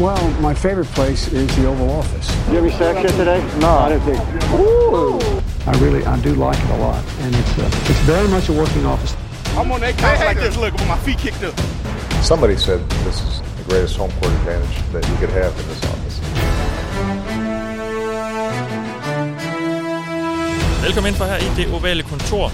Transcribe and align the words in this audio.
Well, 0.00 0.30
my 0.40 0.54
favorite 0.54 0.88
place 0.96 1.30
is 1.30 1.46
the 1.56 1.66
Oval 1.66 1.90
Office. 1.90 2.26
You 2.48 2.54
have 2.54 2.64
any 2.64 2.72
sex 2.72 3.02
yet 3.04 3.12
today? 3.18 3.40
No, 3.60 3.68
I 3.68 3.90
didn't 3.90 4.04
think. 4.08 4.20
I 5.68 5.72
really, 5.78 6.02
I 6.06 6.18
do 6.20 6.32
like 6.34 6.58
it 6.58 6.70
a 6.70 6.76
lot, 6.78 7.04
and 7.20 7.36
it's 7.36 7.58
uh, 7.58 7.90
it's 7.90 8.00
very 8.08 8.26
much 8.28 8.48
a 8.48 8.54
working 8.54 8.86
office. 8.86 9.14
I'm 9.58 9.70
on 9.70 9.80
that 9.80 9.98
couch 9.98 10.20
like 10.24 10.40
this, 10.40 10.56
look, 10.56 10.72
with 10.72 10.88
my 10.88 10.96
feet 11.04 11.18
kicked 11.18 11.42
up. 11.44 11.52
Somebody 12.22 12.56
said 12.56 12.80
this 13.04 13.20
is 13.20 13.42
the 13.58 13.64
greatest 13.68 13.98
home 13.98 14.10
court 14.12 14.32
advantage 14.40 14.76
that 14.92 15.04
you 15.06 15.16
could 15.20 15.32
have 15.36 15.52
in 15.60 15.66
this 15.68 15.84
office. 15.92 16.16
Velkommen 20.82 21.08
ind 21.08 21.16
for 21.16 21.24
her 21.24 21.36
i 21.38 21.48
det 21.56 21.74
ovale 21.74 22.02
kontor. 22.02 22.48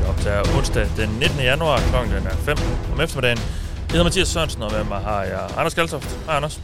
Vi 0.00 0.08
optager 0.08 0.42
onsdag 0.58 0.86
den 0.96 1.08
19. 1.08 1.44
januar 1.44 1.78
klokken 1.78 2.12
er 2.12 2.36
5 2.44 2.56
om 2.92 3.00
eftermiddagen. 3.00 3.38
Jeg 3.38 3.90
hedder 3.90 4.04
Mathias 4.04 4.28
Sørensen, 4.28 4.62
og 4.62 4.72
med 4.72 4.84
mig 4.84 4.98
har 4.98 5.22
jeg 5.22 5.48
Anders 5.56 5.74
Kaltoft. 5.74 6.18
Hej 6.26 6.36
Anders. 6.36 6.60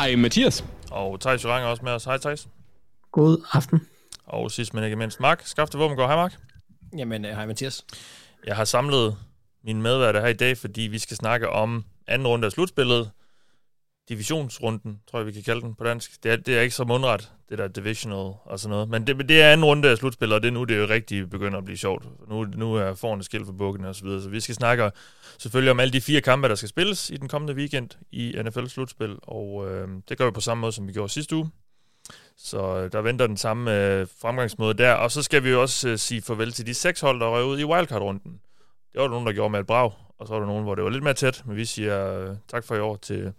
Hej 0.00 0.16
Mathias. 0.16 0.64
Og 0.90 1.20
Thijs 1.20 1.44
Jurang 1.44 1.64
er 1.64 1.68
også 1.68 1.84
med 1.84 1.92
os. 1.92 2.04
Hej 2.04 2.18
Thijs. 2.18 2.48
God 3.12 3.44
aften. 3.52 3.86
Og 4.26 4.50
sidst 4.50 4.74
men 4.74 4.84
ikke 4.84 4.96
mindst 4.96 5.20
Mark. 5.20 5.42
Skafte 5.44 5.78
Våbengård. 5.78 6.08
Hej 6.08 6.16
Mark. 6.16 6.36
Jamen, 6.98 7.24
øh, 7.24 7.30
hej 7.30 7.46
Mathias. 7.46 7.84
Jeg 8.46 8.56
har 8.56 8.64
samlet 8.64 9.16
mine 9.64 9.82
medværter 9.82 10.20
her 10.20 10.28
i 10.28 10.32
dag, 10.32 10.58
fordi 10.58 10.80
vi 10.80 10.98
skal 10.98 11.16
snakke 11.16 11.48
om 11.48 11.84
anden 12.06 12.28
runde 12.28 12.46
af 12.46 12.52
slutspillet. 12.52 13.10
Divisionsrunden, 14.10 15.00
tror 15.10 15.18
jeg, 15.18 15.26
vi 15.26 15.32
kan 15.32 15.42
kalde 15.42 15.60
den 15.60 15.74
på 15.74 15.84
dansk. 15.84 16.22
Det 16.22 16.32
er, 16.32 16.36
det 16.36 16.56
er 16.56 16.60
ikke 16.60 16.74
så 16.74 16.84
mundret, 16.84 17.32
det 17.48 17.58
der 17.58 17.68
divisional 17.68 18.32
og 18.44 18.60
sådan 18.60 18.70
noget. 18.70 18.88
Men 18.88 19.06
det, 19.06 19.28
det 19.28 19.42
er 19.42 19.52
anden 19.52 19.64
runde 19.64 19.90
af 19.90 19.98
slutspillet, 19.98 20.34
og 20.34 20.42
det 20.42 20.48
er 20.48 20.52
nu, 20.52 20.64
det 20.64 20.76
er 20.76 20.80
jo 20.80 20.86
rigtig 20.86 21.30
begynder 21.30 21.58
at 21.58 21.64
blive 21.64 21.78
sjovt. 21.78 22.04
Nu, 22.28 22.44
nu 22.44 22.74
er 22.74 22.94
foran 22.94 23.22
skilt 23.22 23.46
for 23.46 23.52
bukkene 23.52 23.88
og 23.88 23.94
så 23.94 24.04
videre. 24.04 24.22
Så 24.22 24.28
vi 24.28 24.40
skal 24.40 24.54
snakke 24.54 24.90
selvfølgelig 25.38 25.70
om 25.70 25.80
alle 25.80 25.92
de 25.92 26.00
fire 26.00 26.20
kampe, 26.20 26.48
der 26.48 26.54
skal 26.54 26.68
spilles 26.68 27.10
i 27.10 27.16
den 27.16 27.28
kommende 27.28 27.54
weekend 27.54 27.90
i 28.12 28.34
NFL-slutspil. 28.42 29.16
Og 29.22 29.70
øh, 29.70 29.88
det 30.08 30.18
gør 30.18 30.24
vi 30.24 30.30
på 30.30 30.40
samme 30.40 30.60
måde, 30.60 30.72
som 30.72 30.88
vi 30.88 30.92
gjorde 30.92 31.12
sidste 31.12 31.36
uge. 31.36 31.50
Så 32.36 32.76
øh, 32.76 32.92
der 32.92 33.00
venter 33.00 33.26
den 33.26 33.36
samme 33.36 33.76
øh, 33.76 34.06
fremgangsmåde 34.20 34.74
der. 34.74 34.92
Og 34.92 35.10
så 35.10 35.22
skal 35.22 35.44
vi 35.44 35.50
jo 35.50 35.62
også 35.62 35.88
øh, 35.88 35.98
sige 35.98 36.22
farvel 36.22 36.52
til 36.52 36.66
de 36.66 36.74
seks 36.74 37.00
hold, 37.00 37.20
der 37.20 37.26
røg 37.26 37.44
ud 37.44 37.58
i 37.58 37.64
wildcard-runden. 37.64 38.40
Det 38.92 39.00
var 39.00 39.02
der 39.02 39.10
nogen, 39.10 39.26
der 39.26 39.32
gjorde 39.32 39.50
med 39.50 39.60
et 39.60 39.66
brag, 39.66 39.92
og 40.18 40.26
så 40.26 40.32
var 40.32 40.40
der 40.40 40.46
nogen, 40.46 40.64
hvor 40.64 40.74
det 40.74 40.84
var 40.84 40.90
lidt 40.90 41.04
mere 41.04 41.14
tæt. 41.14 41.42
Men 41.46 41.56
vi 41.56 41.64
siger 41.64 42.18
øh, 42.18 42.36
tak 42.48 42.64
for 42.64 42.74
i 42.74 42.80
år 42.80 42.96
til, 42.96 43.32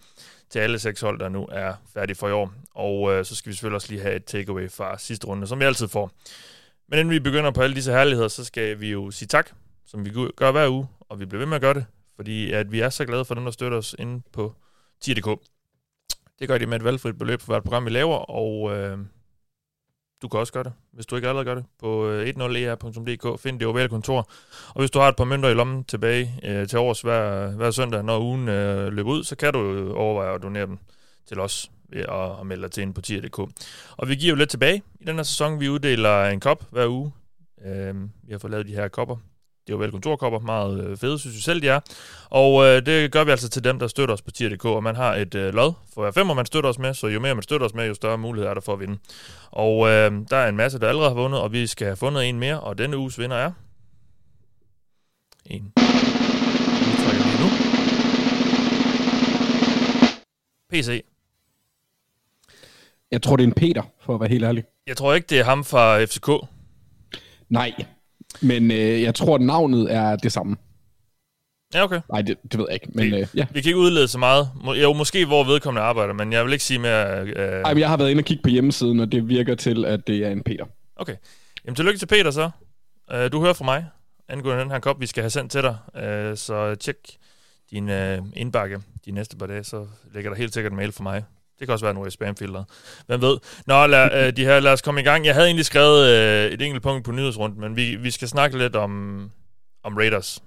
til 0.52 0.60
alle 0.60 0.80
seks 0.80 1.02
hold, 1.02 1.20
der 1.20 1.30
nu 1.30 1.48
er 1.52 1.74
færdige 1.94 2.16
for 2.16 2.28
i 2.28 2.32
år. 2.32 2.54
Og 2.76 3.14
øh, 3.14 3.26
så 3.26 3.36
skal 3.36 3.50
vi 3.50 3.56
selvfølgelig 3.56 3.76
også 3.76 3.90
lige 3.90 4.02
have 4.02 4.16
et 4.16 4.26
takeaway 4.26 4.70
fra 4.70 4.98
sidste 4.98 5.28
runde, 5.28 5.48
som 5.48 5.60
vi 5.60 5.66
altid 5.66 5.88
får. 5.88 6.12
Men 6.90 7.00
inden 7.00 7.12
vi 7.12 7.20
begynder 7.20 7.52
på 7.52 7.62
alle 7.62 7.76
disse 7.76 7.92
herligheder, 7.92 8.28
så 8.28 8.44
skal 8.46 8.80
vi 8.80 8.92
jo 8.92 9.12
sige 9.12 9.28
tak, 9.28 9.50
som 9.86 10.06
vi 10.06 10.12
gør 10.36 10.52
hver 10.52 10.70
uge, 10.70 10.88
og 11.00 11.20
vi 11.20 11.26
bliver 11.26 11.40
ved 11.40 11.48
med 11.48 11.56
at 11.56 11.62
gøre 11.62 11.74
det, 11.74 11.86
fordi 12.16 12.52
at 12.52 12.72
vi 12.72 12.80
er 12.80 12.90
så 12.90 13.06
glade 13.06 13.26
for 13.26 13.36
dem, 13.36 13.44
der 13.44 13.52
støtter 13.52 13.78
os 13.78 13.96
inde 14.00 14.22
på 14.34 14.56
10.dk. 15.06 15.42
Det 16.40 16.48
gør 16.48 16.58
de 16.58 16.66
med 16.66 16.78
et 16.78 16.84
valgfrit 16.84 17.18
beløb 17.18 17.42
for 17.42 17.48
hvert 17.48 17.64
program, 17.64 17.86
vi 17.86 17.90
laver, 17.90 18.16
og 18.16 18.78
øh, 18.78 18.98
du 20.22 20.28
kan 20.28 20.40
også 20.40 20.54
gøre 20.54 20.64
det, 20.64 20.74
hvis 20.94 21.06
du 21.06 21.16
ikke 21.16 21.28
allerede 21.28 21.46
gør 21.46 21.56
det, 21.56 21.66
på 21.80 22.08
øh, 22.08 22.28
10er.dk. 22.28 23.26
E 23.26 23.38
Find 23.38 23.60
det 23.60 23.68
ovale 23.68 23.90
kontor. 23.90 24.30
Og 24.68 24.80
hvis 24.82 24.92
du 24.92 25.00
har 25.00 25.08
et 25.10 25.16
par 25.16 25.24
mønter 25.24 25.50
i 25.50 25.54
lommen 25.54 25.84
tilbage 25.84 26.40
øh, 26.44 26.68
til 26.68 26.80
års 26.80 27.02
hver, 27.02 27.52
hver 27.52 27.72
søndag, 27.72 28.04
når 28.04 28.20
ugen 28.20 28.48
øh, 28.48 28.94
løber 28.94 29.12
ud, 29.12 29.24
så 29.24 29.36
kan 29.36 29.54
du 29.54 29.94
overveje 29.94 30.36
at 30.36 30.44
donere 30.44 30.66
dem 30.66 30.78
til 31.28 31.40
os 31.40 31.72
ved 31.90 32.02
at, 32.02 32.40
at 32.40 32.46
melde 32.46 32.64
dig 32.64 32.72
til 32.72 32.82
ind 32.82 32.94
på 32.94 33.02
10.dk. 33.08 33.40
Og 33.98 34.10
vi 34.10 34.16
giver 34.16 34.30
jo 34.30 34.36
lidt 34.36 34.50
tilbage 34.50 34.82
i 35.00 35.06
den 35.06 35.16
her 35.16 35.24
sæson. 35.24 35.60
Vi 35.60 35.70
uddeler 35.70 36.26
en 36.26 36.40
kop 36.40 36.64
hver 36.72 36.88
uge. 36.88 37.12
Øh, 37.66 37.96
vi 38.24 38.32
har 38.32 38.38
fået 38.38 38.52
lavet 38.52 38.68
de 38.68 38.74
her 38.74 38.88
kopper 38.88 39.18
det 39.68 39.74
er 39.74 39.78
jo 39.78 39.78
vel 39.78 39.92
kontorkopper, 39.92 40.40
meget 40.40 40.84
øh, 40.84 40.98
fede, 40.98 41.20
synes 41.20 41.36
vi 41.36 41.42
selv, 41.42 41.62
de 41.62 41.68
er. 41.68 41.80
Og 42.30 42.66
øh, 42.66 42.86
det 42.86 43.12
gør 43.12 43.24
vi 43.24 43.32
altså 43.32 43.50
til 43.50 43.64
dem, 43.64 43.80
der 43.80 43.88
støtter 43.88 44.14
os 44.14 44.22
på 44.22 44.32
tier.dk, 44.32 44.66
og 44.66 44.84
man 44.84 44.96
har 44.96 45.16
et 45.16 45.36
øh, 45.36 45.54
lod 45.54 45.74
for 45.94 46.02
hver 46.02 46.12
femmer, 46.12 46.34
man 46.34 46.46
støtter 46.46 46.70
os 46.70 46.80
med, 46.80 46.94
så 46.94 47.08
jo 47.08 47.20
mere 47.20 47.36
man 47.36 47.44
støtter 47.44 47.68
os 47.68 47.74
med, 47.74 47.88
jo 47.88 47.94
større 47.94 48.18
mulighed 48.18 48.50
er 48.50 48.54
der 48.54 48.62
for 48.62 48.74
at 48.74 48.80
vinde. 48.80 48.98
Og 49.52 49.88
øh, 49.88 50.12
der 50.30 50.38
er 50.38 50.50
en 50.50 50.56
masse, 50.56 50.80
der 50.80 50.88
allerede 50.88 51.10
har 51.10 51.16
vundet, 51.22 51.40
og 51.42 51.52
vi 51.52 51.68
skal 51.68 51.88
have 51.88 51.96
fundet 51.96 52.30
en 52.30 52.40
mere, 52.40 52.60
og 52.60 52.78
denne 52.78 52.98
uges 52.98 53.20
vinder 53.20 53.38
er... 53.38 53.52
En. 55.46 55.74
Vi 55.76 56.92
trykker 57.04 57.26
lige 57.26 57.42
nu. 57.44 57.50
PC. 60.70 61.04
Jeg 63.12 63.22
tror, 63.22 63.36
det 63.36 63.44
er 63.44 63.48
en 63.48 63.54
Peter, 63.54 63.84
for 64.02 64.14
at 64.14 64.20
være 64.20 64.30
helt 64.30 64.44
ærlig. 64.44 64.64
Jeg 64.88 64.98
tror 64.98 65.14
ikke, 65.14 65.28
det 65.28 65.40
er 65.40 65.44
ham 65.44 65.64
fra 65.64 66.04
FCK. 66.06 66.30
Nej, 67.50 67.72
men 68.42 68.72
øh, 68.72 69.02
jeg 69.02 69.16
tror, 69.16 69.38
navnet 69.38 69.94
er 69.94 70.16
det 70.16 70.32
samme. 70.32 70.56
Ja, 71.74 71.84
okay. 71.84 72.02
Nej, 72.12 72.22
det, 72.22 72.38
det 72.52 72.60
ved 72.60 72.66
jeg 72.70 72.74
ikke, 72.74 72.88
men 72.96 73.06
vi, 73.06 73.16
øh, 73.16 73.28
ja. 73.36 73.46
Vi 73.52 73.62
kan 73.62 73.70
ikke 73.70 73.80
udlede 73.80 74.08
så 74.08 74.18
meget. 74.18 74.50
Jo, 74.82 74.94
måske 74.94 75.26
hvor 75.26 75.44
vedkommende 75.44 75.82
arbejder, 75.82 76.14
men 76.14 76.34
jeg 76.34 76.46
vil 76.46 76.54
ikke 76.54 76.64
sige 76.64 76.80
mere... 76.80 77.22
Øh... 77.22 77.36
Ej, 77.38 77.74
men 77.74 77.80
jeg 77.80 77.90
har 77.90 77.98
været 77.98 78.10
inde 78.10 78.22
og 78.22 78.26
kigge 78.26 78.44
på 78.44 78.50
hjemmesiden, 78.50 79.00
og 79.00 79.12
det 79.12 79.30
virker 79.30 79.56
til, 79.56 79.86
at 79.86 80.08
det 80.08 80.18
er 80.18 80.30
en 80.30 80.44
Peter. 80.44 80.66
Okay. 80.96 81.16
Jamen, 81.66 81.76
tillykke 81.76 82.00
til 82.00 82.06
Peter 82.06 82.32
så. 82.32 82.50
Uh, 83.14 83.32
du 83.32 83.42
hører 83.42 83.54
fra 83.54 83.66
mig 83.66 83.86
angående 84.30 84.64
den 84.64 84.72
her 84.72 84.80
kop, 84.80 85.02
vi 85.02 85.06
skal 85.06 85.24
have 85.24 85.30
sendt 85.30 85.52
til 85.52 85.62
dig. 85.62 85.78
Uh, 85.96 86.38
så 86.38 86.76
tjek 86.76 86.96
din 87.72 87.90
uh, 87.90 88.28
indbakke 88.36 88.80
de 89.06 89.12
næste 89.12 89.38
par 89.38 89.46
dage, 89.46 89.64
så 89.64 89.88
ligger 90.14 90.30
der 90.30 90.38
helt 90.38 90.54
sikkert 90.54 90.72
en 90.72 90.78
mail 90.78 90.92
fra 90.92 91.04
mig. 91.04 91.24
Det 91.62 91.68
kan 91.68 91.74
også 91.74 91.86
være 91.86 91.94
nogle 91.94 92.08
i 92.08 92.12
spamfilteret. 92.12 92.66
Hvem 93.08 93.22
ved? 93.22 93.38
Nå, 93.68 93.88
lad, 93.88 94.28
øh, 94.28 94.38
de 94.38 94.46
her, 94.46 94.60
lad 94.60 94.72
os 94.72 94.82
komme 94.82 95.02
i 95.02 95.04
gang. 95.04 95.26
Jeg 95.26 95.34
havde 95.34 95.48
egentlig 95.48 95.66
skrevet 95.66 96.10
øh, 96.10 96.52
et 96.52 96.62
enkelt 96.62 96.84
punkt 96.84 97.06
på 97.06 97.12
nyhedsrunden, 97.12 97.62
men 97.62 97.76
vi, 97.76 97.96
vi 97.96 98.12
skal 98.12 98.28
snakke 98.28 98.58
lidt 98.58 98.76
om, 98.76 99.32
om 99.84 99.98
Raiders 99.98 100.44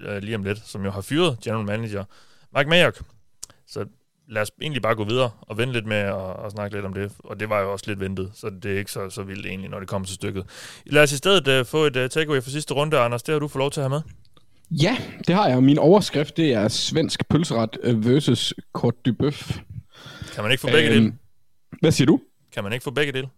øh, 0.00 0.22
lige 0.22 0.36
om 0.36 0.44
lidt, 0.44 0.58
som 0.66 0.84
jo 0.84 0.90
har 0.90 1.00
fyret 1.00 1.38
general 1.44 1.66
manager 1.66 2.04
Mike 2.56 2.70
Mayock. 2.70 3.02
Så 3.66 3.84
lad 4.28 4.42
os 4.42 4.50
egentlig 4.62 4.82
bare 4.82 4.94
gå 4.94 5.04
videre 5.04 5.30
og 5.40 5.58
vente 5.58 5.72
lidt 5.72 5.86
med 5.86 5.96
at, 5.96 6.44
at 6.46 6.52
snakke 6.52 6.76
lidt 6.76 6.86
om 6.86 6.94
det. 6.94 7.12
Og 7.18 7.40
det 7.40 7.50
var 7.50 7.60
jo 7.60 7.72
også 7.72 7.84
lidt 7.88 8.00
ventet, 8.00 8.30
så 8.34 8.50
det 8.62 8.72
er 8.74 8.78
ikke 8.78 8.92
så, 8.92 9.10
så 9.10 9.22
vildt 9.22 9.46
egentlig, 9.46 9.70
når 9.70 9.78
det 9.78 9.88
kommer 9.88 10.06
til 10.06 10.14
stykket. 10.14 10.44
Lad 10.86 11.02
os 11.02 11.12
i 11.12 11.16
stedet 11.16 11.48
øh, 11.48 11.64
få 11.64 11.84
et 11.84 11.96
øh, 11.96 12.10
takeaway 12.10 12.42
for 12.42 12.50
sidste 12.50 12.74
runde, 12.74 12.98
Anders. 12.98 13.22
Det 13.22 13.32
har 13.32 13.38
du 13.38 13.48
fået 13.48 13.60
lov 13.60 13.70
til 13.70 13.80
at 13.80 13.90
have 13.90 13.90
med. 13.90 14.02
Ja, 14.70 14.96
det 15.26 15.34
har 15.34 15.48
jeg. 15.48 15.62
Min 15.62 15.78
overskrift, 15.78 16.36
det 16.36 16.54
er 16.54 16.68
svensk 16.68 17.28
pølseret 17.28 17.78
øh, 17.82 18.06
versus 18.06 18.54
Côte 18.78 19.02
du 19.06 19.12
Bœuf. 19.22 19.60
Kan 20.34 20.42
man 20.44 20.52
ikke 20.52 20.60
få 20.60 20.66
begge 20.66 20.90
øhm, 20.90 21.04
dele? 21.04 21.14
Hvad 21.80 21.92
siger 21.92 22.06
du? 22.06 22.20
Kan 22.52 22.64
man 22.64 22.72
ikke 22.72 22.82
få 22.82 22.90
begge 22.90 23.12
dele? 23.12 23.28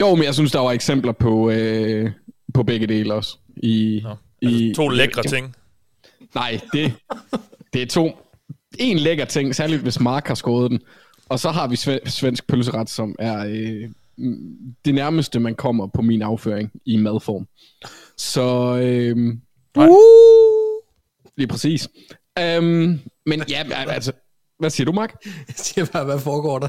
Jo, 0.00 0.14
men 0.14 0.24
jeg 0.24 0.34
synes, 0.34 0.52
der 0.52 0.58
var 0.58 0.72
eksempler 0.72 1.12
på, 1.12 1.50
øh, 1.50 2.10
på 2.54 2.62
begge 2.62 2.86
dele 2.86 3.14
også. 3.14 3.38
I, 3.56 4.00
Nå, 4.02 4.08
altså 4.42 4.64
i, 4.64 4.72
to 4.76 4.88
lækre 4.88 5.22
ja, 5.24 5.30
ting? 5.30 5.56
Nej, 6.34 6.60
det, 6.72 6.92
det 7.72 7.82
er 7.82 7.86
to. 7.86 8.10
En 8.78 8.98
lækker 8.98 9.24
ting, 9.24 9.54
særligt 9.54 9.82
hvis 9.82 10.00
Mark 10.00 10.26
har 10.26 10.34
skåret 10.34 10.70
den. 10.70 10.80
Og 11.28 11.40
så 11.40 11.50
har 11.50 11.68
vi 11.68 11.76
svensk 12.10 12.46
pølseret, 12.46 12.90
som 12.90 13.16
er 13.18 13.46
øh, 13.46 13.90
det 14.84 14.94
nærmeste, 14.94 15.40
man 15.40 15.54
kommer 15.54 15.86
på 15.86 16.02
min 16.02 16.22
afføring 16.22 16.70
i 16.86 16.96
madform. 16.96 17.46
Så... 18.16 18.76
Øh, 18.82 19.16
uh, 19.78 20.84
lige 21.36 21.48
præcis. 21.48 21.88
Um, 22.58 23.00
men 23.26 23.42
ja, 23.48 23.64
altså, 23.88 24.12
hvad 24.58 24.70
siger 24.70 24.84
du, 24.84 24.92
Mark? 24.92 25.14
Jeg 25.48 25.54
siger 25.56 25.86
bare, 25.92 26.04
hvad 26.04 26.18
foregår 26.18 26.58
der? 26.58 26.68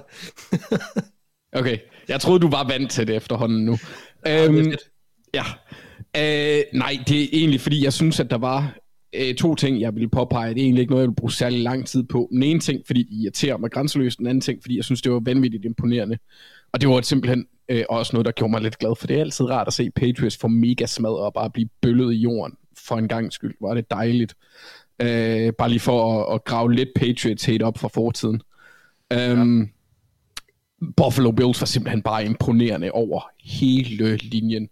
okay, 1.59 1.77
jeg 2.07 2.21
troede, 2.21 2.39
du 2.39 2.49
var 2.49 2.67
vant 2.67 2.91
til 2.91 3.07
det 3.07 3.15
efterhånden 3.15 3.65
nu. 3.65 3.77
Ja, 4.25 4.47
um, 4.47 4.73
ja. 5.33 5.43
Uh, 6.17 6.79
nej, 6.79 6.97
det 7.07 7.23
er 7.23 7.27
egentlig, 7.33 7.61
fordi 7.61 7.83
jeg 7.83 7.93
synes, 7.93 8.19
at 8.19 8.29
der 8.29 8.37
var 8.37 8.77
uh, 9.17 9.35
to 9.35 9.55
ting, 9.55 9.81
jeg 9.81 9.95
ville 9.95 10.09
påpege. 10.09 10.53
Det 10.53 10.59
er 10.61 10.63
egentlig 10.63 10.81
ikke 10.81 10.91
noget, 10.91 11.03
jeg 11.03 11.09
vil 11.09 11.15
bruge 11.15 11.31
særlig 11.31 11.59
lang 11.59 11.87
tid 11.87 12.03
på. 12.03 12.27
Den 12.31 12.43
ene 12.43 12.59
ting, 12.59 12.81
fordi 12.85 13.03
det 13.03 13.11
irriterer 13.11 13.57
mig 13.57 13.71
grænseløst. 13.71 14.19
Den 14.19 14.27
anden 14.27 14.41
ting, 14.41 14.59
fordi 14.61 14.75
jeg 14.75 14.83
synes, 14.83 15.01
det 15.01 15.11
var 15.11 15.21
vanvittigt 15.25 15.65
imponerende. 15.65 16.17
Og 16.73 16.81
det 16.81 16.89
var 16.89 17.01
simpelthen 17.01 17.45
uh, 17.73 17.79
også 17.89 18.13
noget, 18.13 18.25
der 18.25 18.31
gjorde 18.31 18.51
mig 18.51 18.61
lidt 18.61 18.77
glad, 18.77 18.95
for 18.99 19.07
det 19.07 19.17
er 19.17 19.21
altid 19.21 19.45
rart 19.45 19.67
at 19.67 19.73
se 19.73 19.91
Patriots 19.91 20.37
få 20.37 20.47
mega 20.47 20.85
smadret 20.85 21.19
og 21.19 21.33
bare 21.33 21.49
blive 21.49 21.69
bøllet 21.81 22.13
i 22.13 22.17
jorden 22.17 22.57
for 22.87 22.95
en 22.95 23.07
gang 23.07 23.33
skyld. 23.33 23.53
Var 23.61 23.73
det 23.73 23.91
dejligt. 23.91 24.35
Øh, 25.01 25.53
bare 25.53 25.69
lige 25.69 25.79
for 25.79 26.23
at, 26.23 26.35
at 26.35 26.43
grave 26.43 26.73
lidt 26.73 26.89
Patriots 26.95 27.45
hate 27.45 27.63
op 27.63 27.77
fra 27.77 27.87
fortiden. 27.87 28.41
Um, 29.13 29.61
ja. 29.61 29.67
Buffalo 30.97 31.31
Bills 31.31 31.61
var 31.61 31.65
simpelthen 31.65 32.01
bare 32.01 32.25
imponerende 32.25 32.91
over 32.91 33.29
hele 33.43 34.17
linjen. 34.17 34.69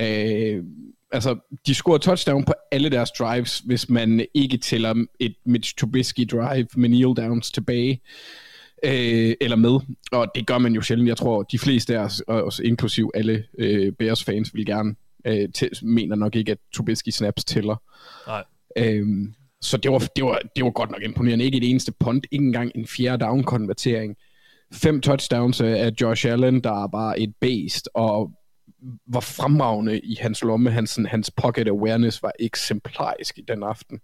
Uh, 0.00 0.64
altså, 1.12 1.36
de 1.66 1.74
scorede 1.74 2.02
touchdown 2.02 2.44
på 2.44 2.52
alle 2.72 2.88
deres 2.88 3.10
drives, 3.10 3.58
hvis 3.58 3.88
man 3.88 4.26
ikke 4.34 4.56
tæller 4.56 5.04
et 5.20 5.34
Mitch 5.44 5.76
Trubisky 5.76 6.28
drive 6.30 6.66
med 6.76 6.88
kneel 6.88 7.16
downs 7.16 7.50
tilbage 7.50 8.00
øh, 8.84 9.34
eller 9.40 9.56
med, 9.56 9.80
og 10.12 10.26
det 10.34 10.46
gør 10.46 10.58
man 10.58 10.72
jo 10.72 10.82
sjældent. 10.82 11.08
Jeg 11.08 11.16
tror, 11.16 11.42
de 11.42 11.58
fleste 11.58 11.98
af 11.98 12.08
os, 12.28 12.60
inklusiv 12.64 13.10
alle 13.14 13.44
øh, 13.58 13.92
Bears 13.92 14.24
fans, 14.24 14.54
vil 14.54 14.66
gerne 14.66 14.94
øh, 15.24 15.48
mener 15.82 16.16
nok 16.16 16.36
ikke, 16.36 16.52
at 16.52 16.58
Trubisky 16.74 17.08
snaps 17.08 17.44
tæller. 17.44 17.76
Nej. 18.26 18.44
Øhm, 18.76 19.34
så 19.62 19.76
det 19.76 19.92
var, 19.92 19.98
det, 20.16 20.24
var, 20.24 20.40
det 20.56 20.64
var 20.64 20.70
godt 20.70 20.90
nok 20.90 21.02
imponerende. 21.02 21.44
Ikke 21.44 21.58
et 21.58 21.70
eneste 21.70 21.92
punt, 21.92 22.26
ikke 22.30 22.44
engang 22.44 22.72
en 22.74 22.86
fjerde 22.86 23.24
down-konvertering. 23.24 24.16
Fem 24.72 25.00
touchdowns 25.00 25.60
af 25.60 25.92
Josh 26.00 26.26
Allen, 26.26 26.64
der 26.64 26.84
er 26.84 26.86
bare 26.86 27.20
et 27.20 27.34
beast, 27.40 27.88
og 27.94 28.32
var 29.06 29.20
fremragende 29.20 30.00
i 30.00 30.16
hans 30.20 30.42
lomme. 30.42 30.70
Hans, 30.70 30.98
hans 31.08 31.30
pocket 31.30 31.68
awareness 31.68 32.22
var 32.22 32.32
eksemplarisk 32.40 33.38
i 33.38 33.42
den 33.48 33.62
aften. 33.62 34.00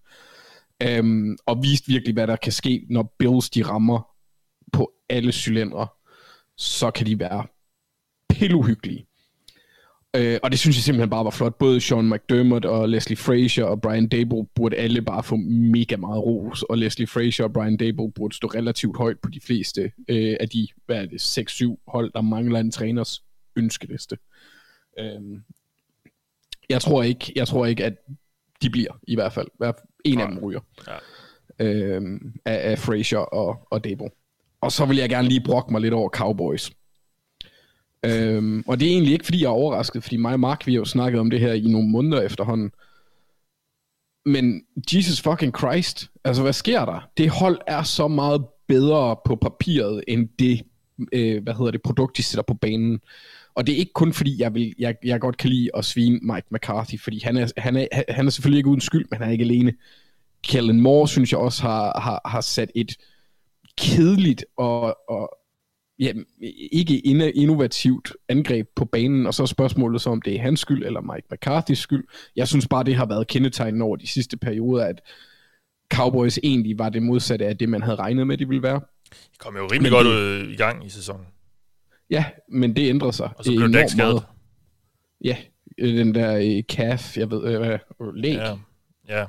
øhm, 0.82 1.36
og 1.46 1.62
viste 1.62 1.88
virkelig, 1.92 2.14
hvad 2.14 2.26
der 2.26 2.36
kan 2.36 2.52
ske, 2.52 2.86
når 2.90 3.14
Bills 3.18 3.50
de 3.50 3.62
rammer 3.62 4.08
på 4.72 4.92
alle 5.10 5.32
cylindre, 5.32 5.86
så 6.56 6.90
kan 6.90 7.06
de 7.06 7.18
være 7.18 7.46
pilleuhyggelige. 8.30 9.06
Øh, 10.16 10.38
og 10.42 10.50
det 10.50 10.58
synes 10.58 10.76
jeg 10.76 10.82
simpelthen 10.82 11.10
bare 11.10 11.24
var 11.24 11.30
flot. 11.30 11.54
Både 11.54 11.80
Sean 11.80 12.10
McDermott 12.10 12.64
og 12.64 12.88
Leslie 12.88 13.16
Frazier 13.16 13.64
og 13.64 13.80
Brian 13.80 14.08
Dable 14.08 14.46
burde 14.54 14.76
alle 14.76 15.02
bare 15.02 15.22
få 15.22 15.36
mega 15.36 15.96
meget 15.96 16.24
ros, 16.24 16.62
og 16.62 16.78
Leslie 16.78 17.06
Frazier 17.06 17.46
og 17.46 17.52
Brian 17.52 17.76
Dable 17.76 18.12
burde 18.12 18.34
stå 18.34 18.46
relativt 18.46 18.96
højt 18.96 19.18
på 19.20 19.30
de 19.30 19.40
fleste 19.40 19.92
øh, 20.08 20.36
af 20.40 20.48
de, 20.48 20.68
hvad 20.86 20.96
er 20.96 21.06
det, 21.06 21.38
6-7 21.38 21.84
hold, 21.88 22.12
der 22.12 22.20
mangler 22.20 22.60
en 22.60 22.70
træners 22.70 23.22
ønskeliste. 23.56 24.18
Øh, 24.98 25.20
jeg 26.68 26.80
tror 26.80 27.02
ikke, 27.02 27.32
jeg 27.36 27.48
tror 27.48 27.66
ikke, 27.66 27.84
at 27.84 27.94
de 28.62 28.70
bliver 28.70 28.98
i 29.08 29.14
hvert 29.14 29.32
fald. 29.32 29.46
En 30.04 30.20
af 30.20 30.28
dem 30.28 30.38
ryger. 30.38 30.60
Ja. 30.86 31.66
Øh, 31.66 32.20
af, 32.44 32.70
af 32.70 32.78
Frazier 32.78 33.18
og, 33.18 33.66
og 33.70 33.84
Dable. 33.84 34.10
Og 34.60 34.72
så 34.72 34.86
vil 34.86 34.96
jeg 34.96 35.08
gerne 35.08 35.28
lige 35.28 35.42
brokke 35.44 35.72
mig 35.72 35.80
lidt 35.80 35.94
over 35.94 36.08
Cowboys. 36.08 36.70
Øhm, 38.06 38.64
og 38.66 38.80
det 38.80 38.88
er 38.88 38.92
egentlig 38.92 39.12
ikke, 39.12 39.24
fordi 39.24 39.40
jeg 39.40 39.46
er 39.46 39.50
overrasket, 39.50 40.02
fordi 40.02 40.16
mig 40.16 40.32
og 40.32 40.40
Mark, 40.40 40.66
vi 40.66 40.72
har 40.72 40.78
jo 40.78 40.84
snakket 40.84 41.20
om 41.20 41.30
det 41.30 41.40
her 41.40 41.52
i 41.52 41.60
nogle 41.60 41.88
måneder 41.88 42.22
efterhånden. 42.22 42.70
Men 44.26 44.62
Jesus 44.94 45.20
fucking 45.20 45.58
Christ, 45.58 46.10
altså 46.24 46.42
hvad 46.42 46.52
sker 46.52 46.84
der? 46.84 47.08
Det 47.16 47.30
hold 47.30 47.58
er 47.66 47.82
så 47.82 48.08
meget 48.08 48.44
bedre 48.68 49.16
på 49.24 49.36
papiret, 49.36 50.04
end 50.08 50.28
det, 50.38 50.62
øh, 51.12 51.42
hvad 51.42 51.54
hedder 51.54 51.70
det, 51.70 51.82
produkt, 51.82 52.16
de 52.16 52.22
sætter 52.22 52.42
på 52.42 52.54
banen. 52.54 53.00
Og 53.54 53.66
det 53.66 53.72
er 53.74 53.78
ikke 53.78 53.92
kun 53.92 54.12
fordi, 54.12 54.42
jeg, 54.42 54.54
vil, 54.54 54.74
jeg, 54.78 54.94
jeg 55.04 55.20
godt 55.20 55.36
kan 55.36 55.50
lide 55.50 55.70
at 55.74 55.84
svine 55.84 56.18
Mike 56.22 56.46
McCarthy, 56.50 57.00
fordi 57.00 57.20
han 57.24 57.36
er, 57.36 57.52
han, 57.56 57.76
er, 57.76 57.86
han 58.08 58.26
er 58.26 58.30
selvfølgelig 58.30 58.58
ikke 58.58 58.68
uden 58.68 58.80
skyld, 58.80 59.06
men 59.10 59.18
han 59.18 59.28
er 59.28 59.32
ikke 59.32 59.44
alene. 59.44 59.72
Kellen 60.42 60.80
Moore, 60.80 61.08
synes 61.08 61.32
jeg 61.32 61.40
også, 61.40 61.62
har, 61.62 62.00
har, 62.00 62.20
har 62.24 62.40
sat 62.40 62.70
et 62.74 62.96
kedeligt 63.78 64.44
og, 64.56 64.96
og 65.08 65.38
ja, 65.98 66.12
ikke 66.72 66.98
innovativt 67.36 68.12
angreb 68.28 68.68
på 68.76 68.84
banen, 68.84 69.26
og 69.26 69.34
så 69.34 69.42
er 69.42 69.46
spørgsmålet 69.46 70.00
så, 70.00 70.10
om 70.10 70.22
det 70.22 70.36
er 70.36 70.40
hans 70.40 70.60
skyld 70.60 70.84
eller 70.84 71.00
Mike 71.00 71.26
McCarthy's 71.32 71.74
skyld. 71.74 72.04
Jeg 72.36 72.48
synes 72.48 72.68
bare, 72.68 72.84
det 72.84 72.94
har 72.94 73.06
været 73.06 73.26
kendetegnet 73.26 73.82
over 73.82 73.96
de 73.96 74.06
sidste 74.06 74.36
perioder, 74.36 74.84
at 74.84 75.00
Cowboys 75.94 76.38
egentlig 76.42 76.78
var 76.78 76.88
det 76.88 77.02
modsatte 77.02 77.46
af 77.46 77.58
det, 77.58 77.68
man 77.68 77.82
havde 77.82 77.96
regnet 77.96 78.26
med, 78.26 78.38
de 78.38 78.48
ville 78.48 78.62
være. 78.62 78.80
De 79.12 79.38
kom 79.38 79.56
jo 79.56 79.66
rimelig 79.66 79.82
men 79.82 80.04
godt 80.04 80.06
det, 80.06 80.52
i 80.52 80.56
gang 80.56 80.86
i 80.86 80.88
sæsonen. 80.88 81.26
Ja, 82.10 82.24
men 82.48 82.76
det 82.76 82.88
ændrede 82.88 83.12
sig. 83.12 83.30
Og 83.36 83.44
så 83.44 83.52
blev 83.56 83.72
Dak 83.72 83.90
skadet. 83.90 84.22
Ja, 85.24 85.36
den 85.78 86.14
der 86.14 86.62
calf, 86.62 87.16
jeg 87.16 87.30
ved, 87.30 87.44
øh, 87.44 87.78
læg. 88.14 88.34
Ja, 88.34 88.56
ja. 89.08 89.24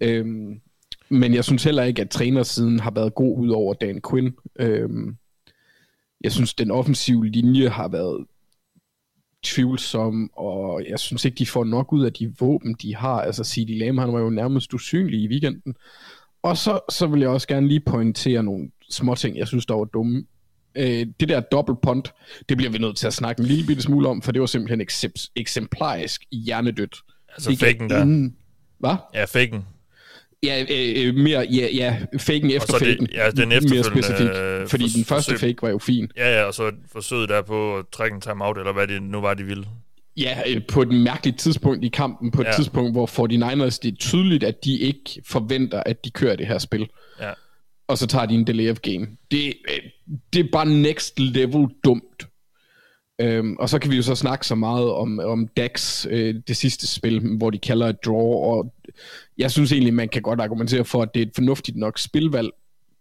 Øhm, 0.00 0.60
men 1.08 1.34
jeg 1.34 1.44
synes 1.44 1.64
heller 1.64 1.82
ikke, 1.82 2.02
at 2.02 2.10
trænersiden 2.10 2.80
har 2.80 2.90
været 2.90 3.14
god 3.14 3.38
ud 3.38 3.48
over 3.48 3.74
Dan 3.74 4.00
Quinn. 4.10 4.34
Øhm, 4.58 5.16
jeg 6.20 6.32
synes, 6.32 6.54
den 6.54 6.70
offensive 6.70 7.26
linje 7.26 7.68
har 7.68 7.88
været 7.88 8.26
tvivlsom, 9.44 10.30
og 10.36 10.84
jeg 10.88 10.98
synes 10.98 11.24
ikke, 11.24 11.38
de 11.38 11.46
får 11.46 11.64
nok 11.64 11.92
ud 11.92 12.04
af 12.04 12.12
de 12.12 12.34
våben, 12.40 12.76
de 12.82 12.96
har. 12.96 13.20
Altså, 13.20 13.44
C.D. 13.44 13.78
Lamb, 13.78 13.98
han 13.98 14.12
var 14.12 14.20
jo 14.20 14.30
nærmest 14.30 14.74
usynlig 14.74 15.20
i 15.20 15.28
weekenden. 15.28 15.74
Og 16.42 16.56
så, 16.56 16.80
så 16.90 17.06
vil 17.06 17.20
jeg 17.20 17.28
også 17.28 17.48
gerne 17.48 17.68
lige 17.68 17.80
pointere 17.80 18.42
nogle 18.42 18.70
små 18.90 19.14
ting, 19.14 19.36
jeg 19.36 19.46
synes, 19.46 19.66
der 19.66 19.74
var 19.74 19.84
dumme. 19.84 20.24
Øh, 20.74 21.06
det 21.20 21.28
der 21.28 21.40
dobbelt 21.40 21.80
punt, 21.80 22.12
det 22.48 22.56
bliver 22.56 22.72
vi 22.72 22.78
nødt 22.78 22.96
til 22.96 23.06
at 23.06 23.12
snakke 23.12 23.40
en 23.40 23.46
lille 23.46 23.66
bitte 23.66 23.82
smule 23.82 24.08
om, 24.08 24.22
for 24.22 24.32
det 24.32 24.40
var 24.40 24.46
simpelthen 24.46 24.86
eksemplarisk 25.36 26.24
hjernedødt. 26.32 26.96
Altså 27.28 27.56
faken 27.56 27.90
der. 27.90 28.30
Hvad? 28.78 28.96
Ja, 29.14 29.24
faken. 29.24 29.64
Ja, 30.42 30.64
øh, 30.70 31.06
øh, 31.06 31.14
mere, 31.14 31.46
ja, 31.50 31.68
ja, 31.74 31.96
faken 32.18 32.50
efter 32.50 32.78
faken. 32.78 33.06
Det, 33.06 33.14
ja, 33.14 33.30
den 33.30 33.52
efterfølgende... 33.52 33.94
Mere 33.94 34.02
specifik, 34.02 34.28
øh, 34.60 34.68
fordi 34.68 34.88
den 34.88 35.04
første 35.04 35.38
fake 35.38 35.56
var 35.62 35.68
jo 35.68 35.78
fin. 35.78 36.10
Ja, 36.16 36.38
ja, 36.38 36.44
og 36.44 36.54
så 36.54 36.72
forsøget 36.92 37.28
der 37.28 37.42
på 37.42 37.76
at 37.78 37.84
trække 37.92 38.14
en 38.14 38.20
timeout, 38.20 38.58
eller 38.58 38.72
hvad 38.72 38.86
det 38.86 39.02
nu 39.02 39.20
var, 39.20 39.34
de 39.34 39.44
ville. 39.44 39.64
Ja, 40.16 40.38
øh, 40.48 40.60
på 40.68 40.82
et 40.82 40.88
mærkeligt 40.88 41.38
tidspunkt 41.38 41.84
i 41.84 41.88
kampen, 41.88 42.30
på 42.30 42.40
et 42.40 42.46
ja. 42.46 42.52
tidspunkt, 42.52 42.92
hvor 42.92 43.06
49ers, 43.06 43.78
det 43.82 43.92
er 43.92 43.96
tydeligt, 43.96 44.44
at 44.44 44.64
de 44.64 44.78
ikke 44.78 45.22
forventer, 45.26 45.82
at 45.86 46.04
de 46.04 46.10
kører 46.10 46.36
det 46.36 46.46
her 46.46 46.58
spil. 46.58 46.88
Ja. 47.20 47.30
Og 47.88 47.98
så 47.98 48.06
tager 48.06 48.26
de 48.26 48.34
en 48.34 48.46
delay 48.46 48.70
of 48.70 48.78
game. 48.78 49.06
Det, 49.30 49.46
øh, 49.46 49.80
det 50.32 50.44
er 50.46 50.48
bare 50.52 50.66
next 50.66 51.18
level 51.18 51.68
dumt. 51.84 52.26
Øhm, 53.20 53.56
og 53.56 53.68
så 53.68 53.78
kan 53.78 53.90
vi 53.90 53.96
jo 53.96 54.02
så 54.02 54.14
snakke 54.14 54.46
så 54.46 54.54
meget 54.54 54.90
om, 54.90 55.18
om 55.18 55.48
Dax, 55.48 56.06
øh, 56.10 56.34
det 56.48 56.56
sidste 56.56 56.86
spil, 56.86 57.36
hvor 57.38 57.50
de 57.50 57.58
kalder 57.58 57.88
et 57.88 58.04
draw, 58.04 58.32
og 58.32 58.74
jeg 59.38 59.50
synes 59.50 59.72
egentlig, 59.72 59.94
man 59.94 60.08
kan 60.08 60.22
godt 60.22 60.40
argumentere 60.40 60.84
for, 60.84 61.02
at 61.02 61.14
det 61.14 61.22
er 61.22 61.26
et 61.26 61.32
fornuftigt 61.34 61.76
nok 61.76 61.98
spilvalg 61.98 62.50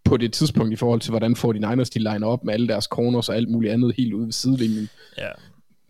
på 0.04 0.18
det 0.18 0.34
tidspunkt 0.34 0.74
i 0.74 0.76
forhold 0.76 1.02
til, 1.02 1.10
hvordan 1.10 1.36
får 1.36 1.54
de 1.54 1.60
Niners 1.60 1.90
de 1.90 2.00
liner 2.00 2.28
op 2.28 2.44
med 2.44 2.54
alle 2.54 2.68
deres 2.68 2.86
corners 2.86 3.30
og 3.30 3.36
alt 3.36 3.50
muligt 3.50 3.74
andet 3.74 3.96
helt 3.98 4.14
ude 4.14 4.26
ved 4.26 4.34
sidelinjen. 4.34 4.90
Ja. 5.18 5.30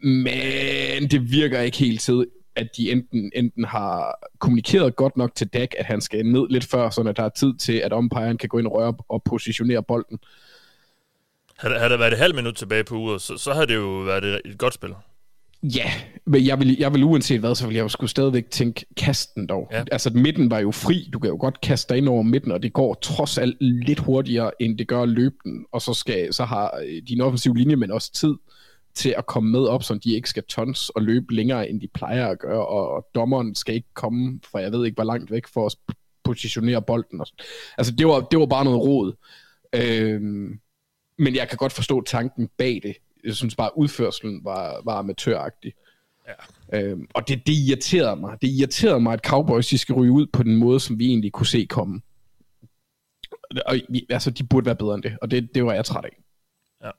Men 0.02 1.08
det 1.12 1.32
virker 1.32 1.60
ikke 1.60 1.78
helt 1.78 2.02
til, 2.02 2.26
at 2.56 2.78
de 2.78 2.92
enten, 2.92 3.32
enten 3.36 3.66
har 3.66 4.20
kommunikeret 4.40 4.96
godt 4.96 5.18
nok 5.18 5.36
til 5.36 5.48
Dak, 5.48 5.70
at 5.78 5.86
han 5.86 6.02
skal 6.02 6.26
ned 6.26 6.48
lidt 6.50 6.66
før, 6.66 6.90
så 6.90 7.14
der 7.16 7.24
er 7.24 7.30
tid 7.30 7.54
til, 7.58 7.74
at 7.74 7.94
umpiren 7.94 8.38
kan 8.38 8.50
gå 8.50 8.58
ind 8.58 8.68
og 8.68 8.74
røre 8.74 8.94
og 9.10 9.24
positionere 9.24 9.84
bolden. 9.84 10.20
Havde, 11.58 11.78
havde 11.78 11.90
der 11.90 11.98
været 11.98 12.14
et 12.14 12.20
halvt 12.20 12.36
minut 12.36 12.56
tilbage 12.56 12.84
på 12.84 12.96
uret, 12.96 13.22
så, 13.22 13.38
så 13.38 13.54
havde 13.54 13.68
det 13.68 13.76
jo 13.76 13.88
været 13.88 14.26
et, 14.26 14.42
et 14.46 14.58
godt 14.58 14.74
spil. 14.74 14.94
Ja, 15.64 15.92
men 16.26 16.46
jeg 16.46 16.60
vil, 16.60 16.78
jeg 16.80 16.94
vil 16.94 17.04
uanset 17.04 17.40
hvad, 17.40 17.56
så 17.56 17.68
vil 17.68 17.76
jeg 17.76 17.84
jo 17.84 17.88
skulle 17.88 18.10
stadigvæk 18.10 18.50
tænke, 18.50 18.86
kast 18.98 19.36
den 19.36 19.48
dog. 19.48 19.68
Ja. 19.72 19.84
Altså, 19.92 20.10
midten 20.10 20.52
var 20.52 20.60
jo 20.60 20.72
fri. 20.72 21.10
Du 21.14 21.20
kan 21.20 21.30
jo 21.30 21.38
godt 21.40 21.62
kaste 21.62 21.94
dig 21.94 21.98
ind 21.98 22.10
over 22.10 22.24
midten, 22.24 22.52
og 22.52 22.64
det 22.64 22.74
går 22.74 22.94
trods 22.94 23.38
alt 23.38 23.58
lidt 23.62 24.00
hurtigere, 24.00 24.52
end 24.60 24.78
det 24.78 24.88
gør 24.88 25.06
løben. 25.06 25.66
Og 25.72 25.82
så, 25.82 25.94
skal, 25.94 26.34
så 26.34 26.44
har 26.44 26.80
øh, 26.86 27.02
din 27.08 27.22
offensive 27.22 27.58
linje, 27.58 27.76
men 27.76 27.92
også 27.92 28.12
tid 28.14 28.36
til 28.94 29.16
at 29.18 29.26
komme 29.26 29.52
med 29.52 29.66
op, 29.66 29.84
så 29.84 29.94
de 29.94 30.14
ikke 30.14 30.30
skal 30.30 30.44
tons 30.44 30.90
og 30.90 31.02
løbe 31.02 31.34
længere, 31.34 31.70
end 31.70 31.82
de 31.82 31.88
plejer 31.94 32.28
at 32.28 32.40
gøre. 32.40 32.68
Og 32.68 33.08
dommeren 33.16 33.56
skal 33.56 33.76
ikke 33.76 33.94
komme, 33.94 34.40
for 34.52 34.60
jeg 34.60 34.72
ved 34.72 34.86
ikke, 34.86 34.96
hvor 34.96 35.04
langt 35.04 35.32
væk 35.32 35.48
for 35.48 35.66
at 35.66 35.76
positionere 36.24 36.82
bolden. 36.82 37.22
Altså, 37.78 37.94
det 37.94 38.08
var, 38.08 38.20
det 38.20 38.40
var 38.40 38.46
bare 38.46 38.66
noget 38.66 38.82
rod. 38.82 39.14
Øhm, 39.76 40.60
men 41.18 41.36
jeg 41.36 41.50
kan 41.50 41.58
godt 41.58 41.74
forstå 41.74 42.02
tanken 42.02 42.50
bag 42.58 42.80
det. 42.84 42.96
Jeg 43.24 43.36
synes 43.36 43.56
bare, 43.56 43.78
udførselen 43.78 44.46
var, 44.46 44.82
var 44.86 44.98
amatøragtig. 44.98 45.74
Ja. 46.28 46.80
Øhm, 46.80 47.08
og 47.14 47.28
det, 47.28 47.48
det 47.48 47.54
irriterede 47.54 48.16
mig. 48.16 48.38
Det 48.42 48.48
irriterede 48.48 49.00
mig, 49.00 49.14
at 49.14 49.26
Cowboys 49.26 49.68
de 49.68 49.78
skal 49.78 49.96
ryge 49.96 50.12
ud 50.12 50.28
på 50.34 50.44
den 50.44 50.56
måde, 50.56 50.80
som 50.80 51.00
vi 51.00 51.06
egentlig 51.06 51.32
kunne 51.32 51.48
se 51.48 51.68
komme. 51.70 52.02
Og, 53.66 53.76
altså, 54.10 54.32
de 54.32 54.44
burde 54.44 54.66
være 54.66 54.76
bedre 54.76 54.96
end 54.96 55.04
det, 55.04 55.18
og 55.22 55.32
det, 55.32 55.56
det 55.56 55.66
var 55.66 55.74
jeg 55.74 55.86
træt 55.86 56.06
af. 56.06 56.18
Ja. 56.84 56.92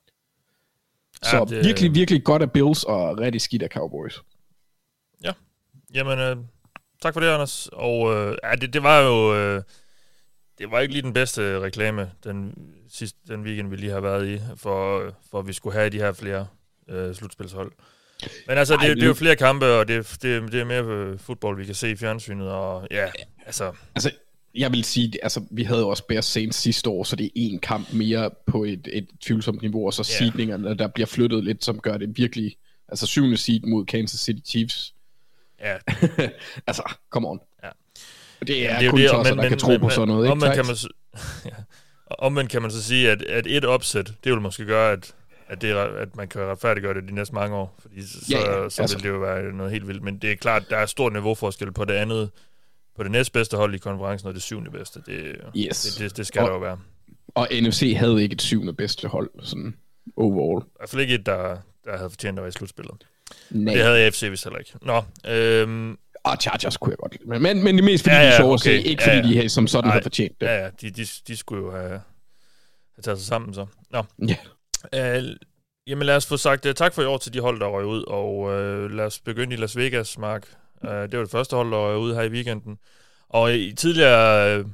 Så 1.22 1.36
ja, 1.36 1.44
det, 1.44 1.64
virkelig, 1.64 1.94
virkelig 1.94 2.24
godt 2.24 2.42
af 2.42 2.52
Bills, 2.52 2.84
og 2.84 3.18
rigtig 3.18 3.40
skidt 3.40 3.62
af 3.62 3.68
Cowboys. 3.68 4.22
Ja, 5.24 5.32
jamen, 5.94 6.18
øh, 6.18 6.36
tak 7.02 7.12
for 7.14 7.20
det, 7.20 7.26
Anders. 7.26 7.68
Og 7.72 8.14
øh, 8.14 8.36
ja, 8.44 8.54
det, 8.54 8.72
det 8.72 8.82
var 8.82 9.00
jo... 9.00 9.34
Øh, 9.36 9.62
det 10.58 10.70
var 10.70 10.80
ikke 10.80 10.94
lige 10.94 11.02
den 11.02 11.12
bedste 11.12 11.60
reklame, 11.60 12.10
den, 12.24 12.54
sidste, 12.92 13.18
den 13.28 13.42
weekend, 13.42 13.70
vi 13.70 13.76
lige 13.76 13.92
har 13.92 14.00
været 14.00 14.28
i, 14.28 14.40
for, 14.56 15.02
for 15.30 15.38
at 15.38 15.48
vi 15.48 15.52
skulle 15.52 15.78
have 15.78 15.90
de 15.90 15.98
her 15.98 16.12
flere 16.12 16.46
øh, 16.88 17.14
slutspilshold. 17.14 17.72
Men 18.46 18.58
altså, 18.58 18.74
Ej, 18.74 18.86
det, 18.86 18.96
det 18.96 19.02
er 19.02 19.06
jo 19.06 19.14
flere 19.14 19.36
kampe, 19.36 19.66
og 19.66 19.88
det, 19.88 20.18
det, 20.22 20.52
det 20.52 20.60
er 20.60 20.64
mere 20.64 20.84
øh, 20.84 21.18
fodbold, 21.18 21.56
vi 21.56 21.64
kan 21.64 21.74
se 21.74 21.90
i 21.90 21.96
fjernsynet, 21.96 22.48
og 22.48 22.86
ja, 22.90 23.10
altså... 23.46 23.72
Altså, 23.94 24.10
jeg 24.54 24.72
vil 24.72 24.84
sige, 24.84 25.12
altså, 25.22 25.42
vi 25.50 25.62
havde 25.62 25.84
også 25.84 26.06
Bears 26.06 26.24
Saints 26.24 26.58
sidste 26.58 26.90
år, 26.90 27.04
så 27.04 27.16
det 27.16 27.26
er 27.26 27.30
en 27.34 27.58
kamp 27.58 27.92
mere 27.92 28.30
på 28.46 28.64
et, 28.64 28.88
et 28.92 29.08
tvivlsomt 29.20 29.62
niveau, 29.62 29.86
og 29.86 29.94
så 29.94 30.08
yeah. 30.10 30.18
seedningerne, 30.18 30.78
der 30.78 30.88
bliver 30.88 31.06
flyttet 31.06 31.44
lidt, 31.44 31.64
som 31.64 31.80
gør 31.80 31.96
det 31.96 32.18
virkelig... 32.18 32.56
Altså, 32.88 33.06
syvende 33.06 33.36
seed 33.36 33.60
mod 33.60 33.86
Kansas 33.86 34.20
City 34.20 34.50
Chiefs. 34.50 34.94
Ja. 35.60 35.76
altså, 36.68 36.82
come 37.10 37.28
on. 37.28 37.40
Ja. 37.64 37.68
Det 38.46 38.70
er, 38.70 38.78
det 38.78 38.86
er 38.86 38.90
kun 38.90 39.00
det, 39.00 39.10
tosser, 39.10 39.34
der 39.34 39.42
men, 39.42 39.48
kan 39.48 39.58
tro 39.58 39.70
men, 39.70 39.80
på 39.80 39.88
sådan 39.88 40.08
noget, 40.08 40.24
ikke? 40.24 40.32
Omvendt 40.32 40.54
kan, 40.54 40.66
man, 40.66 40.76
ja. 41.52 41.62
Omvendt 42.18 42.50
kan 42.50 42.62
man 42.62 42.70
så 42.70 42.82
sige, 42.82 43.10
at, 43.10 43.22
at 43.22 43.46
et 43.46 43.64
opsæt, 43.64 44.12
det 44.24 44.32
vil 44.32 44.40
måske 44.40 44.64
gøre, 44.64 44.92
at, 44.92 45.14
at, 45.48 45.62
det, 45.62 45.74
at 45.74 46.16
man 46.16 46.28
kan 46.28 46.40
retfærdiggøre 46.40 46.94
det 46.94 47.08
de 47.08 47.14
næste 47.14 47.34
mange 47.34 47.56
år, 47.56 47.74
fordi 47.78 48.02
så, 48.02 48.18
ja, 48.30 48.38
ja, 48.38 48.68
så 48.68 48.82
altså. 48.82 48.96
vil 48.96 49.04
det 49.04 49.10
jo 49.10 49.18
være 49.18 49.52
noget 49.52 49.72
helt 49.72 49.88
vildt. 49.88 50.02
Men 50.02 50.18
det 50.18 50.32
er 50.32 50.36
klart, 50.36 50.70
der 50.70 50.76
er 50.76 50.86
stor 50.86 51.10
niveauforskel 51.10 51.72
på 51.72 51.84
det 51.84 51.94
andet, 51.94 52.30
på 52.96 53.02
det 53.02 53.10
næstbedste 53.10 53.56
hold 53.56 53.74
i 53.74 53.78
konferencen 53.78 54.28
og 54.28 54.34
det 54.34 54.42
syvende 54.42 54.70
bedste. 54.70 55.02
Det, 55.06 55.36
yes. 55.56 55.82
det, 55.82 55.98
det, 55.98 56.16
det 56.16 56.26
skal 56.26 56.42
og, 56.42 56.48
der 56.48 56.54
jo 56.54 56.60
være. 56.60 56.78
Og 57.34 57.48
NFC 57.52 57.94
havde 57.96 58.22
ikke 58.22 58.32
et 58.32 58.42
syvende 58.42 58.72
bedste 58.72 59.08
hold, 59.08 59.30
sådan 59.42 59.74
overall. 60.16 60.64
I 60.66 60.70
hvert 60.76 60.90
fald 60.90 61.02
ikke 61.02 61.14
et, 61.14 61.26
der, 61.26 61.56
der 61.84 61.96
havde 61.96 62.10
fortjent 62.10 62.38
at 62.38 62.42
være 62.42 62.48
i 62.48 62.52
slutspillet. 62.52 62.94
Nej. 63.50 63.74
Det 63.74 63.82
havde 63.82 63.98
AFC 63.98 64.30
vist 64.30 64.44
heller 64.44 64.58
ikke. 64.58 64.72
Nå, 64.82 65.02
øhm, 65.30 65.98
og 66.24 66.36
Chargers 66.40 66.76
kunne 66.76 66.90
jeg 66.90 66.98
godt 66.98 67.12
lide. 67.12 67.28
Men, 67.28 67.42
men, 67.42 67.64
men 67.64 67.76
det 67.76 67.84
mest 67.84 68.04
fordi 68.04 68.16
ja, 68.16 68.22
ja, 68.22 68.30
de 68.30 68.36
så 68.36 68.44
okay. 68.44 68.54
at 68.54 68.60
se, 68.60 68.82
ikke 68.82 69.02
ja, 69.06 69.18
fordi 69.18 69.34
ja. 69.34 69.42
de 69.42 69.48
som 69.48 69.66
sådan 69.66 69.84
Nej, 69.84 69.92
havde 69.92 70.02
fortjent 70.02 70.40
det. 70.40 70.46
Ja, 70.46 70.62
ja, 70.62 70.70
de, 70.80 70.90
de, 70.90 71.06
de 71.28 71.36
skulle 71.36 71.64
jo 71.64 71.70
have, 71.70 71.88
have 71.88 73.02
taget 73.02 73.18
sig 73.18 73.26
sammen 73.26 73.54
så. 73.54 73.66
Nå. 73.90 74.04
Ja. 74.28 74.36
Uh, 75.18 75.24
jamen 75.86 76.06
lad 76.06 76.16
os 76.16 76.26
få 76.26 76.36
sagt 76.36 76.66
uh, 76.66 76.72
tak 76.72 76.94
for 76.94 77.02
i 77.02 77.06
år 77.06 77.18
til 77.18 77.34
de 77.34 77.40
hold, 77.40 77.60
der 77.60 77.66
røg 77.66 77.84
ud, 77.84 78.04
og 78.04 78.38
uh, 78.38 78.90
lad 78.90 79.04
os 79.04 79.20
begynde 79.20 79.54
i 79.54 79.56
Las 79.56 79.76
Vegas, 79.76 80.18
Mark. 80.18 80.46
Uh, 80.84 80.90
det 80.90 81.12
var 81.16 81.24
det 81.24 81.30
første 81.30 81.56
hold, 81.56 81.70
der 81.70 81.76
røg 81.76 81.98
ud 81.98 82.14
her 82.14 82.22
i 82.22 82.28
weekenden. 82.28 82.78
Og 83.30 83.54
i 83.54 83.72
tidligere 83.72 84.64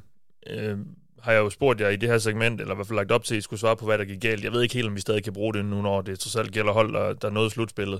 øh, 0.47 0.77
har 1.21 1.31
jeg 1.31 1.39
jo 1.39 1.49
spurgt 1.49 1.81
jer 1.81 1.89
i 1.89 1.95
det 1.95 2.09
her 2.09 2.17
segment, 2.17 2.61
eller 2.61 2.73
i 2.73 2.75
hvert 2.75 2.87
fald 2.87 2.97
lagt 2.97 3.11
op 3.11 3.23
til, 3.23 3.35
at 3.35 3.37
I 3.37 3.41
skulle 3.41 3.59
svare 3.59 3.75
på, 3.75 3.85
hvad 3.85 3.97
der 3.97 4.05
gik 4.05 4.21
galt. 4.21 4.43
Jeg 4.43 4.51
ved 4.51 4.61
ikke 4.61 4.75
helt, 4.75 4.87
om 4.87 4.95
vi 4.95 5.01
stadig 5.01 5.23
kan 5.23 5.33
bruge 5.33 5.53
det 5.53 5.65
nu, 5.65 5.81
når 5.81 6.01
det 6.01 6.19
trods 6.19 6.35
alt 6.35 6.51
gælder 6.51 6.73
hold, 6.73 6.93
der, 6.93 7.13
der 7.13 7.29
nåede 7.29 7.49
slutspillet. 7.49 7.99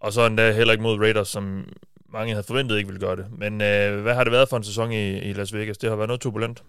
Og 0.00 0.12
så 0.12 0.26
endda 0.26 0.52
heller 0.52 0.72
ikke 0.72 0.82
mod 0.82 0.98
Raiders, 0.98 1.28
som 1.28 1.68
mange 2.12 2.32
havde 2.32 2.46
forventet 2.46 2.78
ikke 2.78 2.88
ville 2.88 3.06
gøre 3.06 3.16
det. 3.16 3.26
Men 3.38 3.52
øh, 3.52 4.02
hvad 4.02 4.14
har 4.14 4.24
det 4.24 4.32
været 4.32 4.48
for 4.48 4.56
en 4.56 4.64
sæson 4.64 4.92
i, 4.92 5.18
i 5.18 5.32
Las 5.32 5.54
Vegas? 5.54 5.78
Det 5.78 5.88
har 5.88 5.96
været 5.96 6.08
noget 6.08 6.20
turbulent. 6.20 6.64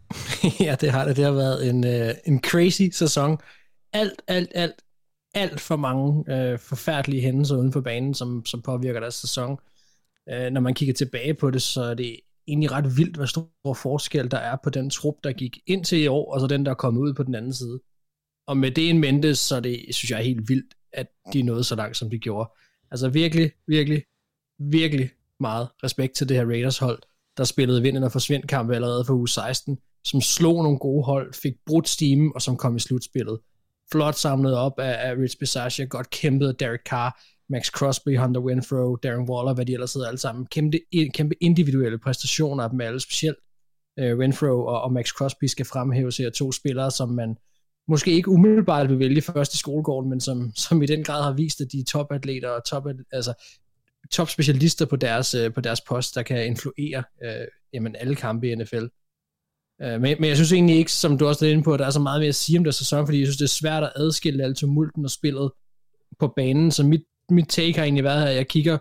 ja, 0.66 0.76
det 0.80 0.90
har 0.90 1.04
det. 1.04 1.16
Det 1.16 1.24
har 1.24 1.32
været 1.32 1.68
en, 1.70 1.86
øh, 1.86 2.14
en 2.26 2.40
crazy 2.40 2.82
sæson. 2.92 3.38
Alt, 3.92 4.22
alt, 4.28 4.52
alt, 4.54 4.74
alt 5.34 5.60
for 5.60 5.76
mange 5.76 6.34
øh, 6.34 6.58
forfærdelige 6.58 7.22
hændelser 7.22 7.56
uden 7.56 7.72
for 7.72 7.80
banen, 7.80 8.14
som, 8.14 8.46
som 8.46 8.62
påvirker 8.62 9.00
deres 9.00 9.14
sæson. 9.14 9.58
Øh, 10.28 10.50
når 10.50 10.60
man 10.60 10.74
kigger 10.74 10.94
tilbage 10.94 11.34
på 11.34 11.50
det, 11.50 11.62
så 11.62 11.82
er 11.82 11.94
det 11.94 12.20
egentlig 12.48 12.72
ret 12.72 12.96
vildt, 12.96 13.16
hvad 13.16 13.26
stor 13.26 13.74
forskel 13.74 14.30
der 14.30 14.38
er 14.38 14.56
på 14.64 14.70
den 14.70 14.90
trup, 14.90 15.14
der 15.24 15.32
gik 15.32 15.58
ind 15.66 15.84
til 15.84 16.02
i 16.02 16.06
år, 16.06 16.34
og 16.34 16.40
så 16.40 16.46
den, 16.46 16.64
der 16.64 16.70
er 16.70 16.74
kommet 16.74 17.00
ud 17.00 17.14
på 17.14 17.22
den 17.22 17.34
anden 17.34 17.54
side. 17.54 17.80
Og 18.46 18.56
med 18.56 18.70
det 18.70 18.90
en 18.90 18.98
mente, 18.98 19.34
så 19.34 19.60
det, 19.60 19.84
synes 19.90 20.10
jeg 20.10 20.18
er 20.18 20.24
helt 20.24 20.48
vildt, 20.48 20.74
at 20.92 21.06
de 21.32 21.42
nåede 21.42 21.64
så 21.64 21.76
langt, 21.76 21.96
som 21.96 22.10
de 22.10 22.18
gjorde. 22.18 22.50
Altså 22.90 23.08
virkelig, 23.08 23.52
virkelig, 23.66 24.02
virkelig 24.58 25.10
meget 25.40 25.68
respekt 25.84 26.14
til 26.14 26.28
det 26.28 26.36
her 26.36 26.44
Raiders-hold, 26.44 26.98
der 27.36 27.44
spillede 27.44 27.82
vinden 27.82 28.02
og 28.02 28.12
forsvind 28.12 28.42
kampe 28.42 28.74
allerede 28.74 29.04
for 29.04 29.14
uge 29.14 29.28
16, 29.28 29.78
som 30.04 30.20
slog 30.20 30.62
nogle 30.62 30.78
gode 30.78 31.04
hold, 31.04 31.34
fik 31.34 31.54
brudt 31.66 31.88
stimen, 31.88 32.32
og 32.34 32.42
som 32.42 32.56
kom 32.56 32.76
i 32.76 32.80
slutspillet. 32.80 33.38
Flot 33.92 34.14
samlet 34.14 34.56
op 34.56 34.78
af, 34.78 35.10
af 35.10 35.16
Rich 35.16 35.38
Bisaccia, 35.38 35.84
godt 35.84 36.10
kæmpet 36.10 36.48
af 36.48 36.54
Derek 36.54 36.80
Carr, 36.86 37.20
Max 37.48 37.66
Crosby, 37.66 38.18
Hunter 38.18 38.40
Winfrow, 38.40 38.96
Darren 38.96 39.30
Waller, 39.30 39.54
hvad 39.54 39.66
de 39.66 39.72
ellers 39.72 39.94
hedder 39.94 40.08
alle 40.08 40.18
sammen. 40.18 40.46
Kæmpe, 40.46 40.78
kæmpe 41.14 41.34
individuelle 41.40 41.98
præstationer 41.98 42.64
af 42.64 42.70
dem 42.70 42.80
alle, 42.80 43.00
specielt 43.00 43.38
uh, 44.02 44.18
Winfrow 44.18 44.58
og, 44.58 44.82
og 44.82 44.92
Max 44.92 45.08
Crosby 45.08 45.44
skal 45.44 45.66
fremhæves 45.66 46.16
her 46.16 46.30
to 46.30 46.52
spillere, 46.52 46.90
som 46.90 47.08
man 47.08 47.36
måske 47.88 48.10
ikke 48.10 48.28
umiddelbart 48.28 48.88
vil 48.88 48.98
vælge 48.98 49.22
først 49.22 49.54
i 49.54 49.58
skolegården, 49.58 50.10
men 50.10 50.20
som, 50.20 50.52
som 50.56 50.82
i 50.82 50.86
den 50.86 51.04
grad 51.04 51.22
har 51.22 51.32
vist, 51.32 51.60
at 51.60 51.72
de 51.72 51.80
er 51.80 51.84
topatleter 51.84 52.48
og 52.48 52.64
top, 52.64 52.86
altså, 53.12 53.32
top 54.10 54.28
specialister 54.28 54.86
på 54.86 54.96
deres, 54.96 55.34
øh, 55.34 55.52
på 55.52 55.60
deres 55.60 55.80
post, 55.80 56.14
der 56.14 56.22
kan 56.22 56.46
influere 56.46 57.02
øh, 57.24 57.46
jamen, 57.72 57.96
alle 57.96 58.14
kampe 58.14 58.50
i 58.50 58.54
NFL. 58.54 58.84
Øh, 59.82 60.00
men, 60.00 60.16
men 60.20 60.24
jeg 60.24 60.36
synes 60.36 60.52
egentlig 60.52 60.76
ikke, 60.76 60.92
som 60.92 61.18
du 61.18 61.26
også 61.26 61.46
er 61.46 61.50
inde 61.50 61.62
på, 61.62 61.72
at 61.72 61.78
der 61.80 61.86
er 61.86 61.90
så 61.90 62.00
meget 62.00 62.20
mere 62.20 62.28
at 62.28 62.34
sige 62.34 62.58
om 62.58 62.64
der 62.64 62.70
sæson, 62.70 63.06
fordi 63.06 63.18
jeg 63.18 63.26
synes, 63.26 63.36
det 63.36 63.44
er 63.44 63.48
svært 63.48 63.82
at 63.82 63.92
adskille 63.96 64.44
alt 64.44 64.56
tumulten 64.56 65.04
og 65.04 65.10
spillet 65.10 65.50
på 66.18 66.32
banen, 66.36 66.70
så 66.70 66.82
mit 66.82 67.02
mit 67.30 67.48
take 67.48 67.78
har 67.78 67.84
egentlig 67.84 68.04
været, 68.04 68.28
at 68.28 68.36
jeg 68.36 68.48
kigger 68.48 68.78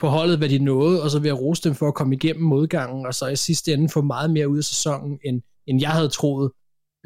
på 0.00 0.08
holdet, 0.08 0.38
hvad 0.38 0.48
de 0.48 0.58
nåede, 0.58 1.02
og 1.02 1.10
så 1.10 1.18
vil 1.18 1.28
jeg 1.28 1.40
rose 1.40 1.62
dem 1.62 1.74
for 1.74 1.88
at 1.88 1.94
komme 1.94 2.14
igennem 2.14 2.44
modgangen, 2.44 3.06
og 3.06 3.14
så 3.14 3.26
i 3.26 3.36
sidste 3.36 3.72
ende 3.72 3.88
få 3.88 4.02
meget 4.02 4.30
mere 4.30 4.48
ud 4.48 4.58
af 4.58 4.64
sæsonen, 4.64 5.18
end, 5.24 5.42
end 5.66 5.80
jeg 5.80 5.90
havde 5.90 6.08
troet. 6.08 6.52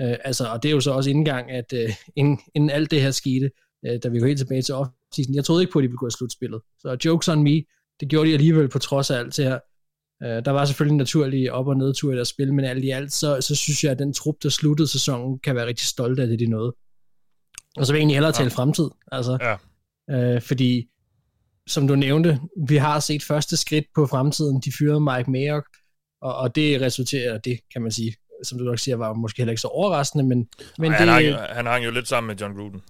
Øh, 0.00 0.16
altså, 0.24 0.46
og 0.46 0.62
det 0.62 0.68
er 0.68 0.72
jo 0.72 0.80
så 0.80 0.92
også 0.92 1.10
indgang, 1.10 1.50
at 1.50 1.72
øh, 1.72 1.90
inden, 2.16 2.38
inden 2.54 2.70
alt 2.70 2.90
det 2.90 3.02
her 3.02 3.10
skete, 3.10 3.50
øh, 3.86 3.98
da 4.02 4.08
vi 4.08 4.18
går 4.18 4.26
helt 4.26 4.38
tilbage 4.38 4.62
til 4.62 4.74
offseason, 5.10 5.34
jeg 5.34 5.44
troede 5.44 5.62
ikke 5.62 5.72
på, 5.72 5.78
at 5.78 5.82
de 5.82 5.88
ville 5.88 5.98
gå 5.98 6.06
i 6.06 6.10
slutspillet. 6.10 6.60
Så 6.78 6.96
jokes 7.04 7.28
on 7.28 7.42
me, 7.42 7.64
det 8.00 8.08
gjorde 8.08 8.28
de 8.28 8.34
alligevel 8.34 8.68
på 8.68 8.78
trods 8.78 9.10
af 9.10 9.18
alt 9.18 9.36
det 9.36 9.44
her. 9.44 9.58
Uh, 10.24 10.44
der 10.44 10.50
var 10.50 10.64
selvfølgelig 10.64 10.92
en 10.92 10.98
naturlig 10.98 11.52
op- 11.52 11.66
og 11.66 11.76
nedtur 11.76 12.12
i 12.12 12.16
deres 12.16 12.28
spil, 12.28 12.54
men 12.54 12.64
alt 12.64 12.84
i 12.84 12.90
alt, 12.90 13.12
så, 13.12 13.40
så 13.40 13.54
synes 13.54 13.84
jeg, 13.84 13.92
at 13.92 13.98
den 13.98 14.12
trup, 14.12 14.34
der 14.42 14.48
sluttede 14.48 14.88
sæsonen, 14.88 15.38
kan 15.38 15.56
være 15.56 15.66
rigtig 15.66 15.86
stolt 15.86 16.20
af 16.20 16.26
det, 16.26 16.38
de 16.38 16.46
nåede. 16.46 16.74
Og 17.76 17.86
så 17.86 17.92
vil 17.92 17.98
jeg 17.98 18.00
egentlig 18.00 18.16
hellere 18.16 18.32
tale 18.32 18.50
fremtid. 18.50 18.88
Altså, 19.12 19.38
ja. 19.40 19.56
Øh, 20.10 20.42
fordi, 20.42 20.88
som 21.68 21.88
du 21.88 21.94
nævnte, 21.94 22.40
vi 22.68 22.76
har 22.76 23.00
set 23.00 23.22
første 23.22 23.56
skridt 23.56 23.84
på 23.94 24.06
fremtiden. 24.06 24.60
De 24.64 24.72
fyrede 24.78 25.00
Mike 25.00 25.30
Mayock, 25.30 25.66
og, 26.22 26.36
og 26.36 26.54
det 26.54 26.80
resulterer, 26.80 27.38
det 27.38 27.60
kan 27.72 27.82
man 27.82 27.92
sige, 27.92 28.14
som 28.42 28.58
du 28.58 28.64
nok 28.64 28.78
siger, 28.78 28.96
var 28.96 29.12
måske 29.12 29.38
heller 29.38 29.52
ikke 29.52 29.60
så 29.60 29.68
overraskende, 29.68 30.24
men, 30.24 30.48
men 30.78 30.92
Ej, 30.92 30.98
det, 30.98 31.08
han, 31.08 31.32
hang, 31.32 31.54
han 31.54 31.66
hang 31.66 31.84
jo 31.84 31.90
lidt 31.90 32.08
sammen 32.08 32.26
med 32.26 32.36
John 32.36 32.54
Gruden. 32.56 32.82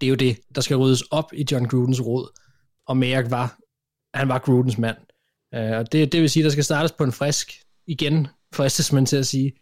Det 0.00 0.06
er 0.06 0.10
jo 0.10 0.16
det, 0.16 0.38
der 0.54 0.60
skal 0.60 0.76
ryddes 0.76 1.02
op 1.02 1.32
i 1.32 1.46
John 1.52 1.68
Grudens 1.68 2.00
råd, 2.06 2.40
og 2.86 2.96
Merrick 2.96 3.30
var, 3.30 3.58
han 4.14 4.28
var 4.28 4.38
Grudens 4.38 4.78
mand. 4.78 4.96
Øh, 5.54 5.78
og 5.78 5.92
det, 5.92 6.12
det 6.12 6.20
vil 6.20 6.30
sige, 6.30 6.44
der 6.44 6.50
skal 6.50 6.64
startes 6.64 6.92
på 6.92 7.04
en 7.04 7.12
frisk, 7.12 7.52
igen, 7.86 8.28
fristes 8.54 8.92
man 8.92 9.06
til 9.06 9.16
at 9.16 9.26
sige. 9.26 9.52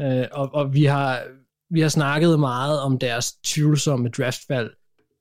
Øh, 0.00 0.26
og, 0.32 0.54
og 0.54 0.74
vi 0.74 0.84
har, 0.84 1.22
vi 1.70 1.80
har 1.80 1.88
snakket 1.88 2.40
meget 2.40 2.80
om 2.80 2.98
deres 2.98 3.32
tvivlsomme 3.32 4.08
draftvalg, 4.08 4.70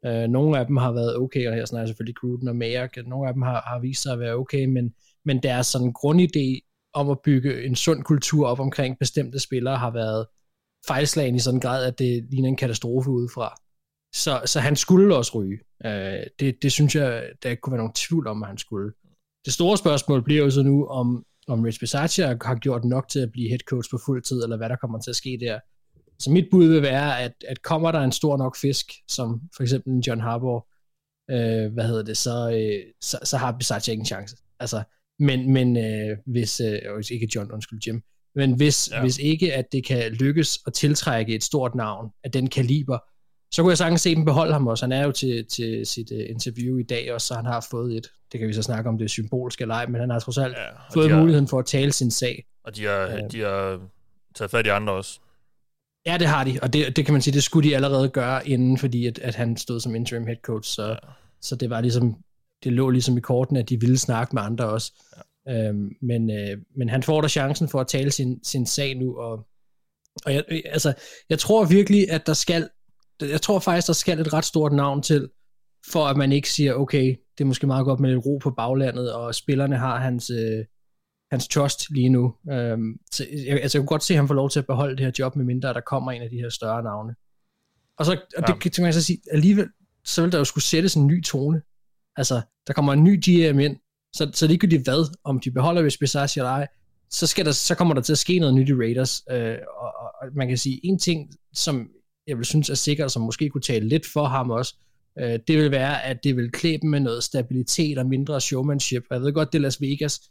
Øh, 0.06 0.28
nogle 0.28 0.60
af 0.60 0.66
dem 0.66 0.78
har 0.78 0.92
været 0.92 1.18
okay, 1.18 1.48
og 1.48 1.54
her 1.54 1.66
snakker 1.66 1.82
jeg 1.82 1.88
selvfølgelig 1.88 2.16
Gruden 2.16 2.48
og 2.48 2.56
Merrick. 2.56 3.08
Nogle 3.08 3.28
af 3.28 3.34
dem 3.34 3.42
har, 3.42 3.64
har 3.68 3.80
vist 3.80 4.04
sig 4.04 4.14
at 4.14 4.20
være 4.20 4.34
okay, 4.34 4.66
men, 4.66 4.94
men 5.26 5.44
deres 5.44 5.68
sådan 5.68 5.94
grundidé 6.00 6.68
om 6.94 7.10
at 7.10 7.20
bygge 7.24 7.66
en 7.66 7.76
sund 7.76 8.04
kultur 8.04 8.48
op 8.48 8.60
omkring 8.60 9.00
bestemte 9.00 9.40
spillere 9.40 9.78
har 9.78 9.92
været 9.92 10.26
fejlslagen 10.88 11.36
i 11.36 11.40
sådan 11.40 11.58
en 11.58 11.62
grad, 11.62 11.86
at 11.86 12.00
det 12.00 12.26
ligner 12.32 12.50
en 12.50 12.56
katastrofe 12.56 13.10
udefra. 13.10 13.56
Så, 14.14 14.42
så 14.46 14.60
han 14.60 14.76
skulle 14.76 15.16
også 15.16 15.32
ryge. 15.40 15.60
Uh, 15.86 16.24
det, 16.40 16.58
det 16.62 16.72
synes 16.72 16.96
jeg, 16.96 17.24
der 17.44 17.50
ikke 17.50 17.62
kunne 17.62 17.72
være 17.72 17.82
nogen 17.82 17.94
tvivl 17.94 18.28
om, 18.28 18.44
at 18.44 18.48
han 18.48 18.58
skulle. 18.58 18.94
Det 19.46 19.54
store 19.54 19.78
spørgsmål 19.78 20.24
bliver 20.24 20.44
jo 20.44 20.50
så 20.50 20.64
nu, 20.64 20.86
om, 20.86 21.26
om 21.48 21.62
Rich 21.62 21.80
Bisaccia 21.80 22.38
har 22.42 22.56
gjort 22.56 22.86
nok 22.86 23.08
til 23.08 23.20
at 23.20 23.32
blive 23.32 23.50
head 23.50 23.60
coach 23.60 23.90
på 23.92 24.00
fuld 24.06 24.24
tid, 24.24 24.44
eller 24.44 24.58
hvad 24.58 24.70
der 24.70 24.76
kommer 24.76 25.00
til 25.00 25.10
at 25.10 25.16
ske 25.16 25.38
der. 25.42 25.60
Så 26.20 26.32
mit 26.32 26.48
bud 26.52 26.68
vil 26.68 26.82
være, 26.82 27.22
at, 27.22 27.34
at 27.48 27.62
kommer 27.62 27.92
der 27.92 28.00
en 28.00 28.12
stor 28.12 28.38
nok 28.38 28.58
fisk, 28.58 28.92
som 29.08 29.42
for 29.56 29.64
eksempel 29.64 30.00
John 30.08 30.22
Harbour, 30.22 30.68
øh, 31.32 31.74
hvad 31.74 31.88
hedder 31.88 32.04
det, 32.04 32.18
så, 32.18 32.52
øh, 32.52 32.94
så, 33.02 33.20
så 33.24 33.38
har 33.38 33.52
Bisaccia 33.52 33.92
ikke 33.92 34.02
en 34.02 34.06
chance. 34.06 34.38
Altså, 34.60 34.84
men, 35.20 35.54
men 35.54 35.78
øh, 35.78 36.18
hvis, 36.26 36.60
øh, 36.60 37.04
ikke 37.12 37.30
John, 37.36 37.52
undskyld 37.52 37.80
Jim, 37.88 38.04
men 38.36 38.56
hvis, 38.56 38.90
ja. 38.92 39.02
hvis 39.02 39.18
ikke, 39.18 39.54
at 39.54 39.66
det 39.72 39.86
kan 39.86 40.12
lykkes 40.12 40.60
at 40.68 40.74
tiltrække 40.74 41.36
et 41.36 41.44
stort 41.44 41.76
navn 41.76 42.10
af 42.24 42.32
den 42.32 42.50
kaliber, 42.50 42.98
så 43.52 43.62
kunne 43.62 43.70
jeg 43.70 43.78
sagtens 43.78 44.02
se 44.02 44.16
dem 44.16 44.26
beholde 44.26 44.54
ham 44.54 44.68
også. 44.68 44.86
Han 44.86 44.92
er 44.92 45.04
jo 45.04 45.12
til, 45.12 45.46
til 45.46 45.86
sit 45.86 46.12
uh, 46.12 46.18
interview 46.30 46.78
i 46.78 46.84
dag 46.84 47.14
også, 47.14 47.28
så 47.28 47.34
han 47.34 47.46
har 47.46 47.68
fået 47.72 47.98
et, 47.98 48.08
det 48.32 48.40
kan 48.40 48.50
vi 48.50 48.54
så 48.54 48.62
snakke 48.62 48.90
om, 48.90 48.98
det 48.98 49.06
er 49.06 49.10
symbolsk 49.10 49.62
eller 49.62 49.76
ej, 49.76 49.86
men 49.86 50.02
han 50.02 50.10
har 50.10 50.20
trods 50.20 50.38
alt 50.38 50.58
ja, 50.58 50.94
fået 50.94 51.12
har, 51.12 51.20
muligheden 51.20 51.48
for 51.48 51.60
at 51.60 51.66
tale 51.66 51.92
sin 51.92 52.12
sag. 52.12 52.46
Og 52.64 52.76
de 52.76 52.86
har, 52.86 53.06
uh, 53.06 53.32
de 53.32 53.40
har 53.40 53.80
taget 54.36 54.52
fat 54.52 54.66
i 54.66 54.70
andre 54.70 54.94
også. 54.94 55.20
Ja, 56.06 56.18
det 56.18 56.28
har 56.28 56.44
de, 56.44 56.60
og 56.62 56.74
det, 56.74 56.96
det 56.96 57.06
kan 57.06 57.14
man 57.14 57.22
sige, 57.22 57.34
det 57.34 57.44
skulle 57.44 57.70
de 57.70 57.76
allerede 57.76 58.10
gøre 58.10 58.48
inden, 58.48 58.78
fordi 58.78 59.08
at, 59.08 59.20
at 59.20 59.36
han 59.36 59.58
stod 59.58 59.80
som 59.80 59.96
interim 59.96 60.26
head 60.26 60.38
coach, 60.44 60.76
så, 60.76 60.88
ja. 60.88 60.96
så 61.42 61.56
det 61.56 61.70
var 61.70 61.82
ligesom, 61.82 62.16
det 62.64 62.74
lå 62.74 62.90
ligesom 62.90 63.18
i 63.18 63.22
korten, 63.22 63.58
at 63.58 63.70
de 63.70 63.80
ville 63.80 63.98
snakke 63.98 64.36
med 64.36 64.42
andre 64.42 64.70
også. 64.70 64.92
Ja. 65.18 65.22
Øhm, 65.48 65.96
men, 66.02 66.32
øh, 66.32 66.58
men 66.76 66.90
han 66.90 67.04
får 67.04 67.22
da 67.22 67.28
chancen 67.28 67.70
for 67.70 67.82
at 67.82 67.88
tale 67.88 68.12
sin, 68.12 68.44
sin 68.44 68.66
sag 68.66 68.98
nu, 68.98 69.18
og, 69.18 69.48
og 70.26 70.34
jeg, 70.34 70.44
altså, 70.66 70.94
jeg 71.30 71.40
tror 71.40 71.66
virkelig, 71.66 72.12
at 72.12 72.28
der 72.28 72.34
skal, 72.34 72.70
jeg 73.26 73.42
tror 73.42 73.60
faktisk, 73.60 73.88
der 73.88 73.94
skal 73.94 74.20
et 74.20 74.34
ret 74.34 74.46
stort 74.46 74.74
navn 74.74 75.02
til, 75.02 75.30
for 75.92 76.06
at 76.06 76.18
man 76.18 76.32
ikke 76.32 76.50
siger, 76.50 76.74
okay, 76.74 77.16
det 77.38 77.44
er 77.44 77.46
måske 77.46 77.68
meget 77.68 77.86
godt 77.86 78.00
med 78.00 78.10
lidt 78.10 78.26
ro 78.26 78.38
på 78.38 78.52
baglandet, 78.52 79.14
og 79.14 79.36
spillerne 79.36 79.78
har 79.78 80.00
hans, 80.00 80.30
øh, 80.30 80.66
hans 81.32 81.48
trust 81.48 81.90
lige 81.90 82.10
nu. 82.10 82.34
Øhm, 82.52 82.98
så 83.12 83.26
jeg, 83.46 83.62
altså, 83.62 83.78
jeg 83.78 83.82
kunne 83.82 83.88
godt 83.88 84.04
se, 84.04 84.14
at 84.14 84.18
han 84.18 84.28
får 84.28 84.36
lov 84.36 84.50
til 84.50 84.60
at 84.60 84.66
beholde 84.66 84.98
det 84.98 85.06
her 85.06 85.12
job, 85.20 85.36
med 85.36 85.46
mindre 85.46 85.74
der 85.74 85.82
kommer 85.82 86.12
en 86.12 86.22
af 86.22 86.30
de 86.30 86.38
her 86.38 86.50
større 86.50 86.84
navne. 86.84 87.16
Og 87.98 88.06
så, 88.06 88.22
og 88.38 88.48
det 88.48 88.74
kan 88.74 88.84
man 88.84 88.94
så 88.94 89.04
sige, 89.04 89.20
alligevel, 89.32 89.68
så 90.06 90.22
vil 90.22 90.32
der 90.32 90.38
jo 90.38 90.44
skulle 90.44 90.64
sættes 90.64 90.96
en 90.96 91.08
ny 91.08 91.24
tone. 91.24 91.62
Altså, 92.16 92.42
der 92.68 92.74
kommer 92.74 92.94
en 92.94 93.04
ny 93.04 93.20
GM 93.20 93.60
ind, 93.60 93.78
så, 94.14 94.32
så 94.34 94.48
ligegyldigt 94.48 94.84
hvad, 94.84 95.16
om 95.24 95.40
de 95.40 95.52
beholder 95.52 95.84
Rich 95.84 96.00
Bisaccia 96.00 96.42
eller 96.42 96.52
ej, 96.52 96.68
så, 97.10 97.28
skal 97.28 97.46
der, 97.46 97.52
så 97.52 97.76
kommer 97.76 97.94
der 97.94 98.02
til 98.02 98.12
at 98.12 98.18
ske 98.18 98.40
noget 98.40 98.56
nyt 98.56 98.70
i 98.70 98.74
Raiders. 98.74 99.24
Øh, 99.32 99.58
og, 99.78 99.92
og, 100.00 100.12
og, 100.22 100.28
man 100.34 100.48
kan 100.48 100.58
sige, 100.58 100.86
en 100.86 101.00
ting, 101.00 101.30
som 101.54 101.90
jeg 102.28 102.38
vil 102.38 102.46
synes 102.46 102.70
er 102.70 102.76
sikkert, 102.76 103.12
som 103.12 103.22
måske 103.22 103.50
kunne 103.50 103.62
tale 103.62 103.88
lidt 103.88 104.06
for 104.14 104.26
ham 104.26 104.50
også, 104.50 104.76
øh, 105.20 105.40
det 105.48 105.58
vil 105.58 105.72
være, 105.72 106.04
at 106.04 106.24
det 106.24 106.36
vil 106.36 106.52
klæbe 106.52 106.88
med 106.88 107.00
noget 107.00 107.24
stabilitet 107.24 107.98
og 107.98 108.06
mindre 108.06 108.42
showmanship. 108.42 109.04
Jeg 109.12 109.22
ved 109.22 109.34
godt, 109.34 109.54
det 109.54 109.58
er 109.58 109.62
Las 109.62 109.82
Vegas, 109.82 110.22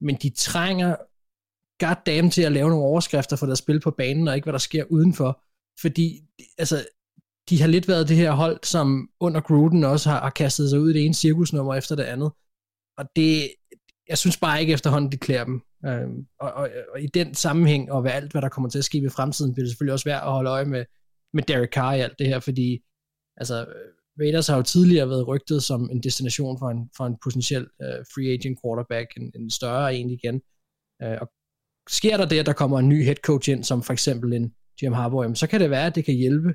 men 0.00 0.16
de 0.22 0.30
trænger 0.30 0.96
goddamn 1.78 2.30
til 2.30 2.42
at 2.42 2.52
lave 2.52 2.68
nogle 2.68 2.84
overskrifter 2.84 3.36
for 3.36 3.46
deres 3.46 3.58
spil 3.58 3.80
på 3.80 3.90
banen, 3.90 4.28
og 4.28 4.34
ikke 4.34 4.44
hvad 4.44 4.52
der 4.52 4.58
sker 4.58 4.84
udenfor. 4.84 5.42
Fordi, 5.80 6.20
altså, 6.58 6.86
de 7.48 7.60
har 7.60 7.68
lidt 7.68 7.88
været 7.88 8.08
det 8.08 8.16
her 8.16 8.32
hold, 8.32 8.58
som 8.62 9.08
under 9.20 9.40
Gruden 9.40 9.84
også 9.84 10.10
har, 10.10 10.20
har 10.20 10.30
kastet 10.30 10.70
sig 10.70 10.80
ud 10.80 10.90
i 10.90 10.92
det 10.92 11.04
ene 11.04 11.14
cirkusnummer 11.14 11.74
efter 11.74 11.96
det 11.96 12.02
andet. 12.02 12.32
Og 12.98 13.04
det, 13.16 13.50
jeg 14.08 14.18
synes 14.18 14.36
bare 14.36 14.60
ikke 14.60 14.72
efterhånden, 14.72 15.12
de 15.12 15.16
klæder 15.16 15.44
dem. 15.44 15.62
Øhm, 15.86 16.26
og, 16.40 16.52
og, 16.52 16.68
og, 16.94 17.02
i 17.02 17.06
den 17.06 17.34
sammenhæng, 17.34 17.92
og 17.92 18.04
ved 18.04 18.10
alt, 18.10 18.32
hvad 18.32 18.42
der 18.42 18.48
kommer 18.48 18.70
til 18.70 18.78
at 18.78 18.84
ske 18.84 18.98
i 18.98 19.08
fremtiden, 19.08 19.54
bliver 19.54 19.64
det 19.64 19.70
selvfølgelig 19.70 19.92
også 19.92 20.08
værd 20.08 20.22
at 20.22 20.32
holde 20.32 20.50
øje 20.50 20.64
med, 20.64 20.84
med 21.32 21.42
Derek 21.42 21.72
Carr 21.72 21.94
i 21.94 22.00
alt 22.00 22.18
det 22.18 22.26
her, 22.26 22.40
fordi 22.40 22.80
altså, 23.36 23.66
Raiders 24.20 24.46
har 24.46 24.56
jo 24.56 24.62
tidligere 24.62 25.08
været 25.08 25.28
rygtet 25.28 25.62
som 25.62 25.90
en 25.90 26.02
destination 26.02 26.58
for 26.58 26.70
en, 26.70 26.90
for 26.96 27.06
en 27.06 27.16
potentiel 27.22 27.62
uh, 27.62 28.04
free 28.14 28.32
agent 28.32 28.58
quarterback, 28.64 29.16
en, 29.16 29.32
en 29.34 29.50
større 29.50 29.94
en 29.94 30.10
igen. 30.10 30.40
Uh, 31.04 31.16
og 31.20 31.30
sker 31.88 32.16
der 32.16 32.24
det, 32.24 32.38
at 32.38 32.46
der 32.46 32.52
kommer 32.52 32.78
en 32.78 32.88
ny 32.88 33.04
head 33.04 33.16
coach 33.16 33.50
ind, 33.50 33.64
som 33.64 33.82
for 33.82 33.92
eksempel 33.92 34.32
en 34.32 34.54
Jim 34.82 34.92
Harbaugh, 34.92 35.34
så 35.34 35.46
kan 35.46 35.60
det 35.60 35.70
være, 35.70 35.86
at 35.86 35.94
det 35.94 36.04
kan 36.04 36.14
hjælpe 36.14 36.48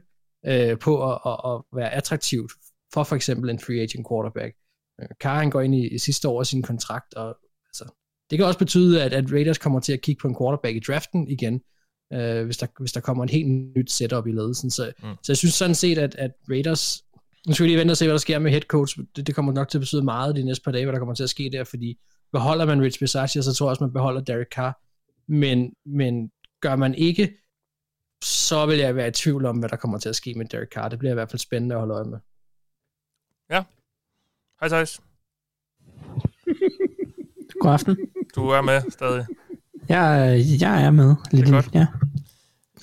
uh, 0.48 0.80
på 0.80 1.12
at, 1.12 1.20
at, 1.26 1.38
at 1.46 1.62
være 1.76 1.94
attraktivt 1.94 2.52
for 2.94 3.04
for 3.04 3.16
eksempel 3.16 3.50
en 3.50 3.60
free 3.60 3.82
agent 3.82 4.08
quarterback. 4.12 4.56
Uh, 5.02 5.08
Carr 5.22 5.40
han 5.40 5.50
går 5.50 5.62
ind 5.62 5.76
i, 5.76 5.88
i 5.88 5.98
sidste 5.98 6.28
år 6.28 6.40
af 6.40 6.46
sin 6.46 6.64
kontrakt, 6.64 7.14
og 7.14 7.38
altså, 7.70 7.86
Det 8.30 8.38
kan 8.38 8.46
også 8.46 8.60
betyde, 8.60 9.04
at, 9.04 9.14
at 9.14 9.32
Raiders 9.32 9.58
kommer 9.58 9.80
til 9.80 9.94
at 9.94 10.02
kigge 10.02 10.20
på 10.22 10.28
en 10.28 10.36
quarterback 10.42 10.76
i 10.76 10.80
draften 10.88 11.28
igen, 11.28 11.62
øh, 12.14 12.46
hvis, 12.46 12.58
der, 12.58 12.68
hvis 12.80 12.92
der 12.92 13.02
kommer 13.02 13.24
en 13.24 13.30
helt 13.30 13.48
nyt 13.78 13.92
setup 13.92 14.28
i 14.28 14.32
ledelsen. 14.32 14.70
Så, 14.72 14.92
mm. 15.04 15.10
så 15.24 15.32
jeg 15.32 15.38
synes 15.38 15.54
sådan 15.54 15.76
set, 15.76 15.98
at, 15.98 16.16
at 16.16 16.32
Raiders... 16.50 17.04
Nu 17.48 17.54
skal 17.54 17.64
vi 17.64 17.70
lige 17.70 17.80
vente 17.80 17.92
og 17.92 17.98
se, 17.98 18.06
hvad 18.06 18.14
der 18.14 18.20
sker 18.20 18.40
med 18.40 18.52
head 18.52 18.62
coach. 18.62 19.00
Det, 19.16 19.28
det 19.28 19.36
kommer 19.36 19.54
nok 19.54 19.70
til 19.70 19.78
at 19.78 19.82
betyde 19.82 20.04
meget 20.04 20.36
de 20.36 20.44
næste 20.44 20.64
par 20.64 20.72
dage, 20.72 20.86
hvad 20.86 20.94
der 20.94 21.00
kommer 21.00 21.16
til 21.16 21.24
at 21.24 21.30
ske 21.30 21.50
der, 21.52 21.64
fordi 21.64 22.00
beholder 22.32 22.66
man 22.66 22.82
Rich 22.82 23.00
Bisaccia, 23.00 23.42
så 23.42 23.54
tror 23.54 23.66
jeg 23.66 23.70
også, 23.70 23.84
man 23.84 23.94
beholder 23.94 24.22
Derek 24.22 24.48
Carr. 24.52 24.82
Men, 25.28 25.74
men 25.86 26.32
gør 26.62 26.76
man 26.76 26.96
ikke, 26.96 27.38
så 28.24 28.66
vil 28.66 28.78
jeg 28.78 28.96
være 28.96 29.08
i 29.08 29.12
tvivl 29.12 29.46
om, 29.46 29.58
hvad 29.60 29.70
der 29.70 29.76
kommer 29.76 29.98
til 29.98 30.10
at 30.10 30.16
ske 30.16 30.34
med 30.34 30.46
Derek 30.46 30.70
Carr. 30.70 30.90
Det 30.90 31.00
bliver 31.00 31.12
i 31.12 31.14
hvert 31.14 31.32
fald 31.32 31.40
spændende 31.40 31.76
at 31.76 31.80
holde 31.80 31.94
øje 31.94 32.06
med. 32.06 32.20
Ja. 33.50 33.64
Hej 34.60 34.70
Thijs. 34.70 35.02
God 37.62 37.72
aften. 37.72 37.98
Du 38.36 38.48
er 38.48 38.62
med 38.62 38.82
stadig. 38.92 39.26
Jeg, 39.90 40.44
jeg 40.62 40.84
er 40.84 40.92
med. 40.92 41.16
Lidt 41.32 41.46
Det 41.46 41.54
er 41.54 41.56
godt. 41.56 41.70
Ja. 41.74 41.86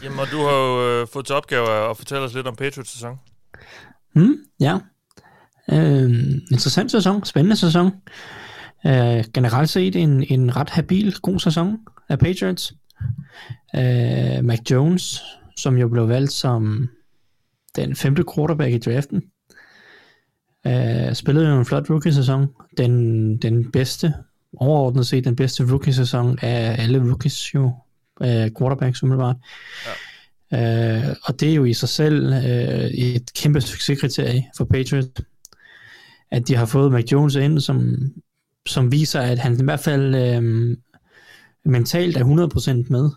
Jamen, 0.02 0.18
og 0.18 0.26
du 0.32 0.36
har 0.36 0.56
jo 0.56 1.00
øh, 1.00 1.06
fået 1.12 1.26
til 1.26 1.34
opgave 1.34 1.90
at 1.90 1.96
fortælle 1.96 2.24
os 2.24 2.34
lidt 2.34 2.46
om 2.46 2.56
Patriots 2.56 2.92
sæson. 2.92 3.18
Hmm, 4.14 4.36
ja. 4.60 4.78
Øhm, 5.72 6.40
interessant 6.50 6.90
sæson. 6.90 7.24
Spændende 7.24 7.56
sæson. 7.56 7.92
Øh, 8.86 9.24
generelt 9.34 9.70
set 9.70 9.96
en, 9.96 10.24
en 10.28 10.56
ret 10.56 10.70
habil, 10.70 11.14
god 11.22 11.38
sæson 11.38 11.78
af 12.08 12.18
Patriots. 12.18 12.74
Øh, 13.76 14.44
Mac 14.44 14.60
Jones, 14.70 15.22
som 15.56 15.76
jo 15.78 15.88
blev 15.88 16.08
valgt 16.08 16.32
som 16.32 16.88
den 17.76 17.96
femte 17.96 18.24
quarterback 18.34 18.74
i 18.74 18.78
draften. 18.78 19.22
Øh, 20.66 21.14
spillede 21.14 21.48
jo 21.48 21.58
en 21.58 21.64
flot 21.64 21.90
rookie-sæson. 21.90 22.48
Den, 22.78 23.36
den 23.36 23.70
bedste, 23.70 24.14
overordnet 24.56 25.06
set 25.06 25.24
den 25.24 25.36
bedste 25.36 25.64
rookie-sæson 25.70 26.38
af 26.42 26.82
alle 26.82 26.98
rookies 26.98 27.54
jo. 27.54 27.72
Øh, 28.22 28.50
quarterbacks 28.58 29.02
umiddelbart. 29.02 29.36
Øh, 30.54 31.16
og 31.24 31.40
det 31.40 31.50
er 31.50 31.54
jo 31.54 31.64
i 31.64 31.72
sig 31.72 31.88
selv 31.88 32.32
øh, 32.32 32.84
et 32.84 33.32
kæmpe 33.34 33.60
succeskriterie 33.60 34.50
for 34.56 34.64
Patriots, 34.64 35.08
at 36.30 36.48
de 36.48 36.56
har 36.56 36.66
fået 36.66 36.92
Mac 36.92 37.04
Jones 37.12 37.34
ind, 37.34 37.60
som, 37.60 37.96
som 38.66 38.92
viser, 38.92 39.20
at 39.20 39.38
han 39.38 39.60
i 39.60 39.64
hvert 39.64 39.80
fald 39.80 40.14
øh, 40.14 40.76
mentalt 41.64 42.16
er 42.16 42.84
100% 42.84 42.86
med. 42.90 43.10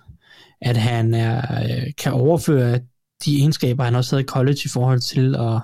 At 0.61 0.77
han 0.77 1.13
er, 1.13 1.63
øh, 1.63 1.93
kan 1.97 2.11
overføre 2.11 2.79
de 3.25 3.37
egenskaber, 3.39 3.83
han 3.83 3.95
også 3.95 4.15
havde 4.15 4.23
i 4.23 4.27
college 4.27 4.59
i 4.65 4.69
forhold 4.69 4.99
til 4.99 5.35
at 5.35 5.61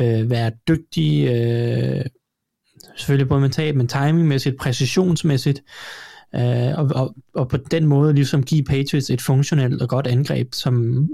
øh, 0.00 0.30
være 0.30 0.50
dygtig, 0.68 1.28
øh, 1.28 2.04
selvfølgelig 2.98 3.28
både 3.28 3.40
mentalt, 3.40 3.76
men 3.76 3.88
timingmæssigt, 3.88 4.56
præcisionsmæssigt, 4.56 5.62
øh, 6.34 6.78
og, 6.78 6.90
og, 6.94 7.14
og 7.34 7.48
på 7.48 7.56
den 7.56 7.86
måde 7.86 8.12
ligesom 8.12 8.42
give 8.42 8.64
Patriots 8.64 9.10
et 9.10 9.22
funktionelt 9.22 9.82
og 9.82 9.88
godt 9.88 10.06
angreb, 10.06 10.54
som 10.54 11.06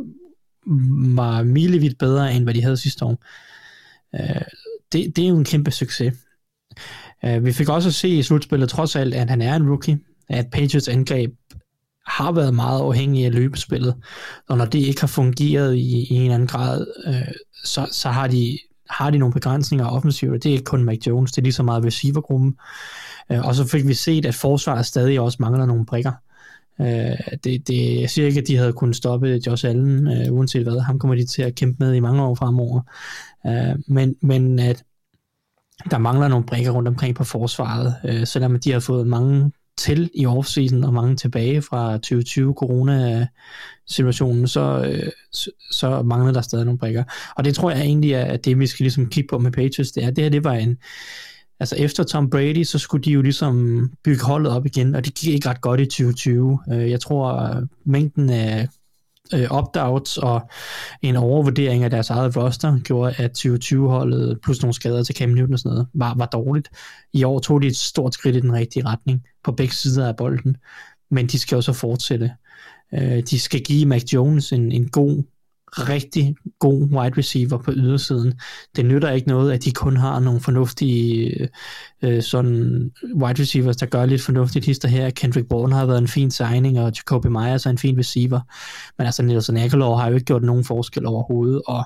var 1.17 1.43
milevidt 1.43 1.99
bedre, 1.99 2.35
end 2.35 2.45
hvad 2.45 2.55
de 2.55 2.63
havde 2.63 2.77
sidste 2.77 3.05
år. 3.05 3.25
Øh, 4.15 4.43
det, 4.93 5.17
det 5.17 5.25
er 5.25 5.29
jo 5.29 5.39
en 5.39 5.45
kæmpe 5.45 5.71
succes. 5.71 6.15
Øh, 7.25 7.45
vi 7.45 7.53
fik 7.53 7.69
også 7.69 7.89
at 7.89 7.95
se 7.95 8.09
i 8.09 8.23
slutspillet, 8.23 8.69
trods 8.69 8.97
alt, 8.97 9.15
at 9.15 9.31
han 9.31 9.43
er 9.43 9.57
en 9.57 9.69
rookie, 9.69 9.99
at 10.29 10.47
Patriots 10.53 10.89
angreb 10.89 11.31
har 12.07 12.33
været 12.33 12.55
meget 12.55 12.81
afhængig 12.81 13.25
af 13.25 13.35
løbespillet, 13.35 13.95
og 14.49 14.59
når 14.59 14.65
det 14.65 14.79
ikke 14.79 15.01
har 15.01 15.09
fungeret 15.09 15.77
i, 15.77 16.07
i 16.11 16.15
en 16.15 16.23
eller 16.23 16.35
anden 16.35 16.49
grad, 16.49 16.87
øh, 17.07 17.35
så, 17.65 17.89
så 17.93 18.09
har 18.09 18.27
de 18.27 18.59
har 18.99 19.11
de 19.11 19.19
nogle 19.19 19.33
begrænsninger 19.33 19.87
offensivt, 19.87 20.35
og 20.35 20.43
det 20.43 20.49
er 20.49 20.53
ikke 20.53 20.65
kun 20.65 20.85
Mac 20.85 20.99
Jones, 21.07 21.33
det 21.33 21.39
er 21.39 21.43
lige 21.43 21.53
så 21.53 21.63
meget 21.63 21.85
receivergruppen. 21.85 22.57
Øh, 23.33 23.47
og 23.47 23.55
så 23.55 23.67
fik 23.67 23.87
vi 23.87 23.95
set, 23.95 24.27
at 24.27 24.35
forsvaret 24.35 24.87
stadig 24.87 25.21
også 25.21 25.39
mangler 25.41 25.67
nogle 25.67 25.87
brikker. 25.87 26.13
Øh, 26.81 27.37
det, 27.45 27.69
det, 27.69 28.01
jeg 28.01 28.11
siger 28.11 28.27
ikke, 28.27 28.41
at 28.41 28.49
de 28.49 28.57
havde 28.57 28.73
kunnet 28.73 28.97
stoppe 28.97 29.41
Josh 29.47 29.67
Allen, 29.67 30.09
øh, 30.09 30.33
uanset 30.33 30.63
hvad. 30.63 30.81
Ham 30.81 30.99
kommer 30.99 31.15
de 31.15 31.27
til 31.27 31.43
at 31.43 31.55
kæmpe 31.55 31.85
med 31.85 31.95
i 31.95 32.01
mange 32.01 32.23
år 32.23 32.35
fremover. 32.35 32.81
Øh, 33.47 33.77
men, 33.87 34.15
men 34.23 34.59
at 34.59 34.85
der 35.91 35.99
mangler 35.99 36.29
nogle 36.29 36.47
brikker 36.47 36.71
rundt 36.71 36.89
omkring 36.89 37.17
på 37.17 37.25
forsvaret, 37.25 37.95
øh, 38.05 38.27
selvom 38.27 38.61
de 38.61 38.73
har 38.73 38.81
fået 38.81 39.07
mange 39.07 39.53
til 39.79 40.11
i 40.15 40.27
offseason 40.27 40.85
og 40.85 40.95
mange 40.95 41.17
tilbage 41.17 41.63
fra 41.63 41.93
2020 41.93 42.55
corona-situationen, 42.55 44.49
så, 44.49 44.91
øh, 44.93 45.11
så, 45.33 45.51
så 45.71 46.03
mangler 46.03 46.33
der 46.33 46.41
stadig 46.41 46.65
nogle 46.65 46.79
brikker. 46.79 47.05
Og 47.37 47.45
det 47.45 47.55
tror 47.55 47.71
jeg 47.71 47.81
egentlig 47.81 48.13
er 48.13 48.37
det, 48.37 48.59
vi 48.59 48.67
skal 48.67 48.85
ligesom 48.85 49.09
kigge 49.09 49.29
på 49.29 49.39
med 49.39 49.53
Patriots, 49.53 49.93
det 49.93 50.05
er, 50.05 50.11
det 50.11 50.25
her 50.25 50.31
det 50.31 50.45
var 50.45 50.53
en, 50.53 50.79
altså 51.61 51.77
efter 51.77 52.05
Tom 52.05 52.31
Brady, 52.31 52.63
så 52.63 52.79
skulle 52.79 53.05
de 53.05 53.11
jo 53.11 53.23
ligesom 53.23 53.89
bygge 54.05 54.25
holdet 54.25 54.53
op 54.53 54.67
igen, 54.67 54.95
og 54.95 55.05
det 55.05 55.15
gik 55.15 55.35
ikke 55.35 55.49
ret 55.49 55.61
godt 55.61 55.81
i 55.81 55.87
2020. 55.87 56.59
Øh, 56.73 56.91
jeg 56.91 57.01
tror, 57.01 57.63
mængden 57.85 58.31
af 58.31 58.69
øh, 59.33 59.51
opt-outs 59.51 60.19
og 60.19 60.51
en 61.03 61.17
overvurdering 61.17 61.85
af 61.85 61.91
deres 61.91 62.11
eget 62.11 62.37
roster 62.37 62.79
gjorde, 62.85 63.15
at 63.19 63.47
2020-holdet 63.47 64.39
plus 64.43 64.63
nogle 64.63 64.75
skader 64.75 65.03
til 65.03 65.15
Cam 65.15 65.29
Newton 65.29 65.53
og 65.53 65.59
sådan 65.59 65.75
noget, 65.75 65.89
var, 65.95 66.15
var 66.15 66.27
dårligt. 66.27 66.69
I 67.13 67.25
år 67.25 67.39
tog 67.39 67.63
de 67.63 67.67
et 67.67 67.77
stort 67.77 68.15
skridt 68.15 68.37
i 68.37 68.41
den 68.41 68.53
rigtige 68.53 68.87
retning 68.87 69.23
på 69.45 69.53
begge 69.53 69.75
sider 69.75 70.09
af 70.09 70.17
bolden, 70.17 70.57
men 71.11 71.27
de 71.27 71.39
skal 71.39 71.57
jo 71.57 71.63
så 71.63 71.73
fortsætte. 71.73 72.33
Øh, 72.95 73.23
de 73.31 73.41
skal 73.41 73.61
give 73.61 73.87
Mac 73.87 74.03
Jones 74.13 74.53
en, 74.53 74.73
en 74.73 74.89
god, 74.89 75.23
rigtig 75.79 76.37
god 76.59 76.81
wide 76.81 77.19
receiver 77.19 77.59
på 77.59 77.73
ydersiden. 77.73 78.35
Det 78.77 78.87
nytter 78.87 79.11
ikke 79.11 79.29
noget, 79.29 79.53
at 79.53 79.65
de 79.65 79.73
kun 79.73 79.97
har 79.97 80.21
nogle 80.21 80.41
fornuftige 80.41 81.49
øh, 82.03 82.23
sådan 82.23 82.91
wide 83.15 83.43
receivers, 83.43 83.77
der 83.77 83.87
gør 83.87 84.07
lidt 84.07 84.23
fornuftigt 84.23 84.65
hister 84.65 84.89
her. 84.89 85.11
Kendrick 85.11 85.49
Bourne 85.49 85.75
har 85.75 85.87
været 85.87 85.99
en 85.99 86.09
fin 86.09 86.31
signing, 86.31 86.81
og 86.81 86.93
Jacoby 86.97 87.27
Myers 87.27 87.67
er 87.67 87.71
en 87.71 87.79
fin 87.79 87.99
receiver. 87.99 88.41
Men 88.99 89.07
altså 89.07 89.23
Nelson 89.23 89.57
Aguilar 89.57 89.97
har 89.97 90.09
jo 90.09 90.15
ikke 90.15 90.25
gjort 90.25 90.43
nogen 90.43 90.65
forskel 90.65 91.07
overhovedet, 91.07 91.63
og 91.67 91.85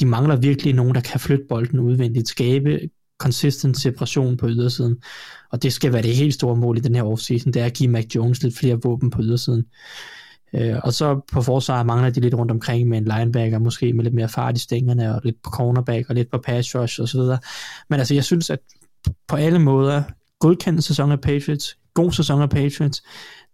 de 0.00 0.06
mangler 0.06 0.36
virkelig 0.36 0.74
nogen, 0.74 0.94
der 0.94 1.00
kan 1.00 1.20
flytte 1.20 1.44
bolden 1.48 1.78
udvendigt, 1.78 2.28
skabe 2.28 2.78
consistent 3.18 3.80
separation 3.80 4.36
på 4.36 4.48
ydersiden. 4.48 4.96
Og 5.52 5.62
det 5.62 5.72
skal 5.72 5.92
være 5.92 6.02
det 6.02 6.16
helt 6.16 6.34
store 6.34 6.56
mål 6.56 6.76
i 6.76 6.80
den 6.80 6.94
her 6.94 7.02
offseason, 7.02 7.52
det 7.52 7.62
er 7.62 7.66
at 7.66 7.74
give 7.74 7.90
Mac 7.90 8.06
Jones 8.14 8.42
lidt 8.42 8.58
flere 8.58 8.80
våben 8.82 9.10
på 9.10 9.22
ydersiden. 9.22 9.64
Øh, 10.54 10.76
og 10.84 10.92
så 10.92 11.20
på 11.32 11.42
forsvaret 11.42 11.86
mangler 11.86 12.10
de 12.10 12.20
lidt 12.20 12.34
rundt 12.34 12.52
omkring 12.52 12.88
med 12.88 12.98
en 12.98 13.04
linebacker, 13.04 13.58
måske 13.58 13.92
med 13.92 14.04
lidt 14.04 14.14
mere 14.14 14.28
fart 14.28 14.56
i 14.56 14.60
stængerne, 14.60 15.14
og 15.14 15.20
lidt 15.24 15.36
på 15.42 15.50
cornerback, 15.50 16.08
og 16.08 16.14
lidt 16.14 16.30
på 16.30 16.38
pass 16.38 16.74
rush 16.74 17.00
osv. 17.00 17.20
Men 17.90 17.98
altså, 17.98 18.14
jeg 18.14 18.24
synes, 18.24 18.50
at 18.50 18.58
på 19.28 19.36
alle 19.36 19.58
måder, 19.58 20.02
godkendt 20.40 20.84
sæson 20.84 21.12
af 21.12 21.20
Patriots, 21.20 21.76
god 21.94 22.12
sæson 22.12 22.42
af 22.42 22.50
Patriots, 22.50 23.02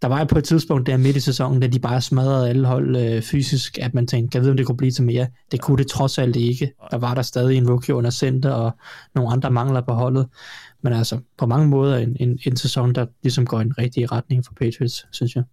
der 0.03 0.09
var 0.09 0.25
på 0.25 0.39
et 0.39 0.45
tidspunkt 0.45 0.87
der 0.87 0.97
midt 0.97 1.17
i 1.17 1.21
sæsonen, 1.21 1.61
da 1.61 1.67
de 1.67 1.79
bare 1.79 2.01
smadrede 2.01 2.49
alle 2.49 2.67
hold 2.67 2.97
øh, 2.97 3.23
fysisk, 3.23 3.79
at 3.79 3.95
man 3.95 4.07
tænkte, 4.07 4.33
kan 4.33 4.39
jeg 4.39 4.43
vide, 4.43 4.51
om 4.51 4.57
det 4.57 4.67
kunne 4.67 4.77
blive 4.77 4.91
til 4.91 5.05
mere? 5.05 5.27
Det 5.53 5.61
kunne 5.61 5.79
det 5.79 5.87
trods 5.87 6.19
alt 6.19 6.37
ikke. 6.37 6.73
Der 6.91 6.99
var 6.99 7.15
der 7.15 7.23
stadig 7.23 7.57
en 7.57 7.71
rookie 7.71 7.95
under 7.95 8.11
center, 8.11 8.51
og 8.51 8.73
nogle 9.15 9.33
andre 9.33 9.51
mangler 9.51 9.81
på 9.81 9.93
holdet. 9.93 10.27
Men 10.83 10.93
altså, 10.93 11.19
på 11.39 11.47
mange 11.47 11.69
måder 11.69 11.97
en, 11.97 12.17
en, 12.21 12.39
en 12.47 12.57
sæson, 12.57 12.95
der 12.95 13.07
ligesom 13.23 13.47
går 13.47 13.59
i 13.59 13.63
en 13.63 13.79
rigtig 13.79 14.13
retning 14.13 14.45
for 14.47 14.53
Patriots, 14.55 15.07
synes 15.13 15.37
jeg. 15.37 15.45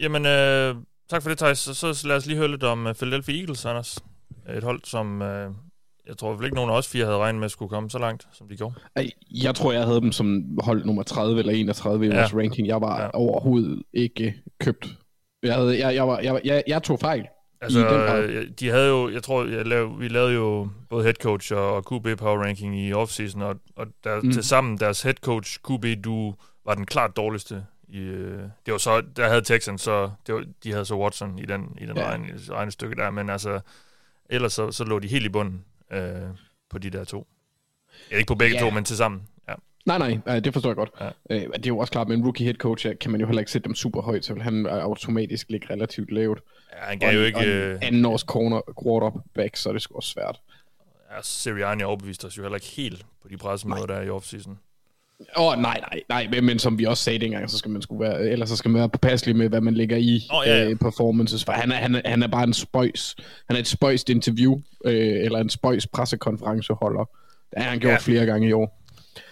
Jamen, 0.00 0.26
øh, 0.26 0.74
tak 1.10 1.22
for 1.22 1.28
det, 1.28 1.38
Thijs. 1.38 1.58
Så, 1.58 1.94
så 1.94 2.08
lad 2.08 2.16
os 2.16 2.26
lige 2.26 2.36
høre 2.38 2.48
lidt 2.48 2.62
om 2.64 2.86
uh, 2.86 2.92
Philadelphia 2.92 3.36
Eagles, 3.40 3.64
Anders. 3.66 3.98
Et 4.56 4.62
hold, 4.64 4.80
som 4.84 5.22
øh, 5.22 5.50
jeg 6.06 6.16
tror 6.18 6.34
fald 6.36 6.44
ikke 6.44 6.54
nogen 6.54 6.70
af 6.70 6.74
os 6.76 6.88
fire 6.88 7.04
havde 7.04 7.18
regnet 7.18 7.38
med 7.40 7.44
at 7.44 7.50
skulle 7.50 7.68
komme 7.68 7.90
så 7.90 7.98
langt, 7.98 8.28
som 8.32 8.48
de 8.48 8.56
gjorde. 8.56 8.74
Jeg 9.30 9.54
tror, 9.54 9.72
jeg 9.72 9.84
havde 9.84 10.00
dem 10.00 10.12
som 10.12 10.58
hold 10.62 10.84
nummer 10.84 11.02
30 11.02 11.38
eller 11.38 11.52
31 11.52 12.06
i 12.06 12.08
Ja. 12.08 12.16
vores 12.18 12.34
ranking. 12.34 12.68
Jeg 12.68 12.80
var 12.80 13.00
Ja. 13.02 13.08
overhovedet 13.14 13.82
ikke 13.92 14.34
købt. 14.60 14.88
Jeg, 15.42 15.54
havde, 15.54 15.78
jeg, 15.86 15.94
jeg, 15.94 16.08
var, 16.08 16.18
jeg, 16.20 16.40
jeg, 16.44 16.62
jeg 16.66 16.82
tog 16.82 16.98
fejl. 17.00 17.26
Altså, 17.62 17.86
øh, 18.26 18.46
de 18.60 18.68
havde 18.68 18.88
jo, 18.88 19.10
jeg 19.10 19.22
tror, 19.22 19.44
jeg 19.44 19.66
lavede, 19.66 19.98
vi 19.98 20.08
lavede 20.08 20.34
jo 20.34 20.68
både 20.90 21.02
head 21.02 21.14
coach 21.14 21.52
og, 21.52 21.84
QB 21.84 22.18
power 22.18 22.38
ranking 22.44 22.80
i 22.80 22.92
offseason, 22.92 23.42
og, 23.42 23.56
og 23.76 23.86
der. 24.04 24.20
Mm. 24.20 24.32
til 24.32 24.44
sammen 24.44 24.78
deres 24.78 25.02
head 25.02 25.14
coach 25.14 25.58
QB 25.68 26.04
du 26.04 26.34
var 26.66 26.74
den 26.74 26.86
klart 26.86 27.16
dårligste. 27.16 27.64
I, 27.92 27.98
øh, 27.98 28.42
det 28.66 28.72
var 28.72 28.78
så, 28.78 29.00
der 29.16 29.28
havde 29.28 29.42
Texans, 29.42 29.82
så 29.82 30.10
det 30.26 30.34
var, 30.34 30.44
de 30.64 30.72
havde 30.72 30.84
så 30.84 30.94
Watson 30.96 31.38
i 31.38 31.44
den, 31.46 31.78
i 31.80 31.86
den 31.86 31.96
ja. 31.96 32.02
Ja. 32.02 32.08
regne, 32.08 32.32
regnestykke 32.50 32.96
der, 32.96 33.10
men 33.10 33.30
altså, 33.30 33.60
ellers 34.28 34.52
så, 34.52 34.72
så 34.72 34.84
lå 34.84 34.98
de 34.98 35.08
helt 35.08 35.26
i 35.26 35.28
bunden 35.28 35.64
øh, 35.92 36.20
på 36.70 36.78
de 36.78 36.90
der 36.90 37.04
to. 37.04 37.26
Ja, 38.10 38.16
ikke 38.16 38.28
på 38.28 38.34
begge 38.34 38.56
Ja. 38.56 38.62
to, 38.62 38.70
men 38.70 38.84
til 38.84 38.96
sammen. 38.96 39.22
Ja. 39.48 39.54
Nej, 39.86 39.98
nej, 40.26 40.40
det 40.40 40.52
forstår 40.52 40.70
jeg 40.70 40.76
godt. 40.76 40.90
Ja. 41.00 41.10
Øh, 41.30 41.40
det 41.40 41.66
er 41.66 41.68
jo 41.68 41.78
også 41.78 41.92
klart, 41.92 42.08
med 42.08 42.16
en 42.16 42.24
rookie 42.24 42.44
head 42.44 42.54
coach 42.54 42.86
kan 43.00 43.10
man 43.10 43.20
jo 43.20 43.26
heller 43.26 43.40
ikke 43.40 43.52
sætte 43.52 43.64
dem 43.66 43.74
super 43.74 44.02
højt, 44.02 44.24
så 44.24 44.34
vil 44.34 44.42
han 44.42 44.66
automatisk 44.66 45.50
ligge 45.50 45.66
relativt 45.70 46.10
lavt. 46.12 46.40
ja 46.72 46.84
han 46.84 46.98
gav 46.98 47.14
jo 47.14 47.22
ikke... 47.24 47.38
Og 47.38 47.44
en 47.44 47.48
Øh, 47.50 47.78
anden 47.82 48.04
års 48.04 48.20
corner, 48.20 48.60
quarterback, 48.84 49.56
så 49.56 49.68
er 49.68 49.72
det 49.72 49.82
sgu 49.82 49.96
også 49.96 50.10
svært. 50.10 50.40
ja, 51.16 51.22
Sirianni 51.22 51.82
overbeviste 51.82 52.24
os 52.24 52.36
jo 52.38 52.42
heller 52.42 52.56
ikke 52.56 52.66
helt 52.66 53.06
på 53.22 53.28
de 53.28 53.36
pressemøder 53.36 53.86
der 53.86 54.00
i 54.00 54.08
offseason. 54.10 54.58
Åh, 55.36 55.46
oh, 55.52 55.62
nej, 55.62 55.80
nej, 55.80 56.00
nej, 56.08 56.28
men, 56.30 56.44
men 56.44 56.58
som 56.58 56.78
vi 56.78 56.84
også 56.84 57.04
sagde 57.04 57.18
dengang, 57.18 57.50
så 57.50 57.58
skal 57.58 57.70
man 57.70 57.82
sgu 57.82 57.98
være, 57.98 58.20
ellers 58.22 58.48
så 58.48 58.56
skal 58.56 58.70
man 58.70 58.78
være 58.78 58.88
påpasselig 58.88 59.36
med, 59.36 59.48
hvad 59.48 59.60
man 59.60 59.74
lægger 59.74 59.96
i 59.96 60.20
Åh, 60.34 60.42
ja, 60.46 60.56
ja. 60.56 60.68
Øh, 60.68 60.76
performances, 60.76 61.44
for 61.44 61.52
han 61.52 61.72
er, 61.72 61.76
han, 61.76 61.94
er, 61.94 62.00
han 62.04 62.22
er 62.22 62.26
bare 62.26 62.44
en 62.44 62.52
spøjs. 62.54 63.16
Han 63.48 63.56
er 63.56 63.60
et 63.60 63.66
spøjst 63.66 64.08
interview, 64.08 64.60
øh, 64.84 65.24
eller 65.24 65.38
en 65.38 65.50
spøjs 65.50 65.86
pressekonferenceholder. 65.86 67.04
Det 67.54 67.62
har 67.62 67.70
han 67.70 67.78
gjort 67.78 67.92
Ja. 67.92 67.98
flere 67.98 68.26
gange 68.26 68.48
i 68.48 68.52
år. 68.52 68.82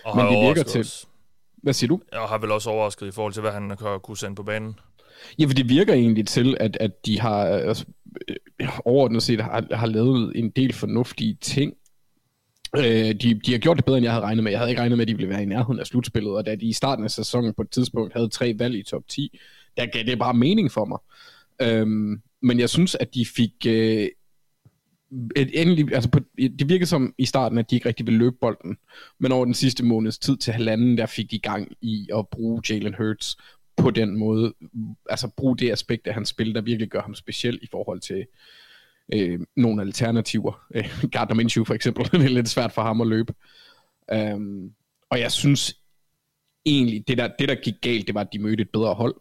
Og 0.05 0.17
Men 0.17 0.27
det 0.27 0.47
virker 0.47 0.63
til-. 0.63 0.91
Hvad 1.63 1.73
siger 1.73 1.89
du? 1.89 2.01
Jeg 2.13 2.21
har 2.21 2.39
vel 2.39 2.51
også 2.53 2.71
overrasket 2.71 3.07
i 3.07 3.11
forhold 3.11 3.33
til, 3.33 3.41
hvad 3.43 3.53
han 3.53 3.69
kan 3.69 4.01
kunne 4.03 4.17
sende 4.17 4.35
på 4.35 4.43
banen. 4.43 4.79
Ja, 5.39 5.45
for 5.47 5.53
det 5.55 5.69
virker 5.69 5.95
egentlig 5.95 6.27
til, 6.27 6.57
at, 6.61 6.77
at 6.81 7.07
de 7.07 7.21
har 7.21 7.45
altså, 7.45 7.85
øh, 8.29 8.69
overordnet 8.85 9.23
set 9.23 9.41
har, 9.41 9.65
har 9.73 9.87
lavet 9.87 10.33
en 10.35 10.51
del 10.51 10.73
fornuftige 10.73 11.39
ting. 11.41 11.73
Øh, 12.77 13.15
de, 13.15 13.41
de 13.47 13.53
har 13.53 13.59
gjort 13.59 13.77
det 13.77 13.85
bedre, 13.85 13.99
end 13.99 14.05
jeg 14.05 14.13
havde 14.13 14.25
regnet 14.25 14.45
med. 14.45 14.53
Jeg 14.53 14.61
havde 14.61 14.71
ikke 14.71 14.81
regnet 14.81 14.99
med, 14.99 15.05
at 15.05 15.09
de 15.09 15.17
ville 15.17 15.29
være 15.29 15.43
i 15.43 15.47
nærheden 15.47 15.81
af 15.81 15.87
slutspillet, 15.87 16.33
og 16.33 16.47
da 16.47 16.55
de 16.55 16.67
i 16.67 16.73
starten 16.73 17.05
af 17.05 17.11
sæsonen 17.11 17.55
på 17.55 17.63
et 17.63 17.71
tidspunkt 17.71 18.13
havde 18.13 18.29
tre 18.29 18.55
valg 18.59 18.79
i 18.79 18.83
top 18.83 19.03
10, 19.09 19.39
der 19.77 19.87
gav 19.87 20.03
det 20.03 20.19
bare 20.19 20.35
mening 20.35 20.71
for 20.71 20.85
mig. 20.85 20.99
Øhm, 21.63 22.23
men 22.43 22.61
jeg 22.61 22.71
synes, 22.71 22.95
at 22.95 23.15
de 23.15 23.27
fik 23.27 23.53
øh, 23.67 24.09
et 25.37 25.61
endelig, 25.61 25.95
altså 25.95 26.11
på, 26.11 26.21
det 26.39 26.69
virkede 26.69 26.87
som 26.87 27.15
i 27.19 27.25
starten, 27.25 27.59
at 27.59 27.71
de 27.71 27.75
ikke 27.75 27.89
rigtig 27.89 28.07
ville 28.07 28.19
løbe 28.19 28.37
bolden, 28.41 28.77
men 29.21 29.33
over 29.33 29.45
den 29.45 29.55
sidste 29.55 29.85
måneds 29.85 30.19
tid 30.19 30.37
til 30.37 30.53
halvanden, 30.53 30.99
der 30.99 31.07
fik 31.07 31.31
de 31.31 31.39
gang 31.39 31.73
i 31.81 32.09
at 32.15 32.29
bruge 32.29 32.63
Jalen 32.71 32.95
Hurts 32.95 33.37
på 33.77 33.91
den 33.91 34.17
måde, 34.17 34.55
altså 35.11 35.29
bruge 35.37 35.57
det 35.57 35.73
aspekt 35.73 36.07
af 36.07 36.15
hans 36.15 36.29
spil, 36.29 36.55
der 36.55 36.61
virkelig 36.61 36.91
gør 36.91 37.03
ham 37.03 37.15
speciel 37.15 37.59
i 37.63 37.67
forhold 37.71 38.01
til 38.01 38.27
øh, 39.15 39.41
nogle 39.57 39.83
alternativer. 39.83 40.67
Øh, 40.75 41.05
Gardner 41.13 41.37
Minshew 41.37 41.65
for 41.65 41.75
eksempel, 41.75 42.05
det 42.13 42.25
er 42.25 42.29
lidt 42.29 42.49
svært 42.49 42.73
for 42.73 42.83
ham 42.83 43.01
at 43.01 43.07
løbe. 43.07 43.35
Um, 44.13 44.73
og 45.11 45.21
jeg 45.21 45.33
synes 45.33 45.75
egentlig, 46.67 47.09
det 47.09 47.19
der, 47.19 47.29
det 47.39 47.49
der 47.49 47.55
gik 47.55 47.75
galt, 47.83 48.07
det 48.07 48.15
var, 48.15 48.21
at 48.21 48.33
de 48.33 48.39
mødte 48.39 48.63
et 48.63 48.71
bedre 48.73 48.95
hold 48.95 49.15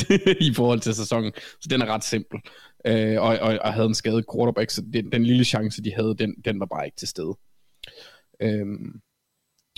i 0.50 0.54
forhold 0.54 0.80
til 0.80 0.94
sæsonen. 0.94 1.32
Så 1.60 1.68
den 1.70 1.82
er 1.82 1.86
ret 1.86 2.04
simpel. 2.04 2.40
Øh, 2.86 3.22
og, 3.22 3.38
og, 3.38 3.58
og 3.62 3.72
havde 3.72 3.86
en 3.86 3.94
skadet 3.94 4.24
quarterback, 4.34 4.70
så 4.70 4.82
den, 4.92 5.12
den 5.12 5.24
lille 5.24 5.44
chance, 5.44 5.84
de 5.84 5.94
havde, 5.94 6.14
den, 6.18 6.34
den 6.44 6.60
var 6.60 6.66
bare 6.66 6.84
ikke 6.84 6.96
til 6.96 7.08
stede. 7.08 7.36
Øhm, 8.40 9.00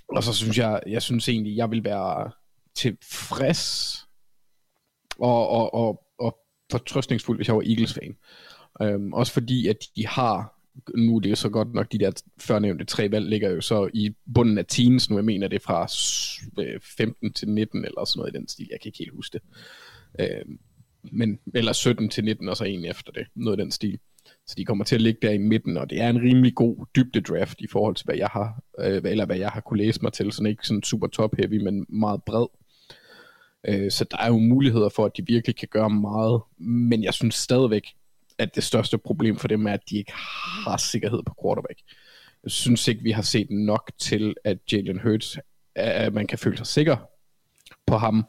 og 0.08 0.22
så 0.22 0.32
synes 0.32 0.58
jeg, 0.58 0.80
jeg 0.86 1.02
synes 1.02 1.28
egentlig, 1.28 1.56
jeg 1.56 1.70
vil 1.70 1.84
være 1.84 2.30
tilfreds 2.74 3.96
og, 5.18 5.48
og, 5.48 5.74
og, 5.74 6.04
og 6.18 6.38
fortrøstningsfuld, 6.70 7.38
hvis 7.38 7.48
jeg 7.48 7.56
var 7.56 7.62
Eagles-fan. 7.62 8.16
Øhm, 8.82 9.12
også 9.12 9.32
fordi, 9.32 9.68
at 9.68 9.76
de 9.96 10.06
har 10.06 10.56
nu 10.94 11.16
er 11.16 11.20
det 11.20 11.30
jo 11.30 11.34
så 11.34 11.48
godt 11.48 11.74
nok, 11.74 11.92
de 11.92 11.98
der 11.98 12.22
førnævnte 12.40 12.84
tre 12.84 13.10
valg 13.10 13.28
ligger 13.28 13.50
jo 13.50 13.60
så 13.60 13.90
i 13.94 14.14
bunden 14.34 14.58
af 14.58 14.64
teens 14.68 15.10
nu, 15.10 15.16
jeg 15.16 15.24
mener 15.24 15.48
det 15.48 15.56
er 15.56 15.64
fra 15.64 15.82
øh, 16.62 16.80
15 16.80 17.32
til 17.32 17.48
19 17.48 17.84
eller 17.84 18.04
sådan 18.04 18.20
noget 18.20 18.34
i 18.34 18.38
den 18.38 18.48
stil, 18.48 18.68
jeg 18.70 18.80
kan 18.80 18.88
ikke 18.88 18.98
helt 18.98 19.14
huske 19.14 19.38
det. 19.38 19.42
Øhm, 20.20 20.58
men, 21.12 21.38
eller 21.54 21.72
17 21.72 22.08
til 22.08 22.24
19 22.24 22.48
og 22.48 22.56
så 22.56 22.64
en 22.64 22.84
efter 22.84 23.12
det, 23.12 23.26
noget 23.34 23.58
i 23.58 23.62
den 23.62 23.70
stil. 23.70 23.98
Så 24.46 24.54
de 24.58 24.64
kommer 24.64 24.84
til 24.84 24.94
at 24.94 25.00
ligge 25.00 25.18
der 25.22 25.30
i 25.30 25.38
midten, 25.38 25.76
og 25.76 25.90
det 25.90 26.00
er 26.00 26.10
en 26.10 26.22
rimelig 26.22 26.54
god 26.54 26.86
dybde 26.96 27.20
draft 27.20 27.60
i 27.60 27.66
forhold 27.66 27.94
til, 27.94 28.04
hvad 28.04 28.16
jeg 28.16 28.28
har, 28.28 28.62
øh, 28.78 29.02
eller 29.04 29.26
hvad 29.26 29.36
jeg 29.36 29.50
har 29.50 29.60
kunne 29.60 29.78
læse 29.78 30.02
mig 30.02 30.12
til, 30.12 30.32
så 30.32 30.44
ikke 30.44 30.66
sådan 30.66 30.82
super 30.82 31.06
top 31.06 31.36
heavy, 31.36 31.62
men 31.62 31.86
meget 31.88 32.22
bred. 32.22 32.46
Øh, 33.68 33.90
så 33.90 34.04
der 34.10 34.16
er 34.16 34.28
jo 34.28 34.38
muligheder 34.38 34.88
for, 34.88 35.04
at 35.04 35.16
de 35.16 35.26
virkelig 35.26 35.56
kan 35.56 35.68
gøre 35.70 35.90
meget, 35.90 36.40
men 36.58 37.04
jeg 37.04 37.14
synes 37.14 37.34
stadigvæk, 37.34 37.86
at 38.38 38.54
det 38.54 38.64
største 38.64 38.98
problem 38.98 39.36
for 39.36 39.48
dem 39.48 39.66
er, 39.66 39.72
at 39.72 39.80
de 39.90 39.96
ikke 39.96 40.12
har 40.66 40.76
sikkerhed 40.76 41.22
på 41.26 41.34
quarterback. 41.42 41.78
Jeg 42.42 42.50
synes 42.50 42.88
ikke, 42.88 43.02
vi 43.02 43.10
har 43.10 43.22
set 43.22 43.50
nok 43.50 43.90
til, 43.98 44.34
at 44.44 44.58
Jalen 44.72 45.00
Hurts, 45.00 45.38
at 45.74 46.14
man 46.14 46.26
kan 46.26 46.38
føle 46.38 46.56
sig 46.56 46.66
sikker 46.66 46.96
på 47.86 47.96
ham. 47.96 48.24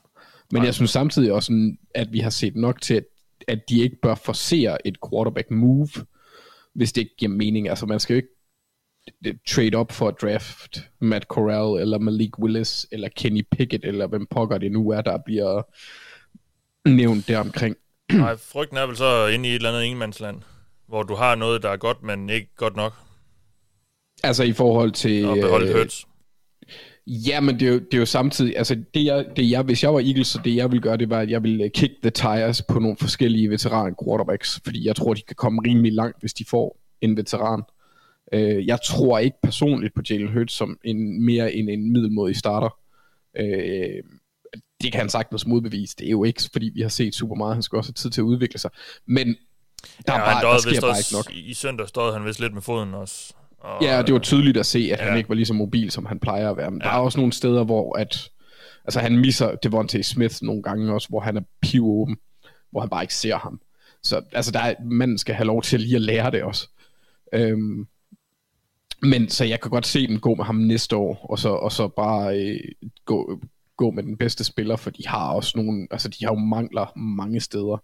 Men 0.52 0.66
jeg 0.66 0.74
synes 0.74 0.92
samtidig 0.92 1.32
også, 1.32 1.76
at 1.96 2.12
vi 2.12 2.20
har 2.20 2.30
set 2.30 2.56
nok 2.56 2.82
til, 2.82 3.06
at, 3.48 3.70
de 3.70 3.82
ikke 3.82 3.98
bør 4.02 4.16
forsere 4.16 4.88
et 4.88 4.98
quarterback 5.10 5.52
move, 5.52 5.90
hvis 6.74 6.92
det 6.94 7.02
ikke 7.02 7.16
giver 7.18 7.32
mening. 7.32 7.70
Altså 7.70 7.86
man 7.86 8.00
skal 8.00 8.14
jo 8.14 8.18
ikke 8.18 9.40
trade 9.48 9.76
op 9.76 9.92
for 9.92 10.08
at 10.08 10.16
draft 10.22 10.90
Matt 11.00 11.24
Corral, 11.26 11.82
eller 11.82 11.98
Malik 12.00 12.40
Willis, 12.40 12.88
eller 12.92 13.10
Kenny 13.16 13.42
Pickett, 13.52 13.86
eller 13.86 14.08
hvem 14.08 14.28
pokker 14.30 14.58
det 14.58 14.72
nu 14.72 14.90
er, 14.90 15.02
der 15.02 15.18
bliver 15.26 15.62
nævnt 16.90 17.28
deromkring. 17.28 17.76
Nej, 18.14 18.38
frygten 18.38 18.78
er 18.78 18.86
vel 18.86 18.98
så 18.98 19.28
inde 19.28 19.50
i 19.50 19.52
et 19.52 19.56
eller 19.56 19.70
andet 19.70 19.84
ingenmandsland, 19.84 20.42
hvor 20.88 21.04
du 21.04 21.16
har 21.16 21.36
noget, 21.36 21.64
der 21.64 21.70
er 21.70 21.78
godt, 21.78 22.04
men 22.04 22.30
ikke 22.30 22.56
godt 22.56 22.76
nok. 22.76 22.94
Altså 24.24 24.44
i 24.44 24.54
forhold 24.54 24.92
til... 24.92 25.26
Og 25.26 25.36
beholde 25.36 25.68
øh, 25.68 25.78
Hurts. 25.78 26.08
Ja, 27.08 27.40
men 27.40 27.60
det 27.60 27.68
er, 27.68 27.72
jo, 27.72 27.80
det 27.80 27.94
er 27.94 27.98
jo 27.98 28.06
samtidig, 28.06 28.58
altså 28.58 28.76
det 28.94 29.06
jeg, 29.06 29.26
det 29.36 29.52
jeg, 29.52 29.62
hvis 29.62 29.84
jeg 29.84 29.94
var 29.94 30.00
Eagles, 30.00 30.28
så 30.28 30.42
det 30.44 30.56
jeg 30.56 30.72
ville 30.72 30.82
gøre, 30.82 30.98
det 30.98 31.10
var, 31.10 31.20
at 31.20 31.30
jeg 31.30 31.44
ville 31.44 31.70
kick 31.70 31.94
the 32.02 32.10
tires 32.10 32.62
på 32.62 32.80
nogle 32.80 32.98
forskellige 32.98 33.50
veteran 33.50 33.96
quarterbacks, 34.04 34.60
fordi 34.64 34.88
jeg 34.88 34.96
tror, 34.96 35.14
de 35.14 35.22
kan 35.22 35.36
komme 35.36 35.62
rimelig 35.66 35.94
langt, 35.94 36.20
hvis 36.20 36.34
de 36.34 36.46
får 36.46 36.80
en 37.02 37.18
veteran. 37.18 37.64
Uh, 38.34 38.68
jeg 38.68 38.80
tror 38.86 39.20
ikke 39.20 39.38
personligt 39.44 39.94
på 39.94 40.02
Jalen 40.10 40.34
Hurts 40.34 40.54
som 40.54 40.80
en 40.84 41.26
mere 41.26 41.54
end 41.54 41.70
en 41.70 41.92
middelmodig 41.92 42.36
starter. 42.36 42.78
Uh, 43.40 44.10
det 44.82 44.92
kan 44.92 45.00
han 45.00 45.10
sagtens 45.10 45.46
modbevise. 45.46 45.96
Det 46.00 46.08
er 46.08 46.12
jo 46.12 46.24
ikke, 46.24 46.42
fordi 46.52 46.72
vi 46.74 46.82
har 46.82 46.90
set 46.90 47.16
super 47.16 47.36
meget. 47.36 47.56
Han 47.56 47.64
skal 47.64 47.78
også 47.78 47.90
have 47.90 47.94
tid 47.94 48.10
til 48.10 48.22
at 48.22 48.26
udvikle 48.26 48.60
sig. 48.60 48.72
Men 49.06 49.28
der, 50.08 50.14
ja, 50.14 50.18
bare, 50.18 50.54
der 50.54 50.58
sker 50.58 50.82
bare 50.82 50.98
ikke 50.98 51.14
nok. 51.14 51.32
I 51.34 51.54
søndag 51.54 51.88
stod 51.88 52.14
han 52.14 52.26
vist 52.26 52.40
lidt 52.40 52.54
med 52.54 52.62
foden 52.62 52.94
også. 52.94 53.34
Og, 53.60 53.84
ja, 53.84 54.02
det 54.02 54.14
var 54.14 54.20
tydeligt 54.20 54.58
at 54.58 54.66
se, 54.66 54.80
at 54.80 55.00
ja. 55.00 55.06
han 55.06 55.18
ikke 55.18 55.30
var 55.30 55.36
lige 55.36 55.46
så 55.46 55.54
mobil, 55.54 55.92
som 55.92 56.06
han 56.06 56.20
plejer 56.20 56.50
at 56.50 56.58
være. 56.58 56.72
Men 56.72 56.82
ja. 56.82 56.88
der 56.88 56.94
er 56.94 57.00
også 57.00 57.20
nogle 57.20 57.34
steder, 57.34 57.64
hvor 57.64 57.98
at, 57.98 58.30
altså 58.86 59.00
han 59.00 59.18
misser 59.18 59.56
Devontae 59.56 60.04
Smith 60.04 60.36
nogle 60.42 60.64
gange 60.64 60.94
også, 60.94 61.10
hvor 61.10 61.20
han 61.20 61.38
er 61.38 61.42
pivåben, 61.62 62.18
hvor 62.72 62.80
han 62.80 62.90
bare 62.90 63.04
ikke 63.04 63.16
ser 63.16 63.38
ham. 63.38 63.62
Så 64.04 64.22
altså, 64.32 64.52
der 64.52 64.60
er, 64.60 64.76
manden 64.84 65.18
skal 65.18 65.36
have 65.36 65.48
lov 65.48 65.62
til 65.62 65.80
lige 65.80 65.96
at 65.96 66.02
lære 66.02 66.32
det 66.32 66.44
også. 66.44 66.70
Øhm, 67.34 67.88
men 69.02 69.30
så 69.30 69.46
jeg 69.46 69.62
kan 69.62 69.72
godt 69.72 69.88
se 69.88 70.08
dem 70.08 70.20
gå 70.20 70.36
med 70.36 70.46
ham 70.46 70.56
næste 70.56 70.96
år, 70.96 71.26
og 71.30 71.40
så, 71.40 71.50
og 71.50 71.72
så 71.72 71.88
bare 71.88 72.40
øh, 72.40 72.60
gå, 73.06 73.40
gå 73.78 73.92
med 73.92 74.04
den 74.04 74.18
bedste 74.18 74.44
spiller, 74.44 74.76
for 74.76 74.90
de 74.90 75.08
har 75.08 75.34
også 75.34 75.58
nogle, 75.58 75.88
altså 75.92 76.10
de 76.10 76.26
har 76.26 76.32
jo 76.32 76.40
mangler 76.40 76.98
mange 76.98 77.40
steder. 77.40 77.84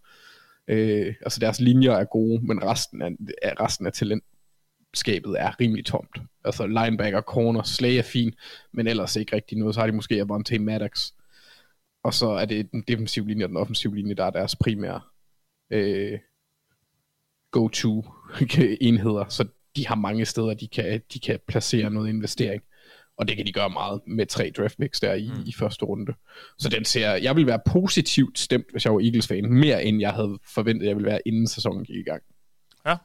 Øh, 0.67 1.15
altså 1.21 1.39
deres 1.39 1.59
linjer 1.59 1.91
er 1.91 2.05
gode, 2.05 2.47
men 2.47 2.63
resten 2.63 3.01
af, 3.01 3.11
resten 3.59 3.85
af 3.85 3.93
talentskabet 3.93 5.35
er 5.39 5.59
rimelig 5.59 5.85
tomt. 5.85 6.17
Altså 6.45 6.67
linebacker, 6.67 7.21
corner, 7.21 7.63
slag 7.63 7.95
er 7.95 8.01
fin, 8.03 8.33
men 8.71 8.87
ellers 8.87 9.15
ikke 9.15 9.35
rigtig 9.35 9.57
noget. 9.57 9.75
Så 9.75 9.81
har 9.81 9.87
de 9.87 9.93
måske 9.93 10.21
Avante 10.21 10.59
Maddox. 10.59 11.11
Og 12.03 12.13
så 12.13 12.29
er 12.29 12.45
det 12.45 12.71
den 12.71 12.83
defensive 12.87 13.27
linje 13.27 13.45
og 13.45 13.49
den 13.49 13.57
offensive 13.57 13.95
linje, 13.95 14.13
der 14.13 14.25
er 14.25 14.29
deres 14.29 14.55
primære 14.55 15.01
øh, 15.71 16.19
go-to 17.51 18.05
enheder. 18.81 19.25
Så 19.29 19.47
de 19.75 19.87
har 19.87 19.95
mange 19.95 20.25
steder, 20.25 20.53
de 20.53 20.67
kan, 20.67 21.01
de 21.13 21.19
kan 21.19 21.39
placere 21.47 21.89
noget 21.89 22.09
investering. 22.09 22.63
Og 23.17 23.27
det 23.27 23.37
kan 23.37 23.45
de 23.45 23.51
gøre 23.51 23.69
meget 23.69 24.01
med 24.07 24.25
tre 24.25 24.51
draft 24.57 24.77
picks 24.77 24.99
der 24.99 25.13
i, 25.13 25.31
mm. 25.35 25.43
i 25.45 25.53
første 25.53 25.85
runde. 25.85 26.13
Så 26.57 26.69
den 26.69 26.85
ser, 26.85 27.11
jeg 27.11 27.35
vil 27.35 27.47
være 27.47 27.59
positivt 27.71 28.39
stemt, 28.39 28.65
hvis 28.71 28.85
jeg 28.85 28.93
var 28.93 28.99
Eagles-fan, 28.99 29.53
mere 29.53 29.83
end 29.83 29.99
jeg 29.99 30.11
havde 30.11 30.39
forventet, 30.53 30.87
jeg 30.87 30.95
ville 30.95 31.09
være, 31.09 31.19
inden 31.25 31.47
sæsonen 31.47 31.85
gik 31.85 31.95
i 31.95 32.03
gang. 32.03 32.23
Ja. 32.85 32.95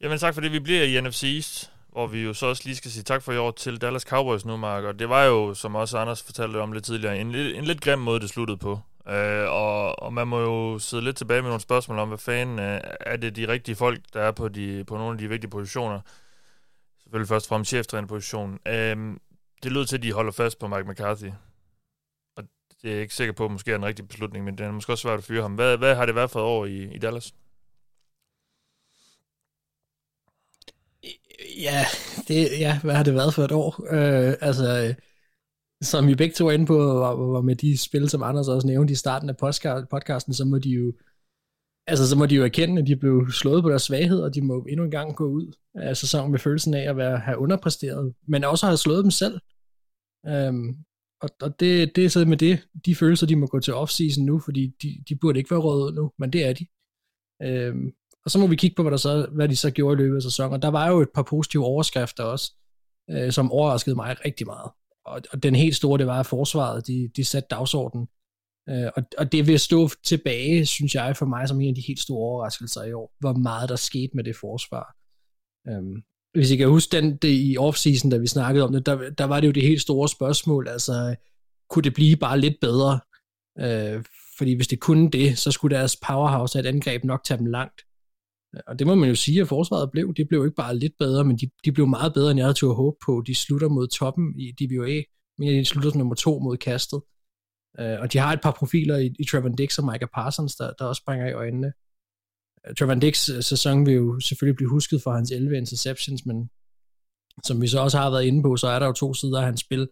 Jamen 0.00 0.18
tak 0.18 0.34
for 0.34 0.40
det. 0.40 0.52
Vi 0.52 0.58
bliver 0.58 0.82
i 0.82 1.00
NFC 1.00 1.22
East, 1.24 1.72
hvor 1.92 2.06
vi 2.06 2.22
jo 2.22 2.34
så 2.34 2.46
også 2.46 2.62
lige 2.64 2.76
skal 2.76 2.90
sige 2.90 3.02
tak 3.02 3.22
for 3.22 3.32
i 3.32 3.36
år 3.36 3.50
til 3.50 3.80
Dallas 3.80 4.02
Cowboys 4.02 4.44
nu, 4.44 4.56
Mark. 4.56 4.84
Og 4.84 4.98
det 4.98 5.08
var 5.08 5.24
jo, 5.24 5.54
som 5.54 5.74
også 5.74 5.98
Anders 5.98 6.22
fortalte 6.22 6.56
om 6.56 6.72
lidt 6.72 6.84
tidligere, 6.84 7.18
en, 7.18 7.34
en 7.34 7.64
lidt 7.64 7.80
grim 7.80 7.98
måde, 7.98 8.20
det 8.20 8.28
sluttede 8.28 8.58
på. 8.58 8.80
Uh, 9.06 9.12
og, 9.48 10.02
og 10.02 10.12
man 10.12 10.28
må 10.28 10.40
jo 10.40 10.78
sidde 10.78 11.04
lidt 11.04 11.16
tilbage 11.16 11.42
med 11.42 11.48
nogle 11.48 11.60
spørgsmål 11.60 11.98
om, 11.98 12.08
hvad 12.08 12.18
fanden 12.18 12.58
uh, 12.58 12.80
er 13.00 13.16
det 13.16 13.36
de 13.36 13.48
rigtige 13.48 13.74
folk, 13.74 14.00
der 14.12 14.20
er 14.20 14.30
på, 14.30 14.48
de, 14.48 14.84
på 14.84 14.96
nogle 14.96 15.12
af 15.12 15.18
de 15.18 15.28
vigtige 15.28 15.50
positioner 15.50 16.00
selvfølgelig 17.04 17.28
først 17.28 17.48
frem 17.48 17.64
cheftrænerpositionen. 17.64 18.58
Øhm, 18.66 19.20
det 19.62 19.72
lyder 19.72 19.84
til, 19.84 19.96
at 19.96 20.02
de 20.02 20.12
holder 20.12 20.32
fast 20.32 20.58
på 20.58 20.66
Mike 20.66 20.90
McCarthy. 20.90 21.30
Og 22.36 22.44
det 22.82 22.90
er 22.90 22.94
jeg 22.94 23.02
ikke 23.02 23.14
sikker 23.14 23.32
på, 23.32 23.44
at 23.44 23.50
måske 23.50 23.70
er 23.72 23.76
en 23.76 23.84
rigtig 23.84 24.08
beslutning, 24.08 24.44
men 24.44 24.58
det 24.58 24.66
er 24.66 24.72
måske 24.72 24.92
også 24.92 25.02
svært 25.02 25.18
at 25.18 25.24
fyre 25.24 25.42
ham. 25.42 25.54
Hvad, 25.54 25.78
hvad 25.78 25.94
har 25.94 26.06
det 26.06 26.14
været 26.14 26.30
for 26.30 26.40
et 26.40 26.44
år 26.44 26.66
i, 26.66 26.94
i 26.94 26.98
Dallas? 26.98 27.34
Ja, 31.58 31.84
det, 32.28 32.48
ja, 32.58 32.80
hvad 32.80 32.94
har 32.94 33.02
det 33.02 33.14
været 33.14 33.34
for 33.34 33.42
et 33.42 33.52
år? 33.52 33.86
Øh, 33.90 34.34
altså, 34.40 34.94
som 35.82 36.06
vi 36.06 36.14
begge 36.14 36.34
to 36.34 36.46
er 36.46 36.52
inde 36.52 36.66
på, 36.66 36.76
var, 36.76 37.14
var 37.14 37.40
med 37.40 37.56
de 37.56 37.78
spil, 37.78 38.10
som 38.10 38.22
Anders 38.22 38.48
også 38.48 38.66
nævnte 38.66 38.92
i 38.92 38.96
starten 38.96 39.28
af 39.28 39.36
podcasten, 39.90 40.34
så 40.34 40.44
må 40.44 40.58
de 40.58 40.70
jo 40.70 40.92
altså 41.86 42.08
så 42.08 42.18
må 42.18 42.26
de 42.26 42.34
jo 42.34 42.44
erkende, 42.44 42.82
at 42.82 42.88
de 42.88 42.96
blev 42.96 43.30
slået 43.30 43.62
på 43.62 43.68
deres 43.68 43.82
svaghed, 43.82 44.20
og 44.20 44.34
de 44.34 44.42
må 44.42 44.66
endnu 44.68 44.84
en 44.84 44.90
gang 44.90 45.16
gå 45.16 45.24
ud 45.24 45.52
af 45.74 45.96
sæsonen 45.96 46.30
med 46.30 46.38
følelsen 46.38 46.74
af 46.74 46.90
at 46.90 46.96
være, 46.96 47.18
have 47.18 47.38
underpræsteret, 47.38 48.14
men 48.28 48.44
også 48.44 48.66
have 48.66 48.76
slået 48.76 49.04
dem 49.04 49.10
selv. 49.10 49.40
Øhm, 50.26 50.74
og, 51.22 51.28
og 51.42 51.60
det, 51.60 51.96
det 51.96 52.04
er 52.04 52.08
så 52.08 52.24
med 52.24 52.36
det, 52.36 52.68
de 52.86 52.94
følelser, 52.94 53.26
de 53.26 53.36
må 53.36 53.46
gå 53.46 53.60
til 53.60 53.72
off-season 53.72 54.22
nu, 54.22 54.38
fordi 54.38 54.72
de, 54.82 55.04
de 55.08 55.16
burde 55.16 55.38
ikke 55.38 55.50
være 55.50 55.60
røde 55.60 55.94
nu, 55.94 56.10
men 56.18 56.32
det 56.32 56.44
er 56.44 56.52
de. 56.52 56.66
Øhm, 57.42 57.92
og 58.24 58.30
så 58.30 58.38
må 58.38 58.46
vi 58.46 58.56
kigge 58.56 58.76
på, 58.76 58.82
hvad, 58.82 58.90
der 58.90 58.96
så, 58.96 59.28
hvad 59.32 59.48
de 59.48 59.56
så 59.56 59.70
gjorde 59.70 59.94
i 59.94 59.96
løbet 59.96 60.16
af 60.16 60.22
sæsonen. 60.22 60.52
Og 60.52 60.62
der 60.62 60.68
var 60.68 60.88
jo 60.88 61.00
et 61.00 61.08
par 61.14 61.22
positive 61.22 61.64
overskrifter 61.64 62.24
også, 62.24 62.52
øh, 63.10 63.32
som 63.32 63.52
overraskede 63.52 63.96
mig 63.96 64.16
rigtig 64.24 64.46
meget. 64.46 64.70
Og, 65.06 65.22
og 65.32 65.42
den 65.42 65.54
helt 65.54 65.76
store, 65.76 65.98
det 65.98 66.06
var, 66.06 66.20
at 66.20 66.26
forsvaret, 66.26 66.86
de, 66.86 67.10
de 67.16 67.24
satte 67.24 67.46
dagsordenen. 67.50 68.06
Øh, 68.68 68.90
og, 68.96 69.02
og 69.18 69.32
det 69.32 69.46
vil 69.46 69.58
stå 69.58 69.88
tilbage, 70.04 70.66
synes 70.66 70.94
jeg, 70.94 71.16
for 71.16 71.26
mig 71.26 71.48
som 71.48 71.60
en 71.60 71.68
af 71.68 71.74
de 71.74 71.84
helt 71.86 72.00
store 72.00 72.28
overraskelser 72.28 72.84
i 72.84 72.92
år, 72.92 73.14
hvor 73.20 73.32
meget 73.32 73.68
der 73.68 73.76
skete 73.76 74.10
med 74.14 74.24
det 74.24 74.36
forsvar. 74.36 74.96
Um, 75.70 76.02
hvis 76.34 76.50
I 76.50 76.56
kan 76.56 76.68
huske 76.68 76.96
den 76.96 77.16
det 77.16 77.50
i 77.50 77.56
offseason, 77.58 78.10
da 78.10 78.16
vi 78.16 78.26
snakkede 78.26 78.64
om 78.64 78.72
det, 78.72 78.86
der, 78.86 79.10
der 79.10 79.24
var 79.24 79.40
det 79.40 79.46
jo 79.46 79.52
det 79.52 79.62
helt 79.62 79.80
store 79.80 80.08
spørgsmål, 80.08 80.68
altså 80.68 81.14
kunne 81.70 81.82
det 81.82 81.94
blive 81.94 82.16
bare 82.16 82.40
lidt 82.40 82.56
bedre. 82.60 83.00
Øh, 83.58 84.04
fordi 84.38 84.54
hvis 84.54 84.68
det 84.68 84.80
kunne 84.80 85.10
det, 85.10 85.38
så 85.38 85.50
skulle 85.50 85.76
deres 85.76 85.96
powerhouse 85.96 86.58
af 86.58 86.62
et 86.62 86.66
angreb 86.66 87.04
nok 87.04 87.24
tage 87.24 87.38
dem 87.38 87.46
langt. 87.46 87.80
Øh, 88.54 88.60
og 88.66 88.78
det 88.78 88.86
må 88.86 88.94
man 88.94 89.08
jo 89.08 89.14
sige, 89.14 89.40
at 89.40 89.48
forsvaret 89.48 89.90
blev. 89.90 90.14
Det 90.14 90.28
blev 90.28 90.44
ikke 90.44 90.56
bare 90.56 90.76
lidt 90.76 90.92
bedre, 90.98 91.24
men 91.24 91.36
de, 91.36 91.50
de 91.64 91.72
blev 91.72 91.86
meget 91.86 92.14
bedre, 92.14 92.30
end 92.30 92.38
jeg 92.38 92.46
havde 92.46 92.58
til 92.58 92.66
at 92.66 92.74
håbe 92.74 92.96
på. 93.06 93.22
De 93.26 93.34
slutter 93.34 93.68
mod 93.68 93.88
toppen 93.88 94.40
i 94.40 94.52
DBA, 94.52 95.02
men 95.38 95.48
de 95.48 95.64
slutter 95.64 95.90
som 95.90 95.98
nummer 95.98 96.14
to 96.14 96.38
mod 96.38 96.56
kastet. 96.56 97.00
Uh, 97.78 98.00
og 98.00 98.12
de 98.12 98.18
har 98.18 98.32
et 98.32 98.40
par 98.40 98.50
profiler 98.50 98.96
i, 98.96 99.14
i 99.18 99.24
Trevor 99.24 99.48
Dix 99.48 99.78
og 99.78 99.84
Micah 99.84 100.08
Parsons, 100.14 100.56
der, 100.56 100.72
der 100.78 100.84
også 100.84 101.00
springer 101.00 101.26
i 101.26 101.32
øjnene. 101.32 101.72
Uh, 102.68 102.74
Trevor 102.74 102.94
Dix 102.94 103.28
øh, 103.28 103.42
sæson 103.42 103.86
vil 103.86 103.94
jo 103.94 104.20
selvfølgelig 104.20 104.56
blive 104.56 104.70
husket 104.70 105.02
for 105.02 105.12
hans 105.12 105.30
11 105.30 105.56
interceptions, 105.56 106.26
men 106.26 106.50
som 107.44 107.62
vi 107.62 107.66
så 107.66 107.80
også 107.80 107.98
har 107.98 108.10
været 108.10 108.24
inde 108.24 108.42
på, 108.42 108.56
så 108.56 108.68
er 108.68 108.78
der 108.78 108.86
jo 108.86 108.92
to 108.92 109.14
sider 109.14 109.38
af 109.38 109.44
hans 109.44 109.60
spil. 109.60 109.88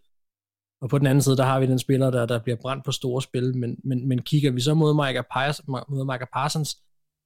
Og 0.82 0.88
på 0.88 0.98
den 0.98 1.06
anden 1.06 1.22
side, 1.22 1.36
der 1.36 1.44
har 1.44 1.60
vi 1.60 1.66
den 1.66 1.78
spiller, 1.78 2.10
der, 2.10 2.26
der 2.26 2.38
bliver 2.38 2.56
brændt 2.56 2.84
på 2.84 2.92
store 2.92 3.22
spil, 3.22 3.56
men, 3.56 3.76
men, 3.84 4.08
men 4.08 4.22
kigger 4.22 4.50
vi 4.50 4.60
så 4.60 4.74
mod 4.74 4.94
Micah, 4.94 5.24
Parsons, 5.32 5.68
mod 5.68 6.04
Micah 6.04 6.28
Parsons, 6.32 6.68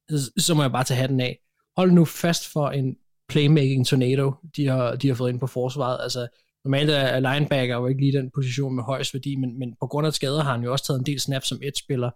så, 0.09 0.31
så 0.37 0.53
må 0.53 0.61
jeg 0.61 0.71
bare 0.71 0.83
tage 0.83 0.99
hatten 0.99 1.19
af. 1.19 1.39
Hold 1.77 1.91
nu 1.91 2.05
fast 2.05 2.51
for 2.51 2.69
en 2.69 2.95
playmaking 3.29 3.87
tornado, 3.87 4.33
de 4.55 4.67
har, 4.67 4.95
de 4.95 5.07
har 5.07 5.15
fået 5.15 5.29
ind 5.29 5.39
på 5.39 5.47
forsvaret. 5.47 6.03
Altså, 6.03 6.27
normalt 6.67 6.89
er 6.89 7.19
linebacker 7.19 7.75
jo 7.75 7.87
ikke 7.87 8.01
lige 8.01 8.17
den 8.17 8.31
position 8.35 8.75
med 8.75 8.83
højst 8.83 9.13
værdi, 9.13 9.35
men, 9.35 9.59
men 9.59 9.75
på 9.79 9.87
grund 9.87 10.07
af 10.07 10.13
skader 10.13 10.43
har 10.43 10.51
han 10.51 10.63
jo 10.63 10.71
også 10.71 10.85
taget 10.85 10.99
en 10.99 11.05
del 11.05 11.19
snaps 11.19 11.47
som 11.47 11.59
et 11.63 11.77
spiller, 11.77 12.11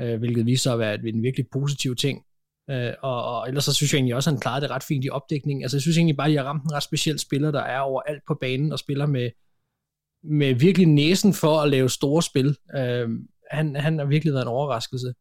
øh, 0.00 0.18
hvilket 0.18 0.46
viser 0.46 0.62
sig 0.62 0.72
at 0.72 0.78
være 0.78 0.94
en 0.94 1.22
virkelig 1.22 1.46
positiv 1.52 1.96
ting. 1.96 2.24
Øh, 2.70 2.92
og, 3.02 3.24
og 3.24 3.48
ellers 3.48 3.64
så 3.64 3.74
synes 3.74 3.92
jeg 3.92 3.98
egentlig 3.98 4.14
også, 4.14 4.30
at 4.30 4.34
han 4.34 4.40
klarede 4.40 4.60
det 4.60 4.70
ret 4.70 4.82
fint 4.82 5.04
i 5.04 5.10
opdækningen. 5.10 5.62
Altså 5.64 5.76
jeg 5.76 5.82
synes 5.82 5.96
egentlig 5.96 6.16
bare, 6.16 6.26
at 6.26 6.32
de 6.32 6.36
har 6.36 6.44
ramt 6.44 6.64
en 6.64 6.72
ret 6.72 6.82
speciel 6.82 7.18
spiller, 7.18 7.50
der 7.50 7.60
er 7.60 7.80
overalt 7.80 8.22
på 8.26 8.34
banen 8.40 8.72
og 8.72 8.78
spiller 8.78 9.06
med, 9.06 9.30
med 10.24 10.54
virkelig 10.54 10.86
næsen 10.86 11.34
for 11.34 11.60
at 11.60 11.70
lave 11.70 11.90
store 11.90 12.22
spil. 12.22 12.56
Øh, 12.76 13.08
han, 13.50 13.76
han 13.76 13.98
har 13.98 14.06
virkelig 14.06 14.32
været 14.32 14.44
en 14.44 14.48
overraskelse. 14.48 15.14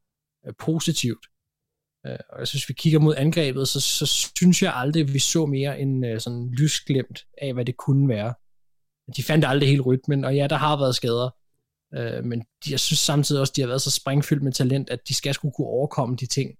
Øh, 0.47 0.53
positivt. 0.60 1.25
Øh, 2.05 2.17
og 2.29 2.39
jeg 2.39 2.47
synes, 2.47 2.69
vi 2.69 2.73
kigger 2.73 2.99
mod 2.99 3.15
angrebet, 3.17 3.67
så, 3.67 3.82
så 3.82 4.32
synes 4.38 4.62
jeg 4.62 4.73
aldrig, 4.75 5.03
at 5.03 5.13
vi 5.13 5.19
så 5.19 5.45
mere 5.45 5.79
en 5.79 6.05
øh, 6.05 6.19
sådan 6.19 6.49
lysglemt 6.49 7.25
af, 7.41 7.53
hvad 7.53 7.65
det 7.65 7.77
kunne 7.77 8.10
være. 8.10 8.34
De 9.17 9.24
fandt 9.24 9.45
aldrig 9.45 9.69
helt 9.69 9.86
rytmen, 9.86 10.26
og 10.26 10.36
ja, 10.36 10.48
der 10.48 10.56
har 10.56 10.78
været 10.78 10.95
skader. 10.95 11.30
Øh, 11.93 12.26
men 12.26 12.39
de, 12.39 12.72
jeg 12.72 12.80
synes 12.80 13.00
samtidig 13.00 13.41
også, 13.41 13.54
de 13.56 13.62
har 13.62 13.67
været 13.67 13.82
så 13.82 13.91
springfyldt 13.91 14.43
med 14.43 14.52
talent, 14.52 14.89
at 14.89 15.00
de 15.08 15.13
skal 15.13 15.34
skulle 15.34 15.54
kunne 15.56 15.67
overkomme 15.67 16.15
de 16.15 16.26
ting. 16.26 16.52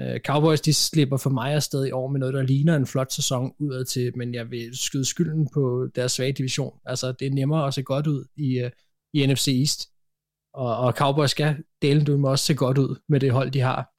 Øh, 0.00 0.20
Cowboys, 0.20 0.60
de 0.60 0.74
slipper 0.74 1.16
for 1.16 1.30
mig 1.30 1.52
afsted 1.52 1.86
i 1.86 1.90
år 1.90 2.08
med 2.08 2.20
noget, 2.20 2.34
der 2.34 2.42
ligner 2.42 2.76
en 2.76 2.86
flot 2.86 3.12
sæson 3.12 3.52
udad 3.58 3.84
til, 3.84 4.12
men 4.16 4.34
jeg 4.34 4.50
vil 4.50 4.76
skyde 4.76 5.04
skylden 5.04 5.48
på 5.54 5.88
deres 5.94 6.12
svage 6.12 6.32
division. 6.32 6.78
Altså, 6.86 7.12
det 7.12 7.26
er 7.26 7.30
nemmere 7.30 7.66
at 7.66 7.74
se 7.74 7.82
godt 7.82 8.06
ud 8.06 8.24
i, 8.36 8.58
øh, 8.58 8.70
i 9.12 9.26
NFC 9.26 9.48
East. 9.48 9.88
Og, 10.54 10.76
og 10.76 10.92
Cowboys 10.92 11.30
skal 11.30 11.56
dele 11.82 12.04
du 12.04 12.26
også 12.26 12.44
se 12.44 12.54
godt 12.54 12.78
ud 12.78 12.96
med 13.08 13.20
det 13.20 13.32
hold, 13.32 13.50
de 13.50 13.60
har. 13.60 13.92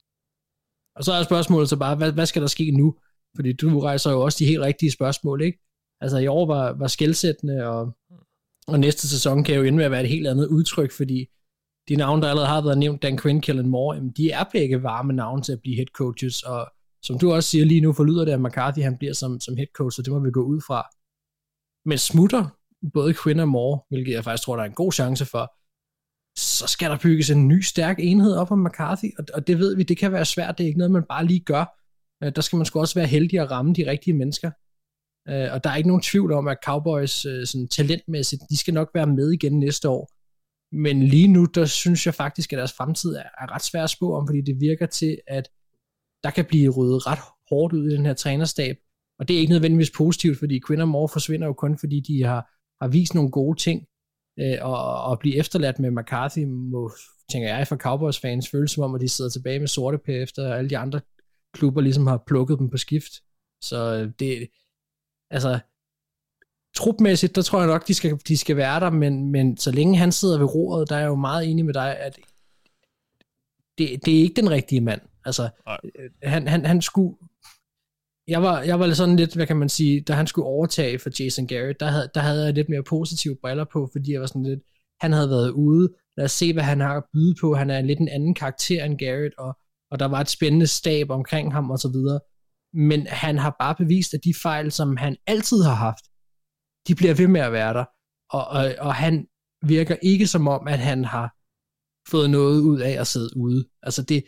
Og 0.96 1.04
så 1.04 1.14
er 1.14 1.24
spørgsmålet 1.24 1.70
så 1.70 1.78
bare, 1.78 1.96
hvad, 1.96 2.12
hvad 2.12 2.26
skal 2.26 2.42
der 2.42 2.48
ske 2.48 2.72
nu? 2.72 2.96
Fordi 3.36 3.54
du 3.54 3.80
rejser 3.80 4.12
jo 4.12 4.22
også 4.22 4.36
de 4.40 4.46
helt 4.46 4.62
rigtige 4.62 4.92
spørgsmål, 4.92 5.42
ikke? 5.42 5.60
Altså 6.02 6.18
i 6.18 6.28
år 6.28 6.46
var, 6.46 6.74
var 6.74 6.88
skældsættende, 6.88 7.68
og, 7.68 7.98
og 8.68 8.80
næste 8.80 9.08
sæson 9.08 9.44
kan 9.44 9.56
jo 9.56 9.64
endnu 9.64 9.90
være 9.90 10.02
et 10.02 10.10
helt 10.10 10.28
andet 10.28 10.48
udtryk, 10.48 10.92
fordi 10.92 11.26
de 11.90 11.96
navne, 11.96 12.22
der 12.22 12.30
allerede 12.30 12.48
har 12.48 12.62
været 12.62 12.78
nævnt, 12.78 13.02
Dan 13.02 13.18
Quinn, 13.18 13.42
Kellen 13.42 13.70
Moore, 13.70 13.96
jamen, 13.96 14.12
de 14.12 14.32
er 14.32 14.44
begge 14.52 14.84
varme 14.84 15.14
navne 15.14 15.42
til 15.42 15.52
at 15.52 15.62
blive 15.62 15.76
head 15.76 15.88
coaches, 15.94 16.44
og 16.44 16.72
som 17.04 17.20
du 17.20 17.32
også 17.32 17.50
siger 17.50 17.66
lige 17.66 17.82
nu, 17.82 17.94
forlyder 17.94 18.26
det, 18.26 18.32
at 18.32 18.42
McCarthy 18.42 18.80
han 18.82 18.98
bliver 18.98 19.14
som, 19.14 19.40
som 19.40 19.58
head 19.58 19.68
coach, 19.74 19.96
så 19.96 20.02
det 20.02 20.14
må 20.14 20.20
vi 20.20 20.32
gå 20.32 20.44
ud 20.44 20.62
fra. 20.68 20.88
Men 21.86 21.98
smutter 21.98 22.48
både 22.94 23.14
Quinn 23.24 23.40
og 23.40 23.50
Moore, 23.50 23.80
hvilket 23.90 24.14
jeg 24.14 24.24
faktisk 24.24 24.44
tror, 24.44 24.56
der 24.56 24.64
er 24.64 24.68
en 24.68 24.74
god 24.74 24.92
chance 24.92 25.26
for, 25.26 25.54
så 26.40 26.68
skal 26.68 26.90
der 26.90 26.98
bygges 27.04 27.30
en 27.30 27.48
ny 27.48 27.62
stærk 27.62 28.00
enhed 28.00 28.36
op 28.36 28.52
om 28.52 28.60
McCarthy, 28.60 29.10
og, 29.20 29.26
og 29.34 29.48
det 29.48 29.60
ved 29.60 29.76
vi, 29.76 29.84
det 29.84 29.98
kan 29.98 30.12
være 30.12 30.26
svært, 30.26 30.58
det 30.58 30.64
er 30.64 30.68
ikke 30.68 30.78
noget, 30.78 30.92
man 30.92 31.04
bare 31.10 31.26
lige 31.26 31.40
gør. 31.40 31.66
Øh, 32.24 32.32
der 32.36 32.42
skal 32.42 32.58
man 32.58 32.66
sgu 32.66 32.80
også 32.80 32.96
være 32.96 33.08
heldig 33.08 33.40
at 33.40 33.52
ramme 33.52 33.74
de 33.74 33.92
rigtige 33.92 34.14
mennesker. 34.14 34.52
Øh, 35.28 35.54
og 35.54 35.64
der 35.64 35.70
er 35.70 35.76
ikke 35.76 35.90
nogen 35.90 36.02
tvivl 36.02 36.32
om, 36.32 36.48
at 36.48 36.58
Cowboys 36.66 37.26
øh, 37.26 37.48
sådan 37.48 37.68
talentmæssigt, 37.68 38.42
de 38.50 38.58
skal 38.58 38.74
nok 38.74 38.90
være 38.94 39.08
med 39.08 39.32
igen 39.32 39.60
næste 39.60 39.90
år. 39.90 40.12
Men 40.76 41.04
lige 41.04 41.28
nu, 41.28 41.46
der 41.46 41.66
synes 41.66 42.06
jeg 42.06 42.14
faktisk, 42.14 42.54
at 42.54 42.58
deres 42.58 42.74
fremtid 42.74 43.16
er, 43.16 43.30
er 43.42 43.56
ret 43.56 43.64
svær 43.64 43.84
at 43.84 43.90
spå 43.90 44.16
om, 44.16 44.28
fordi 44.28 44.42
det 44.42 44.60
virker 44.60 44.86
til, 44.86 45.18
at 45.28 45.50
der 46.24 46.30
kan 46.30 46.46
blive 46.46 46.70
ryddet 46.70 47.08
ret 47.08 47.20
hårdt 47.50 47.74
ud 47.74 47.92
i 47.92 47.96
den 47.96 48.06
her 48.06 48.14
trænerstab. 48.14 48.78
Og 49.20 49.28
det 49.28 49.36
er 49.36 49.40
ikke 49.40 49.54
nødvendigvis 49.54 49.92
positivt, 49.98 50.40
fordi 50.40 50.62
Quinn 50.68 50.82
og 50.82 50.88
Moore 50.88 51.10
forsvinder 51.10 51.48
jo 51.48 51.54
kun, 51.54 51.78
fordi 51.78 52.00
de 52.00 52.24
har, 52.24 52.42
har 52.84 52.88
vist 52.88 53.16
nogle 53.16 53.32
gode 53.32 53.60
ting. 53.60 53.86
Øh, 54.40 54.58
og, 54.62 55.04
og 55.04 55.20
blive 55.20 55.36
efterladt 55.36 55.80
med 55.80 55.92
McCarthy 55.92 56.44
må, 56.44 56.92
tænker 57.32 57.50
jeg, 57.50 57.68
for 57.68 57.76
Cowboys 57.76 58.20
fans 58.20 58.50
føles 58.50 58.72
som 58.72 58.84
om, 58.84 58.96
at 58.96 59.02
de 59.02 59.10
sidder 59.10 59.32
tilbage 59.32 59.60
med 59.60 59.68
sorte 59.68 59.98
pæ 59.98 60.24
efter 60.24 60.54
alle 60.54 60.70
de 60.70 60.78
andre 60.78 61.02
klubber 61.54 61.82
ligesom 61.82 62.08
har 62.08 62.24
plukket 62.28 62.60
dem 62.60 62.70
på 62.70 62.78
skift. 62.78 63.14
Så 63.64 63.96
øh, 63.96 64.12
det, 64.20 64.48
altså, 65.32 65.60
trupmæssigt, 66.76 67.36
der 67.36 67.42
tror 67.42 67.60
jeg 67.60 67.68
nok, 67.68 67.88
de 67.88 67.94
skal, 67.94 68.20
de 68.28 68.38
skal 68.38 68.58
være 68.58 68.80
der, 68.80 68.90
men, 68.90 69.32
men 69.32 69.58
så 69.58 69.72
længe 69.72 69.98
han 69.98 70.12
sidder 70.12 70.38
ved 70.38 70.56
roret, 70.56 70.90
der 70.90 70.96
er 70.96 71.00
jeg 71.00 71.08
jo 71.08 71.16
meget 71.16 71.50
enig 71.50 71.66
med 71.66 71.74
dig, 71.74 72.00
at 72.00 72.20
det, 73.78 74.06
det 74.06 74.18
er 74.18 74.22
ikke 74.22 74.42
den 74.42 74.50
rigtige 74.50 74.82
mand. 74.82 75.02
Altså, 75.26 75.50
øh, 75.70 76.10
han, 76.24 76.48
han, 76.48 76.66
han 76.66 76.82
skulle, 76.82 77.18
jeg 78.28 78.42
var, 78.44 78.62
jeg 78.62 78.80
var 78.80 78.94
sådan 78.94 79.16
lidt, 79.16 79.36
hvad 79.36 79.48
kan 79.48 79.58
man 79.58 79.70
sige, 79.70 80.02
da 80.02 80.14
han 80.14 80.28
skulle 80.28 80.46
overtage 80.46 81.00
for 81.00 81.10
Jason 81.20 81.48
Garrett, 81.48 81.80
der 81.80 81.86
havde, 81.86 82.10
der 82.16 82.22
havde 82.22 82.46
jeg 82.46 82.54
lidt 82.54 82.70
mere 82.70 82.84
positive 82.84 83.38
briller 83.42 83.66
på, 83.74 83.90
fordi 83.92 84.14
jeg 84.14 84.22
var 84.22 84.28
sådan 84.28 84.44
lidt, 84.44 84.60
han 85.02 85.14
havde 85.14 85.30
været 85.30 85.52
ude, 85.52 85.94
lad 86.18 86.26
os 86.26 86.32
se, 86.32 86.54
hvad 86.54 86.64
han 86.64 86.80
har 86.80 86.98
at 86.98 87.04
byde 87.14 87.36
på, 87.42 87.56
han 87.56 87.70
er 87.70 87.82
lidt 87.82 88.00
en 88.00 88.08
anden 88.08 88.34
karakter 88.34 88.86
end 88.86 88.98
Garrett, 88.98 89.36
og, 89.38 89.58
og 89.92 90.00
der 90.00 90.06
var 90.06 90.22
et 90.22 90.30
spændende 90.30 90.68
stab 90.68 91.10
omkring 91.10 91.54
ham 91.54 91.72
og 91.72 91.80
så 91.80 91.90
videre, 91.90 92.20
men 92.74 93.08
han 93.08 93.38
har 93.38 93.56
bare 93.60 93.76
bevist, 93.76 94.14
at 94.14 94.20
de 94.24 94.34
fejl, 94.42 94.72
som 94.72 94.98
han 94.98 95.16
altid 95.28 95.64
har 95.64 95.74
haft, 95.74 96.06
de 96.88 96.96
bliver 96.96 97.14
ved 97.14 97.28
med 97.28 97.42
at 97.42 97.52
være 97.52 97.74
der, 97.74 97.86
og, 98.30 98.48
og, 98.48 98.76
og 98.80 98.96
han 98.96 99.26
virker 99.62 99.96
ikke 100.02 100.28
som 100.28 100.48
om, 100.48 100.68
at 100.68 100.80
han 100.80 101.06
har 101.06 101.36
fået 102.12 102.30
noget 102.30 102.62
ud 102.62 102.80
af 102.80 102.92
at 102.92 103.08
sidde 103.08 103.30
ude. 103.38 103.68
Altså 103.84 104.04
det, 104.04 104.24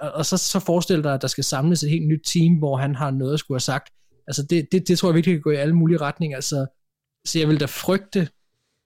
og 0.00 0.26
så, 0.26 0.36
så 0.36 0.60
forestil 0.60 1.04
dig, 1.04 1.14
at 1.14 1.22
der 1.22 1.28
skal 1.28 1.44
samles 1.44 1.82
et 1.82 1.90
helt 1.90 2.08
nyt 2.08 2.24
team, 2.24 2.54
hvor 2.54 2.76
han 2.76 2.94
har 2.94 3.10
noget 3.10 3.32
at 3.32 3.38
skulle 3.38 3.56
have 3.56 3.60
sagt. 3.60 3.92
Altså 4.26 4.42
det, 4.42 4.68
det, 4.72 4.88
det 4.88 4.98
tror 4.98 5.08
jeg 5.08 5.14
virkelig 5.14 5.34
kan 5.34 5.42
gå 5.42 5.50
i 5.50 5.56
alle 5.56 5.76
mulige 5.76 5.98
retninger. 5.98 6.36
Altså, 6.36 6.66
så 7.26 7.38
jeg 7.38 7.48
vil 7.48 7.60
da 7.60 7.64
frygte, 7.64 8.28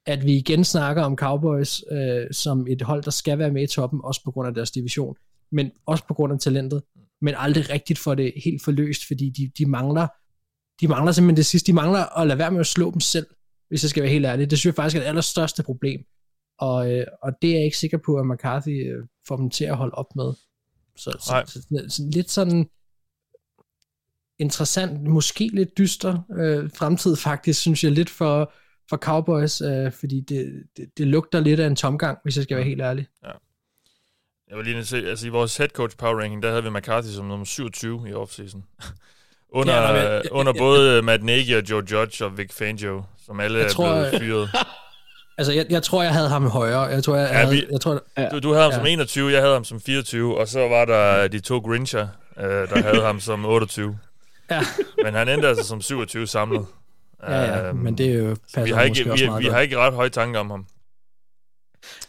at 0.07 0.25
vi 0.25 0.37
igen 0.37 0.65
snakker 0.65 1.03
om 1.03 1.17
Cowboys 1.17 1.85
øh, 1.91 2.27
som 2.33 2.67
et 2.67 2.83
hold, 2.83 3.03
der 3.03 3.11
skal 3.11 3.39
være 3.39 3.51
med 3.51 3.63
i 3.63 3.67
toppen, 3.67 4.01
også 4.05 4.21
på 4.25 4.31
grund 4.31 4.49
af 4.49 4.55
deres 4.55 4.71
division, 4.71 5.17
men 5.53 5.71
også 5.87 6.05
på 6.09 6.15
grund 6.15 6.33
af 6.33 6.39
talentet, 6.39 6.83
men 7.20 7.35
aldrig 7.37 7.70
rigtigt 7.70 7.98
for 7.98 8.14
det 8.14 8.33
helt 8.44 8.64
forløst, 8.64 9.06
fordi 9.06 9.30
de, 9.30 9.50
de 9.59 9.66
mangler 9.66 10.06
de 10.80 10.88
mangler 10.88 11.12
simpelthen 11.12 11.37
det 11.37 11.46
sidste. 11.46 11.66
De 11.66 11.72
mangler 11.72 12.18
at 12.18 12.26
lade 12.26 12.38
være 12.38 12.50
med 12.50 12.61
at 12.61 12.66
slå 12.66 12.90
dem 12.90 13.00
selv, 13.00 13.26
hvis 13.68 13.83
jeg 13.85 13.90
skal 13.90 14.02
være 14.02 14.12
helt 14.12 14.26
ærlig. 14.26 14.50
Det 14.50 14.59
synes 14.59 14.72
jeg 14.72 14.74
faktisk 14.74 14.96
er 14.96 15.00
det 15.00 15.09
allerstørste 15.09 15.62
problem. 15.62 16.00
Og, 16.59 16.92
øh, 16.92 17.06
og 17.22 17.33
det 17.42 17.50
er 17.50 17.54
jeg 17.54 17.64
ikke 17.64 17.78
sikker 17.78 17.98
på, 18.06 18.16
at 18.16 18.26
McCarthy 18.26 18.96
øh, 18.96 19.04
får 19.28 19.37
dem 19.37 19.50
til 19.50 19.64
at 19.64 19.76
holde 19.76 19.94
op 19.94 20.16
med. 20.16 20.33
Så, 20.96 21.11
så, 21.20 21.42
så, 21.46 21.62
så, 21.62 21.85
så 21.88 22.02
lidt 22.12 22.30
sådan 22.30 22.68
interessant, 24.38 25.02
måske 25.02 25.50
lidt 25.52 25.78
dyster 25.78 26.22
øh, 26.38 26.70
fremtid 26.74 27.16
faktisk, 27.16 27.61
synes 27.61 27.85
jeg 27.85 27.92
lidt 27.92 28.11
for, 28.11 28.52
for 28.90 28.96
Cowboys, 28.96 29.61
øh, 29.61 29.92
fordi 29.92 30.20
det, 30.20 30.62
det, 30.76 30.90
det 30.98 31.06
lugter 31.06 31.40
lidt 31.40 31.61
af 31.61 31.66
en 31.66 31.76
tomgang, 31.76 32.18
hvis 32.22 32.37
jeg 32.37 32.44
skal 32.44 32.56
være 32.56 32.66
helt 32.66 32.80
ærlig. 32.80 33.06
Ja. 33.24 33.30
Jeg 34.51 34.59
vil 34.59 34.67
lige 34.67 34.85
se, 34.85 34.97
altså 34.97 35.27
i 35.27 35.29
vores 35.29 35.57
head 35.57 35.69
coach 35.69 35.97
power 35.97 36.21
ranking, 36.21 36.43
der 36.43 36.51
havde 36.51 36.63
vi 36.63 36.71
McCarthy 36.71 37.09
som 37.09 37.25
nummer 37.25 37.47
27 37.47 38.09
i 38.09 38.13
offseason. 38.13 38.65
under, 39.59 39.75
ja, 39.75 39.93
jeg, 39.93 40.23
under 40.31 40.53
både 40.59 40.95
jeg, 40.95 41.05
Matt 41.05 41.25
Nagy 41.25 41.57
og 41.57 41.71
Joe 41.71 41.83
Judge 41.93 42.25
og 42.25 42.39
Vic 42.39 42.53
Fangio, 42.53 43.03
som 43.27 43.41
alle 43.41 43.59
jeg 43.59 43.71
tror, 43.71 43.87
er 43.87 44.09
blevet 44.09 44.23
fyret. 44.23 44.51
Altså, 45.39 45.53
jeg, 45.53 45.67
jeg 45.71 45.83
tror, 45.83 46.03
jeg 46.03 46.13
havde 46.13 46.29
ham 46.29 46.47
højere. 46.47 46.81
Jeg 46.81 47.05
tror, 47.05 47.17
jeg, 47.17 47.29
ja, 47.33 47.37
havde, 47.37 47.51
vi, 47.55 47.67
jeg 47.71 47.81
tror, 47.81 48.03
ja. 48.19 48.29
du, 48.29 48.39
du 48.39 48.53
havde 48.53 48.63
ham 48.63 48.71
ja. 48.71 48.77
som 48.77 48.87
21, 48.87 49.33
jeg 49.33 49.41
havde 49.41 49.55
ham 49.55 49.65
som 49.65 49.81
24, 49.81 50.39
og 50.39 50.49
så 50.49 50.69
var 50.69 50.85
der 50.85 51.29
de 51.29 51.41
to 51.41 51.59
Grincher, 51.59 52.09
øh, 52.39 52.45
der 52.45 52.83
havde 52.83 53.03
ham 53.03 53.21
som 53.21 53.45
28. 53.45 53.99
Ja. 54.51 54.61
Men 55.05 55.15
han 55.15 55.29
endte 55.29 55.49
altså 55.49 55.65
som 55.65 55.83
27 55.83 56.27
samlet. 56.27 56.67
Ja, 57.23 57.43
ja, 57.43 57.71
um, 57.71 57.77
men 57.77 57.99
det 57.99 58.07
er 58.07 58.15
jo 58.15 58.37
vi 58.65 58.71
har 58.71 58.83
ikke, 58.83 59.05
vi, 59.05 59.29
vi 59.39 59.47
har 59.47 59.61
ikke 59.61 59.79
ret 59.79 59.95
høje 59.95 60.09
tanker 60.09 60.41
om 60.41 60.51
ham. 60.51 60.67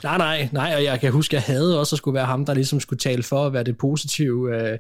Nej, 0.04 0.18
nej, 0.18 0.50
nej, 0.52 0.76
og 0.76 0.84
jeg 0.84 1.00
kan 1.00 1.12
huske, 1.12 1.36
jeg 1.36 1.44
havde 1.44 1.80
også 1.80 1.96
at 1.96 1.98
skulle 1.98 2.16
være 2.16 2.26
ham, 2.26 2.46
der 2.46 2.54
ligesom 2.54 2.80
skulle 2.80 3.00
tale 3.00 3.24
for 3.24 3.46
at 3.46 3.54
være 3.54 3.64
det 3.64 3.78
positive 3.78 4.56
øh, 4.56 4.78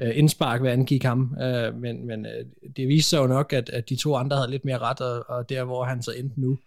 øh 0.00 0.18
indspark, 0.18 0.60
hvad 0.60 0.72
angik 0.72 1.02
ham. 1.02 1.36
Øh, 1.42 1.74
men 1.74 2.06
men 2.06 2.26
øh, 2.26 2.44
det 2.76 2.88
viste 2.88 3.10
sig 3.10 3.18
jo 3.18 3.26
nok, 3.26 3.52
at, 3.52 3.70
at 3.70 3.88
de 3.88 3.96
to 3.96 4.16
andre 4.16 4.36
havde 4.36 4.50
lidt 4.50 4.64
mere 4.64 4.78
ret, 4.78 5.00
og, 5.00 5.24
og 5.28 5.48
der, 5.48 5.64
hvor 5.64 5.84
han 5.84 6.02
så 6.02 6.10
endte 6.10 6.40
nu, 6.40 6.58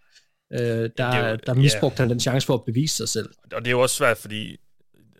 Øh, 0.52 0.90
der, 0.98 1.28
jo, 1.28 1.38
der 1.46 1.54
misbrugte 1.54 1.96
ja. 1.98 2.02
han 2.02 2.10
den 2.10 2.20
chance 2.20 2.46
for 2.46 2.54
at 2.54 2.64
bevise 2.64 2.96
sig 2.96 3.08
selv. 3.08 3.30
Og 3.52 3.60
det 3.60 3.66
er 3.66 3.70
jo 3.70 3.80
også 3.80 3.96
svært, 3.96 4.18
fordi 4.18 4.50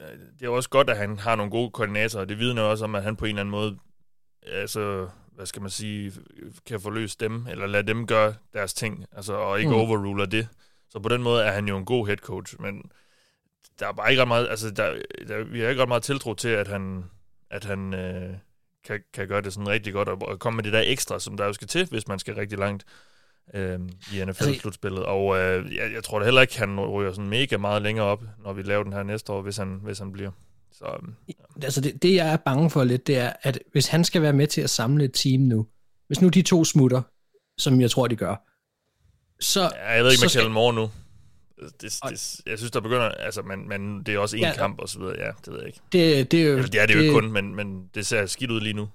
øh, 0.01 0.19
det 0.41 0.47
er 0.47 0.51
også 0.51 0.69
godt, 0.69 0.91
at 0.91 0.97
han 0.97 1.19
har 1.19 1.37
nogle 1.37 1.51
gode 1.51 1.71
koordinatorer. 1.71 2.25
Det 2.25 2.39
vidner 2.39 2.63
også 2.63 2.85
om, 2.85 2.95
at 2.95 3.03
han 3.03 3.17
på 3.17 3.25
en 3.25 3.29
eller 3.29 3.41
anden 3.41 3.51
måde, 3.51 3.77
altså, 4.47 5.09
hvad 5.35 5.47
skal 5.47 5.63
man 5.63 5.71
sige, 5.71 6.13
kan 6.67 6.81
få 6.81 6.91
løst 6.91 7.21
dem, 7.21 7.47
eller 7.51 7.67
lade 7.67 7.87
dem 7.87 8.07
gøre 8.07 8.35
deres 8.53 8.75
ting, 8.75 9.05
altså, 9.17 9.33
og 9.33 9.59
ikke 9.59 9.71
mm. 9.71 9.77
overruler 9.77 10.27
det. 10.27 10.49
Så 10.93 10.99
på 10.99 11.09
den 11.09 11.23
måde 11.23 11.45
er 11.45 11.53
han 11.53 11.69
jo 11.69 11.77
en 11.77 11.85
god 11.85 12.07
head 12.07 12.17
coach, 12.17 12.61
men 12.61 12.83
der 13.79 13.89
er 13.89 13.93
bare 13.93 14.11
ikke 14.11 14.23
ret 14.23 14.29
meget, 14.29 14.49
altså 14.49 14.71
der, 14.71 15.03
der, 15.29 15.45
vi 15.45 15.61
har 15.61 15.69
ikke 15.69 15.83
ret 15.83 15.89
meget 15.89 16.03
tiltro 16.03 16.35
til, 16.35 16.49
at 16.49 16.69
han, 16.69 17.05
at 17.51 17.65
han 17.65 17.95
øh, 17.95 18.35
kan, 18.85 19.01
kan 19.15 19.29
gøre 19.29 19.43
det 19.43 19.53
sådan 19.53 19.69
rigtig 19.69 19.93
godt, 19.93 20.09
og, 20.09 20.23
og 20.23 20.39
komme 20.39 20.57
med 20.57 20.65
det 20.65 20.73
der 20.73 20.83
ekstra, 20.85 21.21
som 21.21 21.37
der 21.37 21.47
jo 21.47 21.53
skal 21.53 21.69
til, 21.69 21.87
hvis 21.87 22.09
man 22.09 22.19
skal 22.19 22.35
rigtig 22.35 22.59
langt 22.59 22.85
øh, 23.55 23.81
i 24.13 24.25
NFL-slutspillet. 24.25 25.05
Og 25.05 25.39
øh, 25.39 25.75
jeg, 25.77 25.93
jeg 25.93 26.05
tror 26.05 26.19
da 26.19 26.25
heller 26.25 26.41
ikke, 26.41 26.59
han 26.59 26.81
ryger 26.81 27.13
sådan 27.13 27.31
mega 27.31 27.57
meget 27.57 27.83
længere 27.83 28.07
op, 28.07 28.25
når 28.45 28.53
vi 28.53 28.63
laver 28.63 28.83
den 28.83 28.93
her 28.93 29.03
næste 29.03 29.33
år, 29.33 29.43
hvis 29.43 29.57
han, 29.57 29.81
hvis 29.83 29.99
han 29.99 30.13
bliver. 30.13 30.31
Så, 30.73 30.87
ja. 31.29 31.33
Altså 31.63 31.81
det, 31.81 32.03
det, 32.03 32.15
jeg 32.15 32.33
er 32.33 32.37
bange 32.37 32.71
for 32.71 32.85
lidt, 32.85 33.07
det 33.07 33.19
er, 33.19 33.33
at 33.43 33.59
hvis 33.73 33.87
han 33.89 34.05
skal 34.05 34.23
være 34.23 34.33
med 34.33 34.47
til 34.47 34.61
at 34.61 34.71
samle 34.71 35.05
et 35.05 35.13
team 35.15 35.41
nu, 35.41 35.67
hvis 36.07 36.21
nu 36.21 36.29
de 36.29 36.43
to 36.43 36.65
smutter, 36.65 37.03
som 37.59 37.81
jeg 37.81 37.91
tror, 37.91 38.07
de 38.07 38.17
gør, 38.17 38.52
så... 39.43 39.61
Ja, 39.61 39.93
jeg 39.93 40.05
ved 40.05 40.11
ikke 40.11 40.23
med 40.23 40.29
skal... 40.29 40.41
Kjell 40.41 40.53
Moore 40.53 40.75
nu. 40.75 40.91
Det, 41.81 41.99
det, 42.11 42.41
jeg 42.47 42.59
synes, 42.59 42.71
der 42.71 42.81
begynder... 42.81 43.09
Altså, 43.09 43.43
men, 43.43 43.69
men 43.69 44.03
det 44.03 44.15
er 44.15 44.19
også 44.19 44.37
en 44.37 44.43
ja, 44.43 44.55
kamp 44.57 44.81
og 44.81 44.89
så 44.89 44.99
videre. 44.99 45.17
Ja, 45.19 45.31
det 45.45 45.53
ved 45.53 45.59
jeg 45.59 45.67
ikke. 45.67 45.81
Det, 45.93 46.31
det 46.31 46.41
er 46.41 46.45
jo... 46.45 46.53
Eller, 46.53 46.67
det 46.69 46.81
er 46.81 46.87
det, 46.87 46.89
det 46.89 46.95
jo 46.95 47.01
ikke 47.01 47.15
kun, 47.15 47.33
men, 47.33 47.55
men 47.55 47.89
det 47.95 48.07
ser 48.07 48.27
skidt 48.27 48.51
ud 48.51 48.61
lige 48.61 48.73
nu. 48.73 48.89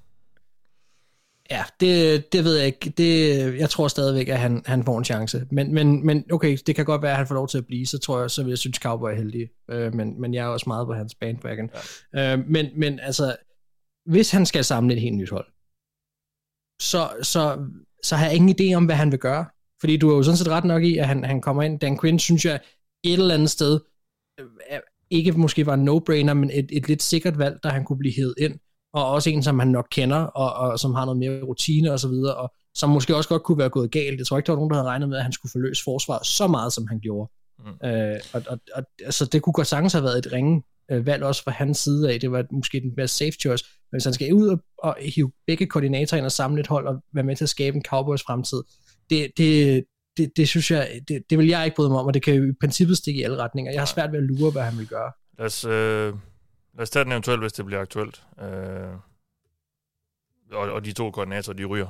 Ja, 1.52 1.64
det, 1.80 2.34
det 2.34 2.44
ved 2.44 2.58
jeg 2.58 2.66
ikke. 2.66 2.90
Det, 2.90 3.60
jeg 3.60 3.70
tror 3.70 3.88
stadigvæk, 3.88 4.28
at 4.28 4.40
han, 4.40 4.64
han 4.66 4.84
får 4.84 4.98
en 4.98 5.06
chance. 5.06 5.48
Men, 5.52 5.74
men, 5.74 6.06
men 6.06 6.32
okay, 6.32 6.58
det 6.68 6.76
kan 6.76 6.86
godt 6.86 7.02
være, 7.02 7.12
at 7.12 7.18
han 7.18 7.28
får 7.28 7.36
lov 7.36 7.48
til 7.48 7.58
at 7.58 7.66
blive. 7.66 7.88
Så 7.88 8.00
tror 8.00 8.20
jeg, 8.20 8.32
så 8.32 8.44
vil 8.44 8.50
jeg 8.50 8.58
synes, 8.58 8.78
Cowboy 8.78 9.12
er 9.12 9.16
heldig. 9.16 9.50
Øh, 9.72 9.94
men, 9.94 10.22
men 10.22 10.34
jeg 10.34 10.44
er 10.44 10.48
også 10.48 10.64
meget 10.68 10.88
på 10.88 10.94
hans 10.94 11.16
bandwagon. 11.16 11.70
Ja. 12.14 12.34
Øh, 12.34 12.40
men, 12.48 12.70
men 12.76 13.00
altså, 13.00 13.36
hvis 14.06 14.32
han 14.32 14.46
skal 14.46 14.64
samle 14.64 14.96
et 14.96 15.02
helt 15.02 15.18
nyt 15.18 15.30
hold, 15.30 15.46
så, 16.82 17.10
så, 17.22 17.66
så 18.04 18.16
har 18.16 18.26
jeg 18.26 18.36
ingen 18.36 18.56
idé 18.62 18.74
om, 18.76 18.86
hvad 18.86 18.96
han 18.96 19.12
vil 19.12 19.20
gøre. 19.20 19.46
Fordi 19.80 19.98
du 19.98 20.10
er 20.10 20.16
jo 20.16 20.24
sådan 20.24 20.38
set 20.38 20.48
ret 20.48 20.66
nok 20.66 20.84
i, 20.84 20.98
at 20.98 21.08
han, 21.08 21.24
han 21.24 21.42
kommer 21.42 21.64
ind. 21.64 21.80
Dan 21.80 22.00
Quinn, 22.00 22.20
synes 22.20 22.46
jeg, 22.46 22.60
et 23.04 23.14
eller 23.14 23.34
andet 23.34 23.50
sted, 23.50 23.80
øh, 24.40 24.80
ikke 25.10 25.32
måske 25.32 25.66
var 25.66 25.74
en 25.74 25.90
no-brainer, 25.90 26.34
men 26.34 26.52
et, 26.54 26.70
et 26.72 26.88
lidt 26.88 27.04
sikkert 27.04 27.38
valg, 27.38 27.60
der 27.64 27.70
han 27.70 27.86
kunne 27.86 28.00
blive 28.00 28.14
hævet 28.16 28.34
ind 28.38 28.60
og 28.94 29.12
også 29.12 29.30
en, 29.30 29.44
som 29.44 29.60
han 29.60 29.68
nok 29.68 29.88
kender, 29.92 30.18
og, 30.18 30.54
og 30.54 30.80
som 30.80 30.94
har 30.94 31.06
noget 31.06 31.20
mere 31.20 31.42
rutine 31.42 31.92
og 31.92 32.00
så 32.00 32.08
videre, 32.08 32.36
og 32.36 32.54
som 32.74 32.90
måske 32.90 33.16
også 33.16 33.30
godt 33.30 33.44
kunne 33.44 33.58
være 33.58 33.70
gået 33.70 33.92
galt. 33.92 34.20
Jeg 34.20 34.28
tror 34.28 34.38
ikke, 34.38 34.48
der 34.48 34.54
var 34.54 34.58
nogen, 34.58 34.70
der 34.70 34.76
havde 34.76 34.88
regnet 34.88 35.10
med, 35.10 35.18
at 35.18 35.24
han 35.24 35.32
skulle 35.32 35.52
forløse 35.52 35.84
forsvaret 35.84 36.26
så 36.26 36.48
meget, 36.48 36.74
som 36.74 36.88
han 36.88 37.00
gjorde. 37.00 37.32
Mm. 37.60 37.88
Øh, 37.88 38.20
og, 38.34 38.42
og, 38.48 38.60
og, 38.76 38.84
altså, 39.06 39.26
det 39.26 39.42
kunne 39.42 39.54
godt 39.54 39.68
sagtens 39.68 39.94
have 39.94 40.04
været 40.04 40.18
et 40.26 40.32
ringe 40.32 40.64
øh, 40.92 41.06
valg 41.06 41.24
også 41.24 41.44
fra 41.44 41.52
hans 41.52 41.78
side 41.78 42.14
af. 42.14 42.20
Det 42.20 42.32
var 42.32 42.46
måske 42.52 42.80
den 42.80 42.94
mere 42.98 43.08
safe 43.08 43.32
choice. 43.32 43.66
Men 43.92 43.98
hvis 43.98 44.04
han 44.04 44.14
skal 44.14 44.34
ud 44.34 44.48
og, 44.48 44.60
og 44.84 44.96
hive 45.16 45.32
begge 45.48 45.66
koordinatorer 45.66 46.18
ind 46.18 46.26
og 46.26 46.32
samle 46.32 46.60
et 46.60 46.68
hold 46.68 46.88
og 46.88 47.04
være 47.14 47.24
med 47.24 47.36
til 47.36 47.46
at 47.46 47.50
skabe 47.50 47.76
en 47.76 47.84
Cowboys 47.84 48.24
fremtid, 48.24 48.64
det, 49.10 49.32
det, 49.38 49.84
det, 50.18 50.32
det 50.38 50.48
synes 50.50 50.72
jeg, 50.72 51.02
det, 51.08 51.24
det 51.30 51.38
vil 51.38 51.48
jeg 51.48 51.66
ikke 51.66 51.76
bryde 51.76 51.90
mig 51.90 52.00
om, 52.00 52.06
og 52.06 52.14
det 52.14 52.24
kan 52.24 52.34
jo 52.34 52.50
i 52.50 52.54
princippet 52.60 52.98
stikke 52.98 53.20
i 53.20 53.24
alle 53.24 53.38
retninger. 53.38 53.72
Jeg 53.72 53.82
har 53.82 53.86
svært 53.86 54.12
ved 54.12 54.20
at 54.20 54.26
lure, 54.26 54.52
hvad 54.52 54.62
han 54.62 54.78
vil 54.78 54.88
gøre. 54.88 55.12
Lad 55.38 55.46
os, 55.46 55.66
øh, 55.66 56.14
Lad 56.78 56.84
os 56.84 56.90
tage 56.90 57.04
den 57.04 57.12
eventuelt, 57.12 57.42
hvis 57.42 57.54
det 57.54 57.66
bliver 57.66 57.82
aktuelt. 57.82 58.22
Øh, 58.42 58.48
og, 60.52 60.72
og 60.72 60.86
de 60.86 60.92
to 60.92 61.12
koordinatorer, 61.12 61.56
de 61.56 61.66
ryger. 61.66 61.88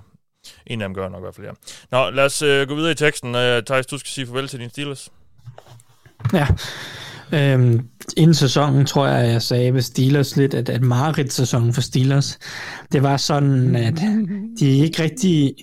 En 0.66 0.82
af 0.82 0.88
dem 0.88 0.96
gør 0.96 1.10
nok 1.10 1.20
i 1.20 1.22
hvert 1.22 1.36
fald, 1.36 1.48
ja. 1.48 1.54
Nå, 1.92 2.10
lad 2.10 2.26
os 2.26 2.42
øh, 2.42 2.68
gå 2.68 2.76
videre 2.76 2.92
i 2.92 2.96
teksten. 2.96 3.36
Øh, 3.36 3.64
Thijs, 3.64 3.86
du 3.86 3.98
skal 3.98 4.10
sige 4.10 4.28
farvel 4.28 4.48
til 4.48 4.60
din 4.60 4.70
Steelers. 4.70 5.12
Ja. 6.34 6.48
Øhm, 7.34 7.90
inden 8.18 8.34
sæsonen 8.34 8.86
tror 8.86 9.08
jeg, 9.08 9.32
jeg 9.32 9.42
sagde 9.42 9.74
ved 9.74 9.82
Steelers 9.82 10.36
lidt, 10.36 10.54
at, 10.54 10.70
at 10.70 10.82
Marit-sæsonen 10.82 11.74
for 11.74 11.82
Steelers, 11.82 12.40
det 12.92 13.04
var 13.04 13.18
sådan, 13.18 13.76
at 13.76 13.98
de 14.60 14.78
ikke 14.78 15.04
rigtig, 15.04 15.56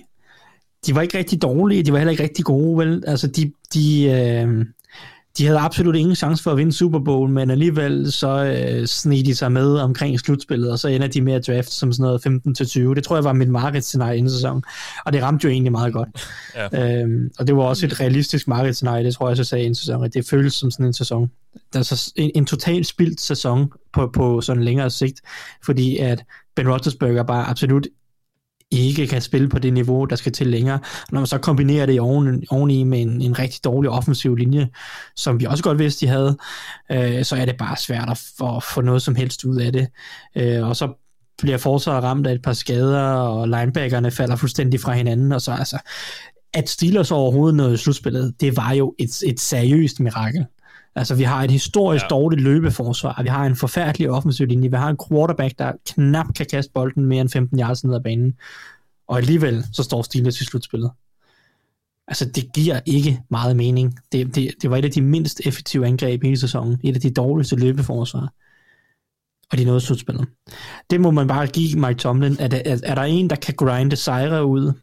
de 0.85 0.95
var 0.95 1.01
ikke 1.01 1.17
rigtig 1.17 1.41
dårlige, 1.41 1.83
de 1.83 1.91
var 1.91 1.97
heller 1.97 2.11
ikke 2.11 2.23
rigtig 2.23 2.45
gode, 2.45 2.77
vel? 2.77 3.03
Altså, 3.07 3.27
de, 3.27 3.51
de, 3.73 4.03
øh, 4.03 4.65
de 5.37 5.45
havde 5.45 5.59
absolut 5.59 5.95
ingen 5.95 6.15
chance 6.15 6.43
for 6.43 6.51
at 6.51 6.57
vinde 6.57 6.73
Super 6.73 6.99
Bowl, 6.99 7.29
men 7.29 7.49
alligevel 7.49 8.11
så 8.11 8.45
øh, 8.45 8.85
sned 8.87 9.23
de 9.23 9.35
sig 9.35 9.51
med 9.51 9.77
omkring 9.77 10.19
slutspillet, 10.19 10.71
og 10.71 10.79
så 10.79 10.87
ender 10.87 11.07
de 11.07 11.21
med 11.21 11.33
at 11.33 11.47
draft 11.47 11.71
som 11.71 11.91
sådan 11.91 12.03
noget 12.03 12.91
15-20. 12.91 12.95
Det 12.95 13.03
tror 13.03 13.15
jeg 13.15 13.23
var 13.23 13.33
mit 13.33 13.49
markedsscenarie 13.49 14.17
inden 14.17 14.31
sæson, 14.31 14.63
og 15.05 15.13
det 15.13 15.23
ramte 15.23 15.45
jo 15.45 15.51
egentlig 15.51 15.71
meget 15.71 15.93
godt. 15.93 16.09
Ja. 16.55 17.01
Øhm, 17.01 17.31
og 17.39 17.47
det 17.47 17.55
var 17.55 17.63
også 17.63 17.85
et 17.85 17.99
realistisk 17.99 18.47
markedsscenarie, 18.47 19.05
det 19.05 19.13
tror 19.13 19.27
jeg 19.27 19.37
så 19.37 19.43
sagde 19.43 19.63
inden 19.63 19.75
sæson, 19.75 20.03
at 20.03 20.13
det 20.13 20.27
føles 20.27 20.53
som 20.53 20.71
sådan 20.71 20.85
en 20.85 20.93
sæson. 20.93 21.31
Der 21.73 21.79
er 21.79 21.83
så 21.83 22.13
en, 22.15 22.31
en 22.35 22.45
totalt 22.45 22.87
spildt 22.87 23.21
sæson 23.21 23.71
på, 23.93 24.09
på 24.13 24.41
sådan 24.41 24.63
længere 24.63 24.89
sigt, 24.89 25.21
fordi 25.65 25.97
at 25.97 26.23
Ben 26.55 26.69
Roethlisberger 26.69 27.23
bare 27.23 27.45
absolut 27.45 27.87
ikke 28.71 29.07
kan 29.07 29.21
spille 29.21 29.49
på 29.49 29.59
det 29.59 29.73
niveau, 29.73 30.05
der 30.05 30.15
skal 30.15 30.31
til 30.31 30.47
længere. 30.47 30.79
Når 31.11 31.19
man 31.19 31.27
så 31.27 31.37
kombinerer 31.37 31.85
det 31.85 31.99
oven, 31.99 32.43
oveni 32.49 32.83
med 32.83 33.01
en, 33.01 33.21
en 33.21 33.39
rigtig 33.39 33.63
dårlig 33.63 33.89
offensiv 33.91 34.35
linje, 34.35 34.69
som 35.15 35.39
vi 35.39 35.45
også 35.45 35.63
godt 35.63 35.79
vidste, 35.79 36.05
de 36.05 36.11
havde, 36.11 36.37
øh, 36.91 37.25
så 37.25 37.35
er 37.35 37.45
det 37.45 37.57
bare 37.57 37.77
svært 37.77 38.09
at 38.09 38.21
få, 38.37 38.59
få 38.59 38.81
noget 38.81 39.01
som 39.01 39.15
helst 39.15 39.43
ud 39.43 39.59
af 39.59 39.73
det. 39.73 39.87
Øh, 40.35 40.67
og 40.67 40.75
så 40.75 40.93
bliver 41.37 41.57
forsvaret 41.57 42.03
ramt 42.03 42.27
af 42.27 42.33
et 42.33 42.41
par 42.41 42.53
skader, 42.53 43.01
og 43.01 43.47
linebackerne 43.47 44.11
falder 44.11 44.35
fuldstændig 44.35 44.79
fra 44.79 44.93
hinanden, 44.93 45.31
og 45.31 45.41
så 45.41 45.51
altså, 45.51 45.77
at 46.53 46.69
Steelers 46.69 47.11
overhovedet 47.11 47.55
nåede 47.55 47.77
slutspillet, 47.77 48.41
det 48.41 48.57
var 48.57 48.71
jo 48.71 48.95
et, 48.99 49.23
et 49.25 49.39
seriøst 49.39 49.99
mirakel. 49.99 50.45
Altså, 50.95 51.15
vi 51.15 51.23
har 51.23 51.43
et 51.43 51.51
historisk 51.51 52.03
ja. 52.03 52.07
dårligt 52.07 52.41
løbeforsvar, 52.41 53.23
vi 53.23 53.29
har 53.29 53.45
en 53.45 53.55
forfærdelig 53.55 54.09
offensiv 54.09 54.47
linje, 54.47 54.69
vi 54.69 54.77
har 54.77 54.89
en 54.89 54.97
quarterback, 55.09 55.59
der 55.59 55.71
knap 55.85 56.25
kan 56.35 56.45
kaste 56.51 56.71
bolden 56.73 57.05
mere 57.05 57.21
end 57.21 57.29
15 57.29 57.59
yards 57.59 57.83
ned 57.83 57.95
ad 57.95 58.01
banen, 58.01 58.33
og 59.07 59.17
alligevel 59.17 59.65
så 59.73 59.83
står 59.83 60.01
Steelers 60.01 60.41
i 60.41 60.45
slutspillet. 60.45 60.91
Altså, 62.07 62.25
det 62.25 62.53
giver 62.53 62.79
ikke 62.85 63.21
meget 63.29 63.55
mening. 63.55 63.99
Det, 64.11 64.35
det, 64.35 64.51
det 64.61 64.69
var 64.69 64.77
et 64.77 64.85
af 64.85 64.91
de 64.91 65.01
mindst 65.01 65.41
effektive 65.45 65.87
angreb 65.87 66.23
i 66.23 66.27
hele 66.27 66.39
sæsonen. 66.39 66.79
Et 66.83 66.95
af 66.95 67.01
de 67.01 67.13
dårligste 67.13 67.55
løbeforsvar. 67.55 68.33
Og 69.51 69.57
de 69.57 69.65
nåede 69.65 69.81
slutspillet. 69.81 70.27
Det 70.89 71.01
må 71.01 71.11
man 71.11 71.27
bare 71.27 71.47
give 71.47 71.79
Mike 71.79 71.99
Tomlin. 71.99 72.37
Er, 72.39 72.61
er, 72.65 72.79
er 72.83 72.95
der 72.95 73.01
en, 73.01 73.29
der 73.29 73.35
kan 73.35 73.53
grinde 73.53 73.95
sejre 73.95 74.45
ud 74.45 74.73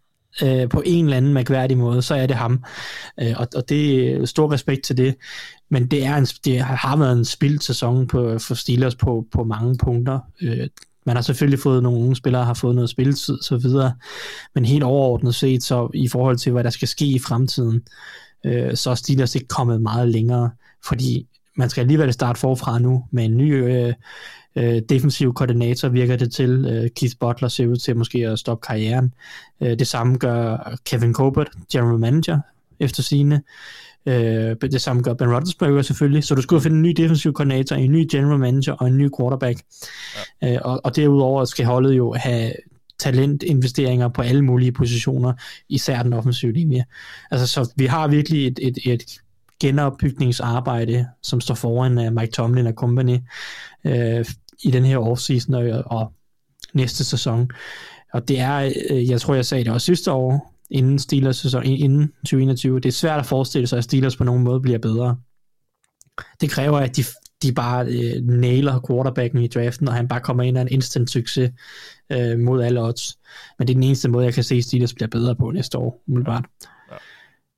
øh, 0.43 0.69
på 0.69 0.83
en 0.87 1.05
eller 1.05 1.17
anden 1.17 1.33
mærkværdig 1.33 1.79
måde, 1.79 2.03
så 2.03 2.15
er 2.15 2.27
det 2.27 2.37
ham. 2.37 2.65
Øh, 3.21 3.35
og, 3.37 3.49
og 3.57 3.69
det 3.69 4.13
er 4.13 4.25
stor 4.27 4.53
respekt 4.53 4.85
til 4.85 4.97
det. 4.97 5.15
Men 5.73 5.87
det, 5.87 6.05
er 6.05 6.17
en, 6.17 6.25
det 6.25 6.61
har 6.61 6.97
været 6.97 7.19
en 7.19 7.25
spildt 7.25 7.65
sæson 7.65 8.07
på, 8.07 8.39
for 8.39 8.55
Steelers 8.55 8.95
på, 8.95 9.27
på 9.33 9.45
mange 9.45 9.77
punkter. 9.77 10.19
Øh, 10.43 10.69
man 11.07 11.17
har 11.17 11.23
selvfølgelig 11.23 11.59
fået 11.59 11.83
nogle 11.83 11.99
unge 11.99 12.17
spillere, 12.17 12.45
har 12.45 12.55
fået 12.55 12.75
noget 12.75 12.91
spilletid 12.91 13.35
og 13.35 13.45
så 13.45 13.57
videre, 13.57 13.93
men 14.55 14.65
helt 14.65 14.83
overordnet 14.83 15.35
set, 15.35 15.63
så 15.63 15.91
i 15.95 16.09
forhold 16.09 16.37
til, 16.37 16.53
hvad 16.53 16.65
der 16.65 16.71
skal 16.71 16.89
ske 16.89 17.05
i 17.05 17.19
fremtiden, 17.19 17.83
øh, 18.45 18.77
så 18.77 18.91
er 18.91 18.95
Steelers 18.95 19.35
ikke 19.35 19.49
kommet 19.49 19.83
meget 19.83 20.09
længere, 20.09 20.51
fordi 20.85 21.27
man 21.57 21.71
skal 21.71 21.81
alligevel 21.81 22.13
starte 22.13 22.41
forfra 22.41 22.79
nu 22.79 23.05
med 23.11 23.25
en 23.25 23.37
ny 23.37 23.65
øh, 23.65 23.95
øh, 24.57 24.83
defensiv 24.89 25.35
koordinator, 25.35 25.89
virker 25.89 26.17
det 26.17 26.33
til. 26.33 26.67
Øh, 26.69 26.91
Keith 26.91 27.15
Butler 27.21 27.49
ser 27.49 27.67
ud 27.67 27.77
til 27.77 27.97
måske 27.97 28.29
at 28.29 28.39
stoppe 28.39 28.67
karrieren. 28.67 29.15
Øh, 29.61 29.79
det 29.79 29.87
samme 29.87 30.17
gør 30.17 30.75
Kevin 30.85 31.15
Colbert, 31.15 31.49
general 31.73 31.99
manager, 31.99 32.41
efter 32.81 33.03
sine. 33.03 33.43
Øh, 34.07 34.57
det 34.63 34.81
samme 34.81 35.03
gør 35.03 35.15
Ben 35.15 35.33
Roethlisberger 35.33 35.83
selvfølgelig, 35.83 36.25
så 36.25 36.35
du 36.35 36.43
skulle 36.43 36.63
finde 36.63 36.77
en 36.77 36.83
ny 36.83 36.91
defensiv 36.91 37.33
koordinator, 37.33 37.77
en 37.77 37.93
ny 37.93 38.09
general 38.11 38.39
manager 38.39 38.73
og 38.73 38.89
en 38.89 38.99
ny 38.99 39.11
quarterback. 39.19 39.63
Ja. 40.43 40.55
Øh, 40.55 40.61
og, 40.65 40.81
og 40.85 40.97
derudover 40.97 41.45
skal 41.45 41.67
holdet 41.67 41.97
jo 41.97 42.13
have 42.13 42.53
talentinvesteringer 42.99 44.09
på 44.09 44.23
alle 44.23 44.43
mulige 44.43 44.73
positioner, 44.73 45.33
især 45.69 46.03
den 46.03 46.13
offensive 46.13 46.53
linje. 46.53 46.85
Altså, 47.31 47.47
så 47.47 47.73
vi 47.77 47.87
har 47.87 48.09
virkelig 48.09 48.47
et, 48.47 48.59
et, 48.63 48.79
et 48.85 49.21
genopbygningsarbejde, 49.61 51.07
som 51.23 51.41
står 51.41 51.55
foran 51.55 51.99
uh, 51.99 52.13
Mike 52.13 52.33
Tomlin 52.33 52.67
og 52.67 52.73
company 52.73 53.19
uh, 53.85 54.25
i 54.63 54.71
den 54.71 54.85
her 54.85 54.99
offseason 54.99 55.55
og, 55.55 55.83
og 55.87 56.13
næste 56.75 57.05
sæson. 57.05 57.51
Og 58.13 58.29
det 58.29 58.41
er, 58.41 58.73
uh, 58.91 59.11
jeg 59.11 59.21
tror 59.21 59.35
jeg 59.35 59.47
sagde 59.47 59.65
det 59.65 59.73
også 59.73 59.85
sidste 59.85 60.13
år, 60.13 60.52
inden 60.73 60.99
Steelers 60.99 61.37
sæson, 61.37 61.65
inden 61.65 62.09
2021. 62.09 62.81
Det 62.81 62.89
er 62.89 62.93
svært 62.93 63.21
at 63.21 63.27
forestille 63.27 63.67
sig, 63.67 63.79
at 63.79 63.85
Steelers 63.85 64.17
på 64.17 64.25
nogen 64.25 64.43
måde 64.43 64.61
bliver 64.61 64.79
bedre. 64.79 65.17
Det 66.41 66.51
kræver, 66.51 66.79
at 66.79 66.97
de, 66.97 67.05
de 67.43 67.53
bare 67.53 67.87
øh, 67.87 68.23
nailer 68.23 68.81
quarterbacken 68.89 69.43
i 69.43 69.49
draften, 69.49 69.89
og 69.89 69.95
han 69.95 70.09
bare 70.09 70.21
kommer 70.21 70.43
ind 70.43 70.59
af 70.59 70.63
en 70.63 70.69
instant 70.71 71.11
succes 71.11 71.51
øh, 72.13 72.39
mod 72.39 72.63
alle 72.63 72.83
odds. 72.83 73.19
Men 73.59 73.69
det 73.69 73.75
er 73.75 73.77
den 73.77 73.83
eneste 73.83 74.09
måde, 74.09 74.25
jeg 74.25 74.35
kan 74.35 74.45
se, 74.45 74.55
at 74.55 74.65
Steelers 74.65 74.95
bliver 74.95 75.09
bedre 75.09 75.37
på 75.37 75.51
næste 75.51 75.79
år, 75.79 76.03
umiddelbart. 76.07 76.45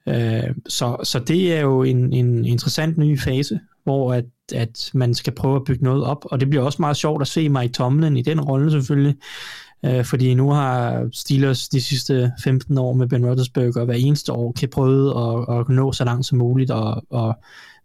Ja. 0.07 0.49
Øh, 0.49 0.55
så, 0.69 0.97
så 1.03 1.19
det 1.19 1.57
er 1.57 1.61
jo 1.61 1.83
en, 1.83 2.13
en 2.13 2.45
interessant 2.45 2.99
ny 2.99 3.21
fase, 3.21 3.61
hvor 3.85 4.15
at, 4.15 4.25
at 4.55 4.91
man 4.95 5.15
skal 5.15 5.35
prøve 5.35 5.57
at 5.57 5.65
bygge 5.65 5.85
noget 5.85 6.05
op, 6.05 6.25
og 6.25 6.41
det 6.41 6.51
bliver 6.51 6.65
også 6.65 6.83
meget 6.83 6.97
sjovt 6.97 7.23
at 7.23 7.29
se 7.29 7.49
Mike 7.49 7.73
Tomlin 7.73 8.17
i 8.17 8.23
den 8.23 8.41
rolle 8.41 8.71
selvfølgelig, 8.71 9.17
Øh, 9.85 10.05
fordi 10.05 10.35
nu 10.35 10.51
har 10.51 11.05
Steelers 11.13 11.69
de 11.69 11.81
sidste 11.81 12.33
15 12.45 12.79
år 12.79 12.93
med 12.93 13.09
Ben 13.09 13.27
Roethlisberger 13.27 13.85
hver 13.85 13.95
eneste 13.95 14.33
år 14.33 14.53
kan 14.53 14.69
prøve 14.69 15.09
at, 15.09 15.61
at 15.61 15.69
nå 15.69 15.93
så 15.93 16.05
langt 16.05 16.27
som 16.27 16.39
muligt 16.39 16.71
og, 16.71 17.03
og 17.11 17.37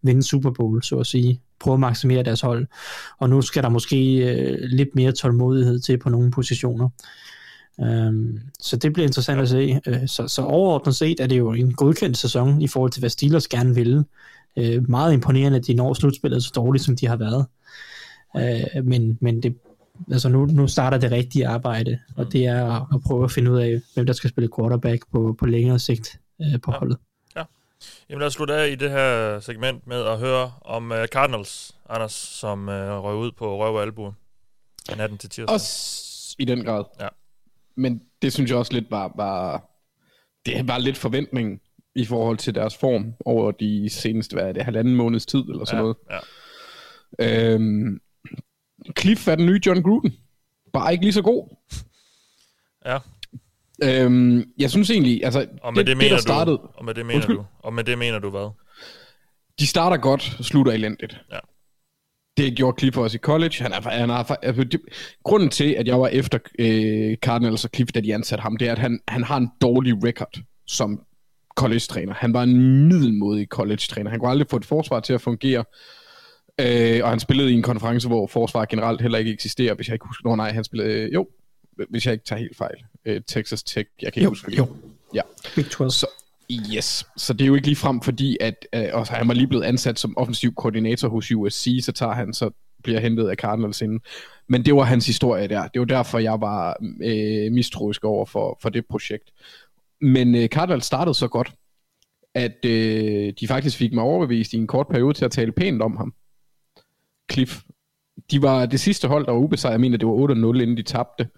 vinde 0.01 0.23
Super 0.23 0.51
Bowl, 0.51 0.83
så 0.83 0.95
at 0.95 1.07
sige. 1.07 1.41
Prøve 1.59 1.73
at 1.73 1.79
maksimere 1.79 2.23
deres 2.23 2.41
hold. 2.41 2.67
Og 3.19 3.29
nu 3.29 3.41
skal 3.41 3.63
der 3.63 3.69
måske 3.69 4.15
øh, 4.15 4.57
lidt 4.61 4.95
mere 4.95 5.11
tålmodighed 5.11 5.79
til 5.79 5.97
på 5.97 6.09
nogle 6.09 6.31
positioner. 6.31 6.89
Øhm, 7.81 8.39
så 8.59 8.77
det 8.77 8.93
bliver 8.93 9.07
interessant 9.07 9.41
at 9.41 9.49
se. 9.49 9.79
Øh, 9.87 10.07
så, 10.07 10.27
så 10.27 10.41
overordnet 10.41 10.95
set 10.95 11.19
er 11.19 11.27
det 11.27 11.37
jo 11.37 11.53
en 11.53 11.73
godkendt 11.73 12.17
sæson 12.17 12.61
i 12.61 12.67
forhold 12.67 12.91
til, 12.91 12.99
hvad 12.99 13.09
Steelers 13.09 13.47
gerne 13.47 13.75
ville. 13.75 14.05
Øh, 14.57 14.89
meget 14.89 15.13
imponerende, 15.13 15.57
at 15.57 15.67
de 15.67 15.73
når 15.73 15.93
slutspillet 15.93 16.43
så 16.43 16.51
dårligt, 16.55 16.83
som 16.83 16.95
de 16.95 17.07
har 17.07 17.15
været. 17.15 17.45
Øh, 18.37 18.85
men, 18.85 19.17
men 19.21 19.43
det, 19.43 19.55
altså 20.11 20.29
nu, 20.29 20.45
nu 20.45 20.67
starter 20.67 20.97
det 20.97 21.11
rigtige 21.11 21.47
arbejde, 21.47 21.99
og 22.17 22.31
det 22.31 22.45
er 22.45 22.75
at, 22.75 22.83
at 22.93 23.01
prøve 23.01 23.23
at 23.23 23.31
finde 23.31 23.51
ud 23.51 23.59
af, 23.59 23.81
hvem 23.93 24.05
der 24.05 24.13
skal 24.13 24.29
spille 24.29 24.49
quarterback 24.57 25.03
på, 25.11 25.35
på 25.39 25.45
længere 25.45 25.79
sigt 25.79 26.19
uh, 26.39 26.61
på 26.63 26.71
Ja. 26.71 26.77
holdet. 26.77 26.97
Jamen 28.09 28.19
lad 28.19 28.27
os 28.27 28.33
slutte 28.33 28.53
af 28.55 28.69
i 28.69 28.75
det 28.75 28.89
her 28.91 29.39
segment 29.39 29.87
med 29.87 29.97
at 30.05 30.19
høre 30.19 30.51
om 30.61 30.91
uh, 30.91 31.05
Cardinals, 31.05 31.75
Anders, 31.89 32.11
som 32.11 32.67
uh, 32.67 32.73
røg 32.75 33.15
ud 33.15 33.31
på 33.31 33.57
røv 33.57 33.75
og 33.75 33.81
albu 33.81 34.13
natten 34.97 35.17
til 35.17 35.29
tirsdag. 35.29 35.53
Også 35.53 36.35
i 36.39 36.45
den 36.45 36.63
grad. 36.65 36.83
Ja. 36.99 37.07
Men 37.77 38.01
det 38.21 38.33
synes 38.33 38.49
jeg 38.49 38.57
også 38.59 38.73
lidt 38.73 38.91
var, 38.91 39.11
var 39.15 39.63
det 40.45 40.67
var 40.67 40.77
lidt 40.77 40.97
forventningen 40.97 41.59
i 41.95 42.05
forhold 42.05 42.37
til 42.37 42.55
deres 42.55 42.77
form 42.77 43.13
over 43.25 43.51
de 43.51 43.89
seneste, 43.89 44.33
hvad 44.33 44.43
er 44.43 44.51
det, 44.51 44.63
halvanden 44.65 44.95
måneds 44.95 45.25
tid 45.25 45.39
eller 45.39 45.65
sådan 45.65 45.77
ja, 45.77 45.81
noget. 45.81 45.97
ja. 47.19 47.53
Øhm, 47.53 47.99
Cliff 48.99 49.27
er 49.27 49.35
den 49.35 49.45
nye 49.45 49.59
John 49.65 49.83
Gruden. 49.83 50.13
Bare 50.73 50.91
ikke 50.91 51.03
lige 51.03 51.13
så 51.13 51.21
god. 51.21 51.55
Ja. 52.85 52.97
Øhm, 53.83 54.43
jeg 54.57 54.69
synes 54.71 54.89
egentlig, 54.89 55.25
altså, 55.25 55.47
Og 55.63 55.73
med 55.73 55.79
det, 55.83 55.87
det, 55.87 55.97
mener 55.97 56.09
der 56.09 56.15
du, 56.17 56.21
startede, 56.21 56.57
og 56.57 56.85
med 56.85 56.93
det 56.93 57.05
mener 57.05 57.15
Undskyld. 57.15 57.35
du, 57.35 57.45
og 57.59 57.73
med 57.73 57.83
det 57.83 57.97
mener 57.97 58.19
du 58.19 58.29
hvad? 58.29 58.49
de 59.59 59.67
starter 59.67 59.97
godt, 59.97 60.21
slutter 60.41 60.71
elendigt. 60.73 61.21
Ja. 61.31 61.39
Det 62.37 62.57
gjorde 62.57 62.79
Cliff 62.79 62.97
også 62.97 63.15
i 63.15 63.19
college. 63.19 63.53
Han 63.59 63.73
er, 63.73 63.89
han 63.89 64.09
er, 64.09 64.43
altså, 64.43 64.63
det, 64.63 64.81
grunden 65.23 65.49
til, 65.49 65.73
at 65.73 65.87
jeg 65.87 65.99
var 65.99 66.07
efter 66.07 66.39
øh, 66.59 67.17
Cardinals 67.17 67.65
og 67.65 67.71
Cliff, 67.75 67.91
da 67.91 67.99
de 67.99 68.13
ansatte 68.13 68.41
ham, 68.41 68.57
det 68.57 68.67
er, 68.67 68.71
at 68.71 68.79
han, 68.79 68.99
han 69.07 69.23
har 69.23 69.37
en 69.37 69.49
dårlig 69.61 69.93
record 70.03 70.39
som 70.67 71.01
college-træner. 71.57 72.13
Han 72.13 72.33
var 72.33 72.43
en 72.43 72.87
middelmodig 72.87 73.47
college-træner. 73.47 74.09
Han 74.09 74.19
kunne 74.19 74.29
aldrig 74.31 74.47
få 74.49 74.57
et 74.57 74.65
forsvar 74.65 74.99
til 74.99 75.13
at 75.13 75.21
fungere. 75.21 75.65
Øh, 76.59 77.03
og 77.03 77.09
han 77.09 77.19
spillede 77.19 77.51
i 77.51 77.53
en 77.53 77.61
konference, 77.61 78.07
hvor 78.07 78.27
forsvar 78.27 78.65
generelt 78.65 79.01
heller 79.01 79.17
ikke 79.17 79.31
eksisterer, 79.33 79.73
hvis 79.73 79.87
jeg 79.87 79.93
ikke 79.93 80.05
husker. 80.07 80.29
Nå 80.29 80.35
nej, 80.35 80.51
han 80.51 80.63
spillede... 80.63 80.89
Øh, 80.89 81.13
jo, 81.13 81.27
hvis 81.89 82.05
jeg 82.05 82.13
ikke 82.13 82.25
tager 82.25 82.39
helt 82.39 82.57
fejl. 82.57 82.75
Øh, 83.05 83.21
Texas 83.27 83.63
Tech. 83.63 83.89
Jeg 84.01 84.13
kan 84.13 84.19
ikke 84.19 84.23
Jo, 84.23 84.29
huske. 84.29 84.55
jo. 84.57 84.67
Ja. 85.13 85.21
Big 85.55 85.65
12. 85.69 85.89
Så, 85.89 86.07
yes. 86.75 87.05
Så 87.17 87.33
det 87.33 87.41
er 87.41 87.47
jo 87.47 87.55
ikke 87.55 87.67
lige 87.67 87.75
frem, 87.75 88.01
fordi 88.01 88.37
at, 88.41 88.67
øh, 88.75 88.83
og 88.93 89.07
han 89.07 89.27
var 89.27 89.33
lige 89.33 89.47
blevet 89.47 89.63
ansat 89.63 89.99
som 89.99 90.17
offensiv 90.17 90.53
koordinator 90.53 91.09
hos 91.09 91.31
USC, 91.31 91.79
så 91.83 91.91
tager 91.91 92.13
han 92.13 92.33
så 92.33 92.49
bliver 92.83 92.99
hentet 92.99 93.29
af 93.29 93.35
Cardinals 93.35 93.81
inden. 93.81 93.99
Men 94.49 94.65
det 94.65 94.75
var 94.75 94.83
hans 94.83 95.05
historie 95.07 95.47
der. 95.47 95.67
Det 95.67 95.79
var 95.79 95.85
derfor, 95.85 96.19
jeg 96.19 96.41
var 96.41 96.77
øh, 97.03 97.51
mistroisk 97.51 98.03
over 98.05 98.25
for, 98.25 98.59
for 98.61 98.69
det 98.69 98.83
projekt. 98.89 99.31
Men 100.01 100.35
øh, 100.35 100.47
Cardinals 100.47 100.85
startede 100.85 101.15
så 101.15 101.27
godt, 101.27 101.51
at 102.35 102.65
øh, 102.65 103.33
de 103.39 103.47
faktisk 103.47 103.77
fik 103.77 103.93
mig 103.93 104.03
overbevist 104.03 104.53
i 104.53 104.57
en 104.57 104.67
kort 104.67 104.87
periode 104.87 105.13
til 105.13 105.25
at 105.25 105.31
tale 105.31 105.51
pænt 105.51 105.81
om 105.81 105.97
ham. 105.97 106.13
Cliff. 107.31 107.61
De 108.31 108.41
var 108.41 108.65
det 108.65 108.79
sidste 108.79 109.07
hold, 109.07 109.25
der 109.25 109.31
var 109.31 109.39
ubesejret. 109.39 109.73
Jeg 109.73 109.81
mener, 109.81 109.97
det 109.97 110.07
var 110.07 110.53
8-0, 110.53 110.61
inden 110.61 110.77
de 110.77 110.83
tabte. 110.83 111.29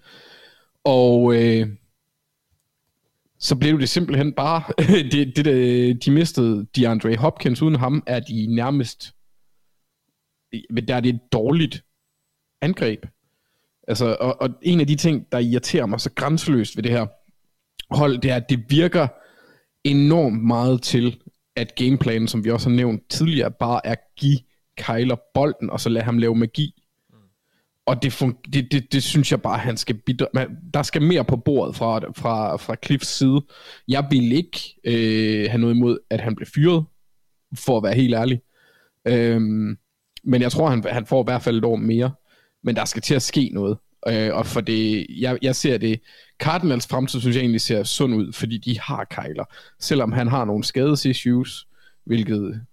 Og 0.84 1.34
øh, 1.34 1.68
så 3.38 3.56
blev 3.56 3.80
det 3.80 3.88
simpelthen 3.88 4.32
bare, 4.32 4.62
det, 5.12 5.36
det, 5.36 5.44
det, 5.44 6.04
de 6.04 6.10
mistede 6.10 6.66
DeAndre 6.76 7.16
Hopkins, 7.16 7.62
uden 7.62 7.74
ham 7.74 8.02
er 8.06 8.20
de 8.20 8.54
nærmest, 8.54 9.14
der 10.88 10.94
er 10.94 11.00
det 11.00 11.14
et 11.14 11.20
dårligt 11.32 11.84
angreb. 12.60 13.06
Altså, 13.88 14.16
og, 14.20 14.40
og 14.40 14.50
en 14.62 14.80
af 14.80 14.86
de 14.86 14.96
ting, 14.96 15.26
der 15.32 15.38
irriterer 15.38 15.86
mig 15.86 16.00
så 16.00 16.10
grænseløst 16.14 16.76
ved 16.76 16.82
det 16.82 16.92
her 16.92 17.06
hold, 17.94 18.18
det 18.18 18.30
er, 18.30 18.36
at 18.36 18.50
det 18.50 18.64
virker 18.68 19.08
enormt 19.84 20.44
meget 20.44 20.82
til, 20.82 21.22
at 21.56 21.74
gameplanen, 21.74 22.28
som 22.28 22.44
vi 22.44 22.50
også 22.50 22.68
har 22.68 22.76
nævnt 22.76 23.08
tidligere, 23.10 23.50
bare 23.50 23.86
er 23.86 23.94
give 24.16 24.38
Kyler 24.78 25.16
bolden, 25.34 25.70
og 25.70 25.80
så 25.80 25.88
lade 25.88 26.04
ham 26.04 26.18
lave 26.18 26.34
magi. 26.34 26.82
Og 27.86 28.02
det, 28.02 28.22
fun- 28.22 28.42
det, 28.52 28.72
det, 28.72 28.92
det 28.92 29.02
synes 29.02 29.30
jeg 29.30 29.42
bare, 29.42 29.58
han 29.58 29.76
skal 29.76 30.00
bidra- 30.10 30.30
man, 30.34 30.56
Der 30.74 30.82
skal 30.82 31.02
mere 31.02 31.24
på 31.24 31.36
bordet 31.36 31.76
fra, 31.76 31.98
fra, 32.16 32.56
fra 32.56 32.76
Cliffs 32.84 33.08
side. 33.08 33.40
Jeg 33.88 34.06
vil 34.10 34.32
ikke 34.32 34.58
øh, 34.84 35.50
have 35.50 35.60
noget 35.60 35.74
imod, 35.74 35.98
at 36.10 36.20
han 36.20 36.34
blev 36.36 36.46
fyret, 36.54 36.84
for 37.54 37.76
at 37.76 37.82
være 37.82 37.94
helt 37.94 38.14
ærlig. 38.14 38.40
Øhm, 39.08 39.76
men 40.24 40.42
jeg 40.42 40.52
tror, 40.52 40.68
han, 40.70 40.84
han 40.90 41.06
får 41.06 41.22
i 41.22 41.26
hvert 41.26 41.42
fald 41.42 41.58
et 41.58 41.64
år 41.64 41.76
mere. 41.76 42.12
Men 42.64 42.76
der 42.76 42.84
skal 42.84 43.02
til 43.02 43.14
at 43.14 43.22
ske 43.22 43.50
noget. 43.52 43.78
Øh, 44.08 44.34
og 44.34 44.46
for 44.46 44.60
det, 44.60 45.06
jeg, 45.10 45.38
jeg 45.42 45.56
ser 45.56 45.78
det, 45.78 46.00
Cardinals 46.42 46.86
fremtid 46.86 47.20
synes 47.20 47.36
jeg 47.36 47.40
egentlig 47.40 47.60
ser 47.60 47.82
sund 47.82 48.14
ud, 48.14 48.32
fordi 48.32 48.58
de 48.58 48.80
har 48.80 49.04
Kyler. 49.10 49.44
Selvom 49.80 50.12
han 50.12 50.28
har 50.28 50.44
nogle 50.44 50.64
skadesissues, 50.64 51.66
hvilket 52.04 52.66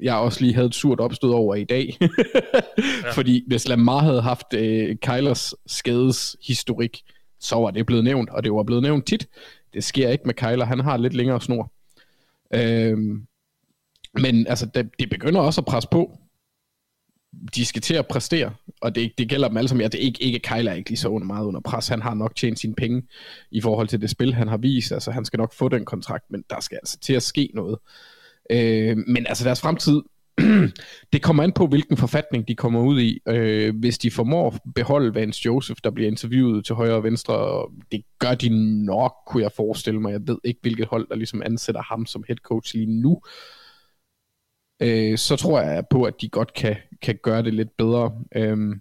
jeg 0.00 0.14
også 0.14 0.40
lige 0.40 0.54
havde 0.54 0.66
et 0.66 0.74
surt 0.74 1.00
opstød 1.00 1.30
over 1.30 1.54
i 1.54 1.64
dag. 1.64 1.96
ja. 2.00 3.10
Fordi 3.12 3.44
hvis 3.46 3.68
Lamar 3.68 3.98
havde 3.98 4.22
haft 4.22 4.54
øh, 4.54 4.96
Kylers 4.96 5.54
skadeshistorik, 5.66 7.02
så 7.40 7.56
var 7.56 7.70
det 7.70 7.86
blevet 7.86 8.04
nævnt, 8.04 8.30
og 8.30 8.44
det 8.44 8.52
var 8.52 8.62
blevet 8.62 8.82
nævnt 8.82 9.06
tit. 9.06 9.28
Det 9.74 9.84
sker 9.84 10.08
ikke 10.08 10.24
med 10.24 10.34
Kyler, 10.34 10.64
han 10.64 10.80
har 10.80 10.96
lidt 10.96 11.14
længere 11.14 11.40
snor. 11.40 11.72
Øhm, 12.54 13.26
men 14.14 14.46
altså, 14.46 14.66
det, 14.66 14.90
det 14.98 15.10
begynder 15.10 15.40
også 15.40 15.60
at 15.60 15.64
presse 15.64 15.88
på. 15.92 16.18
De 17.54 17.64
skal 17.64 17.82
til 17.82 17.94
at 17.94 18.06
præstere, 18.06 18.54
og 18.80 18.94
det, 18.94 19.12
det 19.18 19.28
gælder 19.28 19.48
dem 19.48 19.56
alle 19.56 19.68
sammen. 19.68 19.82
Ja, 19.82 19.88
det 19.88 20.00
er 20.00 20.04
ikke, 20.04 20.22
ikke 20.22 20.38
Kyler 20.38 20.70
er 20.70 20.74
ikke 20.74 20.90
lige 20.90 20.98
så 20.98 21.08
under 21.08 21.26
meget 21.26 21.44
under 21.44 21.60
pres. 21.60 21.88
Han 21.88 22.02
har 22.02 22.14
nok 22.14 22.36
tjent 22.36 22.58
sine 22.58 22.74
penge 22.74 23.02
i 23.50 23.60
forhold 23.60 23.88
til 23.88 24.00
det 24.00 24.10
spil, 24.10 24.34
han 24.34 24.48
har 24.48 24.56
vist. 24.56 24.92
Altså, 24.92 25.10
han 25.10 25.24
skal 25.24 25.38
nok 25.38 25.54
få 25.54 25.68
den 25.68 25.84
kontrakt, 25.84 26.24
men 26.30 26.44
der 26.50 26.60
skal 26.60 26.76
altså 26.76 26.98
til 26.98 27.12
at 27.12 27.22
ske 27.22 27.50
noget. 27.54 27.78
Øh, 28.50 28.96
men 29.06 29.26
altså 29.26 29.44
deres 29.44 29.60
fremtid, 29.60 30.02
det 31.12 31.22
kommer 31.22 31.42
an 31.42 31.52
på, 31.52 31.66
hvilken 31.66 31.96
forfatning 31.96 32.48
de 32.48 32.54
kommer 32.54 32.80
ud 32.80 33.00
i. 33.00 33.20
Øh, 33.28 33.76
hvis 33.76 33.98
de 33.98 34.10
formår 34.10 34.50
at 34.50 34.60
beholde 34.74 35.14
Vance 35.14 35.42
Joseph, 35.46 35.80
der 35.84 35.90
bliver 35.90 36.10
interviewet 36.10 36.64
til 36.64 36.74
højre 36.74 36.94
og 36.94 37.04
venstre, 37.04 37.34
og 37.34 37.72
det 37.92 38.04
gør 38.18 38.34
de 38.34 38.48
nok, 38.84 39.14
kunne 39.26 39.42
jeg 39.42 39.52
forestille 39.56 40.00
mig. 40.00 40.12
Jeg 40.12 40.20
ved 40.26 40.38
ikke, 40.44 40.60
hvilket 40.62 40.86
hold, 40.86 41.08
der 41.08 41.16
ligesom 41.16 41.42
ansætter 41.44 41.82
ham 41.82 42.06
som 42.06 42.24
head 42.28 42.36
coach 42.36 42.74
lige 42.74 43.00
nu. 43.00 43.20
Øh, 44.82 45.18
så 45.18 45.36
tror 45.36 45.60
jeg 45.60 45.84
på, 45.90 46.02
at 46.02 46.14
de 46.20 46.28
godt 46.28 46.54
kan, 46.54 46.76
kan 47.02 47.18
gøre 47.22 47.42
det 47.42 47.54
lidt 47.54 47.76
bedre. 47.76 48.12
Øh, 48.36 48.76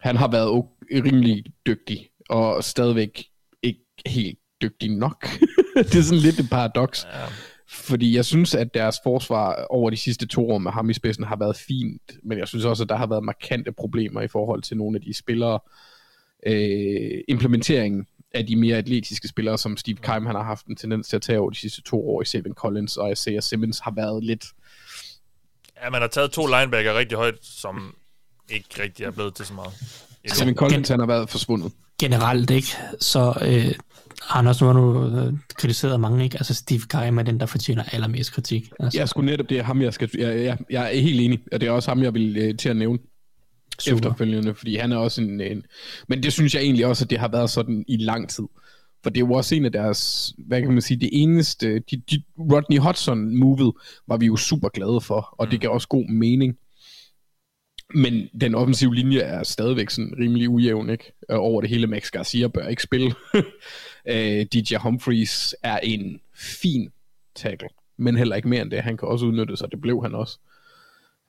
han 0.00 0.16
har 0.16 0.30
været 0.30 0.64
rimelig 0.90 1.44
dygtig, 1.66 2.08
og 2.28 2.64
stadigvæk 2.64 3.24
ikke 3.62 3.80
helt 4.06 4.38
dygtig 4.62 4.90
nok. 4.90 5.28
det 5.76 5.94
er 5.94 6.02
sådan 6.02 6.22
lidt 6.22 6.40
et 6.40 6.50
paradoks. 6.50 7.04
Ja. 7.04 7.24
Fordi 7.70 8.16
jeg 8.16 8.24
synes, 8.24 8.54
at 8.54 8.74
deres 8.74 8.96
forsvar 9.02 9.66
over 9.70 9.90
de 9.90 9.96
sidste 9.96 10.26
to 10.26 10.50
år 10.50 10.58
med 10.58 10.72
ham 10.72 10.90
i 10.90 10.94
spidsen 10.94 11.24
har 11.24 11.36
været 11.36 11.56
fint, 11.56 12.02
men 12.22 12.38
jeg 12.38 12.48
synes 12.48 12.64
også, 12.64 12.82
at 12.82 12.88
der 12.88 12.96
har 12.96 13.06
været 13.06 13.24
markante 13.24 13.72
problemer 13.72 14.20
i 14.20 14.28
forhold 14.28 14.62
til 14.62 14.76
nogle 14.76 14.96
af 14.96 15.02
de 15.02 15.14
spillere. 15.14 15.60
Øh, 16.46 17.20
implementeringen 17.28 18.06
af 18.34 18.46
de 18.46 18.56
mere 18.56 18.76
atletiske 18.76 19.28
spillere, 19.28 19.58
som 19.58 19.76
Steve 19.76 19.96
Keim 19.96 20.26
han 20.26 20.34
har 20.34 20.42
haft 20.42 20.66
en 20.66 20.76
tendens 20.76 21.08
til 21.08 21.16
at 21.16 21.22
tage 21.22 21.40
over 21.40 21.50
de 21.50 21.56
sidste 21.56 21.82
to 21.82 22.10
år 22.10 22.22
i 22.22 22.24
Savin 22.24 22.54
Collins 22.54 22.96
og 22.96 23.12
Isaiah 23.12 23.42
Simmons, 23.42 23.78
har 23.78 23.90
været 23.90 24.24
lidt... 24.24 24.44
ja, 25.84 25.90
man 25.90 26.00
har 26.00 26.08
taget 26.08 26.30
to 26.30 26.46
linebacker 26.46 26.94
rigtig 26.98 27.18
højt, 27.18 27.38
som 27.42 27.94
ikke 28.48 28.82
rigtig 28.82 29.04
er 29.04 29.10
blevet 29.10 29.34
til 29.34 29.46
så 29.46 29.54
meget. 29.54 29.72
endnu. 30.24 30.36
Savin 30.36 30.54
Collins, 30.54 30.88
han 30.88 30.98
har 30.98 31.06
været 31.06 31.30
forsvundet. 31.30 31.72
generelt 32.00 32.50
ikke, 32.50 32.68
så 33.00 33.34
øh, 33.42 33.74
Anders, 34.30 34.60
nu 34.60 34.66
har 34.66 34.74
du 34.74 35.16
øh, 35.18 35.32
kritiseret 35.54 36.00
mange, 36.00 36.24
ikke? 36.24 36.36
Altså 36.36 36.54
Steve 36.54 36.80
Keim 36.90 37.18
er 37.18 37.22
den, 37.22 37.40
der 37.40 37.46
fortjener 37.46 37.82
allermest 37.92 38.32
kritik. 38.32 38.70
Altså, 38.80 38.98
Jeg 38.98 39.08
skulle 39.08 39.30
netop, 39.30 39.48
det 39.48 39.58
er 39.58 39.62
ham, 39.62 39.82
jeg 39.82 39.94
skal... 39.94 40.10
Jeg, 40.18 40.44
jeg, 40.44 40.58
jeg 40.70 40.96
er 40.96 41.00
helt 41.00 41.20
enig, 41.20 41.38
og 41.52 41.60
det 41.60 41.66
er 41.66 41.70
også 41.70 41.90
ham, 41.90 42.02
jeg 42.02 42.14
vil 42.14 42.36
øh, 42.36 42.56
til 42.56 42.68
at 42.68 42.76
nævne. 42.76 42.98
Super. 43.80 43.96
efterfølgende, 43.96 44.54
fordi 44.54 44.76
han 44.76 44.92
er 44.92 44.96
også 44.96 45.22
en, 45.22 45.40
en... 45.40 45.62
Men 46.08 46.22
det 46.22 46.32
synes 46.32 46.54
jeg 46.54 46.62
egentlig 46.62 46.86
også, 46.86 47.04
at 47.04 47.10
det 47.10 47.18
har 47.18 47.28
været 47.28 47.50
sådan 47.50 47.84
i 47.88 47.96
lang 47.96 48.28
tid. 48.28 48.44
For 49.02 49.10
det 49.10 49.16
er 49.22 49.26
jo 49.26 49.32
også 49.32 49.54
en 49.54 49.64
af 49.64 49.72
deres, 49.72 50.32
hvad 50.46 50.60
kan 50.62 50.72
man 50.72 50.82
sige, 50.82 51.00
det 51.00 51.08
eneste, 51.12 51.74
de, 51.78 52.02
de, 52.10 52.22
Rodney 52.38 52.78
Hudson-movet 52.78 53.72
var 54.08 54.16
vi 54.16 54.26
jo 54.26 54.36
super 54.36 54.68
glade 54.68 55.00
for, 55.00 55.34
og 55.38 55.50
det 55.50 55.60
gav 55.60 55.70
også 55.70 55.88
god 55.88 56.10
mening. 56.10 56.54
Men 57.94 58.28
den 58.40 58.54
offensive 58.54 58.94
linje 58.94 59.18
er 59.18 59.42
stadigvæk 59.42 59.90
sådan 59.90 60.14
rimelig 60.20 60.48
ujævn, 60.48 60.90
ikke? 60.90 61.12
Øh, 61.30 61.36
Over 61.38 61.60
det 61.60 61.70
hele, 61.70 61.86
Max 61.86 62.10
Garcia 62.10 62.48
bør 62.48 62.68
ikke 62.68 62.82
spille. 62.82 63.14
Øh, 64.08 64.46
DJ 64.52 64.76
Humphries 64.76 65.54
er 65.62 65.78
en 65.78 66.20
fin 66.34 66.90
tackle, 67.36 67.68
men 67.96 68.16
heller 68.16 68.36
ikke 68.36 68.48
mere 68.48 68.62
end 68.62 68.70
det. 68.70 68.82
Han 68.82 68.96
kan 68.96 69.08
også 69.08 69.26
udnytte 69.26 69.56
sig, 69.56 69.70
det 69.70 69.80
blev 69.80 70.02
han 70.02 70.14
også. 70.14 70.38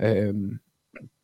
Øhm, 0.01 0.59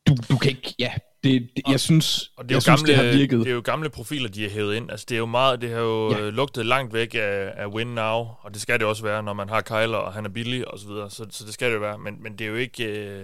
du, 0.08 0.16
du 0.30 0.38
kan 0.38 0.50
ikke, 0.52 0.76
ja, 0.80 0.94
det, 1.24 1.50
det, 1.56 1.64
jeg 1.72 1.80
synes, 1.80 2.32
Og 2.38 2.44
det 2.50 2.52
er, 2.52 2.56
jeg 2.56 2.56
jo 2.56 2.62
synes, 2.62 2.82
gamle, 2.82 2.88
det 3.04 3.12
har 3.12 3.18
virket. 3.18 3.40
det 3.40 3.48
er 3.48 3.54
jo 3.54 3.62
gamle 3.66 3.90
profiler, 3.90 4.30
de 4.30 4.44
har 4.44 4.50
hævet 4.50 4.76
ind. 4.76 4.92
Altså, 4.92 5.06
det 5.10 5.16
er 5.16 5.20
jo 5.20 5.26
meget, 5.26 5.62
det 5.62 5.70
har 5.70 5.80
jo 5.80 6.12
Ja. 6.12 6.30
lugtet 6.30 6.66
langt 6.66 6.94
væk 6.94 7.16
af, 7.16 7.52
af 7.56 7.68
win 7.68 7.88
now, 7.88 8.28
og 8.42 8.54
det 8.54 8.62
skal 8.62 8.80
det 8.80 8.88
også 8.88 9.04
være, 9.04 9.24
når 9.24 9.34
man 9.34 9.50
har 9.50 9.62
Kyler, 9.62 9.98
og 9.98 10.14
han 10.14 10.26
er 10.26 10.30
billig, 10.30 10.68
og 10.68 10.80
så 10.80 10.88
videre. 10.88 11.10
Så, 11.10 11.26
så 11.32 11.46
det 11.46 11.54
skal 11.54 11.68
det 11.68 11.76
jo 11.76 11.80
være. 11.80 11.98
Men, 11.98 12.24
men 12.24 12.32
det 12.34 12.46
er 12.46 12.50
jo 12.50 12.56
ikke... 12.56 12.84
Øh, 12.86 13.20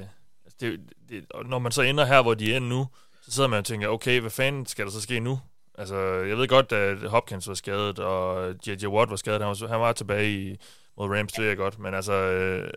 altså, 0.46 0.58
det, 0.62 0.80
det, 1.10 1.26
og 1.30 1.46
når 1.46 1.60
man 1.60 1.72
så 1.72 1.82
ender 1.82 2.06
her, 2.06 2.22
hvor 2.22 2.34
de 2.34 2.54
er 2.54 2.60
nu, 2.60 2.88
så 3.22 3.32
sidder 3.32 3.50
man 3.50 3.60
og 3.60 3.66
tænker, 3.66 3.88
okay, 3.88 4.20
hvad 4.20 4.32
fanden 4.32 4.66
skal 4.66 4.86
der 4.86 4.92
så 4.92 5.02
ske 5.02 5.20
nu? 5.20 5.40
Altså, 5.78 5.98
jeg 6.00 6.38
ved 6.38 6.48
godt, 6.48 6.72
at 6.72 6.98
Hopkins 6.98 7.48
var 7.48 7.54
skadet, 7.54 8.00
og 8.00 8.54
J.J. 8.68 8.86
Watt 8.86 9.12
var 9.12 9.16
skadet. 9.16 9.42
Han 9.42 9.48
var, 9.48 9.68
han 9.68 9.80
var 9.80 9.92
tilbage 9.92 10.32
i, 10.32 10.56
mod 10.98 11.10
Rams, 11.10 11.32
det 11.32 11.52
er 11.52 11.56
godt. 11.56 11.80
Men 11.80 11.94
altså, 11.94 12.14
øh, 12.14 12.70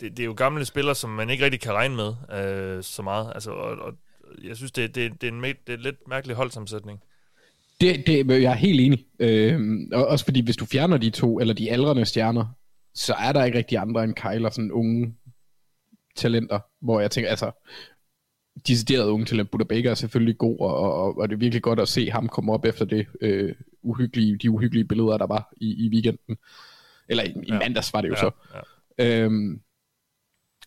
det, 0.00 0.10
det 0.16 0.20
er 0.20 0.24
jo 0.24 0.34
gamle 0.36 0.64
spillere, 0.64 0.94
som 0.94 1.10
man 1.10 1.30
ikke 1.30 1.44
rigtig 1.44 1.60
kan 1.60 1.72
regne 1.72 1.96
med 1.96 2.14
øh, 2.32 2.82
så 2.82 3.02
meget. 3.02 3.32
Altså, 3.34 3.50
og, 3.50 3.76
og 3.78 3.94
jeg 4.44 4.56
synes, 4.56 4.72
det, 4.72 4.94
det, 4.94 5.20
det, 5.20 5.28
er 5.28 5.32
en, 5.32 5.42
det 5.42 5.56
er 5.66 5.74
en 5.74 5.80
lidt 5.80 6.08
mærkelig 6.08 6.36
holdsammensætning. 6.36 7.00
Det, 7.80 8.06
det, 8.06 8.42
jeg 8.42 8.52
er 8.52 8.56
helt 8.56 8.80
enig. 8.80 9.06
Øh, 9.18 9.60
også 9.92 10.24
fordi, 10.24 10.44
hvis 10.44 10.56
du 10.56 10.66
fjerner 10.66 10.96
de 10.96 11.10
to, 11.10 11.40
eller 11.40 11.54
de 11.54 11.70
aldrende 11.70 12.04
stjerner, 12.04 12.46
så 12.94 13.14
er 13.14 13.32
der 13.32 13.44
ikke 13.44 13.58
rigtig 13.58 13.78
andre 13.78 14.04
end 14.04 14.14
Kyler, 14.14 14.50
sådan 14.50 14.72
unge 14.72 15.14
talenter, 16.16 16.60
hvor 16.80 17.00
jeg 17.00 17.10
tænker, 17.10 17.30
altså, 17.30 17.50
decideret 18.66 19.08
unge 19.08 19.26
talent, 19.26 19.50
Buddha 19.50 19.64
Baker 19.64 19.90
er 19.90 19.94
selvfølgelig 19.94 20.38
god, 20.38 20.60
og, 20.60 20.76
og, 20.76 21.18
og 21.18 21.28
det 21.28 21.34
er 21.34 21.38
virkelig 21.38 21.62
godt 21.62 21.80
at 21.80 21.88
se 21.88 22.10
ham 22.10 22.28
komme 22.28 22.52
op 22.52 22.64
efter 22.64 22.84
det 22.84 23.06
øh, 23.20 23.54
uhyggelige, 23.82 24.36
de 24.36 24.50
uhyggelige 24.50 24.84
billeder, 24.84 25.18
der 25.18 25.26
var 25.26 25.52
i, 25.56 25.86
i 25.86 25.88
weekenden. 25.88 26.36
Eller 27.08 27.24
i, 27.24 27.34
i 27.42 27.50
mandags 27.50 27.92
var 27.92 28.00
det 28.00 28.08
jo 28.08 28.14
ja, 28.14 28.20
så. 28.20 28.30
Ja. 28.98 29.24
Øhm, 29.24 29.60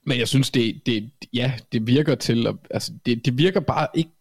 men 0.06 0.20
jeg 0.20 0.28
synes, 0.28 0.52
det, 0.52 0.82
det, 0.86 1.12
ja, 1.34 1.54
det 1.72 1.88
virker 1.88 2.16
til, 2.16 2.48
at, 2.48 2.56
altså, 2.70 2.94
det, 3.06 3.26
det 3.26 3.38
virker 3.38 3.60
bare 3.60 3.88
ikke 3.94 4.12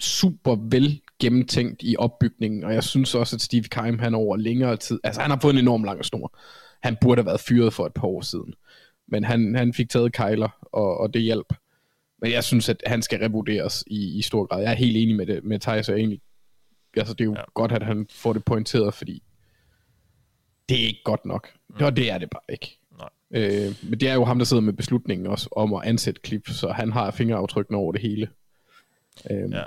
super 0.00 0.56
vel 0.70 1.00
gennemtænkt 1.20 1.82
i 1.82 1.96
opbygningen, 1.98 2.64
og 2.64 2.74
jeg 2.74 2.84
synes 2.84 3.14
også, 3.14 3.36
at 3.36 3.40
Steve 3.40 3.62
Keim, 3.62 3.98
han 3.98 4.14
over 4.14 4.36
længere 4.36 4.76
tid, 4.76 5.00
altså 5.04 5.20
han 5.20 5.30
har 5.30 5.38
fået 5.42 5.52
en 5.52 5.58
enorm 5.58 5.84
lang 5.84 6.04
snor. 6.04 6.38
Han 6.82 6.96
burde 7.00 7.18
have 7.18 7.26
været 7.26 7.40
fyret 7.40 7.72
for 7.72 7.86
et 7.86 7.94
par 7.94 8.06
år 8.06 8.20
siden. 8.20 8.54
Men 9.08 9.24
han, 9.24 9.54
han 9.54 9.74
fik 9.74 9.90
taget 9.90 10.12
Kejler, 10.12 10.66
og, 10.72 10.98
og 10.98 11.14
det 11.14 11.22
hjalp. 11.22 11.54
Men 12.24 12.32
jeg 12.32 12.44
synes, 12.44 12.68
at 12.68 12.82
han 12.86 13.02
skal 13.02 13.18
revurderes 13.18 13.84
i, 13.86 14.18
i 14.18 14.22
stor 14.22 14.46
grad. 14.46 14.62
Jeg 14.62 14.70
er 14.70 14.76
helt 14.76 14.96
enig 14.96 15.16
med 15.16 15.26
det, 15.26 15.44
med 15.44 15.58
Thijs, 15.58 15.88
og 15.88 15.98
egentlig, 15.98 16.20
altså 16.96 17.14
det 17.14 17.20
er 17.20 17.24
jo 17.24 17.34
ja. 17.34 17.42
godt, 17.54 17.72
at 17.72 17.82
han 17.82 18.06
får 18.10 18.32
det 18.32 18.44
pointeret, 18.44 18.94
fordi 18.94 19.22
det 20.68 20.82
er 20.82 20.86
ikke 20.86 21.00
godt 21.04 21.24
nok. 21.24 21.48
Mm. 21.68 21.84
Og 21.84 21.96
det 21.96 22.10
er 22.10 22.18
det 22.18 22.30
bare 22.30 22.42
ikke. 22.48 22.78
Nej. 22.98 23.08
Øh, 23.30 23.74
men 23.82 24.00
det 24.00 24.08
er 24.08 24.14
jo 24.14 24.24
ham, 24.24 24.38
der 24.38 24.44
sidder 24.44 24.62
med 24.62 24.72
beslutningen 24.72 25.26
også 25.26 25.48
om 25.56 25.74
at 25.74 25.82
ansætte 25.84 26.20
klip, 26.20 26.48
så 26.48 26.68
han 26.68 26.92
har 26.92 27.10
fingeraftrykken 27.10 27.74
over 27.74 27.92
det 27.92 28.00
hele. 28.00 28.28
Øh, 29.30 29.52
ja. 29.52 29.62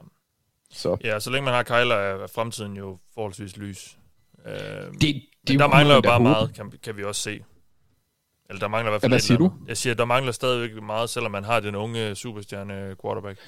Så. 0.71 0.97
ja, 1.03 1.19
så 1.19 1.29
længe 1.29 1.45
man 1.45 1.53
har 1.53 1.63
Kyler, 1.63 1.95
er 1.95 2.27
fremtiden 2.27 2.77
jo 2.77 2.97
forholdsvis 3.13 3.57
lys. 3.57 3.97
Øh, 4.45 4.53
det, 5.01 5.23
det 5.47 5.59
der 5.59 5.67
mangler 5.67 5.95
jo 5.95 6.01
bare 6.01 6.19
meget, 6.19 6.53
kan, 6.55 6.71
kan 6.83 6.97
vi 6.97 7.03
også 7.03 7.21
se. 7.21 7.43
Eller 8.49 8.59
der 8.59 8.67
mangler 8.67 8.89
i 8.89 8.91
hvert 8.91 9.01
fald 9.01 9.11
Hvad 9.11 9.19
siger 9.19 9.37
du? 9.37 9.51
Jeg 9.67 9.77
siger, 9.77 9.93
der 9.93 10.05
mangler 10.05 10.31
stadigvæk 10.31 10.83
meget, 10.83 11.09
selvom 11.09 11.31
man 11.31 11.43
har 11.43 11.59
den 11.59 11.75
unge 11.75 12.15
superstjerne 12.15 12.95
quarterback. 13.01 13.39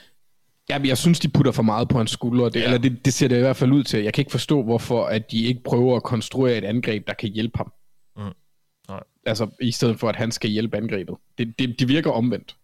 Ja, 0.69 0.79
men 0.79 0.87
jeg 0.87 0.97
synes, 0.97 1.19
de 1.19 1.29
putter 1.29 1.51
for 1.51 1.63
meget 1.63 1.89
på 1.89 1.97
hans 1.97 2.11
skulder. 2.11 2.49
Det, 2.49 2.59
ja. 2.59 2.63
Eller 2.63 2.77
det, 2.77 3.05
det 3.05 3.13
ser 3.13 3.27
det 3.27 3.37
i 3.37 3.39
hvert 3.39 3.55
fald 3.55 3.71
ud 3.71 3.83
til. 3.83 4.03
Jeg 4.03 4.13
kan 4.13 4.21
ikke 4.21 4.31
forstå, 4.31 4.63
hvorfor 4.63 5.05
at 5.05 5.31
de 5.31 5.43
ikke 5.43 5.63
prøver 5.63 5.95
at 5.95 6.03
konstruere 6.03 6.57
et 6.57 6.63
angreb, 6.63 7.07
der 7.07 7.13
kan 7.13 7.29
hjælpe 7.29 7.57
ham. 7.57 7.73
Mm. 8.17 8.23
Nej. 8.89 9.03
Altså, 9.25 9.47
i 9.61 9.71
stedet 9.71 9.99
for, 9.99 10.09
at 10.09 10.15
han 10.15 10.31
skal 10.31 10.49
hjælpe 10.49 10.77
angrebet. 10.77 11.15
Det, 11.37 11.59
det, 11.59 11.79
det 11.79 11.87
virker 11.87 12.11
omvendt. 12.11 12.55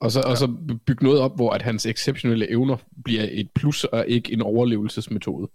Og 0.00 0.12
så, 0.12 0.20
ja. 0.20 0.30
og 0.30 0.36
så 0.36 0.46
bygge 0.86 1.04
noget 1.04 1.20
op, 1.20 1.36
hvor 1.36 1.50
at 1.50 1.62
hans 1.62 1.86
exceptionelle 1.86 2.50
evner 2.50 2.76
bliver 3.04 3.26
et 3.30 3.50
plus, 3.50 3.84
og 3.84 4.08
ikke 4.08 4.32
en 4.32 4.42
overlevelsesmetode. 4.42 5.48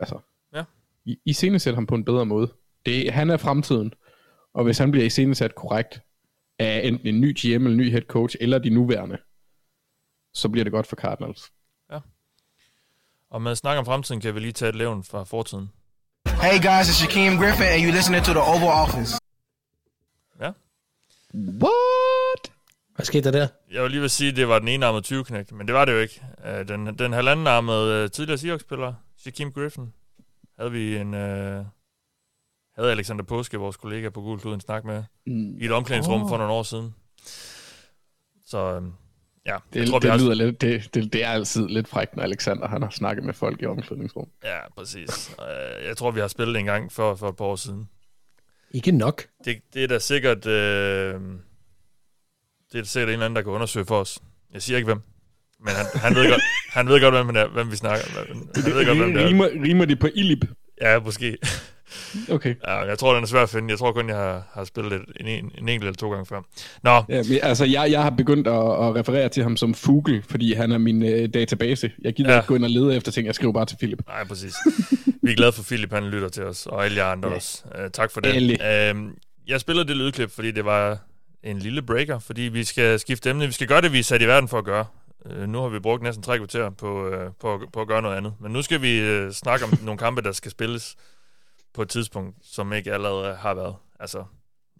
Altså, 0.00 0.18
ja. 0.54 0.64
I, 1.04 1.18
I 1.24 1.32
scenesæt 1.32 1.74
ham 1.74 1.86
på 1.86 1.94
en 1.94 2.04
bedre 2.04 2.26
måde. 2.26 2.52
Det, 2.86 3.12
han 3.12 3.30
er 3.30 3.36
fremtiden. 3.36 3.92
Og 4.54 4.64
hvis 4.64 4.78
han 4.78 4.90
bliver 4.90 5.06
iscenesat 5.06 5.54
korrekt 5.54 6.00
af 6.58 6.80
enten 6.84 7.06
en 7.06 7.20
ny 7.20 7.36
GM 7.40 7.46
eller 7.46 7.70
en 7.70 7.76
ny 7.76 7.90
head 7.90 8.02
coach, 8.02 8.36
eller 8.40 8.58
de 8.58 8.70
nuværende, 8.70 9.18
så 10.34 10.48
bliver 10.48 10.64
det 10.64 10.72
godt 10.72 10.86
for 10.86 10.96
Cardinals. 10.96 11.52
Ja. 11.92 11.98
Og 13.30 13.42
med 13.42 13.56
snak 13.56 13.78
om 13.78 13.84
fremtiden, 13.84 14.20
kan 14.20 14.34
vi 14.34 14.40
lige 14.40 14.52
tage 14.52 14.68
et 14.68 14.74
levn 14.74 15.04
fra 15.04 15.24
fortiden. 15.24 15.70
Hey 16.26 16.56
guys, 16.68 16.88
it's 16.88 16.98
Shaquem 17.00 17.38
Griffin, 17.38 17.66
and 17.66 17.82
you're 17.82 17.96
listening 17.96 18.24
to 18.24 18.32
the 18.32 18.42
Oval 18.42 18.72
Office. 18.84 19.18
Ja. 20.40 20.52
What? 21.34 22.52
Hvad 22.94 23.06
skete 23.06 23.24
der 23.24 23.38
der? 23.38 23.48
Jeg 23.70 23.82
vil 23.82 23.90
lige 23.90 24.00
vil 24.00 24.10
sige, 24.10 24.30
at 24.30 24.36
det 24.36 24.48
var 24.48 24.58
den 24.58 24.68
enarmede 24.68 25.02
20 25.02 25.24
knægt, 25.24 25.52
men 25.52 25.66
det 25.66 25.74
var 25.74 25.84
det 25.84 25.92
jo 25.92 25.98
ikke. 25.98 26.22
Øh, 26.46 26.68
den, 26.68 26.98
den 26.98 27.12
halvandenarmede 27.12 28.04
øh, 28.04 28.10
tidligere 28.10 28.38
Seahawks-spiller, 28.38 28.94
Shaquem 29.16 29.52
Griffin, 29.52 29.92
havde 30.58 30.72
vi 30.72 30.96
en, 30.96 31.14
uh, 31.14 31.66
havde 32.80 32.92
Alexander 32.92 33.24
Påske, 33.24 33.56
vores 33.56 33.76
kollega 33.76 34.08
på 34.08 34.20
Gul 34.20 34.54
en 34.54 34.60
snak 34.60 34.84
med, 34.84 35.02
mm. 35.26 35.60
i 35.60 35.64
et 35.64 35.72
omklædningsrum 35.72 36.22
oh. 36.22 36.28
for 36.28 36.36
nogle 36.36 36.52
år 36.52 36.62
siden. 36.62 36.94
Så 38.46 38.58
øhm, 38.58 38.92
ja, 39.46 39.56
det, 39.72 39.80
jeg 39.80 39.88
tror, 39.88 39.98
det, 39.98 40.20
lyder 40.20 40.30
også... 40.30 40.44
lidt, 40.44 40.60
det, 40.60 40.94
det, 40.94 41.12
det, 41.12 41.24
er 41.24 41.28
altid 41.28 41.68
lidt 41.68 41.88
frækt, 41.88 42.16
når 42.16 42.22
Alexander 42.22 42.68
han 42.68 42.82
har 42.82 42.90
snakket 42.90 43.24
med 43.24 43.34
folk 43.34 43.62
i 43.62 43.66
omklædningsrum. 43.66 44.28
Ja, 44.44 44.58
præcis. 44.76 45.36
Øh, 45.40 45.86
jeg 45.86 45.96
tror, 45.96 46.10
vi 46.10 46.20
har 46.20 46.28
spillet 46.28 46.56
en 46.56 46.64
gang 46.64 46.92
for, 46.92 47.14
for 47.14 47.28
et 47.28 47.36
par 47.36 47.44
år 47.44 47.56
siden. 47.56 47.88
Ikke 48.70 48.92
nok. 48.92 49.26
Det, 49.44 49.60
det 49.74 49.84
er 49.84 49.88
da 49.88 49.98
sikkert... 49.98 50.46
Øh, 50.46 51.20
det 52.72 52.80
er 52.80 52.84
sikkert 52.84 53.08
en 53.08 53.12
eller 53.12 53.24
anden, 53.24 53.36
der 53.36 53.42
kan 53.42 53.52
undersøge 53.52 53.86
for 53.86 54.00
os. 54.00 54.18
Jeg 54.52 54.62
siger 54.62 54.76
ikke 54.76 54.86
hvem. 54.86 55.00
Men 55.64 55.74
han, 55.74 55.86
han, 55.94 56.14
ved, 56.14 56.30
godt, 56.30 56.42
han 56.70 56.88
ved 56.88 57.00
godt, 57.00 57.14
hvem, 57.14 57.36
er, 57.36 57.48
hvem 57.48 57.70
vi 57.70 57.76
snakker. 57.76 58.04
Han 58.54 58.74
ved 58.74 58.86
godt, 58.86 58.98
hvem 58.98 59.12
det 59.12 59.22
er. 59.22 59.26
Rimer, 59.26 59.48
rimer 59.64 59.84
det 59.84 59.98
på 59.98 60.08
Ilip? 60.14 60.44
Ja, 60.80 61.00
måske. 61.00 61.38
Okay. 62.30 62.54
Ja, 62.66 62.78
jeg 62.78 62.98
tror, 62.98 63.14
den 63.14 63.22
er 63.22 63.26
svær 63.28 63.42
at 63.42 63.48
finde. 63.48 63.70
Jeg 63.70 63.78
tror 63.78 63.92
kun, 63.92 64.08
jeg 64.08 64.16
har, 64.16 64.42
har 64.52 64.64
spillet 64.64 64.92
det 64.92 65.00
en, 65.20 65.26
en, 65.26 65.52
en 65.58 65.68
enkelt 65.68 65.82
eller 65.82 65.92
to 65.92 66.10
gange 66.10 66.26
før. 66.26 66.40
Nå. 66.82 66.90
Ja, 66.90 67.22
men, 67.28 67.38
altså, 67.42 67.64
jeg, 67.64 67.90
jeg 67.90 68.02
har 68.02 68.10
begyndt 68.10 68.46
at, 68.46 68.54
at 68.54 68.94
referere 68.94 69.28
til 69.28 69.42
ham 69.42 69.56
som 69.56 69.74
Fugel, 69.74 70.22
fordi 70.30 70.54
han 70.54 70.72
er 70.72 70.78
min 70.78 71.02
uh, 71.02 71.24
database. 71.34 71.90
Jeg 72.02 72.14
gider 72.14 72.32
ja. 72.32 72.38
ikke 72.38 72.46
gå 72.46 72.54
ind 72.54 72.64
og 72.64 72.70
lede 72.70 72.96
efter 72.96 73.12
ting. 73.12 73.26
Jeg 73.26 73.34
skriver 73.34 73.52
bare 73.52 73.66
til 73.66 73.76
Philip. 73.76 74.00
Nej, 74.06 74.24
præcis. 74.24 74.54
Vi 75.22 75.30
er 75.30 75.36
glade 75.36 75.52
for, 75.52 75.62
at 75.62 75.66
Philip 75.66 75.92
han 75.92 76.04
lytter 76.04 76.28
til 76.28 76.44
os, 76.44 76.66
og 76.66 76.84
alle 76.84 76.96
jer 76.96 77.04
andre 77.04 77.28
ja. 77.28 77.34
også. 77.34 77.62
Uh, 77.78 77.90
tak 77.92 78.10
for 78.10 78.20
det. 78.20 78.60
Uh, 78.94 79.10
jeg 79.46 79.60
spillede 79.60 79.88
det 79.88 79.96
lydklip, 79.96 80.30
fordi 80.30 80.50
det 80.50 80.64
var 80.64 80.98
en 81.42 81.58
lille 81.58 81.82
breaker, 81.82 82.18
fordi 82.18 82.42
vi 82.42 82.64
skal 82.64 82.98
skifte 82.98 83.30
emne. 83.30 83.46
Vi 83.46 83.52
skal 83.52 83.66
gøre 83.66 83.80
det, 83.80 83.92
vi 83.92 83.98
er 83.98 84.02
sat 84.02 84.22
i 84.22 84.26
verden 84.26 84.48
for 84.48 84.58
at 84.58 84.64
gøre. 84.64 84.84
Uh, 85.24 85.48
nu 85.48 85.60
har 85.60 85.68
vi 85.68 85.78
brugt 85.78 86.02
næsten 86.02 86.22
tre 86.22 86.38
kvarter 86.38 86.70
på, 86.70 87.06
uh, 87.06 87.14
på, 87.40 87.60
på 87.72 87.80
at 87.80 87.88
gøre 87.88 88.02
noget 88.02 88.16
andet. 88.16 88.34
Men 88.40 88.52
nu 88.52 88.62
skal 88.62 88.82
vi 88.82 89.24
uh, 89.24 89.30
snakke 89.32 89.64
om 89.64 89.78
nogle 89.84 89.98
kampe, 89.98 90.22
der 90.22 90.32
skal 90.32 90.50
spilles 90.50 90.96
på 91.74 91.82
et 91.82 91.88
tidspunkt, 91.88 92.36
som 92.42 92.72
ikke 92.72 92.92
allerede 92.92 93.34
har 93.34 93.54
været. 93.54 93.76
Altså, 94.00 94.24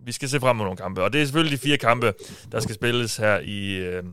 vi 0.05 0.12
skal 0.12 0.28
se 0.28 0.41
frem 0.41 0.57
mod 0.57 0.64
nogle 0.64 0.76
kampe. 0.76 1.03
Og 1.03 1.12
det 1.12 1.20
er 1.20 1.24
selvfølgelig 1.24 1.59
de 1.59 1.62
fire 1.62 1.78
kampe, 1.78 2.14
der 2.53 2.61
skal 2.61 2.74
spilles 2.74 3.16
her 3.16 3.38
i, 3.38 3.76
øh, 3.76 4.05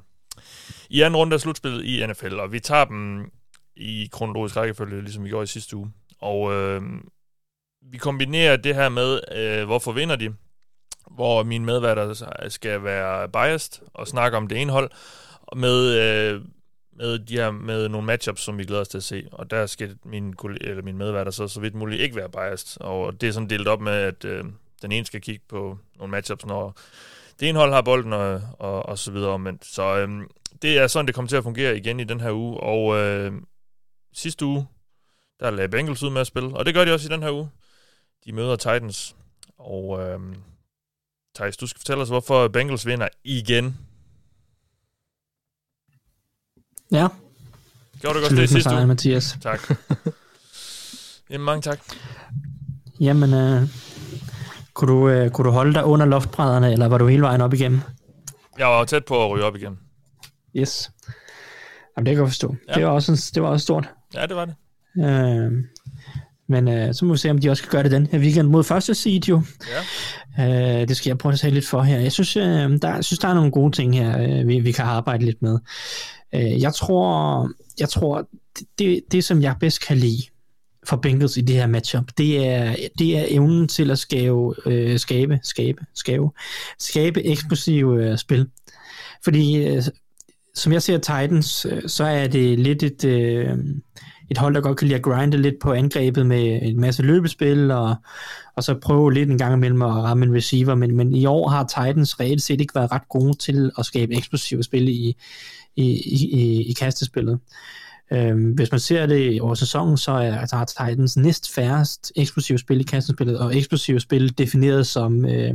i 0.89 1.01
anden 1.01 1.17
runde 1.17 1.34
af 1.34 1.41
slutspillet 1.41 1.84
i 1.84 2.07
NFL. 2.07 2.39
Og 2.39 2.51
vi 2.51 2.59
tager 2.59 2.86
dem 2.86 3.32
i 3.75 4.09
kronologisk 4.11 4.57
rækkefølge, 4.57 5.01
ligesom 5.01 5.23
vi 5.23 5.30
gjorde 5.30 5.43
i 5.43 5.47
sidste 5.47 5.78
uge. 5.78 5.91
Og 6.21 6.53
øh, 6.53 6.82
vi 7.91 7.97
kombinerer 7.97 8.55
det 8.55 8.75
her 8.75 8.89
med, 8.89 9.19
øh, 9.36 9.65
hvorfor 9.65 9.91
vinder 9.91 10.15
de, 10.15 10.34
hvor 11.11 11.43
mine 11.43 11.65
medværter 11.65 12.32
skal 12.49 12.84
være 12.84 13.30
biased 13.30 13.82
og 13.93 14.07
snakke 14.07 14.38
om 14.38 14.47
det 14.47 14.61
ene 14.61 14.71
hold, 14.71 14.91
med 15.55 15.93
øh, 15.93 16.41
med, 16.98 17.20
de 17.20 17.34
her, 17.34 17.52
med 17.52 17.89
nogle 17.89 18.08
matchups, 18.08 18.41
som 18.41 18.58
vi 18.58 18.64
glæder 18.64 18.82
os 18.82 18.88
til 18.88 18.98
at 18.98 19.04
se. 19.04 19.28
Og 19.32 19.52
der 19.52 19.66
skal 19.66 19.98
min, 20.06 20.36
eller 20.62 20.82
min 20.84 20.98
medværter 20.98 21.32
så 21.32 21.48
så 21.48 21.60
vidt 21.60 21.76
muligt 21.76 22.02
ikke 22.02 22.16
være 22.16 22.30
biased. 22.30 22.82
Og 22.82 23.22
det 23.22 23.30
er 23.30 23.34
sådan 23.34 23.50
delt 23.50 23.68
op 23.68 23.82
med, 23.82 23.93
at 23.93 24.26
øh, 24.26 24.45
den 24.82 24.91
ene 24.91 25.06
skal 25.06 25.22
kigge 25.22 25.45
på 25.50 25.78
nogle 25.95 26.12
matchups, 26.12 26.45
når 26.45 26.78
det 27.39 27.50
ene 27.50 27.60
hold 27.60 27.74
har 27.74 27.82
bolden 27.82 28.14
og, 28.14 28.41
og, 28.60 28.86
og 28.86 28.98
så 28.98 29.12
videre. 29.12 29.39
Men, 29.39 29.60
så 29.62 29.98
øh, 29.98 30.10
det 30.62 30.78
er 30.78 30.88
sådan, 30.88 31.08
det 31.08 31.16
kommer 31.16 31.30
til 31.30 31.36
at 31.36 31.43
fungere 31.43 31.78
igen 31.78 32.00
i 32.00 32.04
den 32.04 32.20
her 32.20 32.32
uge. 32.32 32.60
Og 32.60 32.98
øh, 32.98 33.32
sidste 34.14 34.45
uge, 34.45 34.68
der 35.39 35.52
lagde 35.52 35.70
Bengals 35.70 36.04
ud 36.04 36.10
med 36.10 36.22
at 36.22 36.28
spille. 36.28 36.58
Og 36.58 36.66
det 36.66 36.74
gør 36.74 36.86
de 36.86 36.93
også 36.93 37.10
i 37.10 37.14
den 37.14 37.24
her 37.24 37.32
uge. 37.32 37.50
De 38.26 38.32
møder 38.34 38.56
Titans. 38.56 39.16
Og 39.58 40.00
øh, 40.02 40.20
Thijs, 41.36 41.58
du 41.58 41.68
skal 41.68 41.80
fortælle 41.80 42.02
os, 42.02 42.10
hvorfor 42.10 42.48
Bengals 42.48 42.86
vinder 42.86 43.08
igen. 43.24 43.78
Ja. 46.92 47.08
Gjorde 48.02 48.16
du 48.20 48.22
godt 48.24 48.38
det 48.38 48.50
sidste 48.50 48.76
uge? 48.76 48.88
Mathias. 48.88 49.38
Tak. 49.42 49.60
Jamen, 51.30 51.46
mange 51.46 51.62
tak. 51.62 51.80
Jamen, 53.00 53.34
øh, 53.34 53.62
kunne, 54.74 54.92
du, 54.92 55.10
øh, 55.10 55.30
kunne 55.32 55.46
du 55.46 55.52
holde 55.52 55.74
dig 55.74 55.86
under 55.86 56.06
loftbrædderne, 56.06 56.72
eller 56.72 56.88
var 56.88 56.98
du 56.98 57.08
hele 57.08 57.22
vejen 57.22 57.42
op 57.42 57.54
igennem? 57.54 57.82
Jeg 58.58 58.68
var 58.68 58.86
tæt 58.86 59.06
på 59.06 59.26
at 59.26 59.32
ryge 59.32 59.44
op 59.46 59.56
igen. 59.56 59.80
Yes. 60.56 60.92
Jamen, 61.98 62.06
det 62.06 62.16
kan 62.16 62.24
jeg 62.24 62.30
forstå. 62.30 62.56
Ja. 62.68 62.74
Det, 62.74 62.84
var 62.84 62.90
også, 62.90 63.32
det 63.36 63.44
var 63.44 63.50
også 63.50 63.64
stort. 63.64 63.90
Ja, 64.14 64.26
det 64.26 64.36
var 64.36 64.46
det. 64.46 64.56
Øh, 65.06 65.52
men 66.50 66.68
øh, 66.68 66.93
så 66.93 67.06
må 67.06 67.14
vi 67.14 67.18
se, 67.18 67.30
om 67.30 67.38
de 67.38 67.50
også 67.50 67.64
kan 67.64 67.72
gøre 67.72 67.84
det 67.84 67.91
den 67.91 68.08
her 68.12 68.20
weekend 68.20 68.48
mod 68.48 68.64
første 68.64 68.95
seed 68.95 69.22
jo. 69.30 69.41
Ja. 70.38 70.82
Øh, 70.82 70.88
det 70.88 70.98
skal 70.98 71.10
jeg 71.10 71.18
prøve 71.18 71.34
at 71.34 71.39
tage 71.39 71.54
lidt 71.54 71.68
for 71.68 71.82
her. 71.82 72.00
Jeg 72.00 72.12
synes, 72.12 72.36
øh, 72.38 72.43
der, 72.82 72.95
jeg 72.95 73.04
synes, 73.04 73.20
der 73.20 73.28
er 73.28 73.34
nogle 73.34 73.52
gode 73.52 73.72
ting 73.76 73.98
her, 73.98 74.20
øh, 74.20 74.48
vi, 74.48 74.60
vi 74.60 74.72
kan 74.72 74.86
arbejde 74.86 75.26
lidt 75.26 75.41
med. 75.41 75.60
Øh, 76.36 76.62
jeg 76.62 76.74
tror, 76.74 77.50
jeg 77.80 77.89
tror 77.89 78.28
det, 78.80 79.04
det, 79.12 79.24
som 79.24 79.41
jeg 79.41 79.56
bedst 79.60 79.88
kan 79.88 79.98
lide 79.98 80.24
for 80.88 80.98
Bengals 80.98 81.38
i 81.38 81.41
det 81.41 81.56
her 81.56 81.68
matchup, 81.68 82.12
det 82.18 82.48
er, 82.48 82.76
det 83.00 83.18
er 83.18 83.26
evnen 83.28 83.68
til 83.68 83.91
at 83.91 84.00
skabe, 84.00 84.54
øh, 84.66 85.00
skabe, 85.00 85.39
skabe, 85.43 85.82
skabe, 85.95 86.28
skabe 86.80 87.26
eksplosive 87.26 88.04
øh, 88.04 88.18
spil. 88.18 88.48
Fordi, 89.24 89.56
øh, 89.56 89.84
som 90.56 90.74
jeg 90.74 90.82
ser 90.82 90.98
Titans, 90.98 91.66
øh, 91.70 91.82
så 91.88 92.04
er 92.04 92.28
det 92.28 92.60
lidt 92.60 92.84
et, 92.84 93.06
øh, 93.06 93.58
et 94.30 94.38
hold, 94.38 94.55
der 94.55 94.61
godt 94.61 94.78
kan 94.78 94.88
lide 94.88 94.97
at 94.97 95.03
grinde 95.03 95.38
lidt 95.38 95.55
på 95.61 95.73
angrebet 95.73 96.25
med 96.25 96.59
en 96.61 96.82
masse 96.82 97.03
løbespil, 97.03 97.71
og, 97.71 97.95
og 98.55 98.63
så 98.63 98.73
prøve 98.82 99.13
lidt 99.13 99.30
en 99.30 99.38
gang 99.38 99.53
imellem 99.53 99.82
at 99.82 99.89
ramme 99.89 100.25
en 100.25 100.36
receiver, 100.36 100.75
men, 100.75 100.95
men 100.95 101.15
i 101.15 101.25
år 101.25 101.49
har 101.49 101.63
Titans 101.63 102.19
reelt 102.19 102.41
set 102.41 102.61
ikke 102.61 102.75
været 102.75 102.91
ret 102.91 103.09
gode 103.09 103.38
til 103.38 103.71
at 103.78 103.86
skabe 103.86 104.15
eksplosive 104.15 104.63
spil 104.63 104.89
i, 104.89 105.15
i, 105.75 105.86
i, 106.05 106.61
i 106.69 106.73
kastespillet. 106.73 107.39
Øhm, 108.11 108.51
hvis 108.51 108.71
man 108.71 108.80
ser 108.80 109.05
det 109.05 109.41
over 109.41 109.53
sæsonen, 109.53 109.97
så 109.97 110.11
er 110.11 110.38
altså, 110.38 110.65
Titans 110.67 111.17
næst 111.17 111.53
færrest 111.53 112.11
eksplosive 112.15 112.57
spil 112.57 112.80
i 112.80 112.84
kastespillet, 112.84 113.39
og 113.39 113.57
eksplosive 113.57 113.99
spil 113.99 114.38
defineret 114.38 114.88
som 114.88 115.25
øh, 115.25 115.53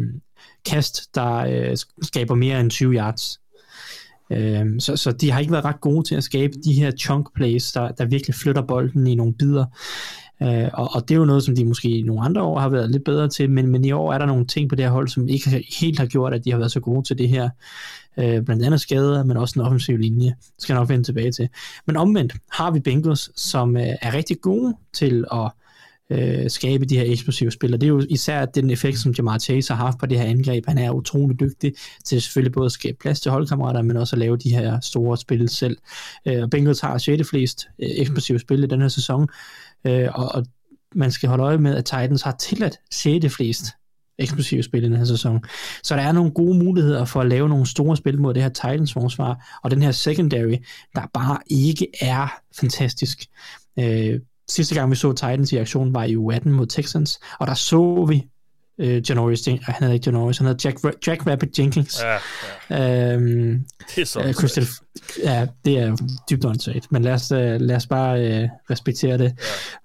kast, 0.64 1.14
der 1.14 1.34
øh, 1.34 1.76
skaber 2.02 2.34
mere 2.34 2.60
end 2.60 2.70
20 2.70 2.94
yards. 2.94 3.41
Øh, 4.32 4.66
så, 4.78 4.96
så 4.96 5.12
de 5.12 5.30
har 5.30 5.40
ikke 5.40 5.52
været 5.52 5.64
ret 5.64 5.80
gode 5.80 6.08
til 6.08 6.14
at 6.14 6.24
skabe 6.24 6.52
de 6.64 6.72
her 6.72 6.90
chunk 6.90 7.34
plays, 7.34 7.72
der, 7.72 7.88
der 7.88 8.04
virkelig 8.04 8.34
flytter 8.34 8.62
bolden 8.62 9.06
i 9.06 9.14
nogle 9.14 9.34
bidder. 9.34 9.64
Øh, 10.42 10.68
og, 10.72 10.88
og 10.94 11.08
det 11.08 11.14
er 11.14 11.18
jo 11.18 11.24
noget, 11.24 11.42
som 11.42 11.56
de 11.56 11.64
måske 11.64 11.88
i 11.88 12.02
nogle 12.02 12.24
andre 12.24 12.42
år 12.42 12.58
har 12.58 12.68
været 12.68 12.90
lidt 12.90 13.04
bedre 13.04 13.28
til, 13.28 13.50
men, 13.50 13.66
men 13.66 13.84
i 13.84 13.92
år 13.92 14.12
er 14.12 14.18
der 14.18 14.26
nogle 14.26 14.46
ting 14.46 14.68
på 14.68 14.74
det 14.74 14.84
her 14.84 14.92
hold, 14.92 15.08
som 15.08 15.28
ikke 15.28 15.64
helt 15.80 15.98
har 15.98 16.06
gjort, 16.06 16.34
at 16.34 16.44
de 16.44 16.50
har 16.50 16.58
været 16.58 16.72
så 16.72 16.80
gode 16.80 17.02
til 17.02 17.18
det 17.18 17.28
her. 17.28 17.50
Øh, 18.18 18.42
blandt 18.42 18.64
andet 18.64 18.80
skader, 18.80 19.24
men 19.24 19.36
også 19.36 19.60
en 19.60 19.66
offensiv 19.66 19.96
linje. 19.96 20.26
Det 20.26 20.54
skal 20.58 20.72
jeg 20.72 20.80
nok 20.80 20.88
vende 20.88 21.04
tilbage 21.04 21.32
til. 21.32 21.48
Men 21.86 21.96
omvendt 21.96 22.34
har 22.52 22.70
vi 22.70 22.80
Bengals, 22.80 23.40
som 23.40 23.76
øh, 23.76 23.86
er 24.02 24.14
rigtig 24.14 24.40
gode 24.40 24.74
til 24.92 25.24
at 25.32 25.50
øh, 26.10 26.50
skabe 26.50 26.84
de 26.84 26.96
her 26.96 27.12
eksplosive 27.12 27.50
spil, 27.50 27.74
og 27.74 27.80
det 27.80 27.86
er 27.86 27.88
jo 27.88 28.02
især 28.10 28.44
den 28.44 28.70
effekt, 28.70 28.98
som 28.98 29.14
Jamar 29.18 29.38
Chase 29.38 29.74
har 29.74 29.84
haft 29.84 29.98
på 29.98 30.06
det 30.06 30.18
her 30.18 30.24
angreb. 30.24 30.66
Han 30.66 30.78
er 30.78 30.90
utrolig 30.90 31.40
dygtig 31.40 31.74
til 32.04 32.22
selvfølgelig 32.22 32.52
både 32.52 32.66
at 32.66 32.72
skabe 32.72 32.96
plads 33.00 33.20
til 33.20 33.30
holdkammerater, 33.30 33.82
men 33.82 33.96
også 33.96 34.16
at 34.16 34.20
lave 34.20 34.36
de 34.36 34.50
her 34.50 34.80
store 34.80 35.16
spil 35.16 35.48
selv. 35.48 35.76
Øh, 36.26 36.42
og 36.42 36.50
Bengals 36.50 36.80
har 36.80 36.98
6. 36.98 37.30
flest 37.30 37.68
øh, 37.82 37.90
eksplosive 37.92 38.38
spil 38.38 38.64
i 38.64 38.66
den 38.66 38.80
her 38.80 38.88
sæson, 38.88 39.28
øh, 39.86 40.08
og, 40.14 40.34
og 40.34 40.46
man 40.94 41.10
skal 41.10 41.28
holde 41.28 41.44
øje 41.44 41.58
med, 41.58 41.74
at 41.76 41.84
Titans 41.84 42.22
har 42.22 42.36
tilladt 42.40 42.78
6. 42.90 43.34
flest 43.34 43.64
eksplosive 44.18 44.62
spil 44.62 44.82
i 44.84 44.86
den 44.86 44.96
her 44.96 45.04
sæson. 45.04 45.44
Så 45.82 45.96
der 45.96 46.02
er 46.02 46.12
nogle 46.12 46.30
gode 46.30 46.58
muligheder 46.58 47.04
for 47.04 47.20
at 47.20 47.28
lave 47.28 47.48
nogle 47.48 47.66
store 47.66 47.96
spil 47.96 48.20
mod 48.20 48.34
det 48.34 48.42
her 48.42 48.48
Titans 48.48 48.92
forsvar, 48.92 49.58
og 49.62 49.70
den 49.70 49.82
her 49.82 49.90
secondary, 49.90 50.56
der 50.94 51.02
bare 51.14 51.38
ikke 51.46 51.86
er 52.00 52.28
fantastisk. 52.60 53.26
Øh, 53.78 54.20
sidste 54.52 54.74
gang 54.74 54.90
vi 54.90 54.96
så 54.96 55.12
Titans 55.12 55.52
i 55.52 55.56
aktion 55.56 55.94
var 55.94 56.04
i 56.04 56.16
U18 56.16 56.48
mod 56.48 56.66
Texans, 56.66 57.20
og 57.38 57.46
der 57.46 57.54
så 57.54 58.06
vi 58.08 58.26
øh, 58.78 59.10
Janoris, 59.10 59.46
han 59.46 59.58
hedder 59.80 59.94
ikke 59.94 60.10
Janoris, 60.10 60.38
han 60.38 60.46
hedder 60.46 60.68
Jack, 60.68 61.06
Jack 61.06 61.26
Rabbit 61.26 61.58
Jenkins. 61.58 62.02
Ja, 62.02 62.18
ja. 62.70 63.14
Øhm, 63.14 63.64
Det 63.94 64.02
er 64.02 64.06
så 64.06 64.20
øh, 64.20 64.66
ja, 65.24 65.46
det 65.64 65.78
er 65.78 65.96
dybt 66.30 66.44
åndssvagt, 66.44 66.92
men 66.92 67.02
lad 67.02 67.12
os, 67.12 67.32
øh, 67.32 67.60
lad 67.60 67.76
os 67.76 67.86
bare 67.86 68.20
øh, 68.20 68.48
respektere 68.70 69.18
det, 69.18 69.34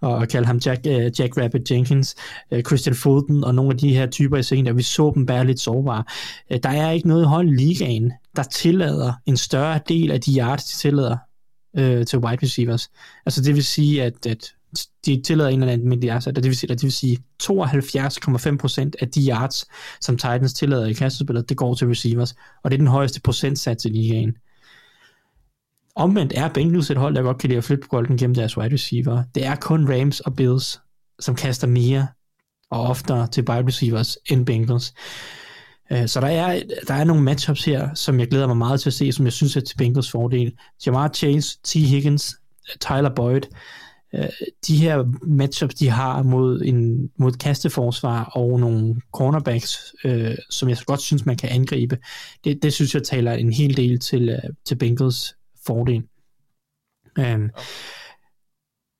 ja. 0.02 0.08
og 0.08 0.28
kalde 0.28 0.48
ham 0.48 0.58
Jack, 0.66 0.82
øh, 0.88 1.20
Jack 1.20 1.38
Rabbit 1.38 1.72
Jenkins, 1.72 2.16
øh, 2.52 2.64
Christian 2.64 2.96
Fulton 2.96 3.44
og 3.44 3.56
nogle 3.56 3.72
af 3.72 3.78
de 3.78 3.94
her 3.94 4.08
typer 4.08 4.38
i 4.38 4.44
scenen, 4.44 4.66
der 4.66 4.74
vi 4.74 4.84
så 4.84 5.12
dem 5.16 5.26
bare 5.26 5.46
lidt 5.46 5.60
sårbare. 5.60 6.04
Øh, 6.52 6.60
der 6.64 6.70
er 6.70 6.92
ikke 6.92 7.08
noget 7.08 7.28
hold 7.28 7.50
i 7.50 7.56
ligaen, 7.56 8.14
der 8.36 8.44
tillader 8.44 9.14
en 9.26 9.38
større 9.38 9.80
del 9.88 10.12
af 10.12 10.22
de 10.22 10.38
yards, 10.40 10.64
de 10.64 10.78
tillader 10.78 11.18
øh, 11.78 12.06
til 12.06 12.20
wide 12.20 12.40
receivers. 12.44 12.90
Altså 13.26 13.42
det 13.42 13.56
vil 13.56 13.64
sige, 13.64 14.04
at, 14.04 14.26
at 14.26 14.54
de 15.06 15.22
tillader 15.26 15.50
en 15.50 15.60
eller 15.60 15.74
anden 15.74 15.86
almindelig 15.86 16.10
yards, 16.10 16.26
det 16.26 16.44
vil 16.44 16.58
sige, 16.58 16.68
det 16.74 16.84
vil 16.84 16.92
sige 16.92 17.18
72,5% 17.44 18.92
af 19.02 19.10
de 19.16 19.28
yards, 19.30 19.66
som 20.02 20.18
Titans 20.18 20.54
tillader 20.54 20.86
i 20.86 20.94
kastespillet, 20.94 21.50
det 21.50 21.58
går 21.58 21.74
til 21.74 21.88
receivers, 21.88 22.36
og 22.64 22.72
det 22.72 22.78
er 22.78 22.82
den 22.82 22.88
højeste 22.88 23.22
procentsats 23.22 23.86
i 23.86 23.90
ligaen. 23.90 24.36
Omvendt 25.96 26.34
er 26.36 26.50
Bengals 26.50 26.92
et 26.92 26.98
hold, 26.98 27.16
der 27.16 27.22
godt 27.22 27.38
kan 27.38 27.50
lide 27.50 27.58
at 27.58 27.64
flytte 27.64 27.88
bolden 27.92 28.18
gennem 28.18 28.36
deres 28.36 28.58
wide 28.58 28.74
receiver. 28.74 29.24
Det 29.36 29.46
er 29.46 29.56
kun 29.56 29.94
Rams 29.94 30.20
og 30.20 30.36
Bills, 30.36 30.80
som 31.20 31.36
kaster 31.36 31.68
mere 31.68 32.08
og 32.70 32.82
oftere 32.82 33.28
til 33.28 33.50
wide 33.50 33.68
receivers 33.68 34.18
end 34.30 34.46
Bengals. 34.46 34.94
Øh, 35.92 36.08
så 36.08 36.22
der 36.22 36.28
er, 36.28 36.62
der 36.88 36.94
er 36.94 37.04
nogle 37.04 37.24
matchups 37.24 37.66
her, 37.66 37.94
som 37.94 38.20
jeg 38.20 38.28
glæder 38.28 38.48
mig 38.48 38.58
meget 38.58 38.82
til 38.82 38.90
at 38.90 38.94
se, 38.94 39.12
som 39.12 39.26
jeg 39.26 39.34
synes 39.34 39.56
er 39.56 39.62
til 39.62 39.78
Bengals 39.78 40.12
fordel. 40.12 40.54
Jamar 40.86 41.10
Chase, 41.14 41.58
T. 41.64 41.74
Higgins, 41.74 42.36
Tyler 42.80 43.16
Boyd, 43.16 43.42
Øh, 44.16 44.30
de 44.68 44.78
her 44.78 45.26
matchups, 45.28 45.76
de 45.76 45.90
har 45.90 46.24
mod 46.24 46.62
en 46.62 47.10
mod 47.18 47.32
et 47.32 47.40
kasteforsvar 47.40 48.24
og 48.24 48.60
nogle 48.60 49.02
cornerbacks, 49.14 49.96
øh, 50.06 50.36
som 50.50 50.70
jeg 50.70 50.78
godt 50.86 51.02
synes, 51.02 51.26
man 51.26 51.38
kan 51.38 51.50
angribe, 51.50 51.98
det, 52.44 52.64
det 52.64 52.74
synes 52.74 52.94
jeg 52.96 53.04
taler 53.04 53.34
en 53.34 53.54
hel 53.54 53.78
del 53.78 54.00
til, 54.00 54.30
øh, 54.30 54.54
til 54.66 54.76
Bengals 54.76 55.36
fordel. 55.68 56.04
Um, 57.20 57.52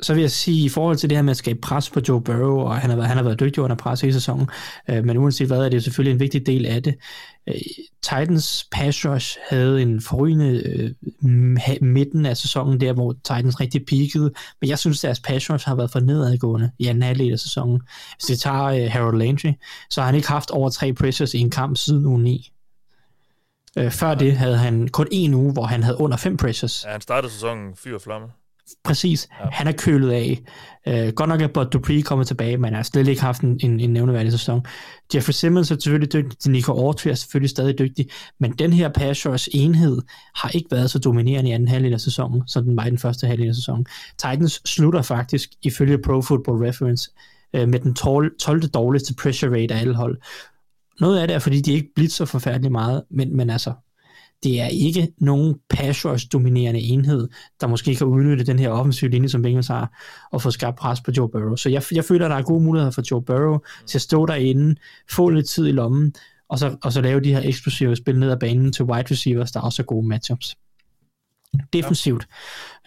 så 0.02 0.14
vil 0.14 0.22
jeg 0.22 0.32
sige, 0.32 0.66
i 0.66 0.70
forhold 0.70 0.98
til 0.98 1.10
det 1.10 1.18
her 1.18 1.24
med 1.24 1.32
at 1.32 1.38
skabe 1.38 1.60
pres 1.62 1.90
på 1.90 2.00
Joe 2.08 2.22
Burrow, 2.22 2.60
og 2.60 2.78
han 2.78 2.90
har 2.90 2.98
været, 2.98 3.08
han 3.08 3.18
har 3.18 3.24
været 3.24 3.40
dygtig 3.40 3.64
under 3.64 3.76
pres 3.76 4.04
i 4.04 4.12
sæsonen, 4.12 4.50
øh, 4.90 5.06
men 5.06 5.18
uanset 5.18 5.48
hvad, 5.48 5.66
er 5.66 5.70
det 5.70 5.84
selvfølgelig 5.84 6.14
en 6.14 6.20
vigtig 6.20 6.46
del 6.46 6.66
af 6.66 6.84
det. 6.84 6.96
Øh, 7.48 7.56
Titans 8.02 8.68
pass 8.72 9.06
rush 9.06 9.38
havde 9.50 9.82
en 9.82 10.02
forrygende 10.02 10.64
øh, 10.66 10.92
midten 11.82 12.26
af 12.26 12.38
sæsonen, 12.38 12.82
der 12.82 12.94
hvor 12.94 13.14
Titans 13.14 13.60
rigtig 13.60 13.86
peakede, 13.86 14.32
men 14.62 14.70
jeg 14.70 14.80
synes, 14.80 15.02
deres 15.02 15.20
pass 15.20 15.50
rush 15.50 15.68
har 15.68 15.76
været 15.76 15.92
for 15.92 16.00
nedadgående 16.00 16.72
i 16.80 16.88
anden 16.88 17.04
halvdel 17.04 17.32
af 17.32 17.40
sæsonen. 17.40 17.82
Hvis 18.16 18.30
vi 18.30 18.36
tager 18.36 18.64
øh, 18.64 18.92
Harold 18.92 19.18
Landry, 19.18 19.52
så 19.90 20.02
har 20.02 20.06
han 20.06 20.16
ikke 20.16 20.28
haft 20.28 20.52
over 20.52 20.70
tre 20.70 20.94
pressures 20.94 21.34
i 21.34 21.40
en 21.40 21.50
kamp 21.50 21.78
siden 21.78 22.06
uge 22.06 22.22
9. 22.22 22.52
Øh, 23.78 23.92
før 23.92 24.16
det 24.16 24.38
havde 24.38 24.58
han 24.58 24.88
kun 24.88 25.08
en 25.12 25.34
uge, 25.34 25.54
hvor 25.54 25.66
han 25.66 25.84
havde 25.84 26.00
under 26.00 26.18
fem 26.18 26.38
pressures. 26.38 26.84
Ja, 26.86 26.92
han 26.92 27.02
startede 27.02 27.32
sæsonen 27.32 27.76
fyr 27.76 27.96
og 27.96 28.02
flamme. 28.02 28.28
Præcis. 28.84 29.28
Ja. 29.40 29.50
Han 29.52 29.68
er 29.68 29.72
kølet 29.72 30.12
af. 30.12 30.40
Uh, 30.88 31.14
godt 31.14 31.30
nok 31.30 31.42
er 31.42 31.48
Bud 31.48 31.66
Dupree 31.66 32.02
kommet 32.02 32.28
tilbage, 32.28 32.58
men 32.58 32.74
har 32.74 32.84
slet 32.84 33.08
ikke 33.08 33.22
haft 33.22 33.42
en, 33.42 33.60
en, 33.64 33.80
en 33.80 33.94
nævneværdig 33.94 34.32
sæson. 34.32 34.66
Jeffrey 35.16 35.32
Simmons 35.32 35.72
er 35.72 35.76
selvfølgelig 35.80 36.14
dygtig, 36.14 36.52
Nico 36.52 36.72
Autry 36.72 37.08
er 37.08 37.14
selvfølgelig 37.14 37.50
stadig 37.50 37.80
dygtig, 37.80 38.10
men 38.40 38.52
den 38.52 38.74
her 38.74 38.90
pass 38.90 39.28
rush 39.28 39.50
enhed 39.54 40.02
har 40.36 40.50
ikke 40.50 40.68
været 40.72 40.92
så 40.92 41.00
dominerende 41.00 41.50
i 41.50 41.54
anden 41.54 41.68
halvdel 41.68 41.94
af 41.94 42.02
sæsonen, 42.02 42.44
som 42.48 42.64
den 42.64 42.78
var 42.78 42.86
i 42.86 42.90
den 42.90 42.98
første 42.98 43.28
halvdel 43.28 43.50
af 43.50 43.56
sæsonen. 43.56 43.86
Titans 44.18 44.62
slutter 44.66 45.02
faktisk, 45.02 45.50
ifølge 45.62 45.98
Pro 45.98 46.22
Football 46.22 46.58
Reference, 46.58 47.12
uh, 47.58 47.70
med 47.70 47.80
den 47.80 47.94
12, 47.94 48.32
12. 48.40 48.62
dårligste 48.62 49.14
pressure 49.14 49.52
rate 49.52 49.74
af 49.74 49.80
alle 49.80 49.96
hold. 49.96 50.18
Noget 51.00 51.20
af 51.20 51.28
det 51.28 51.36
er, 51.36 51.40
fordi 51.40 51.62
de 51.62 51.74
ikke 51.74 51.90
blitzer 51.96 52.26
forfærdeligt 52.26 52.72
meget, 52.72 53.04
men, 53.12 53.38
men 53.38 53.50
altså, 53.50 53.74
det 54.44 54.62
er 54.62 54.68
ikke 54.68 55.12
nogen 55.18 55.56
pass 55.70 56.06
rush 56.06 56.28
dominerende 56.34 56.80
enhed, 56.80 57.30
der 57.62 57.68
måske 57.68 57.96
kan 57.96 58.08
udnytte 58.08 58.46
den 58.46 58.60
her 58.60 58.70
offensive 58.70 59.12
linje, 59.12 59.30
som 59.30 59.42
Bengals 59.42 59.68
har, 59.68 60.04
og 60.32 60.42
få 60.42 60.52
skabt 60.52 60.78
pres 60.78 61.02
på 61.02 61.12
Joe 61.18 61.30
Burrow. 61.30 61.56
Så 61.56 61.70
jeg, 61.70 61.84
jeg 61.92 62.06
føler, 62.06 62.26
at 62.26 62.32
der 62.32 62.38
er 62.38 62.42
gode 62.42 62.64
muligheder 62.64 62.92
for 62.92 63.04
Joe 63.12 63.22
Burrow 63.22 63.60
til 63.86 63.98
at 63.98 64.02
stå 64.02 64.26
derinde, 64.26 64.76
få 65.10 65.30
lidt 65.30 65.50
tid 65.50 65.68
i 65.68 65.72
lommen, 65.72 66.14
og 66.50 66.60
så, 66.60 66.78
og 66.84 66.94
så 66.94 67.02
lave 67.02 67.20
de 67.20 67.34
her 67.34 67.42
eksplosive 67.44 67.96
spil 67.96 68.20
ned 68.20 68.32
ad 68.32 68.38
banen 68.38 68.72
til 68.74 68.86
wide 68.86 69.12
receivers, 69.12 69.52
der 69.52 69.60
også 69.60 69.82
er 69.82 69.86
gode 69.86 70.08
matchups. 70.08 70.56
Defensivt 71.74 72.28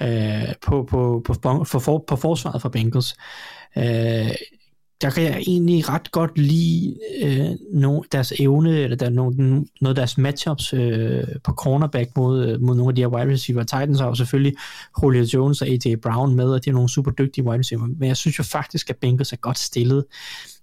øh, 0.03 0.55
på, 0.67 0.87
på, 0.91 1.23
på, 1.27 1.35
på, 1.43 1.65
for, 1.65 2.05
på 2.09 2.17
forsvaret 2.17 2.63
for 2.63 2.69
Bengals. 2.69 3.15
Øh, 3.77 4.31
der 5.01 5.11
kan 5.11 5.23
jeg 5.23 5.39
egentlig 5.39 5.89
ret 5.89 6.13
godt 6.13 6.39
lide 6.39 6.97
øh, 7.23 7.51
no, 7.73 8.03
deres 8.13 8.33
evne, 8.39 8.79
eller 8.79 8.97
der, 8.97 9.11
no, 9.11 9.31
noget 9.31 9.69
af 9.83 9.95
deres 9.95 10.19
matchups 10.19 10.73
øh, 10.73 11.25
på 11.45 11.53
cornerback 11.53 12.11
mod, 12.17 12.47
øh, 12.47 12.61
mod 12.61 12.77
nogle 12.77 12.91
af 12.91 12.95
de 12.95 13.01
her 13.01 13.09
wide 13.09 13.33
receiver. 13.33 13.63
Titans 13.63 14.01
har 14.01 14.07
jo 14.07 14.15
selvfølgelig 14.15 14.55
Julio 15.03 15.27
Jones 15.35 15.63
og 15.63 15.69
AJ 15.69 15.95
Brown 16.03 16.35
med, 16.35 16.45
og 16.45 16.65
de 16.65 16.71
er 16.71 16.75
nogle 16.75 16.89
super 16.89 17.11
dygtige 17.11 17.45
wide 17.45 17.59
receiver, 17.59 17.87
men 17.87 18.09
jeg 18.09 18.17
synes 18.17 18.39
jo 18.39 18.45
faktisk, 18.45 18.91
at 18.91 18.97
Bengals 18.97 19.33
er 19.33 19.37
godt 19.37 19.59
stillet 19.59 20.05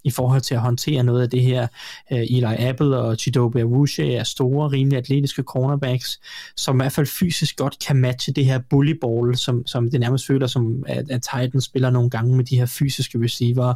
i 0.03 0.11
forhold 0.11 0.41
til 0.41 0.55
at 0.55 0.61
håndtere 0.61 1.03
noget 1.03 1.21
af 1.21 1.29
det 1.29 1.41
her. 1.41 1.67
Øh, 2.11 2.19
Eli 2.19 2.55
Apple 2.59 2.97
og 2.97 3.15
Chidobe 3.15 3.61
Awuche 3.61 4.13
er 4.13 4.23
store, 4.23 4.71
rimelig 4.71 4.97
atletiske 4.97 5.43
cornerbacks, 5.43 6.19
som 6.57 6.75
i 6.75 6.83
hvert 6.83 6.91
fald 6.91 7.07
fysisk 7.07 7.57
godt 7.57 7.77
kan 7.87 7.95
matche 7.95 8.33
det 8.33 8.45
her 8.45 8.59
bullyball, 8.69 9.35
som, 9.35 9.67
som 9.67 9.91
det 9.91 9.99
nærmest 9.99 10.27
føler 10.27 10.47
som, 10.47 10.83
at, 10.87 11.11
at 11.11 11.21
Titans 11.21 11.63
spiller 11.63 11.89
nogle 11.89 12.09
gange 12.09 12.35
med 12.35 12.45
de 12.45 12.57
her 12.57 12.65
fysiske 12.65 13.23
receiver. 13.23 13.73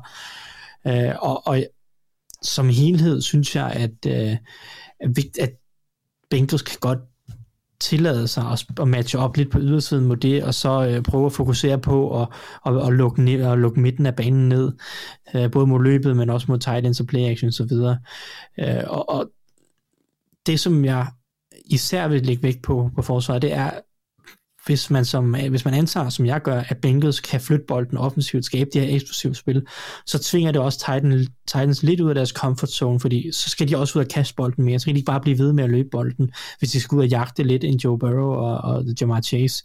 Øh, 0.87 1.15
og, 1.21 1.47
og 1.47 1.63
som 2.41 2.69
helhed 2.69 3.21
synes 3.21 3.55
jeg, 3.55 3.71
at, 3.71 4.05
øh, 4.07 4.37
at 5.39 5.51
Bengals 6.29 6.61
kan 6.61 6.77
godt 6.81 6.99
tillade 7.79 8.27
sig 8.27 8.43
at, 8.51 8.65
at 8.81 8.87
matche 8.87 9.19
op 9.19 9.37
lidt 9.37 9.51
på 9.51 9.59
ydersiden 9.59 10.05
mod 10.05 10.17
det, 10.17 10.43
og 10.43 10.53
så 10.53 10.87
øh, 10.87 11.03
prøve 11.03 11.25
at 11.25 11.33
fokusere 11.33 11.79
på 11.79 12.21
at, 12.21 12.27
at, 12.65 12.87
at, 12.87 12.93
lukke, 12.93 13.21
ned, 13.23 13.41
at 13.41 13.57
lukke 13.57 13.79
midten 13.79 14.05
af 14.05 14.15
banen 14.15 14.49
ned, 14.49 14.71
øh, 15.35 15.51
både 15.51 15.67
mod 15.67 15.83
løbet, 15.83 16.17
men 16.17 16.29
også 16.29 16.45
mod 16.49 16.59
tight 16.59 16.85
ends 16.85 16.99
og 16.99 17.07
play 17.07 17.21
action 17.21 17.47
osv. 17.47 17.71
Øh, 18.59 18.83
og, 18.87 19.09
og 19.09 19.31
det, 20.45 20.59
som 20.59 20.85
jeg 20.85 21.07
især 21.65 22.07
vil 22.07 22.25
lægge 22.25 22.43
vægt 22.43 22.61
på 22.63 22.89
på 22.95 23.01
forsvaret, 23.01 23.41
det 23.41 23.53
er, 23.53 23.71
hvis 24.65 24.89
man, 24.89 25.05
som, 25.05 25.35
øh, 25.35 25.49
hvis 25.49 25.65
man 25.65 25.73
antager, 25.73 26.09
som 26.09 26.25
jeg 26.25 26.41
gør, 26.41 26.63
at 26.69 26.77
Bengals 26.77 27.19
kan 27.19 27.41
flytte 27.41 27.65
bolden 27.67 27.97
offensivt, 27.97 28.45
skabe 28.45 28.69
det 28.73 28.81
her 28.81 28.95
eksplosive 28.95 29.35
spil, 29.35 29.65
så 30.05 30.19
tvinger 30.19 30.51
det 30.51 30.61
også 30.61 30.79
Titans, 30.79 31.27
Titans 31.47 31.83
lidt 31.83 31.99
ud 31.99 32.09
af 32.09 32.15
deres 32.15 32.29
comfort 32.29 32.69
zone, 32.69 32.99
fordi 32.99 33.31
så 33.31 33.49
skal 33.49 33.69
de 33.69 33.77
også 33.77 33.99
ud 33.99 34.03
og 34.03 34.09
kaste 34.09 34.35
bolden 34.35 34.65
mere. 34.65 34.79
Så 34.79 34.85
kan 34.85 34.95
de 34.95 34.99
ikke 34.99 35.11
bare 35.11 35.21
blive 35.21 35.37
ved 35.37 35.53
med 35.53 35.63
at 35.63 35.69
løbe 35.69 35.89
bolden, 35.91 36.31
hvis 36.59 36.71
de 36.71 36.79
skal 36.79 36.95
ud 36.95 37.01
og 37.01 37.07
jagte 37.07 37.43
lidt 37.43 37.63
en 37.63 37.77
Joe 37.77 37.99
Burrow 37.99 38.31
og, 38.31 38.57
og 38.57 38.85
Jamar 39.01 39.21
Chase. 39.21 39.63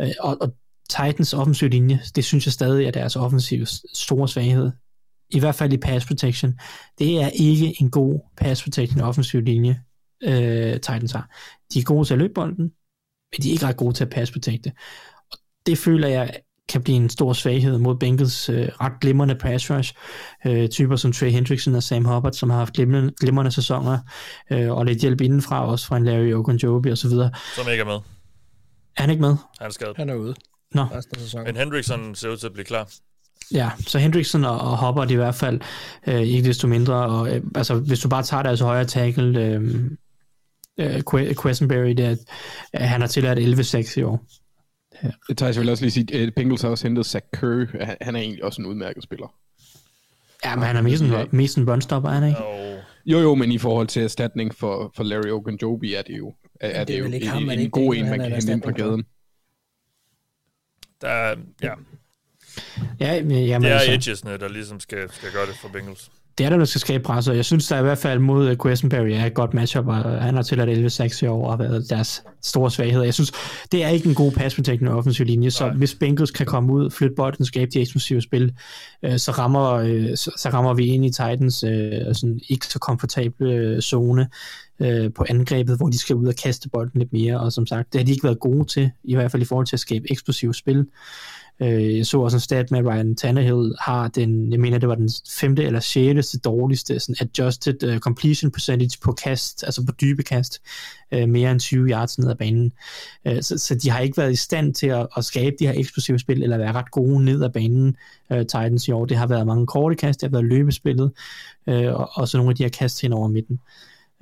Øh, 0.00 0.10
og, 0.20 0.36
og 0.40 0.54
Titans 0.90 1.34
offensiv 1.34 1.68
linje, 1.68 2.00
det 2.16 2.24
synes 2.24 2.46
jeg 2.46 2.52
stadig 2.52 2.86
er 2.86 2.90
deres 2.90 3.16
offensive 3.16 3.66
store 3.94 4.28
svaghed. 4.28 4.70
I 5.30 5.38
hvert 5.38 5.54
fald 5.54 5.72
i 5.72 5.76
pass 5.76 6.06
protection. 6.06 6.58
Det 6.98 7.22
er 7.22 7.28
ikke 7.28 7.74
en 7.80 7.90
god 7.90 8.20
pass 8.36 8.62
protection 8.62 9.00
offensiv 9.00 9.40
linje, 9.40 9.80
øh, 10.22 10.72
Titans 10.72 11.12
har. 11.12 11.36
De 11.74 11.78
er 11.78 11.82
gode 11.84 12.04
til 12.04 12.14
at 12.14 12.18
løbe 12.18 12.34
bolden, 12.34 12.70
men 13.32 13.42
de 13.42 13.48
er 13.48 13.52
ikke 13.52 13.66
ret 13.66 13.76
gode 13.76 13.94
til 13.94 14.04
at 14.04 14.10
pass 14.10 14.32
protecte. 14.32 14.72
Og 15.32 15.38
det 15.66 15.78
føler 15.78 16.08
jeg 16.08 16.34
kan 16.68 16.82
blive 16.82 16.96
en 16.96 17.10
stor 17.10 17.32
svaghed 17.32 17.78
mod 17.78 17.96
Bengals 17.96 18.48
øh, 18.48 18.68
ret 18.80 18.92
glimrende 19.00 19.34
pass 19.34 19.70
rush. 19.70 19.94
Øh, 20.46 20.68
typer 20.68 20.96
som 20.96 21.12
Trey 21.12 21.30
Hendrickson 21.30 21.74
og 21.74 21.82
Sam 21.82 22.04
Hubbard, 22.04 22.32
som 22.32 22.50
har 22.50 22.58
haft 22.58 22.74
glimrende, 22.74 23.12
glimrende 23.20 23.52
sæsoner, 23.52 23.98
øh, 24.50 24.72
og 24.72 24.86
lidt 24.86 24.98
hjælp 24.98 25.20
indenfra, 25.20 25.66
også 25.66 25.86
fra 25.86 25.96
en 25.96 26.04
Larry 26.04 26.32
Ogunjobi 26.32 26.90
og 26.90 26.98
så 26.98 27.08
videre. 27.08 27.30
Som 27.56 27.70
ikke 27.70 27.80
er 27.80 27.84
med. 27.84 28.00
Er 28.96 29.00
han 29.00 29.10
ikke 29.10 29.20
med? 29.20 29.36
Han 29.58 29.66
er 29.66 29.70
skadet. 29.70 29.96
Han 29.96 30.10
er 30.10 30.14
ude. 30.14 30.34
Nå. 30.74 30.86
Sæsonen. 31.18 31.46
Men 31.46 31.56
Hendrickson 31.56 32.14
ser 32.14 32.28
ud 32.28 32.36
til 32.36 32.46
at 32.46 32.52
blive 32.52 32.64
klar. 32.64 32.88
Ja, 33.52 33.70
så 33.86 33.98
Hendrickson 33.98 34.44
og, 34.44 34.58
og 34.58 34.86
Hubbard 34.86 35.10
i 35.10 35.14
hvert 35.14 35.34
fald, 35.34 35.60
øh, 36.06 36.20
ikke 36.20 36.48
desto 36.48 36.68
mindre, 36.68 36.94
og 36.94 37.36
øh, 37.36 37.42
altså, 37.54 37.74
hvis 37.74 38.00
du 38.00 38.08
bare 38.08 38.22
tager 38.22 38.42
deres 38.42 38.60
højre 38.60 38.84
tackle, 38.84 39.44
øh, 39.44 39.90
øh, 40.80 41.02
Que- 41.10 41.42
Questenberry, 41.42 41.88
det 41.90 42.00
er, 42.06 42.10
øh, 42.74 42.80
han 42.80 43.00
har 43.00 43.08
tilladt 43.08 43.38
11-6 43.38 43.96
i 43.96 44.02
år. 44.02 44.24
Det 45.28 45.38
tager 45.38 45.52
jeg 45.52 45.60
vil 45.60 45.70
også 45.70 45.84
lige 45.84 45.90
sige, 45.92 46.16
at 46.22 46.34
Bengals 46.34 46.62
har 46.62 46.68
også 46.68 46.86
hentet 46.86 47.06
Zach 47.06 47.26
Kerr. 47.32 47.84
Han- 48.00 48.16
er 48.16 48.20
egentlig 48.20 48.44
også 48.44 48.62
en 48.62 48.66
udmærket 48.66 49.02
spiller. 49.02 49.34
Ja, 50.44 50.56
men 50.56 50.64
han 50.64 50.76
er 50.76 50.82
mest 50.82 51.02
en, 51.02 51.12
mest 51.30 51.58
en 51.58 51.70
runstopper, 51.70 52.10
er 52.10 52.14
han 52.14 52.28
ikke? 52.28 52.38
Og 52.44 52.78
Jo, 53.06 53.18
jo, 53.18 53.34
men 53.34 53.52
i 53.52 53.58
forhold 53.58 53.86
til 53.86 54.02
erstatning 54.02 54.54
for, 54.54 54.92
for 54.96 55.04
Larry 55.04 55.30
Ogunjobi 55.30 55.94
er 55.94 56.02
det 56.02 56.18
jo, 56.18 56.34
er, 56.60 56.68
er 56.68 56.70
det 56.72 56.80
er 56.80 56.84
det 56.84 56.98
jo 56.98 57.04
ikke 57.14 57.26
en, 57.26 57.32
ham, 57.32 57.50
en 57.50 57.58
ikke 57.58 57.70
god 57.70 57.94
en, 57.94 58.04
man 58.04 58.18
kan 58.18 58.26
en 58.26 58.32
hente 58.32 58.52
ind 58.52 58.62
på 58.62 58.70
gaden. 58.70 59.04
der 61.00 61.08
er, 61.08 61.36
ja, 61.62 61.72
Ja, 63.00 63.22
men, 63.22 63.44
jamen, 63.46 63.64
det 63.66 63.72
er 63.72 63.78
altså, 63.78 63.92
edgesne, 63.92 64.38
der 64.38 64.48
ligesom 64.48 64.80
skal, 64.80 65.12
skal 65.12 65.32
gøre 65.32 65.46
det 65.46 65.54
for 65.54 65.68
Bengals. 65.68 66.10
Det 66.38 66.46
er 66.46 66.50
der, 66.50 66.56
der 66.56 66.64
skal 66.64 66.80
skabe 66.80 67.04
pres, 67.04 67.28
og 67.28 67.36
jeg 67.36 67.44
synes 67.44 67.68
der 67.68 67.78
i 67.78 67.82
hvert 67.82 67.98
fald 67.98 68.18
mod 68.18 68.48
øh, 68.48 68.56
Questenberry 68.62 69.10
er 69.10 69.24
et 69.24 69.34
godt 69.34 69.54
matchup, 69.54 69.86
og 69.86 70.22
han 70.22 70.34
har 70.34 70.42
tilladt 70.42 71.00
11-6 71.00 71.24
i 71.24 71.26
år 71.26 71.44
og 71.44 71.52
har 71.52 71.56
været 71.56 71.90
deres 71.90 72.22
store 72.42 72.70
svaghed. 72.70 73.02
Jeg 73.02 73.14
synes, 73.14 73.32
det 73.72 73.84
er 73.84 73.88
ikke 73.88 74.08
en 74.08 74.14
god 74.14 74.32
pass 74.32 74.54
protecting 74.54 74.90
offensiv 74.90 75.26
linje, 75.26 75.50
så 75.50 75.66
Nej. 75.66 75.76
hvis 75.76 75.94
Bengals 75.94 76.30
kan 76.30 76.46
komme 76.46 76.72
ud, 76.72 76.90
flytte 76.90 77.14
bolden, 77.16 77.44
skabe 77.44 77.70
de 77.70 77.80
eksplosive 77.80 78.22
spil, 78.22 78.52
øh, 79.02 79.18
så, 79.18 79.30
rammer, 79.30 79.70
øh, 79.70 80.16
så, 80.16 80.30
så 80.36 80.48
rammer 80.48 80.74
vi 80.74 80.86
ind 80.86 81.04
i 81.04 81.10
Titans 81.10 81.62
øh, 81.64 82.14
sådan 82.14 82.40
ikke 82.48 82.66
så 82.66 82.78
komfortable 82.78 83.52
øh, 83.52 83.80
zone 83.80 84.28
øh, 84.80 85.12
på 85.12 85.24
angrebet, 85.28 85.76
hvor 85.76 85.88
de 85.88 85.98
skal 85.98 86.16
ud 86.16 86.26
og 86.26 86.34
kaste 86.34 86.68
bolden 86.68 86.98
lidt 86.98 87.12
mere, 87.12 87.40
og 87.40 87.52
som 87.52 87.66
sagt, 87.66 87.92
det 87.92 88.00
har 88.00 88.06
de 88.06 88.12
ikke 88.12 88.24
været 88.24 88.40
gode 88.40 88.64
til, 88.64 88.90
i 89.04 89.14
hvert 89.14 89.30
fald 89.30 89.42
i 89.42 89.46
forhold 89.46 89.66
til 89.66 89.76
at 89.76 89.80
skabe 89.80 90.04
eksplosive 90.10 90.54
spil. 90.54 90.86
Øh, 91.62 91.96
jeg 91.96 92.06
så 92.06 92.20
også 92.20 92.36
en 92.36 92.40
stat 92.40 92.70
med, 92.70 92.78
at 92.78 92.86
Ryan 92.86 93.16
Tannehill 93.16 93.74
har 93.80 94.08
den, 94.08 94.52
jeg 94.52 94.60
mener, 94.60 94.78
det 94.78 94.88
var 94.88 94.94
den 94.94 95.10
femte 95.40 95.64
eller 95.64 95.80
sjette 95.80 96.38
dårligste 96.38 97.00
sådan 97.00 97.16
adjusted 97.20 97.94
uh, 97.94 97.98
completion 97.98 98.50
percentage 98.50 98.98
på 99.04 99.12
kast, 99.12 99.64
altså 99.64 99.86
på 99.86 99.92
dybe 99.92 100.22
kast, 100.22 100.62
øh, 101.12 101.28
mere 101.28 101.50
end 101.50 101.60
20 101.60 101.88
yards 101.88 102.18
ned 102.18 102.30
ad 102.30 102.34
banen. 102.34 102.72
Øh, 103.26 103.42
så, 103.42 103.58
så 103.58 103.74
de 103.74 103.90
har 103.90 104.00
ikke 104.00 104.16
været 104.16 104.32
i 104.32 104.36
stand 104.36 104.74
til 104.74 104.86
at, 104.86 105.06
at 105.16 105.24
skabe 105.24 105.56
de 105.58 105.66
her 105.66 105.74
eksplosive 105.76 106.18
spil, 106.18 106.42
eller 106.42 106.58
være 106.58 106.72
ret 106.72 106.90
gode 106.90 107.24
ned 107.24 107.44
ad 107.44 107.50
banen, 107.50 107.96
øh, 108.32 108.38
Titans 108.38 108.88
i 108.88 108.90
år. 108.90 109.04
Det 109.04 109.16
har 109.16 109.26
været 109.26 109.46
mange 109.46 109.66
korte 109.66 109.96
kast, 109.96 110.20
det 110.20 110.28
har 110.28 110.32
været 110.32 110.50
løbespillet, 110.50 111.12
øh, 111.66 111.94
og, 111.94 112.10
og 112.14 112.28
så 112.28 112.36
nogle 112.36 112.50
af 112.50 112.56
de 112.56 112.62
her 112.62 112.70
kast 112.70 113.02
hen 113.02 113.12
over 113.12 113.28
midten. 113.28 113.60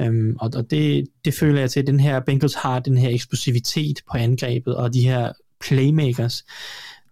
Um, 0.02 0.36
og 0.40 0.50
og 0.54 0.70
det, 0.70 1.06
det 1.24 1.34
føler 1.34 1.60
jeg 1.60 1.70
til, 1.70 1.80
at 1.80 1.86
den 1.86 2.00
her 2.00 2.20
Bengals 2.20 2.54
har 2.54 2.78
den 2.78 2.98
her 2.98 3.10
eksplosivitet 3.10 4.00
på 4.10 4.18
angrebet, 4.18 4.76
og 4.76 4.94
de 4.94 5.02
her 5.02 5.32
playmakers, 5.60 6.44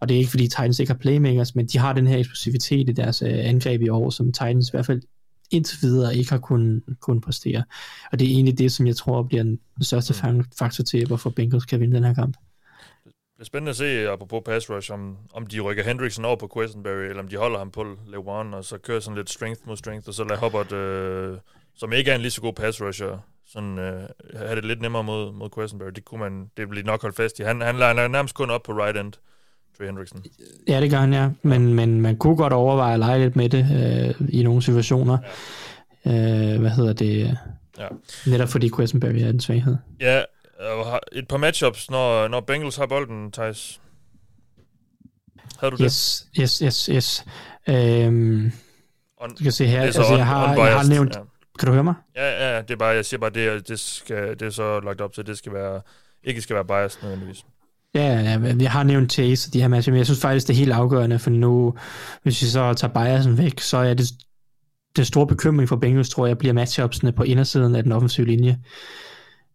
og 0.00 0.08
det 0.08 0.14
er 0.14 0.18
ikke 0.18 0.30
fordi 0.30 0.44
Titans 0.44 0.78
ikke 0.78 0.92
har 0.92 0.98
playmakers, 0.98 1.54
men 1.54 1.66
de 1.66 1.78
har 1.78 1.92
den 1.92 2.06
her 2.06 2.18
eksplosivitet 2.18 2.88
i 2.88 2.92
deres 2.92 3.22
øh, 3.22 3.48
angreb 3.48 3.82
i 3.82 3.88
år, 3.88 4.10
som 4.10 4.32
Titans 4.32 4.68
i 4.68 4.70
hvert 4.72 4.86
fald 4.86 5.02
indtil 5.50 5.78
videre 5.82 6.16
ikke 6.16 6.30
har 6.30 6.38
kunnet, 6.38 6.82
kunnet 7.00 7.22
præstere. 7.22 7.64
Og 8.12 8.18
det 8.18 8.28
er 8.28 8.32
egentlig 8.32 8.58
det, 8.58 8.72
som 8.72 8.86
jeg 8.86 8.96
tror 8.96 9.22
bliver 9.22 9.42
den 9.42 9.60
største 9.80 10.32
mm. 10.32 10.44
faktor 10.58 10.84
til, 10.84 11.06
hvorfor 11.06 11.30
Bengals 11.30 11.64
kan 11.64 11.80
vinde 11.80 11.96
den 11.96 12.04
her 12.04 12.14
kamp. 12.14 12.36
Det 13.04 13.12
bliver 13.36 13.46
spændende 13.46 13.70
at 13.70 13.76
se, 13.76 14.08
apropos 14.08 14.42
pass 14.44 14.70
rush, 14.70 14.92
om, 14.92 15.16
om 15.32 15.46
de 15.46 15.60
rykker 15.60 15.84
Hendrickson 15.84 16.24
over 16.24 16.36
på 16.36 16.50
Questenberry, 16.54 17.08
eller 17.08 17.22
om 17.22 17.28
de 17.28 17.36
holder 17.36 17.58
ham 17.58 17.70
på 17.70 17.84
Lewan, 18.06 18.54
og 18.54 18.64
så 18.64 18.78
kører 18.78 19.00
sådan 19.00 19.16
lidt 19.16 19.30
strength 19.30 19.60
mod 19.66 19.76
strength, 19.76 20.08
og 20.08 20.14
så 20.14 20.24
lader 20.24 20.40
Hubbard, 20.40 20.72
øh, 20.72 21.38
som 21.74 21.92
ikke 21.92 22.10
er 22.10 22.14
en 22.14 22.20
lige 22.20 22.30
så 22.30 22.40
god 22.40 22.52
pass 22.52 22.82
rusher, 22.82 23.18
sådan, 23.46 23.78
øh, 23.78 24.08
have 24.34 24.56
det 24.56 24.64
lidt 24.64 24.80
nemmere 24.80 25.04
mod, 25.04 25.32
mod 25.32 25.50
Questenberry. 25.54 25.90
Det 25.94 26.04
kunne 26.04 26.20
man, 26.20 26.50
det 26.56 26.68
bliver 26.68 26.84
nok 26.84 27.02
holde 27.02 27.16
fast 27.16 27.38
i. 27.38 27.42
Han, 27.42 27.60
han 27.60 27.76
lader 27.76 28.08
nærmest 28.08 28.34
kun 28.34 28.50
op 28.50 28.62
på 28.62 28.72
right 28.72 28.98
end, 28.98 29.12
Trey 29.78 29.86
Hendrickson. 29.86 30.24
Ja, 30.68 30.80
det 30.80 30.90
gør 30.90 30.98
han, 30.98 31.12
ja. 31.12 31.30
Men, 31.42 31.74
men 31.74 32.00
man 32.00 32.16
kunne 32.16 32.36
godt 32.36 32.52
overveje 32.52 32.92
at 32.92 32.98
lege 32.98 33.18
lidt 33.18 33.36
med 33.36 33.48
det 33.48 33.66
øh, 34.20 34.28
i 34.28 34.42
nogle 34.42 34.62
situationer. 34.62 35.18
Ja. 36.04 36.52
Øh, 36.54 36.60
hvad 36.60 36.70
hedder 36.70 36.92
det? 36.92 37.38
Ja. 37.78 37.88
Netop 38.26 38.48
fordi 38.48 38.70
Questenberry 38.76 39.14
er 39.14 39.28
en 39.28 39.40
svaghed. 39.40 39.76
Ja, 40.00 40.22
og 40.60 41.00
et 41.12 41.28
par 41.28 41.36
matchups, 41.36 41.90
når, 41.90 42.28
når 42.28 42.40
Bengals 42.40 42.76
har 42.76 42.86
bolden, 42.86 43.32
Thijs. 43.32 43.80
Havde 45.60 45.70
du 45.70 45.76
det? 45.76 45.84
Yes, 45.84 46.26
yes, 46.40 46.58
yes, 46.58 46.86
yes. 46.86 47.24
Øhm, 47.68 48.52
On, 49.20 49.30
du 49.30 49.42
kan 49.42 49.52
se 49.52 49.66
her, 49.66 49.80
er 49.80 49.82
altså 49.82 50.00
jeg 50.00 50.08
har, 50.08 50.16
jeg 50.16 50.26
har 50.26 50.50
unbiased, 50.50 50.92
nævnt, 50.92 51.16
ja. 51.16 51.20
kan 51.58 51.66
du 51.66 51.72
høre 51.72 51.84
mig? 51.84 51.94
Ja, 52.16 52.54
ja, 52.54 52.62
det 52.62 52.70
er 52.70 52.76
bare, 52.76 52.88
jeg 52.88 53.04
siger 53.04 53.20
bare, 53.20 53.30
det 53.30 53.68
det, 53.68 53.80
skal, 53.80 54.30
det 54.30 54.42
er 54.42 54.50
så 54.50 54.80
lagt 54.80 55.00
op 55.00 55.12
til, 55.12 55.26
det 55.26 55.38
skal 55.38 55.52
være, 55.52 55.80
ikke 56.24 56.40
skal 56.40 56.54
være 56.56 56.64
biased 56.64 57.02
nødvendigvis. 57.02 57.44
Ja, 57.94 58.20
ja, 58.20 58.54
jeg 58.60 58.70
har 58.70 58.82
nævnt 58.82 59.12
Chase 59.12 59.48
og 59.48 59.52
de 59.54 59.60
her 59.60 59.68
matcher, 59.68 59.92
men 59.92 59.98
jeg 59.98 60.06
synes 60.06 60.20
faktisk, 60.20 60.48
det 60.48 60.54
er 60.54 60.58
helt 60.58 60.72
afgørende, 60.72 61.18
for 61.18 61.30
nu, 61.30 61.74
hvis 62.22 62.42
vi 62.42 62.46
så 62.46 62.74
tager 62.74 62.92
biasen 62.92 63.38
væk, 63.38 63.60
så 63.60 63.76
er 63.76 63.94
det, 63.94 64.06
det 64.96 65.06
store 65.06 65.26
bekymring 65.26 65.68
for 65.68 65.76
Bengals, 65.76 66.08
tror 66.08 66.26
jeg, 66.26 66.38
bliver 66.38 66.52
matchupsene 66.52 67.12
på 67.12 67.22
indersiden 67.22 67.74
af 67.74 67.82
den 67.82 67.92
offensive 67.92 68.26
linje. 68.26 68.58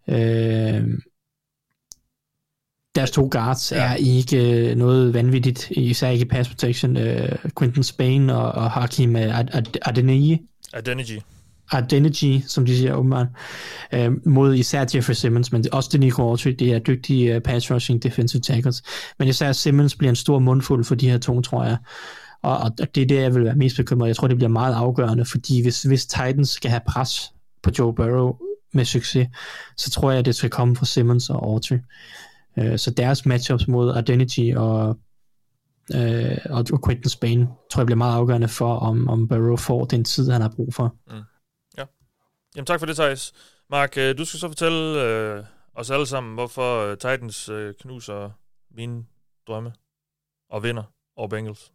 Øh, 0.09 0.83
deres 2.95 3.11
to 3.11 3.27
guards 3.31 3.71
ja. 3.71 3.77
er 3.77 3.95
ikke 3.95 4.69
øh, 4.69 4.75
noget 4.75 5.13
vanvittigt, 5.13 5.71
især 5.71 6.09
ikke 6.09 6.25
pass 6.25 6.49
protection. 6.49 6.97
Øh, 6.97 7.35
Quinton 7.59 7.83
Spain 7.83 8.29
og, 8.29 8.51
og 8.51 8.71
Hakim 8.71 9.15
Adeniji, 9.15 10.41
Identity. 10.79 11.17
Identity, 11.79 12.39
som 12.47 12.65
de 12.65 12.77
siger 12.77 12.93
åbenbart, 12.93 13.27
øh, 13.93 14.11
mod 14.25 14.55
især 14.55 14.85
Jeffrey 14.95 15.13
Simmons, 15.13 15.51
men 15.51 15.65
også 15.71 15.89
Denico 15.93 16.21
Autry, 16.21 16.49
det 16.49 16.73
er 16.73 16.79
dygtige 16.79 17.35
uh, 17.35 17.41
pass 17.41 17.71
rushing 17.71 18.03
defensive 18.03 18.41
tackles. 18.41 18.83
Men 19.19 19.27
især 19.27 19.51
Simmons 19.51 19.95
bliver 19.95 20.09
en 20.09 20.15
stor 20.15 20.39
mundfuld 20.39 20.83
for 20.83 20.95
de 20.95 21.09
her 21.09 21.17
to, 21.17 21.41
tror 21.41 21.63
jeg. 21.63 21.77
Og, 22.43 22.57
og 22.57 22.95
det 22.95 23.03
er 23.03 23.07
det, 23.07 23.21
jeg 23.21 23.35
vil 23.35 23.43
være 23.43 23.55
mest 23.55 23.77
bekymret. 23.77 24.07
Jeg 24.07 24.15
tror, 24.15 24.27
det 24.27 24.37
bliver 24.37 24.49
meget 24.49 24.73
afgørende, 24.73 25.25
fordi 25.25 25.61
hvis, 25.61 25.83
hvis 25.83 26.05
Titans 26.05 26.49
skal 26.49 26.71
have 26.71 26.81
pres 26.87 27.33
på 27.63 27.71
Joe 27.79 27.93
Burrow 27.93 28.35
med 28.73 28.85
succes, 28.85 29.27
så 29.77 29.91
tror 29.91 30.11
jeg, 30.11 30.19
at 30.19 30.25
det 30.25 30.35
skal 30.35 30.49
komme 30.49 30.75
fra 30.75 30.85
Simmons 30.85 31.29
og 31.29 31.43
Autry. 31.43 31.77
Øh, 32.57 32.77
så 32.77 32.91
deres 32.91 33.25
matchups 33.25 33.67
mod 33.67 33.97
Identity 33.97 34.51
og 34.55 34.97
øh, 35.95 36.37
og 36.49 36.65
Quentin 36.85 37.09
Spain, 37.09 37.47
tror 37.71 37.81
jeg 37.81 37.85
bliver 37.85 37.97
meget 37.97 38.15
afgørende 38.15 38.47
for, 38.47 38.75
om, 38.75 39.09
om 39.09 39.27
Burrow 39.27 39.55
får 39.55 39.85
den 39.85 40.03
tid, 40.03 40.31
han 40.31 40.41
har 40.41 40.53
brug 40.55 40.73
for. 40.73 40.95
Mm. 41.07 41.21
Jamen 42.55 42.65
tak 42.65 42.79
for 42.79 42.85
det, 42.85 42.95
Thijs. 42.95 43.33
Mark, 43.69 43.97
øh, 43.97 44.17
du 44.17 44.25
skal 44.25 44.39
så 44.39 44.47
fortælle 44.47 45.01
øh, 45.03 45.43
os 45.75 45.89
alle 45.91 46.05
sammen, 46.05 46.33
hvorfor 46.33 46.85
øh, 46.85 46.97
Titans 46.97 47.49
øh, 47.49 47.73
knuser 47.81 48.29
mine 48.75 49.03
drømme 49.47 49.73
og 50.49 50.63
vinder 50.63 50.83
over 51.17 51.27
Bengals. 51.27 51.71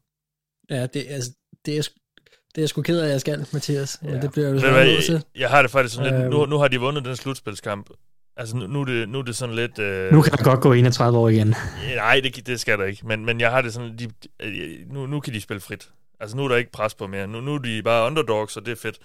Ja, 0.70 0.86
det, 0.86 1.06
altså, 1.08 1.30
det, 1.66 1.78
er, 1.78 1.82
det 1.82 2.58
er 2.58 2.62
jeg 2.62 2.68
sgu 2.68 2.82
ked 2.82 3.00
af, 3.00 3.04
at 3.06 3.10
jeg 3.12 3.20
skal, 3.20 3.46
Mathias. 3.52 3.98
Men 4.02 4.14
Ja. 4.14 4.20
det 4.20 4.32
bliver 4.32 4.46
jo 4.46 4.52
Ved 4.52 4.60
du 4.60 4.66
så 4.66 4.72
hvad, 4.72 4.84
nødt 4.86 5.04
til. 5.04 5.24
jeg, 5.34 5.50
har 5.50 5.62
det 5.62 5.70
faktisk 5.70 5.94
sådan 5.94 6.12
lidt, 6.12 6.22
Øhm. 6.24 6.30
nu, 6.32 6.46
nu 6.46 6.58
har 6.58 6.68
de 6.68 6.80
vundet 6.80 7.04
den 7.04 7.16
slutspilskamp. 7.16 7.90
Altså 8.36 8.56
nu, 8.56 8.66
nu, 8.66 8.80
er, 8.80 8.84
det, 8.84 9.08
nu 9.08 9.18
er 9.18 9.22
det 9.22 9.36
sådan 9.36 9.54
lidt... 9.54 9.78
Øh, 9.78 10.12
Nu 10.12 10.22
kan 10.22 10.32
der 10.32 10.44
godt 10.44 10.60
gå 10.60 10.72
31 10.72 11.18
år 11.18 11.28
igen. 11.28 11.54
Nej, 11.96 12.20
det, 12.20 12.46
det 12.46 12.60
skal 12.60 12.78
der 12.78 12.84
ikke. 12.84 13.06
Men, 13.06 13.24
men 13.24 13.40
jeg 13.40 13.50
har 13.50 13.62
det 13.62 13.72
sådan, 13.74 13.98
de, 13.98 14.10
øh, 14.42 14.92
nu, 14.92 15.06
nu 15.06 15.20
kan 15.20 15.32
de 15.34 15.40
spille 15.40 15.60
frit. 15.60 15.90
Altså 16.20 16.36
nu 16.36 16.44
er 16.44 16.48
der 16.48 16.56
ikke 16.56 16.72
pres 16.72 16.94
på 16.94 17.06
mere. 17.06 17.26
Nu, 17.26 17.40
nu 17.40 17.54
er 17.54 17.58
de 17.58 17.82
bare 17.82 18.06
underdogs, 18.06 18.56
og 18.56 18.66
det 18.66 18.72
er 18.72 18.76
fedt. 18.76 18.98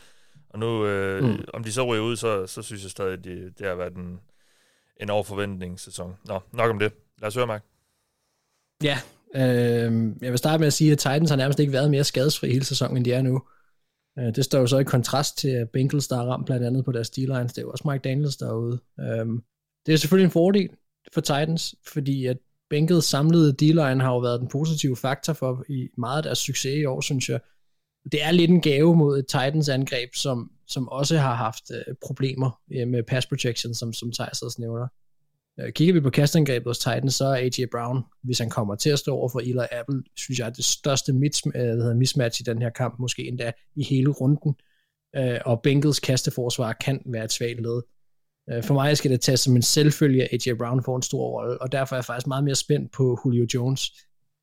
Og 0.53 0.59
nu, 0.59 0.85
øh, 0.85 1.23
Mm. 1.23 1.43
om 1.53 1.63
de 1.63 1.71
så 1.71 1.83
ryger 1.85 2.03
ud, 2.03 2.15
så, 2.15 2.47
så 2.47 2.61
synes 2.61 2.83
jeg 2.83 2.91
stadig, 2.91 3.13
at 3.13 3.23
det, 3.23 3.59
det 3.59 3.67
har 3.67 3.75
været 3.75 3.93
en, 3.95 4.19
en 5.01 5.09
overforventningssæson. 5.09 6.15
Nå, 6.25 6.39
nok 6.53 6.69
om 6.69 6.79
det. 6.79 6.93
Lad 7.21 7.27
os 7.27 7.35
høre, 7.35 7.47
Mark. 7.47 7.63
Ja, 8.83 8.97
øh, 9.35 10.11
jeg 10.21 10.31
vil 10.31 10.37
starte 10.37 10.59
med 10.59 10.67
at 10.67 10.73
sige, 10.73 10.91
at 10.91 10.97
Titans 10.97 11.29
har 11.29 11.37
nærmest 11.37 11.59
ikke 11.59 11.71
været 11.73 11.91
mere 11.91 12.03
skadesfri 12.03 12.51
hele 12.51 12.65
sæsonen, 12.65 12.97
end 12.97 13.05
de 13.05 13.13
er 13.13 13.21
nu. 13.21 13.41
Øh, 14.19 14.35
det 14.35 14.45
står 14.45 14.59
jo 14.59 14.67
så 14.67 14.77
i 14.77 14.83
kontrast 14.83 15.37
til 15.37 15.67
Bengals, 15.73 16.07
der 16.07 16.15
har 16.15 16.23
ramt 16.25 16.45
blandt 16.45 16.65
andet 16.65 16.85
på 16.85 16.91
deres 16.91 17.09
D-lines. 17.09 17.53
Det 17.53 17.57
er 17.57 17.61
jo 17.61 17.71
også 17.71 17.87
Mike 17.91 18.01
Daniels 18.01 18.37
derude. 18.37 18.79
Øh, 18.99 19.25
det 19.85 19.93
er 19.93 19.97
selvfølgelig 19.97 20.25
en 20.25 20.31
fordel 20.31 20.69
for 21.13 21.21
Titans, 21.21 21.75
fordi 21.87 22.25
at 22.25 22.37
Bengals 22.69 23.05
samlede 23.05 23.53
D-line 23.53 24.01
har 24.01 24.11
jo 24.11 24.19
været 24.19 24.39
den 24.39 24.47
positive 24.47 24.97
faktor 24.97 25.33
for 25.33 25.65
i 25.69 25.89
meget 25.97 26.17
af 26.17 26.23
deres 26.23 26.37
succes 26.39 26.75
i 26.77 26.85
år, 26.85 27.01
synes 27.01 27.29
jeg. 27.29 27.39
Det 28.11 28.23
er 28.23 28.31
lidt 28.31 28.51
en 28.51 28.61
gave 28.61 28.95
mod 28.95 29.19
et 29.19 29.27
Titans 29.27 29.69
angreb, 29.69 30.09
som, 30.15 30.51
som 30.67 30.89
også 30.89 31.17
har 31.17 31.35
haft 31.35 31.63
øh, 31.71 31.95
problemer 32.05 32.59
øh, 32.73 32.87
med 32.87 33.03
pass 33.03 33.27
protection, 33.27 33.73
som, 33.73 33.93
som 33.93 34.11
Thijs 34.11 34.41
også 34.41 34.57
nævner. 34.61 34.87
Øh, 35.59 35.71
Kigger 35.73 35.93
vi 35.93 35.99
på 36.01 36.09
kastangrebet 36.09 36.67
hos 36.69 36.79
Titans, 36.79 37.13
så 37.13 37.25
er 37.25 37.35
AJ 37.35 37.65
Brown, 37.71 38.03
hvis 38.23 38.39
han 38.39 38.49
kommer 38.49 38.75
til 38.75 38.89
at 38.89 38.99
stå 38.99 39.15
over 39.15 39.29
for 39.29 39.39
Eli 39.39 39.65
Apple, 39.71 40.03
synes 40.17 40.39
jeg 40.39 40.45
er 40.45 40.51
det 40.53 40.65
største 40.65 41.11
mis- 41.11 41.57
øh, 41.59 41.95
mismatch 41.95 42.41
i 42.41 42.43
den 42.43 42.61
her 42.61 42.69
kamp, 42.69 42.99
måske 42.99 43.27
endda 43.27 43.51
i 43.75 43.83
hele 43.83 44.09
runden. 44.09 44.55
Øh, 45.15 45.39
Og 45.45 45.61
Bengals 45.61 45.99
kasteforsvar 45.99 46.73
kan 46.73 47.01
være 47.05 47.23
et 47.23 47.31
svagt 47.31 47.61
led. 47.61 47.81
Øh, 48.51 48.63
For 48.63 48.73
mig 48.73 48.97
skal 48.97 49.11
det 49.11 49.21
tages 49.21 49.39
som 49.39 49.55
en 49.55 49.61
selvfølge, 49.61 50.23
at 50.23 50.47
AJ 50.47 50.53
Brown 50.57 50.83
får 50.83 50.95
en 50.95 51.01
stor 51.01 51.27
rolle, 51.39 51.61
og 51.61 51.71
derfor 51.71 51.95
er 51.95 51.97
jeg 51.97 52.05
faktisk 52.05 52.27
meget 52.27 52.43
mere 52.43 52.55
spændt 52.55 52.91
på 52.91 53.19
Julio 53.25 53.47
Jones, 53.53 53.91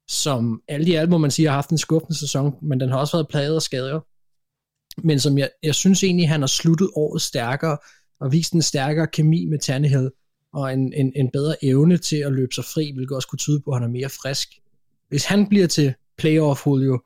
som 0.08 0.62
alt 0.68 0.88
i 0.88 0.94
alt 0.94 1.10
må 1.10 1.18
man 1.18 1.30
sige 1.30 1.48
har 1.48 1.54
haft 1.54 1.70
en 1.70 1.78
skuffende 1.78 2.18
sæson, 2.18 2.54
men 2.62 2.80
den 2.80 2.88
har 2.88 2.98
også 2.98 3.16
været 3.16 3.28
plaget 3.28 3.54
af 3.54 3.62
skader. 3.62 4.00
Men 5.06 5.20
som 5.20 5.38
jeg, 5.38 5.50
jeg 5.62 5.74
synes 5.74 6.04
egentlig, 6.04 6.28
han 6.28 6.40
har 6.40 6.46
sluttet 6.46 6.90
året 6.96 7.22
stærkere, 7.22 7.78
og 8.20 8.32
vist 8.32 8.52
en 8.52 8.62
stærkere 8.62 9.06
kemi 9.06 9.46
med 9.46 9.58
Tannehill, 9.58 10.10
og 10.52 10.72
en, 10.72 10.92
en, 10.92 11.12
en 11.16 11.30
bedre 11.32 11.64
evne 11.64 11.98
til 11.98 12.16
at 12.16 12.32
løbe 12.32 12.54
sig 12.54 12.64
fri, 12.64 12.92
hvilket 12.94 13.16
også 13.16 13.28
kunne 13.28 13.38
tyde 13.38 13.60
på, 13.60 13.70
at 13.70 13.76
han 13.76 13.88
er 13.88 13.92
mere 13.92 14.08
frisk. 14.08 14.48
Hvis 15.08 15.24
han 15.24 15.48
bliver 15.48 15.66
til 15.66 15.94
playoff 16.18 16.66
Julio, 16.66 17.00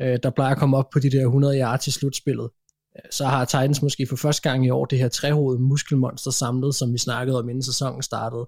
øh, 0.00 0.18
der 0.22 0.30
plejer 0.30 0.52
at 0.52 0.58
komme 0.58 0.76
op 0.76 0.90
på 0.92 0.98
de 0.98 1.10
der 1.10 1.22
100 1.22 1.60
yards 1.60 1.84
til 1.84 1.92
slutspillet, 1.92 2.50
øh, 2.96 3.10
så 3.10 3.26
har 3.26 3.44
Titans 3.44 3.82
måske 3.82 4.06
for 4.06 4.16
første 4.16 4.50
gang 4.50 4.66
i 4.66 4.70
år 4.70 4.84
det 4.84 4.98
her 4.98 5.08
trehovede 5.08 5.60
muskelmonster 5.60 6.30
samlet, 6.30 6.74
som 6.74 6.92
vi 6.92 6.98
snakkede 6.98 7.38
om 7.38 7.48
inden 7.48 7.62
sæsonen 7.62 8.02
startede. 8.02 8.46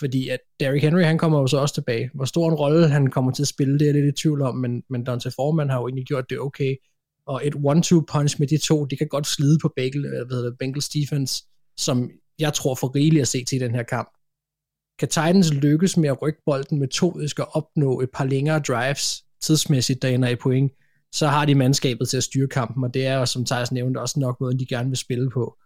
Fordi 0.00 0.28
at 0.28 0.40
Derrick 0.60 0.84
Henry, 0.84 1.02
han 1.02 1.18
kommer 1.18 1.40
jo 1.40 1.46
så 1.46 1.58
også 1.58 1.74
tilbage. 1.74 2.10
Hvor 2.14 2.24
stor 2.24 2.48
en 2.48 2.54
rolle 2.54 2.88
han 2.88 3.10
kommer 3.10 3.32
til 3.32 3.42
at 3.42 3.48
spille, 3.48 3.78
det 3.78 3.82
er 3.82 3.86
jeg 3.86 3.94
lidt 3.94 4.18
i 4.18 4.22
tvivl 4.22 4.42
om, 4.42 4.56
men, 4.56 4.82
men 4.90 5.04
Dante 5.04 5.30
Foreman 5.30 5.70
har 5.70 5.80
jo 5.80 5.86
egentlig 5.86 6.06
gjort 6.06 6.30
det 6.30 6.40
okay. 6.40 6.76
Og 7.26 7.46
et 7.46 7.54
one-two 7.54 8.04
punch 8.12 8.36
med 8.38 8.46
de 8.46 8.58
to, 8.58 8.84
det 8.84 8.98
kan 8.98 9.08
godt 9.08 9.26
slide 9.26 9.58
på 9.62 9.72
Bagel, 9.76 10.04
øh, 10.04 10.26
hvad 10.26 10.36
hedder 10.36 10.50
det, 10.50 10.58
Bengals 10.58 10.88
defense, 10.88 11.44
som 11.76 12.10
jeg 12.38 12.52
tror 12.54 12.74
for 12.74 12.94
rigeligt 12.94 13.22
at 13.22 13.28
se 13.28 13.44
til 13.44 13.56
i 13.56 13.64
den 13.64 13.74
her 13.74 13.82
kamp. 13.82 14.10
Kan 14.98 15.08
Titans 15.08 15.54
lykkes 15.54 15.96
med 15.96 16.08
at 16.08 16.22
rykke 16.22 16.40
bolden 16.46 16.78
metodisk 16.78 17.38
og 17.38 17.48
opnå 17.56 18.00
et 18.00 18.10
par 18.14 18.24
længere 18.24 18.58
drives 18.58 19.24
tidsmæssigt, 19.42 20.02
der 20.02 20.08
ender 20.08 20.28
i 20.28 20.36
point, 20.36 20.72
så 21.12 21.26
har 21.26 21.44
de 21.44 21.54
mandskabet 21.54 22.08
til 22.08 22.16
at 22.16 22.22
styre 22.22 22.48
kampen, 22.48 22.84
og 22.84 22.94
det 22.94 23.06
er 23.06 23.14
jo, 23.14 23.26
som 23.26 23.44
Thijs 23.44 23.72
nævnte, 23.72 23.98
også 23.98 24.20
nok 24.20 24.40
måden, 24.40 24.58
de 24.58 24.66
gerne 24.66 24.88
vil 24.88 24.98
spille 24.98 25.30
på. 25.30 25.56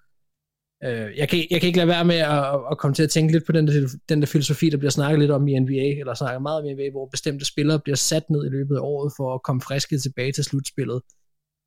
Øh, 0.84 1.18
jeg, 1.18 1.28
kan, 1.28 1.38
jeg 1.50 1.60
kan 1.60 1.66
ikke 1.66 1.76
lade 1.76 1.88
være 1.88 2.04
med 2.04 2.16
at, 2.16 2.60
at 2.70 2.78
komme 2.78 2.94
til 2.94 3.02
at 3.02 3.10
tænke 3.10 3.32
lidt 3.32 3.46
på 3.46 3.52
den 3.52 3.68
der, 3.68 3.88
den 4.08 4.20
der 4.20 4.26
filosofi, 4.26 4.70
der 4.70 4.76
bliver 4.76 4.90
snakket 4.90 5.18
lidt 5.18 5.30
om 5.30 5.48
i 5.48 5.58
NBA, 5.58 6.00
eller 6.00 6.14
snakket 6.14 6.42
meget 6.42 6.60
om 6.60 6.66
i 6.66 6.74
NBA, 6.74 6.90
hvor 6.90 7.06
bestemte 7.06 7.44
spillere 7.44 7.80
bliver 7.80 7.96
sat 7.96 8.30
ned 8.30 8.46
i 8.46 8.48
løbet 8.48 8.76
af 8.76 8.80
året 8.80 9.12
for 9.16 9.34
at 9.34 9.42
komme 9.42 9.62
friske 9.62 9.98
tilbage 9.98 10.32
til 10.32 10.44
slutspillet. 10.44 11.00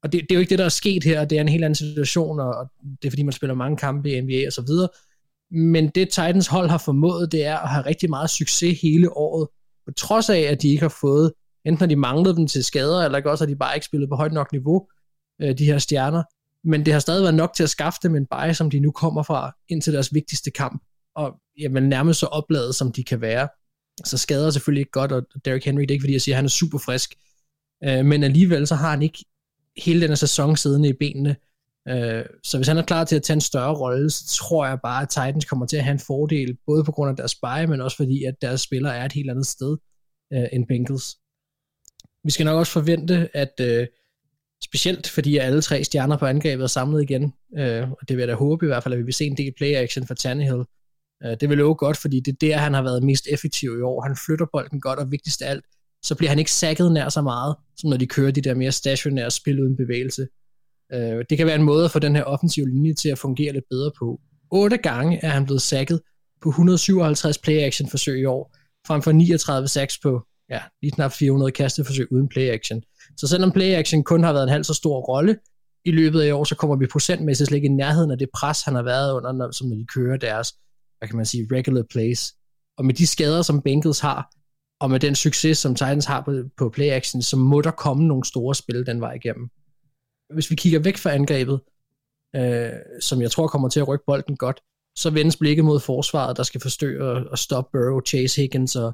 Og 0.03 0.11
det, 0.11 0.21
det 0.21 0.31
er 0.31 0.35
jo 0.35 0.39
ikke 0.39 0.49
det, 0.49 0.59
der 0.59 0.65
er 0.65 0.69
sket 0.69 1.03
her, 1.03 1.25
det 1.25 1.37
er 1.37 1.41
en 1.41 1.49
helt 1.49 1.63
anden 1.63 1.75
situation, 1.75 2.39
og, 2.39 2.69
det 3.01 3.07
er 3.07 3.11
fordi, 3.11 3.23
man 3.23 3.31
spiller 3.31 3.53
mange 3.53 3.77
kampe 3.77 4.11
i 4.11 4.21
NBA 4.21 4.47
og 4.47 4.53
så 4.53 4.63
videre. 4.67 4.89
Men 5.51 5.89
det 5.89 6.09
Titans 6.09 6.47
hold 6.47 6.69
har 6.69 6.77
formået, 6.77 7.31
det 7.31 7.45
er 7.45 7.57
at 7.57 7.69
have 7.69 7.85
rigtig 7.85 8.09
meget 8.09 8.29
succes 8.29 8.81
hele 8.81 9.17
året, 9.17 9.47
på 9.85 9.91
trods 9.93 10.29
af, 10.29 10.39
at 10.39 10.61
de 10.61 10.69
ikke 10.69 10.81
har 10.81 10.95
fået, 11.01 11.33
enten 11.65 11.79
har 11.79 11.87
de 11.87 11.95
manglet 11.95 12.37
dem 12.37 12.47
til 12.47 12.63
skader, 12.63 13.05
eller 13.05 13.29
også 13.29 13.43
har 13.45 13.49
de 13.49 13.55
bare 13.55 13.75
ikke 13.75 13.85
spillet 13.85 14.09
på 14.09 14.15
højt 14.15 14.33
nok 14.33 14.51
niveau, 14.51 14.87
øh, 15.41 15.57
de 15.57 15.65
her 15.65 15.77
stjerner. 15.77 16.23
Men 16.63 16.85
det 16.85 16.93
har 16.93 16.99
stadig 16.99 17.23
været 17.23 17.35
nok 17.35 17.53
til 17.55 17.63
at 17.63 17.69
skaffe 17.69 17.99
dem 18.03 18.15
en 18.15 18.25
bye, 18.25 18.53
som 18.53 18.69
de 18.69 18.79
nu 18.79 18.91
kommer 18.91 19.23
fra, 19.23 19.55
ind 19.69 19.81
til 19.81 19.93
deres 19.93 20.13
vigtigste 20.13 20.51
kamp. 20.51 20.83
Og 21.15 21.33
jamen, 21.59 21.83
nærmest 21.83 22.19
så 22.19 22.25
opladet, 22.25 22.75
som 22.75 22.91
de 22.91 23.03
kan 23.03 23.21
være. 23.21 23.47
Så 24.05 24.17
skader 24.17 24.49
selvfølgelig 24.49 24.81
ikke 24.81 24.91
godt, 24.91 25.11
og 25.11 25.23
Derrick 25.45 25.65
Henry, 25.65 25.81
det 25.81 25.91
er 25.91 25.93
ikke 25.93 26.03
fordi, 26.03 26.13
jeg 26.13 26.21
siger, 26.21 26.35
at 26.35 26.37
han 26.37 26.45
er 26.45 26.49
super 26.49 26.77
frisk. 26.77 27.15
Øh, 27.83 28.05
men 28.05 28.23
alligevel 28.23 28.67
så 28.67 28.75
har 28.75 28.89
han 28.89 29.01
ikke 29.01 29.25
hele 29.77 30.01
den 30.01 30.09
her 30.09 30.15
sæson 30.15 30.57
siddende 30.57 30.89
i 30.89 30.93
benene. 30.93 31.35
Øh, 31.87 32.25
så 32.43 32.57
hvis 32.57 32.67
han 32.67 32.77
er 32.77 32.81
klar 32.81 33.03
til 33.03 33.15
at 33.15 33.23
tage 33.23 33.35
en 33.35 33.41
større 33.41 33.73
rolle, 33.73 34.09
så 34.09 34.27
tror 34.27 34.67
jeg 34.67 34.79
bare, 34.83 35.01
at 35.01 35.09
Titans 35.09 35.45
kommer 35.45 35.65
til 35.65 35.77
at 35.77 35.83
have 35.83 35.91
en 35.91 35.99
fordel, 35.99 36.57
både 36.65 36.83
på 36.83 36.91
grund 36.91 37.09
af 37.09 37.15
deres 37.15 37.35
bye, 37.35 37.67
men 37.67 37.81
også 37.81 37.97
fordi, 37.97 38.23
at 38.23 38.41
deres 38.41 38.61
spillere 38.61 38.97
er 38.97 39.05
et 39.05 39.13
helt 39.13 39.29
andet 39.29 39.47
sted 39.47 39.77
øh, 40.33 40.47
end 40.53 40.67
Bengals. 40.67 41.17
Vi 42.23 42.31
skal 42.31 42.45
nok 42.45 42.57
også 42.57 42.71
forvente, 42.71 43.29
at 43.33 43.53
øh, 43.61 43.87
specielt 44.63 45.09
fordi 45.09 45.37
alle 45.37 45.61
tre 45.61 45.83
stjerner 45.83 46.17
på 46.17 46.25
angrebet 46.25 46.63
er 46.63 46.67
samlet 46.67 47.01
igen, 47.01 47.33
øh, 47.57 47.91
og 47.91 48.09
det 48.09 48.17
vil 48.17 48.21
jeg 48.21 48.27
da 48.27 48.33
håbe 48.33 48.65
i 48.65 48.67
hvert 48.67 48.83
fald, 48.83 48.93
at 48.93 48.99
vi 48.99 49.03
vil 49.03 49.13
se 49.13 49.25
en 49.25 49.37
del 49.37 49.53
play 49.57 49.75
action 49.75 50.07
for 50.07 50.13
Tannehill. 50.13 50.63
Øh, 51.23 51.37
det 51.41 51.49
vil 51.49 51.57
love 51.57 51.75
godt, 51.75 51.97
fordi 51.97 52.19
det 52.19 52.31
er 52.31 52.37
der, 52.41 52.57
han 52.57 52.73
har 52.73 52.81
været 52.81 53.03
mest 53.03 53.27
effektiv 53.31 53.77
i 53.79 53.81
år. 53.81 54.01
Han 54.01 54.17
flytter 54.25 54.45
bolden 54.53 54.81
godt, 54.81 54.99
og 54.99 55.11
vigtigst 55.11 55.41
af 55.41 55.49
alt, 55.49 55.65
så 56.03 56.15
bliver 56.15 56.29
han 56.29 56.39
ikke 56.39 56.51
sækket 56.51 56.91
nær 56.91 57.09
så 57.09 57.21
meget, 57.21 57.55
som 57.77 57.89
når 57.89 57.97
de 57.97 58.07
kører 58.07 58.31
de 58.31 58.41
der 58.41 58.55
mere 58.55 58.71
stationære 58.71 59.31
spil 59.31 59.59
uden 59.61 59.77
bevægelse. 59.77 60.27
Øh, 60.93 61.25
det 61.29 61.37
kan 61.37 61.47
være 61.47 61.55
en 61.55 61.63
måde 61.63 61.85
at 61.85 61.91
få 61.91 61.99
den 61.99 62.15
her 62.15 62.23
offensive 62.23 62.69
linje 62.69 62.93
til 62.93 63.09
at 63.09 63.19
fungere 63.19 63.53
lidt 63.53 63.65
bedre 63.69 63.91
på. 63.99 64.19
Otte 64.51 64.77
gange 64.77 65.19
er 65.23 65.29
han 65.29 65.45
blevet 65.45 65.61
sækket 65.61 66.01
på 66.41 66.49
157 66.49 67.37
play-action 67.37 67.89
forsøg 67.89 68.19
i 68.19 68.25
år, 68.25 68.55
frem 68.87 69.01
for 69.01 69.11
39 69.11 69.67
sacks 69.67 69.99
på 69.99 70.21
ja, 70.49 70.61
lige 70.81 70.91
knap 70.91 71.11
400 71.11 71.51
kasteforsøg 71.51 72.11
uden 72.11 72.29
play-action. 72.29 72.81
Så 73.17 73.27
selvom 73.27 73.51
play-action 73.51 74.03
kun 74.03 74.23
har 74.23 74.33
været 74.33 74.43
en 74.43 74.49
halv 74.49 74.63
så 74.63 74.73
stor 74.73 74.99
rolle 74.99 75.37
i 75.85 75.91
løbet 75.91 76.21
af 76.21 76.27
i 76.27 76.31
år, 76.31 76.43
så 76.43 76.55
kommer 76.55 76.75
vi 76.75 76.87
procentmæssigt 76.87 77.47
slet 77.47 77.55
ikke 77.55 77.65
i 77.65 77.71
nærheden 77.71 78.11
af 78.11 78.17
det 78.17 78.29
pres, 78.33 78.61
han 78.61 78.75
har 78.75 78.83
været 78.83 79.13
under, 79.13 79.31
når, 79.31 79.51
som 79.51 79.67
når 79.67 79.75
de 79.75 79.85
kører 79.85 80.17
deres, 80.17 80.53
hvad 80.97 81.07
kan 81.09 81.17
man 81.17 81.25
sige, 81.25 81.47
regular 81.51 81.83
plays. 81.89 82.33
Og 82.77 82.85
med 82.85 82.93
de 82.93 83.07
skader, 83.07 83.41
som 83.41 83.61
Bengals 83.61 83.99
har, 83.99 84.29
og 84.79 84.91
med 84.91 84.99
den 84.99 85.15
succes, 85.15 85.57
som 85.57 85.75
Titans 85.75 86.05
har 86.05 86.21
på, 86.21 86.43
på 86.57 86.69
play-action, 86.69 87.21
så 87.21 87.37
må 87.37 87.61
der 87.61 87.71
komme 87.71 88.07
nogle 88.07 88.25
store 88.25 88.55
spil 88.55 88.85
den 88.85 89.01
vej 89.01 89.13
igennem. 89.13 89.49
Hvis 90.33 90.49
vi 90.49 90.55
kigger 90.55 90.79
væk 90.79 90.97
fra 90.97 91.11
angrebet, 91.11 91.59
øh, 92.35 92.71
som 93.01 93.21
jeg 93.21 93.31
tror 93.31 93.47
kommer 93.47 93.69
til 93.69 93.79
at 93.79 93.87
rykke 93.87 94.05
bolden 94.07 94.37
godt, 94.37 94.61
så 94.97 95.09
vendes 95.09 95.37
blikket 95.37 95.65
mod 95.65 95.79
forsvaret, 95.79 96.37
der 96.37 96.43
skal 96.43 96.61
forstøre 96.61 97.27
og 97.29 97.37
stoppe 97.37 97.69
Burrow, 97.71 98.01
Chase 98.01 98.41
Higgins, 98.41 98.75
og, 98.75 98.93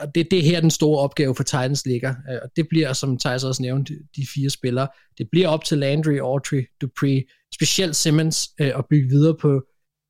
og 0.00 0.14
det, 0.14 0.30
det 0.30 0.38
er 0.38 0.42
her 0.42 0.60
den 0.60 0.70
store 0.70 1.00
opgave 1.00 1.34
for 1.34 1.42
Titans 1.42 1.86
ligger, 1.86 2.14
øh, 2.30 2.38
og 2.42 2.50
det 2.56 2.68
bliver, 2.68 2.92
som 2.92 3.18
Thijs 3.18 3.44
også 3.44 3.62
nævnte, 3.62 3.94
de 4.16 4.26
fire 4.34 4.50
spillere, 4.50 4.88
det 5.18 5.28
bliver 5.32 5.48
op 5.48 5.64
til 5.64 5.78
Landry, 5.78 6.18
Autry, 6.18 6.62
Dupree, 6.80 7.24
specielt 7.54 7.96
Simmons, 7.96 8.50
øh, 8.60 8.72
at 8.78 8.84
bygge 8.90 9.08
videre 9.08 9.36
på, 9.40 9.62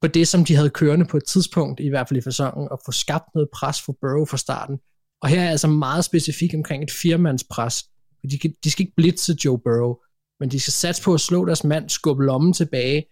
på 0.03 0.09
det, 0.09 0.29
som 0.29 0.45
de 0.45 0.55
havde 0.57 0.71
kørende 0.71 1.07
på 1.07 1.17
et 1.17 1.25
tidspunkt, 1.25 1.81
i 1.81 1.89
hvert 1.89 2.09
fald 2.09 2.19
i 2.19 2.23
sæsonen, 2.23 2.69
og 2.71 2.81
få 2.87 2.93
skabt 2.93 3.25
noget 3.35 3.49
pres 3.55 3.83
for 3.83 3.97
Burrow 4.01 4.25
fra 4.25 4.37
starten. 4.37 4.79
Og 5.23 5.29
her 5.29 5.43
er 5.43 5.51
altså 5.51 5.69
meget 5.69 6.05
specifikt 6.05 6.55
omkring 6.55 6.83
et 6.83 6.91
firmandspres. 6.91 7.85
De, 8.31 8.39
kan, 8.39 8.55
de 8.65 8.71
skal 8.71 8.83
ikke 8.83 8.97
blitse 8.97 9.37
Joe 9.45 9.59
Burrow, 9.59 9.95
men 10.41 10.51
de 10.51 10.61
skal 10.61 10.73
satse 10.73 11.03
på 11.03 11.15
at 11.15 11.21
slå 11.21 11.45
deres 11.45 11.65
mand, 11.65 11.91
skubbe 11.91 12.25
lommen 12.25 12.53
tilbage, 12.53 13.05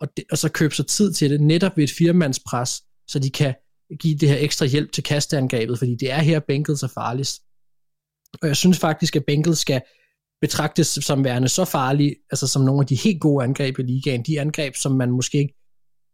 og, 0.00 0.08
det, 0.16 0.24
og 0.30 0.38
så 0.38 0.48
købe 0.48 0.74
sig 0.74 0.86
tid 0.86 1.12
til 1.12 1.30
det, 1.30 1.40
netop 1.40 1.76
ved 1.76 1.84
et 1.84 1.90
firmandspres, 1.98 2.82
så 3.08 3.18
de 3.18 3.30
kan 3.30 3.54
give 3.98 4.18
det 4.18 4.28
her 4.28 4.36
ekstra 4.38 4.66
hjælp 4.66 4.92
til 4.92 5.02
kasteangrebet, 5.02 5.78
fordi 5.78 5.94
det 5.94 6.12
er 6.12 6.18
her, 6.18 6.40
Bengals 6.40 6.82
er 6.82 6.88
farligst. 6.88 7.42
Og 8.42 8.48
jeg 8.48 8.56
synes 8.56 8.78
faktisk, 8.78 9.16
at 9.16 9.24
Bengals 9.26 9.58
skal 9.58 9.82
betragtes 10.40 10.86
som 10.86 11.24
værende 11.24 11.48
så 11.48 11.64
farlige, 11.64 12.16
altså 12.30 12.46
som 12.46 12.62
nogle 12.62 12.80
af 12.80 12.86
de 12.86 12.94
helt 12.94 13.20
gode 13.20 13.44
angreb 13.44 13.78
i 13.78 13.82
ligaen, 13.82 14.22
de 14.22 14.40
angreb, 14.40 14.74
som 14.76 14.92
man 14.92 15.10
måske 15.10 15.38
ikke 15.38 15.54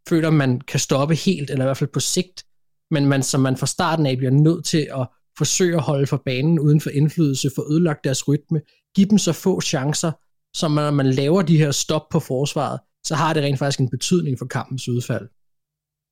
føler, 0.09 0.29
man 0.29 0.61
kan 0.61 0.79
stoppe 0.79 1.15
helt, 1.15 1.49
eller 1.49 1.65
i 1.65 1.67
hvert 1.67 1.77
fald 1.77 1.89
på 1.93 1.99
sigt, 1.99 2.45
men 2.91 3.05
man, 3.05 3.23
som 3.23 3.41
man 3.41 3.57
fra 3.57 3.67
starten 3.67 4.05
af 4.05 4.17
bliver 4.17 4.31
nødt 4.31 4.65
til 4.65 4.87
at 4.95 5.07
forsøge 5.37 5.75
at 5.75 5.81
holde 5.81 6.07
for 6.07 6.21
banen 6.25 6.59
uden 6.59 6.81
for 6.81 6.89
indflydelse, 6.89 7.51
for 7.55 7.71
ødelagt 7.71 8.03
deres 8.03 8.27
rytme, 8.27 8.61
give 8.95 9.09
dem 9.09 9.17
så 9.17 9.33
få 9.33 9.61
chancer, 9.61 10.11
så 10.55 10.67
når 10.67 10.91
man 10.91 11.11
laver 11.11 11.41
de 11.41 11.57
her 11.57 11.71
stop 11.71 12.09
på 12.11 12.19
forsvaret, 12.19 12.79
så 13.03 13.15
har 13.15 13.33
det 13.33 13.43
rent 13.43 13.59
faktisk 13.59 13.79
en 13.79 13.89
betydning 13.89 14.39
for 14.39 14.45
kampens 14.45 14.89
udfald. 14.89 15.27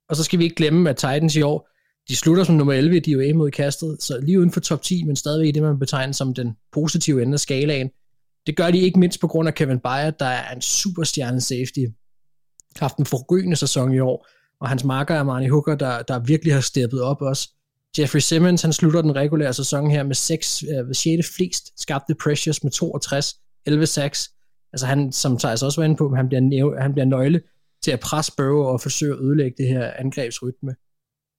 Og 0.10 0.16
så 0.16 0.24
skal 0.24 0.40
vi 0.40 0.44
ikke 0.44 0.56
glemme, 0.56 0.90
at 0.90 0.96
Titans 0.96 1.36
i 1.36 1.42
år, 1.42 1.70
de 2.08 2.16
slutter 2.16 2.44
som 2.44 2.56
nummer 2.56 2.74
11 2.74 2.98
i 2.98 3.00
DOA 3.00 3.34
mod 3.34 3.52
kastet, 3.52 3.98
så 4.00 4.20
lige 4.20 4.40
uden 4.40 4.52
for 4.52 4.60
top 4.60 4.82
10, 4.82 5.04
men 5.04 5.16
stadigvæk 5.16 5.54
det, 5.54 5.64
man 5.64 5.80
betegner 5.80 6.14
som 6.14 6.34
den 6.34 6.54
positive 6.72 7.22
ende 7.22 7.34
af 7.34 7.40
skalaen. 7.40 7.90
Det 8.48 8.58
gør 8.58 8.72
de 8.72 8.80
ikke 8.80 9.00
mindst 9.00 9.20
på 9.20 9.28
grund 9.28 9.48
af 9.48 9.56
Kevin 9.56 9.80
Bayer, 9.80 10.12
der 10.12 10.26
er 10.26 10.56
en 10.56 10.62
superstjerne 10.62 11.42
safety. 11.42 11.80
Har 12.76 12.86
haft 12.86 12.98
en 12.98 13.06
forrygende 13.06 13.56
sæson 13.56 13.94
i 13.94 14.00
år, 14.00 14.28
og 14.62 14.70
hans 14.70 14.84
marker 14.84 15.16
er 15.16 15.24
Marnie 15.24 15.50
Hooker, 15.50 15.76
der, 15.76 16.02
der 16.02 16.20
virkelig 16.20 16.54
har 16.54 16.62
steppet 16.62 17.02
op 17.02 17.22
også. 17.22 17.50
Jeffrey 18.00 18.20
Simmons, 18.20 18.62
han 18.62 18.74
slutter 18.74 19.02
den 19.02 19.16
regulære 19.16 19.54
sæson 19.54 19.92
her 19.92 20.04
med 20.04 20.16
6, 20.16 20.64
øh, 20.64 20.96
6. 20.96 21.36
flest 21.36 21.82
skabte 21.82 22.16
pressures 22.24 22.64
med 22.64 22.72
62, 22.72 23.36
11 23.66 23.86
sacks. 23.86 24.32
Altså 24.74 24.86
han, 24.86 25.12
som 25.12 25.38
Thijs 25.38 25.64
også 25.64 25.82
var 25.82 25.86
inde 25.86 25.96
på, 25.96 26.16
han 26.16 26.28
bliver, 26.28 26.82
han 26.82 26.94
bliver 26.94 27.06
nøgle 27.06 27.42
til 27.86 27.92
at 27.92 28.00
presse 28.00 28.32
Burrow 28.38 28.64
og 28.64 28.82
forsøge 28.82 29.14
at 29.14 29.20
ødelægge 29.20 29.58
det 29.58 29.68
her 29.68 29.92
angrebsrytme. 29.92 30.76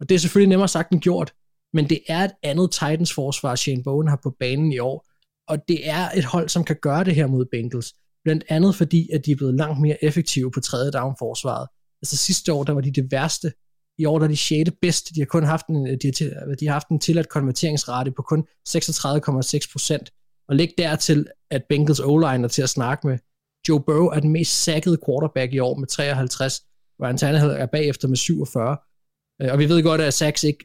Og 0.00 0.08
det 0.08 0.14
er 0.14 0.18
selvfølgelig 0.18 0.48
nemmere 0.48 0.68
sagt 0.68 0.92
end 0.92 1.00
gjort, 1.00 1.34
men 1.72 1.88
det 1.88 2.00
er 2.08 2.24
et 2.24 2.30
andet 2.42 2.70
Titans 2.72 3.12
forsvar, 3.12 3.54
Shane 3.54 3.82
Bowen 3.82 4.08
har 4.08 4.20
på 4.22 4.36
banen 4.40 4.72
i 4.72 4.78
år, 4.78 5.06
og 5.48 5.68
det 5.68 5.90
er 5.90 6.10
et 6.10 6.24
hold, 6.24 6.48
som 6.48 6.64
kan 6.64 6.76
gøre 6.82 7.04
det 7.04 7.14
her 7.14 7.26
mod 7.26 7.46
Bengals. 7.52 7.94
Blandt 8.24 8.44
andet 8.48 8.74
fordi, 8.74 9.08
at 9.12 9.26
de 9.26 9.32
er 9.32 9.36
blevet 9.36 9.54
langt 9.54 9.80
mere 9.80 10.04
effektive 10.04 10.50
på 10.50 10.60
tredje 10.60 10.90
down 10.90 11.14
forsvaret. 11.18 11.68
Altså 12.02 12.16
sidste 12.16 12.52
år, 12.52 12.64
der 12.64 12.72
var 12.72 12.80
de 12.80 12.92
det 12.92 13.12
værste. 13.12 13.52
I 13.98 14.04
år 14.04 14.18
der 14.18 14.24
er 14.24 14.28
de 14.28 14.36
sjette 14.36 14.72
bedste. 14.82 15.14
De 15.14 15.20
har 15.20 15.26
kun 15.26 15.44
haft 15.44 15.66
en, 15.66 15.86
de 15.86 16.12
har, 16.20 16.54
de 16.60 16.66
har 16.66 16.72
haft 16.72 16.88
en 16.88 17.00
tilladt 17.00 17.28
konverteringsrate 17.28 18.10
på 18.10 18.22
kun 18.22 18.46
36,6 18.68 19.72
procent. 19.72 20.10
Og 20.48 20.56
læg 20.56 20.70
dertil, 20.78 21.26
at 21.50 21.62
Bengals 21.68 22.00
O-line 22.00 22.44
er 22.44 22.48
til 22.48 22.62
at 22.62 22.68
snakke 22.68 23.06
med. 23.06 23.18
Joe 23.68 23.80
Burrow 23.80 24.06
er 24.06 24.20
den 24.20 24.30
mest 24.30 24.64
sackede 24.64 24.98
quarterback 25.06 25.52
i 25.52 25.58
år 25.58 25.76
med 25.76 25.86
53, 25.86 26.62
Ryan 27.02 27.16
Tannehill 27.16 27.50
er 27.50 27.66
bagefter 27.66 28.08
med 28.08 28.16
47. 28.16 28.76
Øh, 29.42 29.52
og 29.52 29.58
vi 29.58 29.68
ved 29.68 29.82
godt, 29.82 30.00
at 30.00 30.14
sacks 30.14 30.44
ikke 30.44 30.64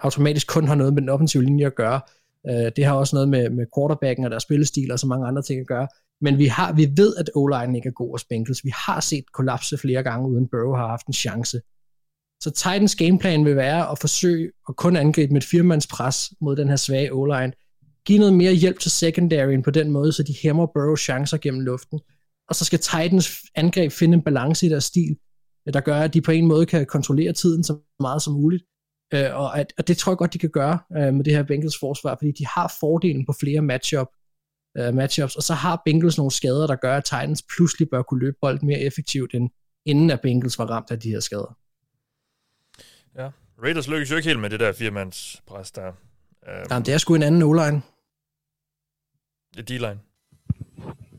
automatisk 0.00 0.46
kun 0.46 0.68
har 0.68 0.74
noget 0.74 0.94
med 0.94 1.02
den 1.02 1.08
offensive 1.08 1.44
linje 1.44 1.66
at 1.66 1.74
gøre. 1.74 2.00
Øh, 2.48 2.72
det 2.76 2.84
har 2.84 2.94
også 2.94 3.16
noget 3.16 3.28
med, 3.28 3.50
med 3.50 3.66
quarterbacken 3.76 4.24
og 4.24 4.30
deres 4.30 4.42
spillestil 4.42 4.92
og 4.92 4.98
så 4.98 5.06
mange 5.06 5.26
andre 5.26 5.42
ting 5.42 5.60
at 5.60 5.66
gøre. 5.66 5.88
Men 6.20 6.38
vi, 6.38 6.46
har, 6.46 6.72
vi 6.72 6.88
ved, 6.96 7.16
at 7.16 7.30
o 7.34 7.48
ikke 7.74 7.88
er 7.88 7.92
god 7.92 8.12
og 8.12 8.20
Bengals. 8.28 8.64
Vi 8.64 8.72
har 8.74 9.00
set 9.00 9.32
kollapse 9.32 9.78
flere 9.78 10.02
gange, 10.02 10.28
uden 10.28 10.48
Burrow 10.48 10.74
har 10.74 10.88
haft 10.88 11.06
en 11.06 11.12
chance. 11.12 11.60
Så 12.40 12.50
Titans 12.50 12.96
gameplan 12.96 13.44
vil 13.44 13.56
være 13.56 13.90
at 13.90 13.98
forsøge 13.98 14.52
at 14.68 14.76
kun 14.76 14.96
angribe 14.96 15.32
med 15.32 15.42
et 15.42 15.48
firmandspres 15.48 16.32
mod 16.40 16.56
den 16.56 16.68
her 16.68 16.76
svage 16.76 17.12
o-line. 17.12 17.52
Give 18.04 18.18
noget 18.18 18.34
mere 18.34 18.52
hjælp 18.52 18.78
til 18.78 18.90
secondaryen 18.90 19.62
på 19.62 19.70
den 19.70 19.90
måde, 19.90 20.12
så 20.12 20.22
de 20.22 20.34
hæmmer 20.42 20.66
Burrows 20.66 21.00
chancer 21.00 21.38
gennem 21.38 21.60
luften. 21.60 22.00
Og 22.48 22.54
så 22.54 22.64
skal 22.64 22.78
Titans 22.78 23.30
angreb 23.54 23.92
finde 23.92 24.14
en 24.14 24.22
balance 24.22 24.66
i 24.66 24.68
deres 24.68 24.84
stil, 24.84 25.16
øh, 25.68 25.74
der 25.74 25.80
gør, 25.80 26.00
at 26.00 26.14
de 26.14 26.20
på 26.20 26.30
en 26.30 26.46
måde 26.46 26.66
kan 26.66 26.86
kontrollere 26.86 27.32
tiden 27.32 27.64
så 27.64 27.78
meget 28.00 28.22
som 28.22 28.32
muligt. 28.32 28.64
Øh, 29.14 29.34
og, 29.34 29.58
at, 29.58 29.72
og 29.78 29.88
det 29.88 29.96
tror 29.96 30.12
jeg 30.12 30.18
godt, 30.18 30.32
de 30.32 30.38
kan 30.38 30.50
gøre 30.50 30.78
øh, 30.96 31.14
med 31.14 31.24
det 31.24 31.32
her 31.32 31.42
Bengals 31.42 31.78
forsvar, 31.80 32.16
fordi 32.18 32.32
de 32.32 32.46
har 32.46 32.76
fordelen 32.80 33.26
på 33.26 33.34
flere 33.40 33.60
matchup, 33.60 34.08
øh, 34.78 34.94
matchups, 34.94 35.36
og 35.36 35.42
så 35.42 35.54
har 35.54 35.82
Bengals 35.84 36.16
nogle 36.16 36.30
skader, 36.30 36.66
der 36.66 36.76
gør, 36.76 36.96
at 36.96 37.04
Titans 37.04 37.44
pludselig 37.56 37.90
bør 37.90 38.02
kunne 38.02 38.20
løbe 38.20 38.36
bolden 38.40 38.66
mere 38.66 38.80
effektivt, 38.80 39.34
end 39.34 39.50
inden 39.86 40.10
at 40.10 40.20
Bengals 40.20 40.58
var 40.58 40.66
ramt 40.66 40.90
af 40.90 41.00
de 41.00 41.10
her 41.10 41.20
skader. 41.20 41.56
Ja, 43.16 43.30
Raiders 43.62 43.88
lykkes 43.88 44.10
jo 44.10 44.16
ikke 44.16 44.28
helt 44.28 44.40
med 44.40 44.50
det 44.50 44.60
der 44.60 44.72
firemands 44.72 45.42
pres 45.46 45.70
der. 45.70 45.92
Um, 46.48 46.66
Jamen, 46.70 46.86
det 46.86 46.94
er 46.94 46.98
sgu 46.98 47.14
en 47.14 47.22
anden 47.22 47.42
o-line. 47.42 47.82
D-line. 49.56 49.98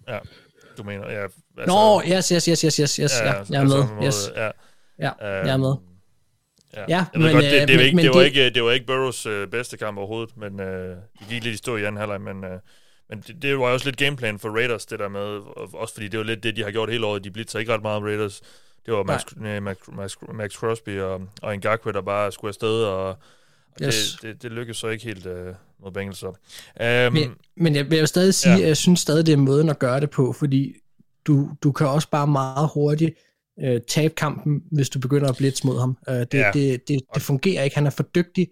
Ja, 0.08 0.20
du 0.78 0.84
mener, 0.84 1.12
ja. 1.12 1.24
Altså, 1.24 1.68
Nå, 1.68 2.02
yes, 2.02 2.30
yes, 2.30 2.46
yes, 2.46 2.62
yes, 2.62 2.76
yes, 2.76 2.96
yes. 2.96 3.20
Ja, 3.20 3.26
ja, 3.26 3.44
jeg 3.50 3.62
er 3.62 3.64
med. 3.64 3.88
Måde, 3.88 4.06
yes. 4.06 4.32
Ja, 4.36 4.50
ja 5.00 5.12
jeg 5.20 5.50
er 5.50 5.58
med. 5.58 5.76
Ja, 6.74 6.86
ja 6.88 7.06
men, 7.14 7.22
godt, 7.22 7.44
det, 7.44 7.68
det, 7.68 7.78
var 7.78 7.84
ikke, 7.84 7.96
men, 7.96 8.06
det, 8.06 8.14
var 8.14 8.22
ikke, 8.22 8.50
det 8.50 8.64
var 8.64 8.72
ikke 8.72 8.86
Burrows 8.86 9.26
øh, 9.26 9.48
bedste 9.48 9.78
kamp 9.78 9.98
overhovedet, 9.98 10.38
men 10.38 10.60
øh, 10.60 10.98
de 11.20 11.26
gik 11.30 11.44
lidt 11.44 11.54
i 11.54 11.58
stå 11.58 11.78
i 11.78 11.84
anden 11.84 11.98
halvleg, 11.98 12.22
men, 12.22 12.44
øh, 12.44 12.60
men 13.10 13.24
det, 13.28 13.42
det, 13.42 13.60
var 13.60 13.66
også 13.66 13.86
lidt 13.86 13.98
gameplan 13.98 14.40
for 14.40 14.50
Raiders, 14.50 14.86
det 14.86 15.00
der 15.00 15.08
med, 15.08 15.40
også 15.74 15.94
fordi 15.94 16.08
det 16.08 16.18
var 16.18 16.24
lidt 16.24 16.44
det, 16.44 16.56
de 16.56 16.64
har 16.64 16.72
gjort 16.72 16.90
hele 16.90 17.06
året, 17.06 17.24
de 17.24 17.32
blitzer 17.32 17.60
ikke 17.60 17.74
ret 17.74 17.82
meget 17.82 18.04
Raiders, 18.04 18.42
det 18.86 18.94
var 18.94 19.04
Max, 19.04 19.24
nej, 19.36 19.60
Max, 19.60 19.78
Max, 19.88 20.16
Max 20.34 20.52
Crosby 20.52 21.00
og, 21.00 21.22
og 21.42 21.54
en 21.54 21.62
Gakwe, 21.62 21.94
der 21.94 22.02
bare 22.02 22.32
skulle 22.32 22.50
afsted, 22.50 22.84
og, 22.84 23.18
og 23.82 23.86
yes. 23.86 24.18
det, 24.22 24.22
det, 24.22 24.44
det 24.44 24.52
lykkedes 24.52 24.78
så 24.78 24.88
ikke 24.88 25.04
helt 25.06 25.26
øh, 25.26 25.54
mod 25.84 25.92
Bengals. 25.92 26.24
Um, 26.24 26.34
men, 27.14 27.32
men 27.58 27.76
jeg 27.76 27.92
vil 27.92 28.08
stadig 28.08 28.34
sige, 28.34 28.54
ja. 28.54 28.62
at 28.62 28.68
jeg 28.68 28.78
synes 28.78 29.00
stadig, 29.00 29.26
det 29.26 29.34
er 29.34 29.38
måden 29.38 29.70
at 29.70 29.80
gøre 29.80 30.00
det 30.00 30.10
på, 30.10 30.34
fordi 30.34 30.76
du, 31.28 31.50
du 31.64 31.72
kan 31.72 31.88
også 31.88 32.10
bare 32.10 32.28
meget 32.28 32.70
hurtigt 32.74 33.16
øh, 33.64 33.82
tabe 33.88 34.14
kampen, 34.16 34.64
hvis 34.72 34.90
du 34.90 35.00
begynder 35.00 35.30
at 35.30 35.38
blitse 35.38 35.68
mod 35.68 35.80
ham. 35.80 35.98
Øh, 36.10 36.16
det, 36.16 36.34
ja. 36.34 36.52
det, 36.54 36.88
det, 36.88 37.02
det 37.14 37.22
fungerer 37.22 37.64
ikke. 37.64 37.76
Han 37.76 37.86
er 37.86 37.90
for 37.90 38.04
dygtig, 38.04 38.48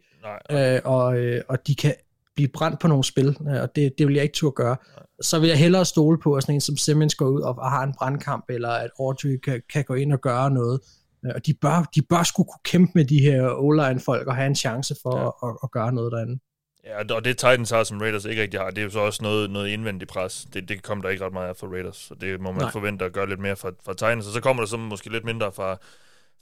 Nej. 0.49 0.75
Øh, 0.75 0.81
og, 0.83 1.17
øh, 1.17 1.41
og 1.47 1.67
de 1.67 1.75
kan 1.75 1.93
blive 2.35 2.47
brændt 2.47 2.79
på 2.79 2.87
nogle 2.87 3.03
spil, 3.03 3.37
øh, 3.49 3.61
og 3.61 3.75
det, 3.75 3.93
det 3.97 4.07
vil 4.07 4.15
jeg 4.15 4.23
ikke 4.23 4.33
turde 4.33 4.55
gøre. 4.55 4.75
Nej. 4.95 5.05
Så 5.21 5.39
vil 5.39 5.49
jeg 5.49 5.57
hellere 5.57 5.85
stole 5.85 6.19
på, 6.19 6.33
at 6.33 6.43
sådan 6.43 6.55
en 6.55 6.61
som 6.61 6.77
Simmons 6.77 7.15
går 7.15 7.27
ud 7.27 7.41
og, 7.41 7.55
og 7.57 7.71
har 7.71 7.83
en 7.83 7.93
brandkamp, 7.93 8.45
eller 8.49 8.69
at 8.69 8.89
Audrey 8.99 9.37
kan, 9.37 9.61
kan 9.73 9.83
gå 9.83 9.93
ind 9.93 10.13
og 10.13 10.21
gøre 10.21 10.51
noget. 10.51 10.81
Øh, 11.27 11.31
og 11.35 11.45
de 11.45 11.53
bør, 11.53 11.89
de 11.95 12.01
bør 12.01 12.23
skulle 12.23 12.47
kunne 12.47 12.61
kæmpe 12.63 12.91
med 12.95 13.05
de 13.05 13.19
her 13.19 13.49
O-line-folk 13.49 14.27
og 14.27 14.35
have 14.35 14.47
en 14.47 14.55
chance 14.55 14.95
for 15.01 15.17
ja. 15.17 15.27
at, 15.27 15.33
at, 15.43 15.57
at 15.63 15.71
gøre 15.71 15.93
noget 15.93 16.11
derinde. 16.11 16.39
Ja, 16.87 17.15
og 17.15 17.25
det 17.25 17.37
Titans 17.37 17.69
har, 17.69 17.83
som 17.83 17.97
Raiders 17.97 18.25
ikke 18.25 18.41
rigtig 18.41 18.59
har, 18.59 18.69
det 18.69 18.77
er 18.77 18.83
jo 18.83 18.89
så 18.89 18.99
også 18.99 19.23
noget, 19.23 19.49
noget 19.49 19.67
indvendigt 19.67 20.11
pres. 20.11 20.47
Det, 20.53 20.69
det 20.69 20.83
kommer 20.83 21.01
der 21.01 21.09
ikke 21.09 21.25
ret 21.25 21.33
meget 21.33 21.49
af 21.49 21.55
for 21.55 21.67
Raiders, 21.67 21.97
så 21.97 22.15
det 22.15 22.41
må 22.41 22.51
man 22.51 22.61
Nej. 22.61 22.71
forvente 22.71 23.05
at 23.05 23.13
gøre 23.13 23.29
lidt 23.29 23.39
mere 23.39 23.55
fra, 23.55 23.71
fra 23.85 23.93
Titans. 23.93 24.27
Og 24.27 24.33
så 24.33 24.41
kommer 24.41 24.63
der 24.63 24.67
så 24.67 24.77
måske 24.77 25.11
lidt 25.11 25.25
mindre 25.25 25.51
fra, 25.51 25.77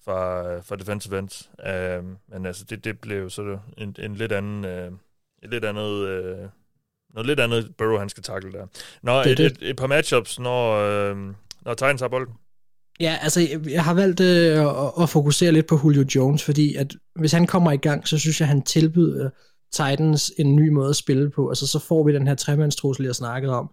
fra, 0.05 0.41
fra 0.59 0.75
defensive 0.75 1.19
ends. 1.19 1.49
Uh, 1.59 2.05
men 2.27 2.45
altså, 2.45 2.65
det, 2.69 2.83
det 2.83 2.99
blev 2.99 3.21
jo 3.21 3.29
så 3.29 3.57
en, 3.77 3.95
en 3.99 4.15
lidt 4.15 4.31
anden... 4.31 4.65
Uh, 4.65 4.97
et 5.43 5.49
lidt 5.51 5.65
andet... 5.65 5.91
Uh, 5.91 6.49
noget 7.13 7.27
lidt 7.27 7.39
andet 7.39 7.75
Burrow, 7.77 7.97
han 7.97 8.09
skal 8.09 8.23
takle 8.23 8.51
der. 8.51 8.67
Nå, 9.01 9.23
det, 9.23 9.31
et, 9.31 9.37
det. 9.37 9.45
Et, 9.45 9.69
et, 9.69 9.77
par 9.77 9.87
matchups, 9.87 10.39
når, 10.39 11.11
uh, 11.11 11.17
når 11.61 11.73
Titans 11.73 12.01
har 12.01 12.07
bolden. 12.07 12.33
Ja, 12.99 13.17
altså 13.21 13.47
jeg 13.69 13.83
har 13.83 13.93
valgt 13.93 14.19
øh, 14.19 14.59
at, 14.59 14.91
at 15.01 15.09
fokusere 15.09 15.51
lidt 15.51 15.67
på 15.67 15.79
Julio 15.83 16.05
Jones, 16.15 16.43
fordi 16.43 16.75
at 16.75 16.95
hvis 17.15 17.31
han 17.31 17.47
kommer 17.47 17.71
i 17.71 17.77
gang, 17.77 18.07
så 18.07 18.17
synes 18.17 18.39
jeg, 18.39 18.47
han 18.47 18.61
tilbyder 18.61 19.29
Titans 19.71 20.31
en 20.37 20.55
ny 20.55 20.69
måde 20.69 20.89
at 20.89 20.95
spille 20.95 21.29
på. 21.29 21.49
Altså, 21.49 21.67
så 21.67 21.79
får 21.79 22.03
vi 22.03 22.13
den 22.13 22.27
her 22.27 22.35
tremandstrussel, 22.35 23.05
jeg 23.05 23.15
snakkede 23.15 23.53
om. 23.53 23.69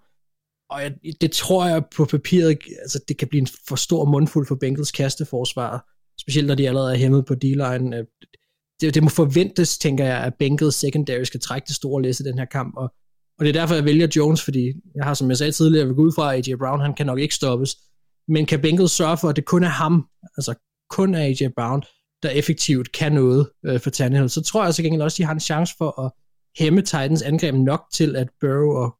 Og 0.70 0.82
jeg, 0.82 0.94
det 1.20 1.32
tror 1.32 1.66
jeg 1.66 1.82
på 1.96 2.04
papiret, 2.04 2.58
altså 2.80 3.00
det 3.08 3.16
kan 3.16 3.28
blive 3.28 3.40
en 3.40 3.48
for 3.68 3.76
stor 3.76 4.04
mundfuld 4.04 4.46
for 4.46 4.54
Bengals 4.54 4.90
kasteforsvar, 4.90 5.88
specielt 6.20 6.46
når 6.46 6.54
de 6.54 6.68
allerede 6.68 6.92
er 6.92 6.98
hæmmet 6.98 7.26
på 7.26 7.34
D-line. 7.34 7.96
Øh, 7.96 8.04
det, 8.80 8.94
det 8.94 9.02
må 9.02 9.08
forventes, 9.08 9.78
tænker 9.78 10.04
jeg, 10.04 10.18
at 10.18 10.34
Bengals 10.38 10.74
secondary 10.74 11.22
skal 11.22 11.40
trække 11.40 11.66
det 11.66 11.76
store 11.76 12.02
læs 12.02 12.20
i 12.20 12.22
den 12.22 12.38
her 12.38 12.44
kamp, 12.44 12.76
og, 12.76 12.92
og 13.38 13.44
det 13.44 13.48
er 13.48 13.60
derfor, 13.60 13.74
jeg 13.74 13.84
vælger 13.84 14.08
Jones, 14.16 14.42
fordi 14.42 14.72
jeg 14.94 15.04
har, 15.04 15.14
som 15.14 15.28
jeg 15.28 15.38
sagde 15.38 15.52
tidligere, 15.52 15.86
vil 15.86 15.94
gå 15.94 16.02
ud 16.02 16.12
fra, 16.12 16.34
at 16.34 16.48
AJ 16.48 16.54
Brown, 16.54 16.80
han 16.80 16.94
kan 16.94 17.06
nok 17.06 17.18
ikke 17.18 17.34
stoppes, 17.34 17.76
men 18.28 18.46
kan 18.46 18.60
Bengals 18.60 18.92
sørge 18.92 19.16
for, 19.16 19.28
at 19.28 19.36
det 19.36 19.44
kun 19.44 19.64
er 19.64 19.68
ham, 19.68 20.06
altså 20.36 20.54
kun 20.90 21.14
er 21.14 21.20
AJ 21.20 21.48
Brown, 21.56 21.82
der 22.22 22.30
effektivt 22.30 22.92
kan 22.92 23.12
noget 23.12 23.48
øh, 23.66 23.80
for 23.80 23.90
Tannehill, 23.90 24.30
så 24.30 24.42
tror 24.42 24.64
jeg 24.64 24.74
så 24.74 24.82
gengæld 24.82 25.02
også, 25.02 25.14
at 25.14 25.18
de 25.18 25.24
har 25.24 25.32
en 25.32 25.40
chance 25.40 25.74
for 25.78 26.00
at 26.00 26.12
hæmme 26.58 26.82
Titans 26.82 27.22
angreb 27.22 27.54
nok 27.54 27.84
til, 27.92 28.16
at 28.16 28.28
Burrow 28.40 28.70
og, 28.70 28.96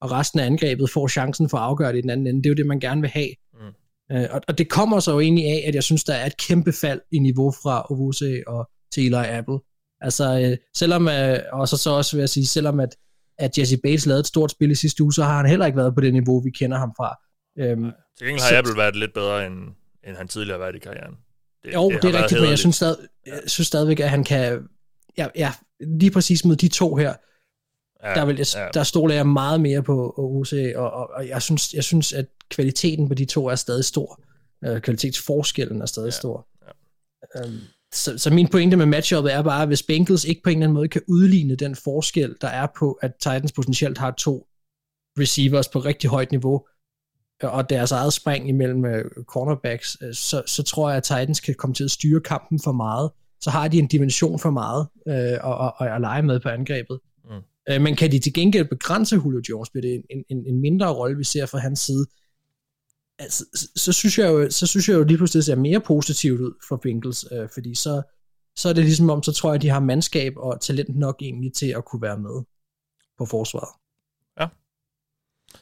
og 0.00 0.10
resten 0.10 0.40
af 0.40 0.46
angrebet 0.46 0.90
får 0.90 1.08
chancen 1.08 1.48
for 1.48 1.58
at 1.58 1.64
afgøre 1.64 1.92
det 1.92 1.98
i 1.98 2.02
den 2.02 2.10
anden 2.10 2.26
ende. 2.26 2.42
Det 2.42 2.46
er 2.46 2.50
jo 2.50 2.54
det, 2.54 2.66
man 2.66 2.80
gerne 2.80 3.00
vil 3.00 3.10
have. 3.10 3.28
Mm. 3.54 4.16
Øh, 4.16 4.28
og, 4.30 4.40
og 4.48 4.58
det 4.58 4.68
kommer 4.68 5.00
så 5.00 5.12
jo 5.12 5.20
egentlig 5.20 5.44
af, 5.44 5.64
at 5.66 5.74
jeg 5.74 5.82
synes, 5.82 6.04
der 6.04 6.14
er 6.14 6.26
et 6.26 6.36
kæmpe 6.36 6.72
fald 6.72 7.00
i 7.12 7.18
niveau 7.18 7.52
fra 7.62 7.86
Ovuse 7.90 8.42
og 8.46 8.70
til 8.92 9.06
Eli 9.06 9.26
Apple. 9.28 9.58
Altså, 10.00 10.40
øh, 10.40 10.56
selvom, 10.76 11.08
øh, 11.08 11.38
og 11.52 11.68
så, 11.68 11.76
så 11.76 11.90
også 11.90 12.16
vil 12.16 12.20
jeg 12.20 12.28
sige, 12.28 12.46
selvom 12.46 12.80
at, 12.80 12.96
at 13.38 13.58
Jesse 13.58 13.76
Bates 13.76 14.06
lavede 14.06 14.20
et 14.20 14.26
stort 14.26 14.50
spil 14.50 14.70
i 14.70 14.74
sidste 14.74 15.02
uge, 15.02 15.12
så 15.12 15.24
har 15.24 15.36
han 15.36 15.46
heller 15.46 15.66
ikke 15.66 15.78
været 15.78 15.94
på 15.94 16.00
det 16.00 16.12
niveau, 16.12 16.40
vi 16.40 16.50
kender 16.50 16.78
ham 16.78 16.92
fra. 16.96 17.16
Øhm, 17.58 17.90
Til 18.18 18.26
gengæld 18.26 18.42
har 18.42 18.48
så, 18.48 18.58
Apple 18.58 18.76
været 18.76 18.96
lidt 18.96 19.14
bedre, 19.14 19.46
end, 19.46 19.54
end 20.04 20.16
han 20.16 20.28
tidligere 20.28 20.58
har 20.58 20.64
været 20.64 20.76
i 20.76 20.78
karrieren. 20.78 21.14
Det, 21.64 21.74
jo, 21.74 21.90
det, 21.90 22.02
det 22.02 22.14
er 22.14 22.22
rigtigt, 22.22 22.40
men 22.40 22.50
jeg 22.50 22.58
synes, 22.58 22.76
stadig, 22.76 22.96
jeg 23.26 23.40
synes 23.46 23.66
stadigvæk, 23.66 24.00
at 24.00 24.10
han 24.10 24.24
kan... 24.24 24.68
Ja, 25.18 25.28
ja, 25.36 25.52
lige 25.80 26.10
præcis 26.10 26.44
med 26.44 26.56
de 26.56 26.68
to 26.68 26.96
her, 26.96 27.14
ja, 28.04 28.14
der, 28.14 28.24
vil, 28.24 28.46
ja. 28.54 28.68
der 28.74 28.82
stoler 28.82 29.14
jeg 29.14 29.26
meget 29.26 29.60
mere 29.60 29.82
på 29.82 30.14
OC, 30.18 30.52
og, 30.76 30.90
og, 30.90 31.10
og 31.14 31.28
jeg, 31.28 31.42
synes, 31.42 31.74
jeg 31.74 31.84
synes, 31.84 32.12
at 32.12 32.26
kvaliteten 32.50 33.08
på 33.08 33.14
de 33.14 33.24
to 33.24 33.46
er 33.46 33.54
stadig 33.54 33.84
stor. 33.84 34.20
Uh, 34.66 34.78
kvalitetsforskellen 34.78 35.82
er 35.82 35.86
stadig 35.86 36.06
ja, 36.06 36.10
stor. 36.10 36.48
Ja. 37.34 37.44
Um, 37.44 37.60
så, 37.92 38.18
så 38.18 38.30
min 38.30 38.48
pointe 38.48 38.76
med 38.76 38.86
matchuppet 38.86 39.32
er 39.32 39.42
bare, 39.42 39.62
at 39.62 39.68
hvis 39.68 39.82
Bengals 39.82 40.24
ikke 40.24 40.42
på 40.42 40.50
en 40.50 40.56
eller 40.56 40.66
anden 40.66 40.74
måde 40.74 40.88
kan 40.88 41.02
udligne 41.08 41.56
den 41.56 41.76
forskel, 41.76 42.36
der 42.40 42.48
er 42.48 42.66
på, 42.78 42.92
at 42.92 43.14
Titans 43.14 43.52
potentielt 43.52 43.98
har 43.98 44.10
to 44.10 44.46
receivers 45.18 45.68
på 45.68 45.78
rigtig 45.78 46.10
højt 46.10 46.30
niveau, 46.30 46.66
og 47.42 47.70
deres 47.70 47.92
eget 47.92 48.12
spring 48.12 48.48
imellem 48.48 48.84
øh, 48.84 49.04
cornerbacks, 49.24 49.96
øh, 50.02 50.14
så, 50.14 50.42
så 50.46 50.62
tror 50.62 50.88
jeg, 50.88 50.96
at 50.96 51.02
Titans 51.02 51.40
kan 51.40 51.54
komme 51.54 51.74
til 51.74 51.84
at 51.84 51.90
styre 51.90 52.20
kampen 52.20 52.60
for 52.64 52.72
meget. 52.72 53.10
Så 53.40 53.50
har 53.50 53.68
de 53.68 53.78
en 53.78 53.86
dimension 53.86 54.38
for 54.38 54.50
meget 54.50 54.86
øh, 55.08 55.38
og, 55.42 55.56
og, 55.58 55.74
og 55.78 55.94
at 55.94 56.00
lege 56.00 56.22
med 56.22 56.40
på 56.40 56.48
angrebet. 56.48 57.00
Mm. 57.24 57.30
Øh, 57.70 57.82
men 57.82 57.96
kan 57.96 58.12
de 58.12 58.18
til 58.18 58.34
gengæld 58.34 58.68
begrænse 58.68 59.16
Julio 59.16 59.42
Jones, 59.50 59.70
bliver 59.70 59.82
det 59.82 60.02
en, 60.10 60.24
en, 60.28 60.46
en 60.46 60.60
mindre 60.60 60.94
rolle, 60.94 61.16
vi 61.16 61.24
ser 61.24 61.46
fra 61.46 61.58
hans 61.58 61.80
side. 61.80 62.06
Altså, 63.18 63.44
så, 63.54 63.68
så, 63.76 63.92
synes 63.92 64.18
jeg 64.18 64.28
jo, 64.28 64.50
så 64.50 64.66
synes 64.66 64.88
jeg 64.88 64.94
jo 64.94 65.04
lige 65.04 65.16
pludselig, 65.16 65.38
det 65.38 65.44
ser 65.44 65.56
mere 65.56 65.80
positivt 65.80 66.40
ud 66.40 66.52
for 66.68 66.76
Bengals, 66.76 67.24
øh, 67.32 67.48
fordi 67.54 67.74
så, 67.74 68.02
så 68.56 68.68
er 68.68 68.72
det 68.72 68.84
ligesom 68.84 69.10
om, 69.10 69.22
så 69.22 69.32
tror 69.32 69.50
jeg, 69.50 69.54
at 69.54 69.62
de 69.62 69.68
har 69.68 69.80
mandskab 69.80 70.32
og 70.36 70.60
talent 70.60 70.98
nok 70.98 71.16
egentlig 71.22 71.52
til 71.52 71.66
at 71.66 71.84
kunne 71.84 72.02
være 72.02 72.18
med 72.18 72.42
på 73.18 73.26
forsvaret. 73.26 73.83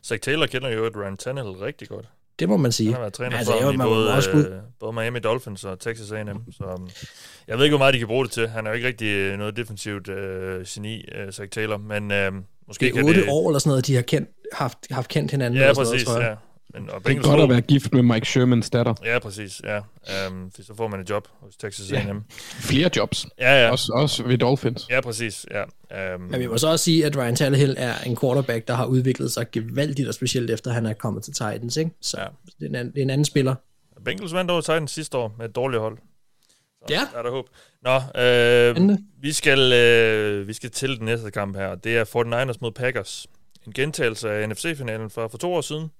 Zach 0.05 0.20
Taylor 0.20 0.47
kender 0.47 0.68
jo 0.68 0.84
et 0.84 0.97
Ryan 0.97 1.16
Tannehill 1.16 1.57
rigtig 1.57 1.88
godt. 1.88 2.07
Det 2.38 2.49
må 2.49 2.57
man 2.57 2.72
sige. 2.72 2.86
Han 2.86 2.95
har 2.95 3.01
været 3.01 3.12
træner 3.12 3.36
altså, 3.36 3.53
for 3.53 3.61
ham 3.61 3.74
i 3.74 3.78
både, 3.78 4.14
også 4.14 4.30
øh, 4.30 4.61
både 4.80 4.93
Miami 4.93 5.18
Dolphins 5.18 5.64
og 5.64 5.80
Texas 5.80 6.12
A&M. 6.12 6.53
Så 6.53 6.64
um, 6.64 6.90
jeg 7.49 7.59
ved 7.59 7.64
ikke, 7.64 7.72
hvor 7.72 7.78
meget 7.78 7.95
de 7.95 7.99
kan 7.99 8.09
bruge 8.09 8.24
det 8.24 8.32
til. 8.32 8.49
Han 8.49 8.66
er 8.66 8.70
jo 8.70 8.74
ikke 8.76 8.86
rigtig 8.86 9.07
øh, 9.07 9.38
noget 9.38 9.57
defensivt 9.57 10.09
uh, 10.09 10.14
geni, 10.68 11.05
uh, 11.26 11.32
Zach 11.32 11.51
Taylor. 11.51 11.76
Men 11.76 12.03
uh, 12.03 12.43
måske 12.66 12.86
det 12.86 12.97
er 12.97 13.05
8 13.05 13.24
år 13.28 13.49
eller 13.49 13.59
sådan 13.59 13.70
noget, 13.70 13.86
de 13.86 13.95
har 13.95 14.03
kendt, 14.03 14.30
haft, 14.53 14.78
haft 14.90 15.09
kendt 15.09 15.30
hinanden. 15.30 15.61
Ja, 15.61 15.72
præcis. 15.74 16.07
Noget, 16.07 16.22
ja. 16.22 16.34
Men, 16.75 16.91
og 16.91 17.07
det 17.07 17.16
er 17.16 17.23
godt 17.23 17.41
at 17.41 17.49
være 17.49 17.61
gift 17.61 17.93
med 17.93 18.03
Mike 18.03 18.27
Shermans 18.27 18.70
datter. 18.70 18.95
Ja, 19.05 19.18
præcis. 19.18 19.61
Ja. 19.64 19.79
Um, 20.29 20.51
så 20.61 20.75
får 20.77 20.89
man 20.89 21.01
et 21.01 21.11
job 21.11 21.29
hos 21.41 21.57
Texas 21.57 21.93
ja. 21.93 22.09
A&M. 22.09 22.25
Flere 22.61 22.91
jobs. 22.97 23.27
Ja, 23.39 23.64
ja. 23.64 23.70
Også, 23.70 23.93
også 23.93 24.23
ved 24.23 24.39
Dolphins. 24.39 24.87
Ja, 24.91 25.01
præcis. 25.01 25.47
Ja. 25.51 26.14
Um, 26.14 26.20
Men 26.20 26.41
vi 26.41 26.47
må 26.47 26.59
så 26.59 26.68
også 26.68 26.85
sige, 26.85 27.07
at 27.07 27.16
Ryan 27.16 27.37
Tannehill 27.37 27.75
er 27.79 27.95
en 28.07 28.16
quarterback, 28.16 28.68
der 28.68 28.75
har 28.75 28.87
udviklet 28.87 29.33
sig 29.33 29.51
gevaldigt, 29.51 30.09
og 30.09 30.14
specielt 30.14 30.51
efter 30.51 30.73
han 30.73 30.87
er 30.87 30.93
kommet 30.93 31.25
til 31.25 31.33
Titans. 31.33 31.77
Ikke? 31.77 31.91
Så 32.01 32.20
ja. 32.20 32.27
det, 32.47 32.64
er 32.64 32.68
en 32.68 32.75
anden, 32.75 32.93
det 32.95 32.99
er 32.99 33.03
en 33.03 33.11
anden 33.11 33.25
spiller. 33.25 33.55
Bengals 34.05 34.35
vandt 34.35 34.51
over 34.51 34.61
Titans 34.61 34.91
sidste 34.91 35.18
år 35.18 35.35
med 35.39 35.49
et 35.49 35.57
dårligt 35.57 35.81
hold. 35.81 35.99
Så 36.89 36.95
ja. 36.95 37.01
Der 37.12 37.18
er 37.18 37.23
der 37.23 37.31
håb. 37.31 37.49
Nå, 37.83 37.95
øh, 38.20 38.99
vi, 39.20 39.33
skal, 39.33 39.73
øh, 39.73 40.49
vi 40.49 40.53
skal 40.53 40.70
til 40.70 40.97
den 40.97 41.05
næste 41.05 41.31
kamp 41.31 41.57
her. 41.57 41.75
Det 41.75 41.97
er 41.97 42.05
49ers 42.05 42.59
mod 42.61 42.73
Packers. 42.73 43.27
En 43.66 43.73
gentagelse 43.73 44.31
af 44.31 44.49
NFC-finalen 44.49 45.11
for, 45.11 45.29
for 45.29 45.39
to 45.39 45.55
år 45.55 45.61
siden 45.61 45.91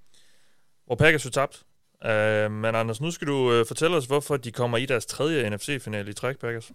hvor 0.87 0.95
Packers 0.95 1.25
jo 1.25 1.31
tabt. 1.31 1.63
Uh, 2.05 2.53
men 2.53 2.75
Anders, 2.75 3.01
nu 3.01 3.11
skal 3.11 3.29
du 3.29 3.61
uh, 3.61 3.67
fortælle 3.67 3.97
os, 3.97 4.07
hvorfor 4.07 4.37
de 4.37 4.51
kommer 4.51 4.79
i 4.79 4.87
deres 4.87 5.07
tredje 5.07 5.51
NFC-finale 5.51 6.11
i 6.11 6.13
træk, 6.13 6.39
Packers. 6.39 6.73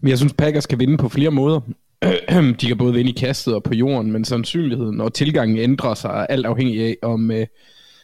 Men 0.00 0.10
jeg 0.10 0.18
synes, 0.18 0.32
Packers 0.32 0.66
kan 0.66 0.78
vinde 0.78 0.96
på 0.96 1.08
flere 1.08 1.30
måder. 1.30 1.60
de 2.60 2.66
kan 2.66 2.78
både 2.78 2.94
vinde 2.94 3.10
i 3.10 3.14
kastet 3.14 3.54
og 3.54 3.62
på 3.62 3.74
jorden, 3.74 4.12
men 4.12 4.24
sandsynligheden 4.24 5.00
og 5.00 5.14
tilgangen 5.14 5.58
ændrer 5.58 5.94
sig 5.94 6.26
alt 6.28 6.46
afhængig 6.46 6.80
af, 6.84 6.96
om 7.02 7.30
uh, 7.30 7.36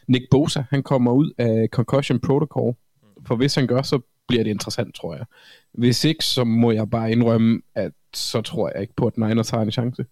Nick 0.07 0.25
Bosa 0.31 0.63
han 0.69 0.83
kommer 0.83 1.11
ud 1.11 1.31
af 1.37 1.67
concussion 1.71 2.19
protocol. 2.19 2.75
For 3.27 3.35
hvis 3.35 3.55
han 3.55 3.67
gør, 3.67 3.81
så 3.81 3.99
bliver 4.27 4.43
det 4.43 4.51
interessant, 4.51 4.95
tror 4.95 5.15
jeg. 5.15 5.25
Hvis 5.73 6.03
ikke, 6.05 6.25
så 6.25 6.43
må 6.43 6.71
jeg 6.71 6.89
bare 6.89 7.11
indrømme, 7.11 7.61
at 7.75 7.91
så 8.13 8.41
tror 8.41 8.71
jeg 8.73 8.81
ikke 8.81 8.93
på, 8.95 9.07
at 9.07 9.17
Niners 9.17 9.49
har 9.49 9.61
en 9.61 9.71
chance. 9.71 10.05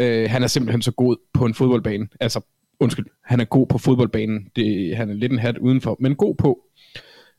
Uh, 0.00 0.30
han 0.30 0.42
er 0.42 0.46
simpelthen 0.46 0.82
så 0.82 0.90
god 0.90 1.16
på 1.34 1.44
en 1.44 1.54
fodboldbane. 1.54 2.08
Altså, 2.20 2.40
undskyld, 2.82 3.06
han 3.24 3.40
er 3.40 3.44
god 3.44 3.66
på 3.66 3.78
fodboldbanen. 3.78 4.48
Det, 4.56 4.96
han 4.96 5.10
er 5.10 5.14
lidt 5.14 5.32
en 5.32 5.38
hat 5.38 5.58
udenfor, 5.58 5.96
men 6.00 6.14
god 6.14 6.34
på. 6.34 6.58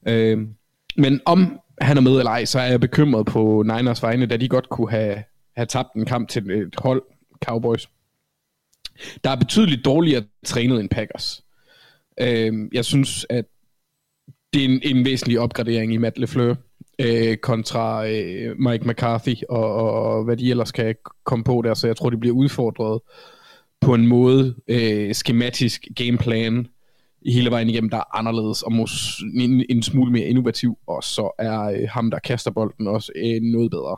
Øh, 0.07 0.47
men 0.97 1.21
om 1.25 1.59
han 1.81 1.97
er 1.97 2.01
med 2.01 2.17
eller 2.17 2.31
ej, 2.31 2.45
så 2.45 2.59
er 2.59 2.65
jeg 2.65 2.79
bekymret 2.79 3.25
på 3.25 3.63
Niners 3.63 4.03
vegne, 4.03 4.25
da 4.25 4.37
de 4.37 4.49
godt 4.49 4.69
kunne 4.69 4.91
have, 4.91 5.23
have 5.55 5.65
tabt 5.65 5.93
en 5.95 6.05
kamp 6.05 6.29
til 6.29 6.51
et 6.51 6.75
hold, 6.77 7.01
Cowboys. 7.45 7.89
Der 9.23 9.29
er 9.29 9.35
betydeligt 9.35 9.85
dårligere 9.85 10.23
trænet 10.45 10.79
end 10.79 10.89
Packers. 10.89 11.43
Øh, 12.21 12.53
jeg 12.73 12.85
synes, 12.85 13.25
at 13.29 13.45
det 14.53 14.61
er 14.61 14.65
en, 14.65 14.79
en 14.83 15.05
væsentlig 15.05 15.39
opgradering 15.39 15.93
i 15.93 15.97
Matt 15.97 16.17
LeFleur 16.17 16.55
øh, 16.99 17.37
kontra 17.37 18.07
øh, 18.07 18.59
Mike 18.59 18.87
McCarthy 18.87 19.35
og, 19.49 19.75
og, 19.75 19.91
og 20.03 20.23
hvad 20.23 20.37
de 20.37 20.49
ellers 20.49 20.71
kan 20.71 20.95
komme 21.23 21.43
på 21.43 21.61
der, 21.65 21.73
så 21.73 21.87
jeg 21.87 21.97
tror, 21.97 22.09
de 22.09 22.17
bliver 22.17 22.35
udfordret 22.35 23.01
på 23.83 23.93
en 23.93 24.07
måde, 24.07 24.55
øh, 24.67 25.15
skematisk 25.15 25.87
gameplan 25.95 26.67
hele 27.25 27.51
vejen 27.51 27.69
igennem, 27.69 27.89
der 27.89 27.97
er 27.97 28.17
anderledes 28.17 28.61
og 28.61 28.71
mås, 28.71 29.23
en, 29.35 29.65
en 29.69 29.83
smule 29.83 30.11
mere 30.11 30.25
innovativ, 30.25 30.77
og 30.87 31.03
så 31.03 31.31
er 31.39 31.61
øh, 31.61 31.89
ham, 31.89 32.11
der 32.11 32.19
kaster 32.19 32.51
bolden 32.51 32.87
også 32.87 33.11
øh, 33.15 33.41
noget 33.41 33.71
bedre 33.71 33.97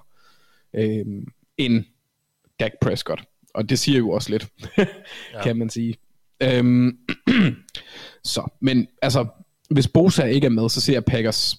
øh, 0.74 1.06
end 1.58 1.84
Dak 2.60 2.72
Prescott. 2.82 3.24
Og 3.54 3.70
det 3.70 3.80
siger 3.80 3.98
jo 3.98 4.10
også 4.10 4.30
lidt, 4.30 4.48
ja. 4.78 4.86
kan 5.44 5.58
man 5.58 5.70
sige. 5.70 5.96
Øhm, 6.44 6.98
så, 8.24 8.52
men 8.62 8.88
altså, 9.02 9.26
hvis 9.70 9.88
Bosa 9.88 10.24
ikke 10.24 10.46
er 10.46 10.52
med, 10.52 10.70
så 10.70 10.82
ser 10.82 10.94
jeg 10.94 11.06
Packers 11.06 11.58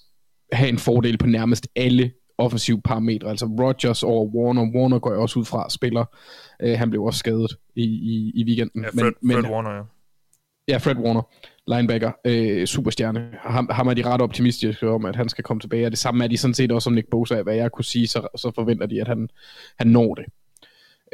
have 0.52 0.68
en 0.68 0.78
fordel 0.78 1.18
på 1.18 1.26
nærmest 1.26 1.68
alle 1.76 2.12
offensive 2.38 2.80
parametre. 2.82 3.28
Altså 3.28 3.46
Rodgers 3.46 4.02
over 4.02 4.26
Warner. 4.26 4.62
Warner 4.74 4.98
går 4.98 5.10
jeg 5.10 5.20
også 5.20 5.38
ud 5.38 5.44
fra 5.44 5.70
spiller. 5.70 6.04
Uh, 6.64 6.70
han 6.70 6.90
blev 6.90 7.02
også 7.02 7.18
skadet 7.18 7.56
i, 7.74 7.84
i, 7.84 8.32
i 8.34 8.44
weekenden. 8.44 8.84
Ja, 8.84 8.88
Fred, 8.88 9.12
men, 9.20 9.34
Fred 9.34 9.42
men, 9.42 9.52
Warner, 9.52 9.70
ja. 9.70 9.82
Ja, 10.68 10.76
Fred 10.76 10.96
Warner, 10.96 11.22
linebacker, 11.66 12.12
øh, 12.24 12.66
superstjerne. 12.66 13.30
Ham, 13.40 13.68
ham 13.72 13.88
er 13.88 13.94
de 13.94 14.06
ret 14.06 14.20
optimistiske 14.20 14.88
om, 14.88 15.04
at 15.04 15.16
han 15.16 15.28
skal 15.28 15.44
komme 15.44 15.60
tilbage. 15.60 15.86
Og 15.86 15.90
det 15.90 15.98
samme 15.98 16.24
er 16.24 16.28
de 16.28 16.36
sådan 16.36 16.54
set 16.54 16.72
også 16.72 16.90
om 16.90 16.94
Nick 16.94 17.10
Bosa. 17.10 17.42
Hvad 17.42 17.54
jeg 17.54 17.72
kunne 17.72 17.84
sige, 17.84 18.06
så, 18.06 18.28
så 18.36 18.52
forventer 18.54 18.86
de, 18.86 19.00
at 19.00 19.08
han, 19.08 19.28
han 19.78 19.86
når 19.86 20.14
det. 20.14 20.24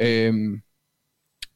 Øhm, 0.01 0.61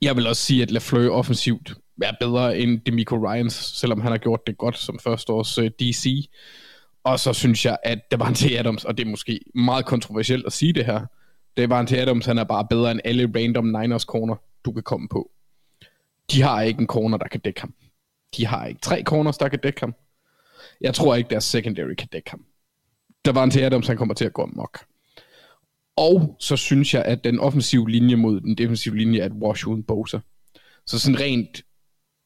jeg 0.02 0.16
vil 0.16 0.28
også 0.28 0.42
sige, 0.42 0.62
at 0.62 0.72
LaFleur 0.72 1.12
offensivt 1.12 1.74
er 2.04 2.12
bedre 2.20 2.58
end 2.58 2.80
Demico 2.86 3.16
Ryans, 3.16 3.54
selvom 3.54 4.02
han 4.02 4.12
har 4.12 4.18
gjort 4.18 4.48
det 4.48 4.58
godt 4.58 4.78
som 4.78 5.00
førsteårs 5.00 5.58
uh, 5.58 5.66
øh, 5.66 5.72
DC. 5.80 6.30
Og 7.08 7.20
så 7.20 7.34
synes 7.34 7.66
jeg, 7.66 7.78
at 7.84 8.12
Davante 8.12 8.60
Adams, 8.60 8.86
og 8.86 8.98
det 8.98 9.06
er 9.06 9.10
måske 9.10 9.40
meget 9.56 9.86
kontroversielt 9.86 10.46
at 10.46 10.54
sige 10.54 10.74
det 10.74 10.86
her, 10.86 11.06
Davante 11.58 11.98
Adams, 12.02 12.26
han 12.26 12.38
er 12.38 12.44
bare 12.44 12.68
bedre 12.70 12.92
end 12.92 13.00
alle 13.06 13.32
random 13.36 13.66
Niners 13.66 14.02
corner, 14.02 14.36
du 14.66 14.72
kan 14.72 14.84
komme 14.84 15.08
på. 15.08 15.32
De 16.32 16.42
har 16.42 16.62
ikke 16.62 16.82
en 16.82 16.88
corner, 16.88 17.18
der 17.18 17.28
kan 17.28 17.40
dække 17.40 17.62
ham. 17.62 17.74
De 18.38 18.46
har 18.46 18.66
ikke 18.66 18.82
tre 18.82 19.04
corners, 19.04 19.38
der 19.38 19.50
kan 19.50 19.60
dække 19.64 19.80
ham. 19.80 19.94
Jeg 20.82 20.94
tror 20.94 21.16
ikke, 21.16 21.30
deres 21.30 21.44
secondary 21.44 21.94
kan 21.94 22.08
dække 22.12 22.30
ham. 22.30 22.46
Davante 23.26 23.66
Adams, 23.66 23.88
han 23.88 23.98
kommer 23.98 24.14
til 24.14 24.26
at 24.26 24.34
gå 24.34 24.44
amok. 24.44 24.86
Og 25.98 26.36
så 26.40 26.56
synes 26.56 26.94
jeg, 26.94 27.06
at 27.06 27.24
den 27.24 27.40
offensive 27.40 27.90
linje 27.90 28.16
mod 28.16 28.42
den 28.42 28.58
defensive 28.58 28.98
linje 28.98 29.20
er 29.20 29.26
et 29.26 29.32
wash 29.32 29.68
uden 29.68 29.84
Bosa. 29.84 30.20
Så 30.86 31.00
sådan 31.00 31.20
rent 31.20 31.62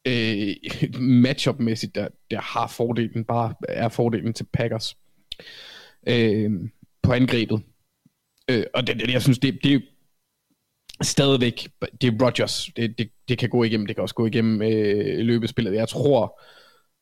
øh, 0.08 0.56
matchup-mæssigt, 1.24 1.95
der, 1.95 2.08
der 2.32 2.41
har 2.41 2.68
fordelen, 2.68 3.26
bare 3.26 3.54
er 3.70 3.89
fordelen 3.89 4.34
til 4.34 4.47
Packers 4.54 4.97
øh, 6.08 6.52
på 7.02 7.14
angrebet. 7.14 7.62
Øh, 8.49 8.64
og 8.74 8.88
det, 8.88 8.99
det, 8.99 9.14
jeg 9.14 9.22
synes, 9.22 9.39
det, 9.39 9.60
det 9.64 9.74
er 9.74 9.80
stadigvæk, 11.02 11.68
det 12.02 12.08
er 12.08 12.26
Rodgers, 12.26 12.70
det, 12.76 12.97
det, 12.97 13.10
det 13.30 13.38
kan 13.38 13.49
gå 13.49 13.64
igennem, 13.64 13.88
det 13.88 13.95
kan 13.95 14.02
også 14.02 14.16
gå 14.16 14.26
igennem 14.26 14.62
øh, 14.62 15.18
løbespillet. 15.18 15.74
Jeg 15.74 15.89
tror, 15.89 16.41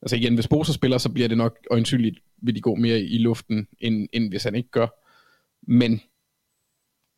altså 0.01 0.15
igen, 0.15 0.33
hvis 0.33 0.47
Bosa 0.47 0.71
spiller, 0.71 0.97
så 0.97 1.09
bliver 1.09 1.27
det 1.27 1.37
nok 1.37 1.57
øjensynligt, 1.71 2.19
vil 2.41 2.55
de 2.55 2.61
gå 2.61 2.75
mere 2.75 2.99
i 2.99 3.17
luften, 3.17 3.67
end, 3.79 4.07
end 4.13 4.29
hvis 4.29 4.43
han 4.43 4.55
ikke 4.55 4.69
gør. 4.69 4.87
Men 5.71 6.01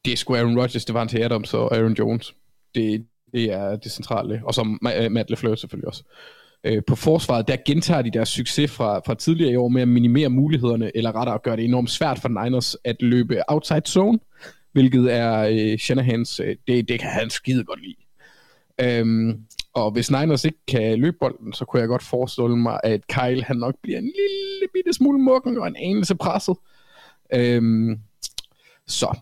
det 0.06 0.14
er 0.14 0.18
sgu 0.18 0.36
Aaron 0.36 0.60
Rodgers, 0.60 0.86
det 0.86 0.94
var 0.94 1.00
han 1.00 1.08
til 1.08 1.20
Adams 1.20 1.54
og 1.54 1.76
Aaron 1.76 1.94
Jones. 1.94 2.36
Det, 2.76 3.06
det 3.34 3.54
er 3.54 3.76
det 3.76 3.92
centrale. 3.92 4.42
Og 4.46 4.54
så 4.54 4.78
øh, 4.98 5.12
Matt 5.12 5.30
LeFleur 5.30 5.56
selvfølgelig 5.56 5.88
også. 5.88 6.04
Øh, 6.64 6.82
på 6.88 6.96
forsvaret, 6.96 7.48
der 7.48 7.56
gentager 7.66 8.02
de 8.02 8.12
deres 8.12 8.30
succes 8.30 8.72
fra, 8.72 9.00
fra 9.00 9.16
tidligere 9.16 9.52
i 9.52 9.56
år 9.56 9.68
med 9.68 9.82
at 9.82 9.88
minimere 9.88 10.30
mulighederne, 10.30 10.92
eller 10.98 11.16
rettere 11.16 11.36
at 11.36 11.44
gøre 11.44 11.56
det 11.56 11.66
enormt 11.66 11.90
svært 11.90 12.20
for 12.20 12.44
Niners 12.44 12.76
at 12.84 13.02
løbe 13.02 13.42
outside 13.48 13.82
zone, 13.88 14.20
hvilket 14.72 15.14
er 15.14 15.40
øh, 15.52 15.78
Shanahans, 15.78 16.40
øh, 16.40 16.56
det, 16.68 16.88
det 16.88 17.00
kan 17.00 17.10
han 17.10 17.30
skide 17.30 17.64
godt 17.64 17.82
lide. 17.82 17.96
Øhm, 18.82 19.46
og 19.74 19.92
hvis 19.92 20.12
Niners 20.12 20.46
ikke 20.46 20.66
kan 20.68 21.00
løbe 21.00 21.18
bolden, 21.20 21.54
så 21.54 21.66
kunne 21.66 21.80
jeg 21.80 21.88
godt 21.88 22.04
forestille 22.04 22.58
mig, 22.58 22.80
at 22.84 23.08
Kyle 23.08 23.44
han 23.44 23.56
nok 23.56 23.76
bliver 23.84 23.98
en 23.98 24.04
lille 24.04 24.68
bitte 24.74 24.94
smule 24.94 25.20
mukken 25.20 25.58
og 25.58 25.68
en 25.68 25.76
anelse 25.76 26.16
presset. 26.16 26.56
Øhm, 27.34 28.00
så 28.88 29.18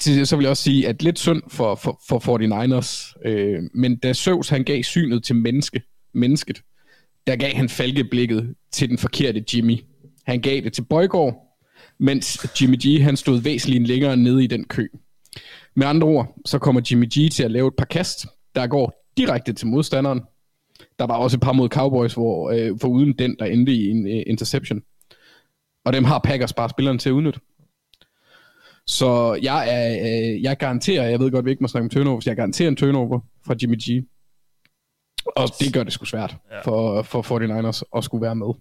til 0.00 0.26
så 0.26 0.36
vil 0.36 0.42
jeg 0.42 0.50
også 0.50 0.62
sige, 0.62 0.88
at 0.88 1.02
lidt 1.02 1.18
synd 1.18 1.42
for, 1.48 1.74
for, 1.74 2.00
for 2.08 2.38
49ers, 2.38 3.28
øh, 3.28 3.62
men 3.74 3.96
da 3.96 4.12
Søvs 4.12 4.48
han 4.48 4.64
gav 4.64 4.82
synet 4.82 5.24
til 5.24 5.36
menneske, 5.36 5.82
mennesket, 6.14 6.62
der 7.26 7.36
gav 7.36 7.54
han 7.54 7.68
falkeblikket 7.68 8.54
til 8.72 8.88
den 8.88 8.98
forkerte 8.98 9.44
Jimmy. 9.54 9.78
Han 10.26 10.40
gav 10.40 10.60
det 10.60 10.72
til 10.72 10.82
Bøjgaard, 10.82 11.34
mens 11.98 12.46
Jimmy 12.60 12.76
G 12.86 13.02
han 13.02 13.16
stod 13.16 13.40
væsentligt 13.40 13.88
længere 13.88 14.16
nede 14.16 14.44
i 14.44 14.46
den 14.46 14.64
kø. 14.64 14.86
Med 15.76 15.86
andre 15.86 16.06
ord, 16.06 16.34
så 16.44 16.58
kommer 16.58 16.80
Jimmy 16.90 17.06
G 17.06 17.32
til 17.32 17.42
at 17.42 17.50
lave 17.50 17.68
et 17.68 17.76
par 17.78 17.84
kast, 17.84 18.26
der 18.54 18.66
går 18.66 19.12
direkte 19.16 19.52
til 19.52 19.66
modstanderen. 19.66 20.20
Der 20.98 21.06
var 21.06 21.14
også 21.16 21.36
et 21.36 21.40
par 21.40 21.52
mod 21.52 21.68
Cowboys, 21.68 22.14
hvor 22.14 22.50
øh, 22.50 22.78
for 22.80 22.88
uden 22.88 23.12
den, 23.12 23.36
der 23.38 23.44
endte 23.44 23.72
i 23.72 23.90
en 23.90 24.06
øh, 24.06 24.22
interception. 24.26 24.80
Og 25.84 25.92
dem 25.92 26.04
har 26.04 26.18
Packers 26.18 26.52
bare 26.52 26.68
spilleren 26.68 26.98
til 26.98 27.08
at 27.08 27.12
udnytte. 27.12 27.40
Så 28.88 29.38
jeg, 29.42 29.68
er, 29.70 30.00
øh, 30.00 30.42
jeg 30.42 30.56
garanterer, 30.56 31.08
jeg 31.08 31.20
ved 31.20 31.30
godt, 31.30 31.44
vi 31.44 31.50
ikke 31.50 31.62
må 31.62 31.68
snakke 31.68 31.84
om 31.84 31.90
turnovers, 31.90 32.26
jeg 32.26 32.36
garanterer 32.36 32.68
en 32.68 32.76
turnover 32.76 33.20
fra 33.46 33.54
Jimmy 33.62 33.76
G. 33.76 34.04
Og 35.26 35.48
det 35.60 35.74
gør 35.74 35.82
det 35.82 35.92
sgu 35.92 36.04
svært 36.04 36.36
ja. 36.50 36.60
for, 36.60 37.02
for 37.02 37.22
49ers 37.22 37.82
at 37.96 38.04
skulle 38.04 38.22
være 38.22 38.34
med. 38.34 38.54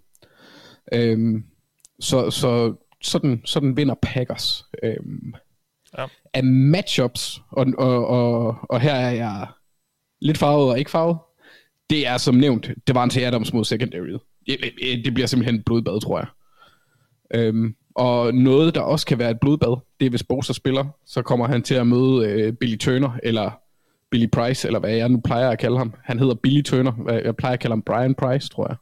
Øhm, 0.94 1.44
så, 2.00 2.30
så 2.30 2.74
sådan, 3.02 3.42
sådan 3.46 3.78
vinder 3.78 3.96
Packers. 4.02 4.66
Øhm, 4.84 5.34
ja. 5.98 6.06
Af 6.34 6.44
matchups, 6.44 7.42
og, 7.52 7.66
og, 7.78 8.08
og, 8.08 8.56
og 8.70 8.82
her 8.82 8.94
er 8.94 9.12
jeg 9.12 9.48
lidt 10.22 10.38
farvet 10.38 10.70
og 10.70 10.80
ikke 10.80 10.92
farvet, 10.92 11.18
det 11.90 12.08
er 12.08 12.18
som 12.18 12.36
nævnt, 12.36 12.70
det 12.88 12.96
var 12.96 13.04
en 13.04 13.10
til 13.10 13.22
Adams 13.22 13.54
mod 13.54 13.66
secondary. 13.66 14.18
Det, 14.48 15.06
det 15.06 15.14
bliver 15.14 15.28
simpelthen 15.28 15.64
blodbad, 15.64 16.02
tror 16.02 16.20
jeg. 16.20 16.28
Øhm, 17.34 17.76
og 17.98 18.34
noget, 18.34 18.76
der 18.76 18.82
også 18.82 19.06
kan 19.06 19.20
være 19.20 19.32
et 19.32 19.40
blodbad, 19.40 19.78
det 20.00 20.06
er 20.06 20.10
hvis 20.10 20.24
Bosa 20.24 20.54
spiller, 20.54 20.86
så 21.06 21.22
kommer 21.22 21.48
han 21.48 21.64
til 21.64 21.76
at 21.76 21.88
møde 21.88 22.30
øh, 22.30 22.54
Billy 22.54 22.78
Turner, 22.78 23.20
eller 23.24 23.52
Billy 24.12 24.28
Price, 24.34 24.68
eller 24.68 24.80
hvad 24.80 24.92
jeg 24.92 25.10
nu 25.10 25.22
plejer 25.26 25.50
at 25.50 25.60
kalde 25.60 25.78
ham. 25.78 25.94
Han 26.04 26.20
hedder 26.20 26.36
Billy 26.36 26.62
Turner. 26.62 27.12
Jeg 27.26 27.36
plejer 27.36 27.54
at 27.54 27.60
kalde 27.60 27.72
ham 27.72 27.82
Brian 27.82 28.16
Price, 28.16 28.50
tror 28.50 28.68
jeg. 28.68 28.78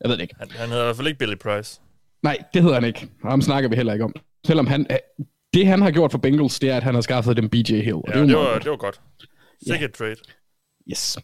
Jeg 0.00 0.10
ved 0.10 0.16
det 0.16 0.22
ikke. 0.22 0.34
Han, 0.38 0.50
han 0.50 0.68
hedder 0.68 0.82
i 0.82 0.86
hvert 0.86 0.96
fald 0.96 1.06
ikke 1.06 1.18
Billy 1.18 1.36
Price. 1.36 1.80
Nej, 2.22 2.36
det 2.54 2.62
hedder 2.62 2.74
han 2.74 2.84
ikke. 2.84 3.08
Ham 3.22 3.42
snakker 3.42 3.70
vi 3.70 3.76
heller 3.76 3.92
ikke 3.92 4.04
om. 4.04 4.14
Selvom 4.46 4.66
han, 4.66 4.86
det 5.54 5.66
han 5.66 5.82
har 5.82 5.90
gjort 5.90 6.10
for 6.10 6.18
Bengals, 6.18 6.58
det 6.58 6.70
er, 6.70 6.76
at 6.76 6.82
han 6.82 6.94
har 6.94 7.00
skaffet 7.00 7.36
dem 7.36 7.48
BJ 7.48 7.72
Hill. 7.72 8.00
Ja, 8.08 8.20
det, 8.20 8.28
det, 8.28 8.36
var, 8.36 8.58
det 8.58 8.70
var 8.70 8.76
godt. 8.76 9.00
Sikkert 9.66 10.00
ja. 10.00 10.04
trade. 10.04 10.16
Yes. 10.90 11.18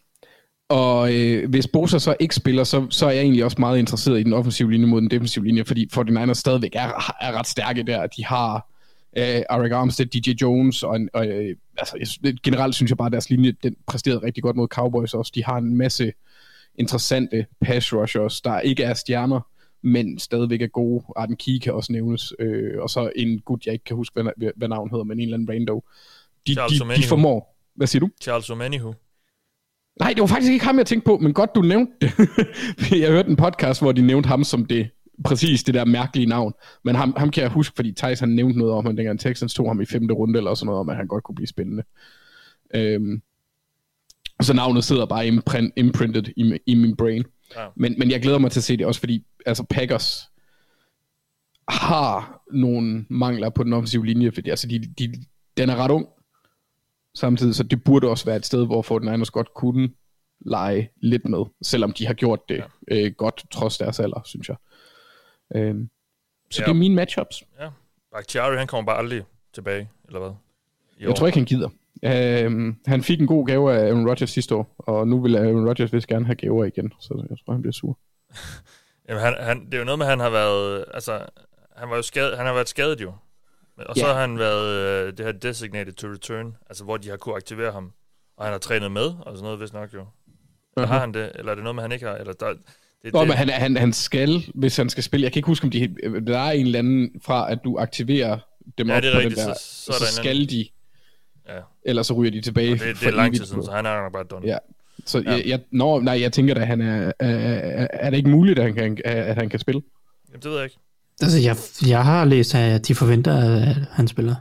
Og 0.69 1.15
øh, 1.15 1.51
hvis 1.51 1.67
Bosa 1.67 1.99
så 1.99 2.17
ikke 2.21 2.35
spiller, 2.35 2.65
så, 2.65 2.87
så 2.91 3.07
er 3.07 3.11
jeg 3.11 3.23
egentlig 3.23 3.45
også 3.45 3.57
meget 3.59 3.79
interesseret 3.79 4.21
i 4.21 4.23
den 4.23 4.33
offensive 4.33 4.71
linje 4.71 4.87
mod 4.87 5.01
den 5.01 5.11
defensive 5.11 5.45
linje, 5.45 5.65
fordi 5.65 5.89
49ers 5.97 6.35
stadigvæk 6.35 6.75
er, 6.75 7.15
er 7.21 7.33
ret 7.33 7.47
stærke 7.47 7.83
der. 7.83 8.07
De 8.07 8.25
har 8.25 8.69
øh, 9.17 9.43
Arik 9.49 9.73
Armstead, 9.73 10.07
DJ 10.07 10.31
Jones, 10.43 10.83
og, 10.83 11.01
og 11.15 11.27
øh, 11.27 11.57
altså, 11.79 11.97
generelt 12.43 12.75
synes 12.75 12.91
jeg 12.91 12.99
bare, 12.99 13.07
at 13.07 13.13
deres 13.13 13.31
linje 13.31 13.55
den 13.63 13.77
præsterede 13.87 14.23
rigtig 14.23 14.43
godt 14.43 14.57
mod 14.57 14.69
Cowboys 14.69 15.15
også. 15.15 15.33
De 15.35 15.45
har 15.45 15.57
en 15.57 15.77
masse 15.77 16.13
interessante 16.75 17.47
pass 17.61 17.95
rushers, 17.95 18.41
der 18.41 18.61
ikke 18.61 18.83
er 18.83 18.95
stjerner, 18.95 19.41
men 19.83 20.19
stadigvæk 20.19 20.63
er 20.63 20.67
gode. 20.67 21.05
Arden 21.17 21.37
Key 21.37 21.59
kan 21.59 21.73
også 21.75 21.93
nævnes, 21.93 22.33
øh, 22.39 22.83
og 22.83 22.91
så 22.91 23.11
en 23.17 23.39
gut, 23.39 23.67
jeg 23.67 23.73
ikke 23.73 23.85
kan 23.85 23.97
huske, 23.97 24.23
hvad, 24.23 24.53
hvad 24.57 24.69
navn 24.69 24.91
hedder, 24.91 25.05
men 25.05 25.19
en 25.19 25.25
eller 25.25 25.37
anden 25.37 25.51
rando. 25.51 25.85
De, 26.47 26.55
de, 26.55 26.95
de 26.97 27.03
formår... 27.09 27.55
Hvad 27.75 27.87
siger 27.87 28.01
du? 28.01 28.11
Charles 28.23 28.51
Omenihu. 28.51 28.95
Nej, 30.01 30.13
det 30.13 30.21
var 30.21 30.27
faktisk 30.27 30.53
ikke 30.53 30.65
ham, 30.65 30.79
jeg 30.79 30.87
tænkte 30.87 31.07
på, 31.07 31.19
men 31.19 31.33
godt 31.33 31.55
du 31.55 31.63
nævnte 31.63 31.93
det. 32.01 32.13
jeg 33.03 33.11
hørte 33.11 33.31
en 33.31 33.37
podcast, 33.37 33.81
hvor 33.81 33.93
de 33.93 34.03
nævnte 34.03 34.27
ham 34.27 34.45
som 34.45 34.65
det 34.65 34.91
præcis 35.25 35.65
det 35.65 35.75
der 35.75 35.85
mærkelige 35.85 36.27
navn. 36.27 36.53
Men 36.85 36.95
ham, 36.95 37.15
ham 37.17 37.31
kan 37.31 37.43
jeg 37.43 37.51
huske, 37.51 37.77
fordi 37.77 37.93
Thijs 37.93 38.21
han 38.21 38.29
nævnte 38.29 38.59
noget 38.59 38.75
om, 38.75 38.87
at 38.87 38.97
dengang 38.97 39.21
Texans 39.21 39.55
tog 39.55 39.69
ham 39.69 39.81
i 39.81 39.87
femte 39.87 40.15
runde, 40.15 40.39
eller 40.39 40.55
sådan 40.55 40.67
noget 40.67 40.81
om, 40.81 40.89
at 40.89 40.97
han 40.97 41.07
godt 41.07 41.25
kunne 41.25 41.35
blive 41.35 41.47
spændende. 41.47 41.83
Øhm, 42.75 43.23
så 44.43 44.55
navnet 44.55 44.85
sidder 44.85 45.07
bare 45.07 45.27
imprint, 45.27 45.73
imprinted 45.77 46.25
i, 46.37 46.59
i 46.67 46.75
min 46.75 46.97
brain. 46.97 47.25
Ja. 47.57 47.67
Men, 47.77 47.95
men 47.99 48.11
jeg 48.11 48.23
glæder 48.23 48.39
mig 48.39 48.51
til 48.51 48.61
at 48.61 48.65
se 48.65 48.77
det 48.77 48.87
også, 48.87 49.01
fordi 49.01 49.25
altså 49.47 49.65
Packers 49.71 50.29
har 51.69 52.43
nogle 52.53 53.05
mangler 53.11 53.51
på 53.51 53.65
den 53.65 53.73
offensive 53.73 54.07
linje, 54.07 54.33
fordi 54.33 54.51
altså 54.51 54.67
de, 54.67 54.79
de, 54.99 55.15
den 55.57 55.71
er 55.71 55.77
ret 55.77 55.91
ung, 55.91 56.07
samtidig, 57.19 57.55
så 57.55 57.63
det 57.63 57.85
burde 57.85 58.09
også 58.09 58.25
være 58.25 58.37
et 58.37 58.47
sted, 58.47 58.67
hvor 58.67 58.83
Fortnite 58.83 59.33
godt 59.33 59.55
kunne 59.55 59.89
lege 60.41 60.91
lidt 61.03 61.29
med, 61.29 61.45
selvom 61.63 61.93
de 61.93 62.07
har 62.07 62.15
gjort 62.15 62.49
det 62.49 62.65
ja. 62.91 62.97
øh, 62.97 63.13
godt, 63.13 63.45
trods 63.51 63.79
deres 63.79 64.01
alder, 64.01 64.23
synes 64.25 64.49
jeg. 64.49 64.57
Øh, 65.55 65.75
så 66.51 66.63
ja. 66.63 66.65
det 66.65 66.71
er 66.71 66.75
mine 66.75 66.95
matchups. 66.95 67.45
Ja. 67.61 67.69
Bakhtiari, 68.13 68.57
han 68.57 68.67
kommer 68.67 68.87
bare 68.87 68.99
aldrig 68.99 69.25
tilbage, 69.53 69.91
eller 70.07 70.21
hvad? 70.21 70.31
I 70.99 71.03
jeg 71.03 71.11
år. 71.11 71.15
tror 71.15 71.27
ikke, 71.27 71.39
han 71.39 71.47
gider. 71.47 71.69
Øh, 72.03 72.75
han 72.87 73.03
fik 73.03 73.21
en 73.21 73.27
god 73.27 73.47
gave 73.47 73.73
af 73.75 73.87
Aaron 73.87 74.09
Rodgers 74.09 74.31
sidste 74.31 74.55
år, 74.55 74.75
og 74.79 75.09
nu 75.09 75.23
vil 75.23 75.37
Aaron 75.37 75.69
Rodgers 75.69 75.93
vist 75.93 76.07
gerne 76.07 76.27
have 76.27 76.37
gaver 76.37 76.65
igen, 76.65 76.93
så 77.01 77.27
jeg 77.31 77.39
tror, 77.45 77.53
han 77.53 77.63
bliver 77.63 77.73
sur. 77.73 77.99
Jamen, 79.09 79.23
han, 79.23 79.35
han, 79.41 79.67
det 79.67 79.75
er 79.75 79.79
jo 79.79 79.85
noget 79.85 79.99
med, 79.99 80.07
at 80.07 80.11
han 80.11 80.21
har 80.21 80.31
været, 80.31 80.85
altså, 80.95 81.27
han, 81.77 81.91
var 81.91 81.97
jo 81.97 82.03
skadet, 82.03 82.37
han 82.37 82.47
har 82.47 82.53
været 82.53 82.69
skadet 82.69 83.01
jo. 83.01 83.13
Og 83.87 83.97
så 83.97 84.07
har 84.07 84.21
han 84.21 84.39
været 84.39 85.07
øh, 85.07 85.13
det 85.17 85.25
her 85.27 85.33
designated 85.33 85.93
to 85.93 86.09
return, 86.09 86.57
altså 86.67 86.85
hvor 86.85 86.97
de 86.97 87.09
har 87.09 87.17
kunne 87.17 87.37
aktivere 87.37 87.73
ham. 87.73 87.93
Og 88.37 88.45
han 88.45 88.53
har 88.53 88.59
trænet 88.59 88.93
med, 88.93 89.03
og 89.03 89.25
sådan 89.27 89.43
noget, 89.43 89.59
hvis 89.59 89.73
nok 89.73 89.95
jo. 89.95 90.07
Eller 90.77 90.89
uh-huh. 90.89 90.93
har 90.93 91.01
han 91.01 91.15
det? 91.15 91.33
Eller 91.35 91.51
er 91.51 91.55
det 91.55 91.65
noget 91.65 91.75
med, 91.75 91.83
han 91.83 91.93
ikke 91.93 92.07
har? 92.07 92.15
Eller 92.15 92.33
der, 92.33 92.55
det, 93.05 93.13
Nå, 93.13 93.21
det, 93.21 93.29
men 93.29 93.37
han, 93.37 93.49
han, 93.49 93.77
han 93.77 93.93
skal, 93.93 94.45
hvis 94.55 94.77
han 94.77 94.91
skal 94.91 95.03
spille, 95.03 95.25
jeg 95.25 95.33
kan 95.33 95.39
ikke 95.39 95.47
huske, 95.47 95.65
om 95.65 95.71
de, 95.71 95.97
der 96.27 96.39
er 96.39 96.51
en 96.51 96.67
eller 96.67 96.79
anden 96.79 97.11
fra, 97.23 97.53
at 97.53 97.59
du 97.65 97.79
aktiverer 97.79 98.39
dem 98.79 98.89
ja, 98.89 98.97
op 98.97 99.03
det 99.03 99.09
er 99.09 99.15
på 99.15 99.19
rigtigt, 99.19 99.39
den 99.39 99.49
der, 99.49 99.55
så, 99.55 99.61
så, 99.61 99.93
så, 99.93 100.07
så 100.07 100.15
skal 100.15 100.51
de, 100.51 100.69
ja. 101.49 101.61
ellers 101.83 102.07
så 102.07 102.15
ryger 102.15 102.31
de 102.31 102.41
tilbage. 102.41 102.73
Og 102.73 102.79
det, 102.79 103.01
det 103.01 103.07
er 103.07 103.11
lang 103.11 103.37
tid 103.37 103.45
siden, 103.45 103.65
så 103.65 103.71
han 103.71 103.87
er 103.87 104.11
bare 104.11 104.25
done. 104.25 104.47
Ja. 104.47 104.59
Så 105.05 105.19
ja. 105.19 105.31
jeg, 105.31 105.43
jeg, 105.47 105.61
nå, 105.71 106.01
nej, 106.01 106.21
jeg 106.21 106.33
tænker 106.33 106.55
da, 106.55 106.61
han 106.61 106.81
er, 106.81 107.13
er, 107.19 107.29
er, 107.29 107.87
er 107.93 108.11
det 108.11 108.17
ikke 108.17 108.31
muligt, 108.31 108.59
at 108.59 108.65
han 108.65 108.75
kan, 108.75 108.99
at 109.05 109.37
han 109.37 109.49
kan 109.49 109.61
spille? 109.61 109.83
Jamen, 110.29 110.43
det 110.43 110.51
ved 110.51 110.57
jeg 110.57 110.65
ikke. 110.65 110.77
Altså, 111.23 111.39
jeg, 111.39 111.57
jeg 111.91 112.05
har 112.05 112.25
læst, 112.25 112.55
at 112.55 112.89
de 112.89 112.95
forventer, 112.95 113.35
at 113.63 113.77
han 113.91 114.09
spiller. 114.09 114.35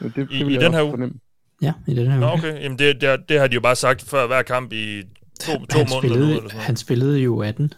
Ja, 0.00 0.06
det, 0.06 0.14
det 0.16 0.30
I, 0.30 0.54
i 0.54 0.56
den 0.56 0.72
her 0.74 0.82
uge? 0.82 0.92
Fornemme. 0.92 1.14
Ja, 1.62 1.72
i 1.86 1.94
den 1.94 2.06
her 2.06 2.12
uge. 2.12 2.20
Nå, 2.20 2.26
okay. 2.32 2.62
Jamen, 2.62 2.78
det, 2.78 3.00
det, 3.00 3.20
det 3.28 3.40
har 3.40 3.46
de 3.46 3.54
jo 3.54 3.60
bare 3.60 3.76
sagt 3.76 4.02
før 4.02 4.26
hver 4.26 4.42
kamp 4.42 4.72
i 4.72 5.02
to, 5.40 5.52
to 5.52 5.78
han 5.78 5.86
måneder. 5.90 5.98
Spillede, 6.00 6.26
nu, 6.30 6.36
eller 6.36 6.48
sådan 6.50 6.60
han 6.62 6.76
spillede 6.76 7.18
jo 7.18 7.38
18. 7.42 7.72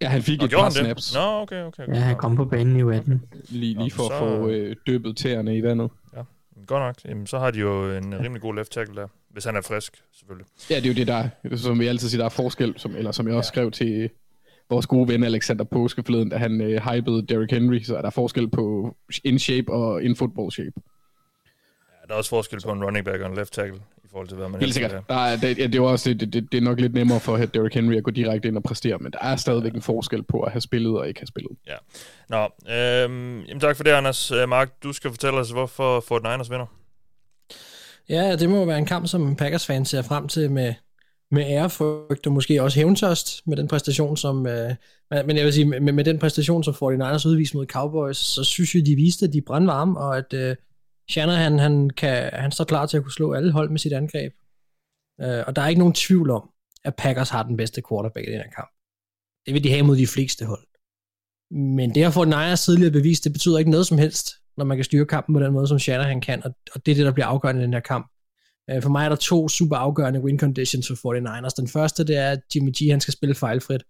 Ja, 0.00 0.08
han 0.08 0.22
fik 0.22 0.38
Nå, 0.38 0.44
et 0.44 0.50
par 0.50 0.70
snaps. 0.70 1.14
Nå, 1.14 1.20
okay, 1.20 1.62
okay. 1.62 1.82
okay. 1.82 1.94
Ja, 1.94 2.00
han 2.00 2.16
kom 2.16 2.36
på 2.36 2.44
banen 2.44 2.76
i 2.92 2.96
18. 2.96 3.22
Lige, 3.48 3.78
lige 3.78 3.90
for 3.90 4.08
så- 4.08 4.12
at 4.14 4.18
få 4.18 4.48
øh, 4.48 4.76
døbet 4.86 5.16
tæerne 5.16 5.56
i 5.56 5.62
vandet. 5.62 5.90
Ja, 6.16 6.22
godt 6.66 6.82
nok. 6.82 6.94
Jamen, 7.04 7.26
så 7.26 7.38
har 7.38 7.50
de 7.50 7.58
jo 7.58 7.96
en 7.96 8.20
rimelig 8.20 8.42
god 8.42 8.54
left 8.54 8.72
tackle 8.72 8.96
der. 9.00 9.06
Hvis 9.30 9.44
han 9.44 9.56
er 9.56 9.60
frisk, 9.62 10.02
selvfølgelig. 10.18 10.46
Ja, 10.70 10.76
det 10.76 10.84
er 10.84 10.88
jo 10.88 10.94
det, 10.94 11.06
der 11.06 11.14
er, 11.50 11.56
som 11.56 11.80
vi 11.80 11.86
altid 11.86 12.08
siger, 12.08 12.18
der 12.20 12.24
er 12.24 12.28
forskel, 12.28 12.74
som, 12.76 12.96
eller 12.96 13.12
som 13.12 13.28
jeg 13.28 13.36
også 13.36 13.48
skrev 13.48 13.70
til 13.70 14.10
vores 14.70 14.86
gode 14.86 15.08
ven 15.08 15.24
Alexander 15.24 15.64
Påske 15.64 16.02
forleden, 16.02 16.28
da 16.28 16.36
han 16.36 16.60
øh, 16.60 16.82
hypede 16.82 17.26
Derrick 17.26 17.52
Henry, 17.52 17.80
så 17.80 17.96
er 17.96 18.02
der 18.02 18.10
forskel 18.10 18.48
på 18.50 18.96
in 19.24 19.38
shape 19.38 19.72
og 19.72 20.02
in 20.02 20.16
football 20.16 20.52
shape. 20.52 20.72
Ja, 21.90 22.06
der 22.08 22.12
er 22.12 22.18
også 22.18 22.30
forskel 22.30 22.60
på 22.60 22.72
en 22.72 22.84
running 22.84 23.04
back 23.04 23.20
og 23.20 23.30
en 23.30 23.36
left 23.36 23.52
tackle, 23.52 23.80
i 24.04 24.08
forhold 24.10 24.28
til, 24.28 24.36
hvad 24.36 24.48
man 24.48 24.60
Helt 24.60 24.74
sikkert. 24.74 25.02
Der 25.08 25.14
er, 25.14 25.36
det, 25.36 25.58
ja, 25.58 25.66
det, 25.66 25.74
er 25.74 25.80
også, 25.80 26.14
det, 26.14 26.32
det, 26.32 26.52
det, 26.52 26.58
er 26.58 26.62
nok 26.62 26.80
lidt 26.80 26.94
nemmere 26.94 27.20
for 27.20 27.36
Derrick 27.36 27.74
Henry 27.74 27.96
at 27.96 28.04
gå 28.04 28.10
direkte 28.10 28.48
ind 28.48 28.56
og 28.56 28.62
præstere, 28.62 28.98
men 28.98 29.12
der 29.12 29.18
er 29.18 29.36
stadigvæk 29.36 29.74
en 29.74 29.82
forskel 29.82 30.22
på 30.22 30.40
at 30.40 30.52
have 30.52 30.60
spillet 30.60 30.98
og 30.98 31.08
ikke 31.08 31.20
have 31.20 31.26
spillet. 31.26 31.52
have. 31.66 31.76
Nå, 32.28 32.42
øhm, 32.74 33.40
jamen 33.40 33.60
tak 33.60 33.76
for 33.76 33.84
det, 33.84 33.90
Anders. 33.90 34.30
Øh, 34.30 34.48
Mark, 34.48 34.82
du 34.82 34.92
skal 34.92 35.10
fortælle 35.10 35.38
os, 35.38 35.50
hvorfor 35.50 36.00
Fort 36.00 36.22
Niners 36.22 36.50
vinder. 36.50 36.66
Ja, 38.08 38.36
det 38.36 38.50
må 38.50 38.64
være 38.64 38.78
en 38.78 38.86
kamp, 38.86 39.06
som 39.06 39.36
Packers-fans 39.36 39.88
ser 39.88 40.02
frem 40.02 40.28
til 40.28 40.50
med, 40.50 40.74
med 41.30 41.44
ærefrygt 41.46 42.26
og 42.26 42.32
måske 42.32 42.62
også 42.62 42.78
hævntørst 42.78 43.46
med 43.46 43.56
den 43.56 43.68
præstation, 43.68 44.16
som... 44.16 44.46
Øh, 44.46 44.74
men 45.10 45.36
jeg 45.36 45.44
vil 45.44 45.52
sige, 45.52 45.64
med, 45.64 45.92
med 45.92 46.04
den 46.04 46.18
præstation, 46.18 46.64
som 46.64 46.74
49ers 46.74 47.28
udviste 47.28 47.56
mod 47.56 47.66
Cowboys, 47.66 48.16
så 48.16 48.44
synes 48.44 48.74
jeg, 48.74 48.86
de 48.86 48.94
viste, 48.94 49.26
at 49.26 49.32
de 49.32 49.38
er 49.38 49.42
brandvarme, 49.46 49.98
og 49.98 50.16
at 50.16 50.32
øh, 50.32 50.56
Shanahan, 51.10 51.58
han, 51.58 51.90
kan, 51.90 52.30
han 52.32 52.52
står 52.52 52.64
klar 52.64 52.86
til 52.86 52.96
at 52.96 53.02
kunne 53.02 53.12
slå 53.12 53.32
alle 53.32 53.52
hold 53.52 53.70
med 53.70 53.78
sit 53.78 53.92
angreb. 53.92 54.32
Øh, 55.20 55.44
og 55.46 55.56
der 55.56 55.62
er 55.62 55.68
ikke 55.68 55.78
nogen 55.78 55.94
tvivl 55.94 56.30
om, 56.30 56.50
at 56.84 56.96
Packers 56.96 57.30
har 57.30 57.42
den 57.42 57.56
bedste 57.56 57.82
quarterback 57.88 58.28
i 58.28 58.30
den 58.30 58.40
her 58.40 58.50
kamp. 58.56 58.70
Det 59.46 59.54
vil 59.54 59.64
de 59.64 59.70
have 59.70 59.82
mod 59.82 59.96
de 59.96 60.06
fleste 60.06 60.44
hold. 60.44 60.66
Men 61.50 61.94
det 61.94 62.04
at 62.04 62.12
få 62.12 62.24
Niners 62.24 62.64
tidligere 62.64 62.92
bevis, 62.92 63.20
det 63.20 63.32
betyder 63.32 63.58
ikke 63.58 63.70
noget 63.70 63.86
som 63.86 63.98
helst, 63.98 64.30
når 64.56 64.64
man 64.64 64.76
kan 64.76 64.84
styre 64.84 65.06
kampen 65.06 65.34
på 65.34 65.40
den 65.40 65.52
måde, 65.52 65.68
som 65.68 65.78
Shanahan 65.78 66.20
kan, 66.20 66.44
og, 66.44 66.54
og 66.74 66.86
det 66.86 66.92
er 66.92 66.96
det, 66.96 67.06
der 67.06 67.12
bliver 67.12 67.26
afgørende 67.26 67.60
i 67.60 67.64
den 67.64 67.72
her 67.72 67.80
kamp. 67.80 68.12
Øh, 68.70 68.82
for 68.82 68.90
mig 68.90 69.04
er 69.04 69.08
der 69.08 69.16
to 69.16 69.48
super 69.48 69.76
afgørende 69.76 70.20
win 70.20 70.38
conditions 70.38 70.88
for 70.88 70.94
49ers. 70.94 71.54
Den 71.56 71.68
første, 71.68 72.04
det 72.04 72.16
er, 72.16 72.30
at 72.30 72.40
Jimmy 72.54 72.70
G 72.70 72.90
han 72.90 73.00
skal 73.00 73.14
spille 73.14 73.34
fejlfrit. 73.34 73.82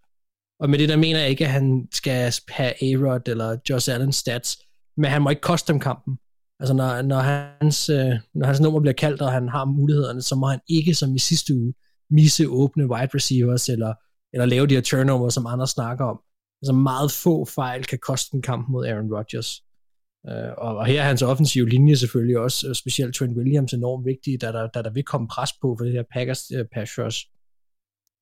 Og 0.61 0.71
med 0.71 0.79
det 0.79 0.89
der 0.89 0.97
mener 0.97 1.21
jeg 1.21 1.29
ikke, 1.29 1.45
at 1.45 1.51
han 1.51 1.89
skal 1.93 2.33
have 2.49 2.83
A-Rod 2.83 3.29
eller 3.29 3.57
Josh 3.71 3.95
Allen 3.95 4.13
stats, 4.13 4.59
men 4.97 5.11
han 5.11 5.23
må 5.23 5.31
ikke 5.31 5.43
koste 5.43 5.73
dem 5.73 5.81
kampen. 5.81 6.19
Altså 6.61 6.75
når, 6.75 7.03
når, 7.03 7.21
hans, 7.21 7.89
øh, 7.89 8.15
når 8.35 8.47
hans 8.47 8.61
nummer 8.61 8.81
bliver 8.81 8.95
kaldt, 8.95 9.23
og 9.23 9.33
han 9.33 9.49
har 9.49 9.65
mulighederne, 9.65 10.23
så 10.23 10.35
må 10.35 10.47
han 10.47 10.61
ikke, 10.69 10.95
som 10.95 11.15
i 11.15 11.19
sidste 11.19 11.55
uge, 11.55 11.75
misse 12.11 12.49
åbne 12.49 12.91
wide 12.91 13.11
receivers, 13.15 13.69
eller, 13.69 13.95
eller 14.33 14.47
lave 14.47 14.67
de 14.67 14.75
her 14.75 14.83
turnover, 14.83 15.29
som 15.29 15.47
andre 15.47 15.67
snakker 15.67 16.05
om. 16.05 16.21
Altså 16.63 16.73
meget 16.73 17.13
få 17.13 17.45
fejl 17.45 17.85
kan 17.85 17.99
koste 17.99 18.35
en 18.35 18.43
kamp 18.43 18.69
mod 18.69 18.87
Aaron 18.87 19.15
Rodgers. 19.15 19.63
Uh, 20.25 20.53
og, 20.59 20.77
og 20.77 20.87
her 20.87 21.03
er 21.03 21.07
hans 21.07 21.23
offensive 21.23 21.69
linje 21.69 21.97
selvfølgelig 21.97 22.39
også, 22.39 22.69
uh, 22.69 22.75
specielt 22.75 23.15
Trent 23.15 23.37
Williams, 23.37 23.73
enormt 23.73 24.07
vigtig, 24.07 24.41
da 24.41 24.53
der, 24.53 24.67
da 24.67 24.83
der 24.83 24.91
vil 24.91 25.05
komme 25.05 25.29
pres 25.29 25.53
på 25.53 25.77
for 25.79 25.85
det 25.85 25.93
her 25.93 26.03
Packers 26.13 26.53
uh, 26.53 26.67
pass 26.73 26.99
rush. 26.99 27.27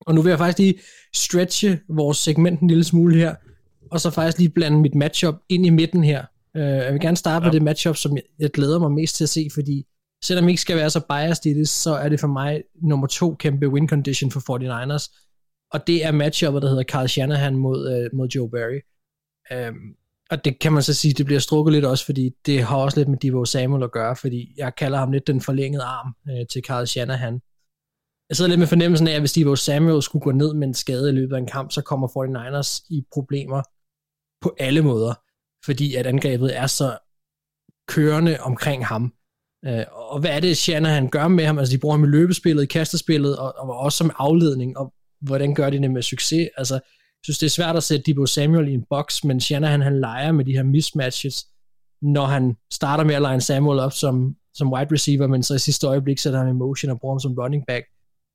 Og 0.01 0.15
nu 0.15 0.23
vil 0.23 0.31
jeg 0.31 0.39
faktisk 0.39 0.59
lige 0.59 0.81
stretche 1.15 1.81
vores 1.89 2.19
segment 2.19 2.61
en 2.61 2.69
lille 2.69 2.85
smule 2.85 3.17
her, 3.17 3.35
og 3.91 4.01
så 4.01 4.11
faktisk 4.11 4.39
lige 4.39 4.51
blande 4.51 4.81
mit 4.81 4.95
matchup 4.95 5.35
ind 5.49 5.67
i 5.67 5.71
midten 5.71 6.05
her. 6.05 6.25
Uh, 6.55 6.61
jeg 6.61 6.93
vil 6.93 7.01
gerne 7.01 7.17
starte 7.17 7.45
ja. 7.45 7.47
med 7.47 7.53
det 7.53 7.63
matchup, 7.63 7.97
som 7.97 8.17
jeg, 8.17 8.23
jeg 8.39 8.51
glæder 8.51 8.79
mig 8.79 8.93
mest 8.93 9.17
til 9.17 9.25
at 9.25 9.29
se, 9.29 9.49
fordi 9.55 9.87
selvom 10.25 10.45
jeg 10.45 10.51
ikke 10.51 10.63
skal 10.63 10.77
være 10.77 10.91
så 10.91 11.01
biased 11.01 11.47
i 11.47 11.59
det, 11.59 11.69
så 11.69 11.95
er 11.95 12.09
det 12.09 12.21
for 12.21 12.29
mig 12.29 12.63
nummer 12.83 13.07
to 13.07 13.35
kæmpe 13.35 13.69
win 13.69 13.89
condition 13.89 14.31
for 14.31 14.41
49ers, 14.41 15.27
og 15.73 15.87
det 15.87 16.05
er 16.05 16.13
matchuppet, 16.13 16.63
der 16.63 16.69
hedder 16.69 16.85
Carl 16.85 17.09
Shanahan 17.09 17.57
mod, 17.57 18.09
uh, 18.13 18.19
mod 18.19 18.29
Joe 18.29 18.51
Barry. 18.51 18.81
Um, 19.69 19.97
og 20.31 20.45
det 20.45 20.59
kan 20.59 20.73
man 20.73 20.83
så 20.83 20.95
sige, 20.95 21.15
det 21.15 21.27
bliver 21.27 21.39
strukket 21.39 21.73
lidt 21.73 21.85
også, 21.85 22.05
fordi 22.05 22.31
det 22.47 22.63
har 22.63 22.77
også 22.77 23.01
lidt 23.01 23.09
med 23.09 23.19
Divo 23.19 23.45
Samuel 23.45 23.83
at 23.83 23.93
gøre, 23.93 24.17
fordi 24.17 24.55
jeg 24.57 24.75
kalder 24.75 24.99
ham 24.99 25.13
lidt 25.13 25.27
den 25.27 25.41
forlængede 25.41 25.83
arm 25.83 26.15
øh, 26.31 26.47
til 26.47 26.63
Carl 26.67 26.87
Shanahan. 26.87 27.41
Jeg 28.29 28.37
sidder 28.37 28.49
lidt 28.49 28.59
med 28.59 28.67
fornemmelsen 28.67 29.09
af, 29.09 29.13
at 29.13 29.21
hvis 29.21 29.33
Divo 29.33 29.57
Samuel 29.57 30.03
skulle 30.03 30.23
gå 30.23 30.33
ned 30.33 30.55
med 30.55 30.69
en 30.69 30.75
skade 30.75 31.09
i 31.09 31.13
løbet 31.13 31.37
af 31.37 31.41
en 31.41 31.47
kamp, 31.47 31.73
så 31.73 31.83
kommer 31.83 32.09
49ers 32.09 32.87
i 32.91 33.03
problemer 33.13 33.63
på 34.43 34.55
alle 34.59 34.83
måder, 34.83 35.15
fordi 35.65 35.95
at 35.95 36.07
angrebet 36.07 36.57
er 36.57 36.67
så 36.67 36.99
kørende 37.89 38.39
omkring 38.41 38.87
ham. 38.87 39.13
Øh, 39.67 39.85
og 39.93 40.21
hvad 40.21 40.31
er 40.31 40.41
det, 40.41 40.57
Shanahan 40.57 41.09
gør 41.09 41.29
med 41.29 41.47
ham? 41.47 41.59
Altså, 41.59 41.73
de 41.73 41.81
bruger 41.81 41.97
ham 41.97 42.05
i 42.05 42.09
løbespillet, 42.09 42.63
i 42.63 42.67
kastespillet, 42.67 43.39
og, 43.39 43.55
og 43.59 43.77
også 43.79 43.99
som 43.99 44.11
afledning, 44.19 44.79
og 44.79 44.95
hvordan 45.21 45.55
gør 45.55 45.71
de 45.71 45.79
det 45.79 45.91
med 45.91 46.03
succes? 46.03 46.49
Altså, 46.57 46.81
synes, 47.27 47.39
det 47.39 47.47
er 47.47 47.51
svært 47.51 47.77
at 47.77 47.83
sætte 47.83 48.05
Debo 48.07 48.27
Samuel 48.27 48.69
i 48.69 48.75
en 48.75 48.85
boks, 48.91 49.25
men 49.25 49.41
Shanahan, 49.41 49.81
han 49.81 50.01
leger 50.01 50.33
med 50.33 50.45
de 50.45 50.53
her 50.53 50.63
mismatches, 50.63 51.47
når 52.03 52.27
han 52.27 52.57
starter 52.73 53.05
med 53.05 53.15
at 53.15 53.23
line 53.23 53.41
Samuel 53.41 53.79
op 53.79 53.93
som, 53.93 54.37
som 54.55 54.73
wide 54.73 54.93
receiver, 54.93 55.27
men 55.27 55.43
så 55.43 55.55
i 55.55 55.59
sidste 55.59 55.87
øjeblik 55.87 56.19
sætter 56.19 56.39
han 56.39 56.49
i 56.49 56.53
motion 56.53 56.91
og 56.91 57.01
bruger 57.01 57.15
ham 57.15 57.21
som 57.21 57.35
running 57.35 57.65
back. 57.67 57.85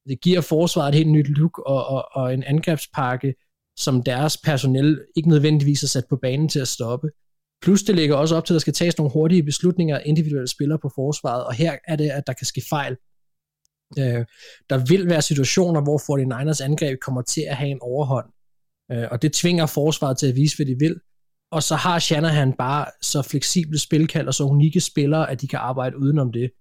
Det 0.09 0.22
giver 0.22 0.41
forsvaret 0.41 0.89
et 0.89 0.95
helt 0.95 1.11
nyt 1.11 1.27
look 1.27 1.59
og, 1.59 1.85
og, 1.85 2.05
og 2.13 2.34
en 2.34 2.43
angrebspakke, 2.43 3.34
som 3.80 4.03
deres 4.03 4.38
personel 4.38 5.01
ikke 5.15 5.30
nødvendigvis 5.30 5.84
er 5.84 5.88
sat 5.88 6.03
på 6.09 6.15
banen 6.22 6.49
til 6.49 6.59
at 6.59 6.68
stoppe. 6.68 7.07
Plus 7.61 7.84
det 7.84 7.95
ligger 7.95 8.15
også 8.15 8.35
op 8.35 8.45
til, 8.45 8.53
at 8.53 8.55
der 8.55 8.59
skal 8.59 8.73
tages 8.73 8.97
nogle 8.97 9.13
hurtige 9.13 9.43
beslutninger 9.43 9.97
af 9.97 10.01
individuelle 10.05 10.47
spillere 10.47 10.80
på 10.80 10.91
forsvaret, 10.95 11.43
og 11.45 11.53
her 11.53 11.77
er 11.88 11.95
det, 11.95 12.09
at 12.09 12.27
der 12.27 12.34
kan 12.34 12.47
ske 12.47 12.61
fejl. 12.69 12.97
Øh, 13.99 14.26
der 14.69 14.85
vil 14.85 15.09
være 15.09 15.22
situationer, 15.22 15.81
hvor 15.81 15.97
49ers 15.97 16.63
angreb 16.63 16.99
kommer 16.99 17.22
til 17.22 17.41
at 17.41 17.55
have 17.55 17.69
en 17.69 17.81
overhånd, 17.81 18.26
Øh, 18.91 19.08
og 19.12 19.22
det 19.22 19.34
tvinger 19.34 19.66
forsvaret 19.66 20.18
til 20.18 20.28
at 20.28 20.36
vise, 20.36 20.56
hvad 20.56 20.66
de 20.66 20.76
vil. 20.80 20.95
Og 21.52 21.64
så 21.64 21.76
har 21.76 21.99
Shanahan 21.99 22.53
bare 22.53 22.86
så 23.02 23.22
fleksible 23.22 23.80
spilkald 23.80 24.28
og 24.28 24.34
så 24.34 24.44
unikke 24.44 24.82
spillere, 24.82 25.32
at 25.32 25.41
de 25.41 25.48
kan 25.48 25.60
arbejde 25.60 25.98
udenom 25.98 26.32
det. 26.32 26.52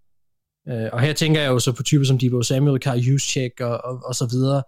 Øh, 0.69 0.89
og 0.93 1.01
her 1.01 1.13
tænker 1.13 1.41
jeg 1.41 1.49
jo 1.49 1.59
så 1.59 1.73
på 1.73 1.83
typer 1.83 2.05
som 2.05 2.19
Debo 2.19 2.43
Samuel, 2.43 2.81
Karl 2.81 2.99
Juszczyk 2.99 3.65
og, 3.65 3.85
og, 3.85 4.03
og 4.05 4.15
så 4.15 4.27
videre. 4.31 4.63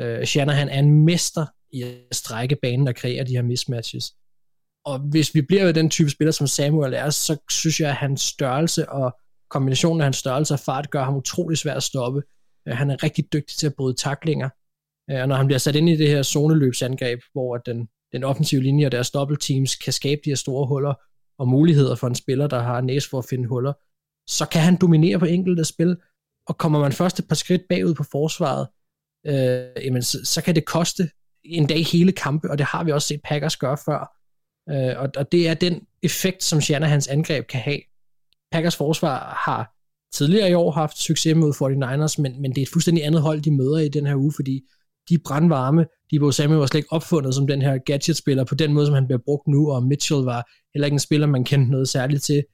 Øh, 0.00 0.26
Shanahan 0.26 0.68
er 0.68 0.78
en 0.78 1.04
mester 1.04 1.46
i 1.72 1.82
at 1.82 2.16
strække 2.16 2.56
banen 2.62 2.88
og 2.88 2.94
kreere 2.94 3.24
de 3.24 3.32
her 3.32 3.42
mismatches. 3.42 4.14
Og 4.84 4.98
hvis 4.98 5.34
vi 5.34 5.42
bliver 5.42 5.64
ved 5.64 5.74
den 5.74 5.90
type 5.90 6.10
spiller, 6.10 6.32
som 6.32 6.46
Samuel 6.46 6.94
er, 6.94 7.10
så 7.10 7.36
synes 7.50 7.80
jeg, 7.80 7.88
at 7.88 7.96
hans 7.96 8.20
størrelse 8.20 8.88
og 8.88 9.16
kombinationen 9.50 10.00
af 10.00 10.04
hans 10.04 10.16
størrelse 10.16 10.54
og 10.54 10.60
fart 10.60 10.90
gør 10.90 11.04
ham 11.04 11.16
utrolig 11.16 11.58
svær 11.58 11.74
at 11.74 11.82
stoppe. 11.82 12.22
Øh, 12.68 12.76
han 12.76 12.90
er 12.90 13.02
rigtig 13.02 13.32
dygtig 13.32 13.56
til 13.56 13.66
at 13.66 13.74
bryde 13.74 13.96
taklinger. 13.96 14.48
Øh, 15.10 15.20
og 15.20 15.28
når 15.28 15.36
han 15.36 15.46
bliver 15.46 15.58
sat 15.58 15.76
ind 15.76 15.88
i 15.88 15.96
det 15.96 16.08
her 16.08 16.22
zoneløbsangreb, 16.22 17.20
hvor 17.32 17.56
den, 17.56 17.88
den 18.12 18.24
offensive 18.24 18.62
linje 18.62 18.86
og 18.86 18.92
deres 18.92 19.10
dobbeltteams 19.10 19.76
kan 19.76 19.92
skabe 19.92 20.20
de 20.24 20.30
her 20.30 20.36
store 20.36 20.66
huller 20.66 20.94
og 21.38 21.48
muligheder 21.48 21.94
for 21.94 22.06
en 22.06 22.14
spiller, 22.14 22.46
der 22.46 22.60
har 22.60 22.80
næs 22.80 23.08
for 23.08 23.18
at 23.18 23.24
finde 23.30 23.48
huller, 23.48 23.72
så 24.28 24.46
kan 24.46 24.62
han 24.62 24.76
dominere 24.80 25.18
på 25.18 25.24
enkelte 25.24 25.64
spil, 25.64 25.96
og 26.48 26.58
kommer 26.58 26.78
man 26.78 26.92
først 26.92 27.18
et 27.18 27.28
par 27.28 27.34
skridt 27.34 27.62
bagud 27.68 27.94
på 27.94 28.02
forsvaret, 28.02 28.68
øh, 29.26 29.84
jamen, 29.84 30.02
så, 30.02 30.18
så 30.24 30.42
kan 30.42 30.54
det 30.54 30.64
koste 30.64 31.10
en 31.44 31.66
dag 31.66 31.84
hele 31.84 32.12
kampe, 32.12 32.50
og 32.50 32.58
det 32.58 32.66
har 32.66 32.84
vi 32.84 32.92
også 32.92 33.08
set 33.08 33.20
Packers 33.24 33.56
gøre 33.56 33.78
før. 33.84 34.16
Øh, 34.70 35.00
og, 35.00 35.08
og 35.16 35.32
det 35.32 35.48
er 35.48 35.54
den 35.54 35.86
effekt, 36.02 36.42
som 36.42 36.60
Shanahans 36.60 37.08
angreb 37.08 37.46
kan 37.46 37.60
have. 37.60 37.80
Packers 38.52 38.76
forsvar 38.76 39.42
har 39.46 39.76
tidligere 40.12 40.50
i 40.50 40.54
år 40.54 40.70
haft 40.70 40.98
succes 40.98 41.36
mod 41.36 41.52
49ers, 41.52 42.22
men, 42.22 42.42
men 42.42 42.50
det 42.50 42.58
er 42.58 42.62
et 42.62 42.72
fuldstændig 42.72 43.04
andet 43.04 43.22
hold, 43.22 43.40
de 43.40 43.50
møder 43.50 43.78
i 43.78 43.88
den 43.88 44.06
her 44.06 44.14
uge, 44.14 44.32
fordi 44.36 44.62
de 45.08 45.14
er 45.14 45.18
brandvarme. 45.24 45.86
Debo 46.10 46.30
Samuel 46.30 46.58
var 46.58 46.66
slet 46.66 46.78
ikke 46.78 46.92
opfundet 46.92 47.34
som 47.34 47.46
den 47.46 47.62
her 47.62 47.78
gadget-spiller 47.78 48.44
på 48.44 48.54
den 48.54 48.72
måde, 48.72 48.86
som 48.86 48.94
han 48.94 49.06
bliver 49.06 49.20
brugt 49.24 49.48
nu, 49.48 49.72
og 49.72 49.82
Mitchell 49.82 50.20
var 50.20 50.50
heller 50.74 50.86
ikke 50.86 50.94
en 50.94 50.98
spiller, 50.98 51.26
man 51.26 51.44
kendte 51.44 51.70
noget 51.70 51.88
særligt 51.88 52.22
til. 52.22 52.44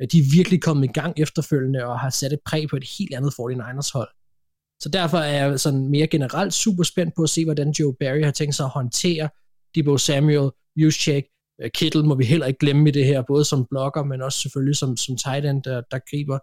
Øh, 0.00 0.08
de 0.12 0.18
er 0.18 0.34
virkelig 0.34 0.62
kommet 0.62 0.84
i 0.84 0.92
gang 0.92 1.14
efterfølgende 1.16 1.84
og 1.84 2.00
har 2.00 2.10
sat 2.10 2.32
et 2.32 2.40
præg 2.46 2.68
på 2.68 2.76
et 2.76 2.84
helt 2.98 3.14
andet 3.14 3.30
49ers 3.30 3.90
hold. 3.92 4.08
Så 4.80 4.88
derfor 4.88 5.18
er 5.18 5.46
jeg 5.46 5.60
sådan 5.60 5.88
mere 5.88 6.06
generelt 6.06 6.54
super 6.54 6.82
spændt 6.82 7.14
på 7.16 7.22
at 7.22 7.30
se, 7.30 7.44
hvordan 7.44 7.70
Joe 7.70 7.94
Barry 8.00 8.24
har 8.24 8.30
tænkt 8.30 8.54
sig 8.54 8.64
at 8.64 8.70
håndtere 8.70 9.28
Debo 9.74 9.98
Samuel, 9.98 10.50
Juszczyk, 10.76 11.24
øh, 11.62 11.70
Kittle 11.70 12.02
må 12.02 12.14
vi 12.14 12.24
heller 12.24 12.46
ikke 12.46 12.58
glemme 12.58 12.88
i 12.88 12.92
det 12.92 13.06
her, 13.06 13.22
både 13.22 13.44
som 13.44 13.66
blogger, 13.70 14.04
men 14.04 14.22
også 14.22 14.38
selvfølgelig 14.38 14.76
som, 14.76 14.96
som 14.96 15.16
tight 15.16 15.46
end, 15.46 15.62
der, 15.62 15.82
der 15.90 15.98
griber. 16.10 16.38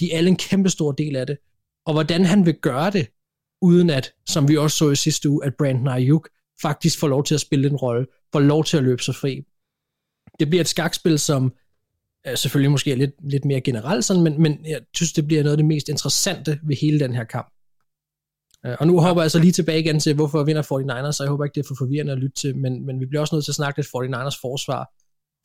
De 0.00 0.12
er 0.12 0.18
alle 0.18 0.28
en 0.28 0.36
kæmpe 0.36 0.68
stor 0.68 0.92
del 0.92 1.16
af 1.16 1.26
det. 1.26 1.38
Og 1.86 1.92
hvordan 1.92 2.24
han 2.24 2.46
vil 2.46 2.54
gøre 2.54 2.90
det, 2.90 3.08
uden 3.62 3.90
at, 3.90 4.12
som 4.28 4.48
vi 4.48 4.56
også 4.56 4.76
så 4.76 4.90
i 4.90 4.96
sidste 4.96 5.28
uge, 5.28 5.44
at 5.44 5.54
Brandon 5.58 5.88
Ayuk 5.88 6.28
faktisk 6.62 6.98
får 6.98 7.08
lov 7.08 7.24
til 7.24 7.34
at 7.34 7.40
spille 7.40 7.68
en 7.68 7.76
rolle, 7.76 8.06
får 8.32 8.40
lov 8.40 8.64
til 8.64 8.76
at 8.76 8.82
løbe 8.82 9.02
sig 9.02 9.14
fri. 9.14 9.44
Det 10.40 10.48
bliver 10.48 10.60
et 10.60 10.68
skakspil, 10.68 11.18
som 11.18 11.52
øh, 12.26 12.36
selvfølgelig 12.36 12.70
måske 12.70 12.92
er 12.92 12.96
lidt, 12.96 13.30
lidt 13.30 13.44
mere 13.44 13.60
generelt 13.60 14.04
sådan, 14.04 14.22
men, 14.22 14.42
men 14.42 14.66
jeg 14.66 14.80
synes, 14.94 15.12
det 15.12 15.26
bliver 15.26 15.42
noget 15.42 15.52
af 15.52 15.56
det 15.56 15.66
mest 15.66 15.88
interessante 15.88 16.60
ved 16.62 16.76
hele 16.76 17.00
den 17.00 17.14
her 17.14 17.24
kamp. 17.24 17.52
Øh, 18.66 18.76
og 18.80 18.86
nu 18.86 19.00
hopper 19.00 19.22
jeg 19.22 19.30
så 19.30 19.38
lige 19.38 19.52
tilbage 19.52 19.80
igen 19.80 20.00
til, 20.00 20.14
hvorfor 20.14 20.44
vinder 20.44 20.62
49ers, 20.62 21.12
så 21.12 21.22
jeg 21.22 21.30
håber 21.30 21.44
ikke, 21.44 21.54
det 21.54 21.60
er 21.60 21.68
for 21.68 21.74
forvirrende 21.78 22.12
at 22.12 22.18
lytte 22.18 22.36
til, 22.36 22.56
men, 22.56 22.86
men 22.86 23.00
vi 23.00 23.06
bliver 23.06 23.20
også 23.20 23.34
nødt 23.34 23.44
til 23.44 23.52
at 23.52 23.56
snakke 23.56 23.78
lidt 23.78 23.88
49ers 23.88 24.38
forsvar, 24.40 24.92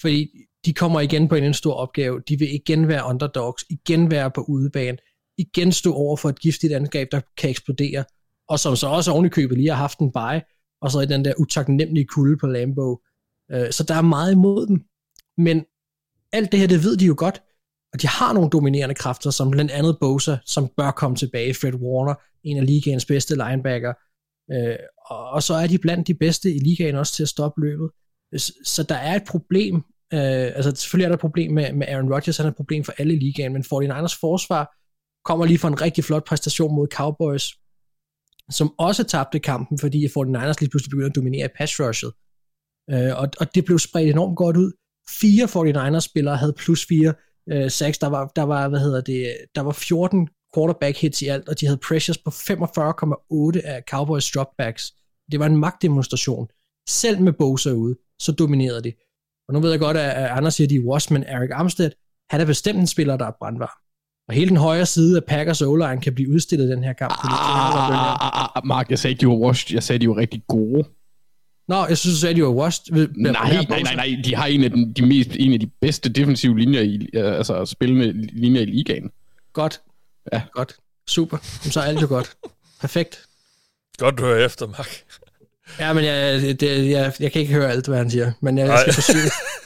fordi 0.02 0.30
de 0.66 0.74
kommer 0.74 1.00
igen 1.00 1.28
på 1.28 1.36
en, 1.36 1.44
en 1.44 1.54
stor 1.54 1.74
opgave. 1.74 2.22
De 2.30 2.40
vil 2.40 2.56
igen 2.56 2.88
være 2.88 3.06
underdogs, 3.06 3.66
igen 3.70 4.12
være 4.12 4.32
på 4.32 4.42
udebane, 4.42 4.98
igen 5.38 5.72
stå 5.72 5.94
over 5.94 6.18
for 6.18 6.30
et 6.30 6.40
giftigt 6.40 6.74
angreb, 6.74 7.12
der 7.12 7.22
kan 7.38 7.50
eksplodere, 7.50 8.04
og 8.50 8.60
som 8.60 8.76
så 8.76 8.88
også 8.88 9.12
ovenikøbet 9.12 9.58
lige 9.58 9.70
har 9.70 9.76
haft 9.76 10.00
en 10.00 10.12
bye, 10.12 10.42
og 10.82 10.92
så 10.92 11.00
i 11.00 11.06
den 11.06 11.26
der 11.26 11.34
utaknemmelige 11.40 12.06
kulde 12.06 12.38
på 12.38 12.48
Lambo. 12.48 13.02
Øh, 13.52 13.72
så 13.72 13.84
der 13.84 13.96
er 13.96 14.02
meget 14.02 14.32
imod 14.32 14.68
dem. 14.68 14.84
Men 15.38 15.66
alt 16.32 16.52
det 16.52 16.60
her, 16.60 16.68
det 16.68 16.84
ved 16.84 16.98
de 16.98 17.06
jo 17.06 17.16
godt, 17.18 17.42
og 17.94 18.02
de 18.02 18.08
har 18.08 18.34
nogle 18.34 18.50
dominerende 18.50 18.96
kræfter, 18.96 19.30
som 19.30 19.52
blandt 19.52 19.72
andet 19.72 19.98
Bosa, 20.00 20.38
som 20.46 20.70
bør 20.78 20.92
komme 20.92 21.18
tilbage, 21.18 21.54
Fred 21.54 21.74
Warner, 21.74 22.16
en 22.44 22.58
af 22.58 22.66
ligaens 22.66 23.06
bedste 23.06 23.36
linebacker, 23.36 23.94
øh, 24.52 24.76
og 25.34 25.44
så 25.44 25.54
er 25.54 25.68
de 25.68 25.78
blandt 25.78 26.08
de 26.08 26.14
bedste 26.14 26.54
i 26.54 26.60
ligaen 26.60 26.96
også 26.96 27.14
til 27.14 27.24
at 27.24 27.30
stoppe 27.30 27.62
løbet. 27.62 27.90
Så 28.64 28.84
der 28.84 28.96
er 28.96 29.16
et 29.16 29.24
problem, 29.28 29.76
øh, 30.14 30.52
altså 30.56 30.76
selvfølgelig 30.76 31.06
er 31.06 31.10
der 31.10 31.16
et 31.16 31.22
problem 31.22 31.52
med, 31.52 31.74
med 31.74 31.88
Aaron 31.88 32.14
Rodgers, 32.14 32.38
han 32.38 32.46
er 32.46 32.50
et 32.50 32.56
problem 32.56 32.84
for 32.84 32.94
alle 32.98 33.14
i 33.14 33.20
ligaen, 33.20 33.54
men 33.54 33.62
49ers 33.62 34.20
forsvar 34.20 34.76
kommer 35.26 35.46
lige 35.46 35.60
for 35.60 35.68
en 35.68 35.82
rigtig 35.82 36.04
flot 36.04 36.26
præstation 36.26 36.76
mod 36.76 36.88
Cowboys, 36.88 37.54
som 38.52 38.74
også 38.78 39.04
tabte 39.04 39.40
kampen, 39.40 39.80
fordi 39.80 40.06
49ers 40.06 40.60
lige 40.60 40.70
pludselig 40.70 40.90
begyndte 40.90 41.10
at 41.10 41.16
dominere 41.16 41.50
pass 41.58 41.80
rushet. 41.80 42.12
Øh, 42.90 43.20
og, 43.22 43.28
og 43.40 43.56
det 43.56 43.66
blev 43.66 43.80
spredt 43.80 44.10
enormt 44.10 44.38
godt 44.38 44.58
ud. 44.58 44.72
Fire 45.10 45.46
49ers 45.46 46.00
spillere 46.00 46.38
havde 46.38 46.54
plus 46.54 46.86
fire 46.86 47.14
øh, 47.52 47.72
sacks. 47.72 47.98
Der 47.98 48.08
var, 48.08 48.32
der 48.36 48.44
var, 48.44 48.70
hvad 48.70 48.80
hedder 48.80 49.02
det, 49.02 49.38
der 49.56 49.62
var 49.62 49.72
14 49.72 50.30
quarterback 50.56 50.98
hits 50.98 51.22
i 51.22 51.28
alt, 51.28 51.50
og 51.50 51.60
de 51.60 51.66
havde 51.66 51.80
pressures 51.88 52.18
på 52.18 52.30
45,8 52.30 53.68
af 53.68 53.84
Cowboys 53.90 54.32
dropbacks. 54.32 54.94
Det 55.32 55.40
var 55.40 55.46
en 55.46 55.58
magtdemonstration. 55.58 56.48
Selv 56.90 57.22
med 57.22 57.34
Bosa 57.34 57.72
ude, 57.72 57.96
så 58.20 58.32
dominerede 58.32 58.84
de. 58.84 58.94
Og 59.48 59.54
nu 59.54 59.60
ved 59.60 59.72
jeg 59.72 59.80
godt, 59.80 59.98
at 59.98 60.30
Anders 60.30 60.54
siger, 60.56 60.66
at 60.66 60.70
de 60.70 60.76
er 60.76 60.86
Washman, 60.90 61.24
Eric 61.24 61.50
Armstead, 61.54 61.92
han 62.30 62.42
er 62.42 62.46
bestemt 62.46 62.80
en 62.80 62.88
spiller, 62.88 63.18
der 63.18 63.26
er 63.26 63.32
brandvarm. 63.40 63.85
Og 64.28 64.34
hele 64.34 64.50
den 64.50 64.58
højre 64.58 64.86
side 64.86 65.18
af 65.18 65.24
Packers 65.24 65.62
o 65.62 65.96
kan 66.02 66.16
blive 66.16 66.30
udstillet 66.30 66.70
den 66.70 66.84
her 66.84 66.94
kamp. 66.94 67.14
Ah, 67.24 68.56
ah, 68.56 68.66
Mark, 68.66 68.90
jeg 68.90 69.00
sagde 69.00 69.12
ikke, 69.12 69.22
de 69.22 69.28
var 69.28 69.36
washed. 69.36 69.76
Jeg 69.76 69.84
sagde, 69.84 70.00
de 70.00 70.10
var 70.10 70.18
rigtig 70.18 70.44
gode. 70.48 70.84
Nå, 71.68 71.86
jeg 71.86 71.98
synes, 71.98 72.16
du 72.16 72.20
sagde, 72.20 72.36
de 72.36 72.44
var 72.44 72.50
washed. 72.50 73.08
Nej, 73.16 73.32
nej, 73.32 73.66
nej, 73.84 73.96
nej. 73.96 74.22
De 74.26 74.36
har 74.36 74.46
en 74.46 74.64
af, 74.64 74.70
den, 74.70 74.94
de 74.94 75.06
mest, 75.06 75.30
en 75.36 75.54
af 75.54 75.60
de 75.60 75.68
bedste 75.82 76.10
defensive 76.10 76.60
linjer, 76.60 76.82
i, 76.82 77.10
altså 77.14 77.66
spillende 77.66 78.28
linjer 78.34 78.62
i 78.62 78.66
ligaen. 78.66 79.12
Godt. 79.54 79.82
Ja. 80.34 80.42
Godt. 80.54 80.76
Super. 81.08 81.38
Så 81.62 81.80
er 81.80 81.84
alt 81.84 82.02
jo 82.02 82.08
godt. 82.08 82.36
Perfekt. 82.82 83.26
Godt, 83.98 84.18
du 84.18 84.24
hører 84.24 84.46
efter, 84.46 84.68
Mark. 84.68 85.04
Ja, 85.80 85.94
men 85.94 86.06
jeg, 86.06 86.42
det, 86.60 86.90
jeg, 86.90 87.14
jeg 87.20 87.32
kan 87.32 87.42
ikke 87.42 87.54
høre 87.54 87.72
alt, 87.72 87.88
hvad 87.88 87.98
han 87.98 88.10
siger, 88.10 88.32
men 88.42 88.58
jeg, 88.58 88.68
jeg 88.68 88.80
skal 88.80 88.94
forsøge. 88.94 89.32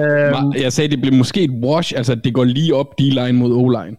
øhm, 0.00 0.52
jeg 0.62 0.72
sagde, 0.72 0.90
det 0.90 1.00
blev 1.00 1.14
måske 1.14 1.42
et 1.42 1.50
wash, 1.50 1.92
altså 1.96 2.14
det 2.14 2.34
går 2.34 2.44
lige 2.44 2.74
op 2.74 2.98
D-line 2.98 3.32
mod 3.32 3.52
O-line. 3.52 3.96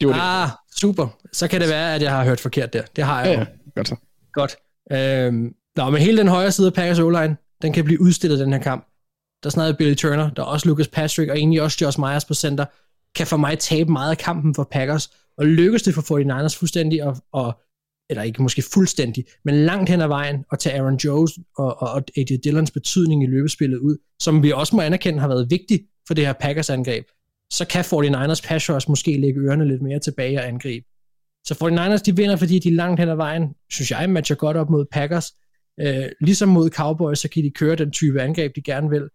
Det 0.00 0.08
var 0.08 0.14
ah, 0.14 0.48
det. 0.48 0.78
super. 0.80 1.06
Så 1.32 1.48
kan 1.48 1.60
det 1.60 1.68
være, 1.68 1.94
at 1.94 2.02
jeg 2.02 2.10
har 2.10 2.24
hørt 2.24 2.40
forkert 2.40 2.72
der. 2.72 2.82
Det 2.96 3.04
har 3.04 3.24
jeg 3.24 3.34
ja, 3.34 3.40
ja. 3.40 3.46
Godt 3.74 3.88
så. 3.88 3.96
Godt. 4.32 4.56
Øhm, 4.92 5.54
nå, 5.76 5.90
men 5.90 6.02
hele 6.02 6.18
den 6.18 6.28
højre 6.28 6.52
side 6.52 6.66
af 6.66 6.72
Packers 6.72 6.98
O-line, 6.98 7.36
den 7.62 7.72
kan 7.72 7.84
blive 7.84 8.00
udstillet 8.00 8.38
den 8.38 8.52
her 8.52 8.60
kamp. 8.60 8.86
Der 9.42 9.50
snakker 9.50 9.76
Billy 9.76 9.94
Turner, 9.94 10.30
der 10.30 10.42
er 10.42 10.46
også 10.46 10.68
Lucas 10.68 10.88
Patrick, 10.88 11.30
og 11.30 11.38
egentlig 11.38 11.62
også 11.62 11.78
Josh 11.80 12.00
Myers 12.00 12.24
på 12.24 12.34
center 12.34 12.64
kan 13.14 13.26
for 13.26 13.36
mig 13.36 13.58
tabe 13.58 13.92
meget 13.92 14.10
af 14.10 14.18
kampen 14.18 14.54
for 14.54 14.68
Packers, 14.70 15.10
og 15.38 15.46
lykkes 15.46 15.82
det 15.82 15.94
for 15.94 16.02
49ers 16.02 16.58
fuldstændig, 16.58 17.04
og, 17.04 17.16
og 17.32 17.60
eller 18.10 18.22
ikke 18.22 18.42
måske 18.42 18.62
fuldstændig, 18.72 19.24
men 19.44 19.54
langt 19.54 19.90
hen 19.90 20.00
ad 20.00 20.08
vejen, 20.08 20.44
at 20.52 20.58
tage 20.58 20.80
Aaron 20.80 20.96
Jones 20.96 21.32
og, 21.58 21.82
og, 21.82 21.88
og 21.88 22.02
AJ 22.16 22.36
Dillons 22.44 22.70
betydning 22.70 23.22
i 23.22 23.26
løbespillet 23.26 23.78
ud, 23.78 23.96
som 24.20 24.42
vi 24.42 24.52
også 24.52 24.76
må 24.76 24.82
anerkende 24.82 25.20
har 25.20 25.28
været 25.28 25.50
vigtig 25.50 25.80
for 26.06 26.14
det 26.14 26.26
her 26.26 26.32
Packers 26.32 26.70
angreb, 26.70 27.04
så 27.50 27.66
kan 27.66 27.84
49ers 27.84 28.48
pass 28.48 28.70
rush 28.70 28.88
måske 28.88 29.20
lægge 29.20 29.40
ørerne 29.40 29.68
lidt 29.68 29.82
mere 29.82 29.98
tilbage 29.98 30.38
og 30.38 30.48
angribe. 30.48 30.86
Så 31.44 31.54
49ers 31.54 32.02
de 32.02 32.16
vinder, 32.16 32.36
fordi 32.36 32.58
de 32.58 32.76
langt 32.76 33.00
hen 33.00 33.08
ad 33.08 33.16
vejen, 33.16 33.54
synes 33.70 33.90
jeg, 33.90 34.10
matcher 34.10 34.36
godt 34.36 34.56
op 34.56 34.70
mod 34.70 34.86
Packers. 34.92 35.32
Øh, 35.80 36.08
ligesom 36.20 36.48
mod 36.48 36.70
Cowboys, 36.70 37.18
så 37.18 37.28
kan 37.28 37.42
de 37.42 37.50
køre 37.50 37.76
den 37.76 37.90
type 37.90 38.22
angreb, 38.22 38.56
de 38.56 38.62
gerne 38.62 38.90
vil. 38.90 39.08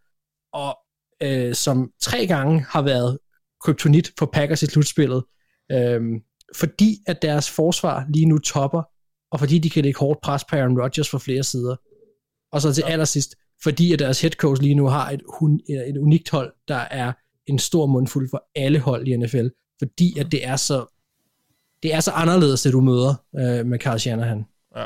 Og 0.53 0.78
øh, 1.24 1.56
som 1.56 1.91
tre 2.02 2.28
gange 2.28 2.65
har 2.70 2.82
været 2.82 3.18
kryptonit 3.61 4.11
for 4.20 4.26
Packers 4.34 4.64
i 4.64 4.65
slutspillet, 4.65 5.24
øh, 5.72 6.02
fordi 6.56 6.98
at 7.08 7.22
deres 7.22 7.52
forsvar 7.52 8.06
lige 8.14 8.26
nu 8.26 8.38
topper, 8.38 8.84
og 9.32 9.40
fordi 9.40 9.60
de 9.60 9.70
kan 9.70 9.84
lægge 9.84 10.00
hårdt 10.00 10.22
pres 10.22 10.44
på 10.50 10.56
Aaron 10.56 10.82
Rodgers 10.82 11.10
fra 11.10 11.20
flere 11.20 11.44
sider. 11.44 11.76
Og 12.52 12.62
så 12.62 12.74
til 12.74 12.84
ja. 12.88 12.92
allersidst, 12.92 13.36
fordi 13.64 13.94
at 13.94 14.00
deres 14.00 14.22
head 14.22 14.32
coach 14.32 14.62
lige 14.62 14.76
nu 14.76 14.88
har 14.88 15.10
et, 15.10 15.22
et 15.88 15.98
unikt 15.98 16.30
hold, 16.30 16.54
der 16.68 16.76
er 16.76 17.14
en 17.48 17.60
stor 17.60 17.86
mundfuld 17.86 18.30
for 18.30 18.44
alle 18.56 18.80
hold 18.80 19.08
i 19.08 19.18
NFL, 19.18 19.48
fordi 19.80 20.20
at 20.20 20.32
det 20.32 20.46
er 20.46 20.56
så 20.56 20.86
det 21.84 21.94
er 21.94 22.00
så 22.00 22.12
anderledes, 22.12 22.62
det 22.62 22.74
du 22.74 22.82
møder 22.82 23.16
øh, 23.36 23.66
med 23.66 23.80
Carl 23.80 24.00
Shanahan. 24.00 24.46
Ja. 24.76 24.86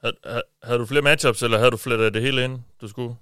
Havde, 0.00 0.42
havde 0.62 0.78
du 0.78 0.86
flere 0.86 1.02
matchups, 1.02 1.42
eller 1.42 1.58
havde 1.58 1.70
du 1.70 2.04
af 2.04 2.12
det 2.12 2.22
hele 2.22 2.44
ind, 2.44 2.58
du 2.80 2.88
skulle? 2.88 3.14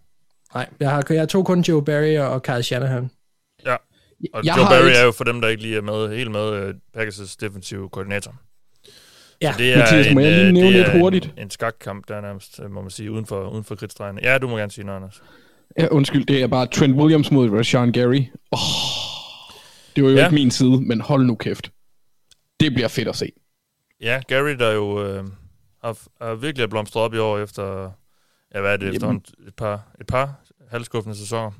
Nej, 0.55 0.69
jeg 0.81 0.91
har, 0.91 1.05
jeg 1.11 1.29
tog 1.29 1.47
kun 1.47 1.61
Joe 1.61 1.85
Barry 1.85 2.19
og 2.19 2.41
Carl 2.41 2.63
Shanahan. 2.63 3.11
Og 4.33 4.45
jeg 4.45 4.57
Joe 4.57 4.67
Barry 4.67 4.87
et... 4.87 5.01
er 5.01 5.05
jo 5.05 5.13
for 5.13 5.25
dem, 5.25 5.41
der 5.41 5.49
ikke 5.49 5.63
lige 5.63 5.77
er 5.77 5.83
med, 5.83 6.17
helt 6.17 6.31
med, 6.31 6.69
uh, 6.69 6.75
Packers' 6.97 7.37
defensive 7.41 7.89
koordinator. 7.89 8.35
Ja, 9.43 9.53
så 9.53 9.59
det 9.59 9.73
er 9.73 9.79
Mathias, 9.79 10.07
en, 10.07 10.15
må 10.15 10.21
jeg 10.21 10.31
lige 10.31 10.47
øh, 10.47 10.53
nævne 10.53 10.71
lidt 10.71 10.93
hurtigt? 10.93 11.25
En, 11.25 11.43
en 11.43 11.51
skakkamp, 11.51 12.09
der 12.09 12.17
er 12.17 12.21
nærmest, 12.21 12.61
må 12.71 12.81
man 12.81 12.91
sige, 12.91 13.13
uden 13.13 13.27
for, 13.27 13.49
uden 13.49 13.65
for 13.65 13.75
kridtstregene. 13.75 14.21
Ja, 14.23 14.39
du 14.39 14.49
må 14.49 14.57
gerne 14.57 14.73
sige 14.73 14.85
noget, 14.85 14.97
Anders. 14.97 15.23
Ja, 15.79 15.87
undskyld, 15.91 16.27
det 16.27 16.43
er 16.43 16.47
bare 16.47 16.67
Trent 16.67 16.97
Williams 16.97 17.31
mod 17.31 17.51
Rashawn 17.51 17.93
Gary. 17.93 18.23
Oh, 18.53 18.59
det 19.97 20.05
var 20.05 20.11
jo 20.11 20.17
ja. 20.17 20.25
ikke 20.25 20.35
min 20.35 20.51
side, 20.51 20.81
men 20.81 21.01
hold 21.01 21.25
nu 21.25 21.35
kæft. 21.35 21.71
Det 22.61 22.75
bliver 22.75 22.89
fedt 22.89 23.09
at 23.09 23.17
se. 23.17 23.33
Ja, 24.01 24.21
Gary, 24.29 24.51
der 24.51 24.73
jo 24.73 25.07
øh, 25.07 25.25
har, 25.85 26.25
har 26.25 26.35
virkelig 26.35 26.71
blomstret 26.71 27.03
op 27.03 27.15
i 27.15 27.19
år 27.19 27.39
efter, 27.39 27.91
ja, 28.55 28.61
hvad 28.61 28.73
er 28.73 28.77
det, 28.77 28.95
efter 28.95 29.09
et 29.47 29.55
par, 29.57 29.87
et 30.01 30.07
par 30.07 30.41
halvskuffende 30.71 31.17
sæsoner. 31.17 31.51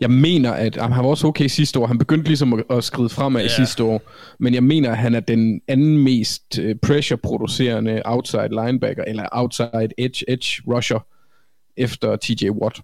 Jeg 0.00 0.10
mener, 0.10 0.52
at 0.52 0.76
han 0.76 0.90
var 0.90 1.10
også 1.10 1.26
okay 1.26 1.46
sidste 1.46 1.78
år. 1.78 1.86
Han 1.86 1.98
begyndte 1.98 2.28
ligesom 2.28 2.52
at, 2.52 2.64
at 2.70 2.84
skride 2.84 3.08
fremad 3.08 3.40
yeah. 3.40 3.50
sidste 3.50 3.84
år. 3.84 4.02
Men 4.38 4.54
jeg 4.54 4.62
mener, 4.62 4.90
at 4.90 4.96
han 4.96 5.14
er 5.14 5.20
den 5.20 5.60
anden 5.68 5.98
mest 5.98 6.58
uh, 6.58 6.70
pressure-producerende 6.82 8.02
outside 8.04 8.48
linebacker, 8.48 9.04
eller 9.04 9.28
outside 9.32 9.88
edge, 9.98 10.30
edge 10.30 10.62
rusher, 10.66 11.06
efter 11.76 12.16
TJ 12.16 12.50
Watt. 12.50 12.80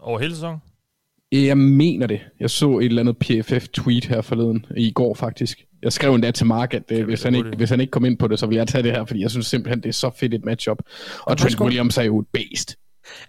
Over 0.00 0.18
hele 0.18 0.34
sæsonen? 0.34 0.58
Jeg 1.32 1.58
mener 1.58 2.06
det. 2.06 2.20
Jeg 2.40 2.50
så 2.50 2.78
et 2.78 2.84
eller 2.84 3.02
andet 3.02 3.16
PFF-tweet 3.16 4.04
her 4.04 4.20
forleden, 4.20 4.66
i 4.76 4.90
går 4.90 5.14
faktisk. 5.14 5.64
Jeg 5.82 5.92
skrev 5.92 6.14
endda 6.14 6.30
til 6.30 6.46
Mark, 6.46 6.74
at 6.74 6.82
øh, 6.92 7.04
hvis, 7.04 7.22
han 7.22 7.34
ikke, 7.34 7.50
hvis 7.56 7.70
han 7.70 7.80
ikke 7.80 7.90
kom 7.90 8.04
ind 8.04 8.18
på 8.18 8.28
det, 8.28 8.38
så 8.38 8.46
ville 8.46 8.58
jeg 8.58 8.68
tage 8.68 8.82
det 8.82 8.92
her, 8.92 9.04
fordi 9.04 9.20
jeg 9.20 9.30
synes 9.30 9.46
simpelthen, 9.46 9.82
det 9.82 9.88
er 9.88 9.92
så 9.92 10.10
fedt 10.16 10.34
et 10.34 10.44
matchup. 10.44 10.78
Og 11.20 11.38
Trent. 11.38 11.60
Williams 11.60 11.98
er 11.98 12.02
jo 12.02 12.18
et 12.18 12.26
beast. 12.32 12.76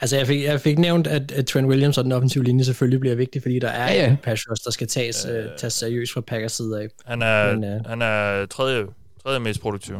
Altså, 0.02 0.18
jeg 0.18 0.28
fik, 0.28 0.44
jeg 0.44 0.62
fik 0.62 0.78
nævnt, 0.80 1.08
at, 1.08 1.32
at 1.32 1.46
Trent 1.48 1.68
Williams 1.68 1.98
og 1.98 2.04
den 2.04 2.12
offensive 2.12 2.44
linje 2.44 2.64
selvfølgelig 2.64 3.00
bliver 3.00 3.16
vigtig, 3.16 3.42
fordi 3.42 3.60
der 3.60 3.68
er 3.68 3.94
Ja, 3.94 4.00
ja, 4.02 4.10
ja. 4.10 4.18
pass 4.24 4.44
rush, 4.52 4.64
der 4.64 4.72
skal 4.72 4.88
tages, 4.88 5.26
øh, 5.26 5.46
tages 5.58 5.74
seriøst 5.74 6.14
fra 6.14 6.22
Packers 6.22 6.52
side 6.52 6.82
af. 6.82 6.88
Han 7.06 7.22
er, 7.22 7.56
Men, 7.56 7.64
øh, 7.64 7.86
han 7.86 8.02
er 8.02 8.46
tredje, 8.46 8.86
tredje 9.24 9.40
mest 9.40 9.62
produktiv. 9.62 9.96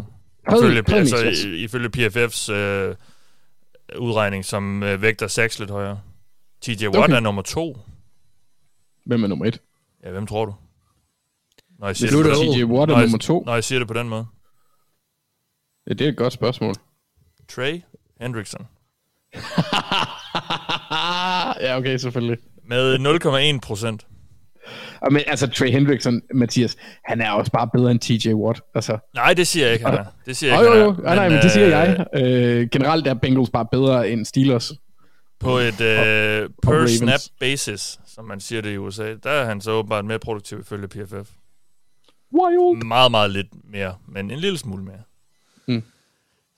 Tredje- 0.50 0.66
Ifølge, 0.66 0.82
tredje 0.84 1.00
altså, 1.00 1.26
mest, 1.26 1.44
ifølge 1.46 1.90
PFF's 1.98 2.52
øh, 2.52 2.96
udregning, 4.00 4.46
som 4.46 4.84
øh, 4.84 5.02
vægter 5.02 5.28
Sachs 5.28 5.60
lidt 5.60 5.72
højere. 5.72 6.00
TJ 6.62 6.86
Watt 6.88 6.98
Okay. 6.98 7.16
er 7.16 7.20
nummer 7.20 7.42
to. 7.42 7.78
Hvem 9.06 9.24
er 9.24 9.28
nummer 9.28 9.46
et? 9.46 9.62
Ja, 10.04 10.12
hvem 10.12 10.28
tror 10.28 10.46
du? 10.46 10.54
Når 11.80 11.88
jeg 11.88 11.96
siger, 11.96 12.12
det, 12.12 12.18
at 12.20 12.24
på 12.38 12.54
den, 12.54 12.72
Watt 12.72 12.92
er 12.92 12.96
Nå, 12.96 13.00
jeg- 13.00 13.06
nummer 13.06 13.18
to. 13.18 13.44
når 13.46 13.54
jeg 13.54 13.64
siger 13.64 13.80
det 13.80 13.88
på 13.88 13.94
den 13.94 14.10
måde. 14.10 14.26
Ja, 15.88 15.94
det 15.94 16.06
er 16.06 16.10
et 16.12 16.18
godt 16.18 16.34
spørgsmål. 16.34 16.76
Trey 17.50 17.82
Hendrickson. 18.22 18.68
ja, 21.62 21.78
okay, 21.78 21.98
selvfølgelig. 21.98 22.38
Med 22.68 22.96
0,1 23.56 23.60
procent. 23.60 24.06
Og 25.02 25.14
men, 25.14 25.22
altså, 25.28 25.48
Trey 25.48 25.72
Hendrickson, 25.72 26.22
Mathias, 26.34 26.76
han 27.06 27.22
er 27.22 27.32
også 27.32 27.52
bare 27.52 27.70
bedre 27.74 27.92
end 27.92 28.00
TJ 28.00 28.34
Watt. 28.34 28.62
Altså, 28.76 28.98
Nej, 29.16 29.34
det 29.34 29.48
siger 29.48 29.66
jeg 29.66 29.74
ikke, 29.74 29.86
han 29.86 29.94
er. 29.94 30.06
Det 30.26 30.38
siger 30.38 30.54
jeg 30.54 30.66
jo, 30.66 30.74
ikke, 30.74 30.84
jo, 30.84 30.92
han 30.92 31.00
jo. 31.00 31.04
Nej, 31.04 31.16
nej, 31.16 31.30
men 31.30 31.38
det 31.38 31.52
siger 31.52 31.66
øh, 31.66 31.72
jeg. 31.72 32.06
Øh, 32.16 32.68
generelt 32.72 33.08
er 33.08 33.14
Bengals 33.14 33.50
bare 33.50 33.66
bedre 33.72 34.10
end 34.10 34.26
Steelers. 34.26 34.72
På 35.40 35.58
et 35.58 35.82
øh, 35.82 36.50
per 36.64 36.72
Ravens. 36.72 36.92
snap 36.92 37.20
basis, 37.40 38.00
som 38.08 38.26
man 38.26 38.40
siger 38.40 38.62
det 38.62 38.74
i 38.74 38.78
USA, 38.78 39.14
der 39.24 39.30
er 39.30 39.46
han 39.46 39.62
så 39.62 39.72
åbenbart 39.72 40.06
mere 40.06 40.20
produktiv 40.20 40.60
ifølge 40.60 40.88
PFF. 40.88 41.30
Wild. 42.34 42.84
Meget, 42.86 43.12
meget 43.12 43.32
lidt 43.32 43.48
mere, 43.72 43.96
men 44.08 44.32
en 44.32 44.40
lille 44.40 44.58
smule 44.58 44.84
mere. 44.84 45.02
Mm. 45.68 45.84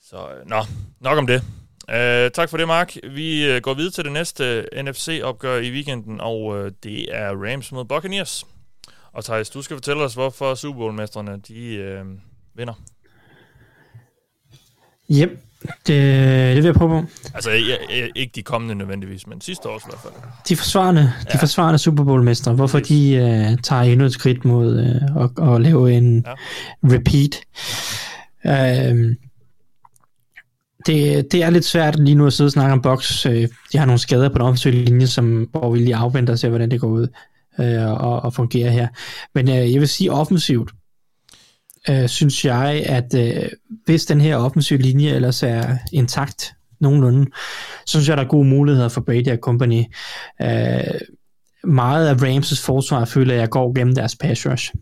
Så 0.02 0.16
øh, 0.16 0.48
nå, 0.48 0.56
nok 1.00 1.18
om 1.18 1.26
det. 1.26 1.42
Uh, 1.88 2.30
tak 2.34 2.50
for 2.50 2.56
det, 2.56 2.66
Mark. 2.66 2.96
Vi 3.10 3.56
uh, 3.56 3.62
går 3.62 3.74
videre 3.74 3.92
til 3.92 4.04
det 4.04 4.12
næste 4.12 4.64
NFC-opgør 4.82 5.56
i 5.56 5.70
weekenden, 5.70 6.20
og 6.20 6.44
uh, 6.44 6.70
det 6.82 7.16
er 7.16 7.28
Rams 7.28 7.72
mod 7.72 7.84
Buccaneers. 7.84 8.44
Og 9.12 9.24
Thijs, 9.24 9.50
du 9.50 9.62
skal 9.62 9.76
fortælle 9.76 10.02
os, 10.02 10.14
hvorfor 10.14 10.54
Super 10.54 10.78
Bowl-mestrene 10.78 11.40
de, 11.48 11.98
uh, 12.02 12.08
vinder. 12.54 12.74
Yep, 15.10 15.30
det, 15.86 15.86
det 15.86 16.56
vil 16.56 16.64
jeg 16.64 16.74
prøve 16.74 17.02
på. 17.02 17.08
Altså, 17.34 17.50
jeg, 17.50 17.78
jeg, 17.90 18.10
ikke 18.14 18.32
de 18.34 18.42
kommende 18.42 18.74
nødvendigvis, 18.74 19.26
men 19.26 19.40
sidste 19.40 19.68
års 19.68 19.82
i 19.82 19.86
hvert 19.88 20.00
fald. 20.00 20.12
De 20.48 20.56
forsvarende, 20.56 21.12
ja. 21.24 21.32
de 21.32 21.38
forsvarende 21.38 21.78
Super 21.78 22.04
Bowl-mestre, 22.04 22.52
hvorfor 22.52 22.78
de 22.78 23.14
uh, 23.14 23.62
tager 23.62 23.82
endnu 23.82 24.06
et 24.06 24.12
skridt 24.12 24.44
mod 24.44 24.78
uh, 25.16 25.24
at, 25.24 25.54
at 25.54 25.60
lave 25.60 25.92
en 25.92 26.26
ja. 26.26 26.34
repeat. 26.96 27.40
Uh, 28.44 29.16
det, 30.86 31.32
det 31.32 31.42
er 31.42 31.50
lidt 31.50 31.64
svært 31.64 31.98
lige 31.98 32.14
nu 32.14 32.26
at 32.26 32.32
sidde 32.32 32.48
og 32.48 32.52
snakke 32.52 32.72
om 32.72 32.82
boks. 32.82 33.26
Øh, 33.26 33.48
de 33.72 33.78
har 33.78 33.86
nogle 33.86 33.98
skader 33.98 34.28
på 34.28 34.34
den 34.34 34.42
offensive 34.42 34.74
linje, 34.74 35.06
som, 35.06 35.48
hvor 35.50 35.72
vi 35.72 35.78
lige 35.78 35.96
afventer 35.96 36.32
og 36.32 36.38
ser, 36.38 36.48
hvordan 36.48 36.70
det 36.70 36.80
går 36.80 36.88
ud 36.88 37.08
øh, 37.60 37.90
og, 37.90 38.20
og 38.22 38.34
fungerer 38.34 38.70
her. 38.70 38.88
Men 39.34 39.48
øh, 39.48 39.72
jeg 39.72 39.80
vil 39.80 39.88
sige 39.88 40.12
offensivt, 40.12 40.70
øh, 41.88 42.08
synes 42.08 42.44
jeg, 42.44 42.84
at 42.86 43.14
øh, 43.14 43.48
hvis 43.84 44.06
den 44.06 44.20
her 44.20 44.36
offensive 44.36 44.78
linje 44.78 45.10
ellers 45.10 45.42
er 45.42 45.76
intakt 45.92 46.52
nogenlunde, 46.80 47.26
så 47.86 47.90
synes 47.90 48.08
jeg, 48.08 48.16
der 48.16 48.22
er 48.22 48.28
gode 48.28 48.48
muligheder 48.48 48.88
for 48.88 49.00
Brady 49.00 49.28
og 49.28 49.38
company. 49.38 49.82
Øh, 50.42 51.00
meget 51.64 52.08
af 52.08 52.14
Rams' 52.14 52.64
forsvar 52.64 53.04
føler 53.04 53.34
jeg 53.34 53.50
går 53.50 53.74
gennem 53.74 53.94
deres 53.94 54.16
pass 54.16 54.46
rush. 54.46 54.74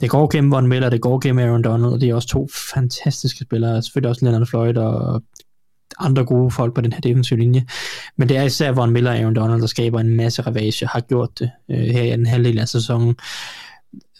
Det 0.00 0.10
går 0.10 0.28
gennem 0.32 0.50
Von 0.50 0.66
Miller, 0.66 0.90
det 0.90 1.00
går 1.00 1.18
gennem 1.18 1.44
Aaron 1.44 1.62
Donald, 1.62 1.92
og 1.92 2.00
det 2.00 2.08
er 2.08 2.14
også 2.14 2.28
to 2.28 2.48
fantastiske 2.74 3.44
spillere, 3.44 3.82
selvfølgelig 3.82 4.10
også 4.10 4.24
Leonard 4.24 4.46
Floyd 4.46 4.76
og 4.76 5.22
andre 6.00 6.24
gode 6.24 6.50
folk 6.50 6.74
på 6.74 6.80
den 6.80 6.92
her 6.92 7.00
defensive 7.00 7.38
linje. 7.38 7.64
Men 8.16 8.28
det 8.28 8.36
er 8.36 8.42
især 8.42 8.72
Von 8.72 8.90
Miller 8.90 9.10
og 9.10 9.16
Aaron 9.16 9.34
Donald, 9.34 9.60
der 9.60 9.66
skaber 9.66 10.00
en 10.00 10.16
masse 10.16 10.42
ravage, 10.42 10.86
har 10.86 11.00
gjort 11.00 11.38
det 11.38 11.50
øh, 11.70 11.78
her 11.78 12.02
i 12.02 12.10
den 12.10 12.26
halvdel 12.26 12.58
af 12.58 12.68
sæsonen. 12.68 13.16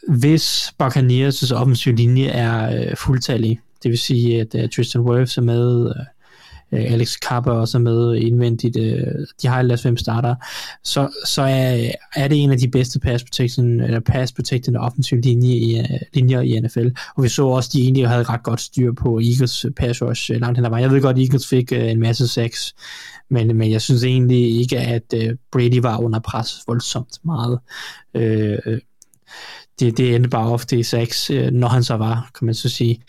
Hvis 0.09 0.73
Buccaneers' 0.83 1.55
offensive 1.55 1.97
linje 1.97 2.27
er 2.27 2.81
øh, 2.81 2.97
fuldtallig, 2.97 3.61
det 3.83 3.91
vil 3.91 3.99
sige, 3.99 4.41
at 4.41 4.55
øh, 4.55 4.69
Tristan 4.69 5.01
Wirfs 5.01 5.39
er 5.39 5.43
med, 5.43 5.87
øh, 5.87 6.05
Øh, 6.73 6.93
Alex 6.93 7.17
Kappa 7.29 7.51
også 7.51 7.79
er 7.79 7.83
med 7.83 8.15
indvendigt, 8.15 8.77
øh, 8.77 9.07
de 9.43 9.49
har 9.49 9.59
ellers 9.59 9.83
fem 9.83 9.97
starter, 9.97 10.35
så, 10.85 11.09
så 11.27 11.43
er, 11.43 11.91
er 12.17 12.29
det 12.29 12.43
en 12.43 12.51
af 12.51 12.59
de 12.59 12.69
bedste 12.69 13.01
pass 13.01 13.25
protection, 13.25 13.81
eller 13.81 14.01
pass 14.01 14.33
protected 14.33 14.77
offensive 14.77 15.21
linje 15.21 15.55
i, 15.55 15.79
øh, 15.79 15.99
linjer 16.15 16.41
i 16.41 16.61
NFL. 16.61 16.89
Og 17.17 17.23
vi 17.23 17.29
så 17.29 17.47
også, 17.47 17.71
de 17.73 17.83
egentlig 17.83 18.09
havde 18.09 18.23
ret 18.23 18.43
godt 18.43 18.61
styr 18.61 18.93
på 18.93 19.19
Eagles 19.19 19.65
øh, 19.65 19.71
pass 19.71 20.03
rush 20.03 20.33
øh, 20.33 20.41
langt 20.41 20.59
hen 20.59 20.65
ad 20.65 20.71
vejen. 20.71 20.83
Jeg 20.83 20.91
ved 20.91 21.03
godt, 21.03 21.17
at 21.17 21.23
Eagles 21.23 21.49
fik 21.49 21.73
øh, 21.73 21.91
en 21.91 22.01
masse 22.01 22.29
sex, 22.29 22.73
men, 23.31 23.57
men 23.57 23.71
jeg 23.71 23.83
synes 23.83 24.05
egentlig 24.05 24.61
ikke, 24.61 24.79
at 24.79 25.15
øh, 25.15 25.37
Brady 25.53 25.81
var 25.83 25.99
under 25.99 26.19
pres 26.19 26.55
voldsomt 26.67 27.19
meget. 27.25 27.59
Øh, 28.15 28.59
det, 29.81 29.99
det 29.99 30.15
endte 30.15 30.31
bare 30.31 30.49
ofte 30.49 30.79
i 30.79 30.83
sex, 30.83 31.31
øh, 31.31 31.51
når 31.53 31.69
han 31.69 31.85
så 31.85 31.95
var, 31.95 32.31
kan 32.39 32.47
man 32.47 32.55
så 32.55 32.69
sige. 32.69 33.03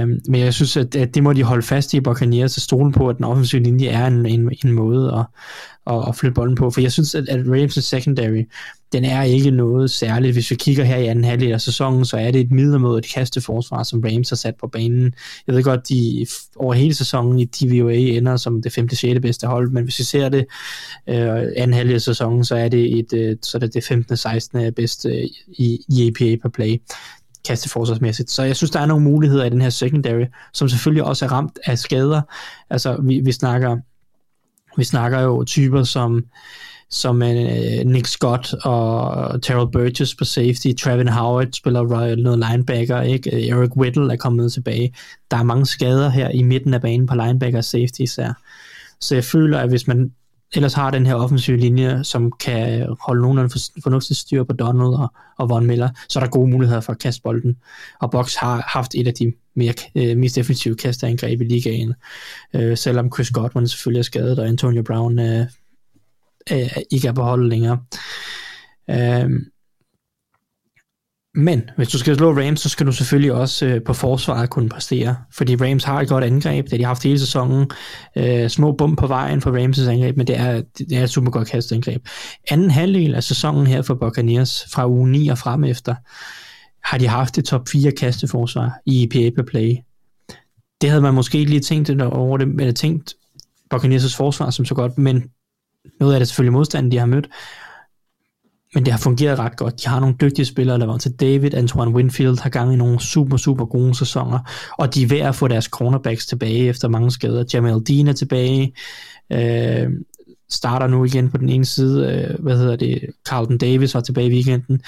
Um, 0.00 0.20
men 0.28 0.40
jeg 0.40 0.54
synes, 0.54 0.76
at, 0.76 0.96
at 0.96 1.14
det 1.14 1.22
må 1.22 1.32
de 1.32 1.42
holde 1.42 1.62
fast 1.62 1.94
i 1.94 2.00
Buccaneers 2.00 2.56
og 2.56 2.62
stole 2.62 2.92
på, 2.92 3.08
at 3.08 3.16
den 3.16 3.24
offensive 3.24 3.62
linje 3.62 3.86
er 3.86 4.06
en, 4.06 4.26
en, 4.26 4.50
en 4.64 4.72
måde 4.72 5.12
at, 5.12 5.24
at, 5.94 6.08
at 6.08 6.16
flytte 6.16 6.34
bolden 6.34 6.54
på. 6.54 6.70
For 6.70 6.80
jeg 6.80 6.92
synes, 6.92 7.14
at, 7.14 7.28
at 7.28 7.40
Rams' 7.46 7.80
secondary, 7.80 8.42
den 8.92 9.04
er 9.04 9.22
ikke 9.22 9.50
noget 9.50 9.90
særligt. 9.90 10.32
Hvis 10.32 10.50
vi 10.50 10.56
kigger 10.56 10.84
her 10.84 10.96
i 10.96 11.06
anden 11.06 11.24
halvdel 11.24 11.52
af 11.52 11.60
sæsonen, 11.60 12.04
så 12.04 12.16
er 12.16 12.30
det 12.30 12.40
et 12.40 12.50
midlermådigt 12.50 13.14
kasteforsvar, 13.14 13.82
som 13.82 14.00
Rams 14.04 14.28
har 14.28 14.36
sat 14.36 14.54
på 14.60 14.66
banen. 14.66 15.14
Jeg 15.46 15.54
ved 15.54 15.62
godt, 15.62 15.88
de 15.88 16.26
over 16.56 16.74
hele 16.74 16.94
sæsonen 16.94 17.38
i 17.38 17.44
DVOA 17.44 17.94
ender 17.94 18.36
som 18.36 18.62
det 18.62 18.72
5. 18.72 18.88
6. 18.88 19.20
bedste 19.20 19.46
hold, 19.46 19.70
men 19.70 19.84
hvis 19.84 19.98
vi 19.98 20.04
ser 20.04 20.28
det 20.28 20.46
øh, 21.08 21.42
anden 21.56 21.74
halvdel 21.74 21.94
af 21.94 22.00
sæsonen, 22.00 22.44
så 22.44 22.56
er 22.56 22.68
det, 22.68 22.98
et, 22.98 23.12
øh, 23.12 23.36
så 23.42 23.56
er 23.56 23.60
det, 23.60 23.74
det 23.74 23.84
15. 23.84 24.16
16. 24.16 24.74
bedste 24.74 25.28
i, 25.58 25.80
i 25.88 26.08
EPA 26.08 26.36
per 26.42 26.48
play 26.48 26.76
kasteforsvarsmæssigt. 27.44 28.30
Så 28.30 28.42
jeg 28.42 28.56
synes, 28.56 28.70
der 28.70 28.80
er 28.80 28.86
nogle 28.86 29.04
muligheder 29.04 29.44
i 29.44 29.50
den 29.50 29.60
her 29.60 29.70
secondary, 29.70 30.24
som 30.52 30.68
selvfølgelig 30.68 31.04
også 31.04 31.24
er 31.24 31.32
ramt 31.32 31.58
af 31.64 31.78
skader. 31.78 32.22
Altså, 32.70 32.96
vi, 33.02 33.20
vi 33.20 33.32
snakker 33.32 33.76
vi 34.76 34.84
snakker 34.84 35.20
jo 35.20 35.44
typer 35.44 35.82
som 35.82 36.24
som 36.90 37.22
uh, 37.22 37.28
Nick 37.84 38.06
Scott 38.06 38.54
og 38.54 39.42
Terrell 39.42 39.70
Burgess 39.72 40.14
på 40.14 40.24
safety, 40.24 40.66
Travin 40.78 41.08
Howard 41.08 41.52
spiller 41.52 42.16
noget 42.16 42.44
linebacker, 42.50 43.00
ikke? 43.00 43.48
Eric 43.48 43.76
Whittle 43.76 44.12
er 44.12 44.16
kommet 44.16 44.52
tilbage. 44.52 44.94
Der 45.30 45.36
er 45.36 45.42
mange 45.42 45.66
skader 45.66 46.08
her 46.08 46.28
i 46.28 46.42
midten 46.42 46.74
af 46.74 46.80
banen 46.80 47.06
på 47.06 47.14
linebacker 47.14 47.58
og 47.58 47.64
safety 47.64 48.00
især. 48.00 48.32
Så 49.00 49.14
jeg 49.14 49.24
føler, 49.24 49.58
at 49.58 49.68
hvis 49.68 49.86
man 49.86 50.12
ellers 50.54 50.74
har 50.74 50.90
den 50.90 51.06
her 51.06 51.14
offensive 51.14 51.56
linje, 51.56 52.04
som 52.04 52.32
kan 52.32 52.86
holde 53.00 53.22
nogenlunde 53.22 53.60
fornuftigt 53.82 54.18
styr 54.18 54.44
på 54.44 54.52
Donald 54.52 54.94
og, 54.94 55.12
og 55.38 55.48
Von 55.48 55.66
Miller, 55.66 55.88
så 56.08 56.18
er 56.18 56.24
der 56.24 56.30
gode 56.30 56.50
muligheder 56.50 56.80
for 56.80 56.92
at 56.92 56.98
kaste 56.98 57.22
bolden. 57.22 57.56
Og 58.00 58.10
Box 58.10 58.34
har 58.34 58.64
haft 58.66 58.94
et 58.94 59.06
af 59.06 59.14
de 59.14 59.32
mere, 59.54 59.74
øh, 59.94 60.16
mest 60.16 60.38
effektive 60.38 60.74
kasteangreb 60.74 61.40
i 61.40 61.44
ligaen, 61.44 61.94
øh, 62.54 62.76
selvom 62.76 63.12
Chris 63.14 63.30
Godwin 63.30 63.68
selvfølgelig 63.68 63.98
er 63.98 64.04
skadet, 64.04 64.38
og 64.38 64.48
Antonio 64.48 64.82
Brown 64.82 65.18
øh, 65.18 65.46
øh, 66.52 66.76
ikke 66.90 67.08
er 67.08 67.12
på 67.12 67.22
holdet 67.22 67.48
længere. 67.48 67.78
Øh, 68.90 69.30
men 71.34 71.70
hvis 71.76 71.88
du 71.88 71.98
skal 71.98 72.16
slå 72.16 72.32
Rams, 72.32 72.60
så 72.60 72.68
skal 72.68 72.86
du 72.86 72.92
selvfølgelig 72.92 73.32
også 73.32 73.66
øh, 73.66 73.82
på 73.82 73.92
forsvaret 73.92 74.50
kunne 74.50 74.68
præstere, 74.68 75.16
fordi 75.32 75.56
Rams 75.56 75.84
har 75.84 76.00
et 76.00 76.08
godt 76.08 76.24
angreb, 76.24 76.64
det 76.64 76.72
har 76.72 76.78
de 76.78 76.84
haft 76.84 77.02
hele 77.02 77.18
sæsonen. 77.18 77.70
Øh, 78.16 78.48
små 78.48 78.72
bump 78.72 78.98
på 78.98 79.06
vejen 79.06 79.40
for 79.40 79.50
Rams' 79.50 79.90
angreb, 79.90 80.16
men 80.16 80.26
det 80.26 80.38
er, 80.38 80.62
det 80.78 80.92
er 80.92 81.02
et 81.02 81.10
super 81.10 81.30
godt 81.30 81.48
kastangreb. 81.48 82.08
Anden 82.50 82.70
halvdel 82.70 83.14
af 83.14 83.24
sæsonen 83.24 83.66
her 83.66 83.82
for 83.82 83.94
Buccaneers, 83.94 84.64
fra 84.72 84.88
uge 84.88 85.10
9 85.10 85.28
og 85.28 85.38
frem 85.38 85.64
efter, 85.64 85.94
har 86.84 86.98
de 86.98 87.08
haft 87.08 87.38
et 87.38 87.44
top 87.44 87.68
4 87.68 87.92
kasteforsvar 87.92 88.72
i 88.86 89.04
EPA 89.04 89.30
per 89.36 89.42
play. 89.42 89.76
Det 90.80 90.90
havde 90.90 91.02
man 91.02 91.14
måske 91.14 91.38
ikke 91.38 91.50
lige 91.50 91.60
tænkt 91.60 92.02
over 92.02 92.38
det, 92.38 92.48
eller 92.60 92.72
tænkt 92.72 93.14
Buccaneers' 93.74 94.16
forsvar 94.16 94.50
som 94.50 94.64
så 94.64 94.74
godt, 94.74 94.98
men 94.98 95.24
noget 96.00 96.14
af 96.14 96.20
det 96.20 96.28
selvfølgelig 96.28 96.52
modstanden, 96.52 96.92
de 96.92 96.98
har 96.98 97.06
mødt, 97.06 97.28
men 98.74 98.84
det 98.84 98.92
har 98.92 98.98
fungeret 98.98 99.38
ret 99.38 99.56
godt. 99.56 99.84
De 99.84 99.88
har 99.88 100.00
nogle 100.00 100.16
dygtige 100.20 100.46
spillere, 100.46 100.78
der 100.78 100.86
var 100.86 100.98
til 100.98 101.12
David, 101.12 101.54
Antoine 101.54 101.94
Winfield 101.94 102.38
har 102.38 102.50
gang 102.50 102.72
i 102.72 102.76
nogle 102.76 103.00
super, 103.00 103.36
super 103.36 103.64
gode 103.64 103.94
sæsoner, 103.94 104.38
og 104.78 104.94
de 104.94 105.02
er 105.02 105.06
ved 105.06 105.18
at 105.18 105.34
få 105.34 105.48
deres 105.48 105.64
cornerbacks 105.64 106.26
tilbage 106.26 106.68
efter 106.68 106.88
mange 106.88 107.10
skader. 107.10 107.44
Jamal 107.54 107.80
Dean 107.88 108.08
er 108.08 108.12
tilbage, 108.12 108.74
øh, 109.32 109.90
starter 110.50 110.86
nu 110.86 111.04
igen 111.04 111.30
på 111.30 111.38
den 111.38 111.48
ene 111.48 111.64
side, 111.64 112.12
øh, 112.12 112.42
hvad 112.42 112.58
hedder 112.58 112.76
det, 112.76 113.00
Carlton 113.28 113.58
Davis 113.58 113.94
var 113.94 114.00
tilbage 114.00 114.26
i 114.26 114.32
weekenden. 114.32 114.82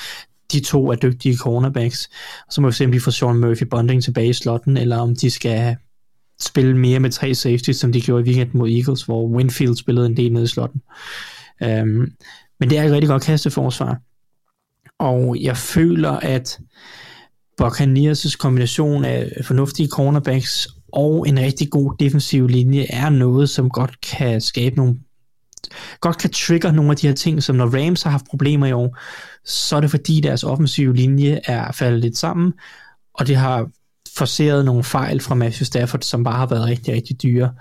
De 0.52 0.60
to 0.60 0.90
er 0.90 0.94
dygtige 0.94 1.36
cornerbacks. 1.36 2.10
Så 2.50 2.60
må 2.60 2.68
vi 2.68 2.72
se, 2.72 2.84
om 2.84 2.92
de 2.92 3.00
får 3.00 3.10
Sean 3.10 3.36
Murphy 3.36 3.64
Bonding 3.64 4.02
tilbage 4.02 4.28
i 4.28 4.32
slotten, 4.32 4.76
eller 4.76 4.96
om 4.96 5.16
de 5.16 5.30
skal 5.30 5.76
spille 6.40 6.76
mere 6.76 7.00
med 7.00 7.10
tre 7.10 7.34
safeties, 7.34 7.76
som 7.76 7.92
de 7.92 8.00
gjorde 8.00 8.22
i 8.22 8.26
weekenden 8.26 8.58
mod 8.58 8.70
Eagles, 8.70 9.02
hvor 9.02 9.28
Winfield 9.28 9.76
spillede 9.76 10.06
en 10.06 10.16
del 10.16 10.32
nede 10.32 10.44
i 10.44 10.48
slotten. 10.48 10.82
Um, 11.82 12.12
men 12.64 12.70
det 12.70 12.78
er 12.78 12.82
et 12.82 12.92
rigtig 12.92 13.08
godt 13.08 13.22
kasteforsvar. 13.22 14.00
Og 14.98 15.36
jeg 15.40 15.56
føler, 15.56 16.10
at 16.10 16.58
Buccaneers' 17.62 18.36
kombination 18.36 19.04
af 19.04 19.32
fornuftige 19.44 19.88
cornerbacks 19.88 20.68
og 20.92 21.28
en 21.28 21.38
rigtig 21.38 21.70
god 21.70 21.94
defensiv 22.00 22.48
linje 22.48 22.86
er 22.90 23.08
noget, 23.08 23.50
som 23.50 23.70
godt 23.70 24.00
kan 24.00 24.40
skabe 24.40 24.76
nogle 24.76 24.96
godt 26.00 26.18
kan 26.18 26.30
trigger 26.30 26.72
nogle 26.72 26.90
af 26.90 26.96
de 26.96 27.06
her 27.06 27.14
ting, 27.14 27.42
som 27.42 27.56
når 27.56 27.84
Rams 27.84 28.02
har 28.02 28.10
haft 28.10 28.26
problemer 28.30 28.66
i 28.66 28.72
år, 28.72 28.98
så 29.44 29.76
er 29.76 29.80
det 29.80 29.90
fordi 29.90 30.20
deres 30.20 30.44
offensive 30.44 30.96
linje 30.96 31.40
er 31.44 31.72
faldet 31.72 32.00
lidt 32.00 32.18
sammen, 32.18 32.52
og 33.14 33.26
det 33.26 33.36
har 33.36 33.70
forceret 34.16 34.64
nogle 34.64 34.84
fejl 34.84 35.20
fra 35.20 35.34
Matthew 35.34 35.64
Stafford, 35.64 36.02
som 36.02 36.24
bare 36.24 36.38
har 36.38 36.46
været 36.46 36.64
rigtig, 36.64 36.94
rigtig 36.94 37.22
dyre. 37.22 37.54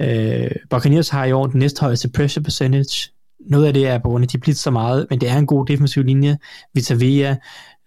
Øh, 0.00 0.50
Buccaneers 0.70 1.08
har 1.08 1.24
i 1.24 1.32
år 1.32 1.46
den 1.46 1.58
næsthøjeste 1.58 2.08
pressure 2.08 2.42
percentage. 2.42 3.11
Noget 3.46 3.66
af 3.66 3.74
det 3.74 3.86
er 3.86 3.98
på 3.98 4.08
grund 4.08 4.24
af, 4.24 4.26
at 4.26 4.32
de 4.32 4.38
blitz 4.38 4.60
så 4.60 4.70
meget, 4.70 5.06
men 5.10 5.20
det 5.20 5.28
er 5.28 5.38
en 5.38 5.46
god 5.46 5.66
defensiv 5.66 6.02
linje. 6.02 6.38
Vita 6.74 6.94
Vea, 6.94 7.36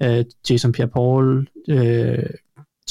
øh, 0.03 0.26
Jason 0.49 0.73
Pierre-Paul, 0.77 1.45
øh, 1.69 2.30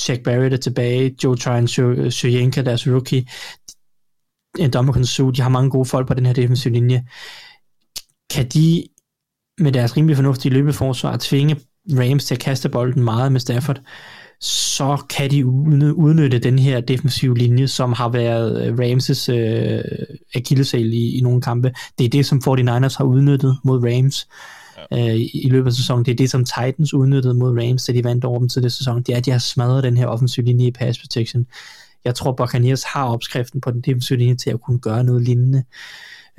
Jack 0.08 0.22
Barrett 0.22 0.54
er 0.54 0.58
tilbage, 0.58 1.16
Joe 1.24 1.36
Tryon 1.36 1.68
Sjojenka, 2.10 2.60
øh, 2.60 2.66
deres 2.66 2.88
rookie, 2.88 3.26
en 4.58 4.70
dommerkonsul, 4.70 5.34
de 5.34 5.42
har 5.42 5.48
mange 5.48 5.70
gode 5.70 5.84
folk 5.84 6.08
på 6.08 6.14
den 6.14 6.26
her 6.26 6.32
defensive 6.32 6.74
linje. 6.74 7.04
Kan 8.30 8.48
de 8.48 8.84
med 9.58 9.72
deres 9.72 9.96
rimelig 9.96 10.16
fornuftige 10.16 10.52
løbeforsvar 10.52 11.16
tvinge 11.20 11.56
Rams 11.90 12.24
til 12.24 12.34
at 12.34 12.40
kaste 12.40 12.68
bolden 12.68 13.02
meget 13.02 13.32
med 13.32 13.40
Stafford, 13.40 13.80
så 14.44 15.04
kan 15.10 15.30
de 15.30 15.46
udnytte 15.46 16.38
den 16.38 16.58
her 16.58 16.80
defensive 16.80 17.38
linje, 17.38 17.68
som 17.68 17.92
har 17.92 18.08
været 18.08 18.66
øh, 18.66 18.74
Rams' 18.74 19.32
øh, 19.32 19.84
akillesæl 20.34 20.92
i, 20.92 21.18
i 21.18 21.20
nogle 21.20 21.40
kampe. 21.40 21.72
Det 21.98 22.04
er 22.04 22.08
det, 22.08 22.26
som 22.26 22.42
49ers 22.48 22.96
har 22.98 23.04
udnyttet 23.04 23.58
mod 23.64 23.84
Rams 23.84 24.28
ja. 24.90 25.08
øh, 25.08 25.20
i 25.34 25.48
løbet 25.50 25.70
af 25.70 25.74
sæsonen. 25.74 26.04
Det 26.04 26.12
er 26.12 26.16
det, 26.16 26.30
som 26.30 26.44
Titans 26.44 26.94
udnyttede 26.94 27.34
mod 27.34 27.58
Rams, 27.58 27.84
da 27.84 27.92
de 27.92 28.04
vandt 28.04 28.24
over 28.24 28.38
dem 28.38 28.48
til 28.48 28.62
det 28.62 28.72
sæson. 28.72 29.02
Det 29.02 29.12
er, 29.12 29.16
at 29.16 29.24
de 29.24 29.30
har 29.30 29.38
smadret 29.38 29.84
den 29.84 29.96
her 29.96 30.06
offensive 30.06 30.46
linje 30.46 30.66
i 30.66 30.70
pass 30.70 30.98
protection. 30.98 31.46
Jeg 32.04 32.14
tror, 32.14 32.32
Buccaneers 32.32 32.84
har 32.84 33.04
opskriften 33.04 33.60
på 33.60 33.70
den 33.70 33.80
defensive 33.80 34.18
linje 34.18 34.34
til 34.34 34.50
at 34.50 34.60
kunne 34.60 34.78
gøre 34.78 35.04
noget 35.04 35.22
lignende. 35.22 35.64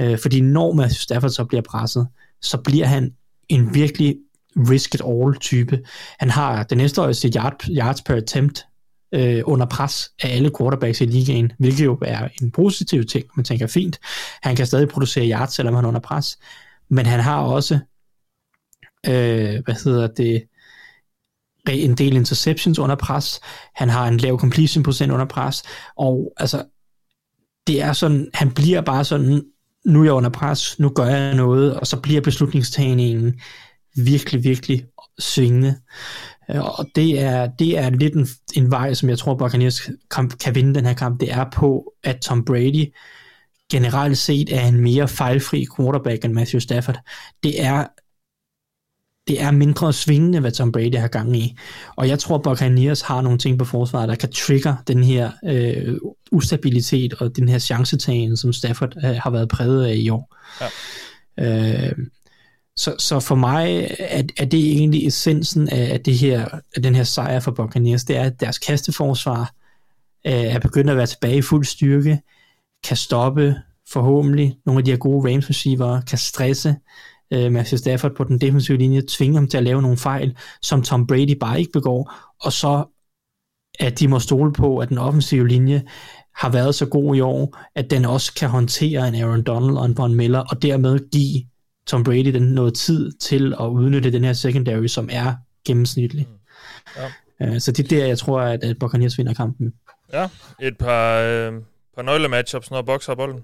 Øh, 0.02 0.20
fordi 0.20 0.42
når 0.42 0.74
Matthew 0.74 1.00
Stafford 1.00 1.32
så 1.32 1.44
bliver 1.44 1.62
presset, 1.62 2.08
så 2.42 2.58
bliver 2.58 2.86
han 2.86 3.14
en 3.50 3.74
virkelig 3.74 4.16
risk 4.58 4.96
it 4.96 5.02
all 5.06 5.36
type. 5.40 5.80
Han 6.20 6.30
har 6.30 6.64
den 6.64 6.78
næste 6.78 7.02
år 7.02 7.12
sit 7.12 7.36
yard, 7.36 7.66
yards 7.70 8.02
per 8.02 8.16
attempt 8.16 8.66
øh, 9.14 9.42
under 9.46 9.66
pres 9.66 10.12
af 10.24 10.36
alle 10.36 10.52
quarterbacks 10.58 11.02
i 11.02 11.06
ligaen, 11.06 11.52
hvilket 11.60 11.86
jo 11.86 11.98
er 12.02 12.28
en 12.42 12.52
positiv 12.52 13.06
ting. 13.06 13.26
Man 13.36 13.44
tænker 13.44 13.68
fint, 13.68 14.00
han 14.42 14.56
kan 14.56 14.66
stadig 14.66 14.90
producere 14.90 15.30
yards, 15.30 15.54
selvom 15.54 15.76
han 15.76 15.84
er 15.84 15.88
under 15.88 16.00
pres. 16.00 16.38
Men 16.90 17.06
han 17.06 17.20
har 17.20 17.40
også, 17.42 17.80
øh, 19.06 19.64
hvad 19.66 19.84
hedder 19.84 20.08
det, 20.08 20.44
en 21.68 21.96
del 21.96 22.16
interceptions 22.16 22.80
under 22.80 22.96
pres. 22.96 23.40
Han 23.76 23.90
har 23.90 24.08
en 24.08 24.18
lav 24.18 24.40
completion 24.40 24.84
procent 24.84 25.12
under 25.12 25.26
pres. 25.26 25.64
Og 25.98 26.34
altså, 26.38 26.64
det 27.68 27.82
er 27.82 27.94
sådan, 27.94 28.30
han 28.34 28.52
bliver 28.52 28.82
bare 28.82 29.06
sådan, 29.06 29.44
nu 29.86 30.00
er 30.00 30.04
jeg 30.04 30.14
under 30.14 30.30
pres, 30.30 30.80
nu 30.80 30.90
gør 30.90 31.06
jeg 31.06 31.36
noget, 31.36 31.80
og 31.80 31.88
så 31.88 32.00
bliver 32.00 32.22
beslutningstagningen 32.22 33.40
virkelig, 33.96 34.44
virkelig 34.44 34.86
svingende. 35.20 35.76
Og 36.50 36.86
det 36.96 37.20
er, 37.20 37.48
det 37.60 37.78
er 37.78 37.90
lidt 37.90 38.14
en, 38.14 38.28
en 38.56 38.72
vej, 38.72 38.94
som 38.94 39.10
jeg 39.10 39.18
tror, 39.18 39.36
Buccaneers 39.36 39.82
kan, 40.12 40.30
kan 40.30 40.56
vinde 40.56 40.76
den 40.76 40.86
her 40.86 40.94
kamp. 40.94 41.20
Det 41.20 41.32
er 41.32 41.46
på, 41.54 41.94
at 42.04 42.18
Tom 42.22 42.46
Brady 42.46 42.94
generelt 43.72 44.18
set 44.18 44.56
er 44.56 44.68
en 44.68 44.80
mere 44.80 45.08
fejlfri 45.08 45.66
quarterback 45.78 46.26
end 46.26 46.34
Matthew 46.34 46.60
Stafford. 46.60 47.00
Det 47.44 47.64
er 47.64 47.88
det 49.28 49.42
er 49.42 49.52
mindre 49.52 49.94
svingende, 49.94 50.40
hvad 50.40 50.52
Tom 50.52 50.72
Brady 50.72 50.96
har 50.96 51.08
gang 51.08 51.38
i. 51.38 51.58
Og 51.96 52.08
jeg 52.08 52.20
tror, 52.20 52.38
Buccaneers 52.38 53.02
har 53.02 53.22
nogle 53.22 53.38
ting 53.38 53.60
på 53.60 53.66
forsvaret, 53.66 54.10
der 54.10 54.16
kan 54.16 54.32
trigger 54.32 54.76
den 54.88 55.04
her 55.04 55.32
øh, 55.46 55.96
ustabilitet 56.32 57.14
og 57.14 57.36
den 57.36 57.50
her 57.50 57.60
chancetagen, 57.60 58.38
som 58.38 58.54
Stafford 58.54 58.94
øh, 58.98 59.16
har 59.16 59.30
været 59.30 59.50
præget 59.50 59.86
af 59.86 59.96
i 59.96 60.10
år. 60.10 60.36
Ja. 61.38 61.88
Øh, 61.88 61.92
så, 62.78 62.96
så 63.00 63.20
for 63.20 63.36
mig 63.36 63.96
er, 64.00 64.24
er 64.38 64.46
det 64.46 64.72
egentlig 64.72 65.08
essensen 65.08 65.70
af, 65.70 65.94
af, 65.94 66.00
det 66.00 66.18
her, 66.18 66.60
af 66.76 66.82
den 66.84 66.96
her 66.96 67.04
sejr 67.04 67.40
for 67.40 67.52
Buccaneers, 67.52 68.04
det 68.04 68.18
er, 68.18 68.24
at 68.24 68.40
deres 68.40 68.58
kasteforsvar 68.58 69.54
øh, 70.28 70.34
er 70.34 70.60
begyndt 70.60 70.90
at 70.90 70.98
være 70.98 71.06
tilbage 71.06 71.38
i 71.38 71.42
fuld 71.42 71.66
styrke, 71.66 72.22
kan 72.84 72.98
stoppe 72.98 73.56
forhåbentlig 73.90 74.58
nogle 74.66 74.80
af 74.80 74.86
de 74.86 74.92
her 74.92 74.98
gode 74.98 75.34
Rams 75.34 75.50
receiver, 75.50 76.02
kan 76.02 76.18
stresse 76.18 76.76
øh, 77.34 77.52
Matthew 77.52 77.78
Stafford 77.78 78.16
på 78.16 78.24
den 78.24 78.42
defensive 78.42 78.78
linje, 78.78 79.02
tvinge 79.08 79.36
ham 79.36 79.48
til 79.48 79.58
at 79.58 79.64
lave 79.64 79.82
nogle 79.82 79.98
fejl, 79.98 80.38
som 80.62 80.82
Tom 80.82 81.08
Brady 81.08 81.38
bare 81.40 81.60
ikke 81.60 81.72
begår, 81.72 82.14
og 82.42 82.54
så 82.54 82.86
at 83.80 84.00
de 84.00 84.08
må 84.08 84.20
stole 84.20 84.54
på, 84.54 84.78
at 84.78 84.90
den 84.90 84.98
offensive 84.98 85.48
linje 85.48 85.84
har 86.36 86.50
været 86.50 86.76
så 86.76 86.86
god 86.86 87.16
i 87.16 87.20
år, 87.20 87.58
at 87.76 87.90
den 87.90 88.06
også 88.06 88.34
kan 88.34 88.50
håndtere 88.50 89.08
en 89.08 89.16
Aaron 89.16 89.44
Donald 89.44 89.78
og 89.78 89.86
en 89.86 89.98
Von 89.98 90.16
Miller, 90.16 90.40
og 90.40 90.62
dermed 90.62 91.10
give 91.12 91.44
Tom 91.88 92.04
Brady 92.04 92.34
den 92.34 92.42
noget 92.42 92.74
tid 92.74 93.12
til 93.12 93.54
at 93.60 93.66
udnytte 93.66 94.12
den 94.12 94.24
her 94.24 94.34
secondary, 94.34 94.88
som 94.88 95.10
er 95.12 95.34
gennemsnitlig. 95.66 96.28
Mm. 96.30 97.02
Ja. 97.40 97.52
Uh, 97.52 97.60
så 97.60 97.72
det 97.72 97.84
er 97.84 97.88
der, 97.88 98.06
jeg 98.06 98.18
tror, 98.18 98.42
at, 98.42 98.64
at 98.64 98.80
Buccaneers 98.80 99.18
vinder 99.18 99.34
kampen. 99.34 99.74
Ja, 100.14 100.28
et 100.62 100.78
par, 100.78 101.20
øh, 101.20 101.54
par 101.96 102.02
nøgle-matchups, 102.02 102.72
når 102.72 102.82
Bucks 102.82 103.06
har 103.06 103.16
bolden. 103.16 103.44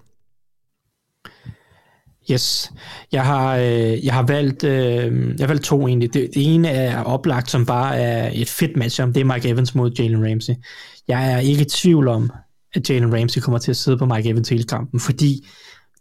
Yes, 2.32 2.72
jeg 3.12 3.26
har, 3.26 3.58
øh, 3.58 4.06
jeg 4.06 4.14
har 4.14 4.24
valgt, 4.24 4.64
øh, 4.64 5.30
jeg 5.30 5.40
har 5.40 5.48
valgt 5.48 5.64
to 5.64 5.88
egentlig. 5.88 6.14
Det, 6.14 6.30
det 6.34 6.54
ene 6.56 6.70
er 6.70 7.04
oplagt, 7.04 7.52
som 7.52 7.66
bare 7.66 7.98
er 7.98 8.32
et 8.34 8.50
fedt 8.50 8.78
match, 8.78 9.02
om 9.02 9.14
det 9.14 9.22
er 9.22 9.26
Mike 9.26 9.50
Evans 9.50 9.76
mod 9.76 9.92
Jalen 9.92 10.32
Ramsey. 10.32 10.54
Jeg 11.08 11.34
er 11.34 11.38
ikke 11.40 11.62
i 11.62 11.66
tvivl 11.66 12.08
om, 12.08 12.32
at 12.74 12.90
Jalen 12.90 13.20
Ramsey 13.20 13.42
kommer 13.42 13.60
til 13.60 13.72
at 13.72 13.78
sidde 13.78 13.98
på 13.98 14.06
Mike 14.06 14.30
Evans 14.30 14.50
hele 14.50 14.64
kampen, 14.64 15.00
fordi 15.00 15.48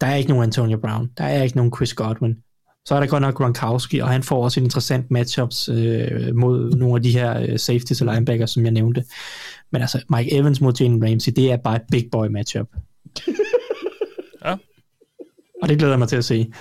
der 0.01 0.07
er 0.07 0.15
ikke 0.15 0.31
nogen 0.31 0.45
Antonio 0.45 0.79
Brown, 0.79 1.11
der 1.19 1.25
er 1.25 1.43
ikke 1.43 1.57
nogen 1.57 1.73
Chris 1.77 1.95
Godwin. 1.95 2.37
Så 2.85 2.95
er 2.95 3.01
der 3.01 3.07
godt 3.07 3.23
nok 3.23 3.35
Gronkowski, 3.35 3.99
og 3.99 4.09
han 4.09 4.23
får 4.23 4.45
også 4.45 4.61
en 4.61 4.65
interessant 4.65 5.11
matchups 5.11 5.69
øh, 5.69 6.37
mod 6.37 6.71
nogle 6.71 6.97
af 6.97 7.03
de 7.03 7.11
her 7.11 7.41
øh, 7.41 7.59
safeties 7.59 8.03
og 8.03 8.15
linebackers, 8.15 8.51
som 8.51 8.65
jeg 8.65 8.73
nævnte. 8.73 9.05
Men 9.73 9.83
altså, 9.83 10.05
Mike 10.11 10.35
Evans 10.35 10.61
mod 10.61 10.73
Jalen 10.81 11.05
Ramsey, 11.05 11.33
det 11.37 11.53
er 11.53 11.57
bare 11.57 11.77
et 11.77 11.83
big 11.91 12.09
boy 12.13 12.27
matchup. 12.27 12.67
ja. 14.45 14.57
Og 15.63 15.69
det 15.69 15.79
glæder 15.79 15.93
jeg 15.93 15.99
mig 15.99 16.09
til 16.09 16.17
at 16.17 16.25
se. 16.25 16.53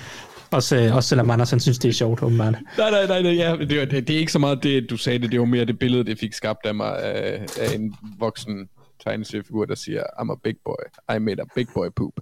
Også, 0.51 0.75
øh, 0.75 0.95
også 0.95 1.09
selvom 1.09 1.29
Anders 1.29 1.49
han 1.49 1.59
synes, 1.59 1.79
det 1.79 1.89
er 1.89 1.93
sjovt, 1.93 2.23
åbenbart. 2.23 2.55
Nej, 2.77 2.91
nej, 2.91 3.07
nej, 3.07 3.21
nej 3.21 3.31
ja, 3.31 3.55
det, 3.59 3.69
det, 3.69 4.07
det, 4.07 4.15
er 4.15 4.19
ikke 4.19 4.31
så 4.31 4.39
meget 4.39 4.63
det, 4.63 4.89
du 4.89 4.97
sagde 4.97 5.19
det, 5.19 5.31
det 5.31 5.39
var 5.39 5.45
mere 5.45 5.65
det 5.65 5.79
billede, 5.79 6.03
det 6.03 6.19
fik 6.19 6.33
skabt 6.33 6.65
af 6.65 6.75
mig 6.75 7.03
af, 7.03 7.45
af 7.59 7.75
en 7.75 7.95
voksen 8.19 8.69
tegneseriefigur, 9.03 9.65
der 9.65 9.75
siger, 9.75 10.03
I'm 10.03 10.31
a 10.31 10.35
big 10.43 10.55
boy, 10.65 11.15
I 11.15 11.19
made 11.19 11.41
a 11.41 11.45
big 11.55 11.67
boy 11.73 11.87
poop. 11.95 12.13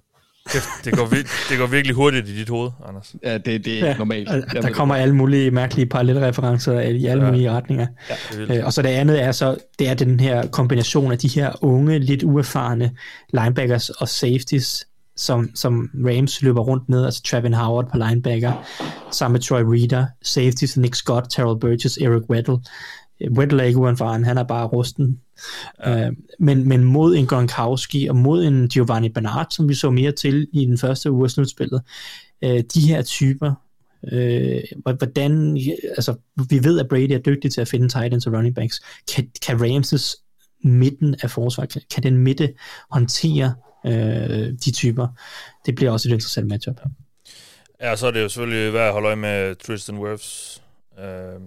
Det, 0.52 0.62
det, 0.84 0.96
går, 0.96 1.08
det 1.50 1.58
går 1.58 1.66
virkelig 1.66 1.96
hurtigt 1.96 2.28
i 2.28 2.36
dit 2.36 2.48
hoved, 2.48 2.70
Anders. 2.88 3.14
Ja, 3.22 3.38
det, 3.38 3.64
det 3.64 3.82
er 3.82 3.86
ja, 3.86 3.96
normalt. 3.96 4.28
Jeg 4.28 4.62
der 4.62 4.70
kommer 4.70 4.94
det. 4.94 5.02
alle 5.02 5.14
mulige 5.14 5.50
mærkelige 5.50 5.86
parallelreferencer 5.86 6.80
i 6.80 7.06
alle 7.06 7.24
ja. 7.24 7.30
mulige 7.30 7.50
retninger. 7.50 7.86
Ja, 8.48 8.56
øh, 8.58 8.66
og 8.66 8.72
så 8.72 8.82
det 8.82 8.88
andet 8.88 9.22
er 9.22 9.32
så, 9.32 9.56
det 9.78 9.88
er 9.88 9.94
den 9.94 10.20
her 10.20 10.46
kombination 10.46 11.12
af 11.12 11.18
de 11.18 11.28
her 11.28 11.64
unge, 11.64 11.98
lidt 11.98 12.22
uerfarne 12.22 12.90
linebackers 13.32 13.90
og 13.90 14.08
safeties, 14.08 14.86
som, 15.16 15.50
som 15.54 15.90
Rams 15.94 16.42
løber 16.42 16.62
rundt 16.62 16.88
med, 16.88 17.04
altså 17.04 17.22
Travin 17.22 17.54
Howard 17.54 17.90
på 17.90 17.98
linebacker, 17.98 18.52
sammen 19.10 19.32
med 19.32 19.40
Troy 19.40 19.62
Reader, 19.62 20.06
safeties 20.22 20.76
Nick 20.76 20.94
Scott, 20.94 21.26
Terrell 21.30 21.60
Burgess, 21.60 21.96
Eric 21.96 22.22
Weddle. 22.30 22.58
Weddle 23.30 23.62
er 23.62 23.66
ikke 23.66 23.78
uerfaren, 23.78 24.24
han 24.24 24.38
er 24.38 24.42
bare 24.42 24.66
rusten. 24.66 25.20
Ja. 25.86 26.08
Uh, 26.08 26.14
men, 26.38 26.68
men 26.68 26.84
mod 26.84 27.16
en 27.16 27.26
Gronkowski 27.26 28.06
og 28.06 28.16
mod 28.16 28.44
en 28.44 28.68
Giovanni 28.68 29.08
Bernard, 29.08 29.46
som 29.50 29.68
vi 29.68 29.74
så 29.74 29.90
mere 29.90 30.12
til 30.12 30.48
i 30.52 30.64
den 30.64 30.78
første 30.78 31.10
uge 31.10 31.24
af 31.24 31.30
slutspillet, 31.30 31.82
uh, 32.46 32.58
de 32.74 32.80
her 32.80 33.02
typer, 33.02 33.54
uh, 34.02 34.92
hvordan, 34.96 35.60
altså 35.88 36.14
vi 36.50 36.64
ved, 36.64 36.80
at 36.80 36.88
Brady 36.88 37.12
er 37.12 37.18
dygtig 37.18 37.52
til 37.52 37.60
at 37.60 37.68
finde 37.68 37.88
tight 37.88 38.14
ends 38.14 38.26
og 38.26 38.32
running 38.32 38.54
backs. 38.54 38.80
Kan, 39.14 39.30
kan 39.46 39.60
Ramses 39.60 40.16
midten 40.64 41.16
af 41.22 41.30
forsvaret, 41.30 41.72
kan, 41.72 41.82
kan 41.94 42.02
den 42.02 42.16
midte 42.16 42.54
håndtere 42.90 43.54
øh, 43.86 44.52
de 44.64 44.70
typer. 44.72 45.08
Det 45.66 45.74
bliver 45.74 45.90
også 45.90 46.08
et 46.08 46.12
interessant 46.12 46.46
matchup. 46.46 46.80
Ja, 47.80 47.96
så 47.96 48.06
er 48.06 48.10
det 48.10 48.22
jo 48.22 48.28
selvfølgelig 48.28 48.72
værd 48.72 48.86
at 48.86 48.92
holde 48.92 49.06
øje 49.06 49.16
med 49.16 49.54
Tristan 49.54 49.98
Wirfs. 49.98 50.62
Øh, 50.98 51.40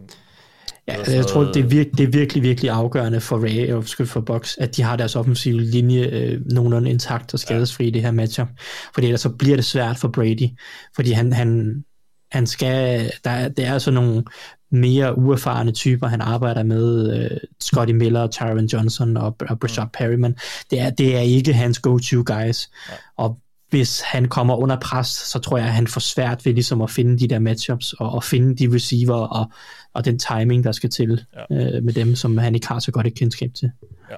ja, 0.91 0.97
altså, 0.97 1.15
jeg 1.15 1.27
tror, 1.27 1.43
det 1.43 1.57
er, 1.57 1.67
virke, 1.67 1.91
det 1.97 2.03
er 2.03 2.07
virkelig, 2.07 2.43
virkelig 2.43 2.71
afgørende 2.71 3.21
for 3.21 3.37
Ray 3.37 3.73
og 3.73 4.07
for 4.07 4.21
Box, 4.21 4.53
at 4.57 4.77
de 4.77 4.83
har 4.83 4.95
deres 4.95 5.15
offensive 5.15 5.61
linje 5.61 6.01
øh, 6.01 6.41
nogenlunde 6.45 6.89
intakt 6.89 7.33
og 7.33 7.39
skadesfri 7.39 7.83
ja. 7.83 7.87
i 7.87 7.91
det 7.91 8.01
her 8.01 8.11
matchup. 8.11 8.47
Fordi 8.93 9.07
ellers 9.07 9.21
så 9.21 9.29
bliver 9.29 9.55
det 9.55 9.65
svært 9.65 9.97
for 9.97 10.07
Brady, 10.07 10.49
fordi 10.95 11.11
han, 11.11 11.33
han, 11.33 11.83
han 12.31 12.47
skal, 12.47 13.11
der, 13.23 13.47
det 13.47 13.65
er 13.65 13.77
sådan 13.77 14.01
nogle 14.01 14.23
mere 14.71 15.17
uerfarne 15.17 15.71
typer, 15.71 16.07
han 16.07 16.21
arbejder 16.21 16.63
med, 16.63 17.15
uh, 17.31 17.37
Scotty 17.61 17.93
Miller, 17.93 18.27
Tyron 18.27 18.65
Johnson 18.65 19.17
og, 19.17 19.35
og 19.49 19.59
Brashad 19.59 19.83
mm. 19.83 19.89
Perryman. 19.93 20.35
Det 20.71 20.79
er, 20.79 20.89
det 20.89 21.15
er 21.15 21.19
ikke 21.19 21.53
hans 21.53 21.79
go-to 21.79 22.23
guys. 22.25 22.69
Ja. 22.89 22.93
Og 23.17 23.37
hvis 23.69 24.01
han 24.01 24.27
kommer 24.27 24.55
under 24.55 24.79
pres, 24.79 25.07
så 25.07 25.39
tror 25.39 25.57
jeg, 25.57 25.67
at 25.67 25.73
han 25.73 25.87
får 25.87 26.01
svært 26.01 26.45
ved 26.45 26.53
ligesom 26.53 26.81
at 26.81 26.89
finde 26.89 27.19
de 27.19 27.27
der 27.27 27.39
matchups, 27.39 27.93
og, 27.93 28.11
og 28.11 28.23
finde 28.23 28.55
de 28.55 28.75
receiver, 28.75 29.15
og, 29.15 29.51
og 29.93 30.05
den 30.05 30.19
timing, 30.19 30.63
der 30.63 30.71
skal 30.71 30.89
til 30.89 31.25
ja. 31.51 31.75
øh, 31.75 31.83
med 31.83 31.93
dem, 31.93 32.15
som 32.15 32.37
han 32.37 32.55
ikke 32.55 32.67
har 32.67 32.79
så 32.79 32.91
godt 32.91 33.07
et 33.07 33.13
kendskab 33.15 33.51
til. 33.53 33.71
Ja. 34.11 34.15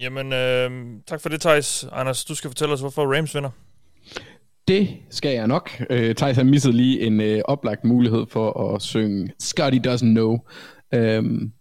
Jamen, 0.00 0.32
øh, 0.32 0.70
tak 1.06 1.20
for 1.20 1.28
det, 1.28 1.40
Thijs. 1.40 1.86
Anders, 1.92 2.24
du 2.24 2.34
skal 2.34 2.50
fortælle 2.50 2.74
os, 2.74 2.80
hvorfor 2.80 3.16
Rams 3.16 3.34
vinder. 3.34 3.50
Det 4.68 4.88
skal 5.10 5.34
jeg 5.34 5.46
nok. 5.46 5.82
Øh, 5.90 6.14
Thijs 6.14 6.36
har 6.36 6.44
misset 6.44 6.74
lige 6.74 7.00
en 7.00 7.20
øh, 7.20 7.40
oplagt 7.44 7.84
mulighed 7.84 8.26
for 8.30 8.74
at 8.74 8.82
synge 8.82 9.32
Scotty 9.40 9.78
Doesn't 9.78 9.98
Know. 9.98 10.38
Øhm, 10.94 11.52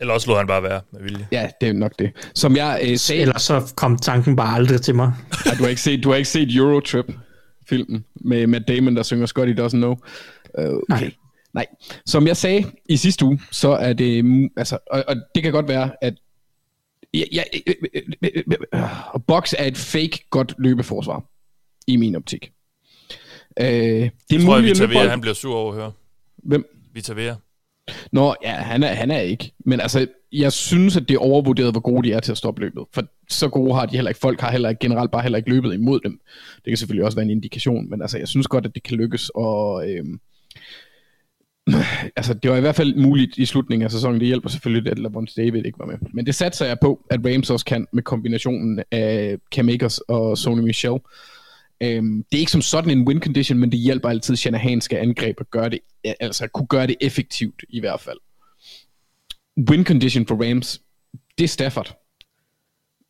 Eller 0.00 0.14
også 0.14 0.30
lå 0.30 0.36
han 0.36 0.46
bare 0.46 0.62
være 0.62 0.80
med 0.92 1.02
vilje. 1.02 1.26
ja, 1.32 1.48
det 1.60 1.68
er 1.68 1.72
nok 1.72 1.92
det. 1.98 2.10
Som 2.34 2.56
jeg 2.56 2.80
øh, 2.88 2.96
sagde... 2.96 3.22
Eller 3.22 3.38
så 3.38 3.72
kom 3.76 3.96
tanken 3.98 4.36
bare 4.36 4.54
aldrig 4.54 4.80
til 4.82 4.94
mig. 4.94 5.12
Ja, 5.46 5.50
du, 5.50 5.62
har 5.62 5.68
ikke 5.68 5.80
set, 5.80 6.04
du 6.04 6.08
har 6.08 6.16
ikke 6.16 6.28
set 6.28 6.56
Eurotrip-filmen 6.56 8.04
med 8.14 8.46
Matt 8.46 8.68
Damon, 8.68 8.96
der 8.96 9.02
synger 9.02 9.26
Scotty 9.26 9.52
Doesn't 9.52 9.68
Know. 9.70 9.90
Uh, 10.58 10.64
okay. 10.64 10.76
Nej. 10.88 11.12
Nej. 11.54 11.66
Som 12.06 12.26
jeg 12.26 12.36
sagde 12.36 12.64
i 12.88 12.96
sidste 12.96 13.24
uge, 13.24 13.40
så 13.50 13.68
er 13.68 13.92
det... 13.92 14.24
Altså, 14.56 14.78
og, 14.90 15.04
og 15.08 15.16
det 15.34 15.42
kan 15.42 15.52
godt 15.52 15.68
være, 15.68 15.90
at... 16.00 16.14
Ja, 17.14 17.22
ja, 17.32 17.42
øh, 17.66 17.74
øh, 17.94 18.02
øh, 18.22 18.42
øh, 18.46 18.56
øh, 18.74 19.20
Box 19.26 19.52
er 19.58 19.64
et 19.64 19.76
fake 19.76 20.18
godt 20.30 20.54
løbeforsvar, 20.58 21.24
i 21.86 21.96
min 21.96 22.16
optik. 22.16 22.52
Øh, 23.60 23.66
det 23.66 24.02
er 24.02 24.10
Jeg 24.32 24.40
tror, 24.40 24.56
at 24.56 24.64
Vita 24.64 24.84
Vea, 24.84 25.08
han 25.08 25.20
bliver 25.20 25.34
sur 25.34 25.54
over 25.56 25.72
at 25.72 25.78
høre. 25.78 25.92
Hvem? 26.36 26.64
Vita 26.94 27.12
Vea. 27.12 27.34
Nå, 28.12 28.34
ja, 28.42 28.52
han 28.52 28.82
er, 28.82 28.94
han 28.94 29.10
er 29.10 29.20
ikke. 29.20 29.52
Men 29.64 29.80
altså, 29.80 30.06
jeg 30.32 30.52
synes, 30.52 30.96
at 30.96 31.08
det 31.08 31.14
er 31.14 31.18
overvurderet, 31.18 31.72
hvor 31.72 31.80
gode 31.80 32.08
de 32.08 32.12
er 32.12 32.20
til 32.20 32.32
at 32.32 32.38
stoppe 32.38 32.60
løbet. 32.60 32.84
For 32.94 33.02
så 33.28 33.48
gode 33.48 33.74
har 33.74 33.86
de 33.86 33.96
heller 33.96 34.08
ikke. 34.08 34.20
Folk 34.20 34.40
har 34.40 34.50
heller 34.50 34.68
ikke 34.68 34.80
generelt 34.80 35.10
bare 35.10 35.22
heller 35.22 35.38
ikke 35.38 35.50
løbet 35.50 35.74
imod 35.74 36.00
dem. 36.00 36.20
Det 36.54 36.70
kan 36.70 36.76
selvfølgelig 36.76 37.04
også 37.04 37.16
være 37.16 37.24
en 37.24 37.30
indikation, 37.30 37.90
men 37.90 38.02
altså, 38.02 38.18
jeg 38.18 38.28
synes 38.28 38.46
godt, 38.46 38.66
at 38.66 38.74
det 38.74 38.82
kan 38.82 38.96
lykkes. 38.96 39.30
Og, 39.34 39.90
øhm, 39.90 40.20
altså, 42.16 42.34
det 42.34 42.50
var 42.50 42.56
i 42.56 42.60
hvert 42.60 42.74
fald 42.74 42.94
muligt 42.96 43.38
i 43.38 43.46
slutningen 43.46 43.84
af 43.84 43.90
sæsonen. 43.90 44.20
Det 44.20 44.26
hjælper 44.26 44.48
selvfølgelig, 44.48 44.92
at 44.92 44.98
Lavonte 44.98 45.42
David 45.42 45.64
ikke 45.64 45.78
var 45.78 45.86
med. 45.86 45.98
Men 46.12 46.26
det 46.26 46.34
satser 46.34 46.66
jeg 46.66 46.78
på, 46.80 47.06
at 47.10 47.20
Rams 47.24 47.50
også 47.50 47.64
kan 47.64 47.86
med 47.92 48.02
kombinationen 48.02 48.82
af 48.90 49.38
Cam 49.54 49.68
Akers 49.68 49.98
og 49.98 50.38
Sony 50.38 50.60
Michel. 50.60 50.98
Øhm, 51.82 52.24
det 52.30 52.36
er 52.36 52.40
ikke 52.40 52.52
som 52.52 52.62
sådan 52.62 52.98
en 52.98 53.08
win 53.08 53.20
condition, 53.20 53.58
men 53.58 53.72
det 53.72 53.78
hjælper 53.78 54.08
altid 54.08 54.36
Shanahanske 54.36 54.98
angreb 54.98 55.40
at 55.40 55.50
gøre 55.50 55.68
det, 55.70 55.78
altså 56.20 56.46
kunne 56.46 56.66
gøre 56.66 56.86
det 56.86 56.96
effektivt 57.00 57.64
i 57.68 57.80
hvert 57.80 58.00
fald. 58.00 58.18
Win 59.70 59.84
condition 59.84 60.26
for 60.26 60.48
Rams, 60.48 60.80
det 61.38 61.44
er 61.44 61.48
Stafford. 61.48 61.98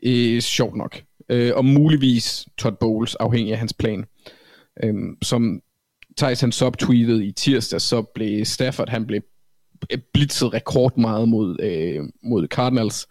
Øh, 0.03 0.41
sjovt 0.41 0.77
nok. 0.77 1.03
Øh, 1.29 1.53
og 1.55 1.65
muligvis 1.65 2.49
Todd 2.59 2.77
Bowles, 2.81 3.15
afhængig 3.15 3.53
af 3.53 3.59
hans 3.59 3.73
plan. 3.73 4.05
Øhm, 4.85 5.17
som 5.23 5.63
Thijs 6.17 6.41
han 6.41 6.53
subtweetede 6.53 7.27
i 7.27 7.33
tirsdag, 7.33 7.81
så 7.81 8.03
blev 8.03 8.45
Stafford, 8.45 8.89
han 8.89 9.07
blev 9.07 9.21
øh, 9.93 9.99
blitzet 10.15 10.55
rekord 10.55 10.99
meget 10.99 11.29
mod, 11.29 11.61
øh, 11.61 12.01
mod 12.23 12.47
Cardinals. 12.49 13.07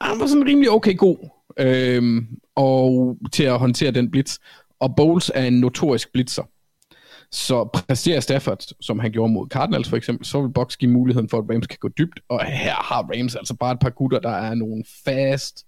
Han 0.00 0.20
var 0.20 0.26
sådan 0.26 0.46
rimelig 0.46 0.70
okay 0.70 0.96
god 0.96 1.30
øh, 1.58 2.22
og 2.56 3.16
til 3.32 3.44
at 3.44 3.58
håndtere 3.58 3.90
den 3.90 4.10
blitz. 4.10 4.38
Og 4.80 4.96
Bowles 4.96 5.30
er 5.34 5.44
en 5.44 5.60
notorisk 5.60 6.12
blitzer. 6.12 6.42
Så 7.30 7.68
præsterer 7.72 8.20
Stafford, 8.20 8.58
som 8.80 8.98
han 8.98 9.12
gjorde 9.12 9.32
mod 9.32 9.48
Cardinals 9.48 9.88
for 9.88 9.96
eksempel, 9.96 10.26
så 10.26 10.42
vil 10.42 10.52
Box 10.52 10.76
give 10.76 10.90
muligheden 10.90 11.28
for, 11.28 11.38
at 11.38 11.44
Rams 11.50 11.66
kan 11.66 11.78
gå 11.80 11.88
dybt. 11.88 12.20
Og 12.28 12.44
her 12.44 12.74
har 12.74 13.02
Rams 13.02 13.36
altså 13.36 13.54
bare 13.54 13.72
et 13.72 13.78
par 13.78 13.90
gutter, 13.90 14.18
der 14.18 14.30
er 14.30 14.54
nogle 14.54 14.84
fast 15.04 15.64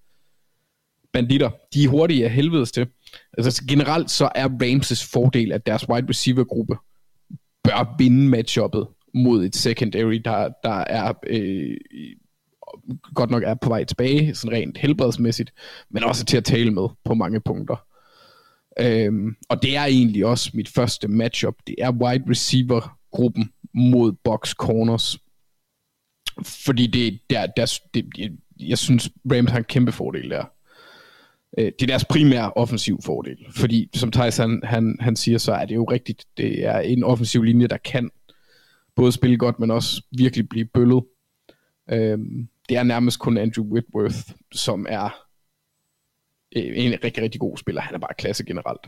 banditter. 1.12 1.50
De 1.74 1.84
er 1.84 1.88
hurtige 1.88 2.24
af 2.24 2.30
helvedes 2.30 2.72
til. 2.72 2.86
Altså 3.38 3.64
generelt 3.68 4.10
så 4.10 4.30
er 4.34 4.48
Ramses 4.62 5.04
fordel, 5.04 5.52
at 5.52 5.66
deres 5.66 5.88
wide 5.88 6.08
receiver 6.08 6.44
gruppe 6.44 6.76
bør 7.64 7.94
vinde 7.98 8.28
matchuppet 8.28 8.86
mod 9.14 9.44
et 9.44 9.56
secondary, 9.56 10.20
der, 10.24 10.48
der 10.64 10.84
er 10.86 11.12
øh, 11.26 11.76
godt 13.14 13.30
nok 13.30 13.42
er 13.42 13.54
på 13.54 13.68
vej 13.68 13.84
tilbage, 13.84 14.34
sådan 14.34 14.56
rent 14.56 14.78
helbredsmæssigt, 14.78 15.52
men 15.90 16.04
også 16.04 16.24
til 16.24 16.36
at 16.36 16.44
tale 16.44 16.70
med 16.70 16.88
på 17.04 17.14
mange 17.14 17.40
punkter. 17.40 17.76
Øhm, 18.80 19.36
og 19.48 19.62
det 19.62 19.76
er 19.76 19.84
egentlig 19.84 20.26
også 20.26 20.50
mit 20.54 20.68
første 20.68 21.08
matchup. 21.08 21.54
Det 21.66 21.74
er 21.78 21.92
wide 21.92 22.24
receiver 22.30 22.98
gruppen 23.12 23.50
mod 23.74 24.12
box 24.12 24.52
corners. 24.52 25.18
Fordi 26.42 26.86
det, 26.86 27.20
der, 27.30 27.46
der, 27.46 27.80
det, 27.94 28.06
jeg, 28.18 28.30
jeg 28.60 28.78
synes, 28.78 29.10
Rams 29.32 29.50
har 29.50 29.58
en 29.58 29.64
kæmpe 29.64 29.92
fordel 29.92 30.30
der. 30.30 30.44
Øh, 31.56 31.64
Det 31.64 31.82
er 31.82 31.86
deres 31.86 32.04
primære 32.04 32.52
offensiv 32.52 32.98
fordel. 33.04 33.36
Fordi 33.56 33.90
som 33.94 34.10
Thijs 34.10 34.36
han, 34.36 34.60
han, 34.64 34.96
han 35.00 35.16
siger, 35.16 35.38
så 35.38 35.52
er 35.52 35.64
det 35.64 35.74
jo 35.74 35.84
rigtigt. 35.84 36.24
Det 36.36 36.64
er 36.64 36.78
en 36.78 37.04
offensiv 37.04 37.42
linje, 37.42 37.66
der 37.66 37.76
kan 37.76 38.10
både 38.96 39.12
spille 39.12 39.38
godt, 39.38 39.58
men 39.60 39.70
også 39.70 40.02
virkelig 40.18 40.48
blive 40.48 40.64
bøllet. 40.64 41.04
Øh, 41.90 42.18
det 42.68 42.76
er 42.76 42.82
nærmest 42.82 43.18
kun 43.18 43.38
Andrew 43.38 43.64
Whitworth, 43.64 44.18
som 44.52 44.86
er 44.88 45.16
øh, 46.56 46.72
en 46.74 46.92
rigtig, 47.04 47.22
rigtig 47.22 47.40
god 47.40 47.56
spiller. 47.56 47.82
Han 47.82 47.94
er 47.94 47.98
bare 47.98 48.14
klasse 48.18 48.44
generelt. 48.44 48.80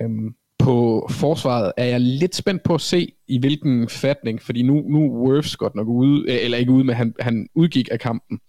Øhm, 0.00 0.34
på 0.58 1.06
forsvaret 1.10 1.72
er 1.76 1.84
jeg 1.84 2.00
lidt 2.00 2.34
spændt 2.34 2.62
på 2.62 2.74
at 2.74 2.80
se, 2.80 3.12
i 3.28 3.38
hvilken 3.38 3.88
fatning, 3.88 4.42
fordi 4.42 4.62
nu, 4.62 4.74
nu 4.74 5.04
er 5.04 5.08
Worths 5.08 5.56
godt 5.56 5.74
nok 5.74 5.88
ude, 5.88 6.32
øh, 6.32 6.38
eller 6.44 6.58
ikke 6.58 6.72
ude, 6.72 6.84
men 6.84 6.96
han, 6.96 7.14
han 7.20 7.48
udgik 7.54 7.88
af 7.92 8.00
kampen. 8.00 8.40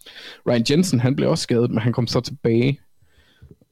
Ryan 0.48 0.66
Jensen, 0.70 1.00
han 1.00 1.16
blev 1.16 1.30
også 1.30 1.42
skadet, 1.42 1.70
men 1.70 1.80
han 1.80 1.94
kom 1.94 2.08
så 2.08 2.22
tilbage. 2.22 2.80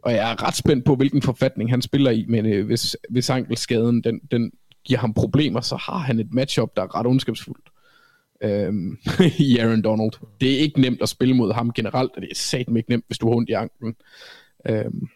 Og 0.02 0.12
jeg 0.12 0.32
er 0.32 0.44
ret 0.48 0.56
spændt 0.56 0.86
på, 0.86 0.96
hvilken 0.96 1.22
forfatning 1.22 1.70
han 1.70 1.82
spiller 1.82 2.12
i, 2.12 2.26
men 2.30 2.46
øh, 2.46 2.66
hvis, 2.66 2.98
hvis 3.10 3.30
ankelskaden 3.30 4.04
den, 4.04 4.20
den 4.32 4.52
giver 4.86 5.00
ham 5.00 5.14
problemer, 5.14 5.62
så 5.62 5.76
har 5.76 5.98
han 5.98 6.20
et 6.20 6.34
matchup, 6.34 6.76
der 6.76 6.82
er 6.82 6.96
ret 7.00 7.08
ondskabsfuldt 7.08 7.70
øhm, 8.44 8.98
i 9.40 9.58
Aaron 9.58 9.82
Donald. 9.82 10.12
Det 10.42 10.54
er 10.56 10.60
ikke 10.60 10.82
nemt 10.82 11.02
at 11.02 11.10
spille 11.10 11.34
mod 11.36 11.54
ham 11.54 11.72
generelt, 11.74 12.12
og 12.16 12.22
det 12.22 12.32
er 12.32 12.36
satme 12.36 12.80
ikke 12.80 12.90
nemt, 12.90 13.06
hvis 13.08 13.18
du 13.18 13.28
har 13.30 13.36
ondt 13.36 13.50
i 13.50 13.54
anklen. 13.54 13.96
Øhm, 14.70 15.08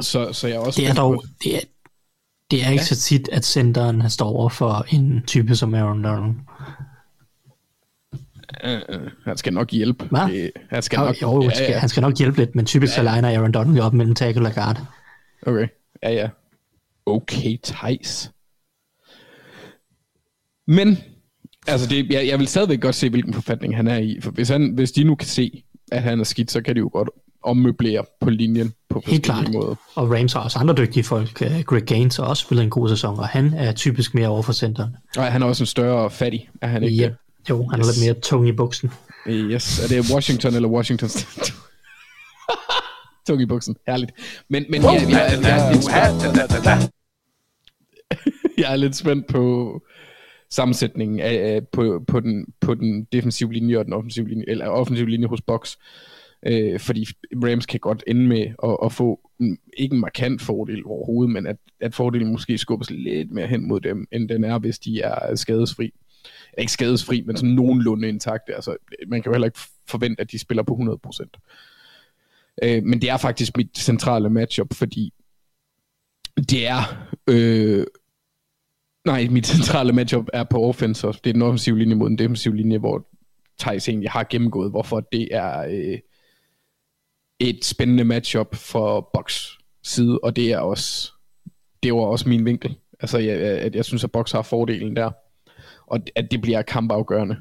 så, 0.00 0.32
så 0.32 0.48
jeg 0.48 0.56
er 0.56 0.60
også 0.60 0.80
Det 0.80 0.88
er 0.88 0.94
dog, 0.94 1.14
på- 1.14 1.26
det 1.44 1.56
er, 1.56 1.60
det 2.50 2.64
er 2.64 2.70
ikke 2.70 2.84
så 2.84 2.96
tit, 2.96 3.28
at 3.32 3.44
centeren 3.44 4.10
står 4.10 4.28
over 4.28 4.48
for 4.48 4.86
en 4.92 5.22
type 5.26 5.56
som 5.56 5.74
Aaron 5.74 6.04
Donald. 6.04 6.34
Øh, 8.64 8.80
øh, 8.88 9.00
han 9.24 9.36
skal 9.36 9.52
nok 9.52 9.70
hjælpe. 9.70 10.04
Hvad? 10.04 10.50
Han 10.70 10.82
skal 10.82 10.98
nok, 10.98 11.22
jo, 11.22 11.50
skal, 11.54 11.74
han 11.74 11.88
skal 11.88 12.00
nok 12.00 12.18
hjælpe 12.18 12.38
lidt, 12.38 12.54
men 12.54 12.66
typisk 12.66 12.94
så 12.94 13.00
liner 13.02 13.28
Aaron 13.38 13.52
Donald 13.52 13.76
jo 13.76 13.82
op 13.82 13.92
mellem 13.94 14.14
tackle 14.14 14.46
og 14.48 14.54
guard. 14.54 14.80
Okay, 15.46 15.66
ja 16.02 16.10
ja. 16.12 16.28
Okay, 17.06 17.56
Thijs. 17.64 18.30
Men, 20.66 20.98
altså 21.66 21.86
det, 21.88 22.10
jeg, 22.10 22.26
jeg 22.26 22.38
vil 22.38 22.46
stadigvæk 22.48 22.80
godt 22.80 22.94
se, 22.94 23.10
hvilken 23.10 23.34
forfatning 23.34 23.76
han 23.76 23.88
er 23.88 23.98
i. 23.98 24.18
For 24.22 24.30
hvis, 24.30 24.48
han, 24.48 24.72
hvis 24.74 24.92
de 24.92 25.04
nu 25.04 25.14
kan 25.14 25.28
se, 25.28 25.64
at 25.92 26.02
han 26.02 26.20
er 26.20 26.24
skidt, 26.24 26.50
så 26.50 26.62
kan 26.62 26.74
de 26.74 26.78
jo 26.80 26.90
godt 26.92 27.08
ommøblere 27.44 28.04
på 28.20 28.30
linjen 28.30 28.72
på 28.90 29.02
Helt 29.06 29.24
klart. 29.24 29.36
forskellige 29.36 29.60
måder. 29.60 29.74
Og 29.94 30.10
Rams 30.10 30.32
har 30.32 30.40
også 30.40 30.58
andre 30.58 30.74
dygtige 30.74 31.04
folk. 31.04 31.42
Øh, 31.42 31.60
Greg 31.66 31.82
Gaines 31.82 32.16
har 32.16 32.24
også 32.24 32.40
spillet 32.42 32.64
en 32.64 32.70
god 32.70 32.88
sæson, 32.88 33.18
og 33.18 33.28
han 33.28 33.54
er 33.54 33.72
typisk 33.72 34.14
mere 34.14 34.28
over 34.28 34.42
for 34.42 34.52
centeren. 34.52 34.96
Og 35.16 35.24
han 35.32 35.42
er 35.42 35.46
også 35.46 35.62
en 35.62 35.66
større 35.66 36.10
fattig, 36.10 36.48
er 36.62 36.66
han 36.66 36.82
ikke 36.82 36.96
Ja. 36.96 37.10
Jo, 37.50 37.66
han 37.68 37.80
Yes. 37.80 37.88
er 37.88 37.92
lidt 37.92 38.04
mere 38.06 38.20
tung 38.20 38.48
i 38.48 38.52
buksen. 38.52 38.90
Yes, 39.28 39.84
er 39.84 39.88
det 39.88 40.10
Washington 40.14 40.54
eller 40.54 40.68
Washington 40.68 41.08
State? 41.08 41.52
Tung 43.26 43.42
i 43.42 43.46
buksen, 43.46 43.76
herligt. 43.86 44.12
Men, 44.48 44.64
men 44.70 44.82
jeg, 44.82 44.92
jeg, 44.92 45.10
jeg, 45.10 45.38
jeg, 45.42 45.68
er 45.68 45.72
lidt 45.72 45.84
spændt, 45.84 46.92
jeg 48.58 48.72
er 48.72 48.76
lidt 48.76 48.96
spændt 48.96 49.26
på 49.26 49.80
sammensætningen 50.50 51.20
af, 51.20 51.34
af 51.54 51.68
på, 51.72 52.04
på, 52.08 52.20
den, 52.20 52.46
på 52.60 52.74
den 52.74 53.04
defensive 53.12 53.52
linje 53.52 53.78
og 53.78 53.84
den 53.84 53.92
offensive 53.92 54.28
linje, 54.28 54.44
eller 54.48 54.66
offensive 54.68 55.10
linje 55.10 55.26
hos 55.26 55.40
Box. 55.40 55.76
Øh, 56.46 56.80
fordi 56.80 57.06
Rams 57.44 57.66
kan 57.66 57.80
godt 57.80 58.04
ende 58.06 58.26
med 58.28 58.46
at, 58.64 58.76
at 58.84 58.92
få 58.92 59.20
en, 59.40 59.58
ikke 59.76 59.94
en 59.94 60.00
markant 60.00 60.42
fordel 60.42 60.86
overhovedet, 60.86 61.32
men 61.32 61.46
at, 61.46 61.56
at 61.80 61.94
fordelen 61.94 62.32
måske 62.32 62.58
skubbes 62.58 62.90
lidt 62.90 63.30
mere 63.30 63.46
hen 63.46 63.68
mod 63.68 63.80
dem, 63.80 64.06
end 64.12 64.28
den 64.28 64.44
er, 64.44 64.58
hvis 64.58 64.78
de 64.78 65.00
er 65.00 65.34
skadesfri. 65.34 65.92
Ikke 66.58 66.72
skadesfri, 66.72 67.22
men 67.26 67.36
sådan 67.36 67.54
nogenlunde 67.54 68.08
intakt. 68.08 68.50
Altså, 68.54 68.76
man 69.08 69.22
kan 69.22 69.30
jo 69.30 69.34
heller 69.34 69.46
ikke 69.46 69.58
forvente, 69.88 70.20
at 70.20 70.32
de 70.32 70.38
spiller 70.38 70.62
på 70.62 71.00
100%. 71.06 71.26
Øh, 72.62 72.82
men 72.82 73.00
det 73.00 73.10
er 73.10 73.16
faktisk 73.16 73.56
mit 73.56 73.78
centrale 73.78 74.30
matchup, 74.30 74.74
fordi 74.74 75.12
det 76.36 76.66
er... 76.66 77.08
Øh, 77.26 77.86
nej, 79.04 79.26
mit 79.30 79.46
centrale 79.46 79.92
matchup 79.92 80.26
er 80.32 80.44
på 80.44 80.62
offense, 80.62 81.08
og 81.08 81.14
det 81.24 81.30
er 81.30 81.32
den 81.32 81.42
offensive 81.42 81.78
linje 81.78 81.94
mod 81.94 82.08
den 82.08 82.18
defensive 82.18 82.56
linje, 82.56 82.78
hvor 82.78 83.08
Thijs 83.60 83.88
egentlig 83.88 84.10
har 84.10 84.26
gennemgået, 84.30 84.70
hvorfor 84.70 85.00
det 85.00 85.28
er 85.30 85.58
øh, 85.60 85.98
et 87.40 87.64
spændende 87.64 88.04
matchup 88.04 88.54
for 88.54 89.10
Box 89.14 89.48
side, 89.82 90.18
og 90.22 90.36
det 90.36 90.52
er 90.52 90.58
også 90.58 91.12
det 91.82 91.94
var 91.94 92.00
også 92.00 92.28
min 92.28 92.44
vinkel. 92.44 92.76
Altså, 93.00 93.18
jeg, 93.18 93.36
at 93.40 93.74
jeg 93.74 93.84
synes, 93.84 94.04
at 94.04 94.12
Box 94.12 94.32
har 94.32 94.42
fordelen 94.42 94.96
der, 94.96 95.10
og 95.92 96.00
at 96.14 96.30
det 96.30 96.40
bliver 96.42 96.62
kampafgørende, 96.62 97.36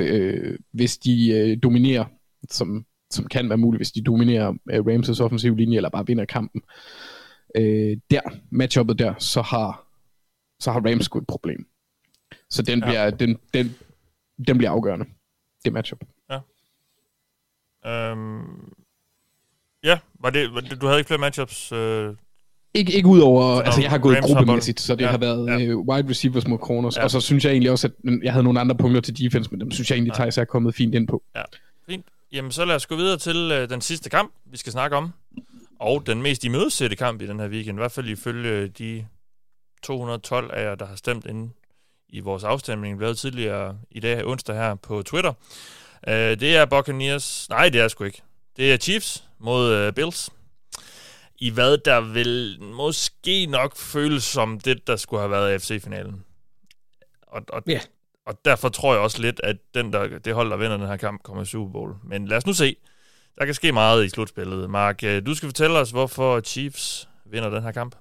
øh, 0.00 0.58
hvis 0.72 0.98
de 0.98 1.30
øh, 1.30 1.58
dominerer, 1.62 2.04
som, 2.50 2.86
som 3.10 3.26
kan 3.26 3.48
være 3.48 3.58
muligt, 3.58 3.78
hvis 3.78 3.92
de 3.92 4.02
dominerer 4.02 4.54
øh, 4.70 4.80
Rams' 4.80 5.22
offensive 5.22 5.56
linje, 5.56 5.76
eller 5.76 5.88
bare 5.88 6.06
vinder 6.06 6.24
kampen. 6.24 6.62
øh, 7.56 7.96
der, 8.10 8.20
matchuppet 8.50 8.98
der, 8.98 9.14
så 9.18 9.42
har, 9.42 9.86
så 10.60 10.72
har 10.72 10.80
Rams 10.80 11.06
et 11.06 11.26
problem. 11.28 11.66
Så 12.50 12.62
den 12.62 12.80
bliver, 12.80 13.04
ja. 13.04 13.10
den, 13.10 13.38
den, 13.54 13.74
den 14.46 14.58
bliver 14.58 14.70
afgørende, 14.70 15.06
det 15.64 15.72
matchup. 15.72 16.04
Øhm, 17.86 18.74
ja, 19.82 19.98
var 20.20 20.30
det, 20.30 20.54
var 20.54 20.60
det, 20.60 20.80
du 20.80 20.86
havde 20.86 20.98
ikke 20.98 21.08
flere 21.08 21.20
matchups? 21.20 21.72
Øh, 21.72 22.14
Ikke, 22.74 22.92
ikke 22.92 23.08
udover, 23.08 23.56
Så 23.56 23.62
altså 23.62 23.80
jeg 23.80 23.90
har 23.90 23.98
gået 23.98 24.16
Rams 24.16 24.26
gruppemæssigt, 24.26 24.80
så 24.80 24.94
det 24.94 25.04
Ja, 25.04 25.10
har 25.10 25.18
været 25.18 25.46
ja. 25.46 25.52
ja. 25.56 25.64
øh, 25.64 25.78
wide 25.78 26.10
receivers 26.10 26.46
mod 26.46 26.58
corners, 26.58 26.96
Ja. 26.96 27.00
ja. 27.00 27.04
og 27.04 27.10
så 27.10 27.20
synes 27.20 27.44
jeg 27.44 27.50
egentlig 27.50 27.70
også, 27.70 27.86
at 27.86 27.92
jeg 28.22 28.32
havde 28.32 28.44
nogle 28.44 28.60
andre 28.60 28.76
punkter 28.76 29.00
til 29.00 29.18
defense, 29.18 29.50
men 29.50 29.60
dem 29.60 29.70
synes 29.70 29.90
jeg 29.90 29.96
egentlig, 29.96 30.10
Ja. 30.12 30.14
Thijs 30.22 30.38
er 30.38 30.44
kommet 30.44 30.74
fint 30.74 30.94
ind 30.94 31.08
på. 31.08 31.22
fint. 31.88 32.06
Jamen, 32.32 32.52
så 32.52 32.64
lad 32.64 32.74
os 32.76 32.86
gå 32.86 32.96
videre 32.96 33.18
til 33.18 33.36
øh, 33.52 33.70
den 33.70 33.80
sidste 33.80 34.10
kamp, 34.10 34.32
vi 34.50 34.56
skal 34.56 34.72
snakke 34.72 34.96
om. 34.96 35.12
Og 35.80 36.06
den 36.06 36.22
mest 36.22 36.44
imødesætte 36.44 36.96
kamp 36.96 37.22
i 37.22 37.26
den 37.26 37.40
her 37.40 37.48
weekend, 37.48 37.78
i 37.78 37.80
hvert 37.80 37.92
fald 37.92 38.08
ifølge 38.08 38.68
de 38.68 39.04
212 39.82 40.50
af 40.54 40.64
jer, 40.64 40.74
der 40.74 40.86
har 40.86 40.96
stemt 40.96 41.26
inde 41.26 41.50
i 42.08 42.20
vores 42.20 42.44
afstemning, 42.44 42.98
vi 42.98 43.04
lavede 43.04 43.18
tidligere 43.18 43.76
i 43.90 44.00
dag 44.00 44.26
onsdag 44.26 44.56
her 44.56 44.74
på 44.74 45.02
Twitter. 45.02 45.32
Øh, 46.08 46.14
det 46.14 46.56
er 46.56 46.64
Buccaneers, 46.64 47.46
nej 47.50 47.68
det 47.68 47.80
er 47.80 47.88
sgu 47.88 48.04
ikke. 48.04 48.22
Det 48.56 48.72
er 48.72 48.76
Chiefs 48.76 49.24
mod 49.38 49.72
øh, 49.72 49.92
Bills. 49.92 50.30
I 51.38 51.50
hvad 51.50 51.78
der 51.78 52.00
vil 52.00 52.56
måske 52.60 53.46
nok 53.46 53.76
føles 53.76 54.24
som 54.24 54.60
det, 54.60 54.86
der 54.86 54.96
skulle 54.96 55.20
have 55.20 55.30
været 55.30 55.50
AFC-finalen. 55.52 56.24
Og, 57.22 57.42
og, 57.48 57.62
Ja. 57.68 57.80
og 58.26 58.34
derfor 58.44 58.68
tror 58.68 58.92
jeg 58.94 59.02
også 59.02 59.22
lidt, 59.22 59.40
at 59.44 59.56
den 59.74 59.92
der, 59.92 60.18
det 60.18 60.34
hold, 60.34 60.50
der 60.50 60.56
vinder 60.56 60.76
den 60.76 60.86
her 60.86 60.96
kamp, 60.96 61.22
kommer 61.22 61.42
i 61.42 61.46
Super 61.46 61.72
Bowl. 61.72 61.94
Men 62.04 62.28
lad 62.28 62.36
os 62.36 62.46
nu 62.46 62.52
se. 62.52 62.76
Der 63.38 63.44
kan 63.44 63.54
ske 63.54 63.72
meget 63.72 64.04
i 64.04 64.08
slutspillet. 64.08 64.70
Mark, 64.70 65.04
øh, 65.04 65.26
du 65.26 65.34
skal 65.34 65.48
fortælle 65.48 65.78
os, 65.78 65.90
hvorfor 65.90 66.40
Chiefs 66.40 67.08
vinder 67.30 67.50
den 67.50 67.62
her 67.62 67.72
kamp. 67.72 67.94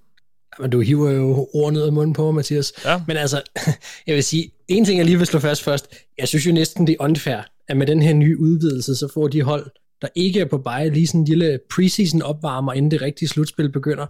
Men 0.60 0.70
du 0.70 0.80
hiver 0.80 1.12
jo 1.12 1.50
ord 1.54 1.74
ned 1.74 1.86
af 1.86 1.94
munden 1.94 2.14
på 2.14 2.26
mig, 2.26 2.34
Mathias. 2.36 2.74
Ja. 2.86 3.02
Men 3.08 3.18
altså, 3.18 3.42
jeg 4.08 4.16
vil 4.16 4.24
sige, 4.24 4.52
en 4.68 4.86
ting 4.86 4.98
jeg 4.98 5.06
lige 5.06 5.18
vil 5.18 5.28
slå 5.28 5.40
fast 5.40 5.64
først. 5.64 5.96
Jeg 6.18 6.28
synes 6.28 6.46
jo 6.48 6.52
næsten, 6.52 6.88
det 6.88 6.94
er 7.00 7.04
unfair, 7.04 7.42
at 7.68 7.78
med 7.78 7.88
den 7.88 8.02
her 8.02 8.14
nye 8.14 8.40
udvidelse, 8.40 8.96
så 8.96 9.08
får 9.14 9.28
de 9.28 9.42
hold, 9.42 9.72
der 10.02 10.08
ikke 10.16 10.40
er 10.40 10.46
på 10.46 10.58
bare 10.58 10.90
lige 10.90 11.08
sådan 11.08 11.22
en 11.22 11.26
lille 11.26 11.60
preseason 11.76 12.22
opvarmer, 12.22 12.74
inden 12.74 12.92
det 12.92 13.02
rigtige 13.02 13.30
slutspil 13.30 13.72
begynder. 13.72 14.06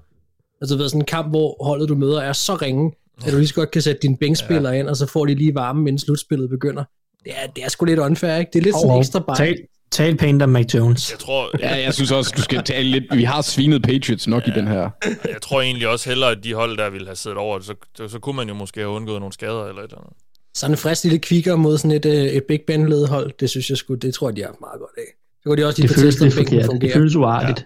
Altså 0.61 0.77
ved, 0.77 0.89
sådan 0.89 1.01
en 1.01 1.05
kamp, 1.05 1.29
hvor 1.29 1.65
holdet 1.65 1.89
du 1.89 1.95
møder 1.95 2.21
er 2.21 2.33
så 2.33 2.55
ringe, 2.55 2.91
at 3.25 3.31
du 3.31 3.37
lige 3.37 3.47
så 3.47 3.53
godt 3.53 3.71
kan 3.71 3.81
sætte 3.81 4.01
dine 4.01 4.17
bænkspillere 4.17 4.73
ja. 4.73 4.79
ind, 4.79 4.87
og 4.87 4.97
så 4.97 5.05
får 5.05 5.25
de 5.25 5.35
lige 5.35 5.55
varme, 5.55 5.79
inden 5.79 5.99
slutspillet 5.99 6.49
begynder. 6.49 6.83
Det 7.23 7.33
er, 7.35 7.47
det 7.47 7.63
er 7.63 7.69
sgu 7.69 7.85
lidt 7.85 7.99
unfair, 7.99 8.35
ikke? 8.35 8.49
Det 8.53 8.59
er 8.59 8.63
lidt 8.63 8.75
sådan 8.75 8.89
Hov, 8.89 8.99
ekstra 8.99 9.19
bare. 9.19 9.37
Tal, 9.37 9.57
tal 9.91 10.17
pænt 10.17 10.41
om 10.41 10.49
Mac 10.49 10.73
Jones. 10.73 11.11
Jeg 11.11 11.19
tror, 11.19 11.49
Ja, 11.59 11.75
jeg 11.75 11.93
synes 11.93 12.11
også, 12.11 12.33
du 12.37 12.41
skal 12.41 12.63
tale 12.63 12.89
lidt. 12.89 13.03
Vi 13.15 13.23
har 13.23 13.41
svinet 13.41 13.83
Patriots 13.83 14.27
nok 14.27 14.47
ja. 14.47 14.51
i 14.51 14.55
den 14.55 14.67
her. 14.67 14.89
jeg 15.05 15.41
tror 15.41 15.61
egentlig 15.61 15.87
også 15.87 16.09
hellere, 16.09 16.31
at 16.31 16.37
de 16.43 16.53
hold, 16.53 16.77
der 16.77 16.89
ville 16.89 17.07
have 17.07 17.15
siddet 17.15 17.37
over, 17.37 17.59
så, 17.59 17.73
så 18.07 18.19
kunne 18.19 18.35
man 18.35 18.47
jo 18.47 18.53
måske 18.53 18.79
have 18.79 18.89
undgået 18.89 19.19
nogle 19.19 19.33
skader 19.33 19.65
eller 19.65 19.81
et 19.81 19.85
eller 19.85 19.97
andet. 19.97 20.13
Sådan 20.55 20.73
en 20.73 20.77
frisk 20.77 21.03
lille 21.03 21.19
kvikker 21.19 21.55
mod 21.55 21.77
sådan 21.77 21.91
et, 21.91 22.05
øh, 22.05 22.25
et 22.25 22.43
Big 22.43 22.61
Ben 22.67 23.05
hold, 23.07 23.31
det 23.39 23.49
synes 23.49 23.69
jeg 23.69 23.77
skulle, 23.77 23.99
det 23.99 24.13
tror 24.13 24.29
jeg, 24.29 24.35
de 24.35 24.41
har 24.41 24.55
meget 24.61 24.79
godt 24.79 24.91
af. 24.97 25.13
Så 25.47 25.49
kunne 25.49 25.61
de 25.61 25.67
også 25.67 25.81
lige 25.81 25.87
Det 25.87 25.97
føles. 25.99 26.15
Det 26.15 26.33
fungerer. 26.65 26.93
føles 26.93 27.15
uartigt. 27.15 27.65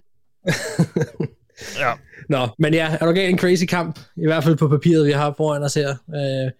Ja, 1.79 1.91
Nå, 2.29 2.47
men 2.59 2.73
ja, 2.73 2.97
er 3.01 3.05
du 3.05 3.11
galt 3.11 3.29
en 3.29 3.37
crazy 3.37 3.65
kamp, 3.65 3.99
i 4.17 4.25
hvert 4.25 4.43
fald 4.43 4.55
på 4.57 4.67
papiret, 4.67 5.05
vi 5.05 5.11
har 5.11 5.33
foran 5.37 5.63
os 5.63 5.73
her. 5.73 5.89
Øh, 5.89 6.51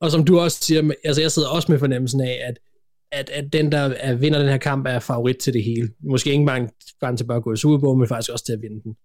og 0.00 0.10
som 0.10 0.24
du 0.24 0.38
også 0.38 0.58
siger, 0.60 0.90
altså 1.04 1.22
jeg 1.22 1.30
sidder 1.30 1.48
også 1.48 1.72
med 1.72 1.78
fornemmelsen 1.78 2.20
af, 2.20 2.40
at, 2.44 2.58
at, 3.12 3.30
at 3.30 3.52
den, 3.52 3.72
der 3.72 3.78
er, 3.78 4.14
vinder 4.14 4.38
den 4.38 4.48
her 4.48 4.56
kamp, 4.56 4.86
er 4.86 4.98
favorit 4.98 5.36
til 5.36 5.52
det 5.52 5.64
hele. 5.64 5.88
Måske 6.10 6.32
ikke 6.32 6.46
bare, 6.46 6.68
bare 7.00 7.16
til 7.16 7.24
bare 7.24 7.36
at 7.36 7.42
gå 7.42 7.52
i 7.52 7.56
Super 7.56 7.78
Bowl, 7.78 7.98
men 7.98 8.08
faktisk 8.08 8.32
også 8.32 8.44
til 8.44 8.52
at 8.52 8.62
vinde 8.62 8.82
den. 8.82 8.96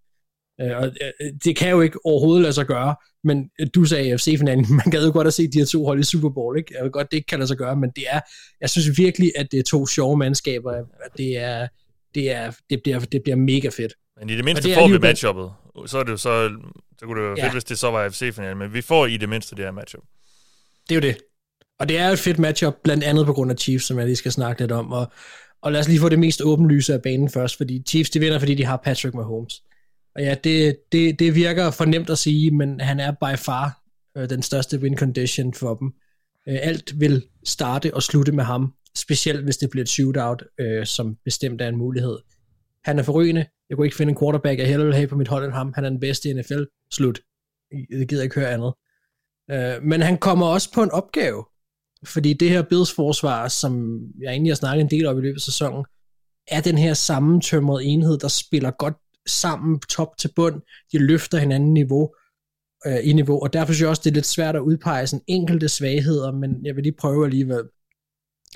Øh, 0.61 0.77
og 0.77 0.85
øh, 0.85 1.31
det 1.43 1.55
kan 1.57 1.69
jo 1.69 1.81
ikke 1.81 1.99
overhovedet 2.05 2.41
lade 2.41 2.53
sig 2.53 2.65
gøre, 2.65 2.95
men 3.23 3.49
du 3.75 3.85
sagde 3.85 4.11
AFC-finalen, 4.13 4.65
man 4.85 4.85
gad 4.91 5.05
jo 5.05 5.11
godt 5.13 5.27
at 5.27 5.33
se 5.33 5.47
de 5.47 5.57
her 5.57 5.65
to 5.65 5.85
hold 5.85 5.99
i 5.99 6.03
Super 6.03 6.29
Bowl, 6.29 6.57
ikke? 6.57 6.73
Jeg 6.77 6.83
ved 6.83 6.91
godt, 6.91 7.11
det 7.11 7.17
ikke 7.17 7.27
kan 7.27 7.39
lade 7.39 7.47
sig 7.47 7.57
gøre, 7.57 7.75
men 7.75 7.89
det 7.95 8.03
er, 8.09 8.19
jeg 8.61 8.69
synes 8.69 8.97
virkelig, 8.97 9.31
at 9.35 9.47
det 9.51 9.59
er 9.59 9.63
to 9.63 9.87
sjove 9.87 10.17
mandskaber, 10.17 10.71
at 10.71 10.85
det 11.17 11.37
er, 11.37 11.67
det 12.15 12.31
er, 12.31 12.51
det 12.69 12.79
bliver, 12.83 12.99
det 12.99 13.23
bliver 13.23 13.35
mega 13.35 13.69
fedt. 13.69 13.93
men 14.19 14.29
i 14.29 14.35
det 14.35 14.45
mindste 14.45 14.59
Og 14.59 14.63
det 14.69 14.75
får 14.75 14.87
vi 14.87 14.97
matchuppet. 14.97 15.51
Så 15.85 15.97
er 15.97 16.03
det 16.03 16.11
jo 16.11 16.17
så, 16.17 16.49
så 16.99 17.05
kunne 17.05 17.19
det 17.21 17.27
være 17.27 17.35
Ja. 17.37 17.43
fedt, 17.45 17.53
hvis 17.53 17.63
det 17.63 17.79
så 17.79 17.91
var 17.91 18.09
FC-finalen, 18.09 18.57
men 18.57 18.73
vi 18.73 18.81
får 18.81 19.05
i 19.05 19.17
det 19.17 19.29
mindste 19.29 19.55
det 19.55 19.65
her 19.65 19.71
matchup. 19.71 20.03
Det 20.89 20.91
er 20.91 20.95
jo 20.95 21.01
det. 21.01 21.17
Og 21.79 21.89
det 21.89 21.97
er 21.97 22.07
jo 22.07 22.13
et 22.13 22.19
fedt 22.19 22.39
matchup, 22.39 22.75
blandt 22.83 23.03
andet 23.03 23.25
på 23.25 23.33
grund 23.33 23.51
af 23.51 23.57
Chiefs, 23.57 23.85
som 23.85 23.97
jeg 23.97 24.05
lige 24.05 24.15
skal 24.15 24.31
snakke 24.31 24.61
lidt 24.61 24.71
om. 24.71 24.91
Og, 24.91 25.11
og 25.61 25.71
lad 25.71 25.79
os 25.79 25.87
lige 25.87 25.99
få 25.99 26.09
det 26.09 26.19
mest 26.19 26.41
åbenlyse 26.41 26.93
af 26.93 27.01
banen 27.01 27.29
først, 27.29 27.57
fordi 27.57 27.83
Chiefs 27.87 28.09
de 28.09 28.19
vinder, 28.19 28.39
fordi 28.39 28.55
de 28.55 28.65
har 28.65 28.77
Patrick 28.77 29.15
Mahomes. 29.15 29.63
Og 30.15 30.21
ja, 30.21 30.35
det, 30.43 30.77
det, 30.91 31.19
det 31.19 31.35
virker 31.35 31.71
for 31.71 31.85
nemt 31.85 32.09
at 32.09 32.17
sige, 32.17 32.51
men 32.51 32.79
han 32.79 32.99
er 32.99 33.11
by 33.11 33.37
far 33.37 33.81
øh, 34.17 34.29
den 34.29 34.41
største 34.41 34.79
win 34.79 34.97
condition 34.97 35.53
for 35.53 35.75
dem. 35.75 35.93
Øh, 36.47 36.57
alt 36.61 36.99
vil 36.99 37.23
starte 37.43 37.93
og 37.93 38.03
slutte 38.03 38.31
med 38.31 38.43
ham, 38.43 38.73
specielt 38.95 39.43
hvis 39.43 39.57
det 39.57 39.69
bliver 39.69 39.83
et 39.83 39.89
shootout, 39.89 40.43
øh, 40.59 40.85
som 40.85 41.17
bestemt 41.25 41.61
er 41.61 41.67
en 41.67 41.77
mulighed. 41.77 42.17
Han 42.85 42.99
er 42.99 43.03
forrygende. 43.03 43.45
Jeg 43.69 43.77
kunne 43.77 43.87
ikke 43.87 43.97
finde 43.97 44.09
en 44.09 44.17
quarterback, 44.19 44.59
jeg 44.59 44.67
hellere 44.67 44.85
vil 44.85 44.95
have 44.95 45.07
på 45.07 45.15
mit 45.15 45.27
hold 45.27 45.45
end 45.45 45.53
ham. 45.53 45.73
Han 45.75 45.85
er 45.85 45.89
den 45.89 45.99
bedste 45.99 46.29
i 46.29 46.33
NFL. 46.33 46.63
Slut. 46.91 47.19
Jeg 47.89 48.07
gider 48.07 48.23
ikke 48.23 48.35
høre 48.35 48.49
andet. 48.49 48.73
Øh, 49.51 49.83
men 49.83 50.01
han 50.01 50.17
kommer 50.17 50.45
også 50.45 50.73
på 50.73 50.83
en 50.83 50.91
opgave, 50.91 51.45
fordi 52.05 52.33
det 52.33 52.49
her 52.49 52.61
Bills 52.61 52.93
forsvar, 52.93 53.47
som 53.47 54.01
jeg 54.21 54.31
egentlig 54.31 54.51
har 54.51 54.55
snakket 54.55 54.81
en 54.81 54.89
del 54.89 55.05
om 55.05 55.17
i 55.17 55.21
løbet 55.21 55.37
af 55.37 55.41
sæsonen, 55.41 55.85
er 56.47 56.61
den 56.61 56.77
her 56.77 56.93
sammentømrede 56.93 57.85
enhed, 57.85 58.17
der 58.17 58.27
spiller 58.27 58.71
godt 58.71 58.93
sammen 59.27 59.79
top 59.79 60.17
til 60.17 60.29
bund. 60.35 60.61
De 60.91 60.97
løfter 60.97 61.37
hinanden 61.37 61.73
niveau, 61.73 62.15
øh, 62.87 62.99
i 63.03 63.13
niveau, 63.13 63.41
og 63.43 63.53
derfor 63.53 63.73
synes 63.73 63.81
jeg 63.81 63.89
også, 63.89 64.01
det 64.05 64.09
er 64.09 64.13
lidt 64.13 64.25
svært 64.25 64.55
at 64.55 64.61
udpege 64.61 65.07
sådan 65.07 65.23
enkelte 65.27 65.69
svagheder, 65.69 66.31
men 66.31 66.65
jeg 66.65 66.75
vil 66.75 66.83
lige 66.83 66.95
prøve 66.99 67.25
alligevel. 67.25 67.63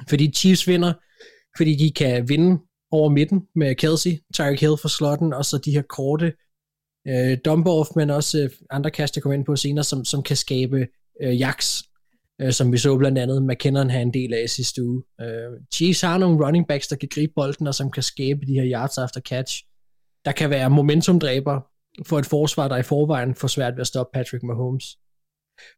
Fordi 0.09 0.31
Chiefs 0.35 0.67
vinder, 0.67 0.93
fordi 1.57 1.75
de 1.75 1.91
kan 1.91 2.29
vinde 2.29 2.61
over 2.91 3.09
midten 3.09 3.41
med 3.55 3.75
Kelsey, 3.75 4.11
Tyreek 4.33 4.59
Hill 4.59 4.77
for 4.81 4.87
slotten, 4.87 5.33
og 5.33 5.45
så 5.45 5.57
de 5.57 5.71
her 5.71 5.81
korte 5.81 6.33
øh, 7.07 7.37
dump-off, 7.47 7.91
men 7.95 8.09
også 8.09 8.39
øh, 8.39 8.49
andre 8.69 8.91
kast, 8.91 9.15
jeg 9.15 9.23
kommer 9.23 9.37
ind 9.37 9.45
på 9.45 9.55
senere, 9.55 9.83
som, 9.83 10.05
som 10.05 10.23
kan 10.23 10.35
skabe 10.35 10.87
øh, 11.23 11.39
jaks, 11.39 11.83
øh, 12.41 12.53
som 12.53 12.71
vi 12.71 12.77
så 12.77 12.97
blandt 12.97 13.17
andet 13.17 13.43
McKinnon 13.43 13.89
have 13.89 14.01
en 14.01 14.13
del 14.13 14.33
af 14.33 14.43
i 14.43 14.47
sidste 14.47 14.83
uge. 14.83 15.03
Øh, 15.21 15.51
Chiefs 15.73 16.01
har 16.01 16.17
nogle 16.17 16.45
running 16.45 16.67
backs, 16.67 16.87
der 16.87 16.95
kan 16.95 17.09
gribe 17.11 17.33
bolden, 17.35 17.67
og 17.67 17.75
som 17.75 17.91
kan 17.91 18.03
skabe 18.03 18.45
de 18.45 18.53
her 18.53 18.71
yards 18.73 18.97
after 18.97 19.21
catch. 19.21 19.63
Der 20.25 20.31
kan 20.31 20.49
være 20.49 20.69
momentumdræber 20.69 21.61
for 22.07 22.19
et 22.19 22.25
forsvar, 22.25 22.67
der 22.67 22.77
i 22.77 22.83
forvejen 22.83 23.35
får 23.35 23.47
svært 23.47 23.73
ved 23.73 23.81
at 23.81 23.87
stoppe 23.87 24.11
Patrick 24.13 24.43
Mahomes. 24.43 24.85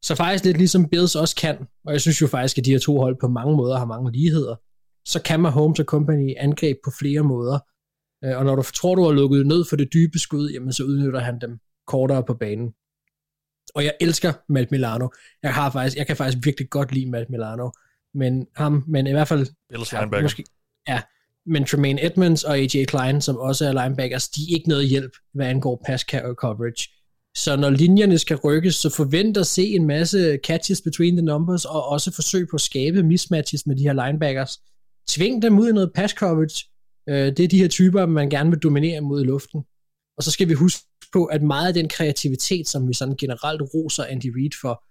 Så 0.02 0.16
faktisk 0.16 0.46
lidt 0.46 0.58
ligesom 0.58 0.90
Bills 0.90 1.16
også 1.16 1.36
kan, 1.36 1.68
og 1.86 1.94
jeg 1.94 2.02
synes 2.02 2.22
jo 2.22 2.28
faktisk, 2.28 2.58
at 2.58 2.66
de 2.66 2.72
her 2.72 2.80
to 2.80 2.98
hold 2.98 3.18
på 3.22 3.28
mange 3.28 3.56
måder 3.56 3.78
har 3.78 3.86
mange 3.86 4.12
ligheder, 4.12 4.56
så 5.06 5.22
kan 5.22 5.40
Mahomes 5.40 5.80
og 5.80 5.86
company 5.86 6.34
angreb 6.38 6.78
på 6.84 6.92
flere 7.00 7.24
måder. 7.24 7.60
Øh, 8.24 8.38
Og 8.38 8.46
når 8.46 8.56
du 8.56 8.64
tror, 8.64 8.96
du 8.96 9.04
har 9.04 9.12
lukket 9.12 9.48
ned 9.48 9.66
for 9.70 9.76
det 9.76 9.94
dybe 9.94 10.20
skud, 10.20 10.50
jamen 10.52 10.74
så 10.74 10.84
udnytter 10.84 11.20
han 11.20 11.42
dem 11.42 11.60
kortere 11.88 12.24
på 12.24 12.34
banen. 12.34 12.74
Og 13.76 13.84
jeg 13.84 13.94
elsker 14.02 14.34
Matt 14.50 14.72
Milano. 14.72 15.08
Jeg, 15.44 15.54
har 15.54 15.70
faktisk, 15.72 15.98
jeg 15.98 16.08
kan 16.08 16.18
faktisk 16.18 16.46
virkelig 16.46 16.70
godt 16.70 16.92
lide 16.92 17.12
Matt 17.12 17.30
Milano. 17.30 17.70
Men 18.14 18.48
ham, 18.56 18.84
men 18.88 19.08
i 19.08 19.12
hvert 19.12 19.28
fald... 19.28 19.48
Bills 19.70 19.92
linebacker. 19.92 20.22
Måske, 20.22 20.44
ja, 20.88 21.02
men 21.46 21.66
Tremaine 21.66 22.06
Edmonds 22.06 22.44
og 22.44 22.58
AJ 22.58 22.86
Klein, 22.88 23.22
som 23.22 23.38
også 23.38 23.66
er 23.66 23.84
linebackers, 23.84 24.30
de 24.30 24.42
er 24.42 24.56
ikke 24.56 24.70
noget 24.70 24.90
hjælp, 24.90 25.12
hvad 25.34 25.48
angår 25.48 25.82
pass 25.86 26.04
coverage. 26.36 26.90
Så 27.36 27.56
når 27.56 27.70
linjerne 27.70 28.18
skal 28.18 28.38
rykkes, 28.38 28.76
så 28.76 28.90
forvent 28.90 29.38
at 29.38 29.48
se 29.48 29.64
en 29.64 29.88
masse 29.88 30.40
catches 30.44 30.82
between 30.82 31.16
the 31.16 31.26
numbers, 31.26 31.66
og 31.66 31.88
også 31.88 32.12
forsøg 32.12 32.48
på 32.52 32.56
at 32.56 32.62
skabe 32.62 33.04
mismatches 33.04 33.68
med 33.68 33.76
de 33.76 33.84
her 33.84 34.06
linebackers. 34.06 34.60
Tving 35.10 35.42
dem 35.42 35.60
ud 35.60 35.70
i 35.70 35.74
noget 35.74 35.92
pass 35.96 36.14
coverage. 36.14 36.66
Øh, 37.10 37.38
det 37.38 37.40
er 37.40 37.48
de 37.48 37.58
her 37.58 37.68
typer, 37.68 38.06
man 38.06 38.30
gerne 38.30 38.50
vil 38.50 38.60
dominere 38.60 39.02
mod 39.02 39.22
i 39.22 39.26
luften. 39.26 39.64
Og 40.18 40.24
så 40.24 40.32
skal 40.32 40.50
vi 40.50 40.54
huske 40.54 40.88
på, 41.14 41.26
at 41.26 41.42
meget 41.42 41.68
af 41.68 41.74
den 41.74 41.90
kreativitet, 41.90 42.68
som 42.68 42.88
vi 42.88 42.94
sådan 42.94 43.16
generelt 43.16 43.62
roser 43.74 44.04
Andy 44.04 44.32
Reid 44.36 44.52
for, 44.62 44.84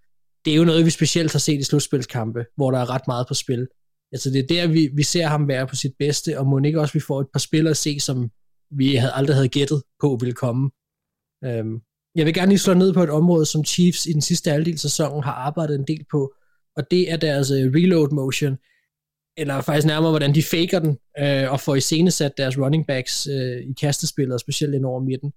det 0.45 0.53
er 0.53 0.57
jo 0.57 0.65
noget, 0.65 0.85
vi 0.85 0.91
specielt 0.91 1.33
har 1.33 1.39
set 1.39 1.61
i 1.61 1.63
slutspilskampe, 1.63 2.45
hvor 2.57 2.71
der 2.71 2.79
er 2.79 2.91
ret 2.91 3.07
meget 3.07 3.27
på 3.29 3.35
spil. 3.35 3.69
Altså 4.13 4.31
det 4.31 4.39
er 4.39 4.47
der, 4.47 4.67
vi, 4.67 4.91
vi 4.95 5.03
ser 5.03 5.27
ham 5.27 5.49
være 5.49 5.67
på 5.67 5.77
sit 5.77 5.93
bedste, 5.99 6.39
og 6.39 6.47
må 6.47 6.59
ikke 6.59 6.81
også 6.81 6.95
vi 6.95 7.01
får 7.01 7.21
et 7.21 7.29
par 7.33 7.39
spillere 7.39 7.71
at 7.71 7.77
se, 7.77 8.01
som 8.01 8.31
vi 8.71 8.95
havde, 8.95 9.13
aldrig 9.13 9.37
havde 9.37 9.49
gættet 9.49 9.83
på 10.01 10.19
ville 10.21 10.35
komme. 10.35 10.71
Øhm, 11.45 11.81
jeg 12.15 12.27
vil 12.27 12.35
gerne 12.35 12.49
lige 12.49 12.59
slå 12.59 12.75
ned 12.75 12.93
på 12.93 13.03
et 13.03 13.11
område, 13.11 13.47
som 13.47 13.65
Chiefs 13.65 14.07
i 14.07 14.13
den 14.13 14.23
sidste 14.23 14.51
halvdel 14.51 14.73
af 14.73 14.79
sæsonen 14.79 15.23
har 15.23 15.33
arbejdet 15.33 15.79
en 15.79 15.87
del 15.87 16.05
på, 16.11 16.35
og 16.77 16.91
det 16.91 17.13
er 17.13 17.17
deres 17.17 17.51
øh, 17.51 17.73
reload 17.75 18.11
motion, 18.11 18.59
eller 19.37 19.61
faktisk 19.61 19.87
nærmere, 19.87 20.11
hvordan 20.11 20.35
de 20.35 20.43
faker 20.43 20.79
den, 20.79 20.99
øh, 21.19 21.53
og 21.53 21.61
får 21.61 21.75
iscenesat 21.75 22.33
deres 22.37 22.59
running 22.59 22.87
backs 22.87 23.27
øh, 23.27 23.59
i 23.71 23.73
kastespillet, 23.81 24.35
og 24.35 24.41
specielt 24.41 24.75
ind 24.75 24.85
over 24.85 25.01
midten. 25.01 25.33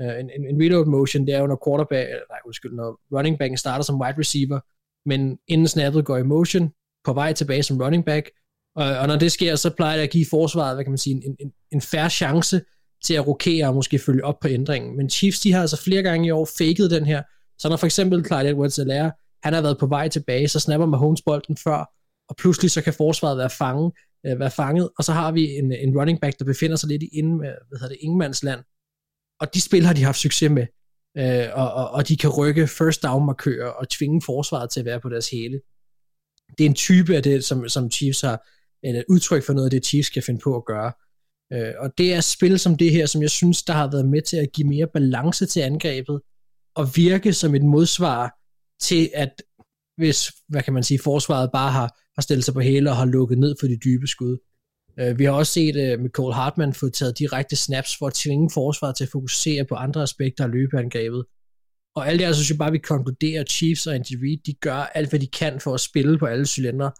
Øh, 0.00 0.20
en, 0.20 0.30
en, 0.36 0.46
en 0.46 0.62
reload 0.62 0.86
motion, 0.86 1.26
det 1.26 1.34
er 1.34 1.38
jo, 1.38 1.46
når 1.46 1.62
quarterback, 1.66 2.08
eller, 2.08 2.24
nej, 2.30 2.38
undskyld, 2.46 2.72
når 2.72 3.00
running 3.18 3.38
backen 3.38 3.58
starter 3.58 3.84
som 3.84 4.00
wide 4.00 4.18
receiver, 4.18 4.60
men 5.08 5.38
inden 5.48 5.68
snappet 5.68 6.04
går 6.04 6.16
i 6.16 6.22
motion, 6.22 6.72
på 7.04 7.12
vej 7.12 7.32
tilbage 7.32 7.62
som 7.62 7.80
running 7.80 8.04
back, 8.04 8.30
og, 8.76 8.84
og 8.84 9.06
når 9.08 9.16
det 9.16 9.32
sker, 9.32 9.56
så 9.56 9.70
plejer 9.70 9.96
det 9.96 10.02
at 10.02 10.10
give 10.10 10.26
forsvaret, 10.30 10.76
hvad 10.76 10.84
kan 10.84 10.90
man 10.90 10.98
sige, 10.98 11.16
en, 11.16 11.36
en, 11.40 11.52
en 11.72 11.80
færre 11.80 12.10
chance 12.10 12.60
til 13.04 13.14
at 13.14 13.26
rokere 13.26 13.66
og 13.66 13.74
måske 13.74 13.98
følge 13.98 14.24
op 14.24 14.40
på 14.40 14.48
ændringen. 14.48 14.96
Men 14.96 15.10
Chiefs, 15.10 15.40
de 15.40 15.52
har 15.52 15.60
altså 15.60 15.82
flere 15.82 16.02
gange 16.02 16.26
i 16.26 16.30
år 16.30 16.48
faked 16.58 16.88
den 16.88 17.06
her. 17.06 17.22
Så 17.58 17.68
når 17.68 17.76
for 17.76 17.86
eksempel 17.86 18.24
Clyde 18.24 18.48
edwards 18.48 18.78
lærer, 18.78 19.10
han 19.42 19.54
har 19.54 19.62
været 19.62 19.78
på 19.78 19.86
vej 19.86 20.08
tilbage, 20.08 20.48
så 20.48 20.60
snapper 20.60 20.86
Mahomes 20.86 21.22
bolden 21.22 21.56
før, 21.56 21.90
og 22.28 22.36
pludselig 22.36 22.70
så 22.70 22.82
kan 22.82 22.92
forsvaret 22.92 23.38
være, 23.38 23.50
fanget, 23.50 23.92
øh, 24.26 24.40
være 24.40 24.50
fanget, 24.50 24.90
og 24.98 25.04
så 25.04 25.12
har 25.12 25.32
vi 25.32 25.44
en, 25.56 25.72
en 25.72 25.98
running 25.98 26.20
back, 26.20 26.38
der 26.38 26.44
befinder 26.44 26.76
sig 26.76 26.88
lidt 26.88 27.02
i 27.02 27.08
inden, 27.12 27.34
øh, 27.34 27.52
hvad 27.68 27.78
hedder 27.78 27.88
det, 27.88 27.98
Ingemandsland, 28.00 28.60
og 29.40 29.54
de 29.54 29.60
spil 29.60 29.86
har 29.86 29.94
de 29.94 30.04
haft 30.04 30.18
succes 30.18 30.50
med, 30.50 30.66
øh, 31.18 31.48
og, 31.52 31.72
og, 31.72 31.90
og 31.90 32.08
de 32.08 32.16
kan 32.16 32.30
rykke 32.30 32.66
first 32.66 33.02
down 33.02 33.26
markører 33.26 33.68
og 33.68 33.88
tvinge 33.88 34.22
forsvaret 34.24 34.70
til 34.70 34.80
at 34.80 34.86
være 34.86 35.00
på 35.00 35.08
deres 35.08 35.30
hele. 35.30 35.60
Det 36.58 36.64
er 36.64 36.68
en 36.68 36.74
type 36.74 37.16
af 37.16 37.22
det, 37.22 37.44
som, 37.44 37.68
som 37.68 37.90
Chiefs 37.90 38.20
har, 38.20 38.48
eller 38.82 39.00
et 39.00 39.04
udtryk 39.08 39.46
for 39.46 39.52
noget 39.52 39.66
af 39.66 39.70
det, 39.70 39.86
Chiefs 39.86 40.10
kan 40.10 40.22
finde 40.22 40.40
på 40.44 40.56
at 40.56 40.64
gøre. 40.64 40.92
Øh, 41.52 41.72
og 41.78 41.98
det 41.98 42.14
er 42.14 42.20
spil 42.20 42.58
som 42.58 42.76
det 42.76 42.92
her, 42.92 43.06
som 43.06 43.22
jeg 43.22 43.30
synes, 43.30 43.62
der 43.62 43.72
har 43.72 43.90
været 43.90 44.08
med 44.08 44.22
til 44.22 44.36
at 44.36 44.52
give 44.52 44.68
mere 44.68 44.86
balance 44.86 45.46
til 45.46 45.60
angrebet, 45.60 46.20
og 46.74 46.96
virke 46.96 47.32
som 47.32 47.54
et 47.54 47.62
modsvar 47.62 48.38
til, 48.80 49.10
at 49.14 49.42
hvis, 49.96 50.32
hvad 50.48 50.62
kan 50.62 50.72
man 50.72 50.82
sige, 50.82 50.98
forsvaret 50.98 51.50
bare 51.52 51.70
har, 51.70 52.00
har 52.14 52.22
stillet 52.22 52.44
sig 52.44 52.54
på 52.54 52.60
hæle 52.60 52.90
og 52.90 52.96
har 52.96 53.04
lukket 53.04 53.38
ned 53.38 53.54
for 53.60 53.66
de 53.66 53.78
dybe 53.84 54.06
skud. 54.06 54.38
Uh, 55.02 55.18
vi 55.18 55.24
har 55.24 55.32
også 55.32 55.52
set 55.52 55.76
øh, 55.76 55.98
uh, 55.98 56.00
Michael 56.00 56.32
Hartmann 56.32 56.74
få 56.74 56.88
taget 56.88 57.18
direkte 57.18 57.56
snaps 57.56 57.96
for 57.98 58.06
at 58.06 58.14
tvinge 58.14 58.50
forsvaret 58.54 58.96
til 58.96 59.04
at 59.04 59.10
fokusere 59.10 59.64
på 59.64 59.74
andre 59.74 60.02
aspekter 60.02 60.44
af 60.44 60.50
løbeangrebet. 60.50 61.24
Og 61.96 62.08
alt 62.08 62.18
det 62.18 62.26
her, 62.26 62.32
så 62.32 62.38
synes 62.38 62.50
jeg 62.50 62.58
bare, 62.58 62.72
vi 62.72 62.78
konkluderer, 62.78 63.40
at 63.40 63.50
Chiefs 63.50 63.86
og 63.86 63.94
Andy 63.94 64.14
Reid, 64.22 64.38
de 64.46 64.54
gør 64.54 64.74
alt, 64.74 65.10
hvad 65.10 65.20
de 65.20 65.26
kan 65.26 65.60
for 65.60 65.74
at 65.74 65.80
spille 65.80 66.18
på 66.18 66.26
alle 66.26 66.46
cylindre, 66.46 66.92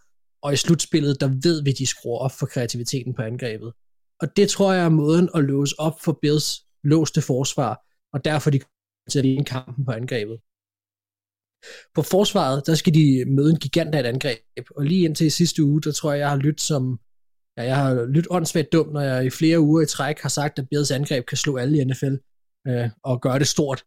og 0.43 0.53
i 0.53 0.57
slutspillet, 0.57 1.21
der 1.21 1.29
ved 1.43 1.63
vi, 1.65 1.73
de 1.73 1.87
skruer 1.87 2.19
op 2.19 2.33
for 2.39 2.47
kreativiteten 2.47 3.15
på 3.15 3.23
angrebet. 3.23 3.73
Og 4.21 4.37
det 4.37 4.49
tror 4.49 4.73
jeg 4.73 4.85
er 4.85 4.89
måden 4.89 5.29
at 5.35 5.45
låse 5.45 5.75
op 5.79 6.01
for 6.01 6.19
Bills 6.23 6.61
låste 6.85 7.23
forsvar, 7.23 7.87
og 8.13 8.25
derfor 8.25 8.51
de 8.51 8.61
til 9.11 9.19
at 9.19 9.23
vinde 9.23 9.45
kampen 9.45 9.85
på 9.85 9.93
angrebet. 9.93 10.39
På 11.95 12.03
forsvaret, 12.03 12.67
der 12.67 12.75
skal 12.75 12.95
de 12.95 13.25
møde 13.27 13.51
en 13.51 13.59
gigant 13.59 13.95
af 13.95 14.01
et 14.01 14.07
angreb, 14.07 14.39
og 14.77 14.85
lige 14.85 15.05
indtil 15.05 15.33
sidste 15.33 15.65
uge, 15.65 15.83
der 15.83 15.93
tror 15.93 16.13
jeg, 16.13 16.21
jeg 16.21 16.31
har 16.31 16.37
lyttet 16.37 16.61
som 16.61 17.01
ja, 17.57 17.63
jeg 17.63 17.77
har 17.77 18.05
lyttet 18.07 18.31
åndssvagt 18.31 18.73
dumt, 18.73 18.93
når 18.93 19.01
jeg 19.01 19.27
i 19.27 19.31
flere 19.31 19.61
uger 19.61 19.83
i 19.83 19.87
træk 19.87 20.19
har 20.21 20.29
sagt, 20.29 20.59
at 20.59 20.69
Bills 20.71 20.91
angreb 20.91 21.27
kan 21.27 21.37
slå 21.37 21.57
alle 21.57 21.79
i 21.79 21.85
NFL 21.85 22.15
øh, 22.69 22.91
og 23.05 23.21
gøre 23.23 23.39
det 23.39 23.49
stort. 23.49 23.85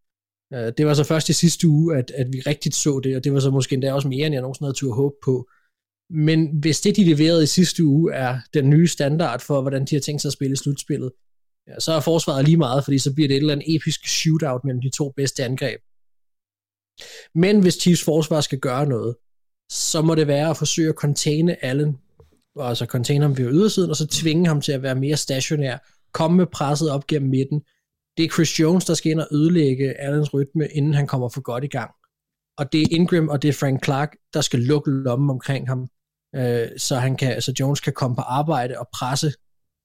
Øh, 0.54 0.74
det 0.78 0.86
var 0.86 0.94
så 0.94 1.04
først 1.04 1.30
i 1.30 1.34
sidste 1.34 1.68
uge, 1.68 1.98
at, 1.98 2.12
at 2.12 2.28
vi 2.34 2.40
rigtigt 2.40 2.76
så 2.76 3.00
det, 3.04 3.16
og 3.16 3.24
det 3.24 3.34
var 3.34 3.40
så 3.40 3.52
måske 3.52 3.74
endda 3.74 3.94
også 3.94 4.08
mere, 4.08 4.26
end 4.26 4.34
jeg 4.34 4.42
nogensinde 4.42 4.68
havde 4.68 4.78
turde 4.78 4.94
håbe 4.94 5.16
på. 5.24 5.50
Men 6.10 6.60
hvis 6.60 6.82
det, 6.82 6.96
de 6.96 7.04
leverede 7.04 7.44
i 7.44 7.48
sidste 7.48 7.84
uge, 7.84 8.14
er 8.14 8.40
den 8.54 8.70
nye 8.70 8.88
standard 8.88 9.40
for, 9.40 9.62
hvordan 9.62 9.86
de 9.86 9.96
har 9.96 10.00
tænkt 10.00 10.22
sig 10.22 10.30
at 10.30 10.34
spille 10.34 10.58
slutspillet, 10.58 11.12
ja, 11.68 11.80
så 11.80 11.92
er 11.92 12.00
forsvaret 12.00 12.46
lige 12.46 12.58
meget, 12.58 12.84
fordi 12.84 13.00
så 13.00 13.14
bliver 13.14 13.28
det 13.28 13.36
et 13.36 13.40
eller 13.40 13.54
andet 13.54 13.76
episk 13.76 14.08
shootout 14.08 14.64
mellem 14.64 14.82
de 14.82 14.90
to 14.98 15.14
bedste 15.16 15.44
angreb. 15.44 15.80
Men 17.36 17.62
hvis 17.62 17.74
Chiefs 17.82 18.04
forsvar 18.04 18.42
skal 18.42 18.60
gøre 18.60 18.86
noget, 18.86 19.16
så 19.72 20.02
må 20.02 20.16
det 20.16 20.28
være 20.28 20.50
at 20.50 20.58
forsøge 20.58 20.90
at 20.90 20.96
containe 20.96 21.66
Allen, 21.66 21.98
altså 22.60 22.86
containe 22.86 23.22
ham 23.26 23.38
ved 23.38 23.52
ydersiden, 23.52 23.90
og 23.90 23.96
så 23.96 24.08
tvinge 24.08 24.48
ham 24.48 24.62
til 24.62 24.72
at 24.72 24.82
være 24.82 24.96
mere 24.96 25.18
stationær, 25.18 25.78
komme 26.12 26.38
med 26.38 26.46
presset 26.46 26.92
op 26.92 27.08
gennem 27.08 27.30
midten. 27.30 27.62
Det 28.18 28.26
er 28.26 28.30
Chris 28.30 28.60
Jones, 28.60 28.86
der 28.86 28.94
skal 28.94 29.12
ind 29.12 29.20
og 29.20 29.28
ødelægge 29.32 30.02
Allens 30.02 30.34
rytme, 30.34 30.68
inden 30.68 30.94
han 30.94 31.08
kommer 31.08 31.30
for 31.30 31.42
godt 31.42 31.64
i 31.64 31.68
gang. 31.68 31.92
Og 32.58 32.72
det 32.72 32.82
er 32.82 32.88
Ingram 32.92 33.30
og 33.30 33.42
det 33.42 33.48
er 33.50 33.54
Frank 33.54 33.86
Clark, 33.86 34.16
der 34.34 34.42
skal 34.42 34.60
lukke 34.60 34.92
lommen 34.92 35.30
omkring 35.30 35.68
ham, 35.68 35.88
øh, 36.36 36.68
så, 36.78 36.96
han 36.96 37.16
kan, 37.16 37.42
så 37.42 37.54
Jones 37.60 37.80
kan 37.80 37.94
komme 37.94 38.16
på 38.16 38.22
arbejde 38.22 38.80
og 38.80 38.88
presse 38.94 39.34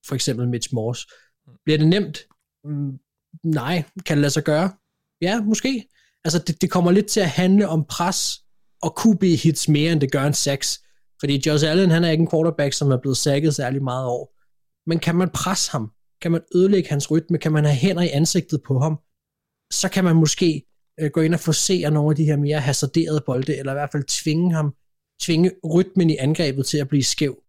for 0.07 0.15
eksempel 0.15 0.47
Mitch 0.47 0.73
Morse. 0.73 1.07
Bliver 1.65 1.77
det 1.77 1.87
nemt? 1.87 2.19
Mm, 2.63 2.99
nej. 3.43 3.83
Kan 4.05 4.17
det 4.17 4.21
lade 4.21 4.33
sig 4.33 4.43
gøre? 4.43 4.71
Ja, 5.21 5.41
måske. 5.41 5.87
Altså, 6.25 6.39
det, 6.39 6.61
det 6.61 6.71
kommer 6.71 6.91
lidt 6.91 7.07
til 7.07 7.19
at 7.19 7.29
handle 7.29 7.67
om 7.67 7.85
pres 7.85 8.39
og 8.81 8.99
QB-hits 8.99 9.71
mere, 9.71 9.91
end 9.91 10.01
det 10.01 10.11
gør 10.11 10.23
en 10.23 10.33
sex. 10.33 10.77
Fordi 11.19 11.43
Josh 11.47 11.69
Allen, 11.69 11.91
han 11.91 12.03
er 12.03 12.09
ikke 12.09 12.21
en 12.21 12.29
quarterback, 12.29 12.73
som 12.73 12.91
er 12.91 12.97
blevet 12.97 13.17
sækket 13.17 13.55
særlig 13.55 13.83
meget 13.83 14.05
over. 14.05 14.27
Men 14.89 14.99
kan 14.99 15.15
man 15.15 15.29
presse 15.29 15.71
ham? 15.71 15.91
Kan 16.21 16.31
man 16.31 16.41
ødelægge 16.55 16.89
hans 16.89 17.11
rytme? 17.11 17.37
Kan 17.37 17.51
man 17.51 17.65
have 17.65 17.75
hænder 17.75 18.01
i 18.01 18.09
ansigtet 18.09 18.61
på 18.67 18.79
ham? 18.79 18.99
Så 19.71 19.89
kan 19.93 20.03
man 20.03 20.15
måske 20.15 20.63
øh, 20.99 21.11
gå 21.11 21.21
ind 21.21 21.33
og 21.33 21.39
forsere 21.39 21.91
nogle 21.91 22.09
af 22.09 22.15
de 22.15 22.25
her 22.25 22.37
mere 22.37 22.59
hasarderede 22.59 23.23
bolde, 23.25 23.57
eller 23.57 23.71
i 23.71 23.75
hvert 23.75 23.91
fald 23.91 24.03
tvinge 24.03 24.53
ham, 24.53 24.73
tvinge 25.21 25.51
rytmen 25.75 26.09
i 26.09 26.17
angrebet 26.17 26.65
til 26.65 26.77
at 26.77 26.87
blive 26.87 27.03
skæv. 27.03 27.43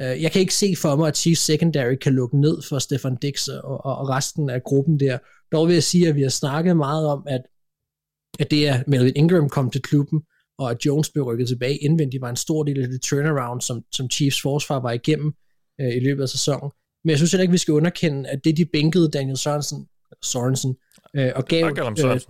Øh, 0.00 0.22
jeg 0.22 0.32
kan 0.32 0.40
ikke 0.40 0.54
se 0.54 0.76
for 0.76 0.96
mig, 0.96 1.08
at 1.08 1.16
Chiefs 1.16 1.44
secondary 1.44 1.94
kan 1.94 2.14
lukke 2.14 2.40
ned 2.40 2.62
for 2.68 2.78
Stefan 2.78 3.16
Dix 3.16 3.48
og, 3.48 3.84
og, 3.84 3.96
og 3.98 4.08
resten 4.08 4.50
af 4.50 4.62
gruppen 4.62 5.00
der. 5.00 5.18
Dog 5.52 5.66
vil 5.68 5.74
jeg 5.74 5.82
sige, 5.82 6.08
at 6.08 6.14
vi 6.14 6.22
har 6.22 6.28
snakket 6.28 6.76
meget 6.76 7.06
om, 7.06 7.22
at, 7.26 7.40
at 8.38 8.50
det 8.50 8.68
er 8.68 8.82
Melvin 8.86 9.16
Ingram 9.16 9.48
kom 9.48 9.70
til 9.70 9.82
klubben, 9.82 10.22
og 10.58 10.70
at 10.70 10.86
Jones 10.86 11.10
blev 11.10 11.24
rykket 11.24 11.48
tilbage 11.48 11.76
indvendigt, 11.76 12.20
var 12.20 12.30
en 12.30 12.36
stor 12.36 12.62
del 12.62 12.82
af 12.82 12.88
det 12.88 13.02
turnaround, 13.02 13.60
som, 13.60 13.84
som 13.92 14.10
Chiefs 14.10 14.42
forsvar 14.42 14.80
var 14.80 14.92
igennem 14.92 15.32
øh, 15.80 15.96
i 15.96 16.00
løbet 16.00 16.22
af 16.22 16.28
sæsonen. 16.28 16.70
Men 17.08 17.10
jeg 17.10 17.18
synes 17.18 17.32
heller 17.32 17.42
ikke, 17.42 17.52
vi 17.52 17.58
skal 17.58 17.74
underkende, 17.74 18.28
at 18.28 18.44
det 18.44 18.56
de 18.56 18.64
bænkede 18.64 19.10
Daniel 19.10 19.36
Sørensen, 19.36 19.88
Sorensen 20.22 20.76
øh, 21.16 21.32
og 21.34 21.44
gav... 21.44 21.64
Øh, 21.66 22.20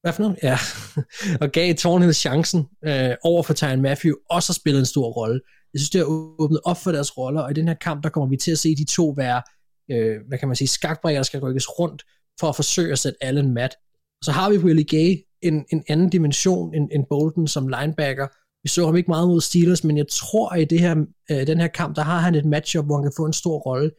hvad 0.00 0.12
for 0.12 0.22
noget? 0.22 0.38
Ja. 0.42 0.58
og 1.42 1.52
gav 1.52 1.74
Thornhill 1.74 2.14
chancen 2.14 2.66
øh, 2.84 3.10
over 3.22 3.42
for 3.42 3.54
Tyron 3.54 3.80
Matthew, 3.82 4.14
også 4.30 4.52
har 4.52 4.54
spillet 4.54 4.80
en 4.80 4.86
stor 4.86 5.10
rolle. 5.10 5.40
Jeg 5.72 5.80
synes, 5.80 5.90
det 5.90 5.98
har 5.98 6.06
åbnet 6.40 6.60
op 6.64 6.76
for 6.76 6.92
deres 6.92 7.18
roller, 7.18 7.40
og 7.40 7.50
i 7.50 7.54
den 7.54 7.68
her 7.68 7.74
kamp, 7.74 8.02
der 8.02 8.08
kommer 8.08 8.28
vi 8.28 8.36
til 8.36 8.52
at 8.52 8.58
se 8.58 8.76
de 8.76 8.84
to 8.84 9.14
være, 9.16 9.42
øh, 9.90 10.16
hvad 10.28 10.38
kan 10.38 10.48
man 10.48 10.56
sige, 10.56 10.68
skakbrækker, 10.68 11.18
der 11.18 11.24
skal 11.24 11.40
rykkes 11.40 11.78
rundt, 11.78 12.02
for 12.40 12.48
at 12.48 12.56
forsøge 12.56 12.92
at 12.92 12.98
sætte 12.98 13.24
Allen 13.24 13.54
mat. 13.54 13.76
Så 14.24 14.32
har 14.32 14.50
vi 14.50 14.58
Willie 14.58 14.84
Gay, 14.84 15.18
en, 15.42 15.64
en 15.72 15.84
anden 15.88 16.10
dimension 16.10 16.74
end, 16.74 16.88
end 16.92 17.04
Bolton 17.10 17.48
som 17.48 17.68
linebacker. 17.68 18.26
Vi 18.64 18.68
så 18.68 18.86
ham 18.86 18.96
ikke 18.96 19.10
meget 19.10 19.28
mod 19.28 19.40
Steelers, 19.40 19.84
men 19.84 19.96
jeg 19.96 20.08
tror, 20.08 20.48
at 20.48 20.60
i 20.60 20.64
det 20.64 20.80
her, 20.80 20.96
øh, 21.30 21.46
den 21.46 21.60
her 21.60 21.68
kamp, 21.68 21.96
der 21.96 22.02
har 22.02 22.18
han 22.18 22.34
et 22.34 22.44
matchup, 22.44 22.84
hvor 22.84 22.96
han 22.96 23.04
kan 23.04 23.12
få 23.16 23.26
en 23.26 23.32
stor 23.32 23.58
rolle. 23.58 23.90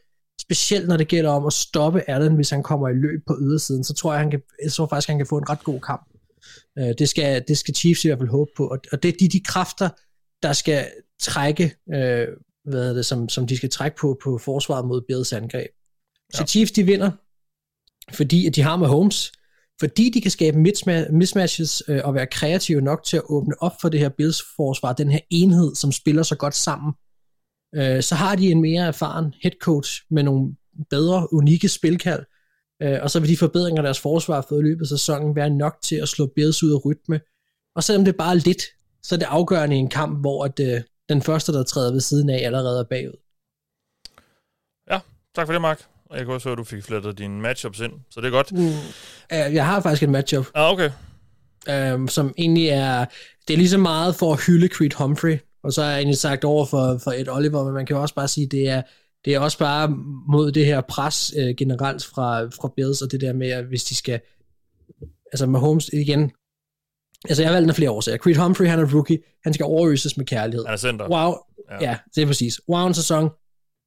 Specielt 0.41 0.87
når 0.87 0.97
det 0.97 1.07
gælder 1.07 1.29
om 1.29 1.45
at 1.45 1.53
stoppe 1.53 2.09
Allen, 2.09 2.35
hvis 2.35 2.49
han 2.49 2.63
kommer 2.63 2.89
i 2.89 2.93
løb 2.93 3.21
på 3.27 3.37
ydersiden, 3.41 3.83
så 3.83 3.93
tror 3.93 4.13
jeg, 4.13 4.21
han 4.21 4.31
kan, 4.31 4.41
jeg 4.63 4.71
tror 4.71 4.87
faktisk, 4.87 5.07
han 5.07 5.17
kan 5.17 5.27
få 5.27 5.37
en 5.37 5.49
ret 5.49 5.63
god 5.63 5.79
kamp. 5.79 6.09
Øh, 6.79 6.93
det, 6.99 7.09
skal, 7.09 7.43
det 7.47 7.57
skal 7.57 7.75
Chiefs 7.75 8.05
i 8.05 8.07
hvert 8.07 8.19
fald 8.19 8.29
håbe 8.29 8.51
på. 8.57 8.67
Og, 8.67 8.77
og 8.91 9.03
det 9.03 9.09
er 9.09 9.17
de, 9.19 9.27
de 9.27 9.39
kræfter, 9.39 9.89
der 10.43 10.53
skal 10.53 10.85
trække, 11.21 11.75
øh, 11.93 12.27
hvad 12.65 12.89
er 12.89 12.93
det, 12.93 13.05
som, 13.05 13.29
som 13.29 13.47
de 13.47 13.57
skal 13.57 13.69
trække 13.69 13.97
på 13.97 14.17
på 14.23 14.37
forsvaret 14.37 14.87
mod 14.87 15.01
Bills 15.07 15.33
angreb. 15.33 15.69
Så 16.33 16.41
ja. 16.41 16.45
Chiefs, 16.45 16.71
de 16.71 16.83
vinder, 16.83 17.11
fordi 18.13 18.47
at 18.47 18.55
de 18.55 18.61
har 18.61 18.77
med 18.77 18.87
Holmes, 18.87 19.31
fordi 19.79 20.09
de 20.09 20.21
kan 20.21 20.31
skabe 20.31 20.57
mismatches 21.09 21.83
øh, 21.87 22.01
og 22.03 22.13
være 22.13 22.27
kreative 22.27 22.81
nok 22.81 23.03
til 23.03 23.17
at 23.17 23.23
åbne 23.29 23.53
op 23.59 23.71
for 23.81 23.89
det 23.89 23.99
her 23.99 24.09
Bills 24.09 24.43
forsvar, 24.55 24.93
den 24.93 25.11
her 25.11 25.19
enhed, 25.29 25.75
som 25.75 25.91
spiller 25.91 26.23
så 26.23 26.35
godt 26.35 26.55
sammen, 26.55 26.93
øh, 27.75 28.03
så 28.03 28.15
har 28.15 28.35
de 28.35 28.51
en 28.51 28.61
mere 28.61 28.87
erfaren 28.87 29.33
head 29.43 29.53
coach 29.61 30.01
med 30.09 30.23
nogle 30.23 30.55
bedre, 30.89 31.33
unikke 31.33 31.69
spilkald, 31.69 32.25
øh, 32.81 32.99
og 33.01 33.11
så 33.11 33.19
vil 33.19 33.29
de 33.29 33.37
forbedringer, 33.37 33.81
deres 33.81 33.99
forsvar 33.99 34.35
har 34.35 34.45
fået 34.49 34.59
i 34.59 34.63
løbet 34.63 34.81
af 34.81 34.87
sæsonen, 34.87 35.35
være 35.35 35.49
nok 35.49 35.77
til 35.83 35.95
at 35.95 36.09
slå 36.09 36.25
Bills 36.35 36.63
ud 36.63 36.71
af 36.71 36.85
rytme. 36.85 37.21
Og 37.75 37.83
selvom 37.83 38.05
det 38.05 38.15
bare 38.15 38.35
er 38.35 38.39
lidt, 38.39 38.61
så 39.03 39.15
er 39.15 39.19
det 39.19 39.25
afgørende 39.25 39.75
i 39.75 39.79
en 39.79 39.89
kamp, 39.89 40.19
hvor 40.19 40.45
at, 40.45 40.59
øh, 40.59 40.81
den 41.09 41.21
første, 41.21 41.53
der 41.53 41.63
træder 41.63 41.91
ved 41.91 42.01
siden 42.01 42.29
af, 42.29 42.45
allerede 42.45 42.79
er 42.79 42.83
bagud. 42.83 43.17
Ja, 44.91 44.99
tak 45.35 45.45
for 45.47 45.53
det, 45.53 45.61
Mark. 45.61 45.94
Og 46.15 46.19
jeg 46.19 46.25
kan 46.25 46.33
også 46.33 46.49
høre, 46.49 46.53
at 46.53 46.57
du 46.57 46.63
fik 46.63 46.83
flettet 46.83 47.17
dine 47.17 47.41
matchups 47.41 47.79
ind, 47.79 47.91
så 48.11 48.21
det 48.21 48.27
er 48.27 48.31
godt. 48.31 48.51
Mm, 48.51 48.69
jeg 49.31 49.65
har 49.65 49.81
faktisk 49.81 50.03
en 50.03 50.11
matchup. 50.11 50.45
Ah, 50.53 50.71
okay. 50.71 50.91
Um, 51.93 52.07
som 52.07 52.33
egentlig 52.37 52.67
er, 52.67 53.05
det 53.47 53.53
er 53.53 53.57
lige 53.57 53.69
så 53.69 53.77
meget 53.77 54.15
for 54.15 54.33
at 54.33 54.45
hylde 54.45 54.67
Creed 54.67 54.91
Humphrey, 54.97 55.37
og 55.63 55.73
så 55.73 55.83
har 55.83 55.89
jeg 55.89 55.97
egentlig 55.97 56.17
sagt 56.17 56.43
over 56.43 56.65
for, 56.65 56.99
for 57.03 57.11
et 57.11 57.29
Oliver, 57.29 57.63
men 57.63 57.73
man 57.73 57.85
kan 57.85 57.95
jo 57.95 58.01
også 58.01 58.15
bare 58.15 58.27
sige, 58.27 58.47
det 58.47 58.69
er, 58.69 58.81
det 59.25 59.33
er 59.33 59.39
også 59.39 59.57
bare 59.57 59.89
mod 60.29 60.51
det 60.51 60.65
her 60.65 60.81
pres 60.81 61.33
øh, 61.37 61.55
generelt 61.55 62.05
fra, 62.05 62.43
fra 62.43 62.71
Bills, 62.75 63.01
og 63.01 63.11
det 63.11 63.21
der 63.21 63.33
med, 63.33 63.49
at 63.49 63.65
hvis 63.65 63.83
de 63.83 63.95
skal, 63.95 64.19
altså 65.31 65.45
med 65.45 65.59
Holmes 65.59 65.89
igen, 65.93 66.31
altså 67.29 67.43
jeg 67.43 67.49
har 67.49 67.53
valgt 67.53 67.63
den 67.63 67.69
af 67.69 67.75
flere 67.75 67.91
årsager. 67.91 68.17
Creed 68.17 68.35
Humphrey, 68.35 68.67
han 68.67 68.79
er 68.79 68.93
rookie, 68.93 69.19
han 69.43 69.53
skal 69.53 69.63
overøses 69.63 70.17
med 70.17 70.25
kærlighed. 70.25 70.65
Han 70.65 70.73
er 70.73 70.77
center. 70.77 71.09
Wow, 71.09 71.33
ja, 71.71 71.89
ja 71.89 71.97
det 72.15 72.21
er 72.21 72.27
præcis. 72.27 72.61
Wow 72.69 72.87
en 72.87 72.93
sæson, 72.93 73.29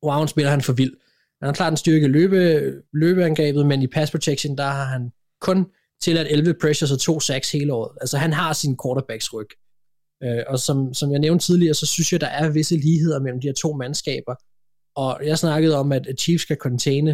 wow 0.04 0.22
en 0.22 0.28
spiller 0.28 0.50
han 0.50 0.62
for 0.62 0.72
vild. 0.72 0.92
Han 1.40 1.46
har 1.46 1.52
klart 1.52 1.72
en 1.72 1.76
styrke 1.76 2.08
løbe, 2.08 2.72
løbeangrebet, 2.92 3.66
men 3.66 3.82
i 3.82 3.86
pass 3.86 4.10
protection, 4.10 4.56
der 4.56 4.64
har 4.64 4.84
han 4.84 5.10
kun 5.40 5.66
tilladt 6.02 6.28
11 6.30 6.54
pressures 6.60 6.92
og 6.92 7.00
2 7.00 7.20
sacks 7.20 7.52
hele 7.52 7.72
året. 7.72 7.96
Altså 8.00 8.18
han 8.18 8.32
har 8.32 8.52
sin 8.52 8.76
quarterbacks 8.84 9.32
ryg. 9.34 9.48
Øh, 10.22 10.42
og 10.46 10.58
som, 10.58 10.94
som 10.94 11.10
jeg 11.10 11.18
nævnte 11.18 11.44
tidligere, 11.44 11.74
så 11.74 11.86
synes 11.86 12.12
jeg, 12.12 12.20
der 12.20 12.26
er 12.26 12.50
visse 12.50 12.76
ligheder 12.76 13.20
mellem 13.20 13.40
de 13.40 13.46
her 13.46 13.54
to 13.54 13.72
mandskaber. 13.72 14.34
Og 14.96 15.20
jeg 15.24 15.38
snakkede 15.38 15.76
om, 15.76 15.92
at 15.92 16.06
Chiefs 16.18 16.42
skal 16.42 16.56
containe 16.56 17.10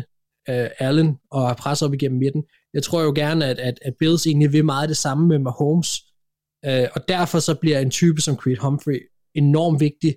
øh, 0.48 0.68
Allen 0.78 1.16
og 1.30 1.56
presse 1.56 1.84
op 1.84 1.94
igennem 1.94 2.18
midten. 2.18 2.44
Jeg 2.74 2.82
tror 2.82 3.02
jo 3.02 3.12
gerne, 3.14 3.46
at, 3.46 3.58
at, 3.58 3.78
at 3.82 3.94
Bills 3.98 4.26
egentlig 4.26 4.52
vil 4.52 4.64
meget 4.64 4.88
det 4.88 4.96
samme 4.96 5.28
med 5.28 5.38
Mahomes. 5.38 6.02
Øh, 6.66 6.88
og 6.94 7.08
derfor 7.08 7.38
så 7.38 7.54
bliver 7.54 7.78
en 7.78 7.90
type 7.90 8.20
som 8.20 8.36
Creed 8.36 8.56
Humphrey 8.56 9.08
enormt 9.34 9.80
vigtig 9.80 10.16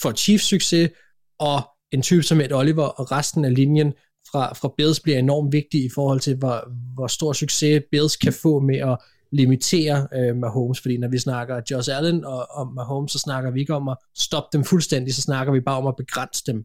for 0.00 0.12
Chiefs 0.12 0.44
succes, 0.44 0.90
og 1.38 1.62
en 1.92 2.02
type 2.02 2.22
som 2.22 2.40
Ed 2.40 2.52
Oliver 2.52 2.84
og 2.84 3.12
resten 3.12 3.44
af 3.44 3.54
linjen 3.54 3.92
fra, 4.32 4.54
fra 4.54 4.74
Bills 4.76 5.00
bliver 5.00 5.18
enormt 5.18 5.52
vigtig 5.52 5.84
i 5.84 5.90
forhold 5.94 6.20
til, 6.20 6.36
hvor, 6.36 6.68
hvor 6.94 7.06
stor 7.06 7.32
succes 7.32 7.82
Bills 7.90 8.16
kan 8.16 8.32
få 8.32 8.60
med 8.60 8.78
at 8.78 8.98
limitere 9.32 10.08
øh, 10.14 10.36
Mahomes, 10.36 10.80
fordi 10.80 10.96
når 10.98 11.08
vi 11.08 11.18
snakker 11.18 11.60
Josh 11.70 11.96
Allen 11.96 12.24
og, 12.24 12.46
og 12.50 12.74
Mahomes, 12.74 13.12
så 13.12 13.18
snakker 13.18 13.50
vi 13.50 13.60
ikke 13.60 13.74
om 13.74 13.88
at 13.88 13.96
stoppe 14.16 14.48
dem 14.52 14.64
fuldstændig, 14.64 15.14
så 15.14 15.22
snakker 15.22 15.52
vi 15.52 15.60
bare 15.60 15.78
om 15.78 15.86
at 15.86 15.96
begrænse 15.96 16.42
dem. 16.46 16.64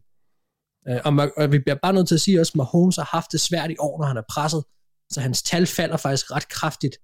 Øh, 0.88 1.00
og, 1.04 1.30
og 1.36 1.52
vi 1.52 1.58
bliver 1.58 1.78
bare 1.82 1.92
nødt 1.92 2.08
til 2.08 2.14
at 2.14 2.20
sige 2.20 2.40
også, 2.40 2.50
at 2.50 2.56
Mahomes 2.56 2.96
har 2.96 3.08
haft 3.12 3.32
det 3.32 3.40
svært 3.40 3.70
i 3.70 3.76
år, 3.78 3.98
når 3.98 4.06
han 4.06 4.16
er 4.16 4.22
presset, 4.30 4.64
så 5.10 5.20
hans 5.20 5.42
tal 5.42 5.66
falder 5.66 5.96
faktisk 5.96 6.30
ret 6.30 6.48
kraftigt. 6.48 6.96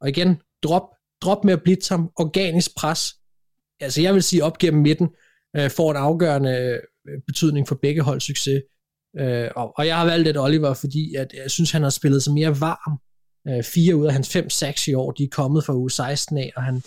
Og 0.00 0.08
igen, 0.08 0.36
drop, 0.62 0.82
drop 1.22 1.44
med 1.44 1.52
at 1.52 1.62
blitse 1.62 1.94
ham, 1.94 2.10
organisk 2.16 2.70
pres, 2.76 3.14
altså 3.80 4.02
jeg 4.02 4.14
vil 4.14 4.22
sige 4.22 4.44
op 4.44 4.58
gennem 4.58 4.82
midten, 4.82 5.08
øh, 5.56 5.70
får 5.70 5.90
en 5.90 5.96
afgørende 5.96 6.80
øh, 7.08 7.20
betydning 7.26 7.68
for 7.68 7.74
begge 7.74 8.02
holds 8.02 8.24
succes. 8.24 8.62
Øh, 9.18 9.48
og, 9.56 9.72
og 9.76 9.86
jeg 9.86 9.96
har 9.96 10.04
valgt 10.04 10.28
et 10.28 10.38
Oliver, 10.38 10.74
fordi 10.74 11.14
at 11.14 11.34
jeg 11.42 11.50
synes, 11.50 11.70
han 11.70 11.82
har 11.82 11.90
spillet 11.90 12.22
sig 12.22 12.34
mere 12.34 12.60
varm. 12.60 12.98
Øh, 13.48 13.64
fire 13.64 13.96
ud 13.96 14.06
af 14.06 14.12
hans 14.12 14.32
fem 14.32 14.50
sacks 14.50 14.88
i 14.88 14.94
år, 14.94 15.10
de 15.10 15.24
er 15.24 15.28
kommet 15.32 15.64
fra 15.64 15.74
uge 15.74 15.90
16 15.90 16.38
af, 16.38 16.52
og 16.56 16.62
han, 16.62 16.82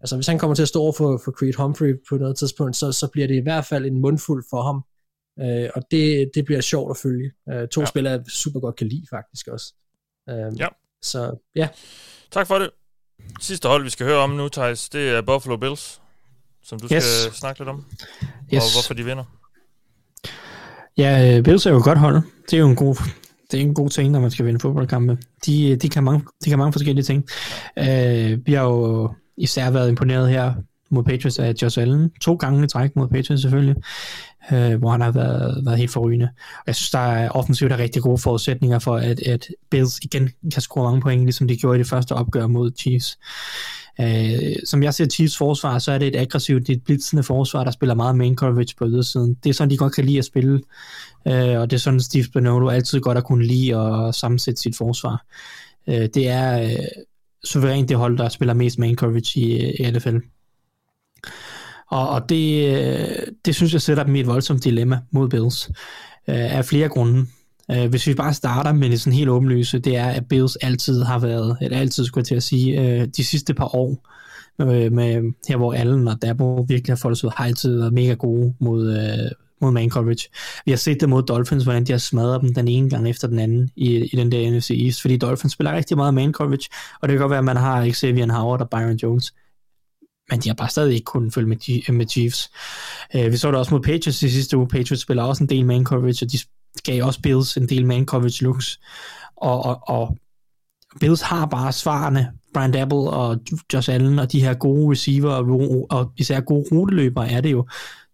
altså 0.00 0.16
hvis 0.16 0.26
han 0.26 0.38
kommer 0.38 0.54
til 0.54 0.62
at 0.62 0.68
stå 0.68 0.82
over 0.82 0.92
for, 0.92 1.20
for 1.24 1.32
Creed 1.32 1.54
Humphrey 1.54 1.94
på 2.08 2.16
noget 2.16 2.38
tidspunkt, 2.38 2.76
så, 2.76 2.92
så 2.92 3.08
bliver 3.12 3.26
det 3.26 3.34
i 3.34 3.42
hvert 3.42 3.64
fald 3.64 3.86
en 3.86 4.00
mundfuld 4.00 4.44
for 4.50 4.62
ham. 4.62 4.84
Øh, 5.40 5.70
og 5.74 5.82
det, 5.90 6.30
det 6.34 6.44
bliver 6.44 6.60
sjovt 6.60 6.90
at 6.90 6.96
følge. 6.96 7.32
Øh, 7.50 7.68
to 7.68 7.80
ja. 7.80 7.86
spillere, 7.86 8.12
jeg 8.12 8.24
super 8.28 8.60
godt 8.60 8.76
kan 8.76 8.86
lide 8.86 9.06
faktisk 9.10 9.48
også. 9.48 9.74
Øh, 10.28 10.58
ja. 10.58 10.68
Så 11.02 11.50
ja. 11.54 11.68
Tak 12.30 12.46
for 12.46 12.58
det. 12.58 12.70
Sidste 13.40 13.68
hold, 13.68 13.84
vi 13.84 13.90
skal 13.90 14.06
høre 14.06 14.18
om 14.18 14.30
nu, 14.30 14.48
Thijs, 14.48 14.88
det 14.88 15.08
er 15.08 15.22
Buffalo 15.22 15.56
Bills, 15.56 16.00
som 16.68 16.80
du 16.80 16.88
yes. 16.94 17.04
skal 17.04 17.34
snakke 17.34 17.60
lidt 17.60 17.68
om. 17.68 17.84
Yes. 18.54 18.62
Og 18.62 18.72
hvorfor 18.74 18.94
de 18.94 19.04
vinder. 19.04 19.24
Ja, 20.98 21.36
øh, 21.36 21.44
Bills 21.44 21.66
er 21.66 21.70
jo 21.70 21.76
et 21.76 21.84
godt 21.84 21.98
hold. 21.98 22.22
Det 22.50 22.56
er 22.56 22.60
jo 22.60 22.68
en 22.68 22.76
god, 22.76 22.96
det 23.50 23.60
er 23.60 23.64
en 23.64 23.74
god 23.74 23.90
ting, 23.90 24.10
når 24.10 24.20
man 24.20 24.30
skal 24.30 24.46
vinde 24.46 24.60
fodboldkampe. 24.60 25.18
De, 25.46 25.76
de, 25.76 25.88
kan, 25.88 26.04
mange, 26.04 26.24
de 26.44 26.50
kan 26.50 26.58
mange 26.58 26.72
forskellige 26.72 27.04
ting. 27.04 27.24
Uh, 27.76 28.46
vi 28.46 28.52
har 28.52 28.62
jo 28.62 29.10
især 29.36 29.70
været 29.70 29.88
imponeret 29.88 30.30
her 30.30 30.54
mod 30.90 31.04
Patriots 31.04 31.38
af 31.38 31.54
Josh 31.62 31.80
Allen. 31.80 32.10
To 32.20 32.34
gange 32.34 32.64
i 32.64 32.68
træk 32.68 32.96
mod 32.96 33.08
Patriots 33.08 33.42
selvfølgelig, 33.42 33.76
uh, 34.52 34.74
hvor 34.74 34.90
han 34.90 35.00
har 35.00 35.10
været, 35.10 35.64
været 35.64 35.78
helt 35.78 35.90
forrygende. 35.90 36.28
Og 36.36 36.64
jeg 36.66 36.74
synes, 36.74 36.90
der 36.90 36.98
er 36.98 37.30
offensivt 37.30 37.70
der 37.70 37.78
rigtig 37.78 38.02
gode 38.02 38.18
forudsætninger 38.18 38.78
for, 38.78 38.96
at, 38.96 39.20
at 39.20 39.48
Bills 39.70 39.98
igen 40.02 40.30
kan 40.52 40.62
score 40.62 40.84
mange 40.84 41.00
point, 41.00 41.22
ligesom 41.22 41.48
de 41.48 41.56
gjorde 41.56 41.78
i 41.78 41.82
det 41.82 41.88
første 41.88 42.12
opgør 42.12 42.46
mod 42.46 42.72
Chiefs. 42.78 43.18
Øh, 44.00 44.56
som 44.64 44.82
jeg 44.82 44.94
ser 44.94 45.06
Chiefs 45.06 45.36
forsvar, 45.36 45.78
så 45.78 45.92
er 45.92 45.98
det 45.98 46.08
et 46.08 46.16
aggressivt, 46.16 46.66
det 46.66 46.72
er 46.72 46.76
et 46.76 46.84
blitzende 46.84 47.22
forsvar, 47.22 47.64
der 47.64 47.70
spiller 47.70 47.94
meget 47.94 48.16
main 48.16 48.36
coverage 48.36 48.74
på 48.78 48.86
ydersiden. 48.86 49.36
Det 49.44 49.50
er 49.50 49.54
sådan, 49.54 49.70
de 49.70 49.76
godt 49.76 49.94
kan 49.94 50.04
lide 50.04 50.18
at 50.18 50.24
spille, 50.24 50.60
øh, 51.28 51.60
og 51.60 51.70
det 51.70 51.76
er 51.76 51.80
sådan, 51.80 52.00
Steve 52.00 52.24
Spagnuolo 52.24 52.68
altid 52.68 53.00
godt 53.00 53.18
at 53.18 53.24
kunne 53.24 53.46
lide 53.46 53.76
at 53.76 54.14
sammensætte 54.14 54.62
sit 54.62 54.76
forsvar. 54.76 55.26
Øh, 55.88 56.08
det 56.14 56.28
er 56.28 56.62
øh, 56.62 56.84
suverænt 57.44 57.88
det 57.88 57.96
hold, 57.96 58.18
der 58.18 58.28
spiller 58.28 58.54
mest 58.54 58.78
main 58.78 58.96
coverage 58.96 59.40
i, 59.40 59.66
øh, 59.66 59.86
i 59.86 59.90
NFL. 59.90 60.16
Og, 61.90 62.08
og 62.08 62.28
det, 62.28 62.76
øh, 62.76 63.26
det 63.44 63.54
synes 63.54 63.72
jeg 63.72 63.82
sætter 63.82 64.02
dem 64.02 64.14
i 64.14 64.20
et 64.20 64.26
voldsomt 64.26 64.64
dilemma 64.64 64.98
mod 65.10 65.28
Bills, 65.28 65.68
øh, 66.28 66.56
af 66.56 66.64
flere 66.64 66.88
grunde. 66.88 67.26
Øh, 67.70 67.88
hvis 67.90 68.06
vi 68.06 68.14
bare 68.14 68.34
starter 68.34 68.72
med 68.72 68.90
det 68.90 69.00
sådan 69.00 69.12
helt 69.12 69.28
åbenlyse, 69.28 69.78
det 69.78 69.96
er, 69.96 70.06
at 70.06 70.28
Bills 70.28 70.56
altid 70.56 71.02
har 71.02 71.18
været, 71.18 71.56
eller 71.60 71.78
altid 71.78 72.04
skulle 72.04 72.22
jeg 72.22 72.26
til 72.26 72.34
at 72.34 72.42
sige, 72.42 72.80
øh, 72.80 73.08
de 73.16 73.24
sidste 73.24 73.54
par 73.54 73.74
år, 73.74 74.08
øh, 74.60 74.92
med 74.92 75.32
her 75.48 75.56
hvor 75.56 75.72
Allen 75.72 76.08
og 76.08 76.22
Dabo 76.22 76.60
virkelig 76.60 76.90
har 76.90 76.96
fået 76.96 77.24
ud, 77.24 77.30
har 77.36 77.44
altid 77.44 77.78
været 77.78 77.92
mega 77.92 78.14
gode 78.14 78.54
mod, 78.60 78.96
øh, 78.96 79.30
mod 79.60 79.70
man 79.70 79.90
coverage. 79.90 80.28
Vi 80.64 80.72
har 80.72 80.76
set 80.76 81.00
det 81.00 81.08
mod 81.08 81.22
Dolphins, 81.22 81.64
hvordan 81.64 81.84
de 81.84 81.92
har 81.92 81.98
smadret 81.98 82.42
dem 82.42 82.54
den 82.54 82.68
ene 82.68 82.90
gang 82.90 83.08
efter 83.08 83.28
den 83.28 83.38
anden 83.38 83.70
i, 83.76 83.96
i 83.96 84.16
den 84.16 84.32
der 84.32 84.50
NFC 84.50 84.70
East, 84.84 85.00
fordi 85.00 85.16
Dolphins 85.16 85.52
spiller 85.52 85.72
rigtig 85.72 85.96
meget 85.96 86.14
man 86.14 86.32
coverage, 86.32 86.68
og 87.00 87.08
det 87.08 87.14
kan 87.14 87.20
godt 87.20 87.30
være, 87.30 87.38
at 87.38 87.44
man 87.44 87.56
har 87.56 87.90
Xavier 87.90 88.32
Howard 88.32 88.60
og 88.60 88.70
Byron 88.70 88.96
Jones, 88.96 89.34
men 90.30 90.40
de 90.40 90.48
har 90.48 90.54
bare 90.54 90.68
stadig 90.68 90.94
ikke 90.94 91.04
kunnet 91.04 91.34
følge 91.34 91.48
med, 91.48 91.92
med 91.92 92.06
Chiefs. 92.06 92.50
Uh, 93.14 93.32
vi 93.32 93.36
så 93.36 93.48
det 93.48 93.58
også 93.58 93.74
mod 93.74 93.82
Patriots 93.82 94.22
i 94.22 94.30
sidste 94.30 94.56
uge. 94.56 94.68
Patriots 94.68 95.02
spiller 95.02 95.22
også 95.22 95.44
en 95.44 95.48
del 95.48 95.66
man 95.66 95.84
coverage, 95.84 96.26
og 96.26 96.32
de 96.32 96.38
gav 96.80 97.04
også 97.04 97.20
Bills 97.20 97.56
en 97.56 97.68
del 97.68 97.86
man 97.86 98.06
coverage 98.06 98.44
looks, 98.44 98.80
og, 99.36 99.64
og, 99.64 99.80
og 99.86 100.18
Bills 101.00 101.20
har 101.20 101.46
bare 101.46 101.72
svarene, 101.72 102.32
Brian 102.54 102.72
Dabble 102.72 102.96
og 102.96 103.40
Josh 103.72 103.90
Allen 103.90 104.18
og 104.18 104.32
de 104.32 104.40
her 104.40 104.54
gode 104.54 104.90
receiver 104.90 105.30
og, 105.30 105.86
og 105.90 106.12
især 106.16 106.40
gode 106.40 106.64
ruteløbere 106.72 107.30
er 107.30 107.40
det 107.40 107.52
jo. 107.52 107.66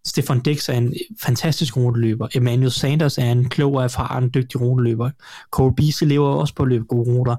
Stefan 0.07 0.41
Dix 0.41 0.69
er 0.69 0.73
en 0.73 0.95
fantastisk 1.23 1.77
ruteløber. 1.77 2.29
Emmanuel 2.35 2.71
Sanders 2.71 3.19
er 3.19 3.33
en 3.33 3.49
klog 3.49 3.75
og 3.75 3.85
erfaren, 3.85 4.31
dygtig 4.35 4.61
ruteløber. 4.61 5.11
Cole 5.51 5.75
Beasley 5.75 6.09
lever 6.09 6.29
også 6.29 6.55
på 6.55 6.63
at 6.63 6.69
løbe 6.69 6.85
gode 6.85 7.11
ruter. 7.13 7.37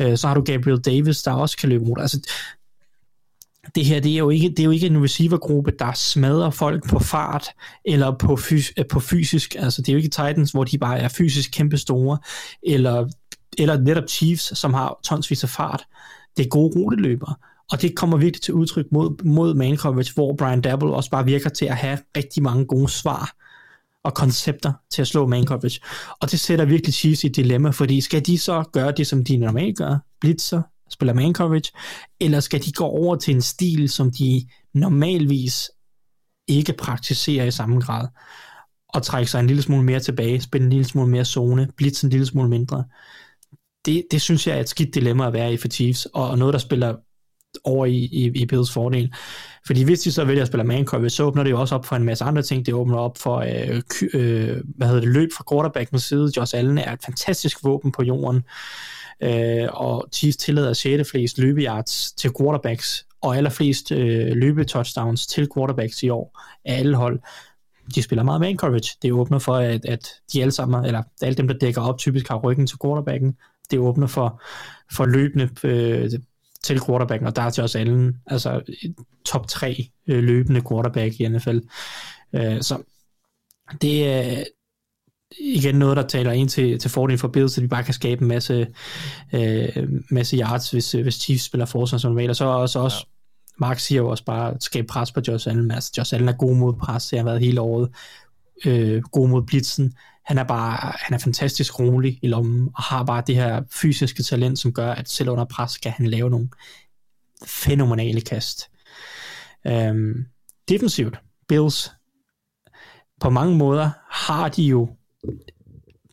Øh, 0.00 0.16
så 0.16 0.28
har 0.28 0.34
du 0.34 0.40
Gabriel 0.40 0.78
Davis, 0.78 1.22
der 1.22 1.32
også 1.32 1.56
kan 1.56 1.68
løbe 1.68 1.84
ruter. 1.84 2.02
Altså, 2.02 2.20
det 3.74 3.84
her, 3.84 4.00
det 4.00 4.12
er 4.12 4.18
jo 4.18 4.30
ikke, 4.30 4.48
det 4.48 4.58
er 4.58 4.64
jo 4.64 4.70
ikke 4.70 4.86
en 4.86 5.02
receivergruppe, 5.02 5.72
der 5.78 5.92
smadrer 5.92 6.50
folk 6.50 6.88
på 6.88 6.98
fart, 6.98 7.48
eller 7.84 8.16
på, 8.18 8.36
fys, 8.36 8.72
øh, 8.78 8.84
på 8.90 9.00
fysisk, 9.00 9.56
altså 9.58 9.82
det 9.82 9.88
er 9.88 9.92
jo 9.92 9.96
ikke 9.96 10.08
Titans, 10.08 10.50
hvor 10.50 10.64
de 10.64 10.78
bare 10.78 10.98
er 10.98 11.08
fysisk 11.08 11.50
kæmpe 11.52 11.78
store, 11.78 12.18
eller, 12.62 13.08
eller 13.58 13.80
netop 13.80 14.08
Chiefs, 14.08 14.58
som 14.58 14.74
har 14.74 15.00
tonsvis 15.04 15.44
af 15.44 15.50
fart. 15.50 15.84
Det 16.36 16.44
er 16.44 16.48
gode 16.48 16.72
ruteløbere, 16.76 17.34
og 17.70 17.82
det 17.82 17.96
kommer 17.96 18.16
virkelig 18.16 18.42
til 18.42 18.54
udtryk 18.54 18.86
mod, 18.92 19.24
mod 19.24 19.54
man 19.54 19.76
coverage, 19.76 20.12
hvor 20.14 20.34
Brian 20.38 20.60
Dabble 20.60 20.94
også 20.94 21.10
bare 21.10 21.24
virker 21.24 21.50
til 21.50 21.66
at 21.66 21.76
have 21.76 21.98
rigtig 22.16 22.42
mange 22.42 22.64
gode 22.64 22.88
svar 22.88 23.36
og 24.04 24.14
koncepter 24.14 24.72
til 24.90 25.02
at 25.02 25.08
slå 25.08 25.26
man 25.26 25.46
coverage. 25.46 25.80
Og 26.20 26.30
det 26.30 26.40
sætter 26.40 26.64
virkelig 26.64 26.94
Chiefs 26.94 27.24
i 27.24 27.26
et 27.26 27.36
dilemma, 27.36 27.70
fordi 27.70 28.00
skal 28.00 28.26
de 28.26 28.38
så 28.38 28.64
gøre 28.72 28.92
det, 28.92 29.06
som 29.06 29.24
de 29.24 29.36
normalt 29.36 29.78
gør, 29.78 29.96
blitzer, 30.20 30.62
spiller 30.90 31.12
man 31.12 31.34
coverage, 31.34 31.72
eller 32.20 32.40
skal 32.40 32.64
de 32.64 32.72
gå 32.72 32.84
over 32.84 33.16
til 33.16 33.34
en 33.34 33.42
stil, 33.42 33.88
som 33.88 34.10
de 34.10 34.46
normalvis 34.74 35.70
ikke 36.48 36.72
praktiserer 36.72 37.44
i 37.44 37.50
samme 37.50 37.80
grad, 37.80 38.08
og 38.88 39.02
trække 39.02 39.30
sig 39.30 39.40
en 39.40 39.46
lille 39.46 39.62
smule 39.62 39.84
mere 39.84 40.00
tilbage, 40.00 40.40
spille 40.40 40.64
en 40.64 40.70
lille 40.70 40.84
smule 40.84 41.10
mere 41.10 41.24
zone, 41.24 41.68
blitz 41.76 42.02
en 42.02 42.10
lille 42.10 42.26
smule 42.26 42.48
mindre. 42.48 42.84
Det, 43.86 44.06
det 44.10 44.22
synes 44.22 44.46
jeg 44.46 44.56
er 44.56 44.60
et 44.60 44.68
skidt 44.68 44.94
dilemma 44.94 45.26
at 45.26 45.32
være 45.32 45.52
i 45.52 45.56
for 45.56 45.68
Chiefs, 45.68 46.06
og 46.14 46.38
noget, 46.38 46.52
der 46.52 46.58
spiller 46.58 46.96
over 47.64 47.86
i, 47.86 47.96
i, 47.96 48.32
i 48.34 48.46
Bills 48.46 48.72
fordel. 48.72 49.14
Fordi 49.66 49.82
hvis 49.82 50.00
de 50.00 50.12
så 50.12 50.24
vælger 50.24 50.42
at 50.42 50.48
spille 50.48 50.64
man 50.64 50.84
coverage, 50.84 51.10
så 51.10 51.24
åbner 51.24 51.42
det 51.42 51.50
jo 51.50 51.60
også 51.60 51.74
op 51.74 51.84
for 51.84 51.96
en 51.96 52.04
masse 52.04 52.24
andre 52.24 52.42
ting. 52.42 52.66
Det 52.66 52.74
åbner 52.74 52.98
op 52.98 53.18
for 53.18 53.36
øh, 53.36 53.82
øh, 54.14 54.56
hvad 54.76 54.86
hedder 54.86 55.00
det, 55.00 55.12
løb 55.12 55.28
fra 55.36 55.44
quarterbackens 55.50 56.02
side. 56.02 56.32
Josh 56.36 56.58
Allen 56.58 56.78
er 56.78 56.92
et 56.92 57.04
fantastisk 57.04 57.64
våben 57.64 57.92
på 57.92 58.02
jorden 58.02 58.42
øh, 59.20 59.68
og 59.72 60.08
Chiefs 60.12 60.36
tillader 60.36 60.72
6. 60.72 61.10
flest 61.10 61.38
løbeyards 61.38 62.12
til 62.12 62.30
quarterbacks, 62.40 63.06
og 63.20 63.36
allerflest 63.36 63.92
øh, 63.92 64.36
løbetouchdowns 64.36 65.26
til 65.26 65.48
quarterbacks 65.54 66.02
i 66.02 66.08
år 66.08 66.40
af 66.64 66.78
alle 66.78 66.96
hold. 66.96 67.20
De 67.94 68.02
spiller 68.02 68.22
meget 68.22 68.40
man 68.40 68.56
coverage. 68.56 68.96
Det 69.02 69.12
åbner 69.12 69.38
for, 69.38 69.54
at, 69.54 69.84
at 69.84 70.08
de 70.32 70.40
alle 70.42 70.52
sammen, 70.52 70.84
eller 70.84 71.02
alle 71.22 71.34
dem, 71.34 71.48
der 71.48 71.58
dækker 71.58 71.80
op, 71.80 71.98
typisk 71.98 72.28
har 72.28 72.36
ryggen 72.36 72.66
til 72.66 72.78
quarterbacken. 72.84 73.36
Det 73.70 73.78
åbner 73.78 74.06
for, 74.06 74.42
for 74.92 75.06
løbende 75.06 75.50
øh, 75.64 76.10
til 76.62 76.80
quarterbacken, 76.86 77.26
og 77.26 77.36
der 77.36 77.42
er 77.42 77.50
til 77.50 77.64
os 77.64 77.76
alle 77.76 78.14
altså 78.26 78.60
top 79.24 79.48
3 79.48 79.90
øh, 80.06 80.24
løbende 80.24 80.62
quarterback 80.68 81.20
i 81.20 81.28
NFL. 81.28 81.58
Øh, 82.32 82.62
så 82.62 82.82
det, 83.80 84.12
er, 84.12 84.44
igen 85.40 85.74
noget, 85.74 85.96
der 85.96 86.06
taler 86.06 86.32
ind 86.32 86.48
til, 86.48 86.78
til 86.78 86.90
fordel 86.90 87.18
for 87.18 87.28
Bills, 87.28 87.52
så 87.52 87.60
de 87.60 87.68
bare 87.68 87.84
kan 87.84 87.94
skabe 87.94 88.22
en 88.22 88.28
masse, 88.28 88.66
øh, 89.32 89.88
masse 90.10 90.36
yards, 90.36 90.70
hvis, 90.70 90.92
hvis 90.92 91.14
Chiefs 91.14 91.44
spiller 91.44 91.66
forsvar 91.66 91.98
som 91.98 92.10
normalt. 92.10 92.30
Og 92.30 92.36
så 92.36 92.44
også, 92.44 92.78
også 92.78 92.96
ja. 92.98 93.12
Mark 93.58 93.78
siger 93.78 94.00
jo 94.00 94.08
også 94.08 94.24
bare, 94.24 94.54
at 94.54 94.62
skabe 94.62 94.86
pres 94.86 95.12
på 95.12 95.20
Josh 95.28 95.48
Allen. 95.48 95.70
Altså, 95.70 95.92
Josh 95.98 96.14
Allen 96.14 96.28
er 96.28 96.36
god 96.36 96.56
mod 96.56 96.74
pres, 96.74 97.06
det 97.06 97.18
har 97.18 97.24
været 97.24 97.40
hele 97.40 97.60
året. 97.60 97.88
Øh, 98.64 99.02
god 99.02 99.28
mod 99.28 99.42
blitzen. 99.42 99.94
Han 100.24 100.38
er 100.38 100.44
bare, 100.44 100.92
han 100.96 101.14
er 101.14 101.18
fantastisk 101.18 101.78
rolig 101.78 102.18
i 102.22 102.26
lommen, 102.28 102.68
og 102.74 102.82
har 102.82 103.04
bare 103.04 103.22
det 103.26 103.34
her 103.34 103.62
fysiske 103.72 104.22
talent, 104.22 104.58
som 104.58 104.72
gør, 104.72 104.92
at 104.92 105.08
selv 105.08 105.30
under 105.30 105.44
pres 105.44 105.78
kan 105.78 105.92
han 105.92 106.06
lave 106.06 106.30
nogle 106.30 106.48
fænomenale 107.46 108.20
kast. 108.20 108.70
Øhm, 109.66 110.26
defensivt, 110.68 111.20
Bills, 111.48 111.90
på 113.20 113.30
mange 113.30 113.56
måder 113.56 113.90
har 114.10 114.48
de 114.48 114.62
jo 114.62 114.88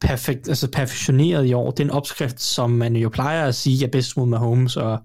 perfekt, 0.01 0.49
altså 0.49 0.71
perfektioneret 0.71 1.45
i 1.45 1.53
år. 1.53 1.71
Det 1.71 1.79
er 1.79 1.83
en 1.83 1.89
opskrift, 1.89 2.41
som 2.41 2.69
man 2.69 2.95
jo 2.95 3.09
plejer 3.09 3.47
at 3.47 3.55
sige 3.55 3.85
er 3.85 3.89
bedst 3.89 4.17
mod 4.17 4.25
Mahomes 4.25 4.77
og, 4.77 5.03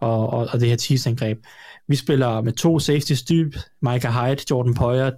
og, 0.00 0.30
og, 0.30 0.48
og 0.52 0.60
det 0.60 0.68
her 0.68 0.76
Chiefs-angreb. 0.76 1.38
Vi 1.88 1.96
spiller 1.96 2.40
med 2.40 2.52
to 2.52 2.78
safety 2.78 3.12
dyb, 3.28 3.54
Micah 3.82 4.12
Hyde, 4.12 4.44
Jordan 4.50 4.74
Poyer, 4.74 5.10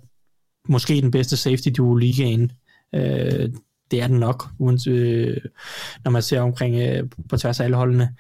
måske 0.68 1.00
den 1.00 1.10
bedste 1.10 1.36
safety 1.36 1.68
duo 1.76 1.94
ligaen. 1.94 2.52
Øh, 2.94 3.50
det 3.90 4.02
er 4.02 4.06
den 4.06 4.18
nok, 4.18 4.44
øh, 4.88 5.36
når 6.04 6.10
man 6.10 6.22
ser 6.22 6.40
omkring 6.40 6.74
øh, 6.74 7.04
på 7.28 7.36
tværs 7.36 7.60
af 7.60 7.64
alle 7.64 7.76
holdene. 7.76 8.14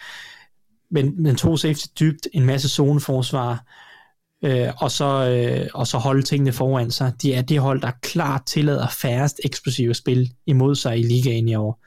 Men, 0.90 1.22
men 1.22 1.36
to 1.36 1.56
safety 1.56 1.86
dybt, 2.00 2.28
en 2.32 2.46
masse 2.46 2.68
zoneforsvar, 2.68 3.64
øh, 4.42 4.68
og, 4.76 4.90
så, 4.90 5.28
øh, 5.30 5.68
og 5.74 5.86
så 5.86 5.98
holde 5.98 6.22
tingene 6.22 6.52
foran 6.52 6.90
sig. 6.90 7.12
De 7.22 7.34
er 7.34 7.42
det 7.42 7.58
hold, 7.58 7.80
der 7.80 7.90
klart 8.02 8.42
tillader 8.46 8.88
færrest 8.88 9.40
eksplosive 9.44 9.94
spil 9.94 10.32
imod 10.46 10.74
sig 10.74 10.98
i 10.98 11.02
ligaen 11.02 11.48
i 11.48 11.54
år. 11.54 11.84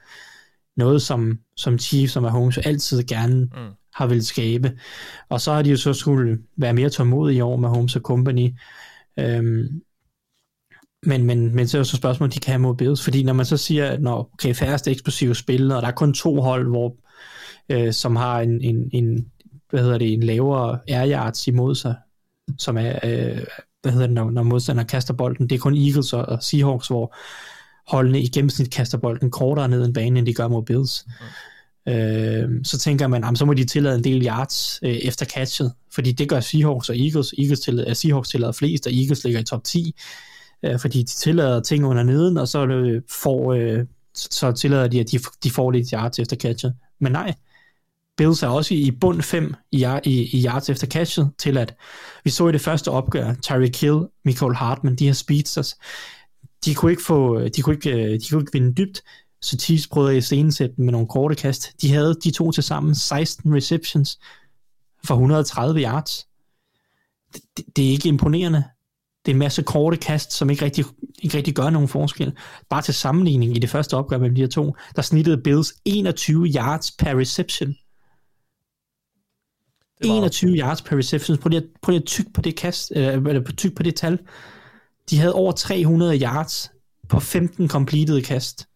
Noget, 0.76 1.02
som, 1.02 1.38
som 1.56 1.78
Chiefs 1.78 2.16
og 2.16 2.22
Mahomes 2.22 2.58
altid 2.58 3.02
gerne 3.02 3.40
mm. 3.44 3.72
har 3.94 4.06
vil 4.06 4.26
skabe. 4.26 4.78
Og 5.28 5.40
så 5.40 5.52
har 5.52 5.62
de 5.62 5.70
jo 5.70 5.76
så 5.76 5.92
skulle 5.92 6.38
være 6.56 6.74
mere 6.74 6.90
tålmodige 6.90 7.38
i 7.38 7.40
år 7.40 7.56
med 7.56 7.68
Holmes 7.68 7.96
og 7.96 8.02
Company. 8.02 8.54
Øhm, 9.18 9.82
men, 11.06 11.24
men, 11.24 11.54
men 11.54 11.68
så 11.68 11.76
er 11.76 11.80
jo 11.80 11.84
så 11.84 11.96
spørgsmålet, 11.96 12.34
de 12.34 12.40
kan 12.40 12.52
have 12.52 12.62
mod 12.62 12.74
Bills, 12.74 13.04
fordi 13.04 13.22
når 13.22 13.32
man 13.32 13.46
så 13.46 13.56
siger, 13.56 13.86
at 13.90 14.02
når 14.02 14.30
okay, 14.34 14.54
færreste 14.54 14.90
eksplosive 14.90 15.34
spil, 15.34 15.72
og 15.72 15.82
der 15.82 15.88
er 15.88 15.92
kun 15.92 16.14
to 16.14 16.40
hold, 16.40 16.68
hvor, 16.68 16.96
øh, 17.68 17.92
som 17.92 18.16
har 18.16 18.40
en, 18.40 18.60
en, 18.60 18.90
en, 18.92 19.26
hvad 19.70 19.82
hedder 19.82 19.98
det, 19.98 20.12
en 20.12 20.22
lavere 20.22 20.78
air 20.88 21.12
yards 21.12 21.48
imod 21.48 21.74
sig, 21.74 21.94
som 22.58 22.76
er, 22.76 22.98
øh, 23.04 23.44
hvad 23.82 23.92
hedder 23.92 24.06
det, 24.06 24.14
når, 24.14 24.30
når 24.30 24.42
modstander 24.42 24.84
kaster 24.84 25.14
bolden, 25.14 25.48
det 25.48 25.54
er 25.54 25.60
kun 25.60 25.76
Eagles 25.76 26.12
og 26.12 26.42
Seahawks, 26.42 26.88
hvor 26.88 27.16
holdene 27.86 28.20
i 28.20 28.28
gennemsnit 28.28 28.70
kaster 28.70 28.98
bolden 28.98 29.30
kortere 29.30 29.68
ned 29.68 29.84
en 29.84 29.92
bane, 29.92 30.18
end 30.18 30.26
de 30.26 30.34
gør 30.34 30.48
mod 30.48 30.62
Bills. 30.62 31.06
Mm. 31.86 31.92
Øh, 31.92 32.64
så 32.64 32.78
tænker 32.78 33.06
man, 33.06 33.24
jamen, 33.24 33.36
så 33.36 33.44
må 33.44 33.54
de 33.54 33.64
tillade 33.64 33.96
en 33.96 34.04
del 34.04 34.26
yards 34.26 34.78
øh, 34.82 34.90
efter 34.90 35.26
catchet, 35.26 35.72
fordi 35.94 36.12
det 36.12 36.28
gør 36.28 36.40
Seahawks 36.40 36.88
og 36.88 36.98
Eagles. 36.98 37.34
Eagles 37.38 37.60
tillader, 37.60 37.94
Seahawks 37.94 38.28
tillader 38.28 38.52
flest, 38.52 38.86
og 38.86 38.92
Eagles 38.92 39.24
ligger 39.24 39.40
i 39.40 39.44
top 39.44 39.64
10 39.64 39.94
øh, 40.62 40.78
fordi 40.78 40.98
de 40.98 41.04
tillader 41.04 41.60
ting 41.60 41.86
under 41.86 42.02
neden, 42.02 42.36
og 42.36 42.48
så, 42.48 42.66
øh, 42.66 43.02
får, 43.22 43.52
øh, 43.52 43.84
så 44.14 44.52
tillader 44.52 44.88
de, 44.88 45.00
at 45.00 45.10
de, 45.12 45.18
de 45.44 45.50
får 45.50 45.70
lidt 45.70 45.90
yards 45.90 46.18
efter 46.18 46.36
catchet. 46.36 46.74
Men 47.00 47.12
nej, 47.12 47.34
Bills 48.16 48.42
er 48.42 48.48
også 48.48 48.74
i 48.74 48.90
bund 49.00 49.22
5 49.22 49.54
i, 49.72 49.86
i, 50.04 50.38
i 50.38 50.44
yards 50.46 50.70
efter 50.70 50.86
catchet, 50.86 51.30
til 51.38 51.58
at 51.58 51.74
vi 52.24 52.30
så 52.30 52.48
i 52.48 52.52
det 52.52 52.60
første 52.60 52.90
opgør, 52.90 53.34
Tyreek 53.42 53.80
Hill, 53.80 54.00
Michael 54.24 54.54
Hartman, 54.54 54.96
de 54.96 55.06
her 55.06 55.12
speedsters, 55.12 55.76
de 56.64 56.74
kunne 56.74 56.90
ikke 56.90 57.02
få, 57.02 57.48
de 57.48 57.62
kunne 57.62 57.74
ikke, 57.74 57.90
øh, 57.90 58.20
de 58.20 58.28
kunne 58.30 58.42
ikke 58.42 58.52
vinde 58.52 58.74
dybt, 58.74 59.02
så 59.40 59.56
Chiefs 59.56 59.88
prøvede 59.88 60.12
at 60.12 60.18
iscenesætte 60.18 60.74
med 60.78 60.92
nogle 60.92 61.06
korte 61.08 61.34
kast. 61.34 61.72
De 61.82 61.92
havde 61.92 62.14
de 62.24 62.30
to 62.30 62.52
til 62.52 62.62
sammen 62.62 62.94
16 62.94 63.54
receptions 63.54 64.18
for 65.04 65.14
130 65.14 65.80
yards. 65.82 66.26
Det, 67.34 67.64
det 67.76 67.86
er 67.86 67.90
ikke 67.90 68.08
imponerende. 68.08 68.64
Det 69.24 69.32
er 69.32 69.34
en 69.34 69.38
masse 69.38 69.62
korte 69.62 69.96
kast, 69.96 70.32
som 70.32 70.50
ikke 70.50 70.64
rigtig, 70.64 70.84
ikke 71.22 71.36
rigtig 71.36 71.54
gør 71.54 71.70
nogen 71.70 71.88
forskel. 71.88 72.32
Bare 72.70 72.82
til 72.82 72.94
sammenligning 72.94 73.56
i 73.56 73.58
det 73.58 73.70
første 73.70 73.94
opgør 73.94 74.18
mellem 74.18 74.34
de 74.34 74.40
her 74.40 74.48
to, 74.48 74.76
der 74.96 75.02
snittede 75.02 75.42
Bills 75.42 75.74
21 75.84 76.46
yards 76.46 76.92
per 76.92 77.18
reception. 77.18 77.76
21 80.04 80.56
yards 80.58 80.82
per 80.82 80.96
reception. 80.96 81.38
Prøv 81.38 81.48
lige 81.48 81.60
at, 81.60 81.68
prøv 81.82 81.90
lige 81.90 82.02
at 82.02 82.06
tyk 82.06 82.26
på 82.34 82.40
det 82.40 82.56
kast, 82.56 82.90
eller 82.90 83.52
tyk 83.56 83.74
på 83.74 83.82
det 83.82 83.94
tal. 83.94 84.18
De 85.10 85.18
havde 85.18 85.34
over 85.34 85.52
300 85.52 86.22
yards 86.22 86.70
på 87.08 87.20
15 87.20 87.68
completed 87.68 88.22
kast. 88.22 88.68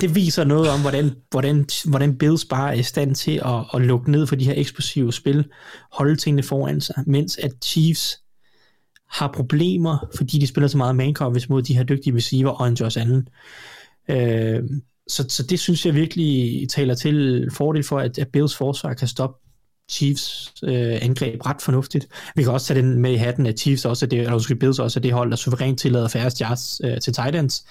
Det 0.00 0.14
viser 0.14 0.44
noget 0.44 0.70
om, 0.70 0.80
hvordan, 0.80 1.10
hvordan, 1.30 1.66
hvordan 1.84 2.18
Bills 2.18 2.44
bare 2.44 2.74
er 2.74 2.78
i 2.78 2.82
stand 2.82 3.14
til 3.14 3.42
at, 3.44 3.64
at 3.74 3.82
lukke 3.82 4.10
ned 4.10 4.26
for 4.26 4.36
de 4.36 4.44
her 4.44 4.54
eksplosive 4.56 5.12
spil, 5.12 5.44
holde 5.92 6.16
tingene 6.16 6.42
foran 6.42 6.80
sig, 6.80 6.94
mens 7.06 7.38
at 7.38 7.52
Chiefs 7.64 8.20
har 9.10 9.32
problemer, 9.34 10.08
fordi 10.16 10.38
de 10.38 10.46
spiller 10.46 10.68
så 10.68 10.76
meget 10.76 10.96
man 10.96 11.14
coverage 11.14 11.46
mod 11.48 11.62
de 11.62 11.76
her 11.76 11.82
dygtige 11.82 12.16
receiver 12.16 12.50
og 12.50 12.68
en 12.68 12.74
Josh 12.74 13.00
Allen. 13.00 13.28
Øh, 14.10 14.62
så, 15.08 15.24
så 15.28 15.42
det 15.42 15.60
synes 15.60 15.86
jeg 15.86 15.94
virkelig 15.94 16.68
taler 16.68 16.94
til 16.94 17.48
fordel 17.52 17.84
for, 17.84 17.98
at, 17.98 18.18
at 18.18 18.28
Bills 18.28 18.56
forsvar 18.56 18.94
kan 18.94 19.08
stoppe 19.08 19.44
Chiefs 19.90 20.54
øh, 20.62 20.98
angreb 21.02 21.46
ret 21.46 21.62
fornuftigt. 21.62 22.08
Vi 22.36 22.42
kan 22.42 22.52
også 22.52 22.66
tage 22.66 22.82
den 22.82 22.98
med 22.98 23.12
i 23.12 23.16
hatten, 23.16 23.46
at 23.46 23.60
Chiefs 23.60 23.84
også 23.84 24.06
er 24.06 24.08
det, 24.08 24.18
eller 24.18 24.32
måske 24.32 24.56
Bills 24.56 24.78
også 24.78 24.98
er 24.98 25.02
det 25.02 25.12
hold, 25.12 25.30
der 25.30 25.36
suverænt 25.36 25.78
tillader 25.78 26.08
færrest 26.08 26.38
yards 26.38 26.80
øh, 26.84 27.00
til 27.00 27.12
tight 27.12 27.36
ends, 27.36 27.66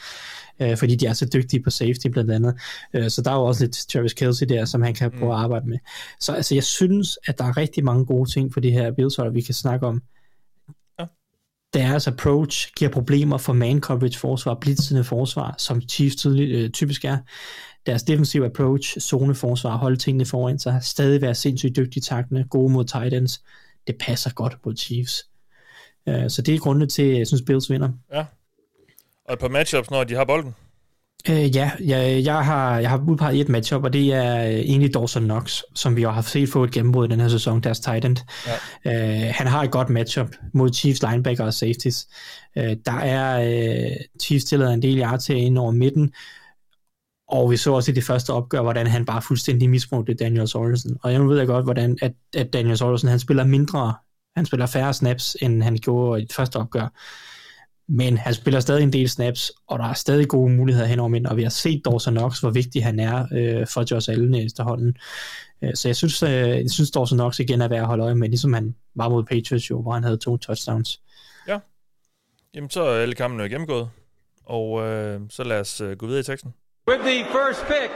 øh, 0.61 0.77
fordi 0.77 0.95
de 0.95 1.05
er 1.05 1.13
så 1.13 1.29
dygtige 1.33 1.63
på 1.63 1.69
safety 1.69 2.07
blandt 2.07 2.31
andet. 2.31 2.55
Øh, 2.93 3.09
så 3.09 3.21
der 3.21 3.31
er 3.31 3.35
jo 3.35 3.43
også 3.43 3.63
lidt 3.63 3.85
Travis 3.93 4.13
Kelsey 4.13 4.45
der, 4.45 4.65
som 4.65 4.81
han 4.81 4.93
kan 4.93 5.11
prøve 5.11 5.33
at 5.33 5.39
mm. 5.39 5.43
arbejde 5.43 5.69
med. 5.69 5.77
Så 6.19 6.33
altså, 6.33 6.55
jeg 6.55 6.63
synes, 6.63 7.17
at 7.27 7.37
der 7.37 7.45
er 7.45 7.57
rigtig 7.57 7.83
mange 7.83 8.05
gode 8.05 8.31
ting 8.31 8.53
for 8.53 8.59
det 8.59 8.71
her 8.71 8.91
Bills 8.91 9.15
hold, 9.15 9.33
vi 9.33 9.41
kan 9.41 9.53
snakke 9.53 9.87
om. 9.87 10.01
Deres 11.73 12.07
approach 12.07 12.73
giver 12.75 12.91
problemer 12.91 13.37
for 13.37 13.53
man 13.53 13.81
coverage 13.81 14.19
forsvar, 14.19 14.53
blitzende 14.61 15.03
forsvar, 15.03 15.55
som 15.57 15.81
Chiefs 15.81 16.15
tydeligt, 16.15 16.51
øh, 16.51 16.69
typisk 16.69 17.05
er 17.05 17.17
deres 17.85 18.03
defensive 18.03 18.45
approach, 18.45 18.99
zoneforsvar, 18.99 19.77
holde 19.77 19.97
tingene 19.97 20.25
foran 20.25 20.59
sig, 20.59 20.79
stadig 20.81 21.21
være 21.21 21.35
sindssygt 21.35 21.75
dygtige 21.75 22.01
taktene, 22.01 22.47
gode 22.49 22.73
mod 22.73 22.85
tight 22.85 23.13
ends, 23.13 23.43
det 23.87 23.95
passer 23.99 24.33
godt 24.33 24.57
mod 24.65 24.75
Chiefs. 24.75 25.27
Øh, 26.07 26.29
så 26.29 26.41
det 26.41 26.55
er 26.55 26.59
grunden 26.59 26.89
til, 26.89 27.03
at 27.03 27.17
jeg 27.17 27.27
synes, 27.27 27.43
Bills 27.45 27.69
vinder. 27.69 27.89
Ja. 28.13 28.25
Og 29.25 29.33
et 29.33 29.39
par 29.39 29.47
matchups, 29.47 29.91
når 29.91 30.03
de 30.03 30.15
har 30.15 30.25
bolden? 30.25 30.55
Uh, 31.29 31.55
ja, 31.55 31.71
jeg, 31.79 32.25
jeg, 32.25 32.45
har, 32.45 32.79
jeg 32.79 32.89
har 32.89 33.03
udpeget 33.07 33.41
et 33.41 33.49
matchup, 33.49 33.83
og 33.83 33.93
det 33.93 34.13
er 34.13 34.47
uh, 34.47 34.53
egentlig 34.53 34.93
Dawson 34.93 35.23
Knox, 35.23 35.61
som 35.75 35.95
vi 35.95 36.01
har 36.01 36.21
set 36.21 36.49
få 36.49 36.63
et 36.63 36.71
gennembrud 36.71 37.07
i 37.07 37.11
den 37.11 37.19
her 37.19 37.27
sæson, 37.27 37.61
deres 37.61 37.79
tight 37.79 38.05
end. 38.05 38.17
Ja. 38.85 39.27
Uh, 39.27 39.35
han 39.35 39.47
har 39.47 39.63
et 39.63 39.71
godt 39.71 39.89
matchup 39.89 40.27
mod 40.53 40.73
Chiefs 40.73 41.01
linebacker 41.01 41.45
og 41.45 41.53
safeties. 41.53 42.07
Uh, 42.55 42.71
der 42.85 42.97
er 42.99 43.39
uh, 43.89 43.95
Chiefs 44.21 44.45
tillader 44.45 44.73
en 44.73 44.81
del 44.81 44.99
yards 44.99 45.25
til 45.25 45.37
ind 45.37 45.57
over 45.57 45.71
midten, 45.71 46.13
og 47.27 47.51
vi 47.51 47.57
så 47.57 47.73
også 47.73 47.91
i 47.91 47.93
det 47.93 48.03
første 48.03 48.33
opgør, 48.33 48.61
hvordan 48.61 48.87
han 48.87 49.05
bare 49.05 49.21
fuldstændig 49.21 49.69
misbrugte 49.69 50.13
Daniel 50.13 50.47
Sorensen. 50.47 50.97
Og 51.03 51.13
jeg 51.13 51.27
ved 51.27 51.37
jeg 51.37 51.47
godt, 51.47 51.65
hvordan 51.65 51.97
at, 52.01 52.13
at 52.35 52.53
Daniel 52.53 52.77
Sorensen, 52.77 53.09
han 53.09 53.19
spiller 53.19 53.43
mindre, 53.43 53.93
han 54.35 54.45
spiller 54.45 54.65
færre 54.65 54.93
snaps, 54.93 55.37
end 55.41 55.63
han 55.63 55.77
gjorde 55.77 56.21
i 56.21 56.25
det 56.25 56.33
første 56.33 56.57
opgør. 56.57 56.87
Men 57.87 58.17
han 58.17 58.33
spiller 58.33 58.59
stadig 58.59 58.83
en 58.83 58.93
del 58.93 59.09
snaps, 59.09 59.51
og 59.67 59.79
der 59.79 59.85
er 59.85 59.93
stadig 59.93 60.27
gode 60.27 60.53
muligheder 60.53 60.87
henover 60.87 61.09
men, 61.09 61.25
og 61.25 61.37
vi 61.37 61.43
har 61.43 61.49
set 61.49 61.85
Dawson 61.85 62.13
Knox, 62.13 62.39
hvor 62.39 62.49
vigtig 62.49 62.83
han 62.83 62.99
er 62.99 63.27
øh, 63.33 63.67
for 63.67 63.85
Josh 63.91 64.11
Allen 64.11 64.35
efterhånden. 64.35 64.97
Øh, 65.61 65.75
så 65.75 65.87
jeg 65.87 65.95
synes, 65.95 66.23
øh, 66.23 66.29
jeg 66.31 66.71
synes 66.71 66.91
Dawson 66.91 67.17
Knox 67.17 67.39
igen 67.39 67.61
er 67.61 67.67
værd 67.67 67.79
at 67.79 67.87
holde 67.87 68.03
øje 68.03 68.15
med, 68.15 68.29
ligesom 68.29 68.53
han 68.53 68.75
var 68.95 69.09
mod 69.09 69.23
Patriots 69.23 69.69
jo, 69.69 69.81
hvor 69.81 69.91
han 69.91 70.03
havde 70.03 70.17
to 70.17 70.37
touchdowns. 70.37 71.01
Ja, 71.47 71.59
jamen 72.55 72.69
så 72.69 72.83
er 72.83 73.01
alle 73.01 73.15
kampene 73.15 73.49
gennemgået, 73.49 73.89
og 74.45 74.81
øh, 74.81 75.21
så 75.29 75.43
lad 75.43 75.59
os 75.59 75.81
øh, 75.81 75.97
gå 75.97 76.05
videre 76.05 76.19
i 76.19 76.23
teksten. 76.23 76.53
With 76.87 77.03
the 77.03 77.25
first 77.25 77.61
pick. 77.67 77.91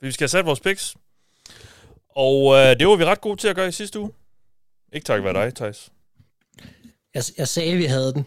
Vi 0.00 0.12
skal 0.12 0.22
have 0.22 0.28
sat 0.28 0.46
vores 0.46 0.60
picks. 0.60 0.96
Og 2.16 2.54
øh, 2.54 2.78
det 2.78 2.88
var 2.88 2.96
vi 2.96 3.04
ret 3.04 3.20
gode 3.20 3.36
til 3.36 3.48
at 3.48 3.56
gøre 3.56 3.68
i 3.68 3.72
sidste 3.72 4.00
uge. 4.00 4.10
Ikke 4.92 5.04
tak 5.04 5.24
være 5.24 5.44
dig, 5.44 5.54
Thijs. 5.54 5.90
Jeg, 7.14 7.22
jeg 7.38 7.48
sagde, 7.48 7.72
at 7.72 7.78
vi 7.78 7.84
havde 7.84 8.12
den. 8.12 8.26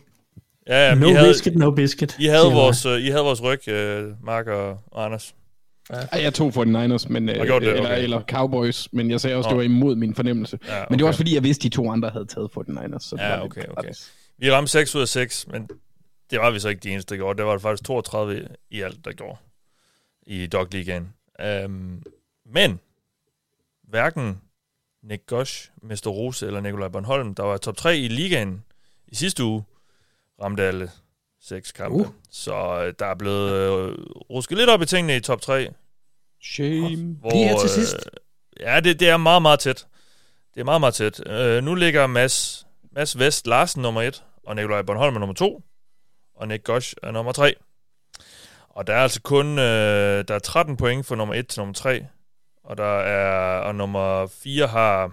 Ja, 0.68 0.88
ja 0.88 0.96
no 0.96 1.14
havde, 1.14 1.30
biscuit, 1.30 1.56
no 1.56 1.72
biscuit. 1.72 2.16
I 2.20 2.26
havde, 2.26 2.52
vores, 2.54 2.86
uh, 2.86 3.02
I 3.02 3.10
havde 3.10 3.24
vores 3.24 3.44
ryg, 3.44 3.68
uh, 3.68 4.26
Mark 4.26 4.48
og, 4.48 4.80
og 4.88 5.06
Anders. 5.06 5.36
Ja. 5.90 6.18
Jeg 6.22 6.34
tog 6.34 6.54
for 6.54 6.64
den 6.64 6.74
Niners, 6.74 7.10
men, 7.10 7.30
uh, 7.30 7.36
det, 7.36 7.52
okay. 7.52 7.76
eller, 7.76 7.90
eller 7.90 8.22
Cowboys, 8.22 8.94
men 8.94 9.12
jeg 9.12 9.22
sagde 9.22 9.36
også, 9.36 9.48
oh. 9.48 9.52
det 9.52 9.58
var 9.58 9.64
imod 9.64 9.96
min 9.96 10.16
fornemmelse. 10.16 10.60
Ja, 10.68 10.76
okay. 10.76 10.86
Men 10.90 11.00
det 11.00 11.04
var 11.04 11.08
også 11.08 11.18
fordi, 11.18 11.36
jeg 11.36 11.44
vidste, 11.44 11.64
de 11.64 11.70
to 11.70 11.92
andre 11.92 12.10
havde 12.10 12.26
taget 12.26 12.52
for 12.52 12.62
den 12.62 12.80
Niners. 12.82 13.04
Så 13.04 13.16
ja, 13.20 13.44
okay, 13.44 13.64
okay. 13.78 13.92
Vi 14.38 14.52
ramte 14.52 14.72
6 14.72 14.96
ud 14.96 15.02
af 15.02 15.08
6, 15.08 15.48
men 15.48 15.70
det 16.32 16.40
var 16.40 16.52
vi 16.52 16.60
så 16.60 16.70
ikke 16.70 16.80
de 16.80 16.90
eneste, 16.90 17.10
der 17.10 17.18
gjorde. 17.18 17.38
Det 17.38 17.46
var 17.46 17.58
faktisk 17.58 17.84
32 17.84 18.48
i 18.72 18.82
alt, 18.82 19.06
der 19.06 19.12
gjorde 19.12 19.38
i 20.28 20.48
Dog 20.48 20.68
Ligaen. 20.72 21.14
Um, 21.66 22.04
men 22.46 22.80
hverken 23.90 24.42
Nick 25.04 25.26
Gosch, 25.26 25.72
Mester 25.84 26.10
Rose 26.10 26.48
eller 26.48 26.62
Nikolaj 26.62 26.88
Bornholm, 26.88 27.36
der 27.36 27.44
var 27.44 27.58
top 27.58 27.78
3 27.78 27.98
i 27.98 28.08
ligaen 28.08 28.64
i 29.08 29.16
sidste 29.16 29.44
uge, 29.44 29.64
ramte 30.44 30.64
alle 30.64 30.92
seks 31.42 31.72
kampe. 31.72 31.98
Uh. 31.98 32.08
Så 32.32 32.54
uh, 32.54 32.94
der 33.00 33.06
er 33.06 33.16
blevet 33.16 33.90
uh, 33.90 33.96
rusket 34.30 34.58
lidt 34.58 34.70
op 34.70 34.82
i 34.82 34.86
tingene 34.86 35.16
i 35.16 35.20
top 35.20 35.42
3. 35.42 35.70
Shame. 36.44 37.16
Hvor, 37.20 37.30
Lige 37.30 37.48
her 37.48 37.60
til 37.60 37.70
sidst. 37.70 37.96
Uh, 37.96 38.02
ja, 38.60 38.80
det, 38.80 39.00
det 39.00 39.10
er 39.10 39.18
meget, 39.18 39.42
meget 39.42 39.60
tæt. 39.60 39.88
Det 40.54 40.60
er 40.60 40.66
meget, 40.66 40.82
meget 40.82 40.94
tæt. 40.94 41.20
Uh, 41.30 41.64
nu 41.64 41.76
ligger 41.76 42.08
Mads, 42.08 42.68
Mads 42.92 43.20
Vest 43.20 43.48
Larsen 43.48 43.82
nummer 43.82 44.02
1, 44.02 44.24
og 44.44 44.56
Nikolaj 44.56 44.82
Bornholm 44.82 45.16
er 45.16 45.20
nummer 45.20 45.36
2 45.36 45.64
og 46.38 46.48
Nick 46.48 46.64
Gosch 46.64 46.96
er 47.04 47.12
nummer 47.12 47.32
3. 47.32 47.56
Og 48.70 48.88
der 48.88 48.94
er 48.94 49.02
altså 49.02 49.22
kun 49.22 49.60
øh, 49.60 50.26
der 50.28 50.36
er 50.36 50.40
13 50.40 50.78
point 50.78 51.06
fra 51.06 51.16
nummer 51.16 51.36
1 51.36 51.48
til 51.48 51.60
nummer 51.60 51.74
3, 51.74 52.06
og 52.64 52.78
der 52.78 53.00
er 53.00 53.60
og 53.60 53.76
nummer 53.76 54.28
4 54.28 54.68
har 54.68 55.12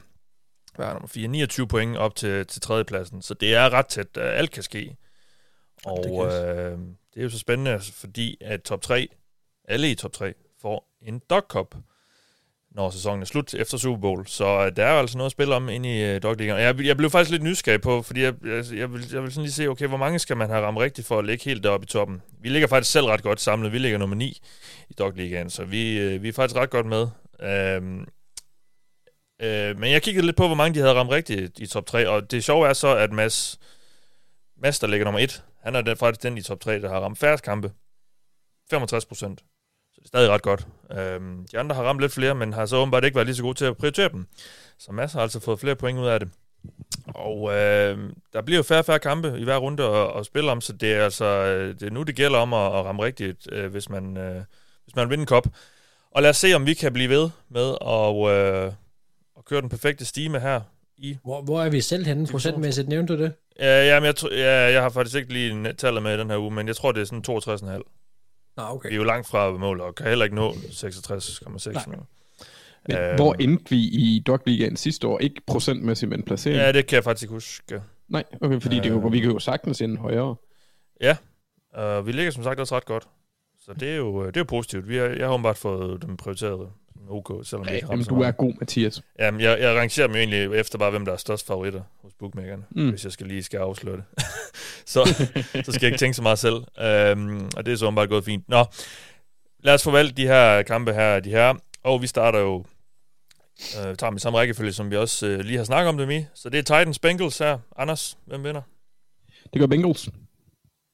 hvad 0.76 0.86
er 0.86 0.92
nummer 0.92 1.08
4? 1.08 1.28
29 1.28 1.68
point 1.68 1.96
op 1.96 2.14
til, 2.14 2.46
til 2.46 2.60
tredjepladsen, 2.60 3.22
så 3.22 3.34
det 3.34 3.54
er 3.54 3.70
ret 3.70 3.86
tæt. 3.86 4.16
Alt 4.16 4.50
kan 4.50 4.62
ske. 4.62 4.96
Og 5.84 6.04
det, 6.04 6.44
øh, 6.44 6.78
det 7.14 7.20
er 7.20 7.22
jo 7.22 7.30
så 7.30 7.38
spændende, 7.38 7.80
fordi 7.92 8.36
at 8.40 8.62
top 8.62 8.82
3, 8.82 9.08
alle 9.68 9.90
i 9.90 9.94
top 9.94 10.12
3, 10.12 10.34
får 10.60 10.88
en 11.02 11.18
Dog 11.30 11.42
Cup 11.48 11.74
når 12.74 12.90
sæsonen 12.90 13.22
er 13.22 13.26
slut 13.26 13.54
efter 13.54 13.78
Super 13.78 14.00
Bowl. 14.00 14.26
Så 14.26 14.44
øh, 14.44 14.76
der 14.76 14.84
er 14.84 14.92
jo 14.92 14.98
altså 14.98 15.18
noget 15.18 15.28
at 15.28 15.32
spille 15.32 15.54
om 15.54 15.68
ind 15.68 15.86
i 15.86 16.14
uh, 16.14 16.22
Dog 16.22 16.36
League. 16.36 16.56
Jeg, 16.56 16.80
jeg 16.80 16.96
blev 16.96 17.10
faktisk 17.10 17.30
lidt 17.30 17.42
nysgerrig 17.42 17.80
på, 17.80 18.02
fordi 18.02 18.22
jeg, 18.22 18.34
jeg, 18.44 18.64
jeg, 18.74 18.92
vil, 18.92 19.04
jeg 19.12 19.22
vil 19.22 19.32
sådan 19.32 19.42
lige 19.42 19.52
se, 19.52 19.66
okay, 19.66 19.86
hvor 19.86 19.96
mange 19.96 20.18
skal 20.18 20.36
man 20.36 20.48
have 20.48 20.66
ramt 20.66 20.78
rigtigt 20.78 21.06
for 21.06 21.18
at 21.18 21.24
ligge 21.24 21.44
helt 21.44 21.62
deroppe 21.62 21.84
i 21.84 21.86
toppen? 21.86 22.22
Vi 22.40 22.48
ligger 22.48 22.68
faktisk 22.68 22.92
selv 22.92 23.06
ret 23.06 23.22
godt 23.22 23.40
samlet. 23.40 23.72
Vi 23.72 23.78
ligger 23.78 23.98
nummer 23.98 24.16
9 24.16 24.40
i 24.90 24.92
Dog 24.92 25.12
League, 25.16 25.50
så 25.50 25.64
vi, 25.64 26.14
uh, 26.14 26.22
vi 26.22 26.28
er 26.28 26.32
faktisk 26.32 26.56
ret 26.56 26.70
godt 26.70 26.86
med. 26.86 27.06
Um, 27.78 28.08
Øh, 29.42 29.78
men 29.78 29.92
jeg 29.92 30.02
kiggede 30.02 30.26
lidt 30.26 30.36
på, 30.36 30.46
hvor 30.46 30.56
mange 30.56 30.74
de 30.74 30.80
havde 30.80 30.94
ramt 30.94 31.10
rigtigt 31.10 31.58
i 31.58 31.66
top 31.66 31.86
3, 31.86 32.08
og 32.08 32.30
det 32.30 32.44
sjove 32.44 32.68
er 32.68 32.72
så, 32.72 32.96
at 32.96 33.12
Mads, 33.12 33.58
Mads 34.56 34.78
der 34.78 34.86
ligger 34.86 35.04
nummer 35.04 35.20
1, 35.20 35.42
han 35.62 35.74
er 35.74 35.80
den, 35.80 35.96
faktisk 35.96 36.22
den 36.22 36.38
i 36.38 36.42
top 36.42 36.60
3, 36.60 36.80
der 36.80 36.88
har 36.88 37.00
ramt 37.00 37.18
færre 37.18 37.38
kampe. 37.38 37.72
65 38.70 39.04
procent. 39.04 39.40
Så 39.92 39.98
det 39.98 40.04
er 40.04 40.08
stadig 40.08 40.30
ret 40.30 40.42
godt. 40.42 40.66
Øhm, 40.92 41.46
de 41.52 41.58
andre 41.58 41.76
har 41.76 41.82
ramt 41.82 42.00
lidt 42.00 42.12
flere, 42.12 42.34
men 42.34 42.52
har 42.52 42.66
så 42.66 42.76
åbenbart 42.76 43.04
ikke 43.04 43.14
været 43.14 43.26
lige 43.26 43.36
så 43.36 43.42
gode 43.42 43.58
til 43.58 43.64
at 43.64 43.76
prioritere 43.76 44.08
dem. 44.08 44.26
Så 44.78 44.92
Mads 44.92 45.12
har 45.12 45.20
altså 45.20 45.40
fået 45.40 45.60
flere 45.60 45.76
point 45.76 45.98
ud 45.98 46.06
af 46.06 46.20
det. 46.20 46.28
Og 47.14 47.52
øh, 47.52 47.98
der 48.32 48.42
bliver 48.42 48.56
jo 48.56 48.62
færre 48.62 48.78
og 48.78 48.84
færre 48.84 48.98
kampe 48.98 49.38
i 49.38 49.44
hver 49.44 49.56
runde 49.56 49.84
at, 49.84 50.18
at 50.18 50.26
spille 50.26 50.50
om, 50.50 50.60
så 50.60 50.72
det 50.72 50.94
er 50.94 51.04
altså 51.04 51.24
øh, 51.24 51.74
det 51.74 51.82
er 51.82 51.90
nu, 51.90 52.02
det 52.02 52.16
gælder 52.16 52.38
om 52.38 52.52
at, 52.52 52.66
at 52.66 52.84
ramme 52.84 53.04
rigtigt, 53.04 53.48
øh, 53.52 53.70
hvis, 53.70 53.88
man, 53.88 54.16
øh, 54.16 54.42
hvis 54.84 54.96
man 54.96 55.10
vinder 55.10 55.22
en 55.22 55.26
kop. 55.26 55.46
Og 56.10 56.22
lad 56.22 56.30
os 56.30 56.36
se, 56.36 56.54
om 56.54 56.66
vi 56.66 56.74
kan 56.74 56.92
blive 56.92 57.10
ved 57.10 57.30
med 57.48 57.76
at, 57.80 58.36
øh, 58.66 58.72
at 59.44 59.48
køre 59.48 59.60
den 59.60 59.68
perfekte 59.68 60.04
stime 60.04 60.40
her. 60.40 60.60
I. 60.96 61.16
Hvor, 61.24 61.42
hvor 61.42 61.62
er 61.62 61.70
vi 61.70 61.80
selv 61.80 62.06
henne 62.06 62.26
procentmæssigt? 62.26 62.88
Nævnte 62.88 63.16
du 63.16 63.22
det? 63.22 63.32
Ja, 63.60 63.84
jamen, 63.94 64.06
jeg, 64.06 64.14
tr- 64.18 64.34
ja, 64.34 64.72
jeg 64.72 64.82
har 64.82 64.88
faktisk 64.88 65.16
ikke 65.16 65.32
lige 65.32 65.72
tallet 65.72 66.02
med 66.02 66.16
i 66.16 66.18
den 66.20 66.30
her 66.30 66.38
uge, 66.38 66.50
men 66.50 66.66
jeg 66.66 66.76
tror, 66.76 66.92
det 66.92 67.00
er 67.00 67.04
sådan 67.04 67.24
62,5. 67.78 68.52
Nå, 68.56 68.62
okay. 68.62 68.88
Vi 68.88 68.94
er 68.94 68.98
jo 68.98 69.04
langt 69.04 69.26
fra 69.28 69.50
mål, 69.50 69.80
og 69.80 69.94
kan 69.94 70.06
heller 70.06 70.24
ikke 70.24 70.36
nå 70.36 70.52
66,6 70.52 71.90
nu. 71.90 71.96
Men 72.88 72.96
Øhm. 72.98 73.16
hvor 73.16 73.34
endte 73.34 73.70
vi 73.70 73.76
i 73.76 74.22
Dog 74.26 74.40
Ligaen 74.46 74.76
sidste 74.76 75.06
år? 75.06 75.18
Ikke 75.18 75.40
procentmæssigt, 75.46 76.08
men 76.10 76.22
placering? 76.22 76.58
Ja, 76.60 76.72
det 76.72 76.86
kan 76.86 76.96
jeg 76.96 77.04
faktisk 77.04 77.22
ikke 77.22 77.32
huske. 77.32 77.82
Nej, 78.08 78.24
okay, 78.40 78.60
fordi 78.60 78.76
det 78.76 78.86
er 78.86 78.90
jo, 78.90 78.98
vi 78.98 79.20
kan 79.20 79.30
jo 79.30 79.38
sagtens 79.38 79.80
ende 79.80 79.96
højere. 79.96 80.36
Ja, 81.00 81.16
og 81.74 82.06
vi 82.06 82.12
ligger 82.12 82.32
som 82.32 82.42
sagt 82.42 82.60
også 82.60 82.76
ret 82.76 82.84
godt. 82.84 83.08
Så 83.64 83.72
det 83.80 83.90
er 83.92 83.96
jo, 83.96 84.26
det 84.26 84.36
er 84.36 84.40
jo 84.40 84.44
positivt. 84.44 84.88
Vi 84.88 84.96
har, 84.96 85.04
jeg 85.04 85.26
har 85.26 85.32
åbenbart 85.34 85.56
fået 85.56 86.02
dem 86.02 86.16
prioriteret 86.16 86.68
OK, 87.10 87.46
selvom 87.46 87.66
Ja, 87.68 87.72
ikke 87.74 87.86
jamen, 87.90 88.04
du 88.04 88.20
er 88.22 88.30
god, 88.30 88.52
Mathias. 88.60 89.02
Jamen, 89.18 89.40
jeg, 89.40 89.60
jeg 89.60 89.76
rangerer 89.76 90.06
dem 90.06 90.14
jo 90.16 90.20
egentlig 90.20 90.58
efter 90.60 90.78
bare, 90.78 90.90
hvem 90.90 91.04
der 91.04 91.12
er 91.12 91.16
størst 91.16 91.46
favoritter 91.46 91.82
hos 92.02 92.12
bookmakerne, 92.18 92.64
Mm. 92.70 92.90
hvis 92.90 93.04
jeg 93.04 93.12
skal 93.12 93.26
lige 93.26 93.42
skal 93.42 93.58
afsløre 93.58 93.96
det. 93.96 94.04
så, 94.92 95.04
så 95.64 95.72
skal 95.72 95.80
jeg 95.80 95.84
ikke 95.84 95.98
tænke 95.98 96.14
så 96.14 96.22
meget 96.22 96.38
selv. 96.38 96.54
Um, 96.56 97.50
og 97.56 97.66
det 97.66 97.72
er 97.72 97.76
så 97.76 97.86
åbenbart 97.86 98.08
gået 98.08 98.24
fint. 98.24 98.48
Nå, 98.48 98.64
lad 99.58 99.74
os 99.74 99.82
forvalte 99.84 100.14
de 100.14 100.26
her 100.26 100.62
kampe 100.62 100.92
her, 100.92 101.20
de 101.20 101.30
her. 101.30 101.54
Og 101.82 102.02
vi 102.02 102.06
starter 102.06 102.38
jo, 102.38 102.54
uh, 102.56 102.64
tager 103.74 104.10
dem 104.10 104.16
i 104.16 104.20
samme 104.20 104.38
rækkefølge, 104.38 104.72
som 104.72 104.90
vi 104.90 104.96
også 104.96 105.26
uh, 105.26 105.38
lige 105.38 105.56
har 105.56 105.64
snakket 105.64 105.88
om 105.88 105.98
dem 105.98 106.10
i. 106.10 106.24
Så 106.34 106.48
det 106.48 106.58
er 106.58 106.62
Titans 106.62 106.98
Bengals 106.98 107.38
her. 107.38 107.58
Anders, 107.76 108.18
hvem 108.26 108.44
vinder? 108.44 108.62
Det 109.52 109.60
gør 109.60 109.66
Bengals. 109.66 110.08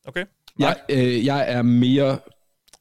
Okay. 0.06 0.24
Jeg, 0.58 0.76
øh, 0.88 1.26
jeg 1.26 1.52
er 1.52 1.62
mere 1.62 2.18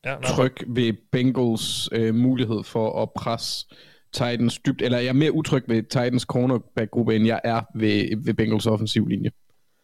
Ja, 0.05 0.15
nej, 0.15 0.29
tryg 0.31 0.53
ved 0.67 0.93
Bengals 1.11 1.89
øh, 1.91 2.15
mulighed 2.15 2.63
for 2.63 3.01
at 3.03 3.09
presse 3.15 3.67
Titans 4.13 4.59
dybt, 4.59 4.81
eller 4.81 4.97
jeg 4.97 5.07
er 5.07 5.13
mere 5.13 5.31
utryg 5.31 5.63
ved 5.67 5.83
Titans 5.83 6.23
cornerback-gruppe, 6.23 7.15
end 7.15 7.25
jeg 7.25 7.41
er 7.43 7.61
ved, 7.75 8.23
ved 8.25 8.33
Bengals 8.33 8.65
offensiv 8.67 9.07
linje. 9.07 9.31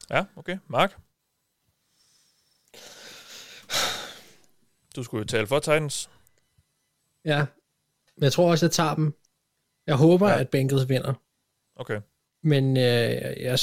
Ja, 0.09 0.25
okay. 0.35 0.57
Mark? 0.69 0.97
Du 4.95 5.03
skulle 5.03 5.21
jo 5.21 5.25
tale 5.25 5.47
for 5.47 5.59
Titans. 5.59 6.09
Ja. 7.25 7.45
Men 8.17 8.23
jeg 8.23 8.31
tror 8.31 8.51
også, 8.51 8.65
jeg 8.65 8.71
tager 8.71 8.95
dem. 8.95 9.13
Jeg 9.87 9.95
håber, 9.95 10.29
Ja. 10.29 10.39
at 10.39 10.49
Bengals 10.49 10.89
vinder. 10.89 11.13
Okay. 11.75 12.01
Men 12.43 12.77
øh, 12.77 12.83
jeg, 12.83 13.59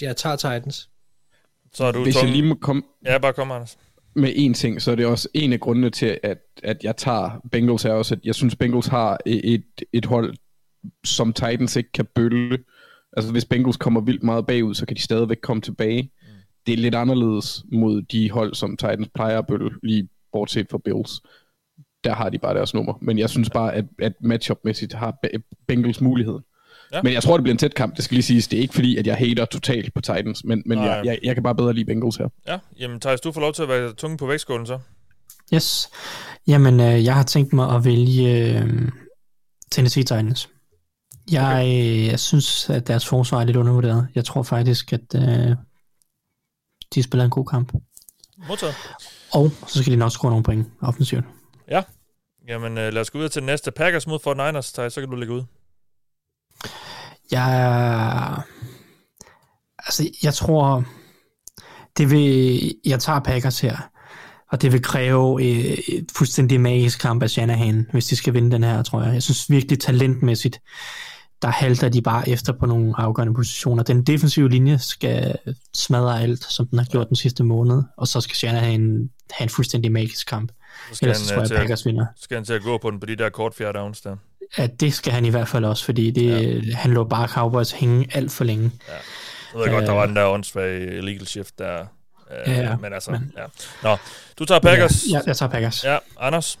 jeg 0.00 0.16
tager 0.16 0.36
Titans. 0.36 0.90
Så 1.72 1.84
er 1.84 1.92
du 1.92 2.02
Hvis 2.02 2.14
tung. 2.14 2.26
jeg 2.26 2.32
lige 2.36 2.48
må 2.48 2.54
komme 2.54 2.82
Ja, 3.04 3.18
bare 3.18 3.32
kom, 3.32 3.50
Anders. 3.50 3.78
Med 4.16 4.32
én 4.32 4.54
ting, 4.54 4.82
så 4.82 4.90
er 4.90 4.94
det 4.94 5.06
også 5.06 5.28
en 5.34 5.52
af 5.52 5.60
grundene 5.60 5.90
til, 5.90 6.18
at, 6.22 6.38
at 6.62 6.84
jeg 6.84 6.96
tager 6.96 7.30
Bengals 7.52 7.84
er 7.84 7.92
også, 7.92 8.14
at 8.14 8.20
jeg 8.24 8.34
synes, 8.34 8.56
Bengals 8.56 8.86
har 8.86 9.18
et, 9.26 9.64
et 9.92 10.04
hold, 10.04 10.34
som 11.04 11.32
Titans 11.32 11.76
ikke 11.76 11.92
kan 11.92 12.06
bølle. 12.14 12.58
Altså 13.16 13.32
hvis 13.32 13.44
Bengals 13.44 13.76
kommer 13.76 14.00
vildt 14.00 14.22
meget 14.22 14.46
bagud, 14.46 14.74
så 14.74 14.86
kan 14.86 14.96
de 14.96 15.02
stadigvæk 15.02 15.38
komme 15.42 15.60
tilbage. 15.60 16.02
Mm. 16.02 16.28
Det 16.66 16.72
er 16.72 16.76
lidt 16.76 16.94
anderledes 16.94 17.64
mod 17.72 18.02
de 18.02 18.30
hold, 18.30 18.54
som 18.54 18.76
Titans 18.76 19.08
plejer 19.14 19.38
at 19.38 19.46
bølle, 19.46 19.70
lige 19.82 20.08
bortset 20.32 20.66
fra 20.70 20.78
Bills. 20.84 21.20
Der 22.04 22.14
har 22.14 22.28
de 22.28 22.38
bare 22.38 22.54
deres 22.54 22.74
nummer. 22.74 22.98
Men 23.02 23.18
jeg 23.18 23.30
synes 23.30 23.50
bare, 23.50 23.74
at, 23.74 23.84
at 23.98 24.12
matchup-mæssigt 24.20 24.92
har 24.94 25.18
Be- 25.22 25.42
Bengals 25.68 26.00
muligheden. 26.00 26.42
Ja. 26.92 27.02
Men 27.02 27.12
jeg 27.12 27.22
tror, 27.22 27.36
det 27.36 27.44
bliver 27.44 27.54
en 27.54 27.58
tæt 27.58 27.74
kamp. 27.74 27.96
Det 27.96 28.04
skal 28.04 28.14
lige 28.14 28.22
siges. 28.22 28.48
Det 28.48 28.56
er 28.56 28.60
ikke 28.60 28.74
fordi, 28.74 28.96
at 28.96 29.06
jeg 29.06 29.16
hater 29.16 29.44
totalt 29.44 29.94
på 29.94 30.00
Titans, 30.00 30.44
men, 30.44 30.62
men 30.66 30.78
Nej. 30.78 30.86
jeg, 30.86 31.06
jeg, 31.06 31.18
jeg 31.22 31.34
kan 31.34 31.42
bare 31.42 31.54
bedre 31.54 31.72
lide 31.72 31.84
Bengals 31.84 32.16
her. 32.16 32.28
Ja, 32.46 32.58
jamen 32.78 33.00
Thijs, 33.00 33.20
du 33.20 33.32
får 33.32 33.40
lov 33.40 33.52
til 33.52 33.62
at 33.62 33.68
være 33.68 33.92
tunge 33.92 34.16
på 34.16 34.26
vægtskålen 34.26 34.66
så. 34.66 34.78
Yes. 35.54 35.90
Jamen, 36.46 36.80
øh, 36.80 37.04
jeg 37.04 37.14
har 37.14 37.22
tænkt 37.22 37.52
mig 37.52 37.74
at 37.74 37.84
vælge 37.84 38.54
øh, 38.54 38.88
Tennessee 39.70 40.02
Titans. 40.02 40.48
Jeg, 41.30 41.52
okay. 41.52 42.10
jeg 42.10 42.20
synes, 42.20 42.70
at 42.70 42.86
deres 42.88 43.06
forsvar 43.06 43.40
er 43.40 43.44
lidt 43.44 43.56
undervurderet. 43.56 44.08
Jeg 44.14 44.24
tror 44.24 44.42
faktisk, 44.42 44.92
at 44.92 45.14
øh, 45.14 45.56
de 46.94 47.02
spiller 47.02 47.24
en 47.24 47.30
god 47.30 47.46
kamp. 47.46 47.72
Modtaget. 48.48 48.74
Og 49.32 49.50
så 49.66 49.82
skal 49.82 49.92
de 49.92 49.98
nok 49.98 50.12
score 50.12 50.30
nogle 50.30 50.44
point 50.44 50.66
offensivt. 50.82 51.24
Ja. 51.70 51.82
Jamen 52.48 52.78
øh, 52.78 52.92
lad 52.92 53.00
os 53.00 53.10
gå 53.10 53.18
videre 53.18 53.30
til 53.30 53.42
den 53.42 53.46
næste. 53.46 53.70
Packers 53.70 54.06
mod 54.06 54.18
49ers, 54.26 54.74
Thijs, 54.74 54.92
så 54.92 55.00
kan 55.00 55.10
du 55.10 55.16
lægge 55.16 55.34
ud. 55.34 55.42
Jeg, 57.30 58.42
altså, 59.78 60.10
jeg 60.22 60.34
tror, 60.34 60.84
det 61.98 62.10
vil, 62.10 62.74
jeg 62.84 63.00
tager 63.00 63.20
Packers 63.20 63.60
her, 63.60 63.76
og 64.52 64.62
det 64.62 64.72
vil 64.72 64.82
kræve 64.82 65.42
et, 65.42 65.80
et 65.88 66.06
fuldstændig 66.16 66.60
magisk 66.60 67.00
kamp 67.00 67.22
af 67.22 67.30
Shanahan, 67.30 67.86
hvis 67.92 68.06
de 68.06 68.16
skal 68.16 68.34
vinde 68.34 68.50
den 68.50 68.64
her, 68.64 68.82
tror 68.82 69.02
jeg. 69.02 69.14
Jeg 69.14 69.22
synes 69.22 69.50
virkelig 69.50 69.80
talentmæssigt, 69.80 70.60
der 71.42 71.48
halter 71.48 71.88
de 71.88 72.02
bare 72.02 72.28
efter 72.28 72.52
på 72.52 72.66
nogle 72.66 72.94
afgørende 72.96 73.34
positioner. 73.34 73.82
Den 73.82 74.02
defensive 74.04 74.48
linje 74.48 74.78
skal 74.78 75.36
smadre 75.74 76.22
alt, 76.22 76.44
som 76.44 76.66
den 76.66 76.78
har 76.78 76.86
gjort 76.86 77.08
den 77.08 77.16
sidste 77.16 77.44
måned, 77.44 77.82
og 77.96 78.08
så 78.08 78.20
skal 78.20 78.36
Shanahan 78.36 79.10
have 79.30 79.44
en 79.44 79.48
fuldstændig 79.48 79.92
magisk 79.92 80.26
kamp. 80.26 80.52
Så 80.90 80.94
skal 80.94 81.06
Ellers 81.08 81.30
han, 81.30 81.34
øh, 81.34 81.36
tror 81.36 81.42
jeg, 81.42 81.52
at- 81.52 81.58
Packers 81.58 81.86
vinder. 81.86 82.06
Så 82.16 82.22
skal 82.24 82.34
han 82.36 82.44
til 82.44 82.52
at 82.52 82.62
gå 82.62 82.78
på 82.78 82.90
den 82.90 83.00
på 83.00 83.06
de 83.06 83.16
der 83.16 83.28
kort 83.28 83.54
fjerde 83.54 83.78
downs 83.78 84.00
der. 84.00 84.16
Ja, 84.58 84.66
det 84.66 84.94
skal 84.94 85.12
han 85.12 85.24
i 85.24 85.28
hvert 85.28 85.48
fald 85.48 85.64
også, 85.64 85.84
fordi 85.84 86.10
det, 86.10 86.66
ja. 86.68 86.74
han 86.74 86.90
lå 86.94 87.04
bare 87.04 87.28
Cowboys 87.28 87.72
hænge 87.72 88.08
alt 88.14 88.32
for 88.32 88.44
længe. 88.44 88.72
Jeg 88.88 89.60
ved 89.60 89.68
godt, 89.70 89.82
der 89.84 89.90
Øh. 89.90 89.96
var 89.96 90.06
den 90.06 90.16
der 90.16 90.26
åndssvage 90.26 90.96
illegal 90.98 91.26
shift 91.26 91.58
der. 91.58 91.80
Øh, 91.80 91.86
Ja, 92.46 92.60
ja, 92.60 92.76
men 92.76 92.92
altså, 92.92 93.10
men- 93.10 93.32
ja. 93.36 93.44
Nå, 93.82 93.96
du 94.38 94.44
tager 94.44 94.60
Packers. 94.60 95.04
Ja, 95.10 95.14
jeg, 95.14 95.22
jeg 95.26 95.36
tager 95.36 95.50
Packers. 95.50 95.84
Ja, 95.84 95.98
Anders. 96.18 96.58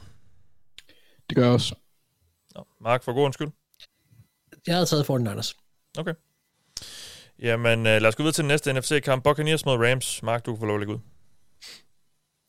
Det 1.28 1.36
gør 1.36 1.42
jeg 1.44 1.52
også. 1.52 1.74
Nå, 2.54 2.64
Mark, 2.80 3.04
for 3.04 3.12
god 3.12 3.24
undskyld. 3.24 3.48
Jeg 4.66 4.74
havde 4.74 4.86
taget 4.86 5.04
49ers. 5.10 5.54
Okay. 5.98 6.14
Jamen, 7.42 7.78
øh, 7.86 8.00
lad 8.02 8.06
os 8.06 8.16
gå 8.16 8.22
videre 8.22 8.32
til 8.32 8.42
den 8.42 8.48
næste 8.48 8.72
NFC-kamp. 8.72 9.24
Buccaneers 9.24 9.64
mod 9.64 9.76
Rams. 9.90 10.22
Mark, 10.22 10.46
du 10.46 10.52
kan 10.52 10.58
få 10.60 10.66
lov 10.66 10.76
at 10.76 10.80
lægge 10.80 10.94
ud. 10.94 10.98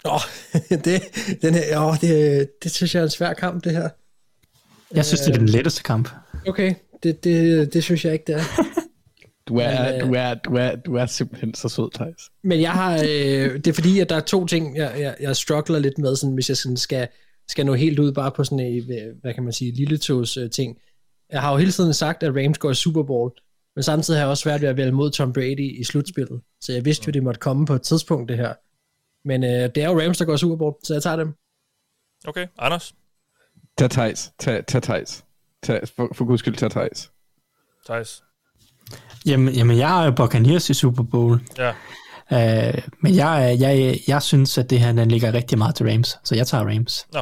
Åh, 0.05 0.13
oh, 0.13 0.21
det, 0.85 1.01
den 1.41 1.53
her, 1.53 1.79
åh, 1.79 1.95
det, 2.01 2.49
det 2.63 2.71
synes 2.71 2.95
jeg 2.95 2.99
er 2.99 3.03
en 3.03 3.09
svær 3.09 3.33
kamp, 3.33 3.63
det 3.63 3.71
her. 3.71 3.89
Jeg 4.95 5.05
synes, 5.05 5.21
det 5.21 5.33
er 5.33 5.37
den 5.37 5.49
letteste 5.49 5.83
kamp. 5.83 6.09
Okay, 6.47 6.73
det, 7.03 7.23
det, 7.23 7.73
det 7.73 7.83
synes 7.83 8.05
jeg 8.05 8.13
ikke, 8.13 8.25
det 8.27 8.35
er. 8.35 8.43
Du 9.47 9.57
er, 9.57 9.91
Men, 9.91 10.01
øh, 10.01 10.07
du 10.07 10.13
er, 10.13 10.33
du 10.33 10.55
er, 10.55 10.75
du 10.75 10.95
er 10.95 11.05
simpelthen 11.05 11.53
så 11.53 11.69
sød, 11.69 11.91
Thijs. 11.93 12.31
Men 12.43 12.61
jeg 12.61 12.71
har, 12.71 12.93
øh, 12.93 13.53
det 13.53 13.67
er 13.67 13.73
fordi, 13.73 13.99
at 13.99 14.09
der 14.09 14.15
er 14.15 14.19
to 14.19 14.45
ting, 14.45 14.77
jeg, 14.77 14.95
jeg, 14.99 15.15
jeg 15.19 15.35
struggler 15.35 15.79
lidt 15.79 15.97
med, 15.97 16.15
sådan, 16.15 16.33
hvis 16.33 16.49
jeg 16.49 16.57
sådan 16.57 16.77
skal, 16.77 17.07
skal 17.47 17.65
nå 17.65 17.73
helt 17.73 17.99
ud 17.99 18.11
bare 18.11 18.31
på 18.31 18.43
sådan 18.43 18.59
en, 18.59 18.91
øh, 18.91 19.15
hvad 19.21 19.33
kan 19.33 19.43
man 19.43 19.53
sige, 19.53 19.71
lille 19.71 19.97
togs 19.97 20.37
øh, 20.37 20.49
ting. 20.49 20.77
Jeg 21.31 21.41
har 21.41 21.51
jo 21.51 21.57
hele 21.57 21.71
tiden 21.71 21.93
sagt, 21.93 22.23
at 22.23 22.35
Rams 22.35 22.57
går 22.57 22.71
i 22.71 22.75
Super 22.75 23.03
Bowl, 23.03 23.31
men 23.75 23.83
samtidig 23.83 24.19
har 24.19 24.25
jeg 24.25 24.29
også 24.29 24.41
svært 24.41 24.61
ved 24.61 24.69
at 24.69 24.77
vælge 24.77 24.91
mod 24.91 25.11
Tom 25.11 25.33
Brady 25.33 25.79
i 25.79 25.83
slutspillet. 25.83 26.41
Så 26.61 26.73
jeg 26.73 26.85
vidste 26.85 27.03
jo, 27.07 27.11
det 27.11 27.23
måtte 27.23 27.39
komme 27.39 27.65
på 27.65 27.73
et 27.73 27.81
tidspunkt, 27.81 28.29
det 28.29 28.37
her. 28.37 28.53
Men 29.27 29.43
øh, 29.43 29.49
det 29.49 29.77
er 29.77 29.89
jo 29.89 30.01
Rams, 30.01 30.17
der 30.17 30.25
går 30.25 30.33
i 30.33 30.37
Super 30.37 30.55
Bowl, 30.55 30.75
så 30.83 30.93
jeg 30.93 31.03
tager 31.03 31.15
dem. 31.15 31.33
Okay, 32.27 32.47
Anders. 32.59 32.93
Tag 33.77 33.89
Thijs. 33.89 34.31
Tag, 34.39 34.65
tag 34.67 34.81
Thijs. 34.81 35.23
Tag, 35.63 35.81
for, 35.95 36.09
for 36.15 36.25
guds 36.25 36.39
skyld, 36.39 36.55
tag 36.55 36.71
Thijs. 36.71 37.11
Thijs. 37.85 38.23
Jamen, 39.25 39.53
jamen 39.53 39.77
jeg 39.77 40.01
er 40.01 40.05
jo 40.05 40.11
Buccaneers 40.11 40.69
i 40.69 40.73
Super 40.73 41.03
Bowl. 41.03 41.39
Ja. 41.57 41.69
Uh, 42.31 42.73
men 42.99 43.15
jeg, 43.15 43.57
jeg, 43.59 43.99
jeg 44.07 44.21
synes, 44.21 44.57
at 44.57 44.69
det 44.69 44.79
her 44.79 44.91
den 44.91 45.07
ligger 45.11 45.33
rigtig 45.33 45.57
meget 45.57 45.75
til 45.75 45.89
Rams, 45.91 46.17
så 46.23 46.35
jeg 46.35 46.47
tager 46.47 46.63
Rams. 46.67 47.07
Nå. 47.13 47.19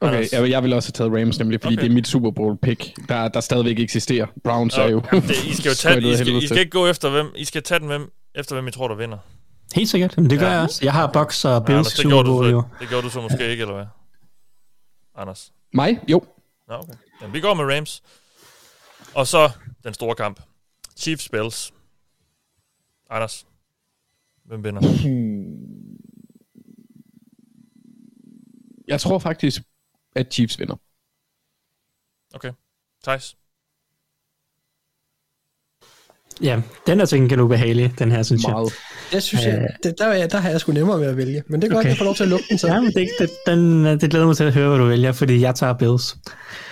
Okay, 0.00 0.14
Anders. 0.14 0.32
jeg, 0.32 0.50
jeg 0.50 0.62
vil 0.62 0.72
også 0.72 0.92
have 0.96 1.10
taget 1.10 1.22
Rams, 1.22 1.38
nemlig 1.38 1.60
fordi 1.62 1.74
Okay. 1.74 1.82
det 1.82 1.90
er 1.90 1.94
mit 1.94 2.06
Super 2.08 2.30
Bowl 2.30 2.56
pick, 2.62 3.08
der, 3.08 3.28
der 3.28 3.40
stadigvæk 3.40 3.78
eksisterer. 3.78 4.26
Browns 4.44 4.74
er 4.78 4.88
jo... 4.88 5.02
Det, 5.10 5.30
I 5.44 5.54
skal 5.54 5.68
jo 5.68 5.74
tage, 5.82 5.98
I 6.12 6.16
skal, 6.16 6.28
I 6.28 6.46
skal 6.46 6.58
ikke 6.58 6.70
gå 6.70 6.86
efter 6.86 7.10
hvem, 7.10 7.26
I 7.36 7.44
skal 7.44 7.62
tage 7.62 7.78
den 7.78 7.86
hvem, 7.88 8.12
efter 8.34 8.54
hvem 8.54 8.68
I 8.68 8.70
tror, 8.70 8.88
der 8.88 8.94
vinder. 8.94 9.18
Helt 9.74 9.88
sikkert, 9.88 10.16
men 10.18 10.30
det 10.30 10.38
gør 10.38 10.46
Ja. 10.46 10.52
jeg 10.52 10.62
også. 10.62 10.80
Jeg 10.84 10.92
har 10.92 11.10
Bucks 11.12 11.44
og 11.44 11.52
Ja, 11.52 11.58
Bills 11.58 11.70
Anders, 11.76 11.92
i 11.92 11.96
det, 11.96 12.02
Super 12.02 12.10
gjorde 12.10 12.28
du, 12.28 12.32
Bowl 12.34 12.50
jo. 12.50 12.62
det 12.80 12.88
gjorde 12.88 13.02
du 13.04 13.10
så 13.10 13.20
måske 13.20 13.48
ikke, 13.50 13.60
eller 13.60 13.74
hvad? 13.74 13.86
Anders. 15.16 15.52
Mig? 15.72 16.00
Jo. 16.08 16.24
Nå, 16.68 16.74
okay. 16.74 16.94
Jamen, 17.20 17.34
vi 17.34 17.40
går 17.40 17.54
med 17.54 17.76
Rams. 17.76 18.02
Og 19.14 19.26
så 19.26 19.50
den 19.84 19.94
store 19.94 20.14
kamp. 20.14 20.40
Chiefs 20.96 21.28
Bills. 21.28 21.72
Anders. 23.10 23.46
Hvem 24.44 24.64
vinder? 24.64 24.80
Jeg 28.88 29.00
tror 29.00 29.18
faktisk, 29.18 29.62
at 30.16 30.34
Chiefs 30.34 30.58
vinder. 30.58 30.76
Okay. 32.34 32.52
Thijs. 33.04 33.36
Ja, 36.42 36.60
den 36.86 37.00
er 37.00 37.04
til 37.04 37.18
gengæld 37.18 37.40
ubehagelig, 37.40 37.94
den 37.98 38.12
her, 38.12 38.22
synes 38.22 38.46
Meget. 38.48 38.72
Det 39.12 39.22
synes 39.22 39.44
jeg, 39.44 39.68
det, 39.82 39.94
der, 39.98 40.06
er 40.06 40.12
jeg- 40.14 40.32
der 40.32 40.38
har 40.38 40.50
jeg 40.50 40.60
sgu 40.60 40.72
nemmere 40.72 41.00
ved 41.00 41.06
at 41.06 41.16
vælge. 41.16 41.42
Men 41.46 41.62
det 41.62 41.68
er 41.70 41.74
godt, 41.74 41.80
Okay. 41.82 41.88
jeg 41.88 41.98
får 41.98 42.04
lov 42.04 42.14
til 42.14 42.22
at 42.22 42.28
lukke 42.28 42.44
den 42.50 42.58
så. 42.58 42.66
jeg. 42.66 42.74
Ja, 42.74 42.80
men 42.80 42.92
det, 42.92 43.08
det, 43.18 43.30
den, 43.46 43.84
det 44.00 44.10
glæder 44.10 44.26
mig 44.26 44.36
til 44.36 44.44
at 44.44 44.52
høre, 44.54 44.68
hvad 44.68 44.78
du 44.78 44.84
vælger, 44.86 45.12
fordi 45.12 45.40
jeg 45.40 45.54
tager 45.54 45.72
Bills. 45.72 46.16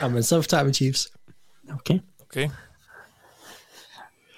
Ja, 0.03 0.09
men 0.09 0.23
så 0.23 0.43
tager 0.43 0.65
vi 0.65 0.73
Chiefs. 0.73 1.09
Okay. 1.75 1.99
Okay. 2.31 2.49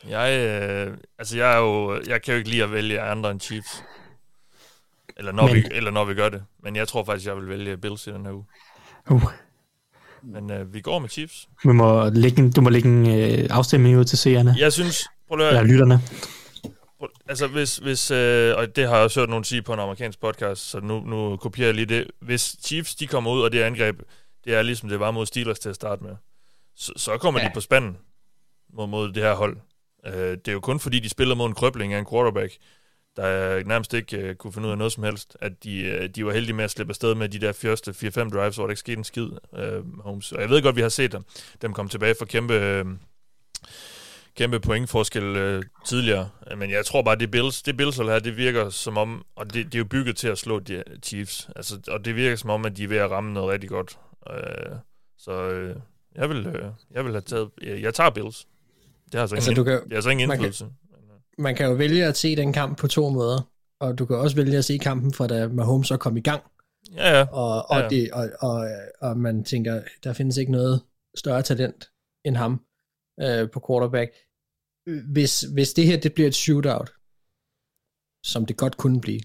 Jeg, 0.09 0.39
øh, 0.39 0.97
altså 1.19 1.36
jeg, 1.36 1.52
er 1.55 1.59
jo, 1.59 2.01
jeg 2.09 2.23
kan 2.23 2.32
jo 2.35 2.39
ikke 2.39 2.51
lide 2.51 2.62
at 2.62 2.73
vælge 2.73 3.01
andre 3.01 3.31
end 3.31 3.40
Chiefs. 3.40 3.82
Eller 5.16 5.32
når, 5.32 5.47
Men- 5.47 5.55
vi, 5.55 5.65
eller 5.73 5.90
når 5.90 6.05
vi 6.05 6.15
gør 6.15 6.28
det. 6.28 6.43
Men 6.62 6.77
jeg 6.77 6.89
tror 6.89 7.05
faktisk, 7.05 7.27
jeg 7.28 7.36
vil 7.36 7.48
vælge 7.48 7.77
Bills 7.77 8.07
i 8.07 8.11
den 8.11 8.24
her 8.27 8.32
uge. 8.32 8.44
Uh, 9.11 9.23
Men 10.23 10.51
øh, 10.52 10.74
vi 10.74 10.81
går 10.81 10.98
med 10.98 11.09
Chiefs. 11.09 11.48
vi 11.65 11.73
må 11.73 12.09
lægge 12.09 12.39
en, 12.43 12.51
du 12.52 12.61
må 12.61 12.69
lægge 12.70 12.89
en 12.89 13.07
øh, 13.20 13.47
afstemning 13.51 13.98
ud 13.98 14.05
til 14.05 14.19
seerne, 14.19 14.55
Jeg 14.59 14.73
synes, 14.73 15.05
prøv 15.31 15.40
at 15.40 15.48
eller 15.48 15.62
lytterne. 15.62 16.01
prøv- 16.98 17.09
altså 17.28 17.47
hvis, 17.47 17.77
hvis 17.77 18.11
øh, 18.11 18.57
og 18.57 18.77
det 18.77 18.89
har 18.89 18.94
jeg 18.94 19.05
også 19.05 19.20
hørt 19.20 19.28
nogen 19.28 19.44
sige 19.44 19.62
på 19.62 19.73
en 19.73 19.78
amerikansk 19.81 20.20
podcast, 20.20 20.70
så 20.70 20.81
nu, 20.81 21.01
nu 21.01 21.36
kopierer 21.36 21.69
jeg 21.69 21.74
lige 21.74 21.86
det. 21.86 22.11
Hvis 22.20 22.57
Chiefs, 22.65 22.94
de 22.94 23.07
kommer 23.07 23.31
ud, 23.31 23.43
og 23.43 23.52
det 23.52 23.62
angreb, 23.62 24.01
det 24.44 24.55
er 24.55 24.62
ligesom 24.62 24.89
det 24.89 25.01
var 25.01 25.11
mod 25.11 25.27
Steelers 25.27 25.59
til 25.59 25.69
at 25.69 25.74
starte 25.74 26.05
med, 26.05 26.16
så, 26.77 26.93
så 26.97 27.19
kommer 27.19 27.40
ja. 27.40 27.47
de 27.47 27.51
på 27.55 27.61
spanden 27.61 27.97
mod, 28.73 28.86
mod 28.86 29.12
det 29.12 29.23
her 29.23 29.35
hold. 29.35 29.57
Øh, 30.07 30.12
det 30.15 30.48
er 30.48 30.52
jo 30.52 30.61
kun 30.61 30.81
fordi, 30.81 30.98
de 30.98 31.09
spiller 31.09 31.35
mod 31.35 31.47
en 31.47 31.55
krøbling 31.55 31.94
af 31.94 31.98
en 31.98 32.07
quarterback, 32.11 32.57
der 33.16 33.65
nærmest 33.65 33.94
ikke 33.94 34.16
øh, 34.16 34.35
kunne 34.35 34.52
finde 34.52 34.66
ud 34.66 34.73
af 34.73 34.78
noget 34.78 34.93
som 34.93 35.02
helst, 35.05 35.36
at 35.40 35.65
de, 35.65 35.81
øh, 35.81 36.09
de 36.09 36.27
var 36.27 36.32
heldige 36.32 36.55
med 36.55 36.65
at 36.65 36.70
slippe 36.70 36.90
afsted 36.90 37.15
med 37.15 37.28
de 37.28 37.40
der 37.40 37.52
første 37.52 37.90
4-5 37.90 38.28
drives, 38.28 38.57
hvor 38.57 38.65
der 38.65 38.70
ikke 38.70 38.81
skete 38.81 38.98
en 38.98 39.05
skid, 39.05 39.28
øh, 39.57 40.01
Holmes. 40.01 40.32
Og 40.32 40.40
jeg 40.40 40.51
ved 40.51 40.62
godt, 40.62 40.77
vi 40.77 40.81
har 40.81 40.89
set 40.89 41.12
dem, 41.12 41.23
dem 41.62 41.73
komme 41.73 41.89
tilbage 41.89 42.15
for 42.19 42.24
kæmpe, 42.24 42.55
øh, 42.55 42.85
kæmpe 44.36 44.61
pointforskel 44.61 45.23
øh, 45.36 45.62
tidligere, 45.86 46.28
men 46.59 46.70
jeg 46.70 46.86
tror 46.86 47.02
bare, 47.02 47.16
det 47.16 47.31
Bills, 47.31 47.62
det 47.62 47.77
Bills 47.77 47.97
her, 47.97 48.19
det 48.19 48.36
virker 48.36 48.70
som 48.70 48.97
om, 48.98 49.24
og 49.36 49.47
det, 49.55 49.65
det 49.66 49.74
er 49.74 49.78
jo 49.78 49.85
bygget 49.85 50.16
til 50.16 50.28
at 50.28 50.39
slå 50.39 50.59
de 50.59 50.82
Chiefs, 51.02 51.48
altså, 51.57 51.78
og 51.89 52.05
det 52.05 52.16
virker 52.16 52.36
som 52.36 52.51
om, 52.51 52.65
at 52.65 52.77
de 52.77 52.85
er 52.85 52.89
ved 52.89 52.97
at 52.97 53.11
ramme 53.11 53.32
noget 53.32 53.51
rigtig 53.52 53.70
godt. 53.70 53.98
Øh, 54.31 54.77
så 55.19 55.32
øh, 55.51 55.77
jeg, 56.16 56.28
vil, 56.28 56.47
øh, 56.47 56.65
jeg 56.94 57.05
vil 57.05 57.12
have 57.12 57.20
taget, 57.20 57.48
jeg, 57.62 57.82
jeg 57.82 57.94
tager 57.94 58.11
Bills. 58.11 58.47
Det 59.05 59.15
har 59.15 59.20
altså, 59.20 59.35
Altså, 59.36 59.51
ingen, 59.51 59.65
kan- 59.65 59.74
det 59.74 59.89
har 59.90 59.97
altså 59.97 60.11
ingen 60.11 60.28
man 60.28 60.39
kan-. 60.39 60.52
Man 61.39 61.55
kan 61.57 61.66
jo 61.66 61.73
vælge 61.73 62.05
at 62.05 62.16
se 62.16 62.36
den 62.36 62.52
kamp 62.52 62.78
på 62.78 62.89
to 62.89 63.09
måder. 63.09 63.48
Og 63.81 63.98
du 63.98 64.07
kan 64.07 64.16
også 64.16 64.36
vælge 64.36 64.59
at 64.59 64.65
se 64.65 64.78
kampen 64.78 65.12
fra 65.15 65.27
da 65.27 65.48
Mahomes 65.48 65.89
så 65.89 65.97
kom 65.97 66.16
i 66.16 66.20
gang. 66.20 66.43
Ja, 66.97 67.19
ja. 67.19 67.27
Og, 67.32 67.70
og, 67.70 67.77
Ja, 67.78 67.82
ja. 67.82 67.89
det, 67.89 68.11
og, 68.12 68.28
og, 68.40 68.69
og 69.01 69.16
man 69.16 69.44
tænker, 69.44 69.82
der 70.05 70.12
findes 70.12 70.36
ikke 70.36 70.52
noget 70.52 70.81
større 71.16 71.43
talent 71.43 71.89
end 72.24 72.36
ham 72.36 72.61
øh, 73.22 73.51
på 73.51 73.64
quarterback. 73.68 74.10
Hvis, 75.12 75.40
hvis 75.40 75.72
det 75.72 75.86
her 75.86 76.01
det 76.01 76.14
bliver 76.14 76.28
et 76.28 76.34
shootout, 76.34 76.90
som 78.26 78.47
det 78.47 78.56
godt 78.56 78.76
kunne 78.76 79.01
blive, 79.01 79.20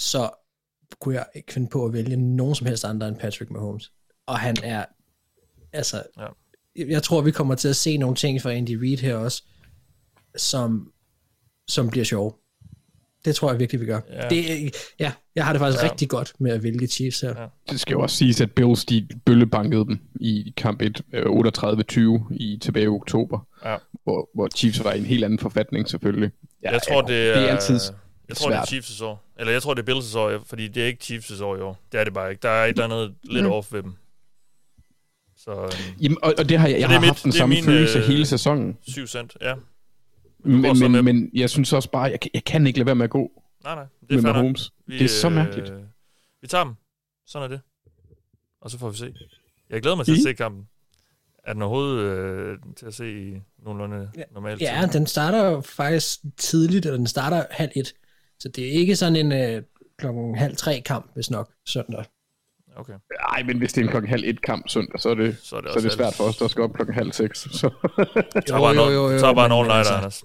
så 0.00 0.30
kunne 1.00 1.14
jeg 1.14 1.26
ikke 1.34 1.52
finde 1.52 1.68
på 1.68 1.84
at 1.86 1.92
vælge 1.92 2.16
nogen 2.16 2.54
som 2.54 2.66
helst 2.66 2.84
andre 2.84 3.08
end 3.08 3.16
Patrick 3.16 3.50
Mahomes. 3.50 3.92
Og 4.26 4.38
han 4.38 4.56
er, 4.64 4.86
altså, 5.72 6.06
Ja. 6.18 6.28
jeg 6.76 7.02
tror, 7.02 7.22
vi 7.22 7.30
kommer 7.30 7.54
til 7.54 7.68
at 7.68 7.76
se 7.76 7.96
nogle 7.96 8.16
ting 8.16 8.42
fra 8.42 8.52
Andy 8.52 8.74
Reid 8.74 8.98
her 8.98 9.16
også, 9.16 9.44
som, 10.36 10.92
som 11.68 11.90
bliver 11.90 12.04
sjove. 12.04 12.32
Det 13.24 13.34
tror 13.34 13.50
jeg 13.50 13.58
virkelig, 13.60 13.80
vi 13.80 13.86
gør. 13.86 14.00
Ja. 14.12 14.28
Det, 14.28 14.70
ja, 14.98 15.12
jeg 15.34 15.44
har 15.44 15.52
det 15.52 15.60
faktisk 15.60 15.82
Ja. 15.84 15.90
rigtig 15.90 16.08
godt 16.08 16.32
med 16.38 16.52
at 16.52 16.62
vælge 16.62 16.86
Chiefs 16.86 17.20
her. 17.20 17.40
Ja. 17.40 17.46
Det 17.70 17.80
skal 17.80 17.92
jo 17.92 18.00
også 18.00 18.16
siges, 18.16 18.40
at 18.40 18.52
Bills 18.52 18.84
de 18.84 19.08
bøllebankede 19.26 19.84
dem 19.84 19.98
i 20.20 20.52
kamp 20.56 20.82
1, 20.82 21.02
øh, 21.12 21.26
38-20 21.26 22.26
i 22.30 22.58
tilbage 22.62 22.84
i 22.84 22.88
oktober, 22.88 23.38
Ja. 23.64 23.76
hvor, 24.04 24.30
hvor 24.34 24.48
Chiefs 24.56 24.84
var 24.84 24.92
i 24.92 24.98
en 24.98 25.04
helt 25.06 25.24
anden 25.24 25.38
forfatning 25.38 25.88
selvfølgelig. 25.88 26.30
Ja, 26.62 26.70
Jeg 26.70 26.80
tror, 26.88 27.00
det 27.02 27.28
er, 27.30 27.34
det 27.40 27.48
er 27.48 27.52
altid 27.52 27.80
jeg 28.28 28.36
tror, 28.36 28.50
det 28.50 28.56
er 28.56 28.64
svært. 28.66 28.84
Chiefs' 28.84 29.04
år. 29.04 29.24
Eller 29.38 29.52
jeg 29.52 29.62
tror, 29.62 29.74
det 29.74 29.88
er 29.88 29.94
Bills' 29.94 30.18
år, 30.18 30.42
fordi 30.46 30.68
det 30.68 30.82
er 30.82 30.86
ikke 30.86 31.04
Chiefs' 31.04 31.42
år 31.42 31.56
i 31.56 31.60
år. 31.60 31.78
Det 31.92 32.00
er 32.00 32.04
det 32.04 32.14
bare 32.14 32.30
ikke. 32.30 32.42
Der 32.42 32.48
er 32.48 32.64
et 32.64 32.68
eller 32.70 32.84
andet 32.84 33.14
lidt 33.24 33.44
Mm. 33.44 33.50
off 33.52 33.72
ved 33.72 33.82
dem. 33.82 33.92
Så 35.36 35.50
øhm, 35.50 35.70
Jamen, 36.02 36.18
og, 36.22 36.34
og 36.38 36.48
det 36.48 36.58
har 36.58 36.68
jeg, 36.68 36.80
jeg 36.80 36.84
er 36.84 36.88
har 36.92 37.00
mit- 37.00 37.06
haft 37.06 37.24
den 37.24 37.32
samme 37.32 37.54
min, 37.54 37.64
følelse 37.64 37.98
øh, 37.98 38.04
hele 38.04 38.26
sæsonen. 38.26 38.76
7 38.88 39.06
cent, 39.06 39.36
ja. 39.40 39.54
Men, 40.44 40.60
med 40.62 40.88
men, 40.88 41.04
men 41.04 41.30
jeg 41.34 41.50
synes 41.50 41.72
også 41.72 41.90
bare, 41.90 42.02
jeg, 42.02 42.20
kan- 42.20 42.30
jeg 42.34 42.44
kan 42.44 42.66
ikke 42.66 42.78
lade 42.78 42.86
være 42.86 42.94
med 42.94 43.04
at 43.04 43.10
gå 43.10 43.42
Nej, 43.64 43.74
nej. 43.74 43.84
Det 44.00 44.10
med 44.10 44.18
er 44.18 44.22
nok. 44.22 44.34
Mahomes. 44.36 44.72
Det 44.88 45.02
er 45.02 45.08
så 45.08 45.28
mærkeligt. 45.28 45.70
Øh, 45.70 45.82
vi 46.42 46.46
tager 46.48 46.64
dem. 46.64 46.74
Sådan 47.26 47.44
er 47.44 47.56
det. 47.56 47.60
Og 48.60 48.70
så 48.70 48.78
får 48.78 48.90
vi 48.90 48.96
se. 48.96 49.14
Jeg 49.70 49.82
glæder 49.82 49.96
mig 49.96 50.04
til 50.06 50.12
at 50.12 50.22
se 50.22 50.32
kampen. 50.32 50.68
Er 51.44 51.52
den 51.52 51.62
overhovedet 51.62 52.00
øh, 52.04 52.58
til 52.76 52.86
at 52.86 52.94
se 52.94 53.12
i 53.28 53.40
nogenlunde 53.58 54.10
normalt? 54.32 54.60
Ja, 54.60 54.88
den 54.92 55.06
starter 55.06 55.60
faktisk 55.60 56.18
tidligt, 56.36 56.86
eller 56.86 56.96
den 56.96 57.06
starter 57.06 57.44
halv 57.50 57.70
et. 57.76 57.92
Så 58.38 58.48
det 58.48 58.66
er 58.68 58.72
ikke 58.72 58.96
sådan 58.96 59.16
en 59.16 59.32
øh, 59.32 59.62
klokken 59.98 60.34
halv 60.34 60.56
tre 60.56 60.82
kamp, 60.86 61.10
hvis 61.14 61.30
nok, 61.30 61.52
søndag. 61.66 62.04
Okay. 62.76 62.92
Nej, 63.32 63.42
men 63.42 63.58
hvis 63.58 63.72
det 63.72 63.80
er 63.80 63.84
en 63.84 63.90
klokken 63.90 64.10
halv 64.10 64.22
et 64.24 64.42
kamp 64.42 64.68
søndag, 64.68 65.00
så 65.00 65.10
er 65.10 65.14
det, 65.14 65.36
Så 65.42 65.56
er 65.56 65.60
det, 65.60 65.72
så 65.72 65.78
er 65.78 65.82
det 65.82 65.92
svært 65.92 66.14
for 66.14 66.24
os, 66.24 66.36
der 66.36 66.48
skal 66.48 66.62
op 66.64 66.72
klokken 66.72 66.94
halv 66.94 67.12
seks. 67.12 67.48
Så. 67.52 67.70
Jo, 68.48 68.56
jo, 68.74 68.90
jo, 68.90 69.06
en, 69.06 69.12
jo, 69.12 69.18
så 69.18 69.34
bare 69.34 69.46
en 69.46 69.52
all-nighter, 69.52 69.96
Anders. 69.96 70.24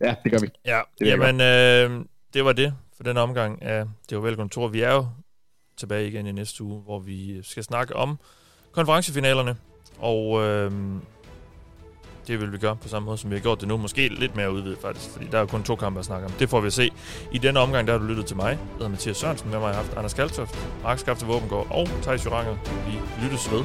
ja, 0.00 0.14
det 0.24 0.32
gør 0.32 0.38
vi. 0.38 0.48
Ja, 0.64 0.80
jeg 1.00 1.06
jamen, 1.06 1.40
øh, 1.40 2.04
det 2.34 2.44
var 2.44 2.52
det 2.52 2.74
for 2.96 3.02
den 3.02 3.16
omgang 3.16 3.62
af 3.62 3.84
Det 4.10 4.18
var 4.18 4.22
velkontor. 4.22 4.68
Vi 4.68 4.80
er 4.80 4.92
jo 4.92 5.06
tilbage 5.76 6.08
igen 6.08 6.26
i 6.26 6.32
næste 6.32 6.64
uge, 6.64 6.82
hvor 6.82 6.98
vi 6.98 7.42
skal 7.42 7.62
snakke 7.64 7.96
om 7.96 8.18
konferencefinalerne. 8.72 9.56
Og 9.98 10.42
øh, 10.42 10.72
det 12.26 12.40
vil 12.40 12.52
vi 12.52 12.58
gøre 12.58 12.76
på 12.76 12.88
samme 12.88 13.06
måde, 13.06 13.18
som 13.18 13.30
vi 13.30 13.36
har 13.36 13.40
gjort 13.42 13.60
det 13.60 13.68
nu. 13.68 13.76
Måske 13.76 14.08
lidt 14.08 14.36
mere 14.36 14.52
udvidet 14.52 14.78
faktisk, 14.78 15.10
fordi 15.10 15.26
der 15.26 15.36
er 15.36 15.40
jo 15.40 15.46
kun 15.46 15.62
to 15.62 15.76
kampe 15.76 15.98
at 15.98 16.06
snakke 16.06 16.26
om. 16.26 16.32
Det 16.32 16.50
får 16.50 16.60
vi 16.60 16.66
at 16.66 16.72
se. 16.72 16.90
I 17.32 17.38
denne 17.38 17.60
omgang, 17.60 17.86
der 17.86 17.92
har 17.92 18.00
du 18.00 18.06
lyttet 18.06 18.26
til 18.26 18.36
mig. 18.36 18.48
Jeg 18.48 18.58
hedder 18.72 18.88
Mathias 18.88 19.16
Sørensen. 19.16 19.50
Med 19.50 19.58
mig 19.58 19.68
har 19.68 19.74
jeg 19.74 19.84
haft 19.84 19.96
Anders 19.96 20.14
Kaltoft, 20.14 20.68
Mark 20.82 20.98
Skafte 20.98 21.26
Våbengård 21.26 21.66
og 21.70 21.88
Thijs 22.02 22.24
Joranger. 22.26 22.56
Vi 22.86 23.24
lyttes 23.24 23.52
ved. 23.52 23.64